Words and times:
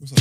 What's 0.00 0.12
up? 0.12 0.18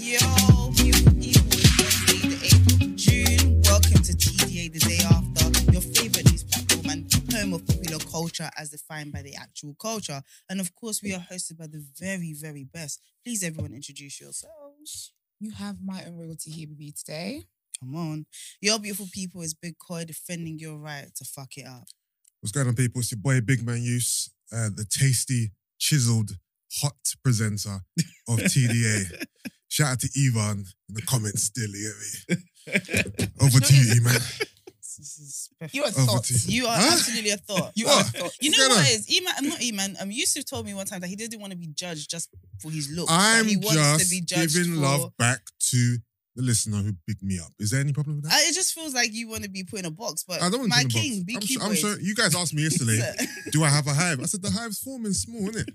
Yo, 0.00 0.70
beautiful 0.72 1.12
people, 1.20 1.52
it's 1.52 2.00
the 2.08 2.16
8th 2.48 2.80
of 2.80 2.96
June. 2.96 3.60
Welcome 3.60 4.02
to 4.04 4.12
TDA 4.16 4.72
the 4.72 4.78
day 4.78 5.00
after, 5.04 5.44
your 5.70 5.82
favorite 5.82 6.24
news 6.30 6.44
platform 6.44 6.88
and 6.88 7.12
home 7.30 7.52
of 7.52 7.66
popular 7.66 7.98
culture 8.10 8.48
as 8.56 8.70
defined 8.70 9.12
by 9.12 9.20
the 9.20 9.34
actual 9.34 9.74
culture. 9.74 10.22
And 10.48 10.62
of 10.62 10.74
course, 10.74 11.02
we 11.02 11.12
are 11.12 11.26
hosted 11.30 11.58
by 11.58 11.66
the 11.66 11.84
very, 12.00 12.32
very 12.32 12.64
best. 12.64 13.02
Please, 13.22 13.42
everyone, 13.42 13.74
introduce 13.74 14.18
yourselves. 14.18 15.12
You 15.40 15.50
have 15.50 15.76
my 15.84 16.06
own 16.06 16.16
royalty 16.16 16.52
here 16.52 16.70
with 16.70 16.80
you 16.80 16.92
today. 16.92 17.42
Come 17.80 17.94
on. 17.96 18.24
Your 18.62 18.78
beautiful 18.78 19.08
people 19.12 19.42
is 19.42 19.52
Big 19.52 19.76
Koi 19.78 20.06
defending 20.06 20.58
your 20.58 20.78
right 20.78 21.14
to 21.16 21.24
fuck 21.26 21.58
it 21.58 21.66
up. 21.66 21.86
What's 22.44 22.52
going 22.52 22.68
on, 22.68 22.74
people? 22.74 23.00
It's 23.00 23.10
your 23.10 23.20
boy 23.20 23.40
Big 23.40 23.64
Man 23.64 23.80
Use, 23.80 24.28
uh, 24.52 24.68
the 24.76 24.84
tasty, 24.84 25.50
chiseled, 25.78 26.32
hot 26.82 26.92
presenter 27.22 27.78
of 28.28 28.38
TDA. 28.38 29.24
Shout 29.68 29.92
out 29.92 30.00
to 30.00 30.10
Ivan 30.14 30.58
in 30.90 30.94
the 30.94 31.00
comments 31.00 31.44
still, 31.44 31.70
you 31.70 31.94
get 32.28 32.38
me? 32.38 33.24
Over 33.40 33.60
to 33.60 33.74
you, 33.74 34.02
man. 34.02 34.20
This 34.96 35.18
is. 35.18 35.50
You 35.72 35.82
are 35.84 35.88
Over 35.88 36.22
to 36.22 36.34
you. 36.34 36.62
You 36.62 36.66
are 36.68 36.76
Huh? 36.76 36.90
absolutely 36.92 37.30
a 37.30 37.36
thought. 37.38 37.72
You 37.74 37.86
What? 37.86 38.06
are 38.06 38.10
thoughts. 38.10 38.38
You 38.40 38.50
What's 38.50 38.58
know 38.60 38.68
going 38.68 38.78
what 38.78 38.86
on? 38.86 38.92
it 38.92 38.98
is? 39.00 39.06
Eman, 39.08 39.32
I'm 39.38 39.48
not 39.48 39.58
Eman. 39.58 40.02
Um, 40.02 40.10
Yusuf 40.12 40.44
told 40.44 40.66
me 40.66 40.74
one 40.74 40.86
time 40.86 41.00
that 41.00 41.08
he 41.08 41.16
didn't 41.16 41.40
want 41.40 41.50
to 41.50 41.56
be 41.58 41.66
judged 41.66 42.08
just 42.10 42.28
for 42.62 42.70
his 42.70 42.88
looks. 42.92 43.10
that 43.10 43.38
I'm 43.40 43.48
he 43.48 43.56
wants 43.56 43.72
just 43.74 44.04
to 44.04 44.10
be 44.10 44.20
judged 44.20 44.54
giving 44.54 44.74
for, 44.74 44.80
love 44.80 45.16
back 45.16 45.40
to 45.70 45.96
the 46.36 46.42
listener 46.42 46.78
who 46.78 46.92
picked 47.06 47.22
me 47.22 47.38
up. 47.38 47.52
Is 47.58 47.70
there 47.70 47.80
any 47.80 47.92
problem 47.92 48.16
with 48.16 48.24
that? 48.24 48.32
I, 48.32 48.48
it 48.48 48.54
just 48.54 48.74
feels 48.74 48.94
like 48.94 49.12
you 49.12 49.28
want 49.28 49.44
to 49.44 49.50
be 49.50 49.64
put 49.64 49.78
in 49.80 49.84
a 49.84 49.90
box, 49.90 50.24
but 50.26 50.42
I 50.42 50.50
don't 50.50 50.60
want 50.60 50.70
my 50.70 50.82
to 50.82 50.88
put 50.88 50.92
king, 50.92 51.12
box. 51.20 51.24
be 51.24 51.36
I'm, 51.36 51.40
sure, 51.42 51.62
I'm 51.62 51.74
sure 51.74 52.00
you 52.00 52.14
guys 52.14 52.34
asked 52.34 52.54
me 52.54 52.62
yesterday, 52.68 53.00
do 53.52 53.62
I 53.64 53.68
have 53.68 53.86
a 53.86 53.94
hive? 53.94 54.20
I 54.20 54.24
said 54.24 54.42
the 54.42 54.50
hive's 54.50 54.78
forming 54.80 55.12
small, 55.12 55.48
isn't 55.50 55.68
it? 55.68 55.74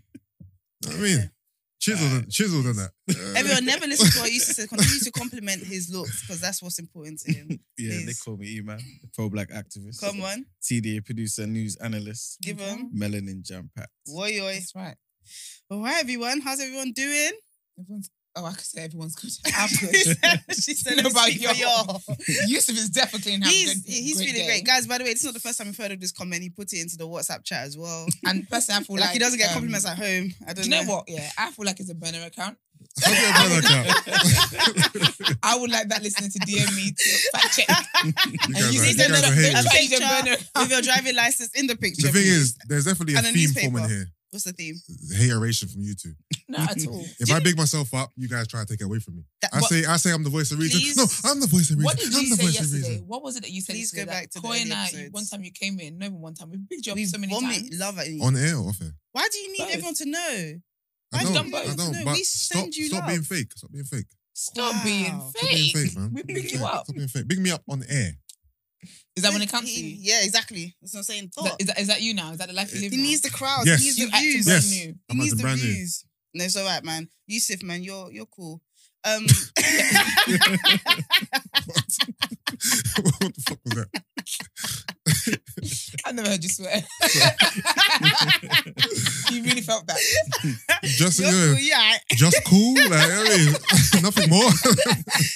Know 0.85 0.91
what 0.91 0.99
I 0.99 1.01
mean? 1.01 1.31
Chiseled, 1.81 2.11
and, 2.11 2.29
chiseled 2.31 2.65
and 2.65 2.75
that. 2.75 2.91
Uh, 3.09 3.33
Everyone 3.37 3.65
never 3.65 3.87
listen 3.87 4.11
to 4.11 4.19
what 4.19 4.29
Yusuf 4.31 4.55
said. 4.57 4.67
Continue 4.67 4.99
to 4.99 5.11
compliment 5.11 5.63
his 5.63 5.89
looks 5.89 6.21
because 6.21 6.41
that's 6.41 6.61
what's 6.61 6.77
important 6.77 7.19
to 7.21 7.31
him. 7.33 7.59
Yeah, 7.77 7.99
they 8.05 8.11
call 8.13 8.35
me 8.35 8.57
E-Man, 8.57 8.79
pro-black 9.13 9.49
activist. 9.51 10.01
Come 10.01 10.21
on, 10.21 10.45
TDA 10.61 11.05
producer, 11.05 11.47
news 11.47 11.77
analyst, 11.77 12.39
give 12.41 12.59
him. 12.59 12.91
melanin 12.93 13.41
jam-packed. 13.41 13.89
Oi, 14.13 14.41
oi. 14.41 14.53
That's 14.55 14.75
right. 14.75 14.95
All 15.71 15.81
right, 15.81 16.01
everyone. 16.01 16.41
How's 16.41 16.59
everyone 16.59 16.91
doing? 16.91 17.31
Everyone's. 17.79 18.09
Oh, 18.35 18.45
I 18.45 18.51
could 18.51 18.61
say 18.61 18.83
everyone's 18.83 19.15
good. 19.15 19.31
I'm 19.57 19.67
she 19.67 19.75
said, 20.03 20.39
she 20.51 20.73
said 20.73 20.97
Know 20.97 21.03
let 21.03 21.05
me 21.05 21.11
about 21.11 21.27
speak 21.29 21.41
y'all. 21.41 21.55
y'all. 21.55 22.01
Yusuf 22.47 22.77
is 22.77 22.89
definitely 22.89 23.33
having 23.33 23.47
He's, 23.47 23.81
good, 23.81 23.91
he's 23.91 24.17
great 24.17 24.27
feeling 24.29 24.41
day. 24.41 24.47
great. 24.47 24.65
Guys, 24.65 24.87
by 24.87 24.97
the 24.99 25.03
way, 25.03 25.09
this 25.11 25.19
is 25.21 25.25
not 25.25 25.33
the 25.33 25.39
first 25.39 25.57
time 25.57 25.67
we've 25.67 25.77
heard 25.77 25.91
of 25.91 25.99
this 25.99 26.11
comment. 26.11 26.41
He 26.43 26.49
put 26.49 26.71
it 26.71 26.79
into 26.81 26.95
the 26.95 27.07
WhatsApp 27.07 27.43
chat 27.43 27.65
as 27.65 27.77
well. 27.77 28.05
And 28.25 28.47
personally, 28.47 28.79
I 28.81 28.83
feel 28.83 28.95
like, 28.97 29.01
like, 29.05 29.13
he 29.13 29.19
doesn't 29.19 29.39
get 29.39 29.47
um, 29.49 29.53
compliments 29.55 29.87
at 29.87 29.97
home. 29.97 30.31
I 30.47 30.53
Do 30.53 30.61
don't 30.61 30.65
you 30.65 30.69
know 30.85 30.93
what? 30.93 31.05
Yeah, 31.07 31.29
I 31.37 31.51
feel 31.51 31.65
like 31.65 31.79
it's 31.79 31.89
a 31.89 31.95
burner 31.95 32.23
account. 32.25 32.57
I'll 33.05 33.13
a 33.13 33.33
brother 33.33 33.59
account. 33.59 35.37
I 35.43 35.57
would 35.57 35.71
like 35.71 35.89
that 35.89 36.01
listener 36.03 36.27
to 36.29 36.39
DM 36.39 36.75
me 36.75 36.91
to 36.91 37.29
fact 37.33 37.55
check. 37.57 37.67
You 38.05 38.13
And 38.45 38.53
guys 38.53 38.73
you 38.73 38.81
are- 38.81 38.83
see 38.85 38.91
you 38.91 38.97
guys 38.97 39.09
are 39.09 39.21
don't 39.21 39.33
haters. 39.33 39.53
don't 39.53 39.63
try 39.63 39.71
to 39.71 39.83
use 39.83 39.91
a 39.91 39.99
Picture. 39.99 40.23
burner 40.23 40.37
with 40.61 40.71
your 40.71 40.81
driving 40.81 41.15
license 41.15 41.51
in 41.59 41.67
the 41.67 41.75
picture. 41.75 42.03
The 42.07 42.13
thing 42.13 42.21
please. 42.23 42.31
is, 42.31 42.57
there's 42.67 42.85
definitely 42.85 43.15
a 43.15 43.17
And 43.17 43.27
a 43.27 43.31
theme 43.31 43.41
newspaper. 43.41 43.69
forming 43.71 43.89
here. 43.89 44.05
What's 44.31 44.45
the 44.45 44.53
theme? 44.53 44.75
Hateration 45.17 45.67
from 45.67 45.81
you 45.81 45.93
two. 45.95 46.13
Not 46.47 46.71
at 46.71 46.87
all. 46.87 47.03
If 47.19 47.31
I 47.31 47.39
big 47.39 47.57
myself 47.57 47.93
up, 47.93 48.11
you 48.15 48.27
guys 48.27 48.47
try 48.47 48.61
to 48.61 48.65
take 48.65 48.81
it 48.81 48.85
away 48.85 48.99
from 48.99 49.17
me. 49.17 49.23
That- 49.41 49.51
I 49.53 49.59
say 49.61 49.85
I 49.85 49.97
say 49.97 50.11
I'm 50.11 50.23
the 50.23 50.29
voice 50.29 50.51
of 50.51 50.59
reason. 50.59 50.79
Please. 50.81 50.97
No, 50.97 51.29
I'm 51.31 51.39
the 51.39 51.47
voice 51.47 51.69
of 51.71 51.77
reason. 51.77 51.83
What 51.83 51.97
did 51.97 52.13
I'm 52.13 52.21
you 52.23 52.29
the 52.29 52.35
say 52.35 52.43
voice 52.45 52.55
yesterday? 52.55 53.03
What 53.05 53.23
was 53.23 53.35
it 53.37 53.43
that 53.43 53.51
you 53.51 53.61
said 53.61 53.73
Please 53.73 53.91
go 53.91 54.05
back 54.05 54.29
to 54.31 54.41
the 54.41 54.47
Koi 54.47 54.53
early 54.53 54.61
and 54.63 54.73
I, 54.73 54.85
episodes. 54.87 55.11
one 55.11 55.25
time 55.25 55.43
you 55.43 55.51
came 55.51 55.79
in, 55.79 55.97
no, 55.97 56.05
even 56.07 56.19
one 56.21 56.33
time. 56.33 56.49
We've 56.51 56.67
picked 56.69 56.85
you 56.85 56.91
up 56.93 56.95
we 56.97 57.05
so 57.05 57.17
many 57.17 57.33
vomit 57.33 57.55
times. 57.55 57.79
love 57.79 57.99
at 57.99 58.07
you. 58.09 58.23
On 58.23 58.35
air 58.35 58.55
or 58.57 58.69
off 58.69 58.81
air? 58.81 58.93
Why 59.11 59.27
do 59.31 59.37
you 59.39 59.51
need 59.53 59.59
Both. 59.59 59.69
everyone 59.73 59.93
to 59.95 60.05
know? 60.09 60.53
I 61.11 61.23
don't. 61.23 61.33
do 61.33 61.49
you 61.49 61.57
I 61.57 61.75
don't. 61.75 62.05
But 62.05 62.13
We 62.15 62.23
stop, 62.23 62.59
send 62.61 62.75
you 62.75 62.85
stop 62.87 63.07
being 63.07 63.21
fake. 63.23 63.51
Stop 63.55 63.71
being 63.71 63.83
fake. 63.85 64.05
Stop 64.33 64.73
Wow. 64.75 64.81
being 64.85 65.05
Stop 65.05 65.33
being 65.41 65.73
fake. 65.73 65.75
fake, 65.89 65.97
man. 65.97 66.11
We 66.13 66.19
Stop 66.21 66.27
being 66.27 66.41
pick 66.43 66.51
you 66.53 66.65
up. 66.65 66.83
Stop 66.85 66.95
being 66.95 67.07
fake. 67.07 67.27
Big 67.27 67.39
me 67.39 67.51
up 67.51 67.63
on 67.69 67.83
air. 67.89 68.11
Is 69.19 69.23
that 69.23 69.33
when 69.33 69.41
it 69.41 69.51
comes 69.51 69.73
to 69.73 69.81
you? 69.83 69.97
Yeah, 69.99 70.21
exactly. 70.23 70.73
That's 70.81 70.93
what 70.93 70.99
I'm 71.01 71.03
saying. 71.03 71.25
Is 71.25 71.31
Thought. 71.35 71.43
that, 71.43 71.55
is, 71.61 71.67
that, 71.67 71.79
is 71.79 71.87
that 71.87 72.01
you 72.01 72.13
now? 72.13 72.31
Is 72.31 72.37
that 72.37 72.47
the 72.47 72.53
life 72.53 72.73
you 72.73 72.79
live 72.81 72.91
he 72.91 72.97
now? 72.97 73.03
needs 73.03 73.19
the 73.21 73.29
crowd. 73.29 73.65
Yes. 73.65 73.79
He 73.81 73.87
needs 73.87 73.97
You 73.99 74.07
the 74.09 74.15
acting 74.15 74.31
views. 74.31 74.45
brand 74.45 74.63
Yes. 74.63 74.71
new. 74.71 74.93
He 74.93 74.99
I'm 75.09 75.17
needs 75.17 75.33
acting 75.33 75.37
the 75.37 75.43
brand 75.43 75.61
new. 75.61 75.73
views. 75.73 76.05
No, 76.33 76.43
it's 76.45 76.55
all 76.55 76.65
right, 76.65 76.83
man. 76.85 77.09
Yusuf, 77.27 77.61
man, 77.63 77.83
you're 77.83 78.09
you're 78.13 78.25
cool. 78.27 78.61
Um, 79.03 79.23
what 79.25 79.35
the 83.35 83.41
fuck 83.47 83.59
was 83.65 83.73
that? 83.75 83.89
I've 86.05 86.15
never 86.15 86.29
heard 86.29 86.43
you 86.43 86.49
swear. 86.49 86.83
you 89.31 89.43
really 89.43 89.61
felt 89.61 89.85
that. 89.87 89.97
Just 90.83 91.19
you're 91.19 91.29
yeah, 91.29 91.53
cool. 91.53 91.59
Yeah, 91.59 91.97
just 92.15 92.43
cool. 92.45 92.73
Like, 92.75 92.91
I 92.93 93.99
nothing 94.05 94.29
more. 94.29 94.49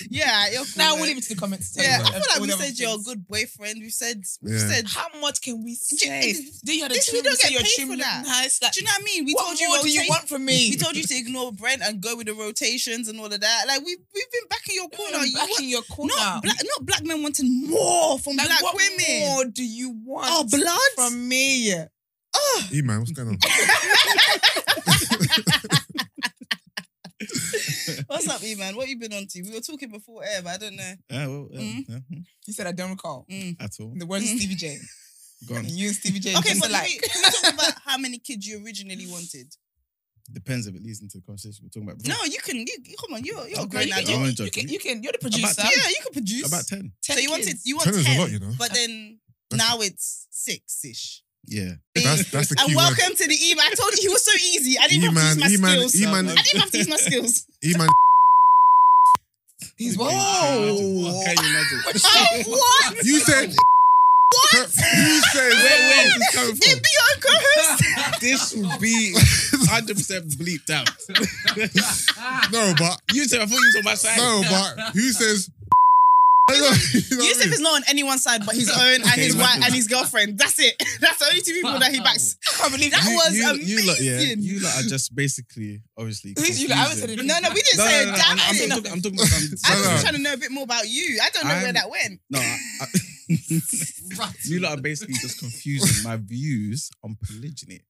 yeah, 0.09 0.49
you're 0.51 0.63
cool. 0.63 0.73
Now 0.77 0.91
man. 0.91 0.99
we'll 0.99 1.07
leave 1.07 1.17
it 1.17 1.23
to 1.23 1.33
the 1.35 1.39
comments. 1.39 1.73
to 1.73 1.81
Yeah, 1.83 1.99
I 1.99 2.03
what- 2.03 2.11
feel 2.13 2.21
like 2.21 2.35
all 2.35 2.41
we 2.41 2.47
the 2.47 2.53
other 2.53 2.63
said 2.63 2.79
you're 2.79 2.95
a 2.95 3.03
good 3.03 3.27
boyfriend. 3.27 3.81
We 3.81 3.89
said 3.89 4.23
we 4.41 4.51
Yeah. 4.53 4.67
said. 4.69 4.85
How 4.87 5.07
much 5.19 5.41
can 5.41 5.63
we 5.63 5.71
you- 5.71 5.77
say? 5.77 6.33
Do 6.63 6.73
you 6.75 6.83
have 6.83 6.91
the 6.91 6.95
this- 6.95 7.09
we 7.11 7.19
trim? 7.21 7.31
don't 7.31 7.41
get 7.41 7.51
your 7.51 7.61
paid 7.61 7.71
trim 7.75 7.87
for 7.89 7.97
that. 7.97 8.23
Nice. 8.25 8.61
Like, 8.61 8.73
Do 8.73 8.79
you 8.79 8.85
know 8.85 8.91
what 8.93 9.01
I 9.01 9.05
mean? 9.05 9.25
We 9.25 9.33
what 9.33 9.45
told 9.47 9.59
you 9.59 9.67
more 9.69 9.81
do 9.81 9.89
you 9.89 10.05
want 10.09 10.27
from 10.29 10.45
me? 10.45 10.69
We 10.71 10.77
told 10.77 10.95
you 10.95 11.03
to 11.03 11.15
ignore 11.15 11.51
Brent 11.51 11.81
and 11.83 12.01
go 12.01 12.15
with 12.15 12.27
the 12.27 12.33
rotations 12.33 13.07
and 13.07 13.19
all 13.19 13.31
of 13.31 13.39
that. 13.41 13.63
Like 13.67 13.79
we 13.85 13.97
we've 14.13 14.31
been 14.31 14.47
back 14.49 14.67
in 14.69 14.75
your 14.75 14.89
corner. 14.89 15.17
I'm 15.17 15.25
You 15.27 15.33
back 15.35 15.49
in 15.59 15.69
your 15.69 15.81
corner. 15.83 16.13
not 16.15 16.43
black, 16.43 16.57
not 16.63 16.85
black 16.85 17.03
men 17.03 17.21
wanting 17.21 17.67
more 17.69 18.17
from 18.19 18.35
Like, 18.37 18.47
black 18.47 18.63
what 18.63 18.75
women. 18.75 19.19
more 19.21 19.45
do 19.45 19.63
you 19.63 19.91
want? 20.05 20.27
Oh, 20.31 20.43
blood? 20.57 20.91
from 20.95 21.27
me? 21.27 21.73
Oh, 22.35 22.67
E 22.73 22.81
man, 22.81 22.99
what's 22.99 23.11
going 23.11 23.29
on? 23.29 23.37
what's 28.07 28.27
up, 28.27 28.43
E 28.43 28.55
man? 28.55 28.75
What 28.75 28.87
you 28.87 28.97
been 28.97 29.13
on 29.13 29.27
to? 29.27 29.41
We 29.43 29.53
were 29.53 29.59
talking 29.61 29.89
before 29.91 30.23
air, 30.23 30.41
but 30.43 30.53
I 30.53 30.57
don't 30.57 30.75
know. 30.75 30.93
Ah, 31.11 31.25
well, 31.27 31.49
uh, 31.53 31.57
Mm. 31.59 31.85
yeah, 31.87 31.99
He 32.45 32.51
said, 32.51 32.67
"I 32.67 32.71
don't 32.71 32.91
recall." 32.91 33.25
Mm. 33.29 33.61
at 33.61 33.71
all. 33.79 33.93
The 33.95 34.05
words 34.05 34.25
Mm. 34.25 34.33
of 34.33 34.39
Stevie 34.39 34.55
J, 34.55 34.79
Gone. 35.47 35.57
and 35.59 35.71
you 35.71 35.87
and 35.87 35.95
Stevie 35.95 36.19
J 36.19 36.35
Okay, 36.37 36.49
just 36.49 36.61
but 36.61 36.69
alike. 36.69 36.89
can 36.89 36.99
we, 37.01 37.09
can 37.09 37.21
we 37.23 37.29
talk 37.41 37.53
about 37.53 37.73
how 37.85 37.97
many 37.97 38.17
kids 38.19 38.47
you 38.47 38.63
originally 38.65 39.07
wanted? 39.07 39.53
Depends 40.31 40.67
if 40.67 40.75
it 40.75 40.81
leads 40.81 41.01
into 41.01 41.17
the 41.17 41.23
conversation 41.23 41.65
we're 41.65 41.69
talking 41.69 41.83
about. 41.89 42.01
before. 42.01 42.15
No, 42.17 42.23
you 42.31 42.39
can. 42.39 42.57
You, 42.57 42.65
you- 42.85 42.95
come 42.99 43.13
on, 43.13 43.23
you're 43.25 43.47
you're 43.47 43.59
a 43.59 43.61
Okay, 43.63 43.69
grown 43.69 43.87
you 43.87 43.93
adult. 43.93 44.05
can- 44.05 44.13
you, 44.13 44.19
I'm 44.21 44.25
you, 44.25 44.31
joking. 44.33 44.51
can, 44.63 44.69
you 44.73 44.79
can. 44.79 45.03
You're 45.03 45.11
the 45.11 45.17
producer. 45.19 45.61
ten. 45.61 45.71
Yeah, 45.75 45.87
you 45.89 45.95
can 46.03 46.13
produce. 46.13 46.47
About 46.47 46.67
10. 46.67 46.91
so 47.01 47.19
you 47.19 47.29
wanted 47.29 47.57
you 47.63 47.75
want 47.75 47.85
Ten 47.89 47.99
is 47.99 48.05
ten, 48.05 48.17
a 48.17 48.21
lot, 48.21 48.31
you 48.31 48.39
know. 48.39 48.53
but 48.57 48.73
then 48.73 49.19
now 49.57 49.79
it's 49.79 50.27
six 50.31 50.83
ish. 50.85 51.21
Yeah. 51.47 51.71
That's 51.95 52.31
that's 52.31 52.49
the 52.49 52.55
And 52.59 52.69
key 52.69 52.75
word. 52.75 52.83
welcome 52.95 53.15
to 53.17 53.27
the 53.27 53.35
E 53.35 53.53
man. 53.55 53.65
I 53.69 53.75
told 53.75 53.91
you 53.93 54.01
he 54.01 54.07
was 54.09 54.23
so 54.23 54.31
easy. 54.33 54.77
I 54.79 54.87
didn't 54.87 55.03
E-man, 55.11 55.15
have 55.37 55.37
to 55.43 55.51
use 55.51 55.61
my 55.61 55.73
E-man, 55.75 55.89
skills. 55.89 56.01
E-man. 56.01 56.29
I 56.29 56.41
didn't 56.41 56.59
have 56.61 56.71
to 56.71 56.77
use 56.77 56.87
my 56.89 56.95
skills. 56.95 57.45
E 57.63 57.73
man, 57.77 57.87
He's 59.77 59.97
Whoa. 59.97 60.05
what? 60.07 61.25
Can 61.25 61.35
you 61.43 61.49
imagine? 61.49 61.79
Oh, 62.05 62.43
what? 62.47 63.03
you 63.03 63.19
said. 63.19 63.49
What? 63.49 64.69
You 64.95 65.21
said. 65.33 65.51
Where, 65.51 65.79
where 65.89 66.07
is 66.07 66.15
this 66.17 66.35
coming 66.35 66.55
from? 66.55 66.69
It 66.71 66.83
be 66.83 66.89
your 66.97 67.13
co-host. 67.21 68.21
this 68.21 68.53
will 68.55 68.79
be 68.79 69.13
100% 69.15 70.35
bleeped 70.37 70.69
out. 70.69 70.89
No, 72.51 72.73
but 72.77 73.01
you 73.13 73.25
said, 73.25 73.41
I 73.41 73.45
thought 73.45 73.59
you 73.59 73.65
was 73.67 73.75
on 73.77 73.83
my 73.83 73.95
side. 73.95 74.17
no, 74.17 74.41
but 74.49 74.93
who 74.93 75.11
says? 75.11 75.49
You 76.93 77.17
know 77.17 77.17
what 77.17 77.25
I 77.25 77.27
Yusuf 77.27 77.45
mean? 77.45 77.53
is 77.53 77.59
not 77.61 77.73
on 77.75 77.83
anyone's 77.89 78.23
side 78.23 78.45
but 78.45 78.55
his 78.55 78.69
own 78.69 79.01
and 79.01 79.17
his 79.19 79.35
wife 79.35 79.55
and 79.63 79.73
his 79.73 79.87
girlfriend. 79.87 80.37
That's 80.37 80.59
it. 80.59 80.75
That's 81.01 81.19
the 81.19 81.25
only 81.25 81.41
two 81.41 81.53
people 81.53 81.77
that 81.79 81.91
he 81.93 81.99
backs. 81.99 82.37
I 82.47 82.57
can't 82.61 82.71
believe 82.73 82.91
That 82.91 83.01
that. 83.03 83.09
you, 83.09 83.15
was 83.17 83.33
you, 83.37 83.49
amazing. 83.49 83.67
You 83.67 83.87
lot, 83.87 83.99
yeah, 84.01 84.19
you 84.37 84.59
lot 84.59 84.73
are 84.79 84.87
just 84.87 85.15
basically, 85.15 85.81
obviously. 85.97 86.33
Who's 86.37 86.61
you 86.61 86.67
lot? 86.69 86.77
I 86.77 86.81
haven't 86.83 86.97
said 86.97 87.09
confusing. 87.09 87.29
anything. 87.31 87.43
No, 87.43 87.49
no, 87.49 87.53
we 87.55 87.61
didn't 87.61 87.77
No, 87.79 87.85
say 87.85 88.05
no, 88.05 88.09
a 88.09 88.11
no, 88.11 88.17
damn 88.17 88.31
I'm, 88.31 88.39
I'm, 88.49 88.55
thing. 88.55 88.69
talking, 88.69 88.91
I'm 88.91 89.01
talking 89.01 89.19
about. 89.19 89.33
I'm, 89.33 89.43
I'm 89.43 89.83
just 89.83 90.03
trying 90.03 90.15
to 90.15 90.21
know 90.21 90.33
a 90.33 90.37
bit 90.37 90.51
more 90.51 90.63
about 90.63 90.87
you. 90.89 91.19
I 91.21 91.29
don't 91.29 91.43
know 91.47 91.55
where 91.55 91.65
I'm- 91.65 91.73
that 91.75 91.89
went. 91.89 92.19
No, 92.29 92.39
I, 92.39 92.85
I, 94.19 94.29
you 94.45 94.59
lot 94.59 94.77
are 94.77 94.81
basically 94.81 95.15
just 95.15 95.39
confusing 95.39 96.03
my 96.03 96.17
views 96.17 96.89
on 97.03 97.17
polygyny. 97.25 97.81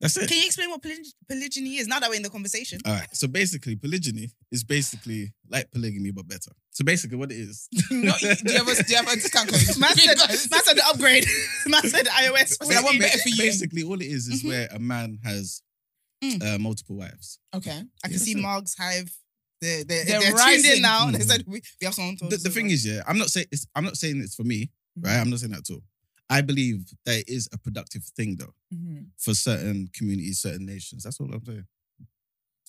That's 0.00 0.16
it. 0.16 0.28
Can 0.28 0.38
you 0.38 0.44
explain 0.46 0.70
what 0.70 0.82
poly- 0.82 1.04
polygyny 1.28 1.78
is 1.78 1.88
now 1.88 1.98
that 1.98 2.08
we're 2.08 2.16
in 2.16 2.22
the 2.22 2.30
conversation? 2.30 2.78
All 2.84 2.92
right. 2.92 3.08
So 3.12 3.26
basically, 3.26 3.74
polygyny 3.76 4.30
is 4.52 4.62
basically 4.62 5.32
like 5.50 5.70
polygamy 5.72 6.12
but 6.12 6.28
better. 6.28 6.52
So 6.70 6.84
basically, 6.84 7.16
what 7.16 7.32
it 7.32 7.36
is, 7.38 7.68
No, 7.90 8.12
do 8.20 8.26
you 8.26 8.58
have 8.58 8.68
a, 8.68 8.82
do 8.82 8.90
you 8.92 8.96
have 8.96 9.08
a 9.08 9.14
discount 9.16 9.50
code? 9.50 9.60
Man 9.78 9.96
said, 9.96 10.16
man 10.50 10.62
said 10.62 10.76
the 10.76 10.84
upgrade. 10.88 11.26
man 11.66 11.82
said 11.82 12.06
the 12.06 12.10
iOS. 12.10 12.56
I 12.60 12.64
said, 12.66 12.76
I 12.76 12.82
want 12.82 13.00
better 13.00 13.18
for 13.18 13.28
you. 13.28 13.36
basically 13.38 13.82
all 13.82 14.00
it 14.00 14.06
is 14.06 14.28
is 14.28 14.42
Mhm. 14.44 14.48
where 14.48 14.68
a 14.72 14.78
man 14.78 15.18
has 15.24 15.62
Mm. 16.22 16.42
uh, 16.42 16.58
multiple 16.58 16.96
wives. 16.96 17.38
Okay. 17.54 17.80
I 18.04 18.08
can 18.08 18.18
see 18.18 18.32
sir. 18.32 18.40
Margs 18.40 18.74
Hive. 18.76 19.08
They're, 19.60 19.84
they're, 19.84 20.04
They're 20.04 20.18
they're, 20.20 20.28
tuned 20.30 20.38
rising. 20.38 20.76
in 20.78 20.82
now. 20.82 21.10
They 21.12 21.18
Mhm. 21.18 21.22
said 21.28 21.44
we, 21.46 21.60
we 21.80 21.84
have 21.84 21.94
someone 21.94 22.16
to 22.16 22.26
The, 22.28 22.36
the 22.38 22.50
thing 22.50 22.70
is, 22.70 22.84
yeah, 22.86 23.02
I'm 23.06 23.18
not 23.18 23.28
saying 23.30 23.46
it's, 23.52 23.66
I'm 23.76 23.84
not 23.84 23.96
saying 23.96 24.20
it's 24.20 24.34
for 24.34 24.42
me, 24.44 24.70
right? 25.00 25.16
I'm 25.18 25.30
not 25.30 25.38
saying 25.40 25.52
that 25.52 25.60
at 25.60 25.70
all. 25.74 25.82
I 26.30 26.40
believe 26.42 26.90
that 27.04 27.20
it 27.20 27.28
is 27.28 27.48
a 27.52 27.58
productive 27.58 28.04
thing 28.04 28.36
though 28.36 28.54
Mhm. 28.72 29.06
for 29.16 29.34
certain 29.34 29.88
communities, 29.92 30.40
certain 30.40 30.66
nations. 30.66 31.04
That's 31.04 31.18
all 31.20 31.32
I'm 31.32 31.44
saying. 31.44 31.66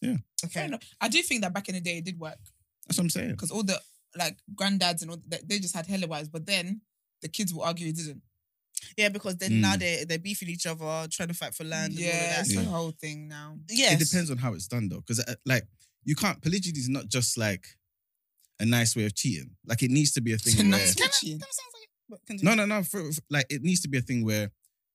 Yeah. 0.02 0.18
okay. 0.46 0.66
enough. 0.66 0.82
I 1.02 1.10
do 1.10 1.22
think 1.22 1.42
that 1.42 1.54
back 1.54 1.68
in 1.68 1.76
the 1.76 1.82
day 1.82 1.98
it 1.98 2.06
did 2.06 2.18
work 2.20 2.40
That's 2.88 2.98
what 2.98 3.04
I'm 3.04 3.10
saying. 3.10 3.32
because 3.32 3.52
all 3.52 3.64
the 3.64 3.82
like 4.18 4.38
granddads 4.56 5.02
and 5.02 5.12
all 5.12 5.18
that 5.28 5.48
they 5.48 5.60
just 5.60 5.76
had 5.76 5.86
hella 5.88 6.08
wives, 6.08 6.30
but 6.30 6.46
then 6.46 6.82
the 7.22 7.28
kids 7.28 7.54
will 7.54 7.64
argue 7.64 7.88
it 7.90 7.96
didn't. 7.98 8.22
Yeah, 8.98 9.10
because 9.10 9.36
then 9.36 9.60
now 9.60 9.76
Mm. 9.76 9.80
they're 9.80 10.06
they're 10.06 10.20
beefing 10.20 10.48
each 10.50 10.66
other, 10.66 11.08
trying 11.12 11.28
to 11.28 11.34
fight 11.34 11.54
for 11.54 11.66
land. 11.66 11.94
Yeah, 11.94 12.08
and 12.10 12.16
all 12.16 12.42
of 12.42 12.48
that. 12.48 12.56
the 12.56 12.62
Yeah. 12.64 12.70
whole 12.70 12.92
thing 12.92 13.28
now. 13.28 13.60
Yeah, 13.70 13.94
It 13.94 14.00
depends 14.00 14.32
on 14.32 14.38
how 14.38 14.54
it's 14.54 14.68
done 14.68 14.88
though, 14.88 15.02
because 15.02 15.22
like 15.46 15.68
you 16.06 16.16
can't 16.16 16.42
polygyny 16.42 16.80
is 16.80 16.88
not 16.88 17.10
just 17.10 17.38
like 17.38 17.78
a 18.62 18.66
nice 18.66 18.96
way 18.96 19.04
of 19.06 19.14
cheating. 19.16 19.58
Like 19.66 19.84
it 19.84 19.92
needs 19.92 20.12
to 20.14 20.22
be 20.22 20.32
a 20.32 20.38
thing 20.38 20.54
It's 20.54 20.62
a 20.62 20.64
where 20.64 20.72
nice 20.72 20.94
Kinda- 20.96 21.12
kinda 21.22 21.46
sounds 21.46 21.74
like 21.74 21.79
it, 21.79 21.79
but 22.10 22.20
continue. 22.26 22.56
no, 22.56 22.66
no, 22.66 22.66
no. 22.76 22.84
For, 22.84 23.12
for- 23.12 23.22
like 23.30 23.46
it 23.50 23.62
needs 23.62 23.82
to 23.82 23.88
be 23.88 23.98
a 23.98 24.02
thing 24.02 24.26
where 24.26 24.52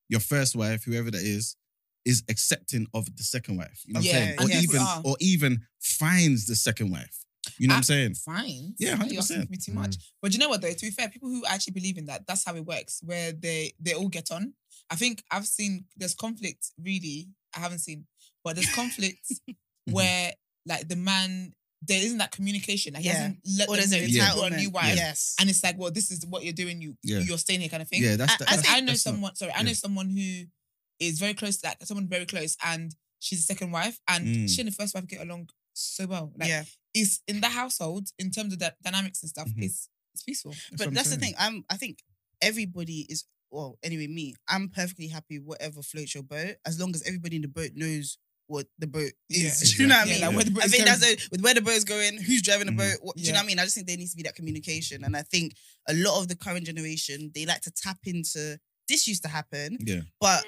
your 0.09 0.21
first 0.21 0.55
wife, 0.57 0.85
whoever 0.85 1.11
that 1.11 1.23
is, 1.23 1.57
is 2.05 2.23
accepting 2.29 2.87
of 2.93 3.07
the 3.17 3.23
second 3.23 3.57
wife. 3.57 3.83
You 3.87 3.95
know 3.95 4.01
what 4.01 4.07
Yeah, 4.07 4.13
I'm 4.19 4.25
saying? 4.27 4.37
Or 4.41 4.49
yes, 4.49 4.63
even 4.65 4.81
ah. 4.83 5.01
or 5.05 5.17
even 5.21 5.61
finds 5.81 6.47
the 6.47 6.55
second 6.57 6.91
wife. 6.91 7.19
You 7.59 7.69
know 7.69 7.75
what 7.75 7.79
I'm 7.79 7.83
saying? 7.85 8.15
Fine. 8.15 8.75
Yeah, 8.79 8.97
You're 9.05 9.19
asking 9.21 9.43
100%. 9.43 9.51
me 9.51 9.57
too 9.59 9.73
much. 9.73 9.97
But 10.23 10.33
you 10.33 10.39
know 10.39 10.49
what 10.49 10.61
though? 10.63 10.73
To 10.73 10.81
be 10.87 10.91
fair, 10.91 11.09
people 11.09 11.29
who 11.29 11.43
actually 11.47 11.73
believe 11.75 11.99
in 11.99 12.07
that, 12.07 12.27
that's 12.27 12.45
how 12.45 12.55
it 12.57 12.65
works. 12.65 13.01
Where 13.05 13.33
they 13.33 13.73
they 13.81 13.93
all 13.95 14.09
get 14.09 14.31
on. 14.31 14.55
I 14.91 14.97
think 14.97 15.23
I've 15.31 15.47
seen 15.47 15.85
there's 15.97 16.15
conflict. 16.15 16.73
Really, 16.83 17.29
I 17.57 17.61
haven't 17.61 17.81
seen, 17.81 18.07
but 18.43 18.57
there's 18.57 18.75
conflict 18.75 19.31
where 19.91 20.33
like 20.67 20.89
the 20.89 20.97
man 20.97 21.53
there 21.87 21.99
isn't 22.03 22.19
that 22.19 22.31
communication. 22.31 22.95
Like 22.95 23.03
he 23.03 23.09
Yeah. 23.09 23.15
hasn't 23.15 23.39
let 23.59 23.69
Or 23.69 23.77
them 23.77 23.91
there's 23.91 23.91
know 23.91 23.99
an 23.99 24.05
he's 24.53 24.53
a 24.53 24.57
new 24.63 24.71
wife. 24.71 24.97
Yes. 24.97 25.35
And 25.41 25.51
it's 25.51 25.63
like, 25.63 25.79
well, 25.79 25.91
this 25.91 26.11
is 26.11 26.25
what 26.27 26.45
you're 26.45 26.53
doing. 26.53 26.81
You 26.83 26.97
Yeah. 27.03 27.19
you're 27.21 27.39
staying 27.39 27.61
here, 27.61 27.69
kind 27.71 27.83
of 27.83 27.89
thing. 27.89 28.03
Yeah, 28.03 28.17
that's 28.17 28.33
I- 28.35 28.37
the, 28.39 28.45
I 28.49 28.53
I, 28.53 28.57
that's, 28.57 28.69
I 28.69 28.81
know 28.81 28.87
that's 28.87 29.07
not- 29.07 29.13
someone. 29.15 29.35
sorry, 29.37 29.53
I 29.55 29.63
know 29.63 29.73
someone 29.73 30.11
who 30.11 30.45
is 31.01 31.19
very 31.19 31.35
close 31.35 31.57
to 31.59 31.67
like 31.69 31.79
someone 31.85 32.09
very 32.09 32.27
close, 32.27 32.57
and 32.65 32.95
she's 33.19 33.41
the 33.47 33.55
second 33.55 33.71
wife, 33.73 33.99
and 34.09 34.27
Mm. 34.27 34.51
she 34.55 34.61
and 34.61 34.69
the 34.69 34.73
first 34.73 34.95
wife 34.95 35.07
get 35.07 35.21
along 35.21 35.49
so 35.73 36.07
well. 36.07 36.33
Like, 36.37 36.49
yeah. 36.49 36.65
it's 36.95 37.21
in 37.27 37.41
the 37.41 37.49
household 37.49 38.09
in 38.19 38.31
terms 38.31 38.53
of 38.53 38.59
the 38.61 38.75
dynamics 38.83 39.23
and 39.23 39.29
stuff. 39.31 39.49
Mhm. 39.49 39.65
It's 39.65 39.89
it's 40.15 40.23
peaceful. 40.23 40.53
what 40.53 40.79
but 40.79 40.87
I'm 40.89 40.95
that's 40.95 41.11
the 41.11 41.17
thing. 41.17 41.35
I'm. 41.39 41.65
I 41.69 41.77
think 41.77 41.99
everybody 42.41 43.01
is. 43.09 43.25
Well, 43.51 43.79
anyway, 43.85 44.07
me. 44.09 44.35
I'm 44.49 44.69
perfectly 44.69 45.09
happy 45.09 45.39
whatever 45.39 45.81
floats 45.83 46.15
your 46.15 46.25
boat, 46.25 46.57
as 46.67 46.79
long 46.81 46.95
as 46.95 47.03
everybody 47.03 47.37
in 47.37 47.43
the 47.43 47.49
boat 47.49 47.71
knows 47.75 48.19
what 48.47 48.67
the 48.79 48.87
boat 48.87 49.13
Yeah. 49.29 49.49
is. 49.49 49.75
Do 49.77 49.83
you 49.83 49.89
know 49.89 49.97
what 49.97 50.07
I 50.07 50.11
Yeah, 50.11 50.15
mean? 50.15 50.21
like 50.27 50.37
where 50.37 50.45
the 50.45 50.51
boat 50.51 50.63
I 50.63 50.67
is 50.67 50.73
think 50.73 50.85
going. 50.87 50.99
that's 51.01 51.13
it. 51.13 51.29
With 51.31 51.41
where 51.43 51.55
the 51.55 51.63
boat 51.63 51.73
is 51.75 51.85
going, 51.85 52.19
who's 52.19 52.43
driving 52.43 52.67
the 52.67 52.73
Mhm. 52.73 52.77
boat. 52.79 52.99
What, 53.03 53.17
Do 53.17 53.23
you 53.23 53.33
know 53.33 53.39
what 53.39 53.45
I 53.45 53.47
mean? 53.47 53.59
I 53.59 53.65
just 53.65 53.75
think 53.75 53.87
there 53.87 53.97
needs 53.97 54.11
to 54.13 54.17
be 54.17 54.23
that 54.25 54.35
communication, 54.35 55.05
and 55.05 55.17
I 55.17 55.23
think 55.23 55.55
a 55.89 55.95
lot 55.95 56.21
of 56.21 56.29
the 56.29 56.37
current 56.37 56.67
generation 56.67 57.31
they 57.35 57.47
like 57.47 57.63
to 57.63 57.71
tap 57.71 57.99
into. 58.05 58.59
This 58.89 59.07
used 59.09 59.23
to 59.23 59.29
happen, 59.29 59.79
yeah. 59.81 60.01
but 60.21 60.45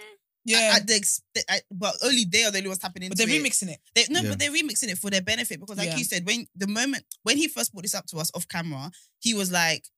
Yeah, 0.49 0.75
at 0.77 0.87
the 0.87 0.95
ex- 0.95 1.21
at, 1.49 1.65
but 1.73 1.97
only 2.05 2.25
they 2.25 2.45
are 2.45 2.53
the 2.53 2.59
only 2.59 2.69
ones 2.69 2.79
tapping 2.79 3.03
into 3.03 3.17
but 3.17 3.19
they're 3.27 3.35
it. 3.35 3.43
remixing 3.43 3.69
it. 3.69 3.81
They, 3.97 4.05
no, 4.11 4.21
Yeah. 4.21 4.29
but 4.29 4.39
they're 4.39 4.53
remixing 4.53 4.91
it 4.91 4.99
for 4.99 5.11
their 5.11 5.21
benefit 5.23 5.59
because, 5.59 5.77
like 5.77 5.89
Yeah. 5.89 5.97
you 5.97 6.05
said, 6.05 6.25
when 6.25 6.47
the 6.55 6.69
moment 6.69 7.05
when 7.25 7.37
he 7.37 7.49
first 7.49 7.73
brought 7.73 7.83
this 7.83 7.95
up 7.97 8.07
to 8.09 8.19
us 8.19 8.31
off 8.33 8.47
camera, 8.47 8.93
he 9.19 9.35
was 9.35 9.51
like, 9.51 9.89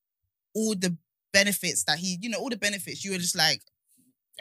all 0.54 0.74
the 0.74 0.96
benefits 1.34 1.84
that 1.84 1.98
he, 1.98 2.16
you 2.22 2.30
know, 2.30 2.38
all 2.38 2.48
the 2.48 2.56
benefits. 2.56 3.04
You 3.04 3.10
were 3.10 3.18
just 3.18 3.36
like, 3.36 3.60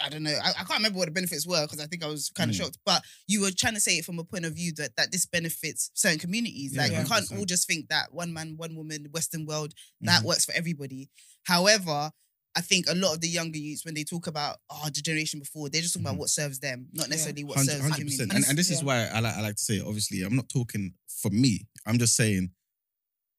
I 0.04 0.10
don't 0.10 0.24
know, 0.24 0.38
I, 0.44 0.50
I 0.50 0.64
can't 0.64 0.80
remember 0.80 1.00
what 1.00 1.06
the 1.06 1.12
benefits 1.12 1.48
were 1.48 1.64
because 1.66 1.80
I 1.80 1.86
think 1.88 2.04
I 2.04 2.08
was 2.08 2.30
kind 2.30 2.50
of 2.52 2.56
Mm. 2.56 2.60
shocked. 2.60 2.78
But 2.86 3.04
you 3.28 3.42
were 3.42 3.52
trying 3.52 3.74
to 3.74 3.80
say 3.80 3.98
it 3.98 4.06
from 4.06 4.20
a 4.20 4.24
point 4.24 4.46
of 4.46 4.54
view 4.54 4.72
that 4.78 4.96
that 4.98 5.12
this 5.12 5.26
benefits 5.26 5.90
certain 5.94 6.20
communities. 6.20 6.74
Yeah, 6.76 6.84
like 6.84 6.92
we 6.92 6.98
can't 6.98 7.26
100%. 7.26 7.38
all 7.40 7.46
just 7.46 7.68
think 7.68 7.90
that 7.90 8.14
one 8.14 8.32
man, 8.34 8.56
one 8.58 8.76
woman, 8.76 9.08
Western 9.12 9.46
world 9.46 9.74
that 10.02 10.22
Mhm. 10.22 10.26
works 10.26 10.46
for 10.46 10.54
everybody. 10.54 11.10
However. 11.44 12.12
I 12.56 12.62
think 12.62 12.88
a 12.90 12.96
lot 12.96 13.14
of 13.14 13.22
the 13.22 13.28
younger 13.30 13.60
youths, 13.60 13.86
when 13.86 13.94
they 13.94 14.04
talk 14.04 14.26
about 14.26 14.58
oh 14.72 14.86
the 14.92 15.00
generation 15.02 15.40
before, 15.40 15.70
they're 15.70 15.80
just 15.80 15.94
talking 15.94 16.06
Mhm. 16.08 16.10
about 16.10 16.20
what 16.22 16.30
serves 16.32 16.58
them, 16.58 16.88
not 16.92 17.06
Yeah. 17.06 17.10
necessarily 17.12 17.44
what 17.44 17.58
Hundred 17.58 17.74
serves 17.74 17.82
hundred 17.84 18.06
percent, 18.08 18.30
community. 18.32 18.36
and 18.38 18.46
and 18.50 18.58
this 18.58 18.72
is 18.72 18.84
why 18.84 19.06
I 19.06 19.20
like 19.20 19.36
I 19.36 19.42
like 19.42 19.58
to 19.58 19.64
say. 19.64 19.80
Obviously, 19.80 20.24
I'm 20.24 20.36
not 20.36 20.50
talking 20.50 20.96
for 21.22 21.30
me. 21.30 21.68
I'm 21.86 22.00
just 22.00 22.16
saying 22.16 22.50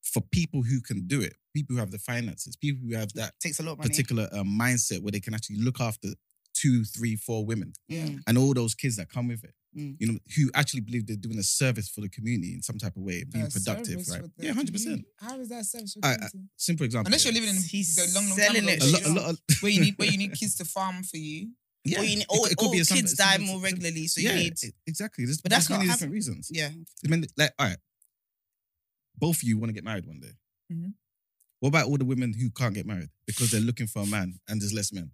for 0.04 0.20
people 0.20 0.62
who 0.62 0.80
can 0.80 1.08
do 1.08 1.20
it, 1.20 1.34
people 1.52 1.74
who 1.74 1.80
have 1.80 1.90
the 1.90 1.98
finances, 1.98 2.54
people 2.54 2.86
who 2.88 2.94
have 2.94 3.12
that 3.14 3.34
takes 3.40 3.58
a 3.58 3.64
lot 3.64 3.80
particular 3.80 4.28
um, 4.30 4.46
mindset 4.46 5.00
where 5.02 5.10
they 5.10 5.20
can 5.20 5.34
actually 5.34 5.56
look 5.58 5.80
after 5.80 6.10
two, 6.60 6.84
three, 6.84 7.14
four 7.16 7.44
women 7.44 7.72
Mm. 7.90 8.20
and 8.26 8.38
all 8.38 8.52
those 8.54 8.74
kids 8.74 8.96
that 8.96 9.08
come 9.08 9.28
with 9.28 9.44
it. 9.44 9.54
Mm. 9.76 9.96
You 10.00 10.06
know, 10.12 10.18
who 10.36 10.50
actually 10.54 10.80
believe 10.80 11.06
they're 11.06 11.16
doing 11.28 11.38
a 11.38 11.42
service 11.42 11.88
for 11.88 12.00
the 12.00 12.08
community 12.08 12.54
in 12.54 12.62
some 12.62 12.78
type 12.78 12.96
of 12.96 13.02
way, 13.02 13.24
being 13.24 13.46
A 13.46 13.50
productive, 13.50 14.06
right? 14.08 14.22
Yeah, 14.38 14.52
hundred 14.52 14.72
percent. 14.72 15.04
How 15.18 15.38
is 15.40 15.48
that 15.50 15.64
service 15.66 15.92
for 15.94 16.00
I- 16.04 16.16
the 16.16 16.24
I- 16.24 16.28
community? 16.30 16.50
Simple 16.56 16.84
example. 16.86 17.08
Unless 17.08 17.24
you're 17.24 17.34
living 17.34 17.50
in 17.50 17.62
He's 17.62 17.94
the 17.96 18.06
long, 18.14 18.28
long 18.28 18.38
time 18.38 18.46
selling 18.46 18.68
ago, 18.68 18.84
a 18.84 18.88
lot, 18.90 19.04
a 19.04 19.12
lot. 19.12 19.30
Of, 19.30 19.40
where 19.62 19.72
you 19.72 19.80
need 19.82 19.94
where 19.98 20.10
you 20.10 20.18
need 20.18 20.32
kids 20.40 20.54
to 20.56 20.64
farm 20.64 21.02
for 21.04 21.18
you. 21.18 21.52
yeah, 21.84 22.00
or, 22.00 22.04
you, 22.04 22.18
it 22.20 22.26
or, 22.28 22.42
could- 22.44 22.52
it 22.52 22.56
could 22.58 22.68
or 22.68 22.72
be 22.72 22.78
a 22.80 22.84
kids 22.84 23.10
simple- 23.12 23.24
die 23.24 23.32
simple- 23.36 23.46
more 23.46 23.54
simple- 23.66 23.70
regularly, 23.70 24.06
so 24.08 24.20
yeah, 24.20 24.32
you 24.36 24.44
need 24.44 24.58
exactly. 24.86 25.24
There's, 25.26 25.40
But 25.40 25.50
that's 25.52 25.68
not 25.70 25.78
many 25.78 25.88
hap- 25.90 25.98
different 25.98 26.14
reasons. 26.14 26.48
yeah. 26.50 26.70
I 27.04 27.08
mean, 27.08 27.26
like, 27.36 27.52
all 27.58 27.66
right, 27.68 27.78
both 29.16 29.36
of 29.36 29.42
you 29.44 29.58
want 29.58 29.68
to 29.70 29.74
get 29.74 29.84
married 29.84 30.06
one 30.06 30.20
day. 30.20 30.32
Mhm. 30.72 30.94
What 31.60 31.68
about 31.70 31.86
all 31.88 31.98
the 31.98 32.04
women 32.04 32.32
who 32.34 32.50
can't 32.50 32.74
get 32.74 32.86
married 32.86 33.10
because 33.26 33.50
they're 33.50 33.60
looking 33.60 33.86
for 33.88 34.02
a 34.02 34.06
man 34.06 34.38
and 34.48 34.60
there's 34.60 34.72
less 34.72 34.92
men? 34.92 35.10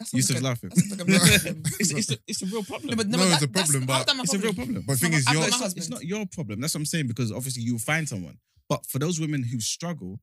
That 0.00 0.06
sounds 0.08 0.14
Yusuf's 0.30 0.42
like 0.42 0.42
laughing. 0.42 0.70
that 0.70 0.90
like 0.90 1.00
a 1.00 1.04
real 1.04 1.20
problem. 1.38 1.62
it's, 1.78 1.90
it's, 1.92 2.10
a, 2.10 2.16
it's 2.26 2.42
a 2.42 2.46
real 2.46 2.64
problem. 2.64 2.90
No, 2.90 2.96
but 2.96 3.06
no, 3.08 3.18
No, 3.18 3.24
but 3.24 3.32
it's 3.34 3.42
a 3.42 3.48
problem, 3.48 3.86
but 3.86 4.08
it's 4.08 4.34
a 4.34 4.38
real 4.38 4.54
problem. 4.54 4.82
But 4.86 4.92
the 4.94 4.98
thing 4.98 5.12
is, 5.12 5.24
got 5.26 5.36
it's, 5.46 5.60
not, 5.60 5.76
it's 5.76 5.88
not 5.90 6.04
your 6.04 6.24
problem. 6.26 6.60
That's 6.60 6.74
what 6.74 6.80
I'm 6.80 6.86
saying 6.86 7.06
because 7.06 7.30
obviously 7.30 7.62
you'll 7.62 7.78
find 7.78 8.08
someone. 8.08 8.38
But 8.68 8.86
for 8.86 8.98
those 8.98 9.20
women 9.20 9.42
who 9.44 9.60
struggle, 9.60 10.18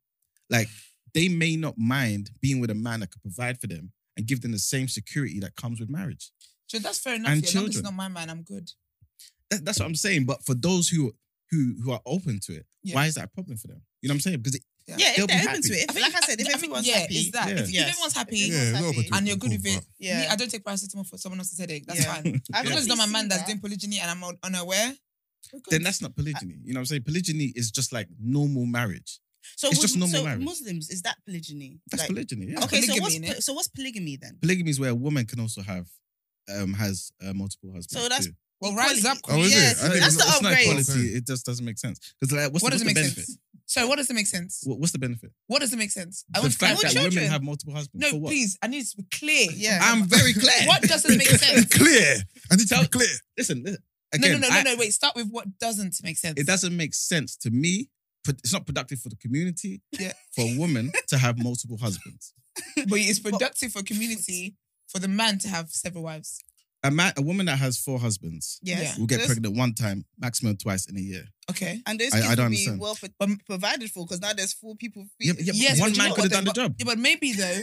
like 0.49 0.67
they 1.13 1.27
may 1.29 1.55
not 1.55 1.77
mind 1.77 2.31
being 2.41 2.59
with 2.59 2.71
a 2.71 2.75
man 2.75 3.01
that 3.01 3.11
could 3.11 3.21
provide 3.21 3.61
for 3.61 3.67
them 3.67 3.91
and 4.17 4.25
give 4.25 4.41
them 4.41 4.51
the 4.51 4.59
same 4.59 4.87
security 4.87 5.39
that 5.41 5.55
comes 5.55 5.79
with 5.79 5.89
marriage. 5.89 6.31
So 6.65 6.79
that's 6.79 6.97
fair 6.99 7.15
enough. 7.15 7.31
And 7.31 7.41
yeah, 7.43 7.47
as 7.47 7.55
long 7.55 7.63
as 7.65 7.67
it's 7.67 7.75
children. 7.77 7.95
not 7.95 8.03
my 8.03 8.07
man, 8.07 8.29
I'm 8.31 8.41
good. 8.41 8.71
That, 9.51 9.63
that's 9.63 9.79
what 9.79 9.85
I'm 9.85 9.95
saying. 9.95 10.25
But 10.25 10.43
for 10.43 10.55
those 10.55 10.89
who 10.89 11.13
who 11.51 11.75
who 11.83 11.91
are 11.91 12.01
open 12.05 12.39
to 12.47 12.53
it, 12.55 12.65
Yeah. 12.83 12.95
why 12.95 13.05
is 13.05 13.13
that 13.15 13.25
a 13.25 13.27
problem 13.29 13.57
for 13.57 13.67
them? 13.67 13.81
You 14.01 14.09
know 14.09 14.13
what 14.13 14.15
I'm 14.17 14.21
saying? 14.21 14.37
Because 14.39 14.55
it, 14.55 14.63
Yeah, 14.87 15.13
They'll 15.17 15.25
if 15.25 15.27
they're 15.27 15.49
open 15.49 15.61
to 15.61 15.73
it. 15.73 15.89
If, 15.89 15.97
I 15.97 15.99
like 15.99 16.15
I 16.15 16.19
said, 16.21 16.39
if 16.39 16.47
I 16.47 16.51
think, 16.51 16.55
everyone's 16.55 16.87
yeah, 16.87 16.97
happy, 16.99 17.15
is 17.15 17.31
that 17.31 17.47
Yeah. 17.49 17.53
if, 17.55 17.59
if 17.61 17.71
Yes. 17.71 17.89
everyone's 17.89 18.13
happy 18.13 18.37
Yeah, 18.37 18.45
everyone's 18.57 18.71
happy. 18.75 18.87
open 18.87 18.93
to 19.03 19.07
it. 19.07 19.17
and 19.17 19.27
you're 19.27 19.35
good 19.37 19.51
with 19.51 19.65
it, 19.65 19.85
Yeah. 19.99 20.21
me, 20.21 20.27
I 20.27 20.35
don't 20.37 20.49
take 20.49 20.63
paracetamol 20.63 21.05
for 21.07 21.17
someone 21.17 21.39
else's 21.39 21.59
headache. 21.59 21.85
That's 21.85 21.99
Yeah. 22.03 22.13
fine. 22.15 22.41
I've 22.53 22.65
As 22.65 22.69
long 22.69 22.77
as 22.79 22.85
it's 22.85 22.95
not 22.95 22.97
my 22.97 23.05
man 23.07 23.27
that's 23.27 23.43
doing 23.43 23.59
polygyny 23.59 23.99
and 23.99 24.09
I'm 24.11 24.23
unaware, 24.43 24.93
then 25.69 25.83
that's 25.83 26.01
not 26.01 26.15
polygyny. 26.15 26.55
You 26.63 26.73
know 26.73 26.79
what 26.79 26.81
I'm 26.81 26.85
saying? 26.85 27.03
Polygyny 27.03 27.51
is 27.55 27.71
just 27.71 27.91
like 27.91 28.07
normal 28.19 28.65
marriage. 28.65 29.19
So, 29.55 29.67
It's 29.69 29.77
would- 29.77 29.81
just 29.83 29.97
normal 29.97 30.17
so 30.19 30.23
marriage. 30.25 30.43
Muslims 30.43 30.89
is 30.89 31.01
that 31.03 31.17
polygyny? 31.25 31.79
That's 31.91 32.03
Like- 32.03 32.09
polygyny. 32.09 32.47
Yeah. 32.51 32.63
Okay, 32.63 32.81
so 32.81 32.95
what's 33.01 33.15
innit? 33.15 33.43
so 33.43 33.53
what's 33.53 33.67
polygamy 33.69 34.17
then? 34.17 34.37
Polygamy 34.41 34.71
is 34.71 34.79
where 34.79 34.89
a 34.91 34.95
woman 34.95 35.25
can 35.25 35.39
also 35.39 35.61
have 35.61 35.87
um 36.49 36.73
has 36.73 37.11
uh, 37.21 37.33
multiple 37.33 37.71
husbands. 37.73 37.91
So 38.03 38.07
that's 38.09 38.25
too. 38.27 38.33
well, 38.61 38.73
rise 38.75 39.03
up. 39.05 39.17
Oh, 39.29 39.39
is 39.41 39.53
it? 39.55 39.57
I 39.83 39.87
didn't 39.89 39.99
that's 40.01 40.17
know. 40.17 40.23
the 40.25 40.31
it's 40.31 40.41
not 40.41 40.51
upgrade. 40.53 40.67
equality. 40.79 41.07
It 41.15 41.27
just 41.27 41.45
doesn't 41.45 41.65
make 41.65 41.77
sense. 41.77 41.99
Because 42.19 42.35
like, 42.35 42.51
what's, 42.53 42.63
what 42.63 42.71
the, 42.73 42.79
does 42.79 42.79
what's 42.79 42.81
it 42.81 42.83
the 42.83 42.85
make 42.85 42.95
benefit? 42.95 43.25
sense? 43.25 43.37
So 43.69 43.85
what 43.87 43.97
does 43.97 44.09
it 44.09 44.13
make 44.13 44.27
sense? 44.27 44.61
What- 44.63 44.79
What's 44.79 44.93
the 44.93 44.99
benefit? 44.99 45.31
What 45.47 45.59
does 45.59 45.71
it 45.73 45.77
make 45.77 45.91
sense? 45.91 46.23
I 46.33 46.39
the 46.39 46.43
want 46.43 46.53
to 46.53 46.59
fact 46.59 46.81
that 46.81 46.91
children. 46.93 47.15
women 47.15 47.29
have 47.31 47.43
multiple 47.43 47.73
husbands. 47.75 48.01
No, 48.01 48.11
for 48.11 48.19
what? 48.21 48.29
please, 48.29 48.57
I 48.61 48.67
need 48.67 48.85
to 48.85 48.97
be 48.97 49.03
clear. 49.11 49.47
Yeah. 49.53 49.79
I'm 49.83 50.03
very 50.05 50.33
clear. 50.33 50.65
What 50.67 50.81
doesn't 50.83 51.17
make 51.17 51.27
sense? 51.45 51.65
clear. 51.65 52.15
I 52.51 52.55
need 52.55 52.67
to 52.67 52.67
Tell- 52.67 52.81
be 52.83 52.87
clear. 52.87 53.09
Listen, 53.37 53.63
listen. 53.63 53.83
No, 54.15 54.25
Again, 54.27 54.39
no, 54.41 54.47
no, 54.47 54.53
no, 54.53 54.59
I- 54.59 54.63
no. 54.63 54.75
Wait, 54.77 54.93
start 54.93 55.15
with 55.15 55.29
what 55.29 55.59
doesn't 55.59 55.95
make 56.01 56.17
sense. 56.17 56.39
It 56.39 56.47
doesn't 56.47 56.75
make 56.75 56.93
sense 56.93 57.35
to 57.37 57.51
me. 57.51 57.89
Pro- 58.23 58.33
It's 58.39 58.53
not 58.53 58.65
productive 58.65 58.99
for 59.01 59.09
the 59.09 59.17
community 59.17 59.81
Yeah. 59.99 60.13
for 60.33 60.41
a 60.45 60.57
woman 60.57 60.91
to 61.07 61.17
have 61.17 61.37
multiple 61.37 61.77
husbands. 61.77 62.33
But 62.75 62.99
it's 62.99 63.19
productive 63.19 63.73
for 63.73 63.83
community 63.83 64.55
for 64.87 64.99
the 64.99 65.07
man 65.09 65.37
to 65.39 65.49
have 65.49 65.69
several 65.71 66.03
wives. 66.05 66.39
A 66.87 66.91
man, 66.91 67.13
a 67.17 67.21
woman 67.21 67.45
that 67.47 67.57
has 67.59 67.77
four 67.77 67.99
husbands 67.99 68.59
Yes. 68.63 68.81
Yeah. 68.81 68.99
will 68.99 69.07
get 69.07 69.17
Those- 69.17 69.27
pregnant 69.27 69.55
one 69.55 69.73
time, 69.73 70.05
maximum 70.17 70.55
twice 70.57 70.85
in 70.87 70.97
a 70.97 71.01
year. 71.01 71.25
Okay. 71.49 71.81
And 71.85 71.99
those 71.99 72.13
I- 72.13 72.17
kids 72.19 72.27
I 72.31 72.35
don't 72.35 72.45
will 72.45 72.51
be 72.51 72.67
understand. 72.67 72.79
well 72.79 72.95
pro- 73.19 73.37
provided 73.45 73.91
for 73.91 74.05
because 74.05 74.21
now 74.21 74.33
there's 74.33 74.53
four 74.53 74.75
people. 74.75 75.07
Yeah, 75.19 75.33
yeah, 75.39 75.51
Yes, 75.55 75.79
one 75.79 75.89
but 75.91 75.95
you 75.97 76.01
man 76.03 76.09
know 76.09 76.15
could 76.15 76.23
have 76.23 76.31
what, 76.31 76.35
done 76.35 76.43
the 76.45 76.51
though? 76.53 76.61
job. 76.67 76.75
Yeah, 76.79 76.85
but 76.85 76.97
maybe 76.99 77.33
though. 77.33 77.61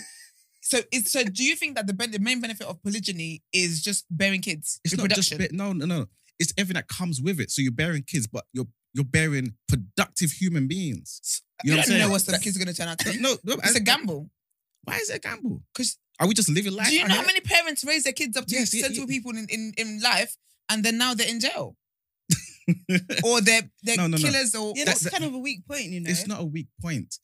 So, 0.62 0.80
is, 0.92 1.10
so 1.12 1.22
do 1.24 1.44
you 1.44 1.56
think 1.56 1.76
that 1.76 1.86
the, 1.86 1.92
ben- 1.92 2.10
the 2.10 2.18
main 2.18 2.40
benefit 2.40 2.66
of 2.66 2.82
polygyny 2.82 3.42
is 3.52 3.82
just 3.82 4.06
bearing 4.10 4.40
kids, 4.40 4.80
It's 4.84 4.96
not 4.96 5.10
just 5.10 5.30
reproduction? 5.30 5.56
be- 5.56 5.62
no, 5.62 5.72
no, 5.74 5.84
no. 5.84 6.06
It's 6.38 6.52
everything 6.56 6.74
that 6.80 6.88
comes 6.88 7.20
with 7.20 7.38
it. 7.40 7.50
So 7.50 7.60
you're 7.62 7.70
bearing 7.72 8.02
kids, 8.02 8.26
but 8.26 8.44
you're 8.52 8.68
you're 8.94 9.04
bearing 9.04 9.54
productive 9.68 10.30
human 10.32 10.68
beings. 10.68 11.42
you 11.64 11.72
know 11.72 11.76
what 11.78 11.84
I'm 11.86 11.88
don't 11.90 11.98
know 11.98 12.02
saying? 12.04 12.10
what 12.12 12.26
the 12.26 12.38
kids 12.38 12.56
are 12.56 12.60
going 12.60 12.68
to 12.74 12.74
turn 12.74 12.88
out 12.88 12.98
to 13.00 13.12
be. 13.12 13.18
No, 13.18 13.36
no, 13.44 13.54
It's 13.54 13.74
I- 13.74 13.78
a 13.78 13.80
gamble. 13.80 14.30
Why 14.84 14.96
is 14.98 15.10
it 15.10 15.16
a 15.16 15.18
gamble? 15.18 15.62
'Cause- 15.74 15.96
are 16.20 16.28
we 16.28 16.34
just 16.34 16.48
living 16.48 16.72
life? 16.72 16.88
Do 16.88 16.94
you 16.94 17.02
out 17.02 17.08
know 17.08 17.14
how 17.16 17.26
many 17.26 17.40
parents 17.40 17.84
raise 17.84 18.04
their 18.04 18.12
kids 18.12 18.36
up 18.36 18.46
to 18.46 18.54
Yes, 18.54 18.70
be 18.70 18.78
yeah, 18.78 18.84
sensible 18.86 19.10
yeah. 19.10 19.16
people 19.16 19.32
in, 19.32 19.46
in, 19.50 19.72
in 19.76 20.00
life 20.00 20.36
and 20.68 20.84
then 20.84 20.98
now 20.98 21.14
they're 21.14 21.28
in 21.28 21.40
jail? 21.40 21.76
or 23.24 23.40
they're, 23.40 23.62
they're 23.82 23.96
No, 23.96 24.06
no, 24.06 24.16
no. 24.16 24.18
killers 24.18 24.54
or. 24.54 24.72
Yeah, 24.76 24.84
That- 24.84 24.92
that's 24.92 25.00
that- 25.04 25.12
kind 25.12 25.24
of 25.24 25.34
a 25.34 25.38
weak 25.38 25.66
point, 25.66 25.84
you 25.84 26.00
know. 26.00 26.10
It's 26.10 26.26
not 26.26 26.40
a 26.40 26.44
weak 26.44 26.68
point. 26.80 27.18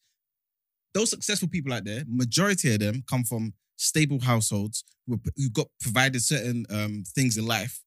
Those 0.92 1.11
successful 1.11 1.49
people 1.49 1.73
out 1.73 1.85
there, 1.85 2.02
majority 2.09 2.75
of 2.75 2.80
them 2.80 3.04
come 3.09 3.25
from 3.25 3.54
stable 3.76 4.20
households 4.20 4.85
who 5.06 5.20
who 5.37 5.49
got 5.49 5.68
provided 5.80 6.20
certain 6.23 6.66
um, 6.68 7.04
things 7.14 7.37
in 7.38 7.47
life. 7.47 7.80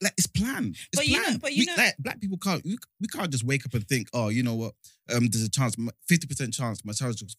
Like 0.00 0.12
it's 0.16 0.26
planned. 0.28 0.76
It's 0.76 0.88
But 0.94 1.08
you 1.08 1.16
know- 1.16 1.24
planned. 1.24 1.40
but 1.40 1.52
you 1.54 1.62
We- 1.62 1.66
know- 1.66 1.74
like, 1.82 1.96
black 1.98 2.20
people 2.20 2.38
can't. 2.38 2.62
We, 2.64 2.76
we 3.00 3.08
can't 3.08 3.30
just 3.30 3.44
wake 3.44 3.64
up 3.66 3.74
and 3.74 3.88
think, 3.88 4.08
oh, 4.12 4.28
you 4.28 4.42
know 4.42 4.54
what? 4.54 4.74
Um, 5.12 5.26
there's 5.28 5.42
a 5.44 5.50
chance, 5.50 5.74
fifty 6.06 6.26
percent 6.26 6.52
chance, 6.52 6.84
my 6.84 6.92
child's 6.92 7.16
just, 7.22 7.38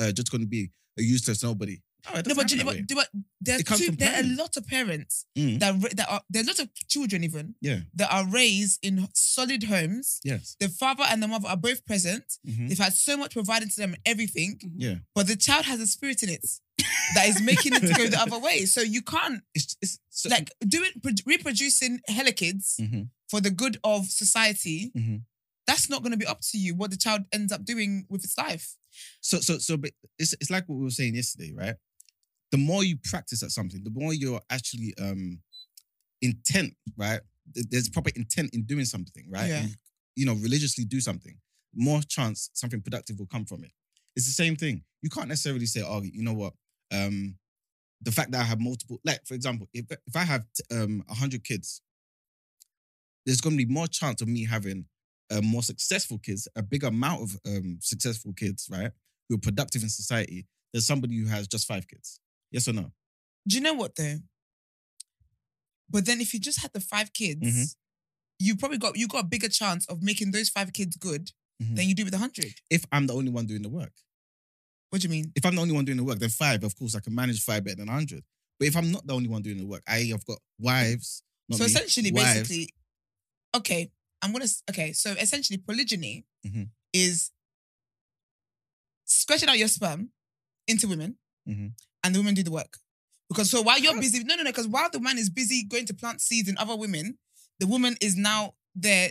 uh, 0.00 0.12
just 0.12 0.30
going 0.30 0.40
to 0.42 0.46
be 0.48 0.70
a 0.98 1.02
useless 1.02 1.42
nobody 1.42 1.80
Oh, 2.06 2.22
No, 2.26 2.34
but, 2.34 2.46
do 2.46 2.56
you- 2.56 2.64
but, 2.64 2.76
that 2.76 2.96
but 2.96 3.08
there, 3.40 3.58
two, 3.60 3.90
there 3.90 4.14
are 4.14 4.20
a 4.20 4.34
lot 4.36 4.56
of 4.56 4.66
parents. 4.66 5.26
Mm, 5.36 5.58
that 5.60 5.72
ra- 5.82 5.90
that 5.94 6.08
are 6.08 6.22
there 6.30 6.42
are 6.42 6.44
a 6.44 6.46
lot 6.48 6.58
of 6.60 6.68
children 6.88 7.24
even 7.24 7.54
Yeah. 7.60 7.80
that 7.94 8.10
are 8.12 8.24
raised 8.26 8.78
in 8.82 9.08
solid 9.14 9.64
homes. 9.64 10.20
Yes. 10.24 10.56
The 10.60 10.68
father 10.68 11.04
and 11.08 11.22
the 11.22 11.28
mother 11.28 11.48
are 11.48 11.56
both 11.56 11.84
present. 11.86 12.24
Mhm. 12.46 12.68
They've 12.68 12.78
had 12.78 12.94
so 12.94 13.16
much 13.16 13.32
provided 13.32 13.70
to 13.70 13.76
them 13.76 13.94
and 13.94 14.02
everything, 14.06 14.60
Yeah. 14.76 14.96
but 15.14 15.26
the 15.26 15.36
child 15.36 15.64
has 15.66 15.80
a 15.80 15.86
spirit 15.86 16.22
in 16.22 16.28
it 16.30 16.46
that 17.14 17.28
is 17.28 17.42
making 17.42 17.74
it 17.74 17.80
to 17.80 17.92
go 17.94 18.06
the 18.08 18.20
other 18.20 18.38
way. 18.38 18.64
So 18.66 18.80
you 18.80 19.02
can't 19.02 19.42
It's 19.54 19.76
it's 19.82 19.98
so, 20.10 20.28
like 20.28 20.50
doing 20.66 20.92
pro- 21.02 21.12
reproducing 21.26 22.00
hella 22.06 22.32
kids 22.32 22.76
Mhm. 22.80 23.08
for 23.28 23.40
the 23.40 23.50
good 23.50 23.78
of 23.82 24.06
society. 24.10 24.92
Mhm. 24.96 25.22
That's 25.66 25.90
not 25.90 26.02
going 26.02 26.12
to 26.12 26.16
be 26.16 26.26
up 26.26 26.40
to 26.52 26.58
you 26.58 26.74
what 26.74 26.90
the 26.90 26.96
child 26.96 27.22
ends 27.32 27.52
up 27.52 27.64
doing 27.64 28.06
with 28.08 28.24
its 28.24 28.38
life. 28.38 28.76
So 29.20 29.40
so 29.40 29.58
so 29.58 29.76
but 29.76 29.90
it's 30.18 30.32
it's 30.40 30.50
like 30.50 30.66
what 30.68 30.76
we 30.78 30.84
were 30.84 30.90
saying 30.90 31.14
yesterday, 31.14 31.52
right? 31.52 31.76
The 32.50 32.58
more 32.58 32.84
you 32.84 32.96
practice 33.04 33.42
at 33.42 33.50
something, 33.50 33.82
the 33.84 33.90
more 33.90 34.14
you're 34.14 34.40
actually 34.50 34.94
um 35.00 35.40
intent, 36.22 36.74
right? 36.96 37.20
There's 37.54 37.88
proper 37.88 38.10
intent 38.14 38.54
in 38.54 38.64
doing 38.64 38.84
something, 38.84 39.24
right? 39.30 39.48
Yeah. 39.48 39.62
You, 39.62 39.68
you 40.16 40.26
know, 40.26 40.34
religiously 40.34 40.84
do 40.84 41.00
something. 41.00 41.36
More 41.74 42.00
chance 42.02 42.50
something 42.54 42.80
productive 42.80 43.18
will 43.18 43.26
come 43.26 43.44
from 43.44 43.64
it. 43.64 43.70
It's 44.16 44.26
the 44.26 44.32
same 44.32 44.56
thing. 44.56 44.82
You 45.02 45.10
can't 45.10 45.28
necessarily 45.28 45.66
say, 45.66 45.82
oh, 45.86 46.02
you 46.02 46.22
know 46.22 46.34
what? 46.34 46.54
Um, 46.92 47.36
the 48.02 48.12
fact 48.12 48.32
that 48.32 48.40
I 48.40 48.44
have 48.44 48.60
multiple, 48.60 49.00
like 49.04 49.20
for 49.26 49.34
example, 49.34 49.68
if 49.72 49.86
if 49.90 50.16
I 50.16 50.24
have 50.24 50.44
um 50.70 51.04
hundred 51.08 51.44
kids, 51.44 51.82
there's 53.26 53.40
going 53.40 53.58
to 53.58 53.64
be 53.64 53.72
more 53.72 53.86
chance 53.86 54.22
of 54.22 54.28
me 54.28 54.46
having 54.46 54.86
uh, 55.30 55.40
more 55.42 55.62
successful 55.62 56.18
kids, 56.18 56.48
a 56.56 56.62
bigger 56.62 56.88
amount 56.88 57.22
of 57.22 57.36
um, 57.46 57.78
successful 57.80 58.32
kids, 58.32 58.68
right? 58.72 58.90
Who 59.28 59.36
are 59.36 59.40
productive 59.40 59.82
in 59.82 59.88
society 59.88 60.46
than 60.72 60.80
somebody 60.80 61.16
who 61.18 61.26
has 61.26 61.46
just 61.46 61.66
five 61.66 61.86
kids. 61.86 62.20
Yes 62.50 62.68
or 62.68 62.72
no? 62.72 62.92
Do 63.46 63.56
you 63.56 63.62
know 63.62 63.74
what 63.74 63.94
though? 63.96 64.16
But 65.90 66.04
then 66.06 66.20
if 66.20 66.34
you 66.34 66.40
just 66.40 66.60
had 66.60 66.72
the 66.72 66.80
five 66.80 67.12
kids, 67.12 67.40
Mhm. 67.46 67.74
you 68.38 68.56
probably 68.56 68.78
got 68.78 68.96
you 68.96 69.08
got 69.08 69.24
a 69.24 69.26
bigger 69.26 69.48
chance 69.48 69.86
of 69.86 70.02
making 70.02 70.30
those 70.32 70.48
five 70.48 70.72
kids 70.72 70.96
good 70.96 71.32
Mhm. 71.62 71.76
than 71.76 71.88
you 71.88 71.94
do 71.94 72.04
with 72.04 72.14
a 72.14 72.18
hundred. 72.18 72.54
If 72.70 72.84
I'm 72.92 73.06
the 73.06 73.14
only 73.14 73.30
one 73.30 73.46
doing 73.46 73.62
the 73.62 73.68
work. 73.70 73.94
What 74.90 75.02
do 75.02 75.06
you 75.06 75.10
mean? 75.10 75.32
If 75.34 75.44
I'm 75.44 75.54
the 75.54 75.60
only 75.60 75.74
one 75.74 75.84
doing 75.84 75.98
the 75.98 76.04
work, 76.04 76.18
then 76.18 76.30
five, 76.30 76.64
of 76.64 76.74
course, 76.76 76.94
I 76.94 77.00
can 77.00 77.14
manage 77.14 77.42
five 77.42 77.62
better 77.64 77.76
than 77.76 77.88
100. 77.88 78.24
But 78.58 78.68
if 78.68 78.76
I'm 78.76 78.90
not 78.90 79.06
the 79.06 79.12
only 79.14 79.28
one 79.28 79.42
doing 79.42 79.58
the 79.58 79.66
work, 79.66 79.82
i.e., 79.86 80.12
I've 80.12 80.24
got 80.24 80.38
wives. 80.58 81.22
not 81.50 81.58
so 81.58 81.64
me, 81.64 81.70
essentially, 81.70 82.12
wives. 82.12 82.40
basically, 82.48 82.74
okay, 83.54 83.90
I'm 84.22 84.32
gonna 84.32 84.44
s- 84.44 84.62
okay. 84.70 84.92
So 84.92 85.12
essentially, 85.12 85.58
polygyny 85.58 86.26
Mhm. 86.46 86.70
is 86.92 87.30
stretching 89.06 89.48
out 89.48 89.58
your 89.58 89.68
sperm 89.68 90.12
into 90.66 90.88
women, 90.88 91.18
Mhm. 91.46 91.74
And 92.04 92.14
the 92.14 92.18
women 92.20 92.34
do 92.34 92.42
the 92.42 92.50
work. 92.50 92.78
Because 93.28 93.50
so 93.50 93.60
while 93.62 93.78
you're 93.78 93.98
busy, 94.00 94.24
no, 94.24 94.36
no, 94.36 94.42
no. 94.42 94.50
Because 94.50 94.68
while 94.68 94.88
the 94.90 95.00
man 95.00 95.18
is 95.18 95.28
busy 95.30 95.64
going 95.64 95.86
to 95.86 95.94
plant 95.94 96.20
seeds 96.20 96.48
in 96.48 96.56
other 96.58 96.76
women, 96.76 97.18
the 97.60 97.66
woman 97.66 97.96
is 98.00 98.16
now 98.16 98.54
there 98.74 99.10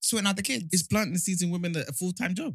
sorting 0.00 0.26
out 0.26 0.36
the 0.36 0.42
kids. 0.42 0.64
Is 0.72 0.82
planting 0.82 1.16
seeds 1.18 1.42
in 1.42 1.50
women 1.50 1.76
a 1.76 1.92
full 1.92 2.12
time 2.12 2.34
job? 2.34 2.54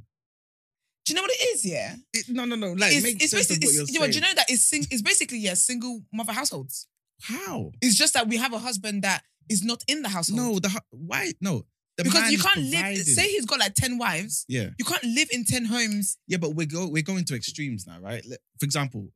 do 1.06 1.14
you 1.14 1.16
know 1.16 1.24
what 1.24 1.32
it 1.32 1.42
is? 1.56 1.66
Yeah. 1.66 1.96
It- 2.14 2.30
no, 2.30 2.46
no, 2.46 2.56
no. 2.56 2.74
Like, 2.74 2.94
it's, 2.94 3.04
make 3.04 3.16
it's 3.24 3.32
sense 3.32 3.50
of 3.50 3.60
basically, 3.60 3.68
what 3.68 3.74
you're 3.74 3.86
you 3.94 4.00
know, 4.00 4.08
do 4.08 4.14
you 4.14 4.22
know 4.22 4.34
that 4.36 4.46
it's, 4.50 4.64
sing, 4.64 4.86
it's 4.92 5.02
basically 5.02 5.40
yeah, 5.40 5.56
single 5.56 6.04
mother 6.14 6.34
households. 6.34 6.88
How? 7.24 7.72
It's 7.82 7.96
just 7.98 8.14
that 8.14 8.28
we 8.28 8.38
have 8.38 8.54
a 8.54 8.60
husband 8.60 9.04
that 9.04 9.24
is 9.50 9.64
not 9.64 9.84
in 9.88 10.04
the 10.04 10.10
household. 10.10 10.40
No, 10.40 10.60
the 10.60 10.70
hu- 10.70 10.80
why? 10.92 11.32
No, 11.42 11.64
the 11.98 12.04
because 12.04 12.32
you 12.32 12.38
can't 12.38 12.60
live. 12.60 12.72
providing. 12.74 13.04
Say 13.04 13.28
he's 13.28 13.46
got 13.46 13.60
like 13.60 13.74
ten 13.74 13.98
wives. 13.98 14.46
yeah, 14.48 14.70
You 14.78 14.86
can't 14.86 15.04
live 15.04 15.30
in 15.32 15.46
ten 15.46 15.66
homes. 15.66 16.18
yeah, 16.28 16.38
but 16.38 16.52
we're 16.54 16.68
go 16.68 16.88
we're 16.88 17.02
going 17.02 17.26
to 17.26 17.36
extremes 17.36 17.88
now, 17.88 18.00
right? 18.00 18.24
Like, 18.30 18.40
For 18.60 18.66
example, 18.66 19.10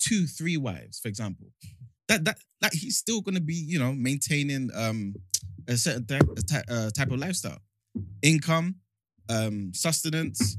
two, 0.00 0.26
three 0.26 0.56
wives, 0.56 0.98
for 0.98 1.08
example. 1.08 1.48
That 2.08 2.24
that 2.24 2.38
that 2.60 2.74
he's 2.74 2.96
still 2.96 3.20
going 3.20 3.36
to 3.36 3.40
be, 3.40 3.54
you 3.54 3.78
know, 3.78 3.92
maintaining 3.92 4.70
um 4.74 5.14
a 5.68 5.76
certain 5.76 6.06
type, 6.06 6.28
a 6.28 6.72
uh, 6.72 6.90
type 6.90 7.10
of 7.10 7.18
lifestyle, 7.18 7.60
income, 8.22 8.76
um, 9.28 9.72
sustenance, 9.72 10.56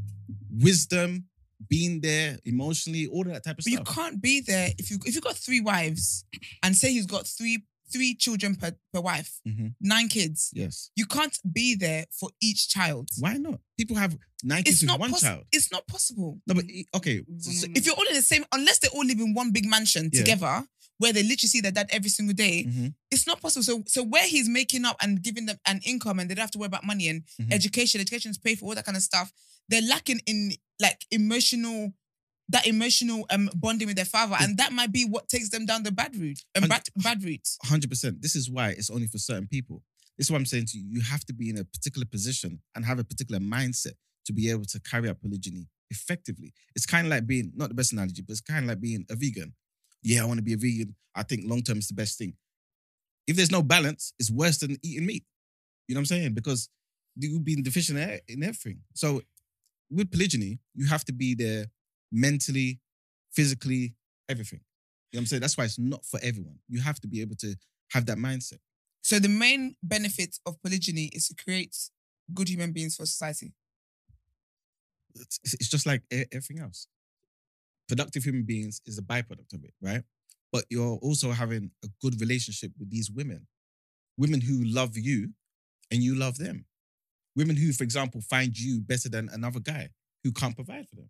wisdom, 0.50 1.25
being 1.67 2.01
there 2.01 2.38
emotionally, 2.45 3.07
all 3.07 3.24
that 3.25 3.43
type 3.43 3.57
of 3.57 3.63
stuff. 3.63 3.83
But 3.83 3.89
you 3.89 3.95
can't 3.95 4.21
be 4.21 4.41
there 4.41 4.69
if 4.77 4.89
you 4.89 4.98
if 5.05 5.15
you've 5.15 5.24
got 5.24 5.36
three 5.36 5.62
wives 5.62 6.25
and 6.63 6.75
say 6.75 6.91
he's 6.91 7.05
got 7.05 7.27
three 7.27 7.63
three 7.91 8.15
children 8.15 8.55
per, 8.55 8.71
per 8.93 9.01
wife, 9.01 9.39
Mhm. 9.48 9.75
nine 9.79 10.07
kids. 10.07 10.50
Yes. 10.53 10.89
You 10.95 11.05
can't 11.05 11.38
be 11.51 11.75
there 11.75 12.05
for 12.19 12.29
each 12.41 12.69
child. 12.69 13.10
Why 13.19 13.38
not? 13.38 13.60
People 13.77 13.98
have 13.98 14.17
nine 14.43 14.63
kids 14.63 14.81
It's 14.83 14.91
with 14.91 15.00
one 15.00 15.13
child. 15.15 15.45
It's 15.51 15.71
not 15.71 15.88
possible. 15.88 16.41
No, 16.48 16.53
but 16.55 16.65
okay. 16.95 17.21
so- 17.39 17.51
so- 17.51 17.67
If 17.75 17.86
you're 17.86 17.95
all 17.95 18.07
in 18.07 18.15
the 18.15 18.21
same, 18.21 18.45
unless 18.51 18.79
they 18.79 18.88
all 18.89 19.05
live 19.05 19.19
in 19.19 19.33
one 19.33 19.51
big 19.51 19.65
mansion 19.65 20.10
Yeah. 20.12 20.19
together, 20.19 20.67
where 20.98 21.13
they 21.13 21.24
literally 21.24 21.50
see 21.50 21.62
their 21.62 21.71
dad 21.71 21.88
every 21.89 22.10
single 22.10 22.36
day, 22.36 22.63
Mhm. 22.65 22.93
it's 23.10 23.25
not 23.25 23.41
possible. 23.41 23.63
So, 23.63 23.83
so 23.88 24.03
where 24.03 24.27
he's 24.27 24.48
making 24.48 24.86
up 24.86 24.98
and 25.01 25.21
giving 25.24 25.45
them 25.48 25.57
an 25.65 25.79
income, 25.83 26.19
and 26.19 26.29
they 26.29 26.36
don't 26.36 26.43
have 26.43 26.51
to 26.51 26.60
worry 26.60 26.67
about 26.67 26.83
money 26.86 27.07
and 27.07 27.24
Mhm. 27.39 27.51
education, 27.51 28.00
education's 28.01 28.38
paid 28.38 28.60
for 28.60 28.65
all 28.67 28.75
that 28.75 28.86
kind 28.86 28.95
of 28.98 29.03
stuff. 29.03 29.31
They're 29.67 29.81
lacking 29.81 30.21
in 30.27 30.55
like 30.79 31.05
emotional, 31.12 31.93
that 32.51 32.67
emotional 32.67 33.25
um 33.29 33.50
bonding 33.55 33.88
with 33.88 33.96
their 33.98 34.05
father, 34.05 34.36
and 34.39 34.58
that 34.58 34.72
might 34.72 34.91
be 34.91 35.03
what 35.05 35.27
takes 35.29 35.50
them 35.50 35.65
down 35.65 35.84
the 35.84 35.91
bad 35.91 36.15
route, 36.15 36.39
um, 36.55 36.63
And- 36.63 36.70
bad, 36.70 36.84
bad 36.96 37.24
route. 37.24 37.48
hundred 37.63 37.89
percent. 37.89 38.22
This 38.22 38.36
is 38.36 38.50
why 38.50 38.70
it's 38.72 38.89
only 38.89 39.08
for 39.08 39.17
certain 39.17 39.48
people. 39.48 39.84
This 40.17 40.27
is 40.27 40.31
what 40.31 40.38
I'm 40.38 40.46
saying 40.46 40.65
to 40.67 40.77
you. 40.77 40.86
You 40.89 41.01
have 41.01 41.25
to 41.25 41.34
be 41.34 41.50
in 41.50 41.58
a 41.58 41.63
particular 41.65 42.05
position 42.05 42.62
and 42.75 42.86
have 42.86 43.00
a 43.00 43.03
particular 43.03 43.39
mindset 43.39 43.93
to 44.25 44.34
be 44.34 44.50
able 44.51 44.65
to 44.65 44.79
carry 44.81 45.10
out 45.10 45.20
polygyny 45.22 45.67
effectively. 45.89 46.53
It's 46.75 46.86
kind 46.86 47.08
of 47.08 47.12
like 47.12 47.25
being 47.25 47.51
not 47.55 47.70
the 47.70 47.75
best 47.75 47.91
analogy, 47.93 48.22
but 48.22 48.31
it's 48.34 48.41
kind 48.41 48.63
of 48.65 48.70
like 48.70 48.81
being 48.81 49.05
a 49.10 49.15
vegan. 49.15 49.53
Yeah, 50.03 50.22
I 50.22 50.25
want 50.25 50.38
to 50.38 50.43
be 50.43 50.53
a 50.53 50.58
vegan. 50.58 50.96
I 51.15 51.24
think 51.24 51.43
long 51.46 51.62
term 51.63 51.79
is 51.79 51.88
the 51.88 51.93
best 51.96 52.17
thing. 52.17 52.34
If 53.27 53.36
there's 53.36 53.51
no 53.51 53.62
balance, 53.63 54.13
it's 54.20 54.31
worse 54.31 54.58
than 54.60 54.77
eating 54.84 55.05
meat. 55.05 55.25
You 55.88 55.96
know 55.96 56.00
what 56.00 56.03
I'm 56.03 56.05
saying? 56.17 56.34
Because 56.34 56.70
you've 57.15 57.43
been 57.43 57.63
deficient 57.63 57.98
in 58.00 58.20
in 58.27 58.43
everything. 58.43 58.79
So 58.93 59.22
with 59.89 60.12
polygyny, 60.12 60.60
you 60.75 60.86
have 60.88 61.03
to 61.05 61.13
be 61.13 61.36
there 61.36 61.65
mentally, 62.12 62.80
physically, 63.32 63.96
everything. 64.30 64.62
You 65.12 65.18
know 65.18 65.20
what 65.20 65.22
I'm 65.22 65.25
saying? 65.27 65.41
That's 65.41 65.58
why 65.58 65.65
it's 65.65 65.80
not 65.80 66.06
for 66.06 66.20
everyone. 66.24 66.60
You 66.68 66.82
have 66.82 67.00
to 67.01 67.08
be 67.08 67.22
able 67.22 67.36
to 67.38 67.56
have 67.91 68.06
that 68.06 68.18
mindset. 68.18 68.60
So 69.01 69.20
the 69.20 69.30
main 69.30 69.75
benefit 69.84 70.38
of 70.46 70.62
polygyny 70.62 71.10
is 71.13 71.27
to 71.27 71.44
create 71.44 71.75
good 72.34 72.50
human 72.50 72.72
beings 72.72 72.96
for 72.96 73.06
society. 73.06 73.53
It's, 75.15 75.39
it's 75.44 75.70
just 75.70 75.86
like 75.86 76.03
everything 76.12 76.60
else. 76.60 76.88
Productive 77.88 78.24
human 78.24 78.44
beings 78.44 78.82
is 78.86 78.98
a 78.98 79.01
byproduct 79.01 79.53
of 79.53 79.63
it, 79.63 79.74
right? 79.82 80.03
But 80.51 80.65
you're 80.70 80.98
also 80.98 81.32
having 81.32 81.72
a 81.84 81.88
good 82.01 82.20
relationship 82.22 82.72
with 82.80 82.89
these 82.89 83.12
women, 83.12 83.48
women 84.18 84.39
who 84.39 84.63
love 84.63 84.98
you 84.98 85.30
and 85.89 86.01
you 86.01 86.15
love 86.15 86.38
them. 86.38 86.65
Women 87.36 87.56
who, 87.56 87.74
for 87.74 87.84
example, 87.84 88.22
find 88.22 88.58
you 88.58 88.82
better 88.82 89.10
than 89.10 89.30
another 89.34 89.60
guy 89.60 89.89
who 90.24 90.32
can't 90.32 90.56
provide 90.56 90.88
for 90.88 90.96
them. 90.96 91.10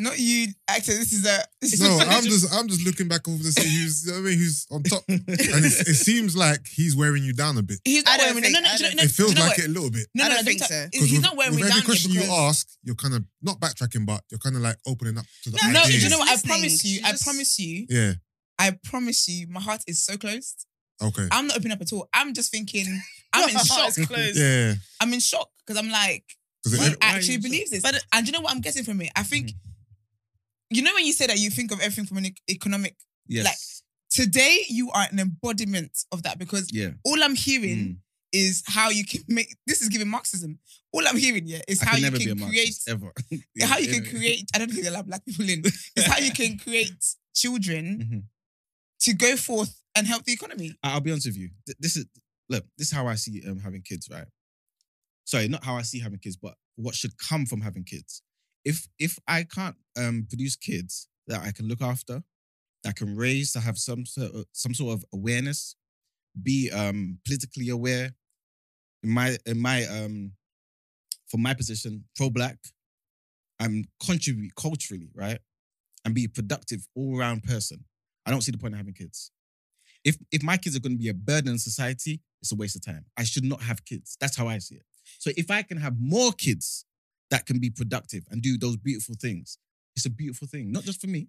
Not 0.00 0.16
you, 0.18 0.46
actor. 0.68 0.92
This 0.94 1.12
is 1.12 1.26
a. 1.26 1.42
This 1.60 1.72
is 1.74 1.80
No, 1.80 1.98
a- 1.98 2.04
I'm 2.04 2.22
just 2.22 2.54
I'm 2.54 2.68
just 2.68 2.86
looking 2.86 3.08
back 3.08 3.26
over 3.26 3.42
to 3.42 3.50
see 3.50 3.62
who's 3.82 4.06
you 4.06 4.12
know 4.12 4.18
what 4.20 4.26
I 4.26 4.30
mean 4.30 4.38
who's 4.38 4.66
on 4.70 4.82
top, 4.84 5.02
and 5.08 5.24
it, 5.26 5.88
it 5.88 5.94
seems 5.96 6.36
like 6.36 6.66
he's 6.68 6.94
wearing 6.94 7.24
you 7.24 7.32
down 7.32 7.58
a 7.58 7.62
bit. 7.62 7.80
He's 7.84 8.04
I 8.06 8.16
not 8.16 8.18
don't 8.18 8.26
wearing 8.36 8.42
think- 8.44 8.54
no, 8.54 8.60
no, 8.60 8.68
I 8.68 8.72
no, 8.72 8.78
don't- 8.78 8.96
no, 8.96 9.02
It 9.02 9.10
feels 9.10 9.30
you 9.30 9.34
know 9.34 9.40
like 9.42 9.56
what? 9.58 9.58
it 9.58 9.66
a 9.66 9.72
little 9.72 9.90
bit. 9.90 10.06
No, 10.14 10.24
I 10.24 10.28
don't 10.28 10.36
no, 10.36 10.42
think 10.44 10.58
don't- 10.60 10.68
so. 10.68 10.88
He's 10.92 11.12
with, 11.12 11.22
not 11.22 11.36
wearing 11.36 11.54
with 11.54 11.62
me 11.64 11.68
down 11.68 11.78
here 11.78 11.84
question 11.84 12.12
you 12.12 12.22
ask, 12.22 12.68
you're 12.84 12.94
kind 12.94 13.14
of 13.14 13.24
not 13.42 13.58
backtracking, 13.58 14.06
but 14.06 14.22
you're 14.30 14.38
kind 14.38 14.54
of 14.54 14.62
like 14.62 14.76
opening 14.86 15.18
up 15.18 15.24
to 15.44 15.50
the 15.50 15.58
No, 15.64 15.72
No, 15.80 15.84
do 15.86 15.98
you 15.98 16.08
know 16.08 16.18
what? 16.18 16.28
I 16.28 16.40
promise 16.46 16.84
you. 16.84 17.00
I 17.04 17.12
promise 17.20 17.58
you. 17.58 17.86
Yeah. 17.90 18.12
I 18.58 18.78
promise 18.84 19.26
you. 19.28 19.48
My 19.48 19.60
heart 19.60 19.82
is 19.88 20.02
so 20.04 20.16
closed. 20.16 20.64
Okay. 21.02 21.26
I'm 21.32 21.46
not 21.48 21.56
opening 21.56 21.72
up 21.72 21.80
at 21.80 21.92
all. 21.92 22.08
I'm 22.14 22.34
just 22.34 22.50
thinking. 22.52 22.86
I'm 23.32 23.48
in 23.48 23.56
shock. 23.64 23.94
Closed. 23.94 24.36
Yeah. 24.36 24.74
I'm 25.00 25.12
in 25.12 25.20
shock 25.20 25.48
because 25.66 25.76
I'm 25.82 25.90
like, 25.90 26.24
Because 26.62 26.78
who 26.78 26.84
Why- 26.84 26.90
why 27.00 27.16
actually 27.16 27.32
you 27.34 27.38
in 27.38 27.42
believes 27.42 27.70
this? 27.70 27.82
But- 27.82 28.02
and 28.12 28.24
do 28.26 28.30
you 28.30 28.32
know 28.38 28.42
what 28.42 28.52
I'm 28.52 28.60
getting 28.60 28.84
from 28.84 29.00
it? 29.00 29.10
I 29.16 29.22
think, 29.24 29.48
mm. 29.50 29.54
You 30.70 30.82
know, 30.82 30.92
when 30.94 31.06
you 31.06 31.12
say 31.12 31.26
that 31.26 31.38
you 31.38 31.50
think 31.50 31.72
of 31.72 31.80
everything 31.80 32.06
from 32.06 32.18
an 32.18 32.26
e- 32.26 32.34
economic. 32.50 32.96
Yes. 33.26 33.82
Today, 34.10 34.64
you 34.68 34.90
are 34.90 35.06
an 35.12 35.18
embodiment 35.18 35.92
of 36.12 36.22
that 36.22 36.38
because 36.38 36.72
yeah. 36.72 36.90
all 37.04 37.22
I'm 37.22 37.34
hearing 37.34 37.78
Mm. 37.78 37.96
is 38.32 38.62
how 38.66 38.88
you 38.90 39.04
can 39.04 39.20
make. 39.28 39.54
This 39.66 39.82
is 39.82 39.88
giving 39.90 40.08
Marxism. 40.08 40.58
All 40.92 41.06
I'm 41.06 41.16
hearing, 41.16 41.46
yeah, 41.46 41.60
is 41.68 41.82
I 41.82 41.84
how 41.84 41.90
can 41.92 41.98
you 42.00 42.04
never 42.06 42.18
be 42.18 42.30
a 42.30 42.34
can 42.34 42.48
create. 42.48 42.78
Ever. 42.88 43.12
how 43.62 43.78
you 43.78 43.88
can 43.88 44.04
create. 44.10 44.44
I 44.54 44.58
don't 44.58 44.70
think 44.70 44.82
they 44.82 44.88
allow 44.88 45.02
black 45.02 45.24
people 45.26 45.48
in. 45.48 45.60
It's 45.64 46.06
how 46.06 46.18
you 46.18 46.32
can 46.32 46.58
create 46.58 47.04
children 47.34 47.84
Mhm. 48.10 48.22
to 49.02 49.12
go 49.14 49.36
forth 49.36 49.80
and 49.94 50.06
help 50.06 50.24
the 50.24 50.32
economy. 50.32 50.74
I'll 50.82 51.00
be 51.00 51.10
honest 51.10 51.26
with 51.26 51.36
you. 51.36 51.50
This 51.78 51.96
is 51.96 52.06
look. 52.48 52.64
This 52.78 52.88
is 52.88 52.92
how 52.92 53.06
I 53.06 53.14
see 53.14 53.42
um, 53.46 53.58
having 53.60 53.82
kids. 53.82 54.08
Right. 54.10 54.26
Sorry, 55.24 55.48
not 55.48 55.64
how 55.64 55.76
I 55.76 55.82
see 55.82 56.00
having 56.00 56.18
kids, 56.18 56.36
but 56.36 56.54
what 56.76 56.94
should 56.94 57.12
come 57.18 57.44
from 57.44 57.60
having 57.60 57.84
kids. 57.84 58.22
If 58.64 58.88
if 58.98 59.18
I 59.26 59.44
can't 59.44 59.76
um, 59.96 60.26
produce 60.28 60.56
kids 60.56 61.08
that 61.26 61.42
I 61.42 61.52
can 61.52 61.68
look 61.68 61.82
after, 61.82 62.22
that 62.84 62.96
can 62.96 63.16
raise, 63.16 63.52
to 63.52 63.60
have 63.60 63.78
some 63.78 64.06
sort 64.06 64.34
of, 64.34 64.46
some 64.52 64.74
sort 64.74 64.94
of 64.94 65.04
awareness, 65.12 65.76
be 66.42 66.70
um, 66.70 67.18
politically 67.24 67.68
aware. 67.68 68.14
In 69.02 69.10
my 69.10 69.36
in 69.46 69.60
my 69.60 69.84
um, 69.86 70.32
from 71.28 71.42
my 71.42 71.54
position, 71.54 72.04
pro 72.16 72.30
black, 72.30 72.58
I'm 73.60 73.84
contribute 74.04 74.54
culturally, 74.56 75.10
right? 75.14 75.38
and 76.04 76.14
be 76.14 76.24
a 76.24 76.28
productive 76.28 76.88
all 76.94 77.18
round 77.18 77.42
person, 77.44 77.84
I 78.26 78.30
don't 78.30 78.40
see 78.40 78.52
the 78.52 78.58
point 78.58 78.74
of 78.74 78.78
having 78.78 78.94
kids. 78.94 79.30
If 80.04 80.16
if 80.32 80.42
my 80.42 80.56
kids 80.56 80.76
are 80.76 80.80
going 80.80 80.96
to 80.96 81.02
be 81.02 81.08
a 81.08 81.14
burden 81.14 81.50
on 81.50 81.58
society, 81.58 82.22
it's 82.40 82.52
a 82.52 82.56
waste 82.56 82.76
of 82.76 82.84
time. 82.84 83.04
I 83.16 83.24
should 83.24 83.44
not 83.44 83.62
have 83.62 83.84
kids. 83.84 84.16
That's 84.20 84.36
how 84.36 84.48
I 84.48 84.58
see 84.58 84.76
it. 84.76 84.86
So 85.18 85.30
if 85.36 85.50
I 85.50 85.62
can 85.62 85.78
have 85.78 85.94
more 85.98 86.32
kids 86.32 86.84
that 87.30 87.46
can 87.46 87.58
be 87.58 87.70
productive 87.70 88.24
and 88.30 88.42
do 88.42 88.56
those 88.58 88.76
beautiful 88.76 89.14
things, 89.20 89.58
it's 89.96 90.06
a 90.06 90.10
beautiful 90.10 90.48
thing, 90.48 90.72
not 90.72 90.84
just 90.84 91.00
for 91.00 91.06
me, 91.08 91.28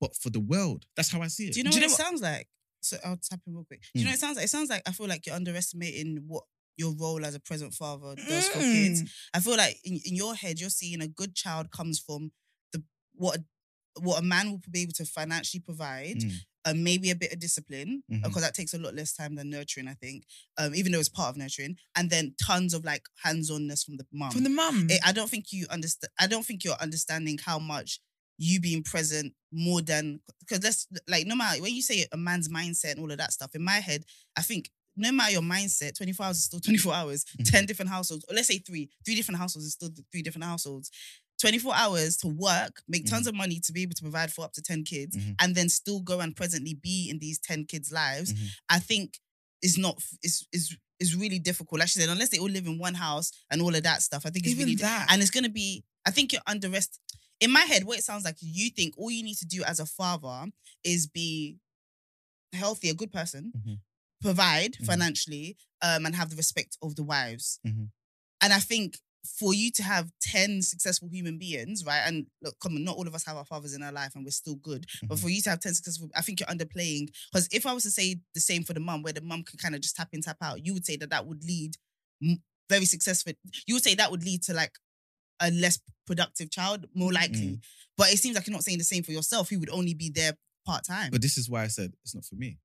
but 0.00 0.14
for 0.16 0.30
the 0.30 0.40
world. 0.40 0.86
That's 0.96 1.10
how 1.10 1.22
I 1.22 1.28
see 1.28 1.46
it. 1.48 1.54
Do 1.54 1.60
you 1.60 1.64
know 1.64 1.70
Do 1.70 1.78
you 1.78 1.82
what 1.82 1.88
know 1.88 1.94
it 1.94 1.96
sounds 1.96 2.22
like? 2.22 2.48
So 2.82 2.96
I'll 3.04 3.18
tap 3.22 3.40
in 3.46 3.54
real 3.54 3.64
quick. 3.64 3.82
Do 3.94 4.00
you 4.00 4.04
know 4.04 4.10
what 4.10 4.16
it 4.16 4.20
sounds 4.20 4.36
like? 4.36 4.44
It 4.46 4.50
sounds 4.50 4.70
like 4.70 4.82
I 4.86 4.92
feel 4.92 5.06
like 5.08 5.26
you're 5.26 5.36
underestimating 5.36 6.24
what 6.26 6.44
your 6.76 6.94
role 6.98 7.24
as 7.24 7.34
a 7.34 7.40
present 7.40 7.74
father 7.74 8.14
does 8.16 8.48
for 8.48 8.58
kids. 8.58 9.02
Mm. 9.02 9.10
I 9.34 9.40
feel 9.40 9.56
like 9.56 9.78
in, 9.84 10.00
in 10.06 10.14
your 10.16 10.34
head, 10.34 10.58
you're 10.60 10.70
seeing 10.70 11.02
a 11.02 11.08
good 11.08 11.34
child 11.34 11.70
comes 11.70 11.98
from 11.98 12.32
the 12.72 12.82
what 13.14 13.38
what 14.00 14.18
a 14.18 14.22
man 14.24 14.50
will 14.50 14.62
be 14.70 14.82
able 14.82 14.92
to 14.94 15.04
financially 15.04 15.60
provide, 15.60 16.16
Mm. 16.20 16.32
And 16.64 16.84
maybe 16.84 17.10
a 17.10 17.14
bit 17.14 17.32
of 17.32 17.38
discipline, 17.38 18.02
because 18.08 18.42
that 18.42 18.54
takes 18.54 18.74
a 18.74 18.78
lot 18.78 18.94
less 18.94 19.12
time 19.14 19.34
than 19.34 19.48
nurturing, 19.50 19.88
I 19.88 19.94
think. 19.94 20.24
Um, 20.58 20.74
even 20.74 20.92
though 20.92 20.98
it's 21.00 21.08
part 21.08 21.30
of 21.30 21.36
nurturing, 21.36 21.76
and 21.96 22.10
then 22.10 22.34
tons 22.40 22.74
of 22.74 22.84
like 22.84 23.04
hands-onness 23.22 23.84
from 23.84 23.96
the 23.96 24.06
mum. 24.12 24.30
From 24.30 24.44
the 24.44 24.50
mum. 24.50 24.88
I 25.04 25.12
don't 25.12 25.30
think 25.30 25.52
you 25.52 25.66
understand. 25.70 26.10
I 26.18 26.26
don't 26.26 26.44
think 26.44 26.64
you're 26.64 26.74
understanding 26.80 27.38
how 27.44 27.58
much 27.58 28.00
you 28.42 28.58
being 28.60 28.82
present 28.82 29.34
more 29.52 29.82
than 29.82 30.20
because 30.38 30.60
that's 30.60 30.86
like 31.06 31.26
no 31.26 31.34
matter 31.36 31.60
when 31.60 31.74
you 31.74 31.82
say 31.82 32.06
a 32.10 32.16
man's 32.16 32.48
mindset 32.48 32.92
and 32.92 33.00
all 33.00 33.10
of 33.10 33.18
that 33.18 33.32
stuff. 33.32 33.54
In 33.54 33.62
my 33.62 33.80
head, 33.80 34.02
I 34.36 34.42
think 34.42 34.70
no 34.96 35.12
matter 35.12 35.32
your 35.32 35.42
mindset, 35.42 35.96
24 35.96 36.26
hours 36.26 36.36
is 36.38 36.44
still 36.44 36.60
24 36.64 36.92
hours. 36.94 37.24
Mhm. 37.38 37.50
10 37.50 37.66
different 37.66 37.90
households, 37.90 38.24
or 38.28 38.34
let's 38.34 38.48
say 38.48 38.58
three, 38.58 38.88
three 39.04 39.14
different 39.14 39.38
households 39.38 39.66
is 39.66 39.72
still 39.74 39.90
three 40.10 40.22
different 40.22 40.44
households. 40.44 40.90
24 41.40 41.74
hours 41.74 42.16
to 42.18 42.28
work, 42.28 42.82
make 42.86 43.06
tons 43.06 43.26
of 43.26 43.34
money 43.34 43.60
to 43.60 43.72
be 43.72 43.82
able 43.82 43.94
to 43.94 44.02
provide 44.02 44.32
for 44.32 44.44
up 44.44 44.52
to 44.52 44.62
10 44.62 44.84
kids, 44.84 45.16
Mhm. 45.16 45.36
and 45.40 45.54
then 45.54 45.68
still 45.68 46.00
go 46.00 46.20
and 46.20 46.36
presently 46.36 46.74
be 46.74 47.08
in 47.10 47.18
these 47.18 47.38
10 47.38 47.64
kids' 47.64 47.90
lives. 47.90 48.32
Mhm. 48.32 48.48
I 48.68 48.78
think 48.80 49.18
is 49.62 49.76
not 49.78 50.02
is 50.22 50.46
is 50.52 50.76
is 50.98 51.14
really 51.16 51.38
difficult. 51.38 51.78
Like 51.80 51.88
she 51.88 51.98
said, 51.98 52.10
unless 52.10 52.28
they 52.28 52.38
all 52.38 52.48
live 52.50 52.66
in 52.66 52.78
one 52.78 52.94
house 52.94 53.32
and 53.50 53.62
all 53.62 53.74
of 53.74 53.82
that 53.84 54.02
stuff, 54.02 54.26
I 54.26 54.30
think 54.30 54.44
it's 54.44 54.52
Even 54.52 54.66
really 54.66 54.76
that. 54.76 55.06
and 55.10 55.22
it's 55.22 55.30
gonna 55.30 55.48
be. 55.48 55.82
I 56.06 56.10
think 56.10 56.32
you're 56.32 56.42
underest. 56.46 56.98
In 57.40 57.50
my 57.50 57.60
head, 57.62 57.84
what 57.84 57.98
it 57.98 58.04
sounds 58.04 58.24
like, 58.24 58.36
you 58.40 58.68
think 58.70 58.94
all 58.98 59.10
you 59.10 59.22
need 59.22 59.36
to 59.38 59.46
do 59.46 59.62
as 59.64 59.80
a 59.80 59.86
father 59.86 60.46
is 60.84 61.06
be 61.06 61.56
healthy, 62.52 62.88
a 62.90 62.94
good 62.94 63.12
person, 63.12 63.52
Mhm. 63.56 63.80
provide 64.20 64.74
Mhm. 64.74 64.86
financially, 64.86 65.56
um, 65.82 66.04
and 66.04 66.14
have 66.16 66.30
the 66.30 66.36
respect 66.36 66.76
of 66.82 66.96
the 66.96 67.02
wives. 67.02 67.60
Mhm. 67.66 67.90
And 68.42 68.52
I 68.52 68.60
think 68.60 68.98
for 69.24 69.52
you 69.52 69.70
to 69.72 69.82
have 69.82 70.10
10 70.22 70.62
successful 70.62 71.08
human 71.10 71.38
beings, 71.38 71.84
right? 71.84 72.00
And 72.06 72.26
look, 72.42 72.58
come 72.60 72.74
on, 72.76 72.84
not 72.84 72.96
all 72.96 73.06
of 73.06 73.14
us 73.14 73.24
have 73.26 73.36
our 73.36 73.44
fathers 73.44 73.74
in 73.74 73.82
our 73.82 73.92
life 73.92 74.12
and 74.14 74.24
we're 74.24 74.30
still 74.30 74.54
good. 74.56 74.86
But 75.02 75.18
Mhm. 75.18 75.20
for 75.22 75.28
you 75.28 75.42
to 75.42 75.50
have 75.50 75.60
10 75.60 75.74
successful, 75.74 76.08
I 76.14 76.22
think 76.22 76.40
you're 76.40 76.48
underplaying. 76.48 77.10
Because 77.30 77.46
if 77.52 77.66
I 77.66 77.72
was 77.74 77.82
to 77.82 77.90
say 77.90 78.20
the 78.34 78.40
same 78.40 78.64
for 78.64 78.72
the 78.72 78.80
mum, 78.80 79.02
where 79.02 79.12
the 79.12 79.20
mum 79.20 79.42
can 79.42 79.58
kind 79.58 79.74
of 79.74 79.82
just 79.82 79.94
tap 79.96 80.08
in, 80.12 80.22
tap 80.22 80.38
out, 80.40 80.64
you 80.64 80.72
would 80.72 80.86
say 80.86 80.96
that 80.96 81.10
that 81.10 81.26
would 81.26 81.44
lead 81.44 81.76
very 82.68 82.84
successful. 82.86 83.32
You 83.66 83.74
would 83.74 83.82
say 83.84 83.94
that 83.96 84.10
would 84.10 84.24
lead 84.24 84.42
to 84.44 84.54
like 84.54 84.78
a 85.40 85.50
less 85.50 85.78
productive 86.06 86.50
child, 86.50 86.86
more 86.94 87.12
likely. 87.12 87.48
Mm. 87.48 87.62
But 87.96 88.12
it 88.12 88.18
seems 88.20 88.36
like 88.36 88.46
you're 88.46 88.52
not 88.54 88.64
saying 88.64 88.78
the 88.78 88.84
same 88.84 89.02
for 89.02 89.12
yourself. 89.12 89.48
who 89.50 89.58
would 89.58 89.70
only 89.70 89.92
be 89.94 90.08
there 90.08 90.36
part 90.64 90.84
time. 90.84 91.10
But 91.10 91.20
this 91.22 91.36
is 91.36 91.48
why 91.50 91.64
I 91.64 91.66
said 91.68 91.92
it's 92.04 92.14
not 92.14 92.24
for 92.24 92.36
me. 92.36 92.58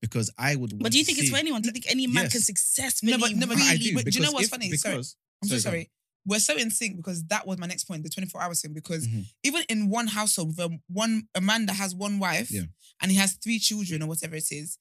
Because 0.00 0.30
I 0.38 0.56
would 0.56 0.72
want 0.72 0.82
But 0.82 0.92
do 0.92 0.98
you 0.98 1.04
think 1.04 1.18
it's 1.18 1.30
for 1.30 1.36
anyone? 1.36 1.62
Do 1.62 1.68
you 1.68 1.72
think 1.72 1.90
any 1.90 2.06
man 2.06 2.24
Yes. 2.24 2.32
can 2.32 2.40
successfully 2.42 3.12
No, 3.12 3.18
but- 3.18 3.32
no, 3.36 3.46
but 3.46 3.56
really 3.56 3.68
I 3.68 3.76
do. 3.76 3.94
but 3.94 4.04
do 4.06 4.18
you 4.18 4.24
know 4.24 4.32
what's 4.32 4.44
if- 4.44 4.50
funny? 4.50 4.74
Sorry. 4.76 5.02
I'm 5.42 5.48
so 5.48 5.58
Sorry. 5.58 5.90
We're 6.26 6.38
so 6.38 6.54
in 6.56 6.70
sync 6.70 6.96
because 6.96 7.24
that 7.26 7.46
was 7.46 7.58
my 7.58 7.66
next 7.66 7.84
point, 7.84 8.02
the 8.02 8.10
24 8.10 8.42
hours 8.42 8.60
thing. 8.60 8.74
Because 8.74 9.06
Mhm. 9.06 9.24
even 9.42 9.62
in 9.70 9.88
one 9.88 10.06
household 10.06 10.48
with 10.48 10.58
a, 10.58 10.78
one 10.88 11.28
a 11.34 11.40
man 11.40 11.66
that 11.66 11.74
has 11.74 11.94
one 11.94 12.18
wife 12.18 12.50
Yeah. 12.50 12.64
and 13.00 13.10
he 13.10 13.16
has 13.16 13.32
three 13.42 13.58
children 13.58 14.02
or 14.02 14.06
whatever 14.08 14.36
it 14.36 14.50
is, 14.52 14.78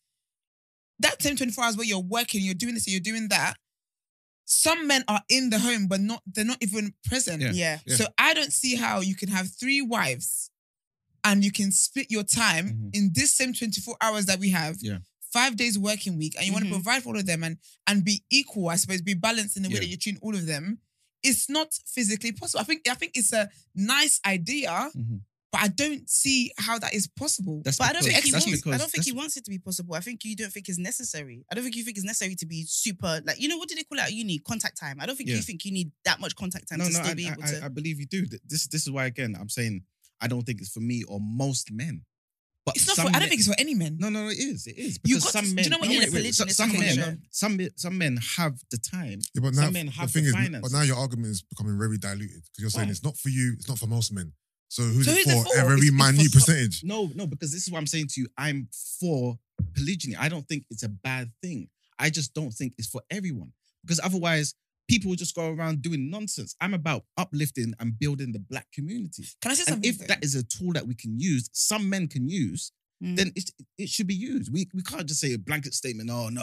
that 1.00 1.22
same 1.22 1.38
24 1.38 1.64
hours 1.64 1.78
where 1.78 1.86
you're 1.88 2.00
working, 2.00 2.42
you're 2.44 2.54
doing 2.54 2.74
this, 2.74 2.88
you're 2.88 3.00
doing 3.00 3.30
that. 3.30 3.56
Some 4.46 4.88
men 4.88 5.04
are 5.08 5.22
in 5.30 5.50
the 5.50 5.60
home, 5.60 5.88
but 5.88 6.02
not 6.02 6.24
they're 6.26 6.44
not 6.44 6.58
even 6.62 6.94
present. 7.06 7.42
Yeah. 7.42 7.52
yeah. 7.54 7.80
Yeah. 7.86 7.96
So 7.96 8.08
I 8.18 8.34
don't 8.34 8.52
see 8.52 8.76
how 8.76 9.00
you 9.00 9.16
can 9.16 9.30
have 9.30 9.50
three 9.58 9.82
wives 9.82 10.50
and 11.24 11.44
you 11.44 11.52
can 11.52 11.72
split 11.72 12.08
your 12.12 12.24
time 12.24 12.70
Mhm. 12.70 12.90
in 12.96 13.12
this 13.14 13.34
same 13.34 13.54
24 13.54 13.96
hours 14.02 14.26
that 14.26 14.40
we 14.40 14.50
have. 14.50 14.78
Yeah. 14.82 15.00
Five 15.32 15.56
days 15.58 15.78
working 15.78 16.18
week, 16.18 16.36
and 16.38 16.46
you 16.48 16.54
want 16.54 16.66
to 16.66 16.72
provide 16.72 17.04
for 17.04 17.10
all 17.10 17.18
of 17.20 17.26
them 17.26 17.44
and 17.44 17.58
and 17.88 18.04
be 18.04 18.24
equal, 18.32 18.70
I 18.70 18.76
suppose, 18.78 19.02
be 19.02 19.14
balanced 19.14 19.58
in 19.58 19.64
the 19.64 19.70
way 19.70 19.76
Yeah. 19.76 19.80
that 19.82 19.88
you 19.88 19.98
treat 19.98 20.18
all 20.22 20.36
of 20.36 20.46
them. 20.46 20.80
It's 21.22 21.50
not 21.50 21.74
physically 21.86 22.32
possible. 22.32 22.62
I 22.62 22.64
think 22.64 22.88
I 22.90 22.96
think 22.96 23.12
it's 23.16 23.34
a 23.34 23.50
nice 23.76 24.20
idea, 24.26 24.70
Mhm. 24.96 25.22
but 25.52 25.62
I 25.62 25.68
don't 25.68 26.10
see 26.10 26.52
how 26.58 26.80
that 26.80 26.94
is 26.94 27.08
possible. 27.08 27.62
That's 27.64 27.78
But 27.78 27.90
I 27.90 27.94
don't 27.94 28.04
think 28.04 28.24
he 28.24 28.32
wants. 28.32 28.68
I 28.68 28.78
don't 28.78 28.90
think 28.92 29.04
he 29.06 29.12
wants 29.12 29.36
it 29.38 29.44
to 29.46 29.52
be 29.52 29.60
possible. 29.60 29.94
I 29.96 30.00
think 30.00 30.24
you 30.24 30.36
don't 30.36 30.52
think 30.52 30.68
it's 30.70 30.78
necessary. 30.80 31.44
I 31.52 31.56
don't 31.56 31.64
think 31.64 31.76
you 31.76 31.84
think 31.84 31.98
it's 31.98 32.06
necessary 32.06 32.36
to 32.36 32.46
be 32.46 32.64
super 32.66 33.22
like 33.26 33.40
you 33.40 33.50
know 33.50 33.58
what 33.58 33.70
do 33.70 33.76
they 33.76 33.84
call 33.84 34.00
it 34.00 34.04
at 34.06 34.14
uni? 34.14 34.40
Contact 34.40 34.78
time. 34.80 34.98
I 35.00 35.06
don't 35.06 35.16
think 35.18 35.30
Yeah. 35.30 35.36
you 35.36 35.42
think 35.44 35.64
you 35.66 35.72
need 35.72 35.92
that 36.06 36.20
much 36.20 36.36
contact 36.36 36.70
time 36.70 36.80
No, 36.80 36.86
to 36.86 36.92
no, 36.94 37.00
still 37.00 37.12
I, 37.12 37.14
be 37.16 37.28
able 37.28 37.44
I, 37.44 37.52
to. 37.52 37.66
I 37.66 37.68
believe 37.68 38.00
you 38.00 38.06
do. 38.08 38.26
This, 38.48 38.66
this 38.68 38.84
is 38.84 38.90
why 38.90 39.06
again 39.06 39.36
I'm 39.40 39.50
saying 39.50 39.84
I 40.22 40.28
don't 40.28 40.46
think 40.46 40.62
it's 40.62 40.70
for 40.72 40.82
me 40.82 41.04
or 41.04 41.20
most 41.22 41.72
men. 41.72 42.06
But 42.70 42.76
It's 42.78 42.88
not. 42.88 42.96
some 42.96 43.08
For, 43.10 43.16
I 43.16 43.20
don't 43.20 43.30
think 43.30 43.40
it's 43.40 43.48
for 43.50 43.60
any 43.60 43.74
men. 43.76 43.98
No, 44.00 44.10
no, 44.10 44.24
no, 44.24 44.30
it 44.30 44.38
is. 44.38 44.68
It 44.68 44.78
is. 44.78 45.00
You 45.04 45.16
Because 45.16 45.24
got 45.26 45.34
some 45.34 45.44
to- 45.46 45.50
do 45.50 45.56
men. 45.56 45.64
you 45.66 45.70
know 45.72 45.78
what 45.80 45.86
no, 45.88 45.92
you 45.94 46.00
wait, 46.00 46.06
need 46.14 46.14
wait, 46.24 46.36
so- 46.36 46.44
religionist 46.46 46.58
some 46.58 46.72
men, 46.74 47.22
some 47.32 47.60
some 47.76 47.98
men 47.98 48.18
have 48.38 48.54
the 48.72 48.78
time. 48.78 49.20
Yeah, 49.34 49.42
but 49.42 49.56
Some 49.56 49.66
now 49.66 49.72
men 49.72 49.86
the 49.88 49.92
have 49.94 50.12
thing 50.12 50.24
the 50.24 50.30
is, 50.30 50.36
finance. 50.36 50.62
but 50.62 50.72
now 50.72 50.82
your 50.84 50.98
argument 50.98 51.28
is 51.32 51.42
becoming 51.42 51.78
very 51.78 51.98
diluted 51.98 52.42
because 52.44 52.62
you're 52.62 52.70
saying 52.70 52.88
Why? 52.88 52.92
it's 52.92 53.04
not 53.04 53.18
for 53.18 53.30
you, 53.30 53.54
it's 53.58 53.68
not 53.68 53.80
for 53.80 53.88
most 53.88 54.14
men. 54.14 54.32
So 54.70 54.84
who's 54.84 55.06
So 55.06 55.12
it 55.14 55.18
who's 55.26 55.28
it 55.28 55.32
for? 55.34 55.44
for? 55.46 55.60
A 55.62 55.66
very 55.66 55.78
It's- 55.80 55.80
it's 55.80 55.90
for 55.90 56.12
minute 56.14 56.32
some- 56.32 56.42
percentage. 56.42 56.84
No, 56.84 57.12
no, 57.16 57.26
because 57.28 57.52
this 57.52 57.64
is 57.64 57.72
what 57.72 57.80
I'm 57.80 57.88
saying 57.88 58.08
to 58.10 58.22
you. 58.22 58.28
I'm 58.38 58.70
for 59.00 59.40
polygyny. 59.76 60.16
I 60.16 60.30
don't 60.30 60.48
think 60.48 60.66
it's 60.70 60.84
a 60.84 60.90
bad 60.90 61.32
thing. 61.42 61.70
I 61.98 62.10
just 62.10 62.34
don't 62.34 62.52
think 62.52 62.76
it's 62.78 62.88
for 62.88 63.02
everyone. 63.10 63.52
Because 63.84 64.00
otherwise, 64.04 64.54
people 64.90 65.10
will 65.10 65.16
just 65.16 65.36
go 65.36 65.50
around 65.52 65.82
doing 65.82 66.10
nonsense. 66.10 66.56
I'm 66.60 66.74
about 66.74 67.04
uplifting 67.18 67.74
and 67.80 67.98
building 67.98 68.32
the 68.34 68.40
black 68.40 68.68
community. 68.74 69.24
Can 69.42 69.52
I 69.52 69.54
say 69.56 69.62
And 69.62 69.70
something? 69.84 69.90
if 69.90 70.08
that 70.08 70.24
is 70.24 70.36
a 70.36 70.44
tool 70.44 70.74
that 70.74 70.86
we 70.88 70.96
can 70.96 71.20
use, 71.20 71.50
some 71.54 71.90
men 71.90 72.08
can 72.08 72.28
use, 72.28 72.72
Mm. 73.02 73.16
then 73.16 73.32
it, 73.34 73.50
it 73.78 73.88
should 73.88 74.08
be 74.08 74.14
used. 74.14 74.52
We 74.52 74.68
we 74.74 74.84
can't 74.84 75.06
just 75.08 75.22
say 75.22 75.32
a 75.34 75.38
blanket 75.38 75.74
statement. 75.74 76.10
Oh 76.12 76.28
no, 76.28 76.42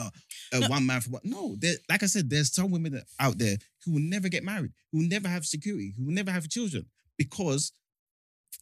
uh, 0.54 0.58
No. 0.60 0.68
one 0.68 0.86
man 0.86 1.02
for 1.02 1.10
one. 1.10 1.20
No, 1.22 1.54
there, 1.58 1.74
like 1.90 2.02
I 2.02 2.06
said, 2.06 2.30
there's 2.30 2.50
some 2.54 2.70
women 2.70 3.02
out 3.20 3.36
there 3.36 3.58
who 3.84 3.92
will 3.92 4.00
never 4.00 4.30
get 4.30 4.42
married, 4.42 4.72
who 4.90 4.98
will 5.00 5.08
never 5.08 5.28
have 5.28 5.44
security, 5.44 5.92
who 5.94 6.06
will 6.06 6.14
never 6.14 6.30
have 6.30 6.48
children 6.48 6.86
because 7.18 7.72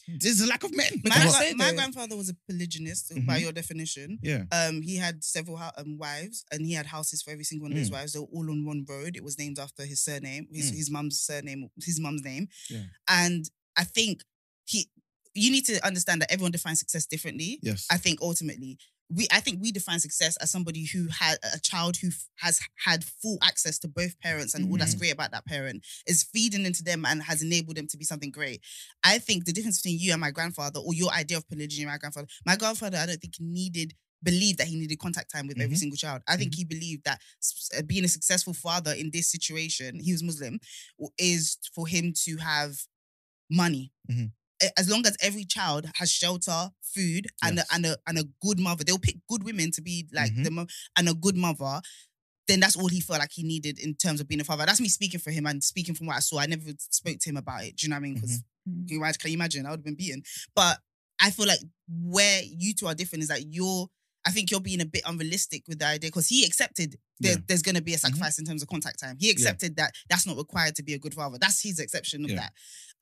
there's 0.08 0.40
a 0.40 0.46
lack 0.46 0.62
of 0.64 0.74
men. 0.76 1.00
My, 1.04 1.10
can 1.10 1.20
I 1.20 1.24
gra- 1.24 1.32
say 1.32 1.52
my 1.54 1.70
though- 1.70 1.76
grandfather 1.76 2.16
was 2.16 2.28
a 2.28 2.36
polygynist 2.48 3.12
by 3.26 3.38
Mhm. 3.38 3.40
your 3.40 3.52
definition. 3.52 4.18
Yeah. 4.22 4.44
Um, 4.52 4.82
he 4.82 4.96
had 4.96 5.22
several 5.24 5.56
hou- 5.56 5.70
um, 5.78 5.96
wives, 5.98 6.44
and 6.52 6.64
he 6.66 6.72
had 6.72 6.86
houses 6.86 7.22
for 7.22 7.30
every 7.30 7.44
single 7.44 7.64
one 7.64 7.72
of 7.72 7.78
his 7.78 7.90
Mm. 7.90 7.94
wives. 7.94 8.12
They 8.12 8.18
were 8.18 8.26
all 8.26 8.50
on 8.50 8.64
one 8.64 8.84
road. 8.88 9.16
It 9.16 9.24
was 9.24 9.38
named 9.38 9.58
after 9.58 9.84
his 9.86 10.00
surname, 10.00 10.48
his 10.52 10.70
Mm. 10.72 10.76
his 10.76 10.90
mum's 10.90 11.20
surname, 11.20 11.68
his 11.82 11.98
mum's 12.00 12.22
name. 12.22 12.48
Yeah. 12.70 12.84
And 13.08 13.48
I 13.76 13.84
think 13.84 14.22
he, 14.66 14.88
you 15.34 15.50
need 15.50 15.66
to 15.66 15.84
understand 15.84 16.22
that 16.22 16.30
everyone 16.30 16.52
defines 16.52 16.78
success 16.78 17.06
differently. 17.06 17.58
Yes. 17.62 17.86
I 17.90 17.96
think 17.98 18.20
ultimately, 18.22 18.78
we 19.10 19.26
I 19.30 19.40
think 19.40 19.60
we 19.62 19.70
define 19.72 20.00
success 20.00 20.36
as 20.38 20.50
somebody 20.50 20.86
who 20.86 21.08
had 21.08 21.38
a 21.54 21.58
child 21.60 21.96
who 21.98 22.08
f- 22.08 22.26
has 22.36 22.60
had 22.84 23.04
full 23.04 23.38
access 23.42 23.78
to 23.80 23.88
both 23.88 24.18
parents, 24.20 24.54
and 24.54 24.70
all 24.70 24.78
that's 24.78 24.94
Mhm. 24.94 24.98
great 24.98 25.12
about 25.12 25.30
that 25.32 25.46
parent 25.46 25.84
is 26.06 26.22
feeding 26.24 26.64
into 26.66 26.82
them 26.82 27.04
and 27.04 27.22
has 27.22 27.42
enabled 27.42 27.76
them 27.76 27.86
to 27.88 27.96
be 27.98 28.04
something 28.04 28.30
great. 28.30 28.60
I 29.02 29.18
think 29.18 29.44
the 29.44 29.52
difference 29.52 29.80
between 29.80 29.98
you 30.00 30.12
and 30.12 30.20
my 30.20 30.30
grandfather, 30.30 30.80
or 30.80 30.94
your 30.94 31.12
idea 31.12 31.36
of 31.36 31.48
polygyny, 31.48 31.82
and 31.82 31.90
my 31.92 31.98
grandfather, 31.98 32.28
my 32.46 32.56
grandfather, 32.56 32.98
I 32.98 33.06
don't 33.06 33.20
think 33.20 33.34
needed 33.40 33.94
believed 34.22 34.56
that 34.56 34.68
he 34.68 34.76
needed 34.76 34.98
contact 34.98 35.30
time 35.30 35.46
with 35.46 35.60
every 35.60 35.76
Mhm. 35.76 35.80
single 35.80 35.98
child. 35.98 36.22
I 36.26 36.38
think 36.38 36.54
he 36.54 36.64
believed 36.64 37.04
that 37.04 37.20
uh, 37.76 37.82
being 37.82 38.06
a 38.06 38.08
successful 38.08 38.54
father 38.54 38.94
in 38.94 39.10
this 39.10 39.30
situation, 39.30 40.00
he 40.00 40.12
was 40.12 40.22
Muslim, 40.22 40.58
is 41.18 41.58
for 41.74 41.86
him 41.86 42.14
to 42.24 42.38
have 42.38 42.86
money. 43.50 43.92
Mhm. 44.10 44.32
A- 44.64 44.79
As 44.81 44.88
long 44.88 45.07
as 45.07 45.16
every 45.20 45.44
child 45.44 45.87
has 45.96 46.11
shelter, 46.11 46.70
food, 46.83 47.27
and 47.42 47.57
Yes. 47.57 47.66
a, 47.70 47.74
and 47.74 47.87
a 47.87 47.96
and 48.07 48.18
a 48.18 48.24
good 48.40 48.59
mother, 48.59 48.85
they'll 48.85 48.98
pick 48.98 49.16
good 49.29 49.42
women 49.44 49.70
to 49.72 49.83
be 49.83 50.07
like 50.12 50.33
Mhm. 50.33 50.44
the 50.44 50.50
mo- 50.50 50.66
and 50.96 51.09
a 51.09 51.14
good 51.14 51.37
mother. 51.37 51.81
Then 52.46 52.61
that's 52.61 52.77
all 52.77 52.88
he 52.88 53.00
felt 53.00 53.20
like 53.20 53.33
he 53.33 53.42
needed 53.42 53.79
in 53.79 53.94
terms 53.94 54.20
of 54.20 54.29
being 54.29 54.40
a 54.40 54.44
father. 54.44 54.66
That's 54.66 54.81
me 54.81 54.88
speaking 54.88 55.20
for 55.20 55.31
him 55.31 55.46
and 55.46 55.62
speaking 55.64 55.94
from 55.94 56.07
what 56.09 56.16
I 56.16 56.20
saw. 56.20 56.38
I 56.38 56.46
never 56.46 56.72
spoke 56.79 57.18
to 57.20 57.31
him 57.31 57.37
about 57.38 57.64
it. 57.64 57.77
Do 57.77 57.87
you 57.87 57.90
know 57.90 57.96
what 57.96 58.00
I 58.00 58.03
mean? 58.03 58.14
Because 58.14 58.38
Mhm. 58.68 58.87
can 58.87 58.88
you 58.88 58.96
imagine? 58.98 59.18
Can 59.20 59.31
you 59.31 59.37
imagine? 59.37 59.66
I 59.66 59.70
would 59.70 59.79
have 59.81 59.85
been 59.85 59.94
beaten. 59.94 60.22
But 60.55 60.81
I 61.20 61.31
feel 61.31 61.46
like 61.46 61.61
where 61.88 62.42
you 62.42 62.74
two 62.74 62.87
are 62.87 62.94
different 62.94 63.22
is 63.22 63.29
that 63.29 63.46
you're. 63.53 63.88
I 64.26 64.30
think 64.30 64.50
you're 64.50 64.60
being 64.60 64.80
a 64.80 64.87
bit 64.87 65.02
unrealistic 65.04 65.64
with 65.68 65.78
the 65.80 65.87
idea 65.87 66.08
because 66.08 66.28
he 66.28 66.44
accepted 66.46 66.96
there, 67.20 67.32
Yeah. 67.32 67.38
there's 67.46 67.62
going 67.62 67.74
to 67.74 67.82
be 67.82 67.94
a 67.94 67.98
sacrifice 67.98 68.38
in 68.38 68.44
terms 68.44 68.62
of 68.62 68.68
contact 68.68 68.98
time. 69.00 69.16
He 69.20 69.30
accepted 69.30 69.76
that 69.76 69.94
that's 70.08 70.26
not 70.26 70.37
required 70.37 70.74
to 70.76 70.82
be 70.82 70.94
a 70.94 70.98
good 70.98 71.12
father. 71.14 71.37
That's 71.38 71.60
his 71.62 71.78
exception 71.78 72.24
of 72.24 72.30
Yeah. 72.30 72.37
that. 72.37 72.52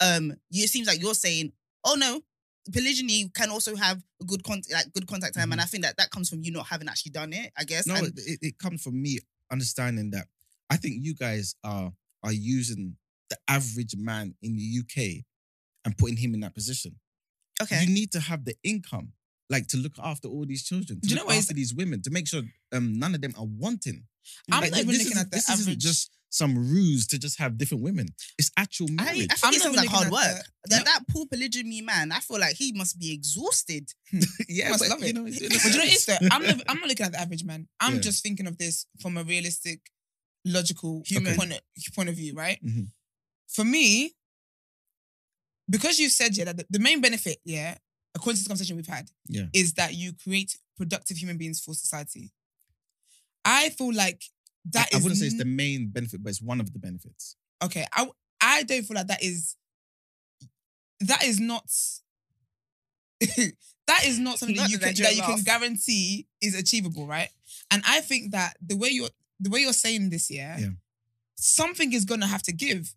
Um, 0.00 0.34
you, 0.50 0.64
it 0.64 0.68
seems 0.70 0.86
like 0.88 1.00
you're 1.00 1.14
saying, 1.14 1.52
oh 1.84 1.94
no, 1.94 2.22
polygyny 2.72 3.28
can 3.34 3.50
also 3.50 3.76
have 3.76 4.02
a 4.20 4.24
good 4.24 4.42
con- 4.44 4.62
like 4.72 4.92
good 4.92 5.06
contact 5.06 5.34
time, 5.34 5.52
and 5.52 5.60
I 5.60 5.64
think 5.64 5.84
that 5.84 5.96
that 5.96 6.10
comes 6.10 6.28
from 6.28 6.42
you 6.42 6.52
not 6.52 6.66
having 6.66 6.88
actually 6.88 7.10
done 7.12 7.32
it. 7.32 7.52
I 7.56 7.64
guess. 7.64 7.86
No, 7.86 7.94
And- 7.96 8.12
it, 8.18 8.38
it 8.42 8.58
comes 8.58 8.82
from 8.82 9.00
me 9.00 9.18
understanding 9.50 10.10
that 10.10 10.28
I 10.70 10.76
think 10.76 11.04
you 11.04 11.14
guys 11.14 11.54
are 11.64 11.92
are 12.22 12.32
using 12.32 12.96
the 13.30 13.38
average 13.48 13.96
man 13.96 14.34
in 14.42 14.56
the 14.56 14.62
UK 14.80 15.24
and 15.84 15.96
putting 15.98 16.16
him 16.16 16.34
in 16.34 16.40
that 16.40 16.54
position. 16.54 16.96
Okay. 17.60 17.82
You 17.84 17.92
need 17.92 18.12
to 18.12 18.20
have 18.20 18.44
the 18.44 18.54
income, 18.62 19.12
like 19.52 19.66
to 19.68 19.76
look 19.84 19.96
after 20.02 20.26
all 20.28 20.44
these 20.52 20.64
children, 20.68 20.98
to 21.00 21.06
Do 21.06 21.08
you 21.10 21.14
know 21.16 21.22
look 21.22 21.28
what 21.28 21.36
is- 21.36 21.44
after 21.44 21.54
these 21.54 21.74
women, 21.80 22.02
to 22.02 22.10
make 22.10 22.26
sure 22.26 22.42
um, 22.76 22.86
none 23.02 23.14
of 23.14 23.20
them 23.20 23.34
are 23.38 23.46
wanting. 23.64 23.98
I'm 24.50 24.62
Like, 24.62 24.70
not 24.72 24.80
even 24.80 24.88
this 24.94 24.98
looking 24.98 25.12
isn't- 25.12 25.26
at 25.26 25.30
the 25.30 25.36
this 25.36 25.48
isn't 25.48 25.68
average. 25.72 25.78
just 25.90 26.10
some 26.30 26.56
ruse 26.56 27.06
to 27.08 27.18
just 27.18 27.36
have 27.38 27.58
different 27.58 27.82
women. 27.88 28.06
It's 28.38 28.50
actual 28.56 28.88
I, 28.98 29.02
I 29.02 29.04
marriage. 29.04 29.18
think 29.28 29.44
I'm 29.44 29.52
it 29.52 29.56
not 29.58 29.62
sounds 29.62 29.74
even 29.74 29.76
like 29.84 29.88
hard 29.96 30.10
looking 30.10 30.26
at 30.28 30.34
work. 30.36 30.44
the- 30.64 30.70
That 30.70 30.78
No. 30.78 30.84
that 30.90 31.00
poor 31.12 31.26
polygamy 31.26 31.82
man, 31.82 32.06
I 32.12 32.20
feel 32.20 32.40
like 32.40 32.56
he 32.56 32.72
must 32.72 32.98
be 32.98 33.12
exhausted. 33.12 33.84
yeah, 34.48 34.70
must 34.70 34.80
but 34.84 34.88
love 34.92 35.00
you 35.02 35.08
it. 35.10 35.14
know, 35.16 35.26
it's- 35.26 35.62
But 35.62 35.72
you 35.72 35.78
know, 35.78 35.84
it's 35.94 36.06
the, 36.06 36.16
I'm 36.34 36.42
not, 36.48 36.58
I'm 36.70 36.78
not 36.80 36.88
looking 36.88 37.06
at 37.06 37.12
the 37.12 37.20
average 37.20 37.44
man. 37.44 37.68
I'm 37.80 37.96
Yeah. 37.96 38.00
just 38.08 38.22
thinking 38.22 38.46
of 38.46 38.56
this 38.56 38.86
from 39.02 39.16
a 39.18 39.24
realistic, 39.24 39.80
logical 40.46 41.02
Human. 41.06 41.36
point, 41.36 41.52
of, 41.52 41.60
point 41.94 42.08
of 42.08 42.16
view, 42.16 42.32
right? 42.34 42.58
Mhm. 42.64 42.86
For 43.48 43.64
me, 43.64 44.14
because 45.68 45.98
you 45.98 46.08
said 46.08 46.36
yeah 46.36 46.44
that 46.46 46.56
the, 46.58 46.66
the 46.70 46.78
main 46.78 47.00
benefit, 47.00 47.38
yeah, 47.44 47.76
according 48.14 48.36
to 48.38 48.42
the 48.44 48.48
conversation 48.48 48.76
we've 48.76 48.86
had, 48.86 49.10
Yeah. 49.28 49.46
is 49.52 49.74
that 49.74 49.94
you 49.94 50.12
create 50.12 50.58
productive 50.76 51.16
human 51.16 51.38
beings 51.38 51.60
for 51.60 51.74
society. 51.74 52.32
I 53.44 53.70
feel 53.70 53.92
like 53.92 54.22
that 54.72 54.88
I 54.92 54.96
is 54.98 55.02
wouldn't 55.02 55.18
say 55.20 55.26
it's 55.26 55.38
the 55.38 55.44
main 55.44 55.88
benefit, 55.88 56.22
but 56.22 56.30
it's 56.30 56.42
one 56.42 56.60
of 56.60 56.72
the 56.72 56.78
benefits. 56.78 57.36
okay. 57.62 57.86
I 57.92 58.08
I 58.40 58.62
don't 58.64 58.82
feel 58.84 58.96
like 58.96 59.06
that 59.08 59.22
is 59.22 59.56
that 61.00 61.24
is 61.24 61.40
not 61.40 61.64
that 63.86 64.04
is 64.04 64.18
not 64.18 64.38
something 64.38 64.56
Not 64.56 64.64
that 64.64 64.70
you 64.70 64.78
can 64.78 64.94
that 64.94 65.16
you 65.16 65.22
can 65.22 65.42
guarantee 65.42 66.26
is 66.40 66.54
achievable, 66.54 67.06
right? 67.06 67.28
And 67.70 67.82
I 67.86 68.00
think 68.00 68.32
that 68.32 68.56
the 68.64 68.76
way 68.76 68.88
you're 68.90 69.10
the 69.40 69.50
way 69.50 69.60
you're 69.60 69.72
saying 69.72 70.10
this, 70.10 70.30
yeah, 70.30 70.58
Yeah. 70.58 70.68
something 71.36 71.92
is 71.92 72.04
gonna 72.04 72.26
have 72.26 72.42
to 72.44 72.52
give. 72.52 72.94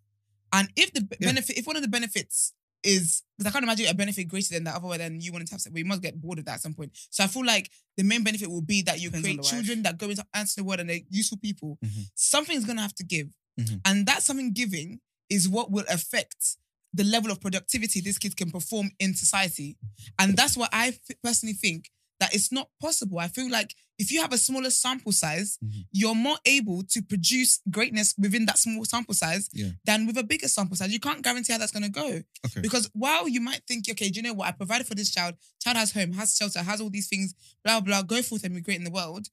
And 0.52 0.68
if 0.76 0.92
the 0.92 1.00
b- 1.02 1.16
Yeah. 1.20 1.28
benefit, 1.28 1.58
if 1.58 1.66
one 1.66 1.76
of 1.76 1.82
the 1.82 1.88
benefits 1.88 2.52
is 2.86 3.22
because 3.36 3.50
I 3.50 3.52
can't 3.52 3.64
imagine 3.64 3.86
a 3.88 3.94
benefit 3.94 4.28
greater 4.28 4.54
than 4.54 4.64
that, 4.64 4.76
otherwise 4.76 4.98
then 4.98 5.20
you 5.20 5.32
wanted 5.32 5.48
to 5.48 5.54
have 5.54 5.60
sex, 5.60 5.72
but 5.72 5.78
you 5.78 5.84
must 5.84 6.02
get 6.02 6.20
bored 6.20 6.38
of 6.38 6.44
that 6.46 6.54
at 6.54 6.60
some 6.62 6.74
point. 6.74 6.92
So 7.10 7.24
I 7.24 7.26
feel 7.26 7.44
like 7.44 7.70
the 7.96 8.02
main 8.04 8.22
benefit 8.22 8.48
will 8.48 8.62
be 8.62 8.82
that 8.82 9.00
you 9.00 9.08
Depends 9.10 9.24
create 9.26 9.42
children 9.50 9.82
that 9.82 9.98
go 9.98 10.08
into 10.08 10.24
answer 10.34 10.60
the 10.60 10.64
world 10.64 10.80
and 10.80 10.88
they're 10.88 11.00
useful 11.10 11.38
people. 11.38 11.78
Mhm. 11.84 12.08
Something's 12.14 12.64
gonna 12.64 12.82
have 12.82 12.94
to 12.94 13.04
give. 13.04 13.28
Mhm. 13.60 13.80
And 13.84 14.06
that 14.06 14.22
something 14.22 14.52
giving 14.52 15.00
is 15.28 15.48
what 15.48 15.70
will 15.70 15.84
affect 15.88 16.56
the 16.94 17.04
level 17.04 17.30
of 17.30 17.40
productivity 17.40 18.00
these 18.00 18.18
kids 18.18 18.34
can 18.34 18.50
perform 18.50 18.90
in 18.98 19.14
society. 19.14 19.76
And 20.18 20.36
that's 20.36 20.56
what 20.56 20.70
I 20.72 20.88
f- 20.88 21.16
personally 21.22 21.54
think 21.54 21.90
that 22.20 22.34
it's 22.34 22.50
not 22.50 22.70
possible. 22.80 23.18
I 23.18 23.28
feel 23.28 23.50
like 23.50 23.74
if 23.98 24.10
you 24.12 24.20
have 24.20 24.32
a 24.32 24.38
smaller 24.38 24.70
sample 24.70 25.12
size, 25.12 25.58
Mhm. 25.64 25.86
you're 25.92 26.14
more 26.14 26.38
able 26.44 26.82
to 26.84 27.02
produce 27.02 27.60
greatness 27.70 28.14
within 28.18 28.44
that 28.46 28.58
small 28.58 28.84
sample 28.84 29.14
size 29.14 29.48
Yeah. 29.52 29.70
than 29.84 30.06
with 30.06 30.16
a 30.18 30.22
bigger 30.24 30.48
sample 30.48 30.76
size. 30.76 30.92
You 30.92 31.00
can't 31.00 31.22
guarantee 31.22 31.52
how 31.52 31.58
that's 31.58 31.72
going 31.72 31.82
to 31.82 31.88
go. 31.88 32.22
Okay. 32.46 32.60
Because 32.60 32.88
while 32.92 33.26
you 33.28 33.40
might 33.40 33.62
think, 33.66 33.88
okay, 33.90 34.08
do 34.10 34.16
you 34.16 34.22
know 34.22 34.34
what? 34.34 34.48
I 34.48 34.52
provided 34.52 34.86
for 34.86 34.94
this 34.94 35.10
child, 35.10 35.36
child 35.62 35.76
has 35.76 35.92
home, 35.92 36.12
has 36.12 36.36
shelter, 36.36 36.62
has 36.62 36.80
all 36.80 36.90
these 36.90 37.08
things, 37.08 37.34
blah, 37.64 37.80
blah, 37.80 38.02
go 38.02 38.22
forth 38.22 38.44
and 38.44 38.54
be 38.54 38.60
great 38.60 38.76
in 38.78 38.84
the 38.84 38.90
world. 38.90 39.28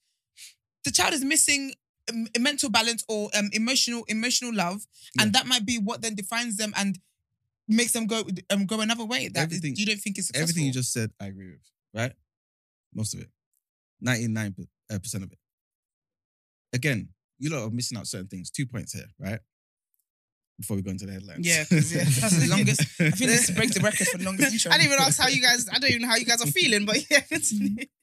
The 0.85 0.91
child 0.91 1.13
is 1.13 1.23
missing 1.23 1.73
a 2.35 2.39
mental 2.39 2.69
balance 2.69 3.03
or 3.07 3.29
um, 3.33 3.49
emotional 3.53 4.03
emotional 4.09 4.53
love. 4.53 4.85
And 5.19 5.31
that 5.33 5.45
might 5.47 5.65
be 5.65 5.77
what 5.77 6.01
then 6.01 6.15
defines 6.15 6.57
them 6.57 6.73
and 6.75 6.99
makes 7.67 7.93
them 7.93 8.07
go 8.07 8.27
um, 8.49 8.65
go 8.65 8.81
another 8.81 9.05
way. 9.05 9.29
that 9.29 9.39
Everything- 9.43 9.75
you 9.77 9.85
don't 9.85 10.01
think 10.01 10.17
is 10.17 10.27
successful. 10.27 10.43
Everything 10.43 10.65
you 10.65 10.73
just 10.73 10.91
said, 10.91 11.11
I 11.19 11.27
agree 11.27 11.51
with. 11.51 11.61
Right? 11.93 12.13
Most 12.93 13.13
of 13.13 13.21
it. 13.21 13.29
99% 14.05 14.59
uh, 14.91 14.95
of 15.23 15.31
it. 15.31 15.39
Again, 16.73 17.09
you 17.39 17.49
lot 17.49 17.63
are 17.63 17.69
missing 17.69 17.97
out 17.97 18.07
certain 18.07 18.27
things. 18.27 18.49
Two 18.51 18.65
points 18.65 18.93
here, 18.93 19.05
right? 19.19 19.39
Before 20.59 20.75
we 20.75 20.83
go 20.83 20.91
into 20.91 21.05
the 21.05 21.13
headlines. 21.13 21.45
Yeah, 21.47 21.63
'cause, 21.65 21.91
yeah, 21.93 22.03
that's 22.03 22.37
the 22.39 22.47
longest- 22.47 22.81
I 22.99 23.09
think 23.11 23.29
this 23.31 23.49
breaks 23.51 23.73
the 23.75 23.81
record 23.81 24.07
for 24.07 24.17
the 24.17 24.25
longest 24.25 24.53
intro. 24.53 24.71
I 24.71 24.77
didn't 24.77 24.91
even 24.93 25.03
ask 25.03 25.19
how 25.19 25.27
you 25.27 25.41
guys. 25.41 25.67
I 25.69 25.79
don't 25.79 25.89
even 25.89 26.01
know 26.03 26.07
how 26.09 26.15
you 26.15 26.25
guys 26.25 26.41
are 26.41 26.47
feeling, 26.51 26.85
but 26.85 26.97
yeah. 27.09 27.21
continue. 27.21 27.85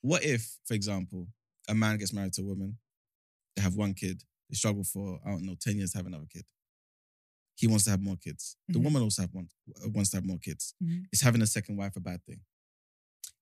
What 0.00 0.22
if, 0.24 0.58
for 0.64 0.74
example, 0.74 1.26
a 1.68 1.74
man 1.74 1.98
gets 1.98 2.12
married 2.12 2.32
to 2.34 2.42
a 2.42 2.44
woman, 2.44 2.78
they 3.56 3.62
have 3.62 3.74
one 3.74 3.94
kid, 3.94 4.22
they 4.48 4.54
struggle 4.54 4.84
for, 4.84 5.18
I 5.26 5.30
don't 5.30 5.42
know, 5.42 5.56
10 5.60 5.76
years 5.76 5.90
to 5.90 5.98
have 5.98 6.06
another 6.06 6.26
kid. 6.32 6.44
He 7.56 7.66
wants 7.66 7.84
to 7.84 7.90
have 7.90 8.00
more 8.00 8.16
kids. 8.16 8.56
The 8.68 8.78
Mhm. 8.78 8.84
woman 8.84 9.02
also 9.02 9.22
have 9.22 9.34
one, 9.34 9.50
uh, 9.84 9.88
wants 9.88 10.10
to 10.10 10.18
have 10.18 10.24
more 10.24 10.38
kids. 10.38 10.72
Mhm. 10.80 11.06
Is 11.12 11.20
having 11.20 11.42
a 11.42 11.46
second 11.48 11.76
wife 11.76 11.96
a 11.96 12.00
bad 12.00 12.24
thing? 12.24 12.40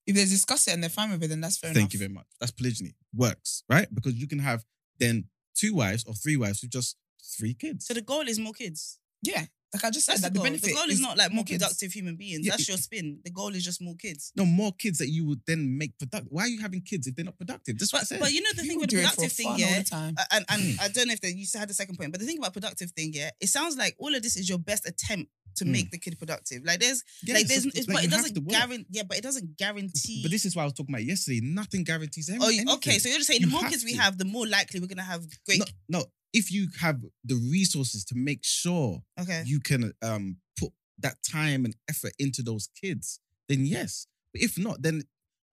If 0.06 0.14
they 0.14 0.24
discuss 0.24 0.68
it 0.68 0.74
and 0.74 0.82
they're 0.82 0.90
fine 0.90 1.10
with 1.10 1.22
it, 1.22 1.28
then 1.28 1.40
that's 1.40 1.58
fair 1.58 1.70
Thank 1.72 1.78
enough. 1.78 1.92
you 1.94 1.98
very 2.00 2.12
much. 2.12 2.26
That's 2.40 2.52
polygyny. 2.52 2.94
Works, 3.14 3.64
right? 3.68 3.92
Because 3.94 4.14
you 4.14 4.26
can 4.28 4.38
have 4.38 4.64
then 4.98 5.24
two 5.54 5.74
wives 5.74 6.04
or 6.06 6.14
three 6.14 6.36
wives 6.36 6.62
with 6.62 6.70
just 6.70 6.96
three 7.38 7.54
kids. 7.54 7.86
So 7.86 7.94
the 7.94 8.02
goal 8.02 8.22
is 8.28 8.38
more 8.38 8.52
kids. 8.52 8.98
Yeah. 9.22 9.46
Like 9.74 9.84
I 9.84 9.90
just 9.90 10.06
said, 10.06 10.12
That's 10.12 10.22
that 10.22 10.28
the 10.28 10.34
the, 10.34 10.38
goal. 10.38 10.44
benefit 10.44 10.68
The 10.68 10.74
goal 10.74 10.88
is 10.90 11.00
not 11.00 11.18
like 11.18 11.32
more 11.32 11.44
kids. 11.44 11.62
productive 11.62 11.92
human 11.92 12.14
beings. 12.16 12.46
Yeah, 12.46 12.52
That's 12.52 12.62
it- 12.62 12.68
your 12.68 12.78
spin. 12.78 13.18
The 13.24 13.30
goal 13.32 13.48
is 13.54 13.64
just 13.64 13.82
more 13.82 13.96
kids. 13.96 14.32
no, 14.36 14.46
more 14.46 14.72
kids 14.72 14.98
that 14.98 15.08
you 15.08 15.26
would 15.26 15.40
then 15.46 15.76
make 15.76 15.98
productive. 15.98 16.28
Why 16.30 16.42
are 16.42 16.48
you 16.48 16.60
having 16.60 16.82
kids 16.82 17.06
if 17.08 17.16
they're 17.16 17.24
not 17.24 17.36
productive? 17.36 17.76
That's 17.78 17.92
what 17.92 17.98
I 17.98 18.02
But 18.02 18.06
said. 18.08 18.20
but 18.20 18.32
you 18.32 18.42
know 18.42 18.50
the 18.54 18.62
thing 18.62 18.68
People 18.70 18.80
with 18.82 18.90
the 18.90 18.96
do 18.96 19.02
it 19.02 19.06
for 19.08 19.14
productive 19.16 19.32
thing, 19.36 19.46
fun 19.48 19.52
all 19.54 19.58
yeah. 19.58 19.78
the 19.80 19.84
time. 19.84 20.14
And 20.30 20.44
and 20.48 20.62
Hmm. 20.62 20.80
I 20.80 20.88
don't 20.88 21.08
know 21.08 21.12
if 21.14 21.20
they, 21.20 21.30
you 21.30 21.46
had 21.54 21.68
the 21.68 21.74
second 21.74 21.96
point, 21.98 22.12
but 22.12 22.20
the 22.20 22.26
thing 22.26 22.38
about 22.38 22.52
productive 22.54 22.92
thing, 22.92 23.10
yeah, 23.12 23.30
it 23.40 23.48
sounds 23.48 23.76
like 23.76 23.96
all 23.98 24.14
of 24.14 24.22
this 24.22 24.36
is 24.36 24.48
your 24.48 24.58
best 24.58 24.86
attempt 24.88 25.30
to 25.56 25.64
Hmm. 25.64 25.72
make 25.72 25.90
the 25.90 25.98
kid 25.98 26.18
productive. 26.18 26.64
Like 26.64 26.80
there's 26.80 27.02
Yeah, 27.22 27.34
like 27.34 27.46
there's 27.48 27.66
it's, 27.66 27.88
like, 27.88 27.96
but 27.96 28.04
it 28.04 28.10
doesn't 28.10 28.46
guarantee 28.48 28.86
yeah, 28.90 29.02
but 29.02 29.16
it 29.18 29.22
doesn't 29.22 29.56
guarantee 29.58 30.22
But 30.22 30.30
this 30.30 30.44
is 30.44 30.54
what 30.56 30.62
I 30.62 30.64
was 30.66 30.74
talking 30.74 30.94
about 30.94 31.04
yesterday. 31.04 31.40
Nothing 31.42 31.84
guarantees 31.84 32.30
Oh, 32.30 32.46
anything. 32.46 32.68
okay. 32.70 32.98
So 32.98 33.08
you're 33.08 33.18
just 33.18 33.28
saying 33.28 33.40
You 33.40 33.46
the 33.46 33.52
more 33.52 33.68
kids 33.68 33.84
we 33.84 33.94
have, 33.94 34.18
the 34.18 34.24
more 34.24 34.46
likely 34.46 34.80
we're 34.80 34.86
gonna 34.86 35.02
have 35.02 35.24
great. 35.44 35.60
No, 35.88 35.98
no, 36.00 36.04
if 36.32 36.50
you 36.52 36.68
have 36.80 37.00
the 37.24 37.36
resources 37.36 38.04
to 38.06 38.14
make 38.14 38.40
sure 38.44 39.02
okay. 39.20 39.42
you 39.46 39.60
can 39.60 39.92
um 40.02 40.36
put 40.58 40.72
that 41.00 41.16
time 41.22 41.64
and 41.64 41.74
effort 41.88 42.12
into 42.18 42.42
those 42.42 42.68
kids, 42.80 43.20
then 43.48 43.66
yes. 43.66 44.06
But 44.32 44.42
if 44.42 44.58
not, 44.58 44.82
then 44.82 45.04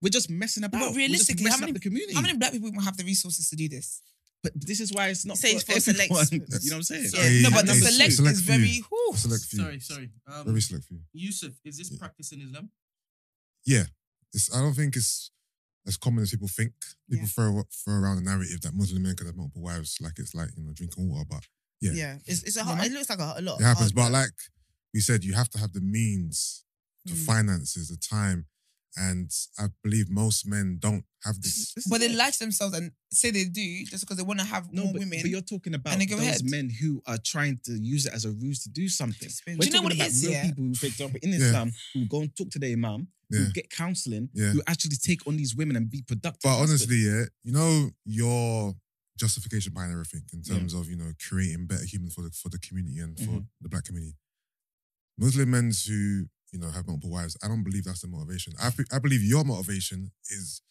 we're 0.02 0.10
just 0.10 0.28
messing 0.28 0.64
about. 0.64 0.80
We're 0.80 0.86
just 0.88 0.96
realistically, 0.98 1.50
how 1.50 1.56
many- 1.58 1.70
up 1.72 1.74
the 1.74 1.80
community? 1.80 2.14
How 2.14 2.20
many 2.20 2.36
black 2.36 2.52
people 2.52 2.72
have 2.82 2.96
the 2.96 3.04
resources 3.04 3.48
to 3.50 3.56
do 3.56 3.68
this? 3.68 4.02
But 4.44 4.52
this 4.54 4.78
is 4.80 4.92
why 4.92 5.08
it's 5.08 5.24
not 5.24 5.38
Say 5.38 5.52
for, 5.52 5.56
it's 5.56 5.64
for 5.64 5.80
select- 5.80 6.12
everyone. 6.12 6.26
That's- 6.46 6.64
You 6.64 6.70
know 6.70 6.76
what 6.76 6.90
I'm 6.90 7.10
saying? 7.10 7.42
Yeah, 7.42 7.48
no, 7.48 7.50
but 7.56 7.66
the 7.66 7.72
a 7.72 7.74
select, 7.74 8.12
select 8.12 8.36
is 8.36 8.42
few. 8.44 8.54
very. 8.54 8.82
whew. 8.88 9.12
Select 9.16 9.44
few. 9.50 9.58
Sorry, 9.58 9.80
sorry. 9.80 10.10
Um, 10.30 10.44
Very 10.46 10.60
select 10.60 10.84
few. 10.84 11.00
Yusuf, 11.12 11.52
is 11.64 11.78
this 11.78 11.90
Yeah. 11.90 11.98
practice 11.98 12.30
in 12.32 12.40
Islam? 12.42 12.70
Yeah, 13.66 13.84
it's, 14.32 14.54
I 14.54 14.60
don't 14.60 14.74
think 14.74 14.94
it's 14.96 15.30
as 15.86 15.96
common 15.96 16.22
as 16.22 16.30
people 16.30 16.48
think. 16.48 16.72
People 17.10 17.24
Yeah. 17.26 17.34
throw 17.34 17.62
throw 17.84 17.94
around 17.94 18.16
the 18.16 18.22
narrative 18.30 18.60
that 18.62 18.74
Muslim 18.74 19.02
men 19.02 19.16
can 19.16 19.26
have 19.26 19.36
multiple 19.36 19.62
wives, 19.62 19.96
like 20.00 20.18
it's 20.18 20.34
like 20.34 20.50
you 20.56 20.62
know 20.62 20.72
drinking 20.72 21.08
water. 21.08 21.24
But 21.28 21.44
Yeah. 21.80 21.92
Yeah. 21.92 22.18
It's 22.26 22.42
it's 22.42 22.56
a 22.56 22.60
Yeah, 22.60 22.64
hard, 22.66 22.78
man. 22.78 22.86
it 22.90 22.92
looks 22.94 23.08
like 23.10 23.18
a, 23.20 23.34
a 23.38 23.42
lot. 23.42 23.60
it 23.60 23.64
happens. 23.64 23.92
hard 23.92 23.94
But 23.94 24.02
work. 24.04 24.12
like 24.12 24.36
we 24.92 25.00
said, 25.00 25.24
you 25.24 25.34
have 25.34 25.48
to 25.50 25.58
have 25.58 25.72
the 25.72 25.80
means, 25.80 26.64
the 27.04 27.12
Mm. 27.14 27.24
finances, 27.24 27.88
the 27.88 27.96
time, 27.96 28.46
and 28.96 29.30
I 29.58 29.66
believe 29.82 30.08
most 30.10 30.46
men 30.46 30.78
don't 30.80 31.04
have 31.24 31.40
this. 31.40 31.72
This 31.74 31.86
But 31.88 32.00
they 32.00 32.06
it. 32.06 32.16
lie 32.16 32.30
to 32.30 32.38
themselves 32.38 32.74
and 32.76 32.92
say 33.10 33.30
they 33.30 33.44
do 33.44 33.84
just 33.86 34.04
because 34.04 34.16
they 34.18 34.22
want 34.22 34.40
to 34.40 34.46
have 34.46 34.72
No, 34.72 34.84
more 34.84 34.92
but, 34.92 35.00
women. 35.00 35.18
but 35.22 35.30
you're 35.30 35.40
talking 35.40 35.74
about 35.74 35.98
they 35.98 36.06
go 36.06 36.16
those 36.16 36.26
ahead. 36.26 36.50
men 36.50 36.70
who 36.70 37.02
are 37.06 37.18
trying 37.18 37.58
to 37.64 37.72
use 37.72 38.06
it 38.06 38.12
as 38.12 38.24
a 38.24 38.30
ruse 38.30 38.62
to 38.64 38.68
do 38.68 38.88
something. 38.88 39.28
Spin. 39.28 39.54
We're 39.58 39.62
Do 39.62 39.66
you 39.66 39.72
know 39.72 39.82
what 39.82 39.90
talking 39.92 40.00
it 40.00 40.02
about 40.02 40.10
is, 40.12 40.22
real 40.22 40.32
yeah? 40.32 40.46
people 40.46 40.64
who, 40.64 40.74
for 40.74 40.86
example, 40.86 41.18
in 41.22 41.30
Yeah. 41.30 41.36
Islam, 41.46 41.72
who 41.94 42.06
go 42.06 42.20
and 42.22 42.36
talk 42.36 42.50
to 42.50 42.58
their 42.58 42.72
imam, 42.72 43.08
Yeah. 43.30 43.38
who 43.40 43.52
get 43.52 43.70
counseling, 43.70 44.28
Yeah. 44.34 44.50
who 44.52 44.62
actually 44.66 44.96
take 44.96 45.26
on 45.26 45.36
these 45.36 45.54
women 45.56 45.76
and 45.76 45.88
be 45.90 46.02
productive. 46.02 46.42
But 46.42 46.58
honestly, 46.60 46.96
yeah, 46.96 47.24
you 47.42 47.52
know 47.52 47.90
your 48.04 48.76
justification 49.18 49.72
behind 49.72 49.92
everything 49.92 50.22
in 50.32 50.42
Yeah. 50.44 50.54
terms 50.58 50.74
of 50.74 50.88
you 50.90 50.96
know 50.96 51.12
creating 51.26 51.66
better 51.66 51.84
humans 51.84 52.14
for 52.14 52.22
the 52.22 52.30
for 52.30 52.48
the 52.48 52.58
community 52.58 52.98
and 52.98 53.18
for 53.18 53.24
Mhm. 53.40 53.46
the 53.60 53.68
black 53.68 53.84
community. 53.84 54.16
Muslim 55.16 55.50
men 55.50 55.72
who 55.86 56.28
you 56.54 56.60
know 56.60 56.70
have 56.70 56.86
multiple 56.86 57.10
wives, 57.10 57.36
I 57.42 57.48
don't 57.48 57.64
believe 57.64 57.84
that's 57.84 58.00
the 58.02 58.08
motivation. 58.08 58.52
I 58.62 58.70
be- 58.70 58.84
I 58.92 58.98
believe 59.00 59.22
your 59.22 59.44
motivation 59.44 60.12
is 60.30 60.62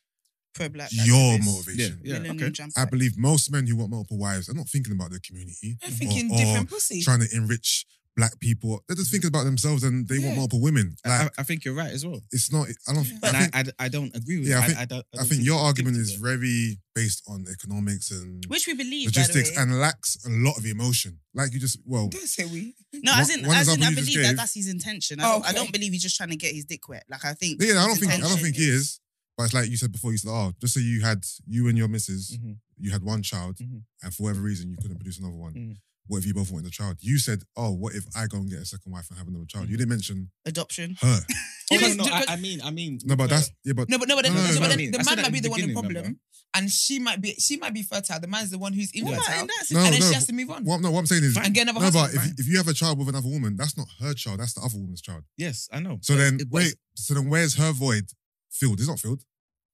pro 0.56 0.70
black. 0.70 0.90
your 0.94 1.16
activists, 1.38 1.46
motivation. 1.46 2.00
Yeah, 2.04 2.14
millennium 2.20 2.38
okay. 2.48 2.52
jump 2.52 2.72
I 2.78 2.86
believe 2.86 3.18
most 3.18 3.52
men 3.52 3.68
who 3.68 3.76
want 3.76 3.92
multiple 3.92 4.18
wives 4.18 4.48
are 4.50 4.54
not 4.54 4.70
thinking 4.70 4.94
about 4.94 5.12
the 5.12 5.20
community, 5.20 5.78
They're 5.82 5.92
thinking 5.92 6.32
or- 6.32 6.38
different 6.38 6.70
pussy. 6.70 7.02
trying 7.02 7.20
to 7.20 7.28
enrich 7.36 7.86
black 8.16 8.40
people. 8.40 8.84
They're 8.88 8.96
just 8.96 9.10
thinking 9.12 9.28
about 9.28 9.44
themselves 9.46 9.84
and 9.84 10.08
they 10.08 10.20
want 10.20 10.32
Yeah. 10.32 10.36
multiple 10.36 10.62
women. 10.62 10.96
I, 11.06 11.10
I- 11.10 11.30
I 11.40 11.44
think 11.44 11.66
you're 11.66 11.74
right 11.74 11.92
as 11.92 12.06
well. 12.06 12.22
it's 12.32 12.52
not. 12.52 12.68
I 12.88 12.94
don't. 12.94 13.08
And 13.24 13.26
I 13.38 13.40
think, 13.42 13.56
I, 13.56 13.60
I, 13.60 13.86
I 13.86 13.88
don't 13.90 14.16
agree 14.16 14.40
with 14.40 14.48
Yeah, 14.50 14.58
you. 14.60 14.64
I 14.64 14.68
think- 14.68 14.80
I, 14.80 14.86
don't, 14.86 15.06
I 15.14 15.18
don't 15.18 15.26
think 15.28 15.44
your 15.44 15.60
argument 15.60 15.98
is 15.98 16.10
there. 16.20 16.30
very 16.38 16.80
based 16.96 17.24
on 17.28 17.46
economics 17.52 18.12
and 18.12 18.46
which 18.48 18.68
we 18.68 18.76
believe 18.76 19.08
logistics 19.08 19.50
by 19.52 19.62
the 19.66 19.68
way. 19.68 19.72
and 19.74 19.82
lacks 19.82 20.18
a 20.26 20.30
lot 20.30 20.58
of 20.58 20.66
emotion. 20.66 21.20
Like 21.34 21.54
you 21.54 21.60
just 21.60 21.80
well, 21.86 22.08
Don't 22.10 22.28
say 22.28 22.46
we. 22.46 22.76
No, 23.04 23.14
as 23.16 23.30
One- 23.30 23.40
in, 23.40 23.48
one 23.48 23.58
as 23.58 23.68
in, 23.68 23.74
example 23.74 23.86
I 23.88 23.90
you 23.90 23.96
just 23.96 24.08
believe 24.08 24.24
that 24.24 24.30
gave- 24.32 24.38
that's 24.38 24.54
his 24.54 24.68
intention. 24.70 25.20
I, 25.20 25.24
Oh, 25.24 25.32
don't, 25.34 25.46
I 25.46 25.50
okay. 25.50 25.58
don't 25.58 25.72
believe 25.72 25.92
he's 25.94 26.04
just 26.04 26.16
trying 26.18 26.30
to 26.30 26.36
get 26.36 26.54
his 26.54 26.66
dick 26.66 26.88
wet. 26.88 27.04
Like 27.10 27.26
I 27.26 27.34
think. 27.34 27.62
yeah, 27.64 27.72
I 27.72 27.88
don't 27.88 27.90
his 27.92 28.00
think 28.00 28.12
I 28.12 28.18
don't 28.18 28.26
intention 28.26 28.44
think 28.44 28.56
he 28.58 28.70
is. 28.70 29.00
But 29.36 29.46
it's 29.46 29.54
like 29.56 29.68
you 29.72 29.78
said 29.78 29.92
before. 29.92 30.12
You 30.12 30.20
said, 30.20 30.30
oh, 30.30 30.54
just 30.62 30.76
so 30.76 30.80
you 30.80 31.02
had 31.02 31.26
you 31.48 31.68
and 31.68 31.76
your 31.76 31.88
missus, 31.88 32.38
Mhm. 32.38 32.58
you 32.78 32.92
had 32.92 33.02
one 33.02 33.24
child, 33.24 33.58
Mhm. 33.58 33.82
and 34.04 34.14
for 34.14 34.24
whatever 34.24 34.42
reason 34.42 34.70
you 34.70 34.78
couldn't 34.80 34.98
produce 34.98 35.18
another 35.18 35.34
one. 35.36 35.54
Mhm. 35.56 35.78
What 36.08 36.18
if 36.18 36.26
you 36.26 36.34
both 36.34 36.52
wanted 36.52 36.68
a 36.68 36.72
child? 36.72 36.98
You 37.00 37.18
said, 37.18 37.44
oh, 37.56 37.72
what 37.72 37.96
if 37.96 38.06
I 38.16 38.28
go 38.28 38.38
and 38.38 38.50
get 38.50 38.60
a 38.60 38.66
second 38.66 38.92
wife 38.92 39.08
and 39.10 39.18
have 39.18 39.28
another 39.28 39.46
child? 39.48 39.70
You 39.70 39.76
mm. 39.76 39.80
didn't 39.80 39.90
mention 39.90 40.32
Adoption. 40.46 40.98
her. 41.02 41.20
Oh, 41.72 41.78
no, 41.78 42.04
no, 42.04 42.04
I, 42.04 42.26
I 42.28 42.36
mean, 42.36 42.62
I 42.62 42.70
mean, 42.70 43.00
No, 43.06 43.16
but 43.16 43.30
that's 43.30 43.50
yeah, 43.64 43.74
but 43.74 43.90
No, 43.90 43.98
but 43.98 44.08
no, 44.08 44.16
but, 44.16 44.26
then, 44.26 44.34
No, 44.36 44.42
no, 44.42 44.48
no, 44.48 44.54
no, 44.54 44.60
but 44.60 44.64
no, 44.64 44.68
then 44.68 44.78
I 44.78 44.82
mean, 44.82 44.92
the 44.92 44.98
said 44.98 45.06
man 45.06 45.16
that 45.16 45.22
might 45.24 45.28
at 45.28 45.34
be 45.34 45.40
the 45.40 45.44
the 45.44 45.50
one 45.50 45.60
in 45.62 45.68
the 45.70 45.74
beginning, 45.74 45.76
problem, 45.76 45.96
remember? 45.96 46.20
and 46.54 46.70
she 46.70 47.00
might 47.00 47.22
be 47.22 47.34
she 47.36 47.58
might 47.58 47.74
be 47.74 47.82
fertile. 47.82 48.20
The 48.20 48.28
man's 48.28 48.52
the 48.52 48.60
one 48.60 48.74
who's 48.74 48.92
What 48.94 49.14
infertile, 49.14 49.42
in 49.42 49.48
that 49.48 49.66
No, 49.72 49.80
and 49.80 49.94
then 49.94 50.00
no. 50.02 50.08
she 50.08 50.14
has 50.14 50.28
to 50.28 50.34
move 50.34 50.52
on 50.52 50.66
what, 50.66 50.82
no, 50.82 50.92
what 50.92 51.00
I'm 51.00 51.06
saying 51.08 51.24
is, 51.24 51.38
and 51.38 51.54
get 51.54 51.64
another 51.64 51.80
no, 51.80 51.86
husband. 51.86 52.12
but 52.14 52.32
if, 52.32 52.40
if 52.42 52.48
you 52.48 52.58
have 52.58 52.68
a 52.68 52.74
child 52.74 53.00
with 53.00 53.10
another 53.10 53.30
woman, 53.30 53.56
that's 53.56 53.76
not 53.78 53.88
her 54.02 54.14
child. 54.14 54.42
That's 54.42 54.54
the 54.54 54.62
other 54.62 54.78
woman's 54.78 55.02
child. 55.02 55.24
yes, 55.38 55.70
I 55.72 55.80
know. 55.80 55.98
So 56.02 56.16
then, 56.16 56.36
It- 56.36 56.52
but 56.52 56.58
wait. 56.58 56.76
So 56.96 57.14
then, 57.16 57.30
where's 57.30 57.56
her 57.56 57.72
void 57.72 58.04
filled? 58.52 58.80
It's 58.80 58.90
not 58.90 59.00
filled. 59.00 59.24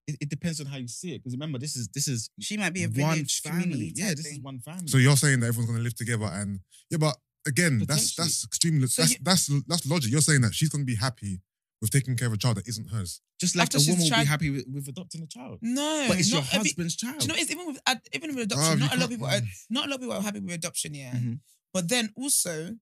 It, 0.10 0.18
it 0.22 0.30
depends 0.30 0.60
on 0.62 0.68
how 0.68 0.78
you 0.78 0.88
see 0.88 1.14
it. 1.14 1.20
Because 1.20 1.34
remember, 1.34 1.58
this 1.60 1.76
is 1.76 1.88
this 1.90 2.08
is 2.08 2.30
She 2.40 2.58
might 2.58 2.74
be 2.74 2.84
a 2.84 2.88
one 2.88 2.94
village 3.16 3.42
family. 3.42 3.62
community. 3.62 3.94
Yeah, 3.96 4.08
type 4.10 4.18
this 4.18 4.26
is 4.28 4.32
thing. 4.34 4.44
one 4.44 4.60
family. 4.60 4.88
So 4.88 4.98
you're 4.98 5.18
saying 5.18 5.40
that 5.42 5.48
everyone's 5.48 5.70
going 5.70 5.80
to 5.80 5.84
live 5.84 5.96
together, 5.96 6.26
and 6.26 6.60
yeah, 6.90 6.98
but 6.98 7.16
again, 7.48 7.80
that's 7.80 8.12
Potentially. 8.14 8.24
that's 8.26 8.44
extremely 8.46 8.88
So 8.88 9.02
that's, 9.02 9.14
you- 9.14 9.20
that's 9.24 9.44
that's 9.68 9.86
logic. 9.88 10.12
You're 10.12 10.22
saying 10.30 10.42
that 10.42 10.54
she's 10.54 10.70
going 10.70 10.84
to 10.86 10.92
be 10.94 10.96
happy 10.96 11.42
with 11.82 11.92
taking 11.92 12.16
care 12.18 12.28
of 12.28 12.34
a 12.34 12.38
child 12.38 12.58
that 12.58 12.68
isn't 12.68 12.90
hers. 12.92 13.22
just 13.40 13.56
like 13.56 13.64
after 13.68 13.78
a 13.78 13.80
she's 13.80 13.90
woman 13.90 14.04
will 14.04 14.10
tried- 14.10 14.24
be 14.24 14.28
happy 14.28 14.50
with, 14.50 14.66
with 14.74 14.88
adopting 14.90 15.22
a 15.24 15.28
child, 15.28 15.60
no, 15.62 16.06
but 16.10 16.20
it's 16.20 16.30
your 16.30 16.42
not 16.42 16.54
every- 16.54 16.70
husband's 16.70 16.96
Do 16.98 17.08
child. 17.08 17.22
you 17.22 17.28
know, 17.30 17.36
it's 17.38 17.52
even 17.52 17.66
with 17.68 17.80
ad- 17.88 18.02
even 18.12 18.30
with 18.36 18.52
Oh, 18.52 18.56
adoption. 18.60 18.74
you 18.80 18.86
not 18.86 18.94
a 18.96 18.98
lot 19.00 19.04
of 19.04 19.10
can't- 19.10 19.12
people 19.12 19.28
are 19.28 19.42
not 19.70 19.86
a 19.86 19.90
lot 19.90 19.96
of 19.96 20.02
people 20.02 20.16
are 20.18 20.22
happy 20.22 20.40
with 20.42 20.54
adoption. 20.56 20.94
Yeah, 20.94 21.14
Mhm. 21.14 21.40
but 21.74 21.88
then 21.88 22.12
also 22.16 22.52
There's 22.52 22.76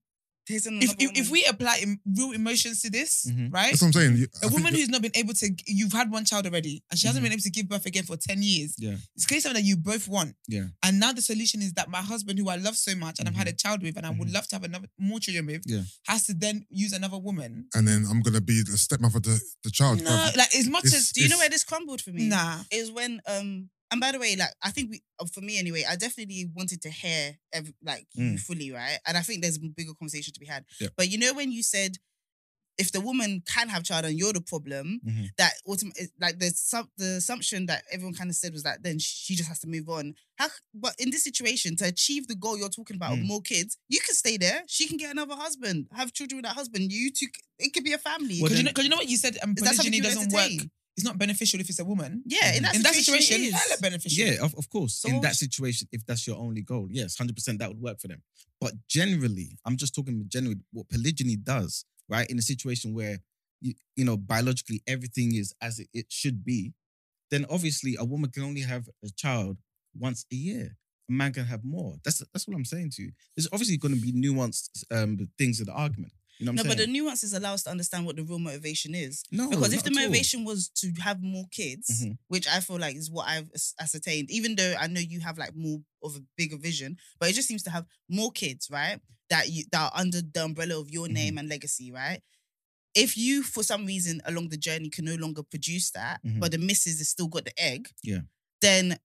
if 0.50 0.66
if, 1.00 1.12
if 1.18 1.30
we 1.30 1.44
apply 1.46 1.80
em- 1.82 2.00
real 2.06 2.32
emotions 2.32 2.82
to 2.82 2.90
this, 2.90 3.26
Mhm. 3.30 3.52
right? 3.54 3.72
That's 3.72 3.82
what 3.82 3.88
I'm 3.90 3.94
saying. 3.94 4.18
You- 4.18 4.28
I 4.44 4.48
A 4.48 4.50
woman 4.50 4.74
who's 4.74 4.90
not 4.90 5.02
been 5.02 5.12
able 5.16 5.34
to, 5.34 5.50
you've 5.66 5.92
had 5.94 6.10
one 6.12 6.26
child 6.26 6.46
already, 6.46 6.84
and 6.90 7.00
she 7.00 7.08
hasn't 7.08 7.22
Mhm. 7.22 7.26
been 7.28 7.34
able 7.34 7.42
to 7.44 7.50
give 7.50 7.68
birth 7.68 7.86
again 7.86 8.06
for 8.06 8.18
10 8.18 8.42
years. 8.42 8.76
Yeah. 8.78 8.98
It's 9.16 9.26
clearly 9.26 9.42
something 9.42 9.62
that 9.62 9.68
you 9.68 9.78
both 9.78 10.08
want. 10.08 10.36
Yeah. 10.48 10.68
And 10.84 11.00
now 11.00 11.12
the 11.14 11.22
solution 11.22 11.62
is 11.62 11.74
that 11.74 11.90
my 11.90 12.02
husband, 12.02 12.40
who 12.40 12.50
I 12.50 12.56
love 12.56 12.78
so 12.78 12.96
much 12.96 13.20
and 13.20 13.28
I've 13.28 13.36
had 13.36 13.48
a 13.48 13.54
child 13.54 13.82
with 13.84 13.98
and 13.98 14.06
I 14.06 14.10
would 14.12 14.28
Mhm. 14.30 14.34
love 14.34 14.48
to 14.50 14.56
have 14.56 14.64
another 14.64 14.88
more 14.98 15.20
children 15.20 15.46
with, 15.48 15.64
Yeah. 15.66 15.84
has 16.08 16.26
to 16.28 16.34
then 16.34 16.66
use 16.70 16.94
another 16.94 17.18
woman. 17.18 17.68
and 17.74 17.88
then 17.88 18.06
I'm 18.10 18.22
going 18.22 18.34
to 18.34 18.42
be 18.42 18.62
the 18.64 18.78
stepmother 18.78 19.20
to 19.20 19.40
the 19.64 19.72
child. 19.72 20.02
No, 20.04 20.32
like 20.36 20.54
as 20.56 20.68
much 20.68 20.86
It's- 20.86 21.02
as 21.02 21.10
Do 21.12 21.22
you 21.22 21.30
know 21.30 21.38
where 21.38 21.50
this 21.50 21.64
crumbled 21.64 22.02
for 22.02 22.12
me? 22.12 22.28
nah. 22.28 22.64
Is 22.72 22.92
when 22.92 23.22
um 23.28 23.70
and 23.92 24.02
by 24.02 24.12
the 24.12 24.20
way, 24.20 24.36
like 24.36 24.54
I 24.62 24.72
think 24.72 24.92
we 24.92 25.02
uh, 25.20 25.26
for 25.26 25.42
me 25.42 25.58
anyway, 25.60 25.84
I 25.88 25.96
definitely 25.96 26.50
wanted 26.56 26.82
to 26.82 26.90
hear 26.90 27.38
every, 27.54 27.74
like 27.84 28.08
you 28.14 28.34
Mm. 28.34 28.40
fully, 28.40 28.72
right? 28.72 29.00
And 29.08 29.18
I 29.18 29.22
think 29.22 29.42
there's 29.42 29.58
a 29.58 29.62
bigger 29.62 29.94
conversation 29.94 30.34
to 30.34 30.40
be 30.40 30.46
had. 30.46 30.66
Yeah. 30.80 30.90
But 30.98 31.10
you 31.10 31.18
know 31.18 31.34
when 31.34 31.52
you 31.52 31.64
said 31.64 31.98
if 32.78 32.92
the 32.92 33.02
woman 33.02 33.42
can 33.52 33.70
have 33.70 33.82
child 33.84 34.06
and 34.06 34.20
you're 34.20 34.34
the 34.34 34.40
problem, 34.42 35.02
Mhm. 35.04 35.30
that 35.38 35.54
ultimate 35.68 35.98
like 36.22 36.38
the 36.38 36.52
sub 36.52 36.88
the 36.98 37.16
assumption 37.18 37.66
that 37.66 37.84
everyone 37.92 38.14
kind 38.14 38.30
of 38.30 38.36
said 38.36 38.54
was 38.54 38.62
that 38.64 38.84
then 38.84 39.00
she 39.00 39.36
just 39.36 39.50
has 39.50 39.58
to 39.60 39.68
move 39.68 39.90
on. 39.90 40.14
How 40.36 40.50
but 40.76 40.94
in 41.00 41.10
this 41.10 41.24
situation 41.24 41.76
to 41.78 41.86
achieve 41.86 42.28
the 42.28 42.36
goal 42.36 42.56
you're 42.56 42.70
talking 42.70 42.96
about 42.98 43.14
of 43.14 43.20
Mm. 43.20 43.26
more 43.28 43.42
kids, 43.42 43.78
you 43.90 44.00
can 44.00 44.14
stay 44.14 44.38
there. 44.38 44.64
She 44.68 44.86
can 44.88 44.98
get 44.98 45.10
another 45.10 45.34
husband, 45.36 45.88
have 45.92 46.14
children 46.14 46.38
with 46.38 46.46
that 46.46 46.56
husband. 46.56 46.92
You 46.92 47.10
two, 47.12 47.28
it 47.58 47.74
could 47.74 47.84
be 47.84 47.94
a 47.94 47.98
family. 47.98 48.42
Well, 48.42 48.50
Because 48.50 48.60
you, 48.60 48.66
then- 48.66 48.74
know, 48.78 48.84
you 48.84 48.90
know 48.90 48.98
what 48.98 49.10
you 49.10 49.18
said, 49.18 49.40
um, 49.42 49.56
Is 49.58 49.64
that 49.64 49.76
something 49.76 49.92
polygyny 49.94 50.02
doesn't 50.02 50.32
work. 50.32 50.70
Entertain? 50.98 51.04
It's 51.04 51.06
not 51.06 51.18
beneficial 51.18 51.60
if 51.60 51.70
it's 51.70 51.80
a 51.80 51.86
woman. 51.86 52.24
yeah, 52.26 52.54
in 52.56 52.64
that 52.64 52.76
In 52.76 52.82
that 52.84 52.94
situation, 52.96 53.24
situation, 53.24 53.44
it 53.44 53.48
is. 53.56 53.62
hella 53.70 53.82
beneficial. 53.82 54.26
Yeah, 54.26 54.44
of, 54.44 54.56
of 54.56 54.70
course. 54.70 54.96
So 54.96 55.10
in 55.10 55.22
that 55.22 55.36
situation, 55.36 55.88
if 55.92 56.06
that's 56.06 56.26
your 56.28 56.38
only 56.38 56.62
goal, 56.62 56.88
yes, 56.92 57.16
100% 57.18 57.60
that 57.60 57.70
would 57.70 57.82
work 57.82 58.00
for 58.00 58.08
them. 58.08 58.22
But 58.60 58.74
generally, 58.88 59.58
I'm 59.66 59.78
just 59.78 59.94
talking 59.96 60.26
generally 60.28 60.58
what 60.72 60.90
polygyny 60.90 61.36
does, 61.36 61.86
right? 62.10 62.30
In 62.30 62.38
a 62.40 62.42
situation 62.42 62.94
where, 62.94 63.20
you, 63.62 63.74
you 63.96 64.06
know, 64.06 64.18
biologically 64.18 64.82
everything 64.88 65.36
is 65.36 65.54
as 65.62 65.80
it, 65.80 65.88
it 65.94 66.06
should 66.10 66.44
be, 66.44 66.74
then 67.32 67.46
obviously 67.50 67.96
a 68.00 68.06
woman 68.06 68.30
can 68.32 68.44
only 68.44 68.62
have 68.62 68.88
a 69.04 69.10
child 69.16 69.58
once 69.98 70.26
a 70.32 70.36
year. 70.36 70.78
A 71.10 71.14
man 71.14 71.34
can 71.34 71.46
have 71.46 71.64
more. 71.64 71.96
That's 72.04 72.20
that's 72.34 72.48
what 72.48 72.56
I'm 72.56 72.66
saying 72.66 72.92
to 72.96 73.02
you. 73.04 73.12
There's 73.36 73.48
obviously 73.54 73.78
going 73.78 73.96
to 73.96 74.02
be 74.02 74.12
nuanced 74.12 74.84
um, 74.92 75.18
things 75.38 75.60
in 75.60 75.66
the 75.66 75.72
argument. 75.74 76.14
You 76.40 76.46
know 76.46 76.52
No, 76.54 76.62
I'm 76.62 76.68
but 76.68 76.78
the 76.78 76.88
nuances 76.88 77.34
allow 77.34 77.54
us 77.54 77.64
to 77.64 77.72
understand 77.72 78.06
what 78.06 78.16
the 78.16 78.24
real 78.24 78.40
motivation 78.40 78.94
is. 78.94 79.24
no, 79.32 79.50
Because 79.50 79.74
if 79.74 79.84
the 79.84 79.92
motivation 79.92 80.44
was 80.46 80.70
to 80.76 80.92
have 81.02 81.22
more 81.22 81.48
kids, 81.50 82.04
Mhm. 82.06 82.18
which 82.28 82.48
I 82.48 82.60
feel 82.60 82.78
like 82.78 82.96
is 82.96 83.10
what 83.10 83.28
I've 83.28 83.50
ascertained, 83.80 84.30
even 84.30 84.56
though 84.56 84.76
I 84.80 84.88
know 84.88 85.00
you 85.00 85.20
have 85.22 85.38
like 85.38 85.56
more 85.56 85.80
of 86.04 86.16
a 86.16 86.22
bigger 86.38 86.58
vision, 86.58 86.98
but 87.20 87.30
it 87.30 87.34
just 87.34 87.48
seems 87.48 87.64
to 87.64 87.70
have 87.72 87.86
more 88.08 88.32
kids, 88.32 88.70
right? 88.70 89.00
That 89.30 89.50
you 89.50 89.64
that 89.72 89.82
are 89.82 89.92
under 90.00 90.22
the 90.22 90.44
umbrella 90.44 90.80
of 90.80 90.90
your 90.92 91.08
Mhm. 91.08 91.14
name 91.14 91.38
and 91.40 91.50
legacy, 91.50 91.92
right? 91.92 92.22
If 92.94 93.18
you, 93.18 93.44
for 93.44 93.64
some 93.64 93.86
reason, 93.86 94.22
along 94.26 94.50
the 94.50 94.58
journey 94.58 94.90
can 94.90 95.06
no 95.06 95.16
longer 95.16 95.44
produce 95.44 95.92
that, 95.92 96.24
Mhm. 96.24 96.40
but 96.40 96.52
the 96.52 96.58
missus 96.58 97.00
has 97.00 97.10
still 97.10 97.28
got 97.28 97.46
the 97.46 97.60
egg, 97.60 97.90
Yeah. 98.04 98.22
then 98.62 99.00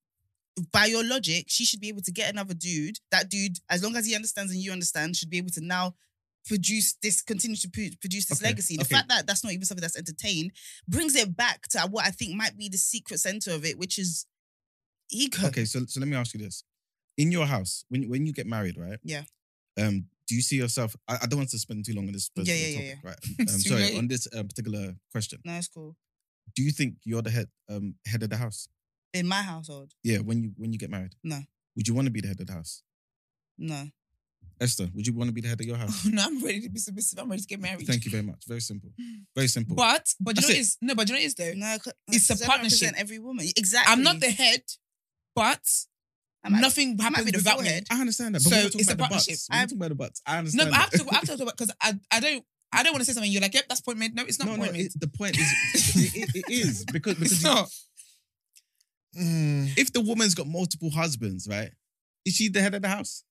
by 0.70 0.84
your 0.86 1.02
logic, 1.02 1.46
she 1.48 1.64
should 1.64 1.80
be 1.80 1.88
able 1.88 2.02
to 2.02 2.12
get 2.12 2.30
another 2.30 2.52
dude. 2.54 3.00
That 3.10 3.30
dude, 3.30 3.58
as 3.70 3.82
long 3.82 3.96
as 3.96 4.04
he 4.06 4.14
understands 4.14 4.52
and 4.52 4.60
you 4.62 4.70
understand, 4.70 5.16
should 5.16 5.30
be 5.30 5.38
able 5.38 5.50
to 5.50 5.60
now 5.62 5.94
produce 6.46 6.94
this, 7.02 7.22
continue 7.22 7.56
to 7.56 7.68
produce 8.00 8.26
this 8.26 8.40
Okay, 8.40 8.48
legacy. 8.50 8.76
The 8.76 8.82
okay. 8.82 8.96
fact 8.96 9.08
that 9.08 9.26
that's 9.26 9.44
not 9.44 9.52
even 9.52 9.64
something 9.64 9.82
that's 9.82 9.96
entertained 9.96 10.52
brings 10.88 11.14
it 11.16 11.36
back 11.36 11.68
to 11.68 11.80
what 11.90 12.04
I 12.06 12.10
think 12.10 12.34
might 12.34 12.56
be 12.56 12.68
the 12.68 12.78
secret 12.78 13.20
center 13.20 13.52
of 13.52 13.64
it, 13.64 13.78
which 13.78 13.98
is 13.98 14.26
ego. 15.10 15.46
Okay, 15.48 15.64
so 15.64 15.84
so 15.86 16.00
let 16.00 16.08
me 16.08 16.16
ask 16.16 16.34
you 16.34 16.40
this: 16.40 16.64
in 17.16 17.30
your 17.32 17.46
house, 17.46 17.84
when 17.88 18.08
when 18.08 18.26
you 18.26 18.32
get 18.32 18.46
married, 18.46 18.76
right? 18.76 18.98
Yeah. 19.04 19.22
Um, 19.78 20.06
do 20.28 20.34
you 20.34 20.42
see 20.42 20.56
yourself? 20.56 20.94
I, 21.08 21.18
I 21.22 21.26
don't 21.26 21.38
want 21.40 21.50
to 21.50 21.58
spend 21.58 21.84
too 21.84 21.94
long 21.94 22.06
on 22.06 22.12
this 22.12 22.30
Yeah, 22.36 22.44
specific 22.44 22.74
yeah, 22.74 22.88
yeah, 22.88 22.94
right? 23.10 23.18
Um, 23.40 23.60
sorry, 23.60 23.82
late. 23.82 23.98
on 23.98 24.08
this 24.08 24.26
uh, 24.34 24.42
particular 24.42 24.94
question, 25.10 25.40
No, 25.44 25.54
it's 25.56 25.68
cool. 25.68 25.96
do 26.54 26.62
you 26.62 26.70
think 26.70 26.96
you're 27.04 27.22
the 27.22 27.30
head 27.30 27.48
um 27.68 27.94
head 28.06 28.22
of 28.22 28.30
the 28.30 28.36
house? 28.36 28.68
In 29.14 29.26
my 29.26 29.42
household, 29.42 29.92
Yeah, 30.02 30.18
when 30.18 30.42
you 30.42 30.52
when 30.56 30.72
you 30.72 30.78
get 30.78 30.90
married, 30.90 31.14
No. 31.22 31.40
Would 31.76 31.88
you 31.88 31.94
want 31.94 32.06
to 32.06 32.10
be 32.12 32.20
the 32.20 32.28
head 32.28 32.40
of 32.40 32.46
the 32.46 32.52
house, 32.52 32.82
no. 33.58 33.88
Esther? 34.62 34.88
Would 34.94 35.06
you 35.06 35.12
want 35.12 35.28
to 35.28 35.32
be 35.34 35.40
the 35.40 35.48
head 35.48 35.60
of 35.60 35.66
your 35.66 35.76
house? 35.76 36.04
no, 36.16 36.22
I'm 36.22 36.42
ready 36.42 36.60
to 36.62 36.68
be 36.70 36.78
submissive. 36.78 37.18
I'm 37.18 37.28
ready 37.28 37.42
to 37.42 37.48
get 37.48 37.60
married. 37.60 37.86
Thank 37.86 38.04
you 38.04 38.10
very 38.10 38.22
much. 38.22 38.44
Very 38.46 38.60
simple. 38.60 38.90
Very 39.36 39.48
simple. 39.48 39.74
But 39.76 40.06
but 40.20 40.36
you 40.36 40.42
know 40.42 40.46
That's 40.46 40.48
what 40.48 40.56
it. 40.56 40.60
is 40.60 40.78
no, 40.80 40.94
but 40.94 41.08
you 41.08 41.14
know 41.14 41.18
what 41.20 41.24
is 41.26 41.34
though. 41.34 41.52
No, 41.54 41.78
'cause- 41.78 41.92
It's 42.08 42.30
a 42.30 42.32
'cause 42.34 42.42
I 42.42 42.44
don't 42.44 42.48
partnership. 42.48 42.82
represent 42.82 42.96
Every 42.98 43.18
woman, 43.18 43.46
exactly. 43.56 43.92
I'm 43.92 44.02
not 44.02 44.20
the 44.20 44.30
head, 44.30 44.62
but 45.34 45.62
I 46.44 46.48
might- 46.50 46.60
nothing 46.60 46.96
I 47.00 47.04
might 47.04 47.16
happens 47.18 47.24
be 47.26 47.30
the 47.32 47.38
without 47.38 47.58
me. 47.60 47.64
forehead. 47.64 47.86
I 47.90 48.00
understand 48.00 48.34
that. 48.34 48.42
But 48.44 48.50
So 48.50 48.56
we're 48.56 48.62
not 48.62 48.64
talking 48.72 48.80
it's 48.80 48.90
a 48.90 48.92
about 48.92 49.04
the 49.04 49.08
partnership. 49.14 49.32
butts. 49.34 49.48
We're 49.50 49.56
not 49.56 49.60
I- 49.62 49.64
talking 49.66 49.78
about 49.78 49.88
the 49.88 49.94
butts. 49.94 50.22
I 50.26 50.32
No, 50.32 50.38
understand. 50.38 50.70
but 50.70 50.76
I 50.76 50.80
have 50.82 50.90
to. 50.90 51.04
I 51.10 51.14
have 51.14 51.20
to 51.22 51.26
talk 51.32 51.40
about 51.40 51.56
because 51.58 51.74
I 51.80 51.94
I 52.10 52.20
don't 52.20 52.44
I 52.74 52.82
don't 52.82 52.92
want 52.92 53.00
to 53.02 53.04
say 53.06 53.12
something. 53.14 53.30
You're 53.32 53.42
like, 53.42 53.54
yep, 53.54 53.66
that's 53.68 53.80
point 53.82 53.98
made. 53.98 54.14
No, 54.14 54.24
it's 54.24 54.38
not 54.38 54.46
no, 54.48 54.52
no. 54.56 54.58
point 54.62 54.72
made. 54.72 54.86
It, 54.86 55.00
the 55.00 55.08
point 55.08 55.36
is, 55.38 55.48
it, 56.14 56.14
it- 56.16 56.36
it 56.36 56.52
is 56.52 56.84
because 56.92 57.14
because 57.16 57.32
It's 57.32 57.42
you- 57.42 57.48
not. 57.48 57.68
Mm, 59.18 59.76
if 59.76 59.92
the 59.92 60.00
woman's 60.00 60.34
got 60.34 60.46
multiple 60.46 60.90
husbands, 60.90 61.46
right? 61.48 61.70
Is 62.24 62.34
she 62.36 62.48
the 62.48 62.62
head 62.62 62.74
of 62.74 62.82
the 62.82 62.88
house? 62.88 63.24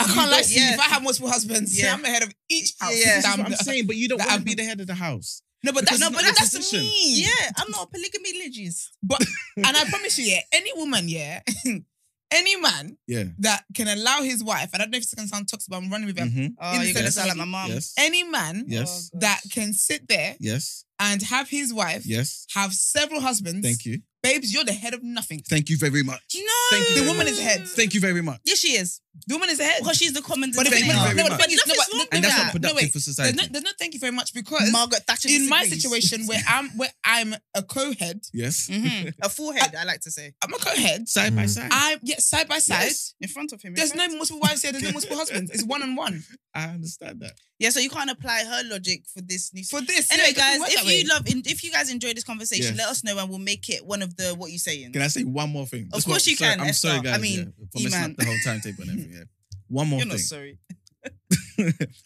I 0.00 0.04
can't 0.04 0.30
lie 0.30 0.42
to 0.42 0.52
you. 0.52 0.60
If 0.74 0.80
I 0.80 0.84
have 0.84 1.02
multiple 1.02 1.30
husbands, 1.30 1.78
Yeah. 1.78 1.94
I'm 1.94 2.02
the 2.02 2.08
head 2.08 2.22
of 2.22 2.32
each 2.48 2.72
house. 2.80 2.92
Yeah. 3.04 3.22
I'm 3.26 3.38
what 3.40 3.46
I'm 3.48 3.54
saying, 3.56 3.86
but 3.86 3.96
you 3.96 4.08
don't 4.08 4.18
want 4.18 4.30
to 4.32 4.40
be 4.40 4.54
the 4.54 4.64
head 4.64 4.80
of 4.80 4.86
the 4.86 4.94
house. 4.94 5.42
No, 5.64 5.72
but 5.72 5.86
that's 5.86 5.98
no, 6.00 6.10
but 6.10 6.22
that's 6.22 6.40
position. 6.40 6.80
me. 6.80 7.22
Yeah, 7.22 7.50
I'm 7.56 7.70
not 7.70 7.84
a 7.84 7.90
polygamy 7.90 8.32
religious. 8.32 8.92
But 9.02 9.24
and 9.56 9.66
I 9.76 9.84
promise 9.88 10.18
you, 10.18 10.26
yeah, 10.26 10.40
any 10.52 10.70
woman, 10.74 11.08
yeah, 11.08 11.40
any 12.30 12.56
man 12.60 12.98
Yeah. 13.06 13.24
that 13.38 13.64
can 13.74 13.88
allow 13.88 14.22
his 14.22 14.44
wife, 14.44 14.70
I 14.74 14.78
don't 14.78 14.90
know 14.90 14.98
if 14.98 15.04
it's 15.04 15.14
gonna 15.14 15.26
sound 15.28 15.48
toxic, 15.48 15.70
but 15.70 15.78
I'm 15.78 15.90
running 15.90 16.06
with 16.06 16.18
him. 16.18 16.30
Mhm. 16.30 16.54
Oh, 16.60 16.82
you're 16.82 16.94
gonna 16.94 17.10
sound 17.10 17.28
like 17.28 17.38
my 17.38 17.44
mom. 17.46 17.70
Yes. 17.70 17.94
Any 17.98 18.22
man 18.22 18.64
Yes. 18.68 19.10
That 19.14 19.40
can 19.50 19.72
sit 19.72 20.06
there 20.08 20.36
Yes. 20.38 20.84
and 21.00 21.22
have 21.22 21.48
his 21.48 21.72
wife 21.72 22.04
Yes. 22.04 22.46
have 22.54 22.72
several 22.74 23.20
husbands. 23.20 23.66
Thank 23.66 23.84
you. 23.86 24.02
Babes. 24.32 24.52
You're 24.52 24.64
the 24.64 24.72
head 24.72 24.94
of 24.94 25.02
nothing. 25.02 25.40
Thank 25.48 25.68
you 25.70 25.76
very 25.76 26.02
much. 26.02 26.22
No, 26.34 26.42
Thank 26.70 26.88
you. 26.90 27.02
The 27.02 27.08
woman 27.08 27.26
is 27.28 27.40
head. 27.40 27.66
Thank 27.68 27.94
you 27.94 28.00
very 28.00 28.22
much. 28.22 28.40
Yes, 28.44 28.58
she 28.58 28.72
is 28.76 29.00
The 29.26 29.34
woman 29.34 29.48
is 29.50 29.58
head. 29.60 29.76
because 29.80 29.96
she's 29.96 30.12
the 30.12 30.22
common 30.22 30.52
But 30.54 30.66
Thank 30.68 30.84
you 30.86 30.92
very 30.92 31.14
no, 31.16 31.28
much. 31.28 31.40
the 31.40 31.46
thing 31.46 31.56
no, 31.56 31.62
but, 31.66 31.76
wrong 31.92 31.98
no, 32.00 32.04
And 32.12 32.24
that's 32.24 32.34
that. 32.34 32.38
not 32.38 32.46
no, 32.46 32.52
productive 32.52 32.76
wait. 32.76 32.86
for 32.92 32.98
There's 32.98 33.04
society. 33.04 33.36
no, 33.36 33.42
there's 33.50 33.64
no 33.64 33.70
thank 33.78 33.94
you 33.94 34.00
very 34.00 34.12
much 34.12 34.34
because 34.34 34.70
Margaret 34.72 35.02
Thatcher. 35.06 35.28
in 35.30 35.48
my 35.48 35.64
disagrees. 35.64 35.82
situation 35.82 36.26
where 36.26 36.42
I'm 36.48 36.68
where 36.76 36.90
I'm 37.04 37.34
a 37.54 37.62
co-head, 37.62 38.20
yes. 38.32 38.68
Mhm. 38.70 39.14
a 39.22 39.28
forehead, 39.28 39.74
I 39.74 39.84
like 39.84 40.00
to 40.02 40.10
say, 40.10 40.34
I'm 40.42 40.52
a 40.52 40.58
co-head. 40.58 41.08
Side 41.08 41.34
by 41.34 41.44
Mhm. 41.44 41.50
side. 41.50 41.68
I 41.72 41.98
yeah, 42.02 42.18
side 42.18 42.48
by 42.48 42.58
side. 42.58 42.84
Yes. 42.84 43.14
in 43.20 43.28
front 43.28 43.52
of 43.52 43.62
him. 43.62 43.74
There's 43.74 43.94
no 43.94 44.06
multiple 44.08 44.40
wives 44.40 44.62
here. 44.62 44.72
There's 44.72 44.84
no 44.84 44.92
multiple 44.92 45.16
husbands. 45.16 45.50
It's 45.50 45.64
one 45.64 45.82
on 45.82 45.94
one. 45.96 46.24
I 46.54 46.64
understand 46.68 47.20
that. 47.20 47.32
Yeah, 47.58 47.70
so 47.70 47.80
you 47.80 47.88
can't 47.90 48.10
apply 48.10 48.44
her 48.44 48.62
logic 48.64 49.04
for 49.12 49.20
this 49.22 49.52
new. 49.54 49.64
For 49.64 49.80
this, 49.80 50.10
Anyway, 50.12 50.28
yeah, 50.36 50.58
guys, 50.58 50.68
if 50.68 50.74
that 50.76 50.84
way. 50.86 51.00
you 51.00 51.08
love, 51.08 51.22
if 51.26 51.64
you 51.64 51.70
guys 51.70 51.90
enjoy 51.90 52.12
this 52.12 52.24
conversation, 52.24 52.76
Yes. 52.76 52.78
let 52.78 52.88
us 52.88 53.04
know 53.04 53.16
and 53.18 53.28
we'll 53.30 53.38
make 53.38 53.68
it 53.70 53.84
one 53.86 54.02
of 54.02 54.15
the 54.16 54.34
what 54.34 54.50
you 54.50 54.58
saying. 54.58 54.92
Can 54.92 55.02
I 55.02 55.08
say 55.08 55.24
one 55.24 55.50
more 55.50 55.66
thing? 55.66 55.88
Of 55.92 56.04
course 56.04 56.26
you 56.26 56.36
sorry, 56.36 56.56
can, 56.56 56.60
I'm 56.66 56.72
sorry, 56.72 56.98
Esther. 56.98 57.08
I 57.10 57.18
mean, 57.18 57.38
yeah, 57.58 57.66
for 57.72 57.82
messing 57.82 58.10
up 58.12 58.16
the 58.16 58.24
whole 58.24 58.36
timetable 58.44 58.82
and 58.82 58.90
everything. 58.90 59.12
Yeah. 59.12 59.24
One 59.68 59.88
more 59.88 59.98
You're 59.98 60.06
not 60.08 60.16
thing. 60.16 60.24
sorry. 60.24 60.58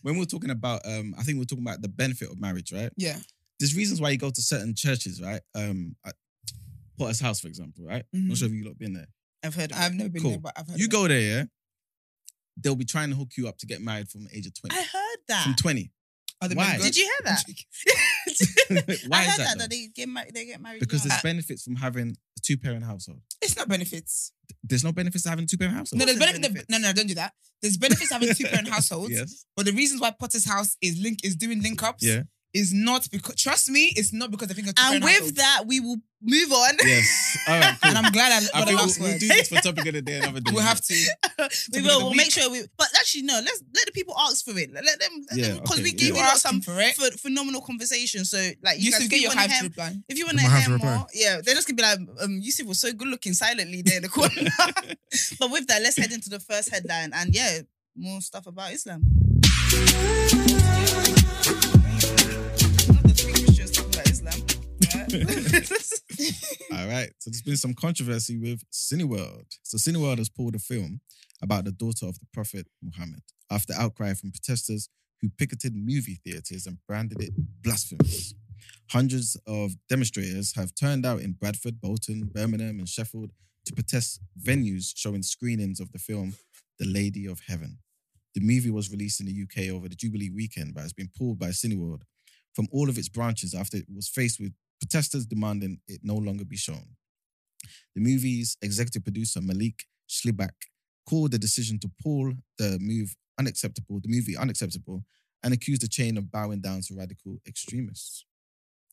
when 0.02 0.14
we 0.14 0.18
we're 0.20 0.24
talking 0.24 0.50
about, 0.50 0.82
um, 0.86 1.14
I 1.18 1.22
think 1.22 1.36
we 1.36 1.40
we're 1.40 1.44
talking 1.44 1.64
about 1.64 1.82
the 1.82 1.88
benefit 1.88 2.30
of 2.30 2.40
marriage, 2.40 2.72
right? 2.72 2.90
yeah, 2.96 3.18
There's 3.58 3.74
reasons 3.76 4.00
why 4.00 4.10
you 4.10 4.18
go 4.18 4.30
to 4.30 4.42
certain 4.42 4.74
churches, 4.74 5.20
right? 5.22 5.40
Um, 5.54 5.96
at 6.06 6.14
Potter's 6.98 7.20
House, 7.20 7.40
for 7.40 7.48
example, 7.48 7.84
right? 7.84 8.04
I'm 8.14 8.20
Mhm. 8.22 8.28
not 8.28 8.36
sure 8.38 8.48
if 8.48 8.54
you 8.54 8.64
lot 8.64 8.78
been 8.78 8.92
there. 8.94 9.08
I've 9.42 9.54
heard. 9.54 9.72
Of. 9.72 9.78
I've 9.78 9.94
never 9.94 10.10
been 10.10 10.22
Cool. 10.22 10.30
there, 10.32 10.40
but 10.40 10.52
I've 10.56 10.68
heard 10.68 10.78
You 10.78 10.88
go 10.88 11.08
there, 11.08 11.20
yeah. 11.20 11.44
They'll 12.56 12.76
be 12.76 12.84
trying 12.84 13.10
to 13.10 13.16
hook 13.16 13.30
you 13.36 13.48
up 13.48 13.56
to 13.58 13.66
get 13.66 13.80
married 13.80 14.08
from 14.10 14.24
the 14.24 14.36
age 14.36 14.46
of 14.46 14.54
20. 14.54 14.76
I 14.76 14.82
heard 14.82 15.18
that. 15.28 15.44
From 15.44 15.54
20. 15.54 15.90
Are 16.42 16.48
Why? 16.48 16.54
men 16.68 16.76
good? 16.78 16.84
Did 16.84 16.96
you 16.96 17.04
hear 17.04 17.12
that? 17.24 17.44
Why 19.08 19.18
I 19.18 19.22
is 19.22 19.28
heard 19.30 19.38
that? 19.38 19.38
that, 19.38 19.54
though? 19.58 19.62
that 19.64 19.70
they 19.70 19.88
get 19.94 20.08
married. 20.08 20.34
They 20.34 20.46
get 20.46 20.60
married 20.60 20.80
because 20.80 21.00
young. 21.04 21.08
there's 21.10 21.22
benefits 21.22 21.62
from 21.64 21.76
having 21.76 22.10
a 22.10 22.40
two 22.42 22.56
parent 22.56 22.84
household. 22.84 23.20
It's 23.42 23.56
not 23.56 23.68
benefits. 23.68 24.32
There's 24.64 24.84
no 24.84 24.92
benefits 24.92 25.24
to 25.24 25.30
having 25.30 25.46
two 25.46 25.58
parent 25.58 25.76
household. 25.76 25.98
No, 26.00 26.06
there's 26.06 26.18
benefit. 26.18 26.42
benefits? 26.42 26.66
No, 26.70 26.78
no, 26.78 26.92
don't 26.92 27.06
do 27.08 27.14
that. 27.14 27.32
There's 27.62 27.76
benefits 27.76 28.08
to 28.08 28.14
having 28.14 28.34
two 28.34 28.44
parent 28.46 28.68
households. 28.76 29.10
yes. 29.12 29.44
But 29.56 29.66
the 29.66 29.72
reasons 29.72 30.00
why 30.00 30.12
Potter's 30.12 30.46
house 30.48 30.76
is 30.80 30.98
link 31.00 31.18
is 31.24 31.36
doing 31.36 31.62
link 31.62 31.82
ups 31.82 32.04
Yeah. 32.04 32.22
Is 32.52 32.72
not 32.74 33.08
because 33.12 33.36
trust 33.36 33.70
me, 33.70 33.92
it's 33.96 34.12
not 34.12 34.30
because 34.30 34.50
I 34.50 34.54
think 34.54 34.68
of 34.68 34.74
two 34.74 34.82
And 34.84 35.04
with 35.04 35.12
households. 35.12 35.32
that, 35.34 35.64
we 35.66 35.78
will 35.80 35.98
move 36.22 36.52
on. 36.52 36.74
Yes. 36.84 37.38
All 37.48 37.58
right. 37.60 37.76
Cool. 37.80 37.88
and 37.96 37.98
I'm 38.06 38.12
glad 38.12 38.32
I 38.32 38.36
I 38.36 38.40
got 38.40 38.50
the 38.50 38.50
think 38.66 38.66
we'll, 38.66 38.76
last 38.86 39.00
we'll 39.00 39.18
do 39.18 39.28
this 39.28 39.48
for 39.48 39.54
topic 39.62 39.86
of 39.86 39.94
the 39.94 40.02
day 40.02 40.18
another 40.18 40.40
day. 40.40 40.50
We'll 40.52 40.62
have 40.64 40.80
to. 40.80 40.94
we 41.72 41.82
will. 41.82 42.00
We'll 42.06 42.14
make 42.14 42.30
sure 42.32 42.50
we. 42.50 42.62
But 42.76 42.88
actually, 42.98 43.22
no. 43.22 43.34
Let's 43.44 43.62
let 43.74 43.86
the 43.86 43.92
people 43.92 44.14
ask 44.18 44.44
for 44.44 44.58
it. 44.58 44.70
Let 44.72 44.84
them. 44.98 45.10
Yeah, 45.32 45.54
Because 45.54 45.74
okay, 45.78 45.82
we 45.84 45.90
yeah. 45.90 45.96
gave 45.96 46.08
You 46.08 46.14
you 46.14 46.20
are 46.20 46.24
lot 46.24 46.34
asking 46.34 46.50
some 46.50 46.60
for 46.60 46.80
it. 46.80 46.96
ph- 46.96 47.12
phenomenal 47.20 47.60
conversation. 47.62 48.24
So, 48.24 48.36
like, 48.64 48.78
you 48.78 48.86
You 48.86 48.90
guys 48.92 49.02
should 49.02 49.10
get 49.10 49.20
your 49.20 49.30
wanna 49.30 49.40
hive 49.42 49.50
to 49.50 49.54
hear- 49.56 49.64
reply. 49.64 49.96
If 50.08 50.18
you 50.18 50.26
want 50.26 50.38
to 50.38 50.42
Might 50.44 50.50
have 50.50 50.66
hear 50.66 50.78
more, 50.78 51.06
yeah, 51.14 51.40
they're 51.44 51.54
just 51.54 51.68
gonna 51.68 51.76
be 51.76 51.82
like, 51.84 51.98
um, 52.24 52.38
Yusuf 52.42 52.66
was 52.66 52.80
so 52.80 52.92
good 52.92 53.08
looking 53.08 53.32
silently 53.32 53.82
there 53.82 53.96
in 53.96 54.02
the 54.02 54.08
corner. 54.08 54.34
but 55.38 55.50
with 55.52 55.66
that, 55.68 55.82
let's 55.82 55.96
head 55.96 56.10
into 56.12 56.28
the 56.28 56.40
first 56.40 56.68
headline, 56.70 57.12
and 57.14 57.32
yeah, 57.34 57.60
more 57.96 58.20
stuff 58.20 58.46
about 58.48 58.72
Islam. 58.72 59.02
All 66.72 66.86
right. 66.86 67.10
So 67.18 67.30
there's 67.30 67.42
been 67.42 67.56
some 67.56 67.74
controversy 67.74 68.38
with 68.38 68.62
Cineworld. 68.70 69.46
So 69.62 69.76
Cineworld 69.76 70.18
has 70.18 70.28
pulled 70.28 70.54
a 70.54 70.58
film 70.58 71.00
about 71.42 71.64
the 71.64 71.72
daughter 71.72 72.06
of 72.06 72.18
the 72.20 72.26
Prophet 72.32 72.66
Muhammad 72.82 73.22
after 73.50 73.72
outcry 73.74 74.14
from 74.14 74.30
protesters 74.30 74.88
who 75.20 75.28
picketed 75.30 75.74
movie 75.74 76.20
theaters 76.24 76.66
and 76.66 76.78
branded 76.86 77.22
it 77.22 77.32
blasphemous. 77.62 78.34
Hundreds 78.90 79.36
of 79.46 79.72
demonstrators 79.88 80.54
have 80.54 80.74
turned 80.74 81.04
out 81.04 81.20
in 81.20 81.32
Bradford, 81.32 81.80
Bolton, 81.80 82.30
Birmingham, 82.32 82.78
and 82.78 82.88
Sheffield 82.88 83.30
to 83.66 83.72
protest 83.72 84.20
venues 84.40 84.92
showing 84.94 85.22
screenings 85.22 85.80
of 85.80 85.92
the 85.92 85.98
film 85.98 86.34
The 86.78 86.86
Lady 86.86 87.26
of 87.26 87.40
Heaven. 87.46 87.78
The 88.34 88.40
movie 88.40 88.70
was 88.70 88.90
released 88.90 89.20
in 89.20 89.26
the 89.26 89.42
UK 89.42 89.74
over 89.74 89.88
the 89.88 89.96
Jubilee 89.96 90.30
weekend, 90.30 90.74
but 90.74 90.82
has 90.82 90.92
been 90.92 91.10
pulled 91.16 91.38
by 91.38 91.48
Cineworld 91.48 92.02
from 92.54 92.68
all 92.72 92.88
of 92.88 92.98
its 92.98 93.08
branches 93.08 93.54
after 93.54 93.76
it 93.76 93.86
was 93.94 94.08
faced 94.08 94.40
with 94.40 94.52
protesters 94.80 95.26
demanding 95.26 95.80
it 95.86 96.00
no 96.02 96.14
longer 96.14 96.44
be 96.44 96.56
shown. 96.56 96.96
The 97.94 98.00
movie's 98.00 98.56
executive 98.62 99.04
producer 99.04 99.40
Malik 99.40 99.84
Shlibak 100.08 100.54
called 101.08 101.32
the 101.32 101.38
decision 101.38 101.78
to 101.80 101.90
pull 102.02 102.32
the 102.58 102.78
move 102.80 103.16
unacceptable, 103.38 104.00
the 104.00 104.08
movie 104.08 104.36
unacceptable, 104.36 105.04
and 105.42 105.54
accused 105.54 105.82
the 105.82 105.88
chain 105.88 106.16
of 106.16 106.30
bowing 106.30 106.60
down 106.60 106.80
to 106.82 106.94
radical 106.94 107.38
extremists. 107.46 108.24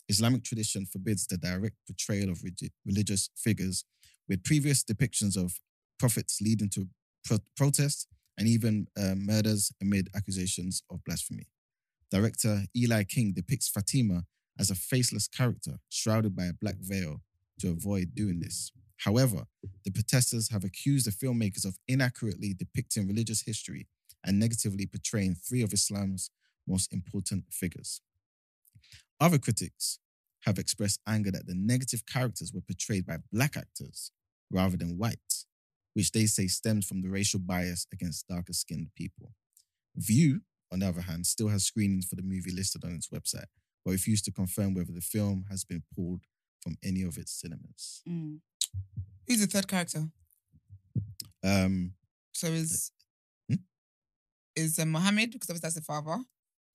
Islamic 0.10 0.44
tradition 0.44 0.86
forbids 0.86 1.28
the 1.28 1.38
direct 1.38 1.76
portrayal 1.86 2.30
of 2.30 2.44
religious 2.86 3.30
figures, 3.36 3.84
with 4.30 4.44
previous 4.44 4.84
depictions 4.84 5.36
of 5.36 5.60
prophets 6.00 6.40
leading 6.42 6.70
to 6.70 6.88
pro- 7.26 7.40
protests 7.56 8.08
and 8.38 8.48
even 8.48 8.88
uh, 8.98 9.16
murders 9.16 9.72
amid 9.82 10.10
accusations 10.16 10.84
of 10.90 11.04
blasphemy. 11.04 11.48
Director 12.10 12.64
Eli 12.76 13.04
King 13.04 13.34
depicts 13.34 13.68
Fatima 13.68 14.24
as 14.60 14.72
a 14.72 14.76
faceless 14.76 15.28
character 15.28 15.80
shrouded 15.90 16.36
by 16.36 16.46
a 16.46 16.54
black 16.54 16.78
veil 16.80 17.22
to 17.60 17.70
avoid 17.70 18.16
doing 18.16 18.40
this. 18.40 18.72
However, 18.98 19.46
the 19.86 19.92
protesters 19.92 20.50
have 20.50 20.64
accused 20.64 21.06
the 21.06 21.12
filmmakers 21.12 21.66
of 21.66 21.78
inaccurately 21.88 22.54
depicting 22.54 23.08
religious 23.08 23.42
history 23.42 23.88
and 24.24 24.40
negatively 24.40 24.86
portraying 24.86 25.36
three 25.36 25.62
of 25.62 25.74
Islam's 25.74 26.32
most 26.68 26.92
important 26.92 27.46
figures. 27.52 28.02
Other 29.20 29.38
critics 29.38 30.00
have 30.42 30.60
expressed 30.60 31.00
anger 31.08 31.32
that 31.32 31.48
the 31.48 31.56
negative 31.56 32.06
characters 32.06 32.54
were 32.54 32.62
portrayed 32.62 33.06
by 33.06 33.18
black 33.32 33.58
actors 33.58 34.12
rather 34.52 34.78
than 34.78 34.98
white, 34.98 35.46
which 35.94 36.12
they 36.12 36.26
say 36.26 36.48
stems 36.48 36.88
from 36.88 37.02
the 37.02 37.10
racial 37.10 37.40
bias 37.40 37.88
against 37.92 38.28
darker 38.28 38.54
skinned 38.54 38.90
people. 38.96 39.32
Vue, 39.96 40.42
on 40.72 40.80
the 40.80 40.88
other 40.88 41.02
hand, 41.02 41.26
still 41.26 41.50
has 41.50 41.66
screenings 41.66 42.06
for 42.06 42.16
the 42.16 42.22
movie 42.22 42.52
listed 42.52 42.84
on 42.84 42.94
its 42.94 43.10
website, 43.10 43.46
but 43.88 43.94
refused 43.94 44.26
to 44.26 44.32
confirm 44.32 44.74
whether 44.74 44.92
the 44.92 45.00
film 45.00 45.46
has 45.50 45.64
been 45.64 45.82
pulled 45.96 46.22
from 46.62 46.76
any 46.84 47.04
of 47.04 47.18
its 47.18 47.32
cinemas. 47.32 48.02
Mm. 48.08 48.40
Who's 49.26 49.40
the 49.40 49.48
third 49.48 49.66
character? 49.68 50.04
Um, 51.42 51.94
So 52.34 52.48
is 52.48 52.92
Hmm? 53.50 53.56
is 54.58 54.78
uh, 54.78 54.86
Mohammed 54.86 55.32
because 55.32 55.50
obviously 55.50 55.68
that's 55.68 55.76
the 55.76 55.82
father. 55.82 56.18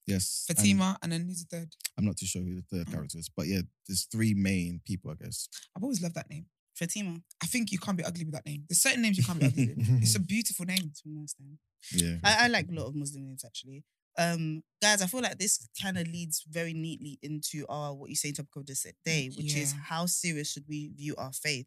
yes, 0.06 0.46
and 0.48 0.56
Fatima, 0.56 0.96
and, 1.02 1.12
then 1.12 1.26
who's 1.26 1.44
the 1.44 1.54
third? 1.56 1.76
I'm 1.98 2.06
not 2.06 2.16
too 2.16 2.24
sure 2.26 2.40
who 2.42 2.54
the 2.54 2.62
third 2.62 2.86
Oh. 2.88 2.92
character 2.92 3.18
is, 3.18 3.28
but 3.28 3.46
yeah, 3.46 3.60
there's 3.86 4.04
three 4.06 4.32
main 4.32 4.80
people, 4.86 5.10
I 5.10 5.14
guess. 5.22 5.48
I've 5.76 5.82
always 5.82 6.00
loved 6.00 6.14
that 6.14 6.30
name. 6.30 6.46
Fatima. 6.74 7.20
I 7.42 7.46
think 7.46 7.70
you 7.72 7.78
can't 7.78 7.98
be 7.98 8.04
ugly 8.04 8.24
with 8.24 8.32
that 8.34 8.46
name. 8.46 8.64
There's 8.68 8.80
certain 8.80 9.02
names 9.02 9.18
you 9.18 9.24
can't 9.24 9.38
be 9.38 9.46
ugly 9.46 9.66
with. 9.68 9.86
It's 10.02 10.14
a 10.16 10.20
beautiful 10.20 10.64
name. 10.64 10.84
It's 10.90 11.02
a 11.04 11.08
nice 11.10 11.34
name. 11.38 11.58
Yeah. 11.92 12.16
I, 12.24 12.46
I 12.46 12.48
like 12.48 12.68
a 12.70 12.72
lot 12.72 12.86
of 12.86 12.94
Muslim 12.94 13.26
names 13.26 13.44
actually. 13.44 13.84
Um, 14.18 14.62
guys, 14.80 15.00
I 15.02 15.06
feel 15.06 15.22
like 15.22 15.38
this 15.38 15.68
kind 15.80 15.96
of 15.98 16.06
leads 16.06 16.44
very 16.48 16.74
neatly 16.74 17.18
into 17.22 17.64
our 17.68 17.94
what 17.94 18.10
you 18.10 18.16
say 18.16 18.32
topic 18.32 18.54
of 18.56 18.66
this 18.66 18.86
day, 19.04 19.30
which 19.36 19.56
is 19.56 19.74
how 19.88 20.06
serious 20.06 20.52
should 20.52 20.64
we 20.68 20.90
view 20.94 21.14
our 21.16 21.32
faith? 21.32 21.66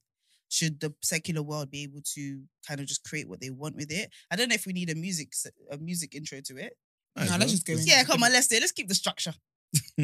Should 0.49 0.79
the 0.79 0.93
secular 1.01 1.41
world 1.41 1.71
be 1.71 1.83
able 1.83 2.01
to 2.13 2.43
kind 2.67 2.79
of 2.79 2.85
just 2.85 3.03
create 3.03 3.27
what 3.27 3.41
they 3.41 3.49
want 3.49 3.75
with 3.75 3.91
it? 3.91 4.09
I 4.31 4.35
don't 4.35 4.47
know 4.49 4.55
if 4.55 4.65
we 4.67 4.73
need 4.73 4.89
a 4.91 4.95
music 4.95 5.33
a 5.71 5.77
music 5.77 6.13
intro 6.13 6.39
to 6.41 6.57
it. 6.57 6.77
Might 7.15 7.23
as 7.23 7.31
Nah, 7.31 7.37
let's 7.37 7.51
just 7.51 7.65
go 7.65 7.73
in. 7.73 7.79
Yeah, 7.85 8.03
come 8.03 8.21
on, 8.23 8.31
let's 8.31 8.47
do 8.47 8.57
it. 8.57 8.59
Let's 8.61 8.71
keep 8.71 8.87
the 8.87 8.95
structure. 8.95 9.33
All 9.97 10.03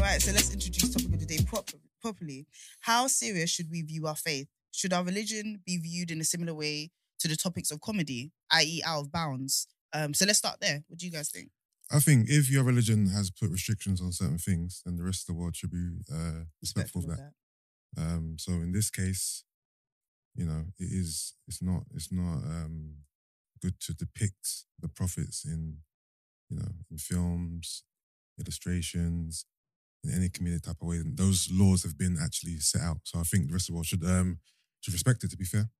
right, 0.00 0.20
so 0.20 0.32
let's 0.32 0.52
introduce 0.52 0.90
topic 0.90 1.12
of 1.14 1.20
the 1.20 1.26
day 1.26 1.38
prop- 1.46 1.70
properly. 2.00 2.46
How 2.80 3.06
serious 3.06 3.50
should 3.50 3.70
we 3.70 3.82
view 3.82 4.06
our 4.06 4.16
faith? 4.16 4.48
Should 4.72 4.92
our 4.92 5.04
religion 5.04 5.60
be 5.64 5.76
viewed 5.78 6.10
in 6.10 6.20
a 6.20 6.24
similar 6.24 6.54
way 6.54 6.90
to 7.20 7.28
the 7.28 7.36
topics 7.36 7.70
of 7.70 7.80
comedy, 7.80 8.32
i.e., 8.50 8.82
out 8.84 9.00
of 9.00 9.12
bounds? 9.12 9.68
Um, 9.92 10.14
so 10.14 10.24
let's 10.24 10.38
start 10.38 10.60
there. 10.60 10.82
What 10.88 10.98
do 10.98 11.06
you 11.06 11.12
guys 11.12 11.30
think? 11.30 11.50
I 11.90 11.98
think 11.98 12.28
if 12.30 12.50
your 12.50 12.64
religion 12.64 13.08
has 13.08 13.30
put 13.30 13.50
restrictions 13.50 14.00
on 14.00 14.12
certain 14.12 14.38
things, 14.38 14.82
then 14.84 14.96
the 14.96 15.04
rest 15.04 15.22
of 15.22 15.34
the 15.34 15.40
world 15.40 15.54
should 15.54 15.70
be 15.70 15.90
uh, 16.12 16.44
respectful 16.62 17.02
of 17.02 17.08
that. 17.08 17.32
Um, 17.98 18.36
so 18.38 18.52
in 18.52 18.72
this 18.72 18.90
case, 18.90 19.44
you 20.34 20.46
know, 20.46 20.64
it 20.78 20.88
is 20.90 21.34
it's 21.46 21.62
not 21.62 21.82
it's 21.94 22.10
not 22.10 22.36
um, 22.36 22.94
good 23.60 23.78
to 23.80 23.92
depict 23.92 24.64
the 24.80 24.88
prophets 24.88 25.44
in 25.44 25.76
you 26.48 26.56
know 26.56 26.68
in 26.90 26.96
films, 26.96 27.82
illustrations, 28.40 29.44
in 30.02 30.14
any 30.14 30.30
comedic 30.30 30.62
type 30.62 30.80
of 30.80 30.88
way. 30.88 30.96
And 30.96 31.18
those 31.18 31.50
laws 31.52 31.82
have 31.82 31.98
been 31.98 32.16
actually 32.22 32.58
set 32.60 32.80
out. 32.80 33.00
So 33.04 33.18
I 33.18 33.22
think 33.22 33.48
the 33.48 33.52
rest 33.52 33.68
of 33.68 33.72
the 33.72 33.74
world 33.74 33.86
should 33.86 34.04
um 34.04 34.38
should 34.82 34.92
respect 34.92 35.24
it. 35.24 35.30
To 35.30 35.36
be 35.36 35.44
fair, 35.44 35.70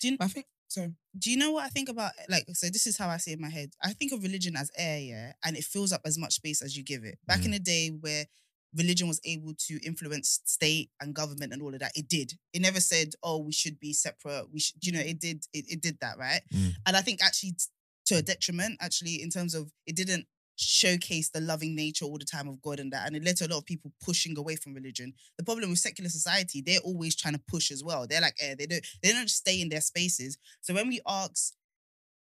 Do 0.00 0.08
you, 0.08 0.16
I 0.20 0.28
think 0.28 0.46
so. 0.68 0.92
do 1.18 1.30
you 1.30 1.36
know 1.36 1.52
what 1.52 1.64
I 1.64 1.68
think 1.68 1.88
about? 1.88 2.12
Like, 2.28 2.44
so 2.54 2.68
this 2.68 2.86
is 2.86 2.96
how 2.96 3.08
I 3.08 3.18
see 3.18 3.32
it 3.32 3.34
in 3.34 3.40
my 3.42 3.50
head. 3.50 3.70
I 3.82 3.92
think 3.92 4.12
of 4.12 4.22
religion 4.22 4.56
as 4.56 4.70
air, 4.76 4.98
yeah, 5.00 5.32
and 5.44 5.56
it 5.56 5.64
fills 5.64 5.92
up 5.92 6.02
as 6.04 6.16
much 6.18 6.34
space 6.34 6.62
as 6.62 6.76
you 6.76 6.82
give 6.82 7.04
it. 7.04 7.18
Back 7.26 7.40
Mm. 7.40 7.44
in 7.46 7.50
the 7.52 7.58
day 7.58 7.88
where 7.88 8.26
religion 8.76 9.06
was 9.06 9.20
able 9.24 9.54
to 9.66 9.78
influence 9.86 10.40
state 10.44 10.90
and 11.00 11.14
government 11.14 11.52
and 11.52 11.62
all 11.62 11.72
of 11.74 11.78
that, 11.80 11.92
it 11.94 12.08
did. 12.08 12.32
It 12.52 12.60
never 12.62 12.80
said, 12.80 13.14
"Oh, 13.22 13.38
we 13.38 13.52
should 13.52 13.78
be 13.78 13.92
separate." 13.92 14.50
We 14.52 14.58
should, 14.60 14.84
you 14.84 14.92
know, 14.92 15.00
it 15.00 15.20
did. 15.20 15.44
It, 15.52 15.64
it 15.68 15.80
did 15.80 15.98
that, 16.00 16.18
right? 16.18 16.42
Mm. 16.52 16.72
And 16.86 16.96
I 16.96 17.02
think 17.02 17.22
actually 17.22 17.52
t- 17.52 17.66
to 18.06 18.16
a 18.16 18.22
detriment, 18.22 18.78
actually, 18.80 19.22
in 19.22 19.30
terms 19.30 19.54
of 19.54 19.70
it 19.86 19.94
didn't 19.96 20.26
showcase 20.56 21.30
the 21.30 21.40
loving 21.40 21.74
nature 21.74 22.04
all 22.04 22.18
the 22.18 22.24
time 22.24 22.48
of 22.48 22.60
God 22.62 22.80
and 22.80 22.92
that, 22.92 23.06
and 23.06 23.16
it 23.16 23.24
led 23.24 23.36
to 23.38 23.46
a 23.46 23.48
lot 23.48 23.58
of 23.58 23.64
people 23.64 23.92
pushing 24.02 24.36
away 24.38 24.56
from 24.56 24.74
religion. 24.74 25.12
The 25.38 25.44
problem 25.44 25.70
with 25.70 25.78
secular 25.78 26.10
society, 26.10 26.62
they're 26.64 26.80
always 26.80 27.16
trying 27.16 27.34
to 27.34 27.42
push 27.48 27.70
as 27.70 27.82
well. 27.82 28.06
They're 28.08 28.20
like, 28.20 28.36
eh, 28.40 28.54
they 28.58 28.66
don't, 28.66 28.86
they 29.02 29.12
don't 29.12 29.30
stay 29.30 29.60
in 29.60 29.68
their 29.68 29.80
spaces. 29.80 30.38
So 30.60 30.74
when 30.74 30.88
we 30.88 31.00
ask 31.06 31.54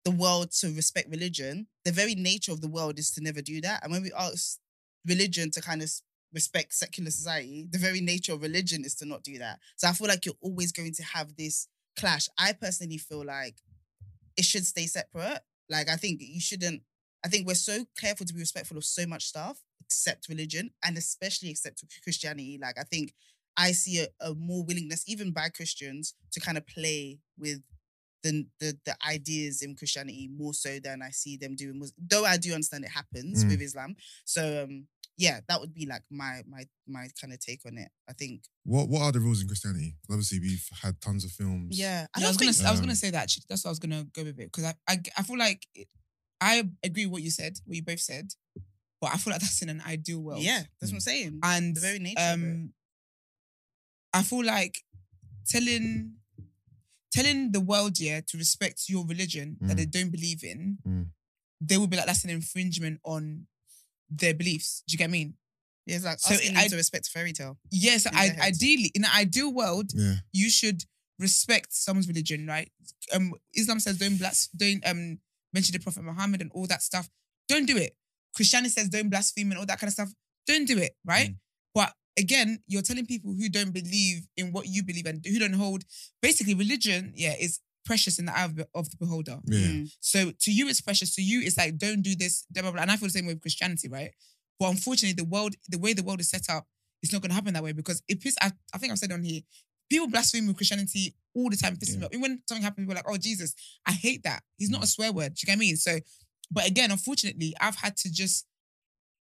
the 0.04 0.10
world 0.10 0.52
to 0.52 0.68
respect 0.74 1.10
religion, 1.10 1.66
the 1.84 1.92
very 1.92 2.14
nature 2.14 2.52
of 2.52 2.60
the 2.60 2.68
world 2.68 2.98
is 2.98 3.10
to 3.12 3.22
never 3.22 3.40
do 3.40 3.60
that. 3.62 3.82
And 3.82 3.92
when 3.92 4.02
we 4.02 4.12
ask 4.12 4.58
religion 5.06 5.50
to 5.52 5.60
kind 5.60 5.82
of 5.82 5.90
respect 6.32 6.74
secular 6.74 7.10
society, 7.10 7.66
the 7.70 7.78
very 7.78 8.00
nature 8.00 8.32
of 8.32 8.42
religion 8.42 8.84
is 8.84 8.94
to 8.96 9.06
not 9.06 9.22
do 9.22 9.38
that. 9.38 9.60
So 9.76 9.88
I 9.88 9.92
feel 9.92 10.08
like 10.08 10.26
you're 10.26 10.34
always 10.40 10.72
going 10.72 10.92
to 10.94 11.02
have 11.02 11.36
this 11.36 11.68
clash. 11.98 12.28
I 12.38 12.52
personally 12.52 12.98
feel 12.98 13.24
like 13.24 13.56
it 14.36 14.44
should 14.44 14.66
stay 14.66 14.86
separate. 14.86 15.40
Like 15.70 15.88
I 15.88 15.96
think 15.96 16.20
you 16.20 16.40
shouldn't. 16.40 16.82
I 17.24 17.28
think 17.28 17.46
we're 17.46 17.54
so 17.54 17.84
careful 17.98 18.26
to 18.26 18.34
be 18.34 18.40
respectful 18.40 18.76
of 18.76 18.84
so 18.84 19.06
much 19.06 19.24
stuff, 19.24 19.58
except 19.80 20.28
religion, 20.28 20.70
and 20.84 20.96
especially 20.98 21.50
except 21.50 21.82
Christianity. 22.02 22.58
Like 22.60 22.78
I 22.78 22.82
think 22.84 23.14
I 23.56 23.72
see 23.72 24.00
a, 24.00 24.08
a 24.20 24.34
more 24.34 24.64
willingness, 24.64 25.04
even 25.06 25.32
by 25.32 25.48
Christians, 25.48 26.14
to 26.32 26.40
kind 26.40 26.58
of 26.58 26.66
play 26.66 27.20
with 27.38 27.60
the, 28.22 28.46
the 28.60 28.76
the 28.84 28.94
ideas 29.06 29.62
in 29.62 29.74
Christianity 29.76 30.28
more 30.34 30.54
so 30.54 30.78
than 30.82 31.02
I 31.02 31.10
see 31.10 31.36
them 31.36 31.54
doing. 31.56 31.78
Mus- 31.78 31.92
Though 31.98 32.24
I 32.24 32.36
do 32.36 32.52
understand 32.54 32.84
it 32.84 32.90
happens 32.90 33.44
Mm. 33.44 33.50
with 33.50 33.60
Islam. 33.62 33.96
So 34.24 34.64
um, 34.64 34.86
yeah, 35.16 35.40
that 35.48 35.60
would 35.60 35.74
be 35.74 35.86
like 35.86 36.02
my 36.10 36.42
my 36.48 36.64
my 36.86 37.08
kind 37.20 37.32
of 37.32 37.38
take 37.40 37.60
on 37.66 37.78
it. 37.78 37.88
I 38.08 38.12
think. 38.14 38.42
what 38.64 38.88
what 38.88 39.02
are 39.02 39.12
the 39.12 39.20
rules 39.20 39.40
in 39.42 39.46
Christianity? 39.46 39.96
Obviously, 40.10 40.40
we've 40.40 40.66
had 40.82 41.00
tons 41.00 41.24
of 41.24 41.30
films. 41.32 41.78
Yeah, 41.78 42.06
I 42.14 42.20
Yeah, 42.20 42.26
I 42.26 42.28
was 42.30 42.36
gonna, 42.38 42.52
think. 42.52 42.66
I 42.66 42.70
was 42.70 42.80
gonna 42.80 42.92
Um, 42.92 42.96
say 42.96 43.10
that. 43.10 43.22
Actually. 43.24 43.44
That's 43.48 43.62
what 43.64 43.68
I 43.70 43.72
was 43.72 43.78
gonna 43.78 44.04
go 44.12 44.24
with 44.24 44.38
it 44.40 44.50
because 44.52 44.64
I, 44.64 44.74
I, 44.88 45.00
I 45.18 45.22
feel 45.22 45.38
like 45.38 45.66
it, 45.74 45.88
I 46.50 46.54
agree 46.88 47.06
with 47.06 47.12
what 47.14 47.22
you 47.26 47.30
said, 47.40 47.52
what 47.64 47.76
you 47.76 47.82
both 47.90 48.00
said, 48.10 48.26
but 49.00 49.08
I 49.14 49.16
feel 49.20 49.32
like 49.32 49.40
that's 49.44 49.62
in 49.62 49.70
an 49.76 49.82
ideal 49.94 50.20
world. 50.26 50.42
Yeah, 50.42 50.62
that's 50.78 50.90
what 50.92 50.96
I'm 50.98 51.00
saying. 51.12 51.32
and 51.42 51.74
the 51.76 51.80
very 51.80 51.98
nature 51.98 52.20
of 52.20 52.40
it. 52.40 52.44
um, 52.44 52.72
I 54.12 54.22
feel 54.22 54.44
like 54.44 54.74
telling 55.46 55.84
telling 57.12 57.52
the 57.52 57.60
world 57.60 57.94
yeah 58.00 58.20
to 58.28 58.36
respect 58.36 58.78
your 58.88 59.04
religion 59.06 59.56
that 59.60 59.74
Mm. 59.74 59.76
they 59.80 59.86
don't 59.86 60.10
believe 60.10 60.42
in, 60.52 60.78
Mm. 60.86 61.06
they 61.60 61.76
will 61.78 61.86
be 61.86 61.96
like 61.96 62.06
that's 62.06 62.24
an 62.24 62.30
infringement 62.30 63.00
on 63.04 63.46
their 64.10 64.34
beliefs. 64.34 64.82
Do 64.86 64.92
you 64.92 64.98
get 64.98 65.04
what 65.04 65.16
I 65.16 65.18
mean? 65.18 65.30
Yeah, 65.86 65.96
it's 65.96 66.04
like 66.04 66.18
So 66.20 66.34
asking 66.34 66.56
I- 66.56 66.62
them 66.62 66.70
to 66.70 66.76
respect 66.76 67.08
fairy 67.08 67.32
tale. 67.32 67.58
Yes, 67.70 68.06
In 68.06 68.14
I, 68.16 68.24
ideally, 68.40 68.90
in 68.94 69.04
an 69.04 69.10
ideal 69.24 69.52
world, 69.52 69.92
Yeah. 69.94 70.16
you 70.32 70.48
should 70.50 70.84
respect 71.18 71.72
someone's 71.72 72.08
religion, 72.08 72.46
right? 72.46 72.70
Um, 73.12 73.34
Islam 73.54 73.78
says 73.80 73.98
don't 73.98 74.18
blas- 74.18 74.48
don't 74.62 74.82
um 74.86 75.20
mention 75.54 75.72
the 75.72 75.78
Prophet 75.78 76.02
Muhammad 76.02 76.42
and 76.42 76.50
all 76.52 76.66
that 76.66 76.82
stuff. 76.82 77.08
Don't 77.48 77.66
do 77.66 77.76
it. 77.76 77.96
Christianity 78.34 78.70
says 78.70 78.88
don't 78.88 79.08
blaspheme 79.08 79.50
and 79.50 79.58
all 79.58 79.66
that 79.66 79.78
kind 79.78 79.88
of 79.88 79.94
stuff. 79.94 80.12
Don't 80.46 80.66
do 80.66 80.76
it, 80.78 80.96
right? 81.04 81.30
Mm. 81.30 81.36
But 81.74 81.92
again, 82.18 82.58
you're 82.66 82.82
telling 82.82 83.06
people 83.06 83.32
who 83.32 83.48
don't 83.48 83.72
believe 83.72 84.26
in 84.36 84.52
what 84.52 84.66
you 84.66 84.82
believe 84.82 85.06
and 85.06 85.24
who 85.24 85.38
don't 85.38 85.54
hold. 85.54 85.84
Basically, 86.20 86.54
religion, 86.54 87.12
yeah, 87.14 87.34
is 87.38 87.60
precious 87.84 88.18
in 88.18 88.26
the 88.26 88.36
eye 88.36 88.44
of 88.44 88.56
the, 88.56 88.68
of 88.74 88.90
the 88.90 88.96
beholder. 88.96 89.38
Yeah. 89.44 89.58
Mm. 89.58 89.96
So 90.00 90.32
to 90.40 90.52
you, 90.52 90.68
it's 90.68 90.80
precious. 90.80 91.14
To 91.14 91.22
you, 91.22 91.40
it's 91.42 91.56
like 91.56 91.78
don't 91.78 92.02
do 92.02 92.16
this, 92.16 92.44
blah, 92.50 92.62
blah, 92.62 92.72
blah. 92.72 92.82
And 92.82 92.90
I 92.90 92.96
feel 92.96 93.08
the 93.08 93.12
same 93.12 93.26
way 93.26 93.34
with 93.34 93.42
Christianity, 93.42 93.88
right? 93.88 94.10
But 94.58 94.70
unfortunately, 94.70 95.14
the 95.14 95.28
world, 95.28 95.54
the 95.68 95.78
way 95.78 95.92
the 95.92 96.02
world 96.02 96.20
is 96.20 96.30
set 96.30 96.48
up, 96.50 96.66
it's 97.02 97.12
not 97.12 97.20
going 97.22 97.30
to 97.30 97.34
happen 97.34 97.52
that 97.54 97.62
way 97.62 97.72
because 97.72 98.02
it 98.08 98.20
piss. 98.20 98.36
I, 98.40 98.52
I 98.72 98.78
think 98.78 98.92
I've 98.92 98.98
said 98.98 99.12
on 99.12 99.22
here, 99.22 99.42
people 99.90 100.08
blaspheme 100.08 100.46
with 100.46 100.56
Christianity 100.56 101.14
all 101.34 101.50
the 101.50 101.56
time. 101.56 101.74
Me 101.80 102.08
Yeah. 102.12 102.18
when 102.18 102.42
something 102.48 102.62
happens, 102.62 102.84
people 102.84 102.92
are 102.94 102.96
like, 103.02 103.08
"Oh 103.08 103.16
Jesus," 103.16 103.54
I 103.86 103.92
hate 103.92 104.22
that. 104.22 104.42
He's 104.56 104.70
not 104.70 104.84
a 104.84 104.86
swear 104.86 105.12
word. 105.12 105.34
Do 105.34 105.40
you 105.42 105.46
get 105.46 105.52
what 105.52 105.64
I 105.64 105.66
mean? 105.66 105.76
So, 105.76 105.98
but 106.50 106.66
again, 106.66 106.90
unfortunately, 106.90 107.54
I've 107.60 107.76
had 107.76 107.96
to 107.98 108.10
just. 108.10 108.46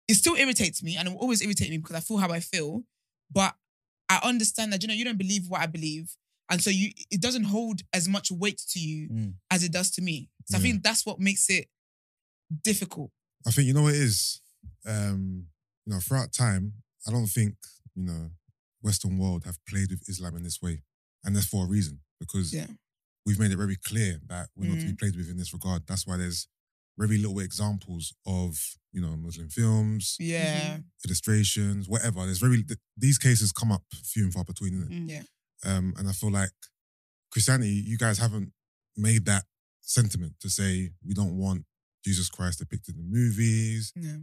It 0.09 0.15
still 0.15 0.35
irritates 0.35 0.83
me, 0.83 0.97
and 0.97 1.07
it 1.07 1.13
will 1.13 1.21
always 1.21 1.41
irritate 1.43 1.71
me 1.71 1.79
because 1.79 1.95
I 1.97 2.01
feel 2.01 2.17
how 2.17 2.31
I 2.31 2.41
feel. 2.41 2.85
But 3.31 3.55
I 4.09 4.19
understand 4.25 4.73
that 4.73 4.83
you 4.83 4.89
know 4.89 4.95
you 4.95 5.05
don't 5.05 5.19
believe 5.19 5.47
what 5.49 5.61
I 5.61 5.67
believe, 5.67 6.17
and 6.51 6.61
so 6.63 6.71
you 6.71 6.91
it 7.11 7.21
doesn't 7.21 7.45
hold 7.45 7.83
as 7.93 8.09
much 8.09 8.31
weight 8.33 8.61
to 8.71 8.81
you 8.81 9.09
Mm. 9.09 9.35
as 9.51 9.63
it 9.63 9.71
does 9.73 9.91
to 9.93 10.03
me. 10.03 10.31
So 10.47 10.59
I 10.59 10.61
think 10.61 10.83
that's 10.83 11.07
what 11.07 11.21
makes 11.21 11.49
it 11.49 11.69
difficult. 12.65 13.13
I 13.47 13.51
think 13.53 13.67
you 13.69 13.75
know 13.75 13.83
what 13.83 13.95
it 13.95 14.01
is. 14.01 14.41
Um, 14.85 15.47
you 15.87 15.93
know, 15.93 16.01
throughout 16.01 16.33
time, 16.33 16.83
I 17.07 17.11
don't 17.13 17.27
think 17.29 17.55
you 17.95 18.03
know 18.05 18.31
Western 18.83 19.19
world 19.19 19.45
have 19.45 19.59
played 19.67 19.91
with 19.91 20.09
Islam 20.09 20.37
in 20.37 20.43
this 20.43 20.61
way, 20.63 20.83
and 21.25 21.35
that's 21.37 21.47
for 21.47 21.65
a 21.65 21.69
reason 21.69 22.01
because 22.19 22.53
Yeah. 22.53 22.67
we've 23.27 23.39
made 23.39 23.51
it 23.53 23.57
very 23.57 23.77
clear 23.77 24.21
that 24.27 24.51
we're 24.55 24.69
not 24.69 24.81
to 24.81 24.87
be 24.87 24.93
Mhm. 24.93 24.99
played 24.99 25.17
with 25.17 25.29
in 25.29 25.37
this 25.37 25.53
regard. 25.53 25.87
That's 25.87 26.07
why 26.07 26.17
there's 26.17 26.49
very 26.99 27.19
little 27.19 27.41
examples 27.41 28.13
of 28.27 28.59
you 28.93 29.01
know 29.01 29.17
Muslim 29.17 29.49
films, 29.49 30.17
Yeah. 30.19 30.81
illustrations, 31.05 31.89
whatever. 31.89 32.25
There's 32.27 32.39
very 32.41 32.63
th- 32.65 32.79
these 32.97 33.19
cases 33.19 33.53
come 33.53 33.71
up 33.73 33.85
few 34.05 34.25
and 34.25 34.33
far 34.33 34.45
between. 34.45 34.75
Mm. 34.89 35.09
Yeah. 35.09 35.23
Um, 35.63 35.95
and 35.97 36.09
I 36.09 36.13
feel 36.13 36.31
like 36.31 36.53
Christianity, 37.31 37.71
you 37.75 37.97
guys 37.99 38.19
haven't 38.19 38.53
made 38.97 39.25
that 39.27 39.47
sentiment 39.81 40.39
to 40.41 40.51
say 40.51 40.93
we 41.03 41.15
don't 41.15 41.37
want 41.37 41.67
Jesus 42.05 42.29
Christ 42.29 42.59
depicted 42.59 42.97
in 42.97 43.11
movies. 43.11 43.93
Yeah. 43.95 44.19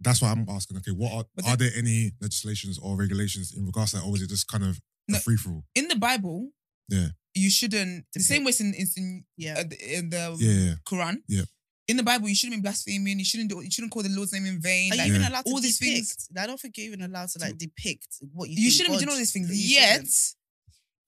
That's 0.00 0.20
why 0.22 0.30
I'm 0.30 0.46
asking. 0.48 0.76
Okay, 0.78 0.90
what 0.92 1.12
are, 1.12 1.24
But 1.34 1.46
are 1.46 1.56
there 1.56 1.70
any 1.76 2.12
legislations 2.20 2.78
or 2.78 2.96
regulations 2.96 3.54
in 3.56 3.66
regards 3.66 3.92
to 3.92 3.98
that, 3.98 4.04
or 4.04 4.14
is 4.16 4.22
it 4.22 4.28
just 4.28 4.46
kind 4.48 4.64
of 4.64 4.80
No. 5.08 5.18
free 5.18 5.36
for 5.36 5.50
all? 5.50 5.64
In 5.74 5.88
the 5.88 5.96
Bible, 5.96 6.50
Yeah. 6.88 7.08
you 7.34 7.50
shouldn't. 7.50 8.06
The 8.12 8.20
same 8.20 8.44
way 8.44 8.50
it's 8.50 8.60
in, 8.60 8.74
it's 8.76 8.96
in, 8.96 9.24
Yeah. 9.36 9.58
uh, 9.58 9.64
the- 9.64 9.96
in 9.98 10.10
the 10.10 10.36
Yeah, 10.38 10.74
Quran. 10.84 11.16
Yeah. 11.28 11.44
In 11.88 11.96
the 11.96 12.02
Bible, 12.04 12.28
you 12.28 12.34
shouldn't 12.34 12.62
be 12.62 12.66
blaspheming. 12.66 13.18
You 13.18 13.24
shouldn't 13.24 13.50
do. 13.50 13.60
You 13.60 13.70
shouldn't 13.70 13.92
call 13.92 14.02
the 14.04 14.08
Lord's 14.08 14.32
name 14.32 14.46
in 14.46 14.60
vain. 14.62 14.92
Are 14.92 14.96
Like, 14.96 15.06
you 15.08 15.12
even 15.14 15.22
Yeah. 15.22 15.28
allowed 15.30 15.42
to 15.46 15.50
all 15.50 15.60
these 15.60 15.78
depict? 15.78 16.06
things- 16.06 16.28
I 16.36 16.46
don't 16.46 16.60
think 16.60 16.76
you're 16.78 16.86
even 16.86 17.02
allowed 17.02 17.28
to 17.30 17.38
like 17.40 17.58
depict 17.58 18.08
what 18.32 18.48
you. 18.48 18.54
you 18.56 18.62
think 18.70 18.72
shouldn't 18.74 18.88
be 18.88 18.92
God- 18.94 19.00
doing 19.00 19.08
all 19.10 19.18
these 19.18 19.32
things. 19.32 19.48
you 19.50 19.74
Yet, 19.74 19.94
shouldn't. 19.96 20.14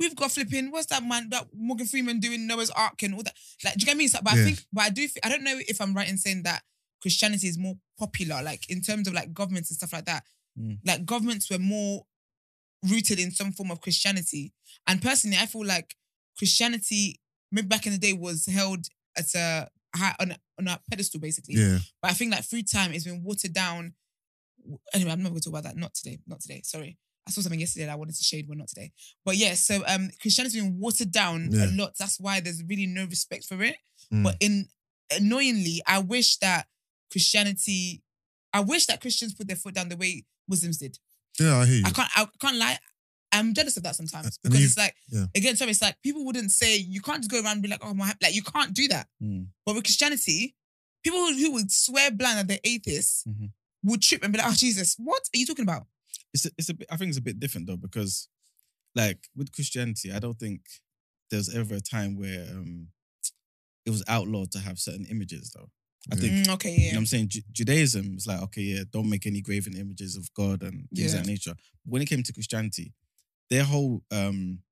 we've 0.00 0.16
got 0.16 0.32
flipping. 0.32 0.70
What's 0.72 0.86
that 0.88 1.04
man? 1.04 1.28
That 1.30 1.46
Morgan 1.54 1.86
Freeman 1.86 2.18
doing 2.18 2.46
Noah's 2.46 2.70
Ark 2.70 3.02
and 3.02 3.14
all 3.14 3.22
that. 3.22 3.36
Like, 3.62 3.74
do 3.74 3.80
you 3.82 3.86
get 3.86 3.96
me? 3.96 4.08
So, 4.08 4.18
but 4.22 4.32
I 4.32 4.38
Yeah. 4.38 4.44
think, 4.46 4.66
but 4.72 4.82
I 4.84 4.90
do. 4.90 5.08
I 5.22 5.28
don't 5.28 5.44
know 5.44 5.60
if 5.68 5.80
I'm 5.80 5.94
right 5.94 6.08
in 6.08 6.18
saying 6.18 6.42
that 6.42 6.64
Christianity 7.04 7.48
is 7.48 7.58
more 7.58 7.74
popular, 7.98 8.42
like 8.42 8.62
in 8.70 8.80
terms 8.80 9.06
of 9.06 9.12
like 9.12 9.34
governments 9.34 9.70
and 9.70 9.76
stuff 9.76 9.92
like 9.92 10.06
that. 10.06 10.22
Mm. 10.58 10.78
Like 10.86 11.04
governments 11.04 11.50
were 11.50 11.58
more 11.58 12.06
rooted 12.90 13.18
in 13.18 13.30
some 13.30 13.52
form 13.52 13.70
of 13.70 13.82
Christianity. 13.82 14.54
And 14.86 15.02
personally, 15.02 15.36
I 15.38 15.44
feel 15.44 15.66
like 15.66 15.94
Christianity, 16.38 17.20
maybe 17.52 17.66
back 17.68 17.84
in 17.86 17.92
the 17.92 17.98
day, 17.98 18.14
was 18.14 18.46
held 18.46 18.86
at 19.18 19.26
a 19.34 19.68
high 19.94 20.14
on 20.18 20.30
a, 20.30 20.36
on 20.58 20.66
a 20.68 20.80
pedestal, 20.90 21.20
basically. 21.20 21.56
yeah, 21.56 21.78
But 22.00 22.12
I 22.12 22.14
think 22.14 22.32
like 22.32 22.44
through 22.44 22.62
time, 22.62 22.92
it's 22.94 23.04
been 23.04 23.22
watered 23.22 23.52
down. 23.52 23.92
Anyway, 24.94 25.10
I'm 25.10 25.22
not 25.22 25.28
going 25.28 25.40
to 25.42 25.44
talk 25.50 25.58
about 25.58 25.64
that. 25.64 25.76
Not 25.76 25.92
today. 25.94 26.18
Not 26.26 26.40
today. 26.40 26.62
Sorry. 26.64 26.96
I 27.28 27.30
saw 27.32 27.42
something 27.42 27.60
yesterday 27.60 27.84
that 27.86 27.92
I 27.92 27.96
wanted 27.96 28.16
to 28.16 28.24
shade, 28.24 28.46
but 28.48 28.56
not 28.56 28.68
today. 28.68 28.92
But 29.26 29.36
yeah, 29.36 29.54
so 29.54 29.82
um, 29.86 30.08
Christianity's 30.22 30.60
been 30.62 30.78
watered 30.78 31.12
down 31.12 31.50
Yeah. 31.52 31.66
a 31.66 31.68
lot. 31.76 31.92
That's 31.98 32.18
why 32.18 32.40
there's 32.40 32.62
really 32.66 32.86
no 32.86 33.04
respect 33.04 33.44
for 33.44 33.62
it. 33.62 33.76
Mm. 34.12 34.24
But 34.24 34.36
in 34.40 34.68
annoyingly, 35.14 35.82
I 35.86 35.98
wish 35.98 36.38
that 36.38 36.66
Christianity, 37.10 38.02
I 38.52 38.60
wish 38.60 38.86
that 38.86 39.00
Christians 39.00 39.34
put 39.34 39.46
their 39.48 39.56
foot 39.56 39.74
down 39.74 39.88
the 39.88 39.96
way 39.96 40.24
Muslims 40.48 40.78
did. 40.78 40.98
yeah. 41.40 41.56
I 41.58 41.66
hear 41.66 41.76
you. 41.76 41.82
I 41.86 41.90
can't, 41.90 42.10
I 42.16 42.26
can't 42.40 42.56
lie. 42.56 42.78
I'm 43.32 43.52
jealous 43.52 43.76
of 43.76 43.82
that 43.82 43.96
sometimes 43.96 44.38
because 44.38 44.60
you- 44.60 44.66
it's 44.66 44.78
like, 44.78 44.94
yeah. 45.10 45.26
again, 45.34 45.56
sorry, 45.56 45.72
it's 45.72 45.82
like 45.82 45.96
people 46.02 46.24
wouldn't 46.24 46.52
say 46.52 46.76
you 46.76 47.00
can't 47.00 47.18
just 47.18 47.30
go 47.30 47.38
around 47.40 47.54
and 47.54 47.62
be 47.62 47.68
like, 47.68 47.80
oh 47.84 47.92
my, 47.94 48.12
like 48.22 48.34
you 48.34 48.42
can't 48.42 48.72
do 48.72 48.86
that. 48.88 49.08
Mm. 49.22 49.46
But 49.66 49.74
with 49.74 49.84
Christianity, 49.84 50.54
people 51.02 51.18
who, 51.18 51.34
who 51.36 51.52
would 51.54 51.72
swear 51.72 52.10
blind 52.12 52.38
that 52.38 52.46
they're 52.48 52.58
atheists 52.62 53.24
Mhm. 53.28 53.50
would 53.82 54.02
trip 54.02 54.22
and 54.22 54.32
be 54.32 54.38
like, 54.38 54.48
oh, 54.48 54.54
Jesus, 54.54 54.94
what 54.98 55.22
are 55.34 55.38
you 55.38 55.46
talking 55.46 55.64
about? 55.64 55.86
It's 56.32 56.46
a, 56.46 56.50
it's 56.56 56.68
a 56.68 56.74
bit, 56.74 56.86
I 56.90 56.96
think 56.96 57.08
it's 57.08 57.18
a 57.18 57.22
bit 57.22 57.40
different 57.40 57.66
though 57.66 57.76
because, 57.76 58.28
like 58.94 59.28
with 59.34 59.50
Christianity, 59.52 60.12
I 60.12 60.20
don't 60.20 60.38
think 60.38 60.60
there's 61.30 61.52
ever 61.52 61.74
a 61.76 61.80
time 61.80 62.16
where 62.16 62.46
um 62.52 62.88
it 63.84 63.90
was 63.90 64.04
outlawed 64.08 64.50
to 64.52 64.58
have 64.60 64.78
certain 64.78 65.06
images 65.06 65.52
though. 65.56 65.70
I 66.12 66.16
think 66.16 66.32
Mm, 66.46 66.48
okay, 66.54 66.70
You 66.70 66.78
know 66.78 66.84
yeah. 66.84 66.92
what 66.92 66.98
I'm 66.98 67.06
saying? 67.06 67.28
Ju- 67.28 67.42
Judaism 67.52 68.14
is 68.16 68.26
like, 68.26 68.42
okay, 68.42 68.62
yeah, 68.62 68.84
don't 68.92 69.08
make 69.08 69.26
any 69.26 69.40
graven 69.40 69.74
images 69.76 70.16
of 70.16 70.32
God 70.34 70.62
and 70.62 70.86
things 70.94 71.12
Yeah. 71.14 71.20
of 71.20 71.24
that 71.24 71.30
nature. 71.30 71.54
When 71.84 72.02
it 72.02 72.06
came 72.08 72.22
to 72.22 72.32
Christianity, 72.32 72.92
their 73.50 73.64
whole 73.64 74.02
um 74.10 74.62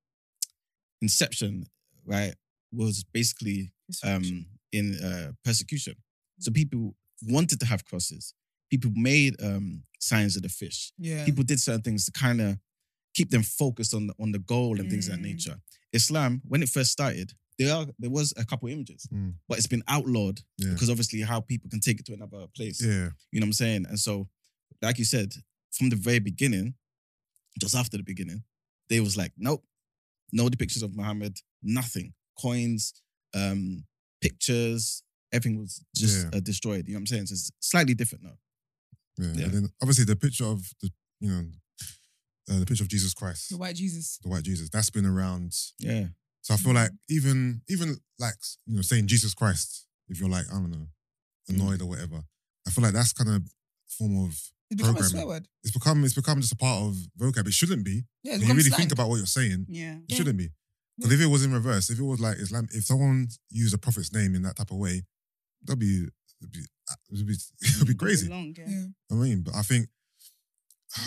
inception, 1.00 1.66
right, 2.04 2.34
was 2.72 3.04
basically 3.12 3.72
um 4.04 4.46
in 4.72 4.94
uh 5.02 5.32
persecution. 5.44 5.94
So 6.38 6.50
people 6.50 6.94
wanted 7.22 7.60
to 7.60 7.66
have 7.66 7.84
crosses. 7.84 8.34
People 8.70 8.90
made 8.94 9.36
um 9.42 9.84
signs 10.00 10.36
of 10.36 10.42
the 10.42 10.48
fish. 10.48 10.92
yeah. 10.98 11.24
People 11.24 11.44
did 11.44 11.60
certain 11.60 11.82
things 11.82 12.04
to 12.06 12.12
kind 12.12 12.40
of 12.40 12.58
keep 13.14 13.30
them 13.30 13.42
focused 13.42 13.94
on 13.94 14.06
the, 14.08 14.14
on 14.18 14.32
the 14.32 14.38
goal 14.38 14.80
and 14.80 14.88
things 14.90 15.06
of 15.08 15.12
that 15.14 15.20
Mm. 15.20 15.32
nature. 15.32 15.60
Islam, 15.92 16.40
when 16.48 16.62
it 16.62 16.68
first 16.70 16.90
started, 16.90 17.34
there 17.58 17.74
are 17.74 17.86
there 17.98 18.10
was 18.10 18.32
a 18.36 18.44
couple 18.44 18.68
images, 18.68 19.06
Mm. 19.12 19.34
but 19.48 19.58
it's 19.58 19.66
been 19.66 19.82
outlawed 19.88 20.40
Yeah. 20.58 20.72
because 20.72 20.90
obviously 20.90 21.20
how 21.20 21.40
people 21.40 21.68
can 21.70 21.80
take 21.80 22.00
it 22.00 22.06
to 22.06 22.14
another 22.14 22.46
place. 22.56 22.80
yeah, 22.82 23.10
You 23.30 23.40
know 23.40 23.44
what 23.44 23.48
I'm 23.48 23.52
saying? 23.52 23.86
And 23.86 23.98
so, 24.00 24.28
like 24.80 24.98
you 24.98 25.04
said, 25.04 25.34
from 25.72 25.90
the 25.90 25.96
very 25.96 26.18
beginning, 26.18 26.74
just 27.60 27.74
after 27.74 27.96
the 27.96 28.02
beginning, 28.02 28.42
they 28.88 29.00
was 29.00 29.16
like, 29.16 29.32
nope, 29.36 29.64
no 30.32 30.48
depictions 30.48 30.82
of 30.82 30.94
Muhammad, 30.96 31.38
nothing. 31.62 32.14
Coins, 32.38 32.94
um, 33.34 33.84
pictures, 34.20 35.02
everything 35.32 35.58
was 35.58 35.84
just 35.94 36.24
Yeah. 36.24 36.30
uh, 36.38 36.40
destroyed. 36.40 36.86
You 36.88 36.94
know 36.94 36.98
what 36.98 37.02
I'm 37.02 37.06
saying? 37.06 37.26
So 37.26 37.32
it's 37.34 37.50
slightly 37.60 37.94
different 37.94 38.24
now. 38.24 38.38
yeah. 39.18 39.32
Yeah. 39.34 39.44
And 39.44 39.52
then 39.54 39.68
obviously 39.82 40.04
the 40.06 40.16
picture 40.16 40.46
of 40.46 40.60
the 40.80 40.90
you 41.20 41.28
know 41.30 41.44
uh, 42.48 42.58
the 42.58 42.66
picture 42.66 42.82
of 42.84 42.88
Jesus 42.88 43.14
Christ, 43.14 43.50
The 43.50 43.56
white 43.58 43.76
Jesus. 43.76 44.18
the 44.22 44.28
white 44.28 44.42
Jesus, 44.42 44.68
that's 44.70 44.90
been 44.90 45.06
around 45.06 45.54
Yeah. 45.78 46.08
So 46.42 46.54
I 46.54 46.56
feel 46.56 46.72
Mm. 46.72 46.74
like 46.82 46.90
even 47.08 47.62
even 47.68 47.96
like 48.18 48.34
you 48.66 48.76
know 48.76 48.82
saying 48.82 49.06
Jesus 49.06 49.32
Christ, 49.34 49.86
if 50.08 50.20
you're 50.20 50.28
like 50.28 50.46
I 50.50 50.54
don't 50.54 50.70
know 50.70 50.88
annoyed 51.48 51.80
or 51.82 51.86
whatever, 51.86 52.22
I 52.66 52.70
feel 52.70 52.84
like 52.84 52.92
that's 52.94 53.12
kind 53.12 53.30
of 53.30 53.42
form 53.88 54.24
of 54.24 54.30
It's 54.70 54.78
become 54.80 54.90
a 54.96 54.98
Programming. 54.98 55.10
swear 55.10 55.26
word. 55.26 55.48
it's 55.62 55.72
become 55.72 56.04
it's 56.04 56.14
become 56.14 56.40
just 56.40 56.52
a 56.52 56.56
part 56.56 56.82
of 56.82 56.96
vocab. 57.18 57.46
It 57.46 57.54
shouldn't 57.54 57.84
be. 57.84 58.04
Yeah, 58.22 58.32
When 58.32 58.40
it's 58.40 58.48
you 58.48 58.54
really 58.54 58.68
slang. 58.70 58.78
think 58.80 58.92
about 58.92 59.08
what 59.08 59.16
you're 59.16 59.26
saying, 59.26 59.66
Yeah. 59.68 59.96
it 59.98 60.02
Yeah. 60.08 60.16
shouldn't 60.16 60.38
be. 60.38 60.50
Because 60.98 61.12
if 61.12 61.20
it 61.20 61.26
was 61.26 61.42
in 61.44 61.52
reverse, 61.52 61.90
if 61.90 61.98
it 61.98 62.02
was 62.02 62.20
like 62.20 62.36
Islam, 62.38 62.68
if 62.72 62.84
someone 62.84 63.28
used 63.50 63.74
a 63.74 63.78
prophet's 63.78 64.12
name 64.12 64.34
in 64.34 64.42
that 64.42 64.56
type 64.56 64.70
of 64.70 64.76
way, 64.78 65.02
that'd 65.62 65.78
be 65.78 66.08
it'd 66.40 66.52
be 66.52 66.66
it'd 67.12 67.26
be, 67.26 67.36
it'd 67.62 67.86
be 67.86 67.94
crazy. 67.94 68.28
Long, 68.28 68.54
yeah. 68.58 68.68
Yeah. 68.68 68.86
I 69.10 69.14
mean, 69.14 69.42
but 69.42 69.54
I 69.54 69.62
think 69.62 69.88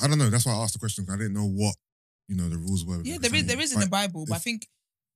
I 0.01 0.07
don't 0.07 0.17
know. 0.17 0.29
That's 0.29 0.45
why 0.45 0.53
I 0.53 0.63
asked 0.63 0.73
the 0.73 0.79
question. 0.79 1.05
'cause 1.05 1.13
I 1.15 1.17
didn't 1.17 1.33
know 1.33 1.47
what 1.47 1.75
you 2.27 2.35
know 2.35 2.49
the 2.49 2.57
rules 2.57 2.83
were. 2.85 3.01
Yeah, 3.03 3.17
there 3.19 3.33
is 3.35 3.45
there 3.45 3.57
Christianity. 3.57 3.63
is 3.63 3.71
in 3.73 3.79
the 3.81 3.85
But 3.85 3.91
Bible, 3.91 4.25
but 4.27 4.35
I 4.35 4.39
think 4.39 4.67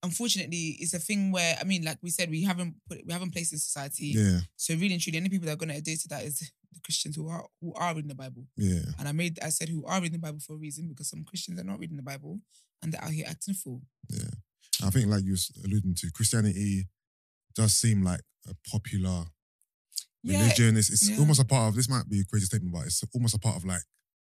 unfortunately 0.04 0.78
it's 0.80 0.94
a 0.94 1.00
thing 1.00 1.32
where 1.32 1.58
I 1.60 1.64
mean, 1.64 1.84
like 1.84 1.98
we 2.02 2.10
said, 2.10 2.30
we 2.30 2.44
haven't 2.44 2.76
put 2.88 3.06
we 3.06 3.14
haven't 3.14 3.32
placed 3.34 3.54
in 3.54 3.60
society. 3.60 4.14
Yeah, 4.16 4.40
So 4.56 4.74
really 4.76 4.94
and 4.94 5.02
truly, 5.02 5.18
only 5.18 5.30
people 5.30 5.46
that 5.48 5.54
are 5.54 5.58
gonna 5.58 5.76
adhere 5.76 5.98
to 5.98 6.08
that 6.10 6.24
is 6.24 6.40
the 6.40 6.80
Christians 6.84 7.16
who 7.16 7.28
are 7.28 7.46
who 7.62 7.74
are 7.76 7.94
reading 7.96 8.10
the 8.10 8.16
Bible. 8.16 8.46
yeah. 8.58 8.82
And 8.98 9.08
I 9.08 9.12
made 9.12 9.40
I 9.42 9.50
said 9.50 9.70
who 9.70 9.86
are 9.86 9.98
reading 10.02 10.20
the 10.20 10.28
Bible 10.28 10.40
for 10.40 10.54
a 10.54 10.58
reason 10.58 10.88
because 10.88 11.10
some 11.10 11.24
Christians 11.24 11.60
are 11.60 11.64
not 11.64 11.80
reading 11.80 11.98
the 11.98 12.04
Bible 12.04 12.40
and 12.82 12.94
they're 12.94 13.04
out 13.04 13.12
here 13.12 13.26
acting 13.28 13.54
fool. 13.56 13.82
Yeah. 14.10 14.30
I 14.84 14.90
think 14.92 15.08
like 15.08 15.24
you 15.26 15.32
was 15.32 15.52
alluding 15.66 15.96
to, 15.96 16.12
Christianity 16.12 16.88
does 17.56 17.74
seem 17.76 18.02
like 18.04 18.22
a 18.48 18.54
popular 18.70 19.26
Yeah. 20.24 20.40
religion. 20.42 20.78
It's, 20.78 20.90
it's 20.90 21.10
Yeah. 21.10 21.18
almost 21.20 21.42
a 21.42 21.46
part 21.46 21.70
of. 21.70 21.76
This 21.76 21.90
might 21.90 22.08
be 22.08 22.22
a 22.22 22.24
crazy 22.26 22.46
statement, 22.46 22.74
but 22.74 22.86
it's 22.86 23.04
almost 23.14 23.36
a 23.36 23.40
part 23.40 23.58
of 23.58 23.66
like 23.66 23.82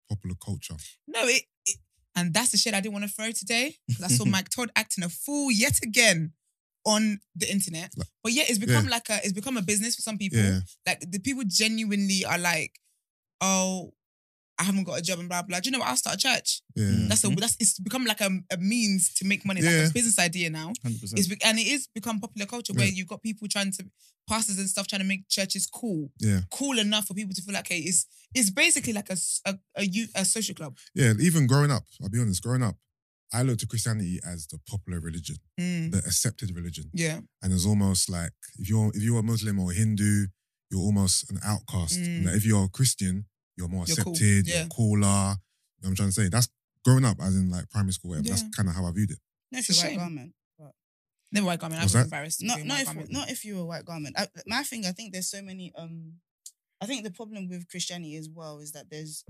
popular 0.10 0.36
culture. 0.44 0.76
No, 1.08 1.22
it 1.28 1.44
and 2.16 2.34
that's 2.34 2.52
the 2.52 2.58
shit 2.58 2.74
I 2.74 2.82
didn't 2.82 2.94
want 2.94 3.06
to 3.06 3.12
throw 3.12 3.32
today 3.32 3.76
because 3.88 4.04
I 4.04 4.08
saw 4.08 4.26
Mike 4.36 4.50
Todd 4.50 4.72
acting 4.76 5.04
a 5.04 5.10
fool 5.10 5.52
yet 5.52 5.80
again 5.84 6.34
on 6.86 7.20
the 7.36 7.50
internet. 7.52 7.94
But 8.24 8.34
yeah, 8.34 8.44
it's 8.48 8.58
become 8.60 8.86
like 8.90 9.10
a 9.10 9.18
it's 9.24 9.34
become 9.34 9.58
a 9.58 9.62
business 9.62 9.96
for 9.96 10.02
some 10.02 10.18
people. 10.18 10.40
Yeah, 10.40 10.60
Like 10.86 11.00
the 11.12 11.20
people 11.20 11.44
genuinely 11.48 12.26
are 12.26 12.38
like, 12.40 12.74
oh, 13.40 13.94
I 14.60 14.64
haven't 14.64 14.84
got 14.84 15.00
a 15.00 15.02
job 15.02 15.20
and 15.20 15.28
blah 15.30 15.42
blah. 15.42 15.60
Do 15.60 15.68
you 15.70 15.72
know 15.72 15.80
what? 15.80 15.88
I'll 15.90 15.96
start 15.96 16.16
a 16.16 16.20
church. 16.20 16.62
yeah. 16.76 16.86
Mm. 16.86 17.08
That's 17.10 17.24
a 17.24 17.30
that's 17.30 17.58
it's 17.60 17.80
become 17.80 18.06
like 18.06 18.22
a, 18.22 18.30
a 18.52 18.58
means 18.58 19.14
to 19.16 19.26
make 19.26 19.44
money, 19.46 19.62
like 19.62 19.72
Yeah. 19.72 19.88
a 19.88 19.92
business 19.92 20.20
idea 20.20 20.50
now. 20.50 20.72
100%. 20.86 21.18
It's 21.18 21.28
be- 21.28 21.42
and 21.44 21.58
it 21.60 21.68
is 21.68 21.88
become 21.94 22.20
popular 22.20 22.46
culture 22.46 22.74
where 22.74 22.86
Yeah. 22.86 22.94
you've 22.94 23.08
got 23.08 23.24
people 23.24 23.48
trying 23.48 23.72
to 23.72 23.86
pastors 24.30 24.60
and 24.60 24.70
stuff 24.70 24.88
trying 24.88 25.02
to 25.02 25.08
make 25.08 25.28
churches 25.30 25.66
cool, 25.68 26.12
Yeah. 26.20 26.42
cool 26.52 26.78
enough 26.80 27.08
for 27.08 27.14
people 27.16 27.34
to 27.34 27.42
feel 27.42 27.54
like 27.56 27.68
hey, 27.68 27.80
it's 27.80 28.06
it's 28.36 28.52
basically 28.52 28.94
like 28.94 29.10
a 29.10 29.14
s- 29.14 29.42
a 29.46 29.58
a, 29.76 29.84
youth- 29.84 30.12
a 30.16 30.24
social 30.26 30.54
club. 30.56 30.78
Yeah, 30.94 31.14
even 31.20 31.48
growing 31.48 31.72
up, 31.72 31.86
I'll 32.02 32.10
be 32.10 32.20
honest, 32.20 32.44
growing 32.44 32.62
up, 32.64 32.78
I 33.34 33.42
looked 33.44 33.64
at 33.64 33.70
Christianity 33.70 34.20
as 34.26 34.46
the 34.48 34.60
popular 34.68 35.00
religion, 35.00 35.38
Mm, 35.60 35.92
the 35.92 36.00
accepted 36.00 36.54
religion. 36.56 36.86
yeah, 36.94 37.22
And 37.42 37.52
it's 37.54 37.66
almost 37.66 38.10
like 38.10 38.34
if 38.60 38.70
you're 38.70 38.92
if 38.94 39.02
you're 39.02 39.20
a 39.20 39.24
Muslim 39.24 39.58
or 39.60 39.72
Hindu, 39.72 40.28
you're 40.70 40.82
almost 40.82 41.30
an 41.32 41.40
outcast. 41.44 41.98
Mm. 42.00 42.26
Like 42.26 42.36
if 42.36 42.46
you're 42.46 42.66
a 42.66 42.70
Christian, 42.70 43.26
you're 43.58 43.68
more 43.68 43.86
You're 43.88 43.98
cool, 43.98 44.14
accepted, 44.14 44.48
you're 44.48 44.66
cooler. 44.68 44.98
You 44.98 45.08
know 45.08 45.36
what 45.82 45.88
I'm 45.90 45.96
trying 45.96 46.10
to 46.10 46.14
say? 46.14 46.30
That's 46.30 46.48
growing 46.86 47.06
up 47.06 47.18
as 47.22 47.36
in 47.36 47.50
like 47.50 47.70
primary 47.70 47.94
school, 47.94 48.10
whatever. 48.10 48.28
Yeah. 48.28 48.34
That's 48.36 48.56
kind 48.56 48.70
of 48.70 48.76
how 48.76 48.86
I 48.86 48.92
viewed 48.92 49.12
it. 49.12 49.20
No, 49.52 49.60
if 49.60 49.70
It's 49.70 49.82
a 49.82 49.82
you're 49.82 49.84
white 49.84 49.90
shame. 49.92 50.00
garment. 50.00 50.34
never 51.32 51.46
white 51.48 51.60
garment. 51.60 51.82
I 51.82 51.84
What's 51.84 51.94
was 51.94 52.04
that? 52.04 52.06
embarrassed. 52.16 52.44
Not 52.44 52.64
not 52.64 52.82
if 52.82 53.10
not 53.10 53.30
if 53.30 53.46
you 53.46 53.56
were 53.56 53.62
a 53.62 53.66
white 53.66 53.86
garment. 53.86 54.16
I, 54.18 54.28
my 54.48 54.64
thing, 54.64 54.86
I 54.86 54.92
think 54.92 55.14
there's 55.14 55.30
so 55.30 55.42
many. 55.42 55.72
Um, 55.78 56.14
I 56.82 56.86
think 56.86 57.04
the 57.04 57.12
problem 57.12 57.48
with 57.50 57.68
Christianity 57.70 58.16
as 58.16 58.28
well 58.30 58.60
is 58.60 58.72
that 58.72 58.90
there's 58.90 59.24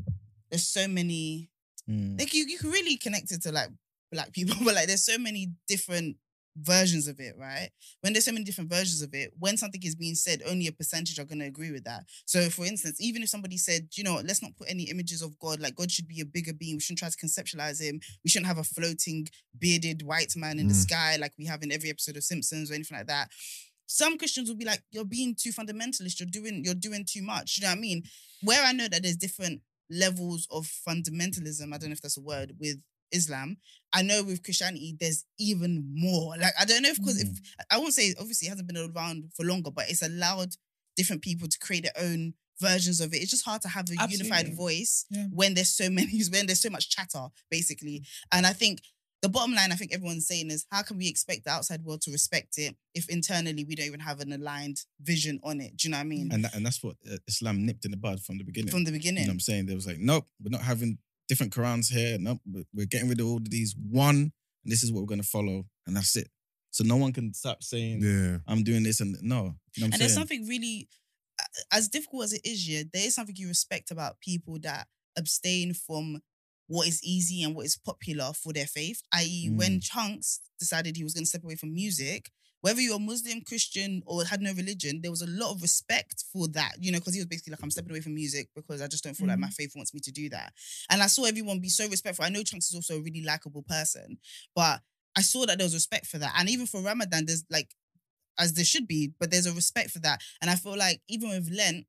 there's 0.49 0.67
so 0.67 0.87
many. 0.87 1.49
Mm. 1.89 2.19
Like 2.19 2.33
you, 2.33 2.45
you 2.47 2.57
can 2.57 2.69
really 2.71 2.95
connect 2.97 3.31
it 3.31 3.41
to 3.43 3.51
like 3.51 3.69
black 4.11 4.31
people, 4.33 4.55
but 4.63 4.75
like 4.75 4.87
there's 4.87 5.05
so 5.05 5.17
many 5.17 5.51
different 5.67 6.17
versions 6.55 7.07
of 7.07 7.19
it, 7.19 7.35
right? 7.37 7.69
When 8.01 8.13
there's 8.13 8.25
so 8.25 8.31
many 8.31 8.43
different 8.43 8.69
versions 8.69 9.01
of 9.01 9.13
it, 9.13 9.31
when 9.39 9.57
something 9.57 9.81
is 9.83 9.95
being 9.95 10.15
said, 10.15 10.41
only 10.45 10.67
a 10.67 10.71
percentage 10.71 11.17
are 11.19 11.23
going 11.25 11.39
to 11.39 11.45
agree 11.45 11.71
with 11.71 11.83
that. 11.85 12.03
So, 12.25 12.49
for 12.49 12.65
instance, 12.65 12.97
even 12.99 13.23
if 13.23 13.29
somebody 13.29 13.57
said, 13.57 13.87
you 13.93 14.03
know, 14.03 14.21
let's 14.23 14.41
not 14.41 14.55
put 14.57 14.69
any 14.69 14.83
images 14.83 15.21
of 15.21 15.37
God, 15.39 15.59
like 15.59 15.75
God 15.75 15.91
should 15.91 16.07
be 16.07 16.21
a 16.21 16.25
bigger 16.25 16.53
being, 16.53 16.75
we 16.75 16.79
shouldn't 16.81 16.99
try 16.99 17.09
to 17.09 17.17
conceptualize 17.17 17.81
him, 17.81 17.99
we 18.23 18.29
shouldn't 18.29 18.47
have 18.47 18.57
a 18.57 18.63
floating 18.63 19.27
bearded 19.57 20.01
white 20.03 20.33
man 20.35 20.59
in 20.59 20.67
the 20.67 20.73
Mm. 20.73 20.81
sky 20.81 21.17
like 21.17 21.33
we 21.37 21.45
have 21.45 21.63
in 21.63 21.71
every 21.71 21.89
episode 21.89 22.17
of 22.17 22.23
Simpsons 22.23 22.69
or 22.69 22.73
anything 22.73 22.97
like 22.97 23.07
that. 23.07 23.29
Some 23.87 24.17
Christians 24.17 24.47
will 24.49 24.55
be 24.57 24.65
like, 24.65 24.81
you're 24.91 25.03
being 25.05 25.35
too 25.35 25.51
fundamentalist, 25.51 26.19
you're 26.19 26.29
doing, 26.29 26.63
you're 26.63 26.73
doing 26.73 27.05
too 27.05 27.21
much. 27.21 27.57
You 27.57 27.63
know 27.63 27.71
what 27.71 27.77
I 27.77 27.81
mean? 27.81 28.03
Where 28.41 28.63
I 28.63 28.71
know 28.71 28.87
that 28.87 29.03
there's 29.03 29.17
different 29.17 29.61
levels 29.89 30.47
of 30.49 30.65
fundamentalism, 30.87 31.73
I 31.73 31.77
don't 31.77 31.89
know 31.89 31.93
if 31.93 32.01
that's 32.01 32.17
a 32.17 32.21
word, 32.21 32.53
with 32.59 32.77
Islam. 33.11 33.57
I 33.93 34.01
know 34.03 34.23
with 34.23 34.43
Christianity, 34.43 34.95
there's 34.99 35.25
even 35.37 35.85
more. 35.93 36.35
Like, 36.37 36.53
I 36.59 36.65
don't 36.65 36.81
know 36.83 36.89
if 36.89 36.97
because 36.97 37.21
if 37.21 37.29
I 37.69 37.77
won't 37.77 37.93
say 37.93 38.13
obviously 38.19 38.47
it 38.47 38.51
hasn't 38.51 38.67
been 38.67 38.91
around 38.95 39.31
for 39.35 39.45
longer, 39.45 39.71
but 39.71 39.89
it's 39.89 40.01
allowed 40.01 40.55
different 40.95 41.21
people 41.21 41.47
to 41.47 41.59
create 41.59 41.83
their 41.83 42.03
own 42.05 42.33
versions 42.59 43.01
of 43.01 43.13
it. 43.13 43.17
It's 43.17 43.31
just 43.31 43.43
hard 43.45 43.61
to 43.63 43.67
have 43.67 43.89
a 43.89 44.07
unified 44.09 44.55
voice 44.55 45.05
Yeah. 45.09 45.25
when 45.31 45.53
there's 45.55 45.75
so 45.75 45.89
many, 45.89 46.21
when 46.31 46.45
there's 46.45 46.61
so 46.61 46.69
much 46.69 46.89
chatter, 46.89 47.27
basically. 47.49 48.05
And 48.31 48.45
I 48.45 48.53
think 48.53 48.81
the 49.21 49.29
bottom 49.29 49.53
line, 49.53 49.71
I 49.71 49.75
think 49.75 49.93
everyone's 49.93 50.27
saying 50.27 50.49
is 50.51 50.65
how 50.71 50.81
can 50.83 50.97
we 50.97 51.07
expect 51.07 51.43
the 51.45 51.51
outside 51.51 51.83
world 51.83 52.01
to 52.03 52.11
respect 52.11 52.57
it 52.57 52.75
if 52.95 53.09
internally 53.09 53.63
we 53.63 53.75
don't 53.75 53.85
even 53.87 53.99
have 53.99 54.19
an 54.19 54.31
aligned 54.33 54.81
vision 55.01 55.39
on 55.43 55.59
it? 55.61 55.75
Do 55.77 55.87
you 55.87 55.91
know 55.91 55.97
what 55.97 56.01
I 56.05 56.07
mean? 56.07 56.29
And 56.31 56.43
that, 56.45 56.55
and 56.55 56.65
that's 56.65 56.81
what 56.83 56.95
uh, 57.11 57.17
Islam 57.27 57.65
nipped 57.65 57.85
in 57.85 57.91
the 57.91 57.97
bud 57.97 58.21
from 58.21 58.37
the 58.37 58.43
beginning. 58.43 58.71
From 58.71 58.83
the 58.83 58.91
you 58.91 58.97
beginning. 58.97 59.23
know 59.23 59.29
what 59.29 59.33
I'm 59.33 59.39
saying? 59.41 59.65
They 59.67 59.75
was 59.75 59.85
like, 59.87 59.99
nope, 59.99 60.25
we're 60.43 60.49
not 60.49 60.61
having 60.61 60.97
different 61.31 61.53
Qurans 61.53 61.87
here. 61.97 62.17
Nope, 62.19 62.41
we're- 62.45 62.65
we're 62.73 62.85
getting 62.93 63.09
rid 63.09 63.19
of 63.21 63.27
all 63.27 63.37
of 63.37 63.49
these. 63.49 63.73
One, 63.75 64.19
and 64.63 64.71
this 64.71 64.83
is 64.83 64.91
what 64.91 64.99
we're 65.01 65.13
going 65.15 65.21
to 65.27 65.27
follow, 65.37 65.57
and 65.87 65.95
that's 65.95 66.15
it. 66.15 66.29
So 66.71 66.83
no 66.83 66.97
one 66.97 67.11
can 67.13 67.33
stop 67.33 67.63
saying, 67.63 68.01
Yeah. 68.03 68.39
I'm 68.47 68.63
doing 68.63 68.83
this, 68.83 68.99
and 69.01 69.11
no. 69.21 69.35
You 69.37 69.41
know 69.41 69.45
what 69.45 69.47
I'm 69.47 69.83
and 69.83 69.93
saying? 69.93 69.99
there's 69.99 70.13
something 70.13 70.47
really 70.47 70.89
uh, 71.39 71.77
as 71.77 71.87
difficult 71.87 72.23
as 72.25 72.33
it 72.33 72.41
is 72.45 72.67
yeah 72.67 72.83
there 72.93 73.05
is 73.07 73.15
something 73.15 73.35
you 73.37 73.47
respect 73.47 73.89
about 73.91 74.19
people 74.19 74.55
that 74.67 74.87
abstain 75.17 75.73
from 75.73 76.21
what 76.67 76.87
is 76.87 76.99
easy 77.03 77.41
and 77.43 77.55
what 77.55 77.65
is 77.65 77.77
popular 77.77 78.29
for 78.41 78.51
their 78.53 78.67
faith 78.67 78.99
i.e 79.13 79.49
when 79.59 79.79
Mm. 79.79 79.87
Chunkz 79.89 80.39
decided 80.59 80.95
he 80.97 81.03
was 81.05 81.13
going 81.15 81.23
to 81.27 81.29
step 81.33 81.43
away 81.43 81.55
from 81.55 81.73
music 81.73 82.21
whether 82.61 82.81
you're 82.81 82.99
muslim 82.99 83.41
christian 83.41 84.01
or 84.05 84.23
had 84.23 84.41
no 84.41 84.53
religion 84.53 84.99
there 85.01 85.11
was 85.11 85.21
a 85.21 85.29
lot 85.29 85.51
of 85.51 85.61
respect 85.61 86.23
for 86.31 86.47
that 86.47 86.73
you 86.79 86.91
know 86.91 86.99
because 86.99 87.13
he 87.13 87.19
was 87.19 87.27
basically 87.27 87.51
like 87.51 87.63
i'm 87.63 87.71
stepping 87.71 87.91
away 87.91 88.01
from 88.01 88.13
music 88.13 88.47
because 88.55 88.81
i 88.81 88.87
just 88.87 89.03
don't 89.03 89.15
feel 89.15 89.27
like 89.27 89.39
my 89.39 89.47
mm. 89.47 89.53
faith 89.53 89.73
wants 89.75 89.93
me 89.93 89.99
to 89.99 90.11
do 90.11 90.29
that. 90.29 90.53
And 90.89 91.01
i 91.01 91.07
saw 91.07 91.25
everyone 91.25 91.59
be 91.59 91.69
so 91.69 91.87
respectful. 91.87 92.25
I 92.25 92.29
know 92.29 92.41
Chunkz 92.41 92.69
is 92.69 92.75
also 92.75 92.97
a 92.97 93.01
really 93.01 93.23
likable 93.23 93.63
person 93.63 94.17
but 94.55 94.81
i 95.15 95.21
saw 95.21 95.45
that 95.45 95.57
there 95.57 95.65
was 95.65 95.73
respect 95.73 96.07
for 96.07 96.17
that. 96.17 96.33
And 96.37 96.49
even 96.49 96.65
for 96.65 96.81
ramadan 96.81 97.25
there's 97.25 97.43
like 97.49 97.69
as 98.39 98.53
there 98.53 98.65
should 98.65 98.87
be, 98.87 99.13
but 99.19 99.31
there's 99.31 99.45
a 99.45 99.53
respect 99.53 99.91
for 99.91 99.99
that. 99.99 100.21
And 100.41 100.49
I 100.49 100.55
feel 100.55 100.77
like 100.77 101.01
even 101.07 101.29
with 101.29 101.49
Lent 101.51 101.85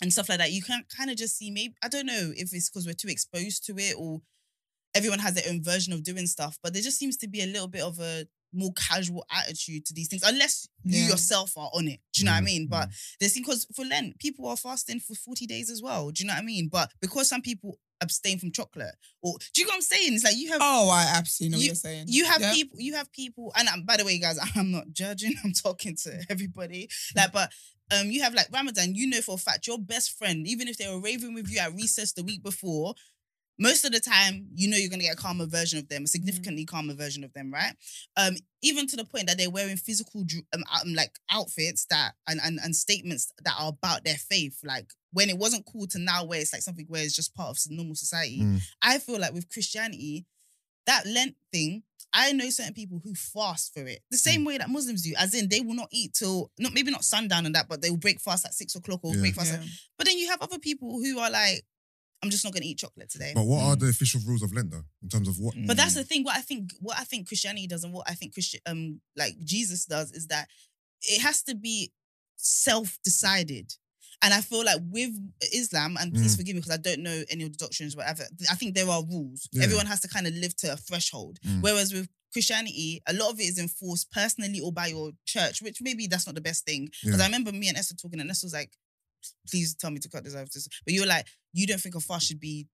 and 0.00 0.12
stuff 0.12 0.28
like 0.28 0.38
that, 0.38 0.52
you 0.52 0.62
can 0.62 0.84
kind 0.96 1.10
of 1.10 1.16
just 1.16 1.36
see 1.36 1.50
maybe 1.50 1.74
I 1.82 1.88
don't 1.88 2.06
know 2.06 2.32
if 2.34 2.52
it's 2.52 2.70
because 2.70 2.86
we're 2.86 2.94
too 2.94 3.08
exposed 3.08 3.64
to 3.66 3.74
it 3.76 3.96
or 3.98 4.22
everyone 4.94 5.18
has 5.20 5.34
their 5.34 5.50
own 5.50 5.62
version 5.62 5.92
of 5.92 6.02
doing 6.02 6.26
stuff, 6.26 6.58
but 6.62 6.72
there 6.72 6.82
just 6.82 6.98
seems 6.98 7.16
to 7.18 7.28
be 7.28 7.42
a 7.42 7.46
little 7.46 7.68
bit 7.68 7.82
of 7.82 7.98
a 8.00 8.26
more 8.52 8.72
casual 8.74 9.24
attitude 9.30 9.84
to 9.86 9.94
these 9.94 10.08
things, 10.08 10.22
unless 10.24 10.68
you 10.84 11.00
Yeah. 11.02 11.08
yourself 11.10 11.56
are 11.56 11.70
on 11.72 11.88
it. 11.88 12.00
Do 12.12 12.20
you 12.22 12.24
know 12.26 12.32
what 12.32 12.38
I 12.38 12.40
Mm, 12.40 12.44
mean? 12.44 12.66
But 12.66 12.88
there's 13.18 13.34
because 13.34 13.66
for 13.74 13.84
Lent, 13.84 14.18
people 14.18 14.46
are 14.48 14.56
fasting 14.56 15.00
for 15.00 15.14
40 15.14 15.46
days 15.46 15.70
as 15.70 15.80
well. 15.82 16.10
Do 16.10 16.22
you 16.22 16.26
know 16.26 16.34
what 16.34 16.42
I 16.42 16.44
mean? 16.44 16.68
But 16.68 16.90
because 17.00 17.28
some 17.28 17.42
people 17.42 17.78
abstain 18.00 18.38
from 18.38 18.50
chocolate, 18.50 18.94
or 19.22 19.36
do 19.52 19.60
you 19.60 19.66
know 19.66 19.72
what 19.72 19.74
I'm 19.76 19.82
saying? 19.82 20.14
It's 20.14 20.24
like 20.24 20.36
you 20.36 20.48
have 20.52 20.60
Oh, 20.62 20.88
I 20.90 21.02
absolutely 21.04 21.52
know 21.52 21.58
what 21.58 21.62
You- 21.62 21.66
you're 21.68 21.74
saying. 21.74 22.04
you 22.08 22.24
have 22.24 22.40
Yeah. 22.40 22.52
people 22.54 22.80
you 22.80 22.94
have 22.94 23.12
people 23.12 23.52
and 23.56 23.68
um, 23.68 23.84
by 23.84 23.96
the 23.98 24.04
way 24.06 24.18
guys 24.18 24.38
i'm 24.56 24.70
not 24.70 24.90
judging 24.92 25.34
i'm 25.44 25.52
talking 25.52 25.94
to 26.04 26.24
everybody 26.30 26.88
like 27.14 27.30
but 27.32 27.52
um 27.90 28.10
you 28.10 28.22
have 28.22 28.32
like 28.32 28.48
ramadan 28.52 28.94
you 28.94 29.06
know 29.06 29.20
for 29.20 29.34
a 29.34 29.38
fact 29.38 29.66
your 29.66 29.78
best 29.78 30.16
friend 30.16 30.46
even 30.48 30.66
if 30.66 30.78
they 30.78 30.88
were 30.88 30.98
raving 31.00 31.34
with 31.34 31.50
you 31.50 31.58
at 31.58 31.74
recess 31.74 32.12
the 32.12 32.22
week 32.24 32.42
before 32.42 32.94
most 33.60 33.84
of 33.84 33.92
the 33.92 34.00
time 34.00 34.46
you 34.54 34.68
know 34.68 34.76
you're 34.76 34.88
going 34.88 34.98
to 34.98 35.06
get 35.06 35.14
a 35.14 35.22
calmer 35.22 35.46
version 35.46 35.78
of 35.78 35.86
them 35.88 36.02
a 36.04 36.06
significantly 36.08 36.64
calmer 36.64 36.94
version 36.94 37.22
of 37.22 37.32
them 37.34 37.52
right 37.52 37.74
um 38.16 38.34
even 38.62 38.86
to 38.86 38.96
the 38.96 39.04
point 39.04 39.26
that 39.28 39.36
they're 39.38 39.50
wearing 39.50 39.76
physical 39.76 40.22
um, 40.54 40.64
um 40.82 40.94
like 40.94 41.12
outfits 41.30 41.86
that 41.90 42.12
and, 42.26 42.40
and 42.42 42.58
and 42.64 42.74
statements 42.74 43.30
that 43.44 43.54
are 43.60 43.68
about 43.68 44.02
their 44.04 44.16
faith 44.16 44.58
like 44.64 44.88
when 45.12 45.28
it 45.28 45.38
wasn't 45.38 45.64
cool 45.70 45.86
to 45.86 45.98
now 45.98 46.24
where 46.24 46.40
it's 46.40 46.52
like 46.52 46.62
something 46.62 46.86
where 46.88 47.02
it's 47.02 47.14
just 47.14 47.34
part 47.34 47.50
of 47.50 47.58
normal 47.70 47.94
society 47.94 48.40
Mm. 48.40 48.60
I 48.82 48.98
feel 48.98 49.18
like 49.20 49.34
with 49.34 49.48
Christianity, 49.50 50.24
that 50.86 51.04
Lent 51.06 51.34
thing, 51.52 51.82
I 52.12 52.32
know 52.32 52.48
certain 52.50 52.74
people 52.74 53.00
who 53.04 53.14
fast 53.14 53.74
for 53.74 53.86
it. 53.86 54.00
The 54.10 54.16
same 54.16 54.44
way 54.44 54.56
that 54.58 54.70
Muslims 54.70 55.02
do, 55.02 55.12
as 55.18 55.34
in 55.34 55.48
they 55.48 55.60
will 55.60 55.74
not 55.74 55.88
eat 55.92 56.14
till 56.14 56.50
not 56.58 56.72
maybe 56.72 56.90
not 56.90 57.04
sundown 57.04 57.46
and 57.46 57.54
that, 57.54 57.68
but 57.68 57.82
they 57.82 57.90
will 57.90 57.96
break 57.98 58.20
fast 58.20 58.44
at 58.46 58.54
six 58.54 58.74
o'clock 58.74 59.00
or 59.02 59.14
Yeah. 59.14 59.20
break 59.20 59.34
fast. 59.34 59.52
Yeah. 59.52 59.58
At, 59.60 59.66
but 59.98 60.06
then 60.06 60.16
you 60.18 60.28
have 60.30 60.40
other 60.42 60.58
people 60.58 61.00
who 61.02 61.18
are 61.18 61.30
like, 61.30 61.64
I'm 62.22 62.30
just 62.30 62.44
not 62.44 62.52
gonna 62.52 62.66
eat 62.66 62.78
chocolate 62.78 63.08
today. 63.10 63.32
But 63.34 63.44
what 63.44 63.62
are 63.62 63.76
Mm. 63.76 63.80
the 63.80 63.88
official 63.88 64.20
rules 64.26 64.42
of 64.42 64.52
Lent 64.52 64.70
though? 64.70 64.84
In 65.02 65.08
terms 65.08 65.26
of 65.28 65.38
what? 65.38 65.54
But 65.66 65.76
that's 65.76 65.92
Mm. 65.92 65.96
the 65.96 66.04
thing. 66.04 66.22
What 66.24 66.36
I 66.36 66.42
think, 66.42 66.72
what 66.80 66.98
I 66.98 67.04
think 67.04 67.26
Christianity 67.28 67.66
does, 67.66 67.82
and 67.84 67.92
what 67.92 68.08
I 68.10 68.14
think 68.14 68.34
Christian, 68.34 68.60
um, 68.66 69.00
like 69.16 69.38
Jesus 69.44 69.86
does, 69.86 70.12
is 70.12 70.26
that 70.26 70.48
it 71.02 71.20
has 71.22 71.42
to 71.44 71.54
be 71.54 71.92
self-decided. 72.36 73.74
And 74.22 74.34
I 74.34 74.42
feel 74.42 74.64
like 74.64 74.80
with 74.84 75.12
Islam, 75.52 75.96
and 75.98 76.12
please 76.12 76.34
Mm. 76.34 76.36
forgive 76.36 76.54
me 76.54 76.60
because 76.60 76.74
I 76.78 76.82
don't 76.82 77.02
know 77.02 77.24
any 77.30 77.44
of 77.44 77.52
the 77.52 77.56
doctrines, 77.58 77.96
whatever. 77.96 78.28
I 78.50 78.54
think 78.54 78.74
there 78.74 78.88
are 78.88 79.02
rules. 79.04 79.48
Yeah. 79.52 79.62
Everyone 79.64 79.86
has 79.86 80.00
to 80.00 80.08
kind 80.08 80.26
of 80.26 80.34
live 80.34 80.54
to 80.56 80.72
a 80.74 80.76
threshold. 80.76 81.38
Mm. 81.42 81.62
Whereas 81.62 81.92
with 81.94 82.06
Christianity, 82.30 83.00
a 83.06 83.14
lot 83.14 83.30
of 83.30 83.40
it 83.40 83.44
is 83.44 83.58
enforced 83.58 84.10
personally 84.10 84.60
or 84.60 84.72
by 84.72 84.88
your 84.88 85.12
church, 85.24 85.62
which 85.62 85.80
maybe 85.80 86.06
that's 86.06 86.26
not 86.26 86.34
the 86.34 86.40
best 86.42 86.66
thing. 86.66 86.90
Because 87.02 87.18
Yeah. 87.18 87.24
I 87.24 87.26
remember 87.28 87.50
me 87.52 87.68
and 87.68 87.78
Esther 87.78 87.94
talking, 87.94 88.20
and 88.20 88.30
Esther 88.30 88.46
was 88.46 88.52
like, 88.52 88.76
"Please 89.48 89.74
tell 89.74 89.90
me 89.90 89.98
to 90.00 90.08
cut 90.08 90.24
this 90.24 90.34
out." 90.34 90.50
This, 90.52 90.68
but 90.84 90.94
you're 90.94 91.06
like, 91.06 91.26
"You 91.52 91.66
don't 91.66 91.80
think 91.80 91.94
a 91.94 92.00
fast 92.00 92.26
should 92.26 92.40
be 92.40 92.66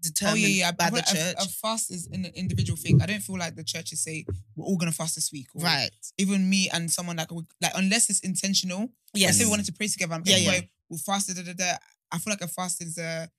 determined 0.00 0.44
Oh 0.44 0.46
yeah, 0.48 0.64
yeah. 0.66 0.72
by 0.72 0.86
the 0.86 0.96
But 0.96 1.10
a- 1.10 1.14
church?" 1.14 1.36
A, 1.38 1.48
fast 1.48 1.90
is 1.90 2.06
an 2.12 2.24
individual 2.26 2.76
thing. 2.76 3.02
I 3.02 3.06
don't 3.06 3.20
feel 3.22 3.38
like 3.38 3.54
the 3.56 3.64
church 3.64 3.92
is 3.92 4.02
say 4.02 4.24
we're 4.56 4.64
all 4.66 4.76
gonna 4.76 4.92
fast 4.92 5.14
this 5.14 5.32
week. 5.32 5.48
Or 5.54 5.62
right? 5.64 5.90
Even 6.18 6.48
me 6.48 6.68
and 6.70 6.90
someone 6.90 7.16
like 7.16 7.30
like 7.60 7.72
unless 7.74 8.10
it's 8.10 8.20
intentional. 8.20 8.90
Yes. 9.14 9.28
Let's 9.28 9.38
say 9.38 9.44
we 9.44 9.50
wanted 9.50 9.66
to 9.66 9.72
pray 9.72 9.88
together. 9.88 10.20
Yeah, 10.24 10.36
yeah. 10.36 10.60
We'll 10.88 10.98
fast. 10.98 11.34
Da, 11.34 11.42
da, 11.42 11.52
da. 11.52 11.76
I 12.10 12.18
feel 12.18 12.32
like 12.32 12.40
a 12.42 12.48
fast 12.48 12.80
is 12.82 12.96
a 12.98 13.30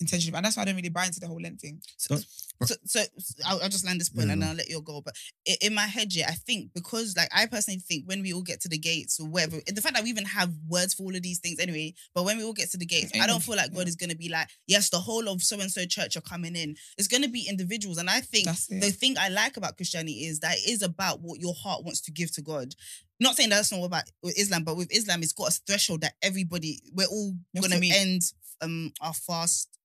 intentionally. 0.00 0.36
And 0.36 0.44
that's 0.44 0.56
why 0.56 0.62
I 0.62 0.66
don't 0.66 0.76
really 0.76 0.88
buy 0.88 1.06
into 1.06 1.20
the 1.20 1.26
whole 1.26 1.40
Lent 1.40 1.60
thing. 1.60 1.80
So, 1.96 2.16
so, 2.64 2.74
so 2.84 3.02
I'll, 3.46 3.60
I'll 3.62 3.68
just 3.68 3.84
land 3.86 4.00
this 4.00 4.08
point 4.08 4.26
Yeah, 4.26 4.32
and 4.34 4.42
then 4.42 4.48
I'll 4.50 4.56
let 4.56 4.68
you 4.68 4.80
go. 4.82 5.00
But 5.00 5.14
in 5.60 5.74
my 5.74 5.86
head, 5.86 6.12
yeah, 6.14 6.26
I 6.28 6.32
think 6.34 6.72
because, 6.74 7.16
like, 7.16 7.28
I 7.34 7.46
personally 7.46 7.80
think 7.80 8.04
when 8.06 8.22
we 8.22 8.32
all 8.32 8.42
get 8.42 8.60
to 8.62 8.68
the 8.68 8.78
gates 8.78 9.20
or 9.20 9.26
whatever, 9.28 9.58
the 9.66 9.80
fact 9.80 9.94
that 9.94 10.02
we 10.04 10.10
even 10.10 10.24
have 10.24 10.52
words 10.68 10.94
for 10.94 11.04
all 11.04 11.14
of 11.14 11.22
these 11.22 11.38
things 11.38 11.58
anyway, 11.60 11.94
but 12.14 12.24
when 12.24 12.36
we 12.36 12.44
all 12.44 12.52
get 12.52 12.70
to 12.72 12.76
the 12.78 12.86
gates, 12.86 13.12
I 13.20 13.26
don't 13.26 13.42
feel 13.42 13.56
like 13.56 13.72
God 13.72 13.82
Yeah. 13.82 13.88
is 13.88 13.96
going 13.96 14.10
to 14.10 14.16
be 14.16 14.28
like, 14.28 14.48
yes, 14.66 14.90
the 14.90 14.98
whole 14.98 15.28
of 15.28 15.42
so 15.42 15.58
and 15.60 15.70
so 15.70 15.84
church 15.84 16.16
are 16.16 16.20
coming 16.22 16.56
in. 16.56 16.74
It's 16.96 17.08
going 17.08 17.22
to 17.22 17.28
be 17.28 17.46
individuals. 17.48 17.98
And 17.98 18.10
I 18.10 18.20
think 18.20 18.46
the 18.68 18.90
thing 18.90 19.16
I 19.18 19.28
like 19.28 19.56
about 19.56 19.76
Christianity 19.76 20.24
is 20.26 20.40
that 20.40 20.56
it 20.56 20.68
is 20.68 20.82
about 20.82 21.20
what 21.20 21.40
your 21.40 21.54
heart 21.54 21.84
wants 21.84 22.00
to 22.02 22.10
give 22.12 22.32
to 22.32 22.42
God. 22.42 22.74
Not 23.20 23.36
saying 23.36 23.50
that's 23.50 23.72
not 23.72 23.84
about 23.84 24.04
Islam, 24.22 24.64
but 24.64 24.76
with 24.76 24.94
Islam, 24.94 25.22
it's 25.22 25.32
got 25.32 25.48
a 25.48 25.60
threshold 25.66 26.02
that 26.02 26.14
everybody, 26.22 26.80
we're 26.92 27.06
all 27.08 27.34
going 27.54 27.70
to 27.70 27.76
to 27.76 27.80
meet. 27.80 27.94
end 27.94 28.22
um, 28.60 28.92
our 29.00 29.14
fast. 29.14 29.77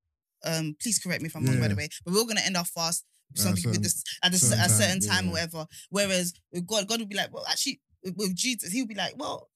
Um, 0.44 0.76
please 0.82 1.00
correct 1.00 1.22
me 1.22 1.28
if 1.28 1.36
I'm 1.36 1.46
wrong, 1.46 1.60
by 1.60 1.68
the 1.70 1.76
way, 1.76 1.88
but 2.06 2.14
we're 2.14 2.20
all 2.20 2.28
to 2.28 2.46
end 2.46 2.58
our 2.58 2.66
fast 2.66 3.06
At 3.38 3.46
a 3.46 3.50
with 3.52 3.60
certain- 3.64 3.82
this 3.82 4.04
at 4.24 4.34
a, 4.34 4.38
certain 4.38 4.60
a 4.60 4.68
time, 4.68 4.70
certain 4.70 5.00
time 5.00 5.24
yeah. 5.26 5.30
or 5.30 5.34
whatever. 5.34 5.66
Whereas 5.90 6.34
with 6.52 6.68
God, 6.68 6.88
God 6.88 7.00
would 7.00 7.10
be 7.10 7.16
like, 7.16 7.34
well, 7.34 7.46
actually, 7.50 7.82
with- 8.04 8.36
Jesus, 8.36 8.72
he'll 8.72 8.86
be 8.88 8.96
like, 8.96 9.14
well, 9.18 9.50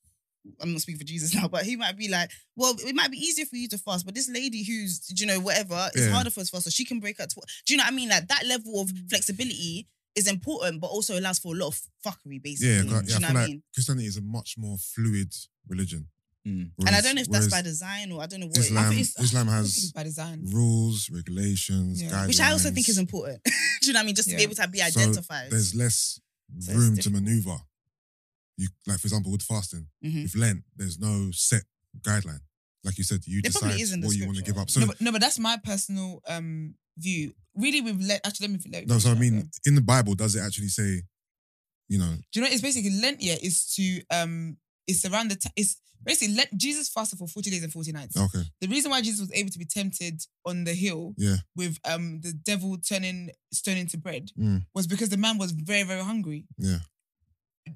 I'm 0.61 0.71
not 0.71 0.81
speaking 0.81 0.99
for 0.99 1.05
Jesus 1.05 1.35
now, 1.39 1.47
but 1.49 1.63
he 1.65 1.75
might 1.75 1.97
be 1.97 2.07
like, 2.07 2.31
well, 2.55 2.73
it 2.79 2.95
might 2.95 3.11
be 3.11 3.17
easier 3.17 3.45
for 3.45 3.57
you 3.57 3.67
to 3.69 3.77
fast, 3.77 4.05
but 4.05 4.15
this 4.15 4.29
lady 4.29 4.63
who's, 4.63 5.11
you 5.19 5.25
know, 5.27 5.39
whatever, 5.41 5.89
it's 5.93 6.05
Yeah. 6.05 6.13
harder 6.13 6.29
for 6.29 6.39
us 6.39 6.47
to 6.47 6.51
fast, 6.55 6.63
so 6.65 6.69
she 6.69 6.85
can 6.85 6.99
break 7.01 7.19
up. 7.19 7.27
To, 7.29 7.41
do 7.65 7.73
you 7.73 7.77
know 7.77 7.83
what 7.83 7.91
I 7.93 7.95
mean? 7.95 8.09
Like 8.09 8.27
that 8.29 8.45
level 8.45 8.79
of 8.81 8.89
flexibility 9.09 9.87
is 10.15 10.27
important, 10.27 10.79
but 10.81 10.87
also 10.87 11.19
allows 11.19 11.37
for 11.39 11.53
a 11.53 11.57
lot 11.59 11.67
of 11.67 11.81
fuckery, 12.05 12.41
basically. 12.41 12.75
Yeah, 12.75 12.81
do 12.83 12.87
yeah, 12.87 12.93
you 12.93 12.97
I 12.97 13.01
know 13.01 13.03
feel 13.03 13.19
what 13.19 13.29
I 13.29 13.33
like 13.41 13.49
mean? 13.49 13.63
Christianity 13.73 14.07
is 14.07 14.17
a 14.17 14.21
much 14.21 14.55
more 14.57 14.77
fluid 14.77 15.33
religion. 15.67 16.07
Mm. 16.47 16.71
And 16.87 16.95
I 16.95 17.01
don't 17.01 17.15
know 17.15 17.21
if 17.21 17.29
that's 17.29 17.49
by 17.49 17.61
design 17.61 18.11
or 18.11 18.21
I 18.23 18.27
don't 18.27 18.39
know 18.39 18.47
what. 18.47 18.57
Islam, 18.57 18.85
it 18.85 18.89
think 18.89 19.01
is. 19.01 19.09
it's- 19.09 19.25
Islam 19.25 19.49
I 19.49 19.55
think 19.57 19.65
it's 19.67 19.81
has 19.81 19.91
by 19.91 20.03
design. 20.03 20.45
rules, 20.49 21.09
regulations, 21.09 22.01
Yeah. 22.01 22.09
guidelines. 22.11 22.27
Which 22.27 22.39
I 22.39 22.51
also 22.51 22.71
think 22.71 22.87
is 22.87 22.97
important. 22.97 23.43
do 23.45 23.51
you 23.87 23.93
know 23.93 23.99
what 23.99 24.03
I 24.03 24.05
mean? 24.05 24.15
Just 24.15 24.29
to 24.29 24.35
be 24.35 24.43
able 24.43 24.55
to 24.55 24.67
be 24.69 24.79
So 24.79 24.85
identified. 24.85 25.51
There's 25.51 25.75
less 25.75 26.19
So 26.59 26.73
room 26.73 26.97
to 26.97 27.09
maneuver. 27.09 27.57
You 28.57 28.69
like, 28.87 28.99
for 28.99 29.07
example, 29.07 29.31
with 29.31 29.43
fasting, 29.43 29.87
Mhm. 30.03 30.23
with 30.23 30.35
Lent, 30.35 30.63
there's 30.75 30.97
no 30.97 31.31
set 31.31 31.63
guideline. 32.01 32.39
Like 32.83 32.97
you 32.97 33.03
said, 33.03 33.21
you 33.27 33.41
It 33.43 33.51
probably 33.51 33.77
decide 33.77 33.81
is 33.99 34.05
what 34.05 34.15
you 34.15 34.25
want 34.25 34.37
to 34.37 34.43
give 34.43 34.57
up. 34.57 34.69
So 34.69 34.79
no, 34.79 34.87
but, 34.87 35.01
no, 35.01 35.11
but 35.11 35.19
that's 35.21 35.37
my 35.39 35.57
personal 35.57 36.21
um 36.27 36.75
view. 36.97 37.33
Really, 37.55 37.81
we've 37.81 37.99
let 38.01 38.25
actually 38.25 38.47
let 38.47 38.53
me 38.65 38.71
let 38.71 38.81
me 38.83 38.85
no, 38.87 38.99
so 38.99 39.11
I 39.11 39.15
finish 39.15 39.29
that, 39.31 39.35
mean, 39.35 39.51
in 39.65 39.75
the 39.75 39.81
Bible, 39.81 40.15
does 40.15 40.35
it 40.35 40.39
actually 40.39 40.69
say, 40.69 41.03
you 41.89 41.97
know, 41.99 42.15
Do 42.31 42.39
you 42.39 42.41
know? 42.45 42.51
It's 42.51 42.61
basically 42.61 42.91
Lent. 42.91 43.21
Yeah, 43.21 43.35
is 43.41 43.65
to 43.75 44.01
um, 44.11 44.57
it's 44.87 45.05
around 45.05 45.29
the 45.31 45.35
time. 45.35 45.51
It's 45.55 45.77
basically 46.03 46.35
let 46.35 46.55
Jesus 46.55 46.89
fasted 46.89 47.19
for 47.19 47.27
forty 47.27 47.49
days 47.49 47.63
and 47.63 47.71
forty 47.73 47.91
nights. 47.91 48.15
okay, 48.17 48.43
The 48.61 48.67
reason 48.67 48.91
why 48.91 49.01
Jesus 49.01 49.19
was 49.21 49.31
able 49.33 49.49
to 49.51 49.59
be 49.59 49.65
tempted 49.65 50.21
on 50.45 50.63
the 50.63 50.73
hill 50.73 51.13
yeah, 51.17 51.37
with 51.55 51.77
um 51.85 52.21
the 52.21 52.33
devil 52.33 52.77
turning 52.77 53.31
stone 53.51 53.77
into 53.77 53.97
bread 53.97 54.31
Mm. 54.39 54.65
was 54.73 54.87
because 54.87 55.09
the 55.09 55.17
man 55.17 55.37
was 55.37 55.51
very 55.51 55.83
very 55.83 56.01
hungry. 56.03 56.45
yeah, 56.57 56.79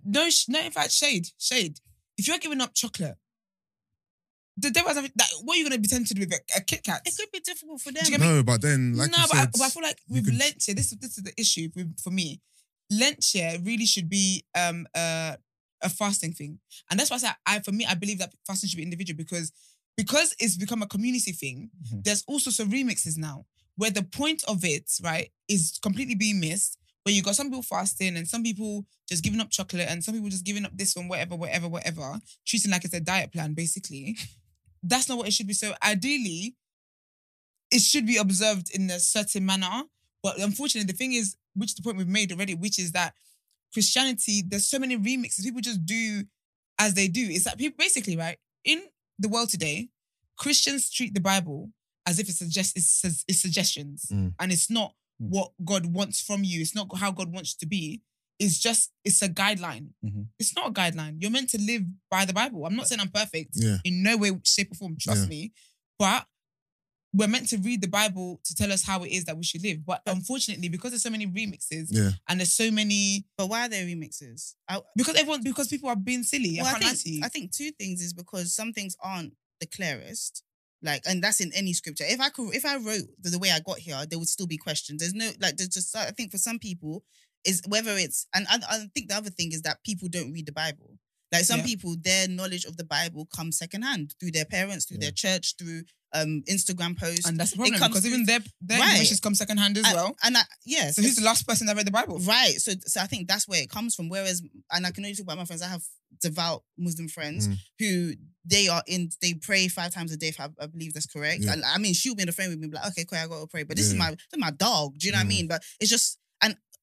No, 0.05 0.29
sh- 0.29 0.45
no, 0.47 0.59
in 0.61 0.71
fact, 0.71 0.91
shade, 0.91 1.27
shade. 1.37 1.79
If 2.17 2.27
you're 2.27 2.37
giving 2.37 2.61
up 2.61 2.73
chocolate, 2.73 3.17
the 4.57 4.69
devil 4.69 4.93
has 4.93 5.01
like, 5.01 5.11
what 5.43 5.55
are 5.55 5.57
you 5.57 5.63
going 5.67 5.75
to 5.75 5.79
be 5.81 5.87
tempted 5.87 6.19
with? 6.19 6.31
A, 6.33 6.39
a 6.57 6.61
Kit 6.61 6.83
Kat? 6.83 7.01
it 7.05 7.15
could 7.17 7.31
be 7.31 7.39
difficult 7.39 7.81
for 7.81 7.91
them. 7.91 8.03
you 8.05 8.11
get 8.11 8.19
me? 8.19 8.27
no, 8.27 8.43
but 8.43 8.61
then, 8.61 8.95
like 8.95 9.09
no, 9.09 9.17
you 9.17 9.27
but, 9.31 9.37
I, 9.37 9.45
but 9.51 9.61
I 9.61 9.69
feel 9.69 9.83
like 9.83 9.97
you 10.07 10.15
with 10.15 10.25
could- 10.25 10.37
Lent 10.39 10.63
here, 10.65 10.75
this 10.75 10.91
is 10.91 10.97
this 10.99 11.17
is 11.17 11.23
the 11.23 11.33
issue 11.37 11.69
with, 11.75 11.99
for 11.99 12.11
me. 12.11 12.39
Lent 12.91 13.23
here 13.23 13.57
really 13.63 13.85
should 13.85 14.09
be 14.09 14.43
um 14.55 14.85
uh, 14.93 15.35
a 15.81 15.89
fasting 15.89 16.33
thing, 16.33 16.59
and 16.89 16.99
that's 16.99 17.09
why 17.09 17.15
I 17.15 17.19
say 17.19 17.29
I 17.45 17.59
for 17.59 17.71
me 17.71 17.85
I 17.85 17.95
believe 17.95 18.19
that 18.19 18.33
fasting 18.45 18.69
should 18.69 18.77
be 18.77 18.83
individual 18.83 19.17
because 19.17 19.51
because 19.97 20.35
it's 20.39 20.55
become 20.57 20.81
a 20.81 20.87
community 20.87 21.31
thing. 21.31 21.69
Mhm. 21.87 22.03
There's 22.03 22.23
also 22.27 22.49
some 22.51 22.71
remixes 22.71 23.17
now 23.17 23.45
where 23.75 23.91
the 23.91 24.03
point 24.03 24.43
of 24.47 24.63
it 24.63 24.89
right 25.03 25.31
is 25.47 25.77
completely 25.81 26.15
being 26.15 26.39
missed. 26.39 26.77
Where 27.03 27.15
you 27.15 27.23
got 27.23 27.35
some 27.35 27.47
people 27.47 27.63
fasting 27.63 28.15
and 28.15 28.27
some 28.27 28.43
people 28.43 28.85
just 29.09 29.23
giving 29.23 29.41
up 29.41 29.49
chocolate 29.49 29.87
and 29.89 30.03
some 30.03 30.13
people 30.13 30.29
just 30.29 30.45
giving 30.45 30.65
up 30.65 30.77
this 30.77 30.95
one, 30.95 31.07
whatever, 31.07 31.35
whatever, 31.35 31.67
whatever, 31.67 32.19
treating 32.45 32.69
like 32.69 32.85
it's 32.85 32.93
a 32.93 32.99
diet 32.99 33.31
plan, 33.31 33.55
basically. 33.55 34.15
That's 34.83 35.09
not 35.09 35.17
what 35.17 35.27
it 35.27 35.33
should 35.33 35.47
be. 35.47 35.53
So 35.53 35.73
ideally, 35.83 36.55
it 37.71 37.81
should 37.81 38.05
be 38.05 38.17
observed 38.17 38.69
in 38.75 38.89
a 38.89 38.99
certain 38.99 39.45
manner. 39.45 39.83
But 40.23 40.39
unfortunately, 40.39 40.91
the 40.91 40.97
thing 40.97 41.13
is, 41.13 41.35
which 41.55 41.71
is 41.71 41.75
the 41.75 41.81
point 41.81 41.97
we've 41.97 42.07
made 42.07 42.31
already, 42.31 42.53
which 42.53 42.77
is 42.77 42.91
that 42.91 43.13
Christianity, 43.73 44.43
there's 44.47 44.67
so 44.67 44.79
many 44.79 44.97
remixes. 44.97 45.43
People 45.43 45.61
just 45.61 45.85
do 45.85 46.23
as 46.79 46.93
they 46.93 47.07
do. 47.07 47.27
It's 47.29 47.45
that 47.45 47.57
people 47.57 47.77
basically, 47.77 48.17
right? 48.17 48.37
In 48.65 48.81
the 49.19 49.29
world 49.29 49.49
today, 49.49 49.89
Christians 50.37 50.89
treat 50.89 51.13
the 51.13 51.19
Bible 51.21 51.71
as 52.07 52.19
if 52.19 52.27
it's 52.29 52.39
suggest 52.39 52.75
it's, 52.75 53.23
it's 53.27 53.41
suggestions. 53.41 54.07
Mm. 54.11 54.33
And 54.39 54.51
it's 54.51 54.69
not 54.69 54.93
Mm. 55.21 55.29
what 55.29 55.51
God 55.63 55.85
wants 55.85 56.19
from 56.19 56.43
you. 56.43 56.61
It's 56.61 56.73
not 56.73 56.87
how 56.97 57.11
God 57.11 57.31
wants 57.31 57.53
you 57.53 57.57
to 57.59 57.67
be. 57.67 58.01
It's 58.39 58.57
just, 58.57 58.91
it's 59.05 59.21
a 59.21 59.29
guideline. 59.29 59.89
Mhm. 60.03 60.29
It's 60.39 60.55
not 60.55 60.69
a 60.69 60.71
guideline. 60.73 61.17
You're 61.21 61.29
meant 61.29 61.49
to 61.51 61.61
live 61.61 61.83
by 62.09 62.25
the 62.25 62.33
Bible. 62.33 62.65
I'm 62.65 62.75
not 62.75 62.87
saying 62.87 62.99
I'm 63.01 63.11
perfect 63.11 63.51
yeah, 63.53 63.77
in 63.83 64.01
no 64.01 64.17
way, 64.17 64.31
shape, 64.43 64.71
or 64.71 64.75
form. 64.75 64.97
Trust 64.99 65.21
Yeah. 65.23 65.27
me. 65.27 65.51
But 65.99 66.25
we're 67.13 67.27
meant 67.27 67.49
to 67.49 67.57
read 67.57 67.81
the 67.81 67.87
Bible 67.87 68.39
to 68.45 68.55
tell 68.55 68.71
us 68.71 68.85
how 68.85 69.03
it 69.03 69.09
is 69.09 69.25
that 69.25 69.37
we 69.37 69.43
should 69.43 69.63
live. 69.63 69.85
But 69.85 70.01
unfortunately, 70.05 70.69
because 70.69 70.91
there's 70.91 71.03
so 71.03 71.09
many 71.09 71.27
remixes 71.27 71.87
yeah, 71.89 72.11
and 72.29 72.39
there's 72.39 72.53
so 72.53 72.71
many 72.71 73.25
But 73.37 73.47
why 73.47 73.65
are 73.65 73.69
there 73.69 73.85
remixes? 73.85 74.55
I, 74.67 74.79
because 74.95 75.15
everyone 75.15 75.43
because 75.43 75.67
people 75.67 75.89
are 75.89 75.95
being 75.95 76.23
silly. 76.23 76.57
well, 76.61 76.73
I 76.73 76.79
I 76.79 76.93
think. 76.93 77.25
I 77.25 77.27
think 77.27 77.51
two 77.51 77.71
things 77.71 78.01
is 78.01 78.13
because 78.13 78.53
some 78.53 78.73
things 78.73 78.95
aren't 79.03 79.33
the 79.59 79.67
clearest. 79.67 80.43
Like, 80.83 81.03
and 81.07 81.23
that's 81.23 81.41
in 81.41 81.51
any 81.53 81.73
scripture. 81.73 82.05
If 82.07 82.19
I 82.19 82.29
could, 82.29 82.55
if 82.55 82.65
I 82.65 82.77
wrote 82.77 83.03
the, 83.21 83.29
the 83.29 83.39
way 83.39 83.51
I 83.51 83.59
got 83.59 83.77
here, 83.77 84.03
there 84.09 84.17
would 84.17 84.27
still 84.27 84.47
be 84.47 84.57
questions. 84.57 84.99
There's 84.99 85.13
no 85.13 85.29
like. 85.39 85.57
There's 85.57 85.69
just. 85.69 85.95
I 85.95 86.09
think 86.09 86.31
for 86.31 86.39
some 86.39 86.57
people, 86.57 87.03
is 87.45 87.61
whether 87.67 87.91
it's 87.91 88.27
and 88.33 88.47
I, 88.49 88.59
I 88.69 88.77
think 88.93 89.09
the 89.09 89.15
other 89.15 89.29
thing 89.29 89.51
is 89.51 89.61
that 89.63 89.83
people 89.83 90.07
don't 90.07 90.31
read 90.31 90.45
the 90.45 90.51
Bible. 90.51 90.97
Like 91.31 91.45
some 91.45 91.59
Yeah. 91.59 91.65
people, 91.65 91.95
their 92.01 92.27
knowledge 92.27 92.65
of 92.65 92.75
the 92.77 92.83
Bible 92.83 93.25
comes 93.27 93.57
secondhand 93.57 94.15
through 94.19 94.31
their 94.31 94.45
parents, 94.45 94.85
through 94.85 94.97
their 94.97 95.11
church, 95.11 95.55
through 95.57 95.83
um 96.13 96.43
Instagram 96.49 96.97
posts. 96.99 97.25
and 97.25 97.39
that's 97.39 97.51
the 97.51 97.55
it 97.55 97.59
problem 97.59 97.79
comes 97.79 97.93
because 97.93 98.05
even 98.05 98.25
their 98.25 98.39
their 98.59 98.79
Right. 98.79 98.89
informations 98.89 99.21
come 99.21 99.33
secondhand 99.33 99.77
as 99.77 99.85
and, 99.85 99.95
well. 99.95 100.17
and 100.23 100.35
I, 100.37 100.41
yeah, 100.65 100.91
So 100.91 101.01
who's 101.01 101.15
the 101.15 101.23
last 101.23 101.47
person 101.47 101.67
that 101.67 101.75
read 101.77 101.87
the 101.87 101.91
Bible? 101.91 102.19
Right. 102.19 102.59
So 102.59 102.73
so 102.85 102.99
I 102.99 103.07
think 103.07 103.29
that's 103.29 103.47
where 103.47 103.61
it 103.61 103.69
comes 103.69 103.95
from. 103.95 104.09
Whereas, 104.09 104.41
and 104.71 104.85
I 104.85 104.91
can 104.91 105.05
only 105.05 105.15
talk 105.15 105.23
about 105.23 105.37
my 105.37 105.45
friends. 105.45 105.61
I 105.61 105.67
have 105.69 105.83
devout 106.21 106.63
Muslim 106.77 107.07
friends 107.07 107.47
Mm. 107.47 107.57
who 107.79 108.13
they 108.43 108.67
are 108.67 108.83
in. 108.87 109.09
They 109.21 109.33
pray 109.35 109.69
five 109.69 109.93
times 109.93 110.11
a 110.11 110.17
day. 110.17 110.27
If 110.27 110.39
I, 110.41 110.49
I 110.59 110.65
believe 110.67 110.93
that's 110.93 111.05
correct. 111.05 111.43
Yeah. 111.43 111.53
And 111.53 111.63
I 111.63 111.77
mean, 111.77 111.93
she'll 111.93 112.15
be 112.15 112.23
in 112.23 112.27
the 112.27 112.33
frame 112.33 112.49
with 112.49 112.59
me, 112.59 112.67
be 112.67 112.75
like, 112.75 112.87
okay, 112.87 113.05
cool, 113.05 113.17
I 113.17 113.27
got 113.27 113.39
to 113.39 113.47
pray. 113.47 113.63
But 113.63 113.77
this 113.77 113.85
is 113.87 113.93
my 113.93 114.09
this 114.09 114.19
is 114.33 114.39
my 114.39 114.51
dog. 114.51 114.97
Do 114.97 115.07
you 115.07 115.13
know 115.13 115.19
what 115.19 115.23
I 115.23 115.25
Mm. 115.27 115.29
mean? 115.29 115.47
But 115.47 115.63
it's 115.79 115.89
just 115.89 116.17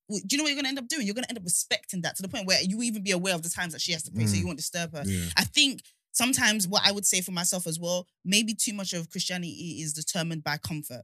Do 0.08 0.20
you 0.30 0.38
know 0.38 0.44
what 0.44 0.48
you're 0.50 0.56
gonna 0.56 0.68
end 0.68 0.78
up 0.78 0.88
doing? 0.88 1.06
You're 1.06 1.14
gonna 1.14 1.26
end 1.28 1.38
up 1.38 1.44
respecting 1.44 2.00
that 2.02 2.16
to 2.16 2.22
the 2.22 2.28
point 2.28 2.46
where 2.46 2.60
you 2.62 2.80
even 2.82 3.02
be 3.02 3.10
aware 3.10 3.34
of 3.34 3.42
the 3.42 3.50
times 3.50 3.72
that 3.74 3.82
she 3.82 3.92
has 3.92 4.02
to 4.04 4.10
pray, 4.10 4.26
so 4.26 4.34
Mm. 4.34 4.38
you 4.40 4.46
won't 4.46 4.58
disturb 4.58 4.92
her. 4.92 5.02
yeah, 5.06 5.28
I 5.36 5.44
think 5.44 5.82
sometimes 6.12 6.66
what 6.66 6.82
I 6.84 6.92
would 6.92 7.06
say 7.06 7.20
for 7.20 7.32
myself 7.32 7.66
as 7.66 7.78
well, 7.78 8.06
maybe 8.24 8.54
too 8.54 8.72
much 8.72 8.92
of 8.92 9.10
Christianity 9.10 9.80
is 9.82 9.92
determined 9.92 10.42
by 10.44 10.56
comfort 10.56 11.02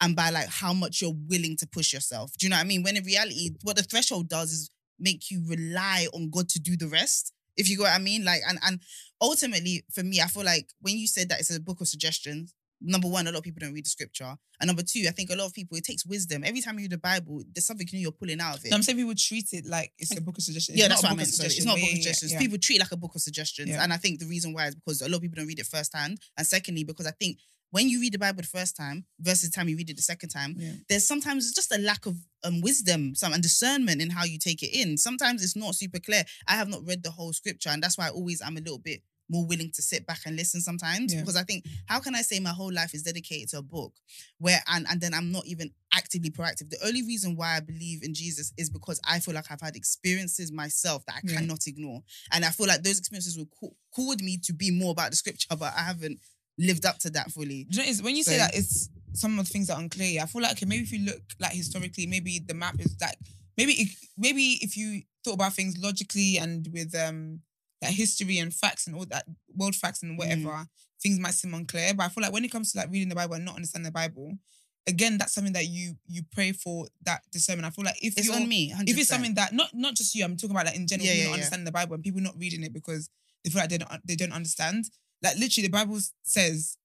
and 0.00 0.16
by 0.16 0.30
like 0.30 0.48
how 0.48 0.72
much 0.72 1.00
you're 1.00 1.14
willing 1.28 1.56
to 1.58 1.66
push 1.66 1.92
yourself. 1.92 2.32
Do 2.36 2.46
you 2.46 2.50
know 2.50 2.56
what 2.56 2.62
I 2.64 2.66
mean? 2.66 2.82
When 2.82 2.96
in 2.96 3.04
reality, 3.04 3.50
what 3.62 3.76
the 3.76 3.82
threshold 3.84 4.28
does 4.28 4.52
is 4.52 4.70
make 4.98 5.30
you 5.30 5.42
rely 5.46 6.08
on 6.12 6.28
God 6.30 6.48
to 6.50 6.60
do 6.60 6.76
the 6.76 6.88
rest. 6.88 7.32
If 7.56 7.68
you 7.68 7.76
get 7.76 7.82
what 7.84 7.92
I 7.92 7.98
mean, 7.98 8.24
like, 8.24 8.42
and 8.48 8.58
and 8.62 8.80
ultimately 9.20 9.84
for 9.92 10.02
me, 10.02 10.20
I 10.20 10.26
feel 10.26 10.44
like 10.44 10.70
when 10.80 10.96
you 10.96 11.06
said 11.06 11.28
that 11.28 11.40
it's 11.40 11.54
a 11.54 11.60
book 11.60 11.80
of 11.80 11.88
suggestions. 11.88 12.54
Number 12.84 13.08
one, 13.08 13.26
a 13.26 13.30
lot 13.30 13.38
of 13.38 13.44
people 13.44 13.60
don't 13.60 13.72
read 13.72 13.84
the 13.86 13.90
scripture, 13.90 14.34
and 14.60 14.66
number 14.66 14.82
two, 14.82 15.04
I 15.08 15.12
think 15.12 15.30
a 15.30 15.36
lot 15.36 15.46
of 15.46 15.54
people 15.54 15.76
it 15.78 15.84
takes 15.84 16.04
wisdom. 16.04 16.42
Every 16.44 16.60
time 16.60 16.78
you 16.78 16.82
read 16.84 16.90
the 16.92 16.98
Bible, 16.98 17.42
there's 17.54 17.66
something 17.66 17.86
new 17.92 17.98
you're 18.00 18.12
pulling 18.12 18.40
out 18.40 18.58
of 18.58 18.64
it. 18.64 18.70
No, 18.70 18.76
I'm 18.76 18.82
saying 18.82 18.98
people 18.98 19.14
treat 19.16 19.46
it 19.52 19.66
like 19.66 19.92
it's 19.98 20.16
a 20.16 20.20
book 20.20 20.36
of 20.38 20.42
suggestions. 20.44 20.78
Yeah, 20.78 20.88
that's 20.88 21.02
what 21.02 21.12
I 21.12 21.14
meant. 21.14 21.28
Sorry, 21.28 21.46
it's 21.48 21.64
not 21.64 21.76
a 21.78 21.80
book 21.80 21.84
of 21.84 21.88
Yeah, 21.88 21.94
yeah, 21.94 22.02
suggestions. 22.02 22.32
yeah. 22.32 22.38
People 22.38 22.58
treat 22.58 22.76
it 22.76 22.80
like 22.80 22.92
a 22.92 22.96
book 22.96 23.14
of 23.14 23.20
suggestions. 23.20 23.68
Yeah. 23.70 23.82
And 23.82 23.92
I 23.92 23.96
think 23.96 24.20
the 24.20 24.26
reason 24.26 24.52
why 24.52 24.66
is 24.68 24.74
because 24.74 25.00
a 25.02 25.08
lot 25.08 25.16
of 25.16 25.22
people 25.22 25.36
don't 25.36 25.46
read 25.46 25.58
it 25.58 25.66
firsthand. 25.66 26.18
And 26.36 26.46
secondly, 26.46 26.84
because 26.84 27.06
I 27.06 27.12
think 27.12 27.38
when 27.70 27.88
you 27.88 28.00
read 28.00 28.12
the 28.12 28.18
Bible 28.18 28.42
the 28.42 28.48
first 28.48 28.76
time 28.76 29.06
versus 29.18 29.48
the 29.50 29.54
time 29.54 29.66
you 29.68 29.76
read 29.78 29.88
it 29.88 29.96
the 29.96 30.02
second 30.02 30.28
time, 30.28 30.54
Yeah. 30.58 30.72
there's 30.90 31.06
sometimes 31.06 31.52
just 31.54 31.72
a 31.74 31.78
lack 31.78 32.04
of 32.04 32.16
um, 32.44 32.60
wisdom 32.60 33.14
some, 33.14 33.32
and 33.32 33.42
discernment 33.42 34.02
in 34.02 34.10
how 34.10 34.24
you 34.24 34.38
take 34.38 34.62
it 34.62 34.74
in. 34.78 34.98
Sometimes 34.98 35.42
it's 35.42 35.56
not 35.56 35.74
super 35.74 35.98
clear. 35.98 36.24
I 36.46 36.56
have 36.56 36.68
not 36.68 36.86
read 36.86 37.02
the 37.02 37.10
whole 37.12 37.32
scripture, 37.32 37.70
and 37.70 37.82
that's 37.82 37.96
why 37.96 38.08
I 38.08 38.10
always 38.10 38.42
I'm 38.42 38.56
a 38.58 38.60
little 38.60 38.78
bit 38.78 39.02
more 39.28 39.46
willing 39.46 39.70
to 39.72 39.82
sit 39.82 40.06
back 40.06 40.20
and 40.26 40.36
listen 40.36 40.60
sometimes 40.60 41.12
Yeah. 41.14 41.20
because 41.20 41.36
I 41.36 41.42
think 41.42 41.64
how 41.86 42.00
can 42.00 42.14
I 42.14 42.22
say 42.22 42.38
my 42.40 42.50
whole 42.50 42.72
life 42.72 42.92
is 42.94 43.02
dedicated 43.02 43.48
to 43.50 43.58
a 43.58 43.62
book 43.62 43.94
where 44.38 44.62
and 44.68 44.86
and 44.90 45.00
then 45.00 45.14
I'm 45.14 45.32
not 45.32 45.46
even 45.46 45.70
actively 45.94 46.30
proactive. 46.30 46.70
The 46.70 46.84
only 46.86 47.02
reason 47.02 47.36
why 47.36 47.56
I 47.56 47.60
believe 47.60 48.02
in 48.02 48.14
Jesus 48.14 48.52
is 48.56 48.68
because 48.70 49.00
I 49.04 49.20
feel 49.20 49.34
like 49.34 49.50
I've 49.50 49.60
had 49.60 49.76
experiences 49.76 50.50
myself 50.52 51.04
that 51.06 51.16
I 51.16 51.20
Yeah. 51.24 51.34
cannot 51.36 51.66
ignore, 51.66 52.02
and 52.32 52.44
I 52.44 52.50
feel 52.50 52.66
like 52.66 52.82
those 52.82 52.98
experiences 52.98 53.36
will 53.38 53.48
ca- 53.58 53.74
called 53.94 54.22
me 54.22 54.38
to 54.38 54.52
be 54.52 54.70
more 54.70 54.90
about 54.92 55.10
the 55.10 55.16
scripture, 55.16 55.54
but 55.56 55.72
I 55.76 55.82
haven't 55.82 56.20
lived 56.58 56.84
up 56.84 56.98
to 57.00 57.10
that 57.10 57.30
fully. 57.32 57.66
You 57.70 57.78
know, 57.78 58.02
when 58.02 58.16
you 58.16 58.24
say 58.24 58.36
that 58.38 58.54
it's 58.54 58.88
some 59.14 59.38
of 59.38 59.46
the 59.46 59.52
things 59.52 59.66
that 59.68 59.74
are 59.76 59.80
unclear, 59.80 60.22
I 60.22 60.26
feel 60.26 60.42
like 60.42 60.52
okay, 60.52 60.66
maybe 60.66 60.82
if 60.84 60.92
you 60.92 61.00
look 61.06 61.22
like 61.38 61.52
historically, 61.52 62.06
maybe 62.06 62.38
the 62.38 62.54
map 62.54 62.76
is 62.80 62.94
like 63.00 63.18
maybe 63.56 63.90
maybe 64.16 64.58
if 64.62 64.76
you 64.76 65.02
thought 65.24 65.34
about 65.34 65.52
things 65.54 65.76
logically 65.78 66.38
and 66.38 66.68
with 66.72 66.94
um 66.94 67.40
that 67.82 67.90
history 67.92 68.38
and 68.38 68.54
facts 68.54 68.86
and 68.86 68.96
all 68.96 69.04
that 69.06 69.26
world 69.54 69.74
facts 69.76 70.02
and 70.02 70.16
whatever 70.16 70.48
Mm. 70.50 70.68
things 71.02 71.18
might 71.18 71.34
seem 71.34 71.52
unclear. 71.54 71.92
But 71.94 72.04
I 72.04 72.08
feel 72.08 72.22
like 72.22 72.32
when 72.32 72.44
it 72.44 72.50
comes 72.50 72.72
to 72.72 72.78
like 72.78 72.90
reading 72.90 73.08
the 73.10 73.14
Bible 73.14 73.34
and 73.34 73.44
not 73.44 73.56
understanding 73.56 73.84
the 73.90 73.92
Bible, 73.92 74.38
again, 74.86 75.18
that's 75.18 75.34
something 75.34 75.52
that 75.52 75.66
you 75.68 75.96
you 76.08 76.22
pray 76.32 76.52
for 76.52 76.88
that 77.04 77.22
discernment. 77.30 77.66
I 77.66 77.70
feel 77.70 77.84
like 77.84 77.98
if 78.02 78.16
It's 78.16 78.26
you're 78.26 78.36
on 78.36 78.48
me. 78.48 78.70
100%. 78.72 78.88
if 78.88 78.98
it's 78.98 79.08
something 79.08 79.34
that 79.34 79.52
not 79.52 79.70
not 79.74 79.94
just 79.94 80.14
you, 80.14 80.24
I'm 80.24 80.36
talking 80.36 80.56
about 80.56 80.66
like 80.66 80.76
in 80.76 80.86
general, 80.86 81.06
Yeah, 81.06 81.12
people 81.12 81.22
yeah, 81.22 81.28
not 81.28 81.30
yeah. 81.30 81.34
understanding 81.42 81.64
the 81.66 81.72
Bible 81.72 81.94
and 81.94 82.02
people 82.04 82.20
not 82.20 82.38
reading 82.38 82.62
it 82.62 82.72
because 82.72 83.10
they 83.44 83.50
feel 83.50 83.60
like 83.62 83.70
they 83.70 83.78
don't 83.78 84.06
they 84.06 84.16
don't 84.16 84.32
understand. 84.32 84.88
Like 85.22 85.36
literally, 85.38 85.66
the 85.68 85.72
Bible 85.72 86.00
says, 86.24 86.76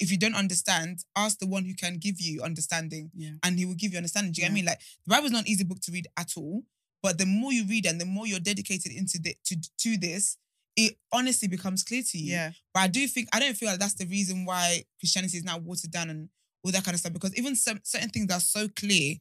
if 0.00 0.10
you 0.10 0.18
don't 0.18 0.34
understand, 0.34 1.04
ask 1.16 1.38
the 1.38 1.46
one 1.46 1.64
who 1.64 1.74
can 1.74 1.98
give 1.98 2.20
you 2.20 2.42
understanding, 2.42 3.10
Yeah. 3.14 3.32
and 3.42 3.58
he 3.58 3.64
will 3.66 3.74
give 3.74 3.92
you 3.92 3.98
understanding. 3.98 4.32
Do 4.32 4.40
you 4.40 4.44
get 4.48 4.48
Yeah. 4.48 4.50
what 4.50 4.52
I 4.52 4.60
mean? 4.60 4.64
Like 4.66 4.80
the 5.04 5.10
Bible's 5.14 5.32
not 5.32 5.42
an 5.44 5.48
easy 5.48 5.64
book 5.64 5.80
to 5.82 5.92
read 5.92 6.06
at 6.16 6.32
all, 6.36 6.64
but 7.02 7.18
the 7.18 7.26
more 7.26 7.52
you 7.52 7.64
read 7.66 7.86
and 7.86 8.00
the 8.00 8.04
more 8.06 8.26
you're 8.26 8.40
dedicated 8.40 8.92
into 8.92 9.18
the 9.18 9.36
to 9.44 9.56
to 9.78 9.96
this, 9.98 10.36
it 10.76 10.96
honestly 11.12 11.48
becomes 11.48 11.82
clear 11.82 12.02
to 12.02 12.18
you. 12.18 12.32
Yeah. 12.32 12.52
But 12.72 12.80
I 12.80 12.86
do 12.88 13.06
think 13.06 13.28
I 13.32 13.40
don't 13.40 13.56
feel 13.56 13.68
like 13.68 13.78
that's 13.80 13.94
the 13.94 14.06
reason 14.06 14.44
why 14.44 14.84
Christianity 15.00 15.36
is 15.38 15.44
now 15.44 15.58
watered 15.58 15.90
down 15.90 16.10
and 16.10 16.28
all 16.64 16.72
that 16.72 16.84
kind 16.84 16.94
of 16.94 17.00
stuff. 17.00 17.12
Because 17.12 17.36
even 17.36 17.56
some 17.56 17.80
certain 17.82 18.08
things 18.08 18.28
that 18.28 18.36
are 18.36 18.40
so 18.40 18.68
clear, 18.68 19.16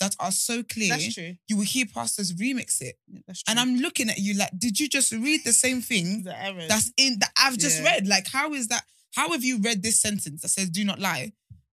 that 0.00 0.14
are 0.20 0.30
so 0.32 0.62
clear, 0.62 0.90
That's 0.90 1.12
true. 1.14 1.36
you 1.48 1.56
will 1.56 1.64
hear 1.64 1.86
pastors 1.86 2.32
remix 2.34 2.80
it. 2.80 2.98
Yeah. 3.08 3.34
And 3.48 3.58
I'm 3.60 3.76
looking 3.78 4.08
at 4.08 4.18
you 4.18 4.34
like, 4.34 4.50
did 4.58 4.78
you 4.80 4.88
just 4.88 5.12
read 5.12 5.42
the 5.44 5.52
same 5.52 5.80
thing 5.82 6.22
the 6.22 6.34
that's 6.68 6.92
in 6.96 7.18
that 7.20 7.32
I've 7.38 7.58
just 7.58 7.78
Yeah. 7.80 7.90
read? 7.92 8.06
Like, 8.06 8.28
how 8.28 8.54
is 8.54 8.68
that? 8.68 8.84
How 9.14 9.30
have 9.32 9.44
you 9.44 9.58
read 9.58 9.82
this 9.82 10.00
sentence 10.00 10.42
that 10.42 10.48
says 10.48 10.70
"do 10.70 10.84
not 10.84 10.98
lie," 11.00 11.32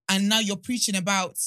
and 0.09 0.27
now 0.29 0.39
you're 0.39 0.57
preaching 0.57 0.95
about 0.95 1.37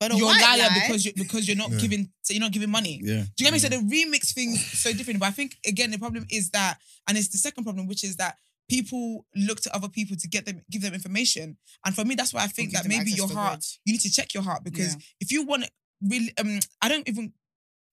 but 0.00 0.12
a 0.12 0.16
you're 0.16 0.28
a 0.28 0.32
liar 0.32 0.58
lie- 0.58 0.80
because 0.86 1.04
you 1.04 1.12
because 1.16 1.46
you're 1.48 1.56
not 1.56 1.70
Yeah. 1.72 1.78
giving 1.78 2.12
so 2.22 2.32
you're 2.34 2.40
not 2.40 2.52
giving 2.52 2.70
money. 2.70 3.00
Yeah. 3.02 3.24
Do 3.36 3.44
you 3.44 3.44
get 3.46 3.52
me? 3.52 3.58
So 3.58 3.68
the 3.68 3.76
remix 3.78 4.32
thing's 4.32 4.64
so 4.78 4.92
different. 4.92 5.20
But 5.20 5.26
I 5.26 5.32
think 5.32 5.56
again 5.66 5.90
the 5.90 5.98
problem 5.98 6.26
is 6.30 6.50
that, 6.50 6.78
and 7.08 7.16
it's 7.18 7.28
the 7.28 7.38
second 7.38 7.64
problem, 7.64 7.86
which 7.86 8.04
is 8.04 8.16
that 8.16 8.36
people 8.68 9.24
look 9.34 9.60
to 9.62 9.74
other 9.74 9.88
people 9.88 10.16
to 10.16 10.28
get 10.28 10.44
them 10.46 10.62
give 10.70 10.82
them 10.82 10.94
information. 10.94 11.56
And 11.84 11.94
for 11.94 12.04
me, 12.04 12.14
that's 12.14 12.32
why 12.34 12.44
I 12.44 12.48
think 12.48 12.72
that 12.72 12.86
maybe 12.86 13.10
your 13.12 13.28
heart, 13.28 13.60
God. 13.60 13.64
you 13.84 13.92
need 13.94 14.02
to 14.02 14.10
check 14.10 14.34
your 14.34 14.42
heart 14.42 14.62
because 14.64 14.94
Yeah. 14.94 15.00
if 15.20 15.32
you 15.32 15.42
want 15.44 15.64
to 15.64 15.70
really, 16.02 16.32
um, 16.38 16.60
I 16.82 16.88
don't 16.88 17.08
even. 17.08 17.32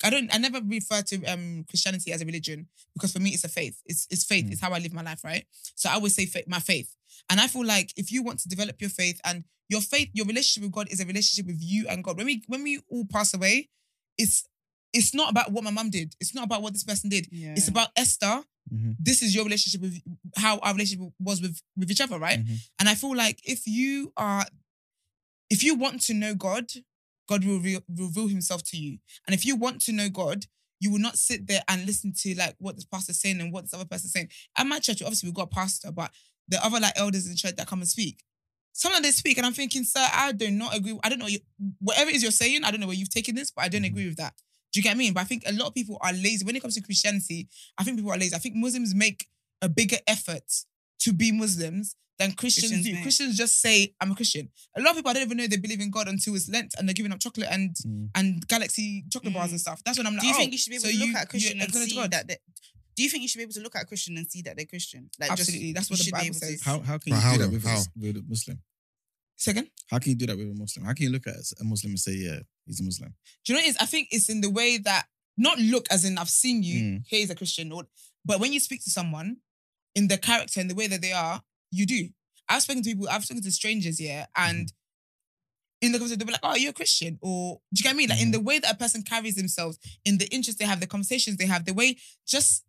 I 0.03 0.09
don't. 0.09 0.31
I 0.35 0.37
never 0.37 0.59
refer 0.61 1.01
to 1.01 1.23
um 1.25 1.63
Christianity 1.69 2.11
as 2.11 2.21
a 2.21 2.25
religion 2.25 2.67
because 2.93 3.13
for 3.13 3.19
me 3.19 3.29
it's 3.31 3.45
a 3.45 3.47
faith. 3.49 3.77
It's 3.85 4.05
it's 4.11 4.25
faith. 4.25 4.45
Mm. 4.45 4.51
It's 4.51 4.61
how 4.61 4.71
I 4.71 4.79
live 4.79 4.91
my 4.93 5.01
life, 5.01 5.23
right? 5.23 5.45
So 5.75 5.89
I 5.89 5.93
always 5.93 6.13
say 6.13 6.25
faith, 6.25 6.47
my 6.47 6.59
faith, 6.59 6.93
and 7.29 7.39
I 7.39 7.47
feel 7.47 7.65
like 7.65 7.93
if 7.97 8.11
you 8.11 8.23
want 8.23 8.39
to 8.39 8.49
develop 8.49 8.79
your 8.81 8.89
faith 8.89 9.19
and 9.23 9.43
your 9.69 9.81
faith, 9.81 10.09
your 10.13 10.25
relationship 10.25 10.63
with 10.63 10.71
God 10.71 10.87
is 10.91 10.99
a 10.99 11.05
relationship 11.05 11.47
with 11.47 11.57
you 11.59 11.87
and 11.87 12.03
God. 12.03 12.17
When 12.17 12.25
we 12.25 12.43
when 12.47 12.63
we 12.63 12.81
all 12.89 13.05
pass 13.11 13.33
away, 13.33 13.69
it's 14.17 14.43
it's 14.93 15.13
not 15.13 15.31
about 15.31 15.51
what 15.51 15.63
my 15.63 15.71
mum 15.71 15.89
did. 15.89 16.15
It's 16.19 16.33
not 16.33 16.45
about 16.45 16.61
what 16.61 16.73
this 16.73 16.83
person 16.83 17.09
did. 17.09 17.27
Yeah. 17.31 17.53
It's 17.57 17.67
about 17.67 17.89
Esther. 17.95 18.43
Mhm. 18.73 18.95
This 18.99 19.21
is 19.21 19.35
your 19.35 19.43
relationship 19.43 19.81
with 19.81 20.01
how 20.37 20.57
our 20.59 20.73
relationship 20.73 21.11
was 21.19 21.41
with 21.41 21.61
with 21.75 21.91
each 21.91 22.01
other, 22.01 22.17
right? 22.19 22.43
Mhm. 22.43 22.57
And 22.79 22.89
I 22.89 22.95
feel 22.95 23.15
like 23.15 23.39
if 23.43 23.67
you 23.67 24.13
are, 24.17 24.45
if 25.49 25.63
you 25.63 25.75
want 25.75 26.01
to 26.03 26.13
know 26.13 26.33
God, 26.35 26.71
God 27.27 27.43
will 27.43 27.55
reveal, 27.57 27.81
reveal 27.89 28.27
Himself 28.27 28.63
to 28.63 28.77
you. 28.77 28.99
And 29.25 29.33
if 29.33 29.45
you 29.45 29.55
want 29.55 29.81
to 29.81 29.91
know 29.91 30.09
God, 30.09 30.45
you 30.79 30.91
will 30.91 30.99
not 30.99 31.17
sit 31.17 31.47
there 31.47 31.63
and 31.67 31.85
listen 31.85 32.13
to 32.21 32.35
like 32.35 32.55
what 32.59 32.75
this 32.75 32.85
pastor's 32.85 33.19
saying 33.19 33.39
and 33.41 33.51
what 33.51 33.63
this 33.63 33.73
other 33.73 33.85
person's 33.85 34.13
saying. 34.13 34.29
At 34.57 34.67
my 34.67 34.79
church, 34.79 35.01
obviously 35.01 35.27
we've 35.27 35.35
got 35.35 35.43
a 35.51 35.55
pastor, 35.55 35.91
but 35.91 36.11
the 36.47 36.63
other 36.63 36.79
like 36.79 36.93
elders 36.95 37.27
in 37.27 37.35
church 37.35 37.55
that 37.55 37.67
come 37.67 37.79
and 37.81 37.89
speak. 37.89 38.23
Sometimes 38.73 39.03
they 39.03 39.11
speak, 39.11 39.37
and 39.37 39.45
I'm 39.45 39.53
thinking, 39.53 39.83
sir, 39.85 40.05
I 40.11 40.31
do 40.33 40.51
not 40.51 40.75
agree. 40.75 40.99
I 41.03 41.09
don't 41.09 41.19
know 41.19 41.27
you, 41.27 41.39
whatever 41.79 42.09
it 42.09 42.15
is 42.17 42.21
you're 42.23 42.31
saying. 42.31 42.63
I 42.65 42.71
don't 42.71 42.81
know 42.81 42.87
where 42.87 42.95
you've 42.95 43.09
taken 43.09 43.33
this, 43.35 43.49
but 43.51 43.63
I 43.63 43.69
don't 43.69 43.83
Mhm. 43.83 43.87
agree 43.87 44.07
with 44.07 44.17
that. 44.17 44.33
Do 44.73 44.79
you 44.79 44.83
get 44.83 44.97
me? 44.97 45.11
But 45.11 45.21
I 45.21 45.23
think 45.23 45.43
a 45.45 45.53
lot 45.53 45.67
of 45.67 45.73
people 45.73 45.97
are 46.01 46.11
lazy 46.11 46.43
when 46.45 46.55
it 46.57 46.61
comes 46.61 46.75
to 46.75 46.81
Christianity. 46.81 47.47
I 47.77 47.83
think 47.85 47.95
people 47.97 48.11
are 48.11 48.17
lazy. 48.17 48.35
I 48.35 48.39
think 48.39 48.55
Muslims 48.55 48.93
make 48.93 49.27
a 49.61 49.69
bigger 49.69 49.97
effort 50.07 50.43
to 50.99 51.13
be 51.13 51.31
Muslims 51.31 51.95
than 52.19 52.33
Christians, 52.33 52.71
Christians 52.71 52.97
do. 52.97 53.01
Christians 53.01 53.37
just 53.37 53.61
say, 53.61 53.93
I'm 54.01 54.11
a 54.11 54.15
Christian. 54.15 54.49
A 54.75 54.81
lot 54.81 54.89
of 54.91 54.95
people 54.97 55.11
I 55.11 55.13
don't 55.13 55.23
even 55.23 55.37
know 55.37 55.47
they 55.47 55.55
believe 55.57 55.79
in 55.79 55.89
God 55.91 56.07
until 56.09 56.35
it's 56.35 56.49
Lent 56.49 56.73
and 56.77 56.87
they're 56.87 56.93
giving 56.93 57.13
up 57.13 57.19
chocolate 57.21 57.47
and 57.49 57.75
Mm. 57.77 58.09
and 58.15 58.45
galaxy 58.47 59.05
chocolate 59.11 59.33
bars 59.33 59.49
Mm. 59.49 59.53
and 59.53 59.61
stuff. 59.61 59.81
That's 59.85 59.97
when 59.97 60.07
I'm 60.07 60.13
like, 60.15 60.21
Do 60.21 60.27
you 60.27 60.33
oh, 60.33 60.37
think 60.37 60.51
you 60.51 60.57
should 60.57 60.69
be 60.71 60.75
able 60.75 60.85
so 60.85 60.91
to 60.91 60.97
look 60.97 61.07
you- 61.09 61.15
at 61.17 61.29
Christian 61.29 61.61
and 61.61 61.73
see 61.73 61.95
God? 61.95 62.11
that? 62.11 62.27
They, 62.27 62.37
do 62.95 63.03
you 63.03 63.09
think 63.09 63.21
you 63.23 63.27
should 63.27 63.39
be 63.39 63.43
able 63.43 63.53
to 63.53 63.61
look 63.61 63.75
at 63.75 63.83
a 63.83 63.85
Christian 63.85 64.17
and 64.17 64.29
see 64.29 64.41
that 64.43 64.55
they're 64.55 64.65
Christian? 64.65 65.09
Like 65.19 65.29
just- 65.31 65.41
Absolutely. 65.41 65.73
That's 65.73 65.89
what 65.89 65.99
you 65.99 66.05
the 66.05 66.11
Bible 66.11 66.33
says. 66.33 66.61
How 66.63 66.79
how 66.79 66.97
can 66.97 67.11
But 67.11 67.15
you 67.15 67.21
how 67.21 67.31
do 67.33 67.37
that 67.39 67.47
though? 67.47 67.53
with 67.53 67.65
a, 67.65 67.85
with 67.99 68.17
a 68.17 68.23
Muslim? 68.27 68.59
Second, 69.37 69.67
How 69.89 69.99
can 69.99 70.11
you 70.11 70.15
do 70.15 70.27
that 70.27 70.37
with 70.37 70.49
a 70.49 70.53
Muslim? 70.53 70.85
How 70.85 70.93
can 70.93 71.03
you 71.03 71.11
look 71.11 71.27
at 71.27 71.35
a 71.59 71.63
Muslim 71.65 71.91
and 71.91 71.99
say, 71.99 72.13
yeah, 72.13 72.39
he's 72.65 72.79
a 72.79 72.83
Muslim? 72.83 73.13
do 73.43 73.51
you 73.51 73.55
know 73.55 73.59
what 73.59 73.67
it 73.67 73.69
is? 73.71 73.77
I 73.81 73.85
think 73.85 74.07
it's 74.11 74.29
in 74.29 74.39
the 74.39 74.49
way 74.49 74.77
that 74.77 75.07
not 75.37 75.59
look 75.59 75.87
as 75.91 76.05
in 76.05 76.17
I've 76.17 76.29
seen 76.29 76.63
you. 76.63 76.81
Mm. 76.81 77.03
Here 77.05 77.21
is 77.21 77.29
a 77.29 77.35
Christian, 77.35 77.71
or 77.73 77.83
but 78.23 78.39
when 78.39 78.53
you 78.53 78.59
speak 78.61 78.83
to 78.85 78.89
someone 78.89 79.37
in 79.93 80.07
the 80.07 80.17
character 80.17 80.59
and 80.61 80.69
the 80.69 80.75
way 80.75 80.87
that 80.87 81.01
they 81.01 81.11
are, 81.11 81.41
you 81.71 81.85
do. 81.85 82.09
I've 82.47 82.61
spoken 82.61 82.83
to 82.83 82.89
people. 82.89 83.09
I've 83.09 83.25
spoken 83.25 83.43
to 83.43 83.51
strangers, 83.51 83.99
yeah, 83.99 84.27
and 84.37 84.71
in 85.81 85.91
the 85.91 85.97
conversation 85.97 86.19
they'll 86.19 86.27
be 86.27 86.33
like, 86.33 86.41
"Oh, 86.43 86.55
you're 86.55 86.69
a 86.69 86.73
Christian," 86.73 87.17
or 87.21 87.59
do 87.73 87.79
you 87.79 87.83
get 87.83 87.95
me? 87.95 88.07
Like 88.07 88.21
in 88.21 88.31
the 88.31 88.39
way 88.39 88.59
that 88.59 88.73
a 88.73 88.77
person 88.77 89.01
carries 89.03 89.35
themselves, 89.35 89.77
in 90.05 90.17
the 90.17 90.27
interest 90.33 90.59
they 90.59 90.65
have, 90.65 90.79
the 90.79 90.87
conversations 90.87 91.37
they 91.37 91.45
have, 91.47 91.65
the 91.65 91.73
way 91.73 91.97
just 92.27 92.63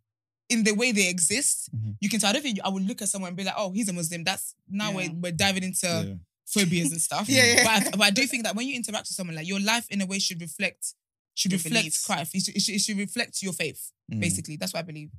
in 0.48 0.62
the 0.64 0.72
way 0.72 0.92
they 0.92 1.08
exist, 1.08 1.68
Mhm. 1.74 1.96
you 2.00 2.08
can 2.08 2.20
tell. 2.20 2.30
I 2.30 2.32
don't 2.34 2.42
think 2.42 2.58
I 2.64 2.68
would 2.68 2.84
look 2.86 3.02
at 3.02 3.08
someone 3.08 3.28
and 3.28 3.36
be 3.36 3.44
like, 3.44 3.54
"Oh, 3.56 3.72
he's 3.72 3.88
a 3.88 3.92
Muslim." 3.92 4.22
That's 4.24 4.54
now 4.68 4.90
Yeah. 4.90 4.96
we're, 4.96 5.12
we're 5.14 5.32
diving 5.32 5.64
into 5.64 5.86
Yeah. 5.86 6.14
phobias 6.46 6.92
and 6.92 7.00
stuff. 7.02 7.28
Yeah, 7.28 7.44
yeah. 7.44 7.64
But 7.64 7.86
I, 7.86 7.90
but 7.90 8.00
I 8.02 8.10
do 8.10 8.26
think 8.26 8.44
that 8.44 8.54
when 8.54 8.66
you 8.68 8.74
interact 8.76 9.08
with 9.08 9.16
someone, 9.16 9.34
like 9.36 9.48
your 9.48 9.60
life 9.60 9.86
in 9.90 10.00
a 10.00 10.06
way 10.06 10.18
should 10.18 10.40
reflect 10.40 10.94
should 11.34 11.52
Your 11.52 11.58
reflect 11.58 11.74
beliefs. 11.82 12.06
Christ. 12.06 12.34
It 12.34 12.42
should, 12.44 12.56
it, 12.56 12.62
should, 12.62 12.74
it 12.76 12.80
should 12.80 12.96
reflect 12.98 13.42
your 13.42 13.52
faith. 13.52 13.92
Mm. 14.10 14.20
Basically, 14.20 14.56
that's 14.56 14.72
what 14.72 14.80
I 14.80 14.82
believe. 14.82 15.10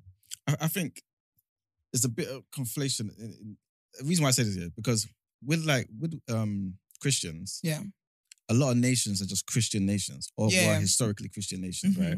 I, 0.47 0.55
I 0.61 0.67
think 0.67 1.03
there's 1.93 2.05
a 2.05 2.09
bit 2.09 2.27
of 2.29 2.43
conflation. 2.51 3.15
In, 3.19 3.25
in, 3.25 3.57
the 3.99 4.05
reason 4.05 4.23
why 4.23 4.29
I 4.29 4.31
say 4.31 4.43
this 4.43 4.55
here 4.55 4.69
because 4.75 5.07
with 5.45 5.63
like 5.65 5.87
with 5.99 6.19
um 6.29 6.77
Christians, 6.99 7.59
Yeah. 7.63 7.81
a 8.49 8.53
lot 8.53 8.71
of 8.71 8.77
nations 8.77 9.21
are 9.21 9.25
just 9.27 9.45
Christian 9.45 9.85
nations 9.85 10.31
or, 10.37 10.49
Yeah. 10.49 10.77
or 10.77 10.79
historically 10.79 11.29
Christian 11.29 11.61
nations, 11.61 11.95
Mhm. 11.97 12.09
right? 12.09 12.17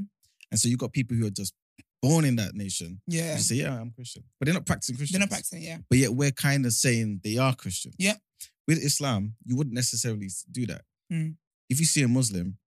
And 0.52 0.60
so 0.60 0.68
you've 0.70 0.80
got 0.80 0.94
people 0.94 1.18
who 1.18 1.26
are 1.26 1.32
just 1.32 1.54
born 2.02 2.26
in 2.26 2.36
that 2.38 2.54
nation. 2.56 3.02
Yeah, 3.08 3.34
You 3.36 3.40
say, 3.42 3.56
yeah, 3.56 3.80
I'm 3.80 3.92
Christian, 3.92 4.24
but 4.40 4.46
they're 4.46 4.54
not 4.54 4.66
practicing 4.66 4.96
Christian. 4.98 5.20
they're 5.20 5.26
not 5.28 5.30
practicing. 5.32 5.62
Yeah, 5.62 5.78
But 5.90 6.00
yet 6.00 6.12
we're 6.14 6.32
kind 6.32 6.66
of 6.66 6.74
saying 6.74 7.22
they 7.24 7.38
are 7.38 7.56
Christian. 7.56 7.92
Yeah. 7.98 8.16
With 8.68 8.78
Islam, 8.84 9.36
you 9.46 9.56
wouldn't 9.58 9.74
necessarily 9.76 10.30
do 10.52 10.66
that. 10.68 10.84
Mm. 11.12 11.36
If 11.70 11.80
you 11.80 11.86
see 11.86 12.04
a 12.04 12.08
Muslim, 12.08 12.58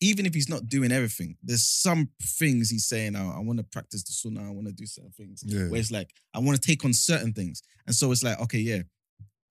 even 0.00 0.26
if 0.26 0.34
he's 0.34 0.48
not 0.48 0.66
doing 0.66 0.90
everything, 0.92 1.36
there's 1.42 1.64
some 1.64 2.08
things 2.22 2.70
he's 2.70 2.86
saying, 2.86 3.14
oh, 3.16 3.32
I 3.36 3.40
want 3.40 3.58
to 3.58 3.64
practice 3.64 4.02
the 4.02 4.12
sunnah, 4.12 4.46
I 4.46 4.50
want 4.50 4.66
to 4.66 4.72
do 4.72 4.86
certain 4.86 5.12
things. 5.12 5.42
Yeah. 5.46 5.68
Where 5.68 5.78
it's 5.80 5.90
like, 5.90 6.10
I 6.34 6.38
want 6.40 6.60
to 6.60 6.66
take 6.66 6.84
on 6.84 6.92
certain 6.92 7.32
things. 7.32 7.62
And 7.86 7.94
so 7.94 8.10
it's 8.12 8.22
like, 8.22 8.40
okay, 8.40 8.58
yeah, 8.58 8.82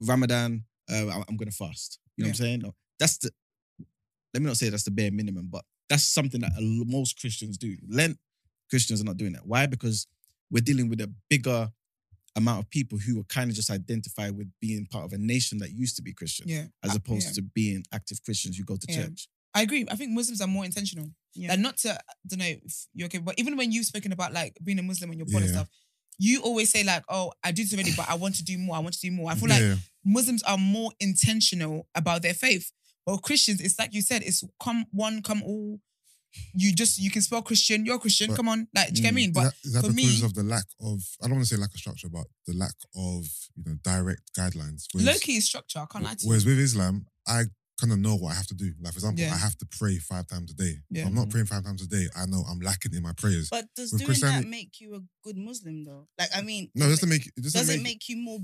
Ramadan, 0.02 0.64
uh, 0.92 1.08
I- 1.08 1.24
I'm 1.28 1.38
going 1.38 1.50
to 1.50 1.56
fast. 1.56 2.00
You 2.18 2.24
know 2.24 2.30
what 2.30 2.40
I'm 2.40 2.46
saying? 2.46 2.60
No, 2.62 2.76
That's 3.00 3.18
the, 3.20 3.32
let 4.34 4.42
me 4.42 4.48
not 4.48 4.58
say 4.58 4.70
that's 4.70 4.84
the 4.84 4.92
bare 4.92 5.12
minimum, 5.12 5.48
but 5.52 5.64
that's 5.90 6.04
something 6.04 6.42
that 6.42 6.52
most 6.88 7.20
Christians 7.20 7.58
do. 7.58 7.78
Lent, 7.88 8.18
Christians 8.70 9.02
are 9.02 9.06
not 9.06 9.18
doing 9.18 9.34
that. 9.34 9.46
Why? 9.46 9.66
Because 9.66 10.08
we're 10.52 10.62
dealing 10.62 10.90
with 10.90 11.02
a 11.02 11.12
bigger 11.30 11.70
amount 12.36 12.60
of 12.64 12.70
people 12.70 12.98
who 12.98 13.20
are 13.20 13.24
kind 13.26 13.50
of 13.50 13.56
just 13.56 13.70
identify 13.70 14.30
with 14.30 14.48
being 14.62 14.86
part 14.86 15.06
of 15.06 15.14
a 15.14 15.18
nation 15.18 15.58
that 15.60 15.72
used 15.72 15.96
to 15.98 16.02
be 16.02 16.14
Christian, 16.14 16.48
yeah. 16.48 16.66
as 16.84 16.92
Uh, 16.92 16.96
opposed 16.98 17.28
yeah. 17.28 17.34
to 17.34 17.42
being 17.42 17.84
active 17.92 18.22
Christians 18.24 18.58
who 18.58 18.64
go 18.64 18.78
to 18.78 18.88
Yeah. 18.90 19.04
church. 19.06 19.28
I 19.54 19.64
agree. 19.64 19.86
I 19.90 19.96
think 19.96 20.12
Muslims 20.12 20.42
are 20.42 20.48
more 20.48 20.64
intentional. 20.64 21.12
Yeah. 21.34 21.50
Like 21.50 21.60
not 21.60 21.78
to, 21.80 21.96
I 21.96 22.14
don't 22.28 22.40
know 22.40 22.46
if 22.46 22.88
you're 22.94 23.08
okay, 23.08 23.18
but 23.18 23.36
even 23.40 23.58
when 23.58 23.72
you've 23.72 23.86
spoken 23.86 24.12
about 24.12 24.32
like 24.34 24.58
being 24.64 24.80
a 24.80 24.84
Muslim 24.84 25.10
and 25.12 25.20
your 25.20 25.42
Yeah. 25.42 25.48
stuff, 25.48 25.70
you 26.20 26.42
always 26.42 26.70
say 26.70 26.84
like, 26.84 27.04
"Oh, 27.10 27.32
I 27.44 27.52
do 27.52 27.64
this 27.64 27.74
already, 27.74 27.94
but 27.96 28.10
I 28.10 28.16
want 28.16 28.36
to 28.36 28.44
do 28.44 28.58
more. 28.58 28.76
I 28.76 28.80
want 28.80 28.94
to 28.94 29.00
do 29.02 29.12
more." 29.12 29.32
I 29.32 29.36
feel 29.36 29.50
like. 29.50 29.80
Muslims 30.06 30.42
are 30.44 30.58
more 30.58 30.92
intentional 31.00 31.88
about 31.94 32.22
their 32.22 32.34
faith. 32.34 32.72
But 33.06 33.18
Christians, 33.18 33.60
it's 33.62 33.78
like 33.78 33.94
you 33.94 34.02
said, 34.02 34.24
it's 34.24 34.44
come 34.62 34.86
one, 34.92 35.22
come 35.22 35.42
all. 35.44 35.82
You 36.54 36.74
just 36.74 37.00
you 37.00 37.10
can 37.12 37.22
spell 37.22 37.42
Christian, 37.42 37.86
you're 37.86 38.00
Christian, 38.00 38.28
But- 38.28 38.38
come 38.38 38.50
on. 38.50 38.68
Like, 38.76 38.94
do 38.94 39.02
you 39.02 39.04
get 39.04 39.14
mm, 39.14 39.16
me? 39.16 39.24
Is 39.26 39.32
But 39.32 39.44
that, 39.44 39.54
is 39.64 39.74
that 39.74 39.82
for 39.86 39.94
because 39.94 40.22
me- 40.22 40.26
of 40.26 40.34
the 40.34 40.44
lack 40.44 40.66
of 40.82 41.02
I 41.22 41.28
don't 41.28 41.36
want 41.38 41.48
to 41.48 41.56
say 41.56 41.60
lack 41.60 41.74
of 41.74 41.80
structure, 41.80 42.10
but 42.10 42.26
the 42.46 42.54
lack 42.54 42.76
of 42.96 43.26
you 43.56 43.64
know 43.66 43.76
direct 43.84 44.22
guidelines. 44.38 44.86
Whereas, 44.94 45.08
low 45.08 45.14
key 45.20 45.38
is 45.38 45.46
structure, 45.46 45.80
I 45.80 45.86
can't 45.92 46.04
lie 46.04 46.14
to 46.14 46.24
you. 46.24 46.30
whereas 46.30 46.46
with 46.46 46.60
Islam, 46.60 47.06
I 47.28 47.44
kind 47.80 47.94
of 47.94 48.00
know 48.00 48.16
what 48.16 48.32
I 48.34 48.36
have 48.36 48.48
to 48.48 48.54
do. 48.56 48.74
Like 48.82 48.94
for 48.94 48.98
example, 48.98 49.24
Yeah. 49.24 49.34
I 49.34 49.38
have 49.38 49.58
to 49.58 49.66
pray 49.66 49.98
five 49.98 50.28
times 50.28 50.52
a 50.52 50.54
day. 50.54 50.76
Yeah. 50.90 51.02
If 51.04 51.08
I'm 51.08 51.16
not 51.16 51.30
praying 51.30 51.46
five 51.48 51.64
times 51.64 51.82
a 51.82 51.88
day, 51.88 52.08
I 52.16 52.26
know 52.26 52.44
I'm 52.50 52.60
lacking 52.60 52.94
in 52.94 53.02
my 53.02 53.14
prayers. 53.14 53.48
But 53.50 53.66
does 53.76 53.94
With 53.94 54.06
doing 54.06 54.20
that 54.20 54.46
make 54.46 54.82
you 54.82 54.96
a 54.96 55.00
good 55.24 55.38
Muslim 55.38 55.86
though? 55.86 56.08
Like, 56.20 56.30
I 56.36 56.42
mean, 56.42 56.70
no, 56.76 56.88
just 56.90 57.02
to 57.02 57.08
make 57.08 57.26
it 57.28 57.34
doesn't 57.42 57.58
does 57.60 57.68
make, 57.70 57.80
it 57.80 57.84
make 57.84 58.10
you 58.10 58.18
more? 58.18 58.40